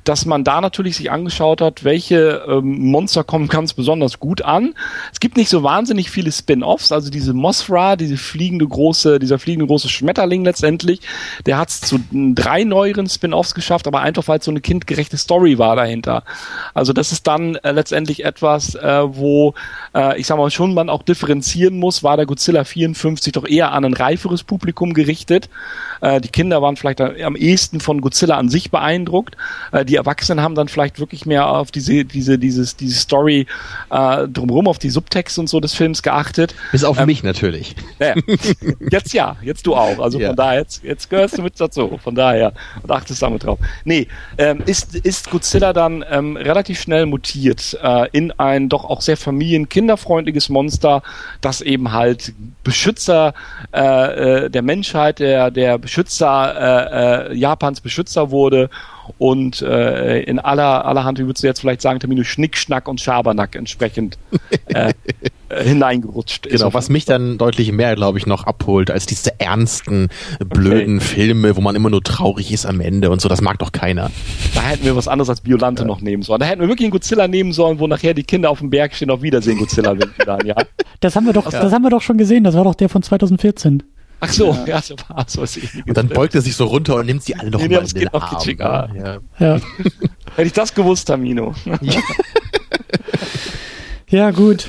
dass 0.04 0.26
man 0.26 0.44
da 0.44 0.60
natürlich 0.60 0.96
sich 0.96 1.10
angeschaut 1.10 1.60
hat, 1.60 1.84
welche 1.84 2.42
ähm, 2.48 2.90
Monster 2.90 3.24
kommen 3.24 3.48
ganz 3.48 3.74
besonders 3.74 4.20
gut 4.20 4.42
an. 4.42 4.74
Es 5.12 5.20
gibt 5.20 5.36
nicht 5.36 5.48
so 5.48 5.62
wahnsinnig 5.62 6.10
viele 6.10 6.32
Spin-offs, 6.32 6.92
also 6.92 7.10
diese 7.10 7.34
Mothra, 7.34 7.96
diese 7.96 8.16
fliegende 8.16 8.66
große, 8.66 9.18
dieser 9.18 9.38
fliegende 9.38 9.66
große 9.66 9.88
Schmetterling, 9.88 10.09
Schmetterling 10.10 10.44
letztendlich. 10.44 11.00
Der 11.46 11.58
hat 11.58 11.68
es 11.68 11.80
zu 11.80 12.00
drei 12.10 12.64
neueren 12.64 13.08
Spin-offs 13.08 13.54
geschafft, 13.54 13.86
aber 13.86 14.00
einfach 14.00 14.26
weil 14.26 14.38
es 14.38 14.44
so 14.44 14.50
eine 14.50 14.60
kindgerechte 14.60 15.16
Story 15.16 15.58
war 15.58 15.76
dahinter. 15.76 16.24
Also 16.74 16.92
das 16.92 17.12
ist 17.12 17.26
dann 17.26 17.54
äh, 17.56 17.70
letztendlich 17.70 18.24
etwas, 18.24 18.74
äh, 18.74 19.02
wo 19.06 19.54
äh, 19.94 20.18
ich 20.18 20.26
sag 20.26 20.36
mal 20.36 20.50
schon 20.50 20.74
man 20.74 20.90
auch 20.90 21.02
differenzieren 21.02 21.78
muss, 21.78 22.02
war 22.02 22.16
der 22.16 22.26
Godzilla 22.26 22.64
54 22.64 23.32
doch 23.32 23.46
eher 23.46 23.72
an 23.72 23.84
ein 23.84 23.94
reiferes 23.94 24.42
Publikum 24.42 24.94
gerichtet. 24.94 25.48
Äh, 26.00 26.20
die 26.20 26.28
Kinder 26.28 26.62
waren 26.62 26.76
vielleicht 26.76 27.00
am 27.00 27.36
ehesten 27.36 27.80
von 27.80 28.00
Godzilla 28.00 28.36
an 28.36 28.48
sich 28.48 28.70
beeindruckt. 28.70 29.36
Äh, 29.72 29.84
die 29.84 29.96
Erwachsenen 29.96 30.42
haben 30.42 30.54
dann 30.54 30.68
vielleicht 30.68 31.00
wirklich 31.00 31.26
mehr 31.26 31.48
auf 31.48 31.70
diese, 31.70 32.04
diese, 32.04 32.38
dieses, 32.38 32.76
diese 32.76 32.98
Story 32.98 33.46
äh, 33.90 34.28
drumherum, 34.28 34.68
auf 34.68 34.78
die 34.78 34.90
Subtexte 34.90 35.40
und 35.40 35.48
so 35.48 35.60
des 35.60 35.74
Films 35.74 36.02
geachtet. 36.02 36.54
Bis 36.72 36.84
auf 36.84 36.98
ähm, 36.98 37.06
mich 37.06 37.22
natürlich. 37.22 37.74
Ja, 38.00 38.14
jetzt 38.90 39.12
ja, 39.12 39.36
jetzt 39.42 39.66
du 39.66 39.74
auch. 39.74 39.98
Also 39.98 40.18
ja. 40.18 40.28
von 40.28 40.36
daher, 40.36 40.60
jetzt, 40.60 40.82
jetzt 40.82 41.10
gehörst 41.10 41.36
du 41.36 41.42
mit 41.42 41.60
dazu. 41.60 41.98
Von 42.02 42.14
daher 42.14 42.54
und 42.82 42.90
achtest 42.90 43.20
damit 43.20 43.44
drauf. 43.44 43.58
Nee, 43.84 44.08
ähm, 44.38 44.62
ist, 44.64 44.94
ist 44.94 45.30
Godzilla 45.30 45.72
dann 45.72 46.04
ähm, 46.10 46.36
relativ 46.36 46.80
schnell 46.80 47.06
mutiert 47.06 47.78
äh, 47.82 48.08
in 48.12 48.32
ein 48.32 48.68
doch 48.68 48.84
auch 48.84 49.02
sehr 49.02 49.16
familien-kinderfreundliches 49.16 50.48
Monster, 50.48 51.02
das 51.40 51.60
eben 51.60 51.92
halt 51.92 52.32
Beschützer 52.64 53.34
äh, 53.72 54.44
äh, 54.44 54.50
der 54.50 54.62
Menschheit, 54.62 55.18
der, 55.18 55.50
der 55.50 55.78
Beschützer 55.90 57.26
äh, 57.26 57.32
äh, 57.32 57.34
Japans 57.34 57.80
Beschützer 57.80 58.30
wurde 58.30 58.70
und 59.18 59.60
äh, 59.60 60.20
in 60.20 60.38
aller 60.38 60.84
allerhand, 60.84 61.18
wie 61.18 61.26
würdest 61.26 61.42
du 61.42 61.48
jetzt 61.48 61.58
vielleicht 61.58 61.82
sagen, 61.82 61.98
Termine 61.98 62.24
Schnickschnack 62.24 62.86
und 62.86 63.00
Schabernack 63.00 63.56
entsprechend 63.56 64.16
äh, 64.66 64.92
äh, 65.48 65.64
hineingerutscht 65.64 66.46
ist. 66.46 66.60
Genau, 66.60 66.72
was 66.72 66.90
mich 66.90 67.06
dann 67.06 67.38
deutlich 67.38 67.72
mehr, 67.72 67.96
glaube 67.96 68.18
ich, 68.18 68.26
noch 68.26 68.44
abholt, 68.44 68.92
als 68.92 69.06
diese 69.06 69.40
ernsten, 69.40 70.10
blöden 70.38 70.98
okay. 70.98 71.06
Filme, 71.06 71.56
wo 71.56 71.60
man 71.60 71.74
immer 71.74 71.90
nur 71.90 72.04
traurig 72.04 72.52
ist 72.52 72.66
am 72.66 72.80
Ende 72.80 73.10
und 73.10 73.20
so, 73.20 73.28
das 73.28 73.40
mag 73.40 73.58
doch 73.58 73.72
keiner. 73.72 74.12
Da 74.54 74.60
hätten 74.62 74.84
wir 74.84 74.94
was 74.94 75.08
anderes 75.08 75.28
als 75.28 75.40
Biolante 75.40 75.82
ja. 75.82 75.88
noch 75.88 76.00
nehmen 76.00 76.22
sollen. 76.22 76.38
Da 76.38 76.46
hätten 76.46 76.60
wir 76.60 76.68
wirklich 76.68 76.86
einen 76.86 76.92
Godzilla 76.92 77.26
nehmen 77.26 77.52
sollen, 77.52 77.80
wo 77.80 77.88
nachher 77.88 78.14
die 78.14 78.22
Kinder 78.22 78.48
auf 78.48 78.60
dem 78.60 78.70
Berg 78.70 78.94
stehen, 78.94 79.10
auf 79.10 79.22
Wiedersehen 79.22 79.58
Godzilla 79.58 79.96
dann, 80.24 80.46
ja. 80.46 80.54
Das 81.00 81.16
haben 81.16 81.26
wir 81.26 81.32
doch, 81.32 81.52
ja. 81.52 81.60
das 81.60 81.72
haben 81.72 81.82
wir 81.82 81.90
doch 81.90 82.02
schon 82.02 82.16
gesehen, 82.16 82.44
das 82.44 82.54
war 82.54 82.62
doch 82.62 82.76
der 82.76 82.88
von 82.88 83.02
2014. 83.02 83.82
Ach 84.20 84.32
so, 84.32 84.52
ja, 84.52 84.66
ja 84.66 84.82
so 84.82 84.94
war 85.08 85.24
so 85.26 85.42
Und 85.42 85.96
dann 85.96 86.08
beugt 86.08 86.34
er 86.34 86.42
sich 86.42 86.54
so 86.54 86.66
runter 86.66 86.96
und 86.96 87.06
nimmt 87.06 87.22
sie 87.22 87.34
alle 87.34 87.50
noch 87.50 87.60
nee, 87.60 87.68
mal 87.68 87.82
in 87.82 87.86
den 87.88 88.08
Arm. 88.08 88.46
Ne? 88.46 88.56
Ah, 88.60 88.88
ja. 88.94 89.18
ja. 89.38 89.60
Hätte 90.36 90.46
ich 90.46 90.52
das 90.52 90.74
gewusst, 90.74 91.08
Tamino. 91.08 91.54
Ja, 91.64 92.02
ja 94.08 94.30
gut. 94.30 94.68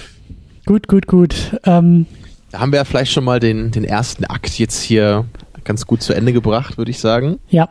Gut, 0.66 0.88
gut, 0.88 1.08
gut. 1.08 1.58
Ähm, 1.66 2.06
da 2.52 2.60
haben 2.60 2.72
wir 2.72 2.78
ja 2.78 2.86
vielleicht 2.86 3.12
schon 3.12 3.24
mal 3.24 3.40
den, 3.40 3.72
den 3.72 3.84
ersten 3.84 4.26
Akt 4.26 4.58
jetzt 4.58 4.82
hier 4.82 5.26
ganz 5.64 5.86
gut 5.86 6.02
zu 6.02 6.14
Ende 6.14 6.34
gebracht, 6.34 6.78
würde 6.78 6.92
ich 6.92 7.00
sagen. 7.00 7.40
Ja. 7.50 7.70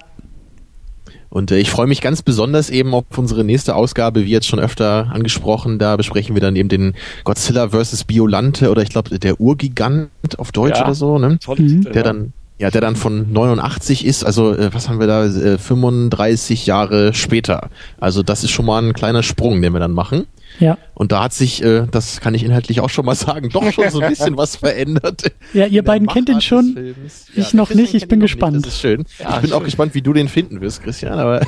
Und 1.31 1.51
äh, 1.53 1.59
ich 1.59 1.71
freue 1.71 1.87
mich 1.87 2.01
ganz 2.01 2.23
besonders 2.23 2.71
eben 2.71 2.93
auf 2.93 3.05
unsere 3.17 3.45
nächste 3.45 3.75
Ausgabe, 3.75 4.25
wie 4.25 4.31
jetzt 4.31 4.47
schon 4.47 4.59
öfter 4.59 5.09
angesprochen. 5.13 5.79
Da 5.79 5.97
besprechen 5.97 6.35
wir 6.35 6.43
dann 6.43 6.57
eben 6.57 6.69
den 6.69 6.95
Godzilla 7.25 7.71
vs. 7.71 8.05
Biolante 8.05 8.71
oder 8.71 8.83
ich 8.83 8.91
glaube 8.91 9.19
der 9.19 9.41
Urgigant 9.41 10.11
auf 10.39 10.53
Deutsch 10.53 10.79
ja, 10.79 10.85
oder 10.85 10.95
so, 10.95 11.19
ne? 11.19 11.39
Mhm. 11.57 11.83
Der 11.93 12.03
dann 12.03 12.33
ja, 12.61 12.71
der 12.71 12.83
dann 12.83 12.95
von 12.95 13.33
89 13.33 14.05
ist, 14.05 14.23
also 14.23 14.55
äh, 14.55 14.73
was 14.75 14.91
haben 14.91 15.01
wir 15.01 15.07
da, 15.07 15.25
äh, 15.25 15.57
35 15.57 16.67
Jahre 16.67 17.15
später. 17.15 17.71
Also 17.99 18.23
das 18.23 18.45
ist 18.45 18.51
schon 18.51 18.67
mal 18.67 18.83
ein 18.83 18.93
kleiner 18.93 19.23
Sprung, 19.23 19.63
den 19.63 19.73
wir 19.73 19.81
dann 19.81 19.93
machen. 19.93 20.27
Ja. 20.59 20.77
Und 20.93 21.11
da 21.11 21.23
hat 21.23 21.33
sich, 21.33 21.65
äh, 21.65 21.87
das 21.91 22.21
kann 22.21 22.35
ich 22.35 22.45
inhaltlich 22.45 22.83
auch 22.83 22.91
schon 22.91 23.07
mal 23.07 23.15
sagen, 23.15 23.49
doch 23.49 23.73
schon 23.73 23.89
so 23.89 24.01
ein 24.01 24.11
bisschen 24.11 24.37
was 24.37 24.57
verändert. 24.57 25.33
Ja, 25.53 25.67
ihr 25.67 25.83
beiden 25.83 26.07
kennt 26.07 26.29
ihn 26.29 26.41
schon. 26.41 26.95
Ich 27.35 27.53
ja, 27.53 27.57
noch 27.57 27.75
nicht, 27.75 27.95
ich 27.95 28.07
bin 28.07 28.21
gespannt. 28.21 28.57
Nicht, 28.57 28.67
das 28.67 28.75
ist 28.75 28.81
schön. 28.81 29.05
Ja, 29.19 29.31
ich 29.37 29.41
bin 29.41 29.51
schön. 29.51 29.59
auch 29.59 29.65
gespannt, 29.65 29.95
wie 29.95 30.03
du 30.03 30.13
den 30.13 30.29
finden 30.29 30.61
wirst, 30.61 30.83
Christian, 30.83 31.19
aber 31.19 31.41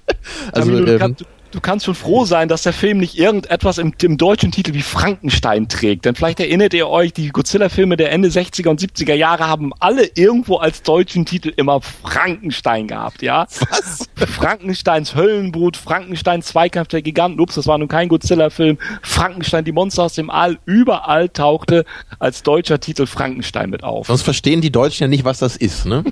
also, 0.52 0.72
ähm, 0.72 1.16
du 1.16 1.24
kannst 1.60 1.86
schon 1.86 1.94
froh 1.94 2.24
sein, 2.24 2.48
dass 2.48 2.62
der 2.62 2.72
Film 2.72 2.98
nicht 2.98 3.18
irgendetwas 3.18 3.78
im, 3.78 3.92
im, 4.02 4.16
deutschen 4.16 4.52
Titel 4.52 4.74
wie 4.74 4.82
Frankenstein 4.82 5.68
trägt. 5.68 6.04
Denn 6.04 6.14
vielleicht 6.14 6.40
erinnert 6.40 6.74
ihr 6.74 6.88
euch, 6.88 7.12
die 7.12 7.28
Godzilla-Filme 7.28 7.96
der 7.96 8.12
Ende 8.12 8.28
60er 8.28 8.68
und 8.68 8.80
70er 8.80 9.14
Jahre 9.14 9.46
haben 9.46 9.72
alle 9.80 10.10
irgendwo 10.14 10.56
als 10.56 10.82
deutschen 10.82 11.26
Titel 11.26 11.52
immer 11.56 11.80
Frankenstein 11.80 12.88
gehabt, 12.88 13.22
ja? 13.22 13.46
Was? 13.70 14.08
Frankensteins 14.16 15.14
Höllenbrut, 15.14 15.76
Frankenstein 15.76 16.42
Zweikampf 16.42 16.88
der 16.88 17.02
Giganten, 17.02 17.40
ups, 17.40 17.54
das 17.54 17.66
war 17.66 17.78
nun 17.78 17.88
kein 17.88 18.08
Godzilla-Film, 18.08 18.78
Frankenstein 19.02 19.64
die 19.64 19.72
Monster 19.72 20.04
aus 20.04 20.14
dem 20.14 20.30
All, 20.30 20.58
überall 20.64 21.28
tauchte 21.28 21.84
als 22.18 22.42
deutscher 22.42 22.80
Titel 22.80 23.06
Frankenstein 23.06 23.70
mit 23.70 23.84
auf. 23.84 24.06
Sonst 24.06 24.22
verstehen 24.22 24.60
die 24.60 24.72
Deutschen 24.72 25.04
ja 25.04 25.08
nicht, 25.08 25.24
was 25.24 25.38
das 25.38 25.56
ist, 25.56 25.86
ne? 25.86 26.04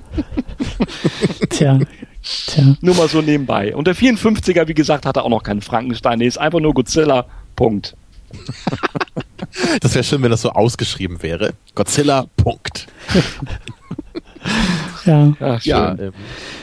Tja, 1.49 1.79
Tja. 2.25 2.75
Nur 2.81 2.95
mal 2.95 3.07
so 3.07 3.21
nebenbei. 3.21 3.75
Und 3.75 3.85
der 3.87 3.95
54er, 3.95 4.67
wie 4.67 4.73
gesagt, 4.73 5.05
hatte 5.05 5.23
auch 5.23 5.29
noch 5.29 5.43
keinen 5.43 5.61
Frankenstein. 5.61 6.19
Nee, 6.19 6.27
ist 6.27 6.39
einfach 6.39 6.59
nur 6.59 6.73
Godzilla. 6.73 7.25
Punkt. 7.55 7.95
das 9.81 9.93
wäre 9.93 10.03
schön, 10.03 10.23
wenn 10.23 10.31
das 10.31 10.41
so 10.41 10.49
ausgeschrieben 10.49 11.21
wäre. 11.21 11.53
Godzilla. 11.75 12.25
Punkt. 12.35 12.87
ja. 15.05 15.33
Ach, 15.39 15.63
ja, 15.63 15.91
ähm, 15.91 16.13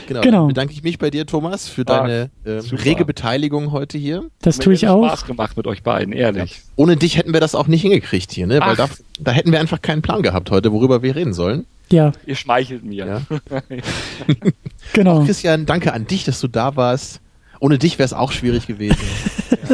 genau. 0.07 0.21
genau. 0.21 0.47
Bedanke 0.47 0.73
ich 0.73 0.83
mich 0.83 0.99
bei 0.99 1.09
dir, 1.09 1.25
Thomas, 1.25 1.69
für 1.69 1.85
deine 1.85 2.29
äh, 2.43 2.59
rege 2.83 3.05
Beteiligung 3.05 3.71
heute 3.71 3.97
hier. 3.97 4.25
Das 4.41 4.59
tue 4.59 4.73
ich 4.73 4.87
auch. 4.89 5.07
Spaß 5.07 5.25
gemacht 5.25 5.55
mit 5.55 5.65
euch 5.65 5.81
beiden, 5.81 6.13
ehrlich. 6.13 6.51
Ja. 6.51 6.61
Ohne 6.75 6.97
dich 6.97 7.17
hätten 7.17 7.31
wir 7.33 7.39
das 7.39 7.55
auch 7.55 7.67
nicht 7.67 7.81
hingekriegt 7.81 8.33
hier, 8.33 8.47
ne? 8.47 8.59
Weil 8.59 8.75
da, 8.75 8.89
da 9.19 9.31
hätten 9.31 9.53
wir 9.53 9.61
einfach 9.61 9.81
keinen 9.81 10.01
Plan 10.01 10.21
gehabt 10.21 10.51
heute, 10.51 10.73
worüber 10.73 11.01
wir 11.01 11.15
reden 11.15 11.33
sollen. 11.33 11.65
Ja. 11.91 12.11
Ihr 12.25 12.35
schmeichelt 12.35 12.83
mir. 12.83 13.05
Ja. 13.05 13.21
genau. 14.93 15.21
Auch 15.21 15.25
Christian, 15.25 15.65
danke 15.65 15.93
an 15.93 16.07
dich, 16.07 16.23
dass 16.23 16.39
du 16.39 16.47
da 16.47 16.75
warst. 16.75 17.21
Ohne 17.59 17.77
dich 17.77 17.97
wäre 17.97 18.05
es 18.05 18.13
auch 18.13 18.31
schwierig 18.31 18.67
gewesen. 18.67 18.97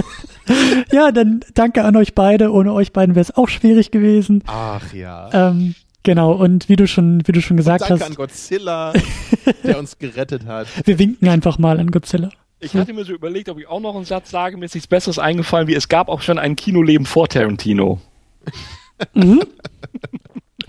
ja. 0.92 1.12
dann 1.12 1.42
danke 1.54 1.84
an 1.84 1.96
euch 1.96 2.14
beide. 2.14 2.52
Ohne 2.52 2.74
euch 2.74 2.94
beiden 2.94 3.16
wäre 3.16 3.22
es 3.22 3.36
auch 3.36 3.48
schwierig 3.48 3.92
gewesen. 3.92 4.44
Ach 4.48 4.94
ja. 4.94 5.50
Ähm, 5.50 5.76
genau, 6.04 6.34
und 6.34 6.70
wie 6.70 6.76
du 6.76 6.88
schon, 6.88 7.24
wie 7.26 7.32
du 7.32 7.42
schon 7.42 7.58
gesagt 7.58 7.90
und 7.90 7.90
danke 7.90 8.04
hast. 8.06 8.10
Danke 8.10 8.22
an 8.22 8.28
Godzilla, 8.28 8.94
der 9.64 9.80
uns 9.80 9.98
gerettet 9.98 10.46
hat. 10.46 10.68
Wir 10.86 11.00
winken 11.00 11.28
einfach 11.30 11.58
mal 11.58 11.80
an 11.80 11.90
Godzilla. 11.90 12.30
Ich 12.62 12.74
hatte 12.74 12.92
mir 12.92 13.06
so 13.06 13.14
überlegt, 13.14 13.48
ob 13.48 13.58
ich 13.58 13.68
auch 13.68 13.80
noch 13.80 13.96
einen 13.96 14.04
Satz 14.04 14.30
sage, 14.30 14.58
mir 14.58 14.66
ist 14.66 14.76
nichts 14.76 14.88
Besseres 14.88 15.18
eingefallen, 15.18 15.70
wie 15.70 15.76
es 15.76 15.88
gab 15.88 16.10
auch 16.10 16.22
schon 16.22 16.38
ein 16.38 16.58
Kinoleben 16.58 17.06
vor 17.06 17.30
Tarantino. 17.30 18.02
Mhm. 19.14 19.44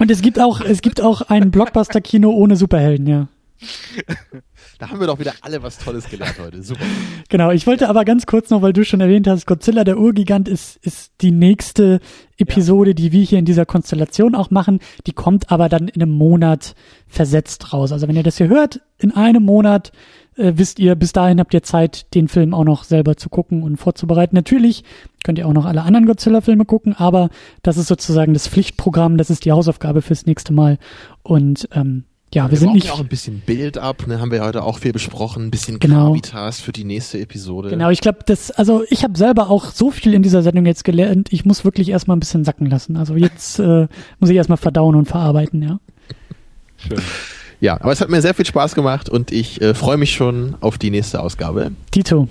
Und 0.01 0.11
es 0.11 0.23
gibt 0.23 0.41
auch, 0.41 0.63
es 0.63 0.81
gibt 0.81 1.03
auch 1.03 1.21
ein 1.21 1.51
Blockbuster-Kino 1.51 2.31
ohne 2.31 2.57
Superhelden, 2.57 3.07
ja. 3.07 3.29
Da 4.79 4.89
haben 4.89 4.99
wir 4.99 5.07
doch 5.07 5.19
wieder 5.19 5.35
alle 5.43 5.63
was 5.63 5.77
Tolles 5.77 6.09
gelernt 6.09 6.37
heute. 6.41 6.63
Super. 6.63 6.81
Genau, 7.29 7.51
ich 7.51 7.67
wollte 7.67 7.87
aber 7.87 8.07
ganz 8.07 8.25
kurz 8.25 8.49
noch, 8.49 8.63
weil 8.63 8.73
du 8.73 8.83
schon 8.83 9.03
erwähnt 9.03 9.29
hast, 9.29 9.47
Godzilla 9.47 9.85
der 9.85 9.99
Urgigant 9.99 10.49
ist, 10.49 10.79
ist 10.79 11.13
die 11.21 11.33
nächste 11.33 12.01
Episode, 12.39 12.93
ja. 12.93 12.95
die 12.95 13.13
wir 13.13 13.23
hier 13.23 13.39
in 13.39 13.45
dieser 13.45 13.67
Konstellation 13.67 14.35
auch 14.35 14.51
machen. 14.51 14.81
Die 15.07 15.13
kommt 15.13 15.53
aber 15.53 15.69
dann 15.69 15.89
in 15.89 16.01
einem 16.01 16.13
Monat 16.13 16.75
versetzt 17.07 17.75
raus. 17.75 17.93
Also 17.93 18.09
wenn 18.09 18.17
ihr 18.17 18.23
das 18.23 18.39
hier 18.39 18.49
hört, 18.49 18.81
in 18.97 19.15
einem 19.15 19.43
Monat 19.43 19.93
äh, 20.41 20.59
wisst 20.59 20.79
ihr, 20.79 20.95
bis 20.95 21.13
dahin 21.13 21.39
habt 21.39 21.55
ihr 21.55 21.63
Zeit, 21.63 22.15
den 22.15 22.29
Film 22.29 22.55
auch 22.55 22.65
noch 22.65 22.85
selber 22.85 23.17
zu 23.17 23.29
gucken 23.29 23.63
und 23.63 23.77
vorzubereiten. 23.77 24.35
Natürlich 24.35 24.85
könnt 25.23 25.39
ihr 25.39 25.47
auch 25.47 25.53
noch 25.53 25.67
alle 25.67 25.83
anderen 25.83 26.07
Godzilla-Filme 26.07 26.65
gucken, 26.65 26.95
aber 26.97 27.29
das 27.63 27.77
ist 27.77 27.89
sozusagen 27.89 28.33
das 28.33 28.49
Pflichtprogramm, 28.49 29.19
das 29.19 29.31
ist 29.31 29.45
die 29.45 29.53
Hausaufgabe 29.53 30.03
fürs 30.03 30.27
nächste 30.27 30.53
Mal. 30.53 30.79
Und 31.23 31.69
ähm, 31.73 32.05
ja, 32.33 32.45
wir, 32.45 32.53
wir 32.53 32.59
sind 32.59 32.75
nicht. 32.75 32.87
Ja 32.87 32.93
auch 32.93 33.01
ein 33.01 33.09
bisschen 33.09 33.43
Build-up, 33.45 34.07
ne, 34.07 34.21
haben 34.21 34.31
wir 34.31 34.43
heute 34.43 34.63
auch 34.63 34.79
viel 34.79 34.93
besprochen, 34.93 35.47
ein 35.47 35.51
bisschen 35.51 35.81
genau. 35.81 36.09
Gravitas 36.09 36.61
für 36.61 36.73
die 36.73 36.85
nächste 36.85 37.19
Episode. 37.19 37.71
Genau, 37.71 37.91
ich 37.91 38.01
glaube, 38.01 38.21
das, 38.25 38.51
also 38.53 38.85
ich 38.89 39.03
habe 39.03 39.19
selber 39.19 39.51
auch 39.51 39.67
so 39.67 39.91
viel 39.91 40.15
in 40.15 40.23
dieser 40.23 40.43
Sendung 40.43 40.65
jetzt 40.65 40.85
gelernt, 40.85 41.33
ich 41.33 41.45
muss 41.45 41.65
wirklich 41.65 41.89
erstmal 41.89 42.17
ein 42.17 42.21
bisschen 42.21 42.45
sacken 42.45 42.67
lassen. 42.67 42.97
Also 42.97 43.17
jetzt 43.17 43.59
äh, 43.59 43.89
muss 44.21 44.31
ich 44.31 44.37
erstmal 44.37 44.59
verdauen 44.59 44.95
und 44.95 45.07
verarbeiten, 45.07 45.63
ja. 45.63 45.81
Schön. 46.77 47.01
Ja, 47.61 47.75
aber 47.81 47.93
es 47.93 48.01
hat 48.01 48.09
mir 48.09 48.23
sehr 48.23 48.35
viel 48.35 48.47
Spaß 48.47 48.75
gemacht 48.75 49.09
und 49.09 49.33
ich 49.33 49.61
äh, 49.61 49.75
freue 49.75 49.99
mich 49.99 50.15
schon 50.15 50.57
auf 50.61 50.79
die 50.79 50.91
nächste 50.91 51.21
Ausgabe. 51.21 51.73
Tito. 51.91 52.29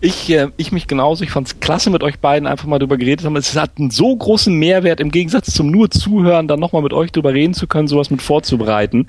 Ich, 0.00 0.30
äh, 0.30 0.48
ich 0.56 0.70
mich 0.70 0.86
genauso. 0.86 1.24
Ich 1.24 1.30
fand 1.30 1.48
es 1.48 1.58
klasse, 1.58 1.90
mit 1.90 2.04
euch 2.04 2.20
beiden 2.20 2.46
einfach 2.46 2.66
mal 2.68 2.78
drüber 2.78 2.96
geredet 2.96 3.26
haben. 3.26 3.34
Es 3.34 3.56
hat 3.56 3.78
einen 3.78 3.90
so 3.90 4.14
großen 4.14 4.54
Mehrwert 4.54 5.00
im 5.00 5.10
Gegensatz 5.10 5.52
zum 5.52 5.72
nur 5.72 5.90
Zuhören, 5.90 6.46
dann 6.46 6.60
nochmal 6.60 6.82
mit 6.82 6.92
euch 6.92 7.10
drüber 7.10 7.34
reden 7.34 7.52
zu 7.52 7.66
können, 7.66 7.88
sowas 7.88 8.08
mit 8.08 8.22
vorzubereiten. 8.22 9.08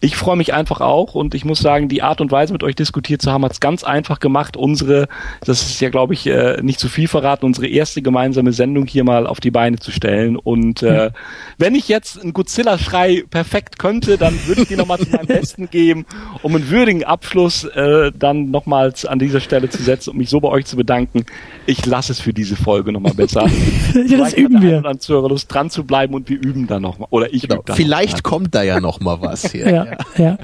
Ich 0.00 0.16
freue 0.16 0.36
mich 0.36 0.54
einfach 0.54 0.80
auch 0.80 1.14
und 1.14 1.34
ich 1.34 1.44
muss 1.44 1.58
sagen, 1.58 1.90
die 1.90 2.02
Art 2.02 2.22
und 2.22 2.32
Weise, 2.32 2.54
mit 2.54 2.62
euch 2.62 2.74
diskutiert 2.74 3.20
zu 3.20 3.30
haben, 3.30 3.44
hat 3.44 3.52
es 3.52 3.60
ganz 3.60 3.84
einfach 3.84 4.20
gemacht, 4.20 4.56
unsere, 4.56 5.06
das 5.44 5.60
ist 5.62 5.80
ja, 5.82 5.90
glaube 5.90 6.14
ich, 6.14 6.26
äh, 6.26 6.62
nicht 6.62 6.80
zu 6.80 6.88
viel 6.88 7.08
verraten, 7.08 7.44
unsere 7.44 7.66
erste 7.66 8.00
gemeinsame 8.00 8.54
Sendung 8.54 8.86
hier 8.86 9.04
mal 9.04 9.26
auf 9.26 9.40
die 9.40 9.50
Beine 9.50 9.80
zu 9.80 9.90
stellen. 9.90 10.36
Und 10.36 10.82
äh, 10.82 11.06
hm. 11.06 11.12
wenn 11.58 11.74
ich 11.74 11.88
jetzt 11.88 12.22
einen 12.22 12.32
Godzilla-Schrei 12.32 13.24
perfekt 13.28 13.78
könnte, 13.78 14.16
dann 14.16 14.38
würde 14.46 14.62
ich 14.62 14.68
die 14.68 14.76
nochmal 14.76 14.98
zu 14.98 15.10
meinem 15.10 15.26
Besten 15.26 15.68
geben, 15.68 16.06
um 16.40 16.54
einen 16.56 16.70
würdigen 16.70 17.04
Abschluss 17.04 17.64
äh, 17.64 18.12
dann 18.18 18.50
nochmals 18.50 19.04
an 19.04 19.18
dieser 19.18 19.40
Stelle 19.40 19.68
zu 19.68 19.82
setzen, 19.82 20.10
um 20.10 20.21
mich 20.22 20.30
so 20.30 20.40
bei 20.40 20.48
euch 20.48 20.64
zu 20.66 20.76
bedanken. 20.76 21.26
Ich 21.66 21.84
lasse 21.84 22.12
es 22.12 22.20
für 22.20 22.32
diese 22.32 22.54
Folge 22.56 22.92
nochmal 22.92 23.14
besser. 23.14 23.46
ja, 24.06 24.18
das 24.18 24.34
üben 24.34 24.62
wir. 24.62 24.80
Dann 24.80 25.00
Zuhörer 25.00 25.28
Lust 25.28 25.52
dran 25.52 25.68
zu 25.68 25.84
bleiben 25.84 26.14
und 26.14 26.28
wir 26.28 26.36
üben 26.40 26.68
dann 26.68 26.82
nochmal. 26.82 27.08
Oder 27.10 27.34
ich 27.34 27.48
genau. 27.48 27.62
Vielleicht 27.72 28.22
kommt 28.22 28.54
da 28.54 28.62
ja 28.62 28.80
nochmal 28.80 29.20
was 29.20 29.42
hier. 29.52 29.68
ja, 29.68 29.84
ja. 29.84 29.96
ja. 30.16 30.38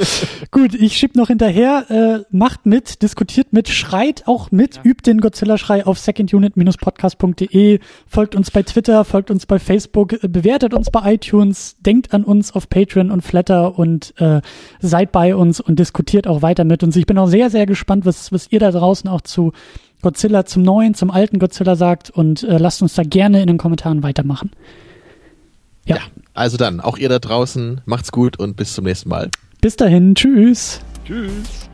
Gut, 0.50 0.74
ich 0.74 0.96
schieb 0.96 1.14
noch 1.14 1.28
hinterher. 1.28 1.86
Äh, 1.88 2.24
macht 2.30 2.66
mit, 2.66 3.02
diskutiert 3.02 3.52
mit, 3.52 3.68
schreit 3.68 4.24
auch 4.26 4.50
mit, 4.50 4.76
ja. 4.76 4.82
übt 4.84 5.08
den 5.08 5.20
Godzilla-Schrei 5.20 5.86
auf 5.86 5.98
secondunit-podcast.de, 5.98 7.78
folgt 8.06 8.34
uns 8.34 8.50
bei 8.50 8.62
Twitter, 8.62 9.04
folgt 9.04 9.30
uns 9.30 9.46
bei 9.46 9.58
Facebook, 9.58 10.24
äh, 10.24 10.28
bewertet 10.28 10.74
uns 10.74 10.90
bei 10.90 11.14
iTunes, 11.14 11.76
denkt 11.80 12.12
an 12.12 12.24
uns 12.24 12.52
auf 12.52 12.68
Patreon 12.68 13.10
und 13.10 13.22
Flatter 13.22 13.78
und 13.78 14.14
äh, 14.18 14.40
seid 14.80 15.12
bei 15.12 15.36
uns 15.36 15.60
und 15.60 15.78
diskutiert 15.78 16.26
auch 16.26 16.42
weiter 16.42 16.64
mit 16.64 16.82
uns. 16.82 16.96
Ich 16.96 17.06
bin 17.06 17.18
auch 17.18 17.28
sehr, 17.28 17.50
sehr 17.50 17.66
gespannt, 17.66 18.06
was, 18.06 18.32
was 18.32 18.50
ihr 18.50 18.58
da 18.58 18.70
draußen 18.70 19.08
auch 19.08 19.20
zu 19.20 19.52
Godzilla 20.02 20.46
zum 20.46 20.62
neuen, 20.62 20.94
zum 20.94 21.10
alten 21.10 21.38
Godzilla 21.38 21.76
sagt 21.76 22.10
und 22.10 22.42
äh, 22.44 22.58
lasst 22.58 22.82
uns 22.82 22.94
da 22.94 23.02
gerne 23.02 23.40
in 23.40 23.46
den 23.48 23.58
Kommentaren 23.58 24.02
weitermachen. 24.02 24.50
Ja. 25.86 25.96
ja, 25.96 26.02
also 26.34 26.56
dann, 26.56 26.80
auch 26.80 26.98
ihr 26.98 27.08
da 27.08 27.18
draußen, 27.18 27.80
macht's 27.86 28.12
gut 28.12 28.38
und 28.38 28.56
bis 28.56 28.74
zum 28.74 28.84
nächsten 28.84 29.08
Mal. 29.08 29.30
Bis 29.60 29.76
dahin, 29.76 30.14
tschüss. 30.14 30.80
Tschüss. 31.04 31.68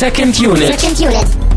Second 0.00 0.40
Unit. 0.40 0.80
Second 0.80 0.98
Unit. 1.00 1.49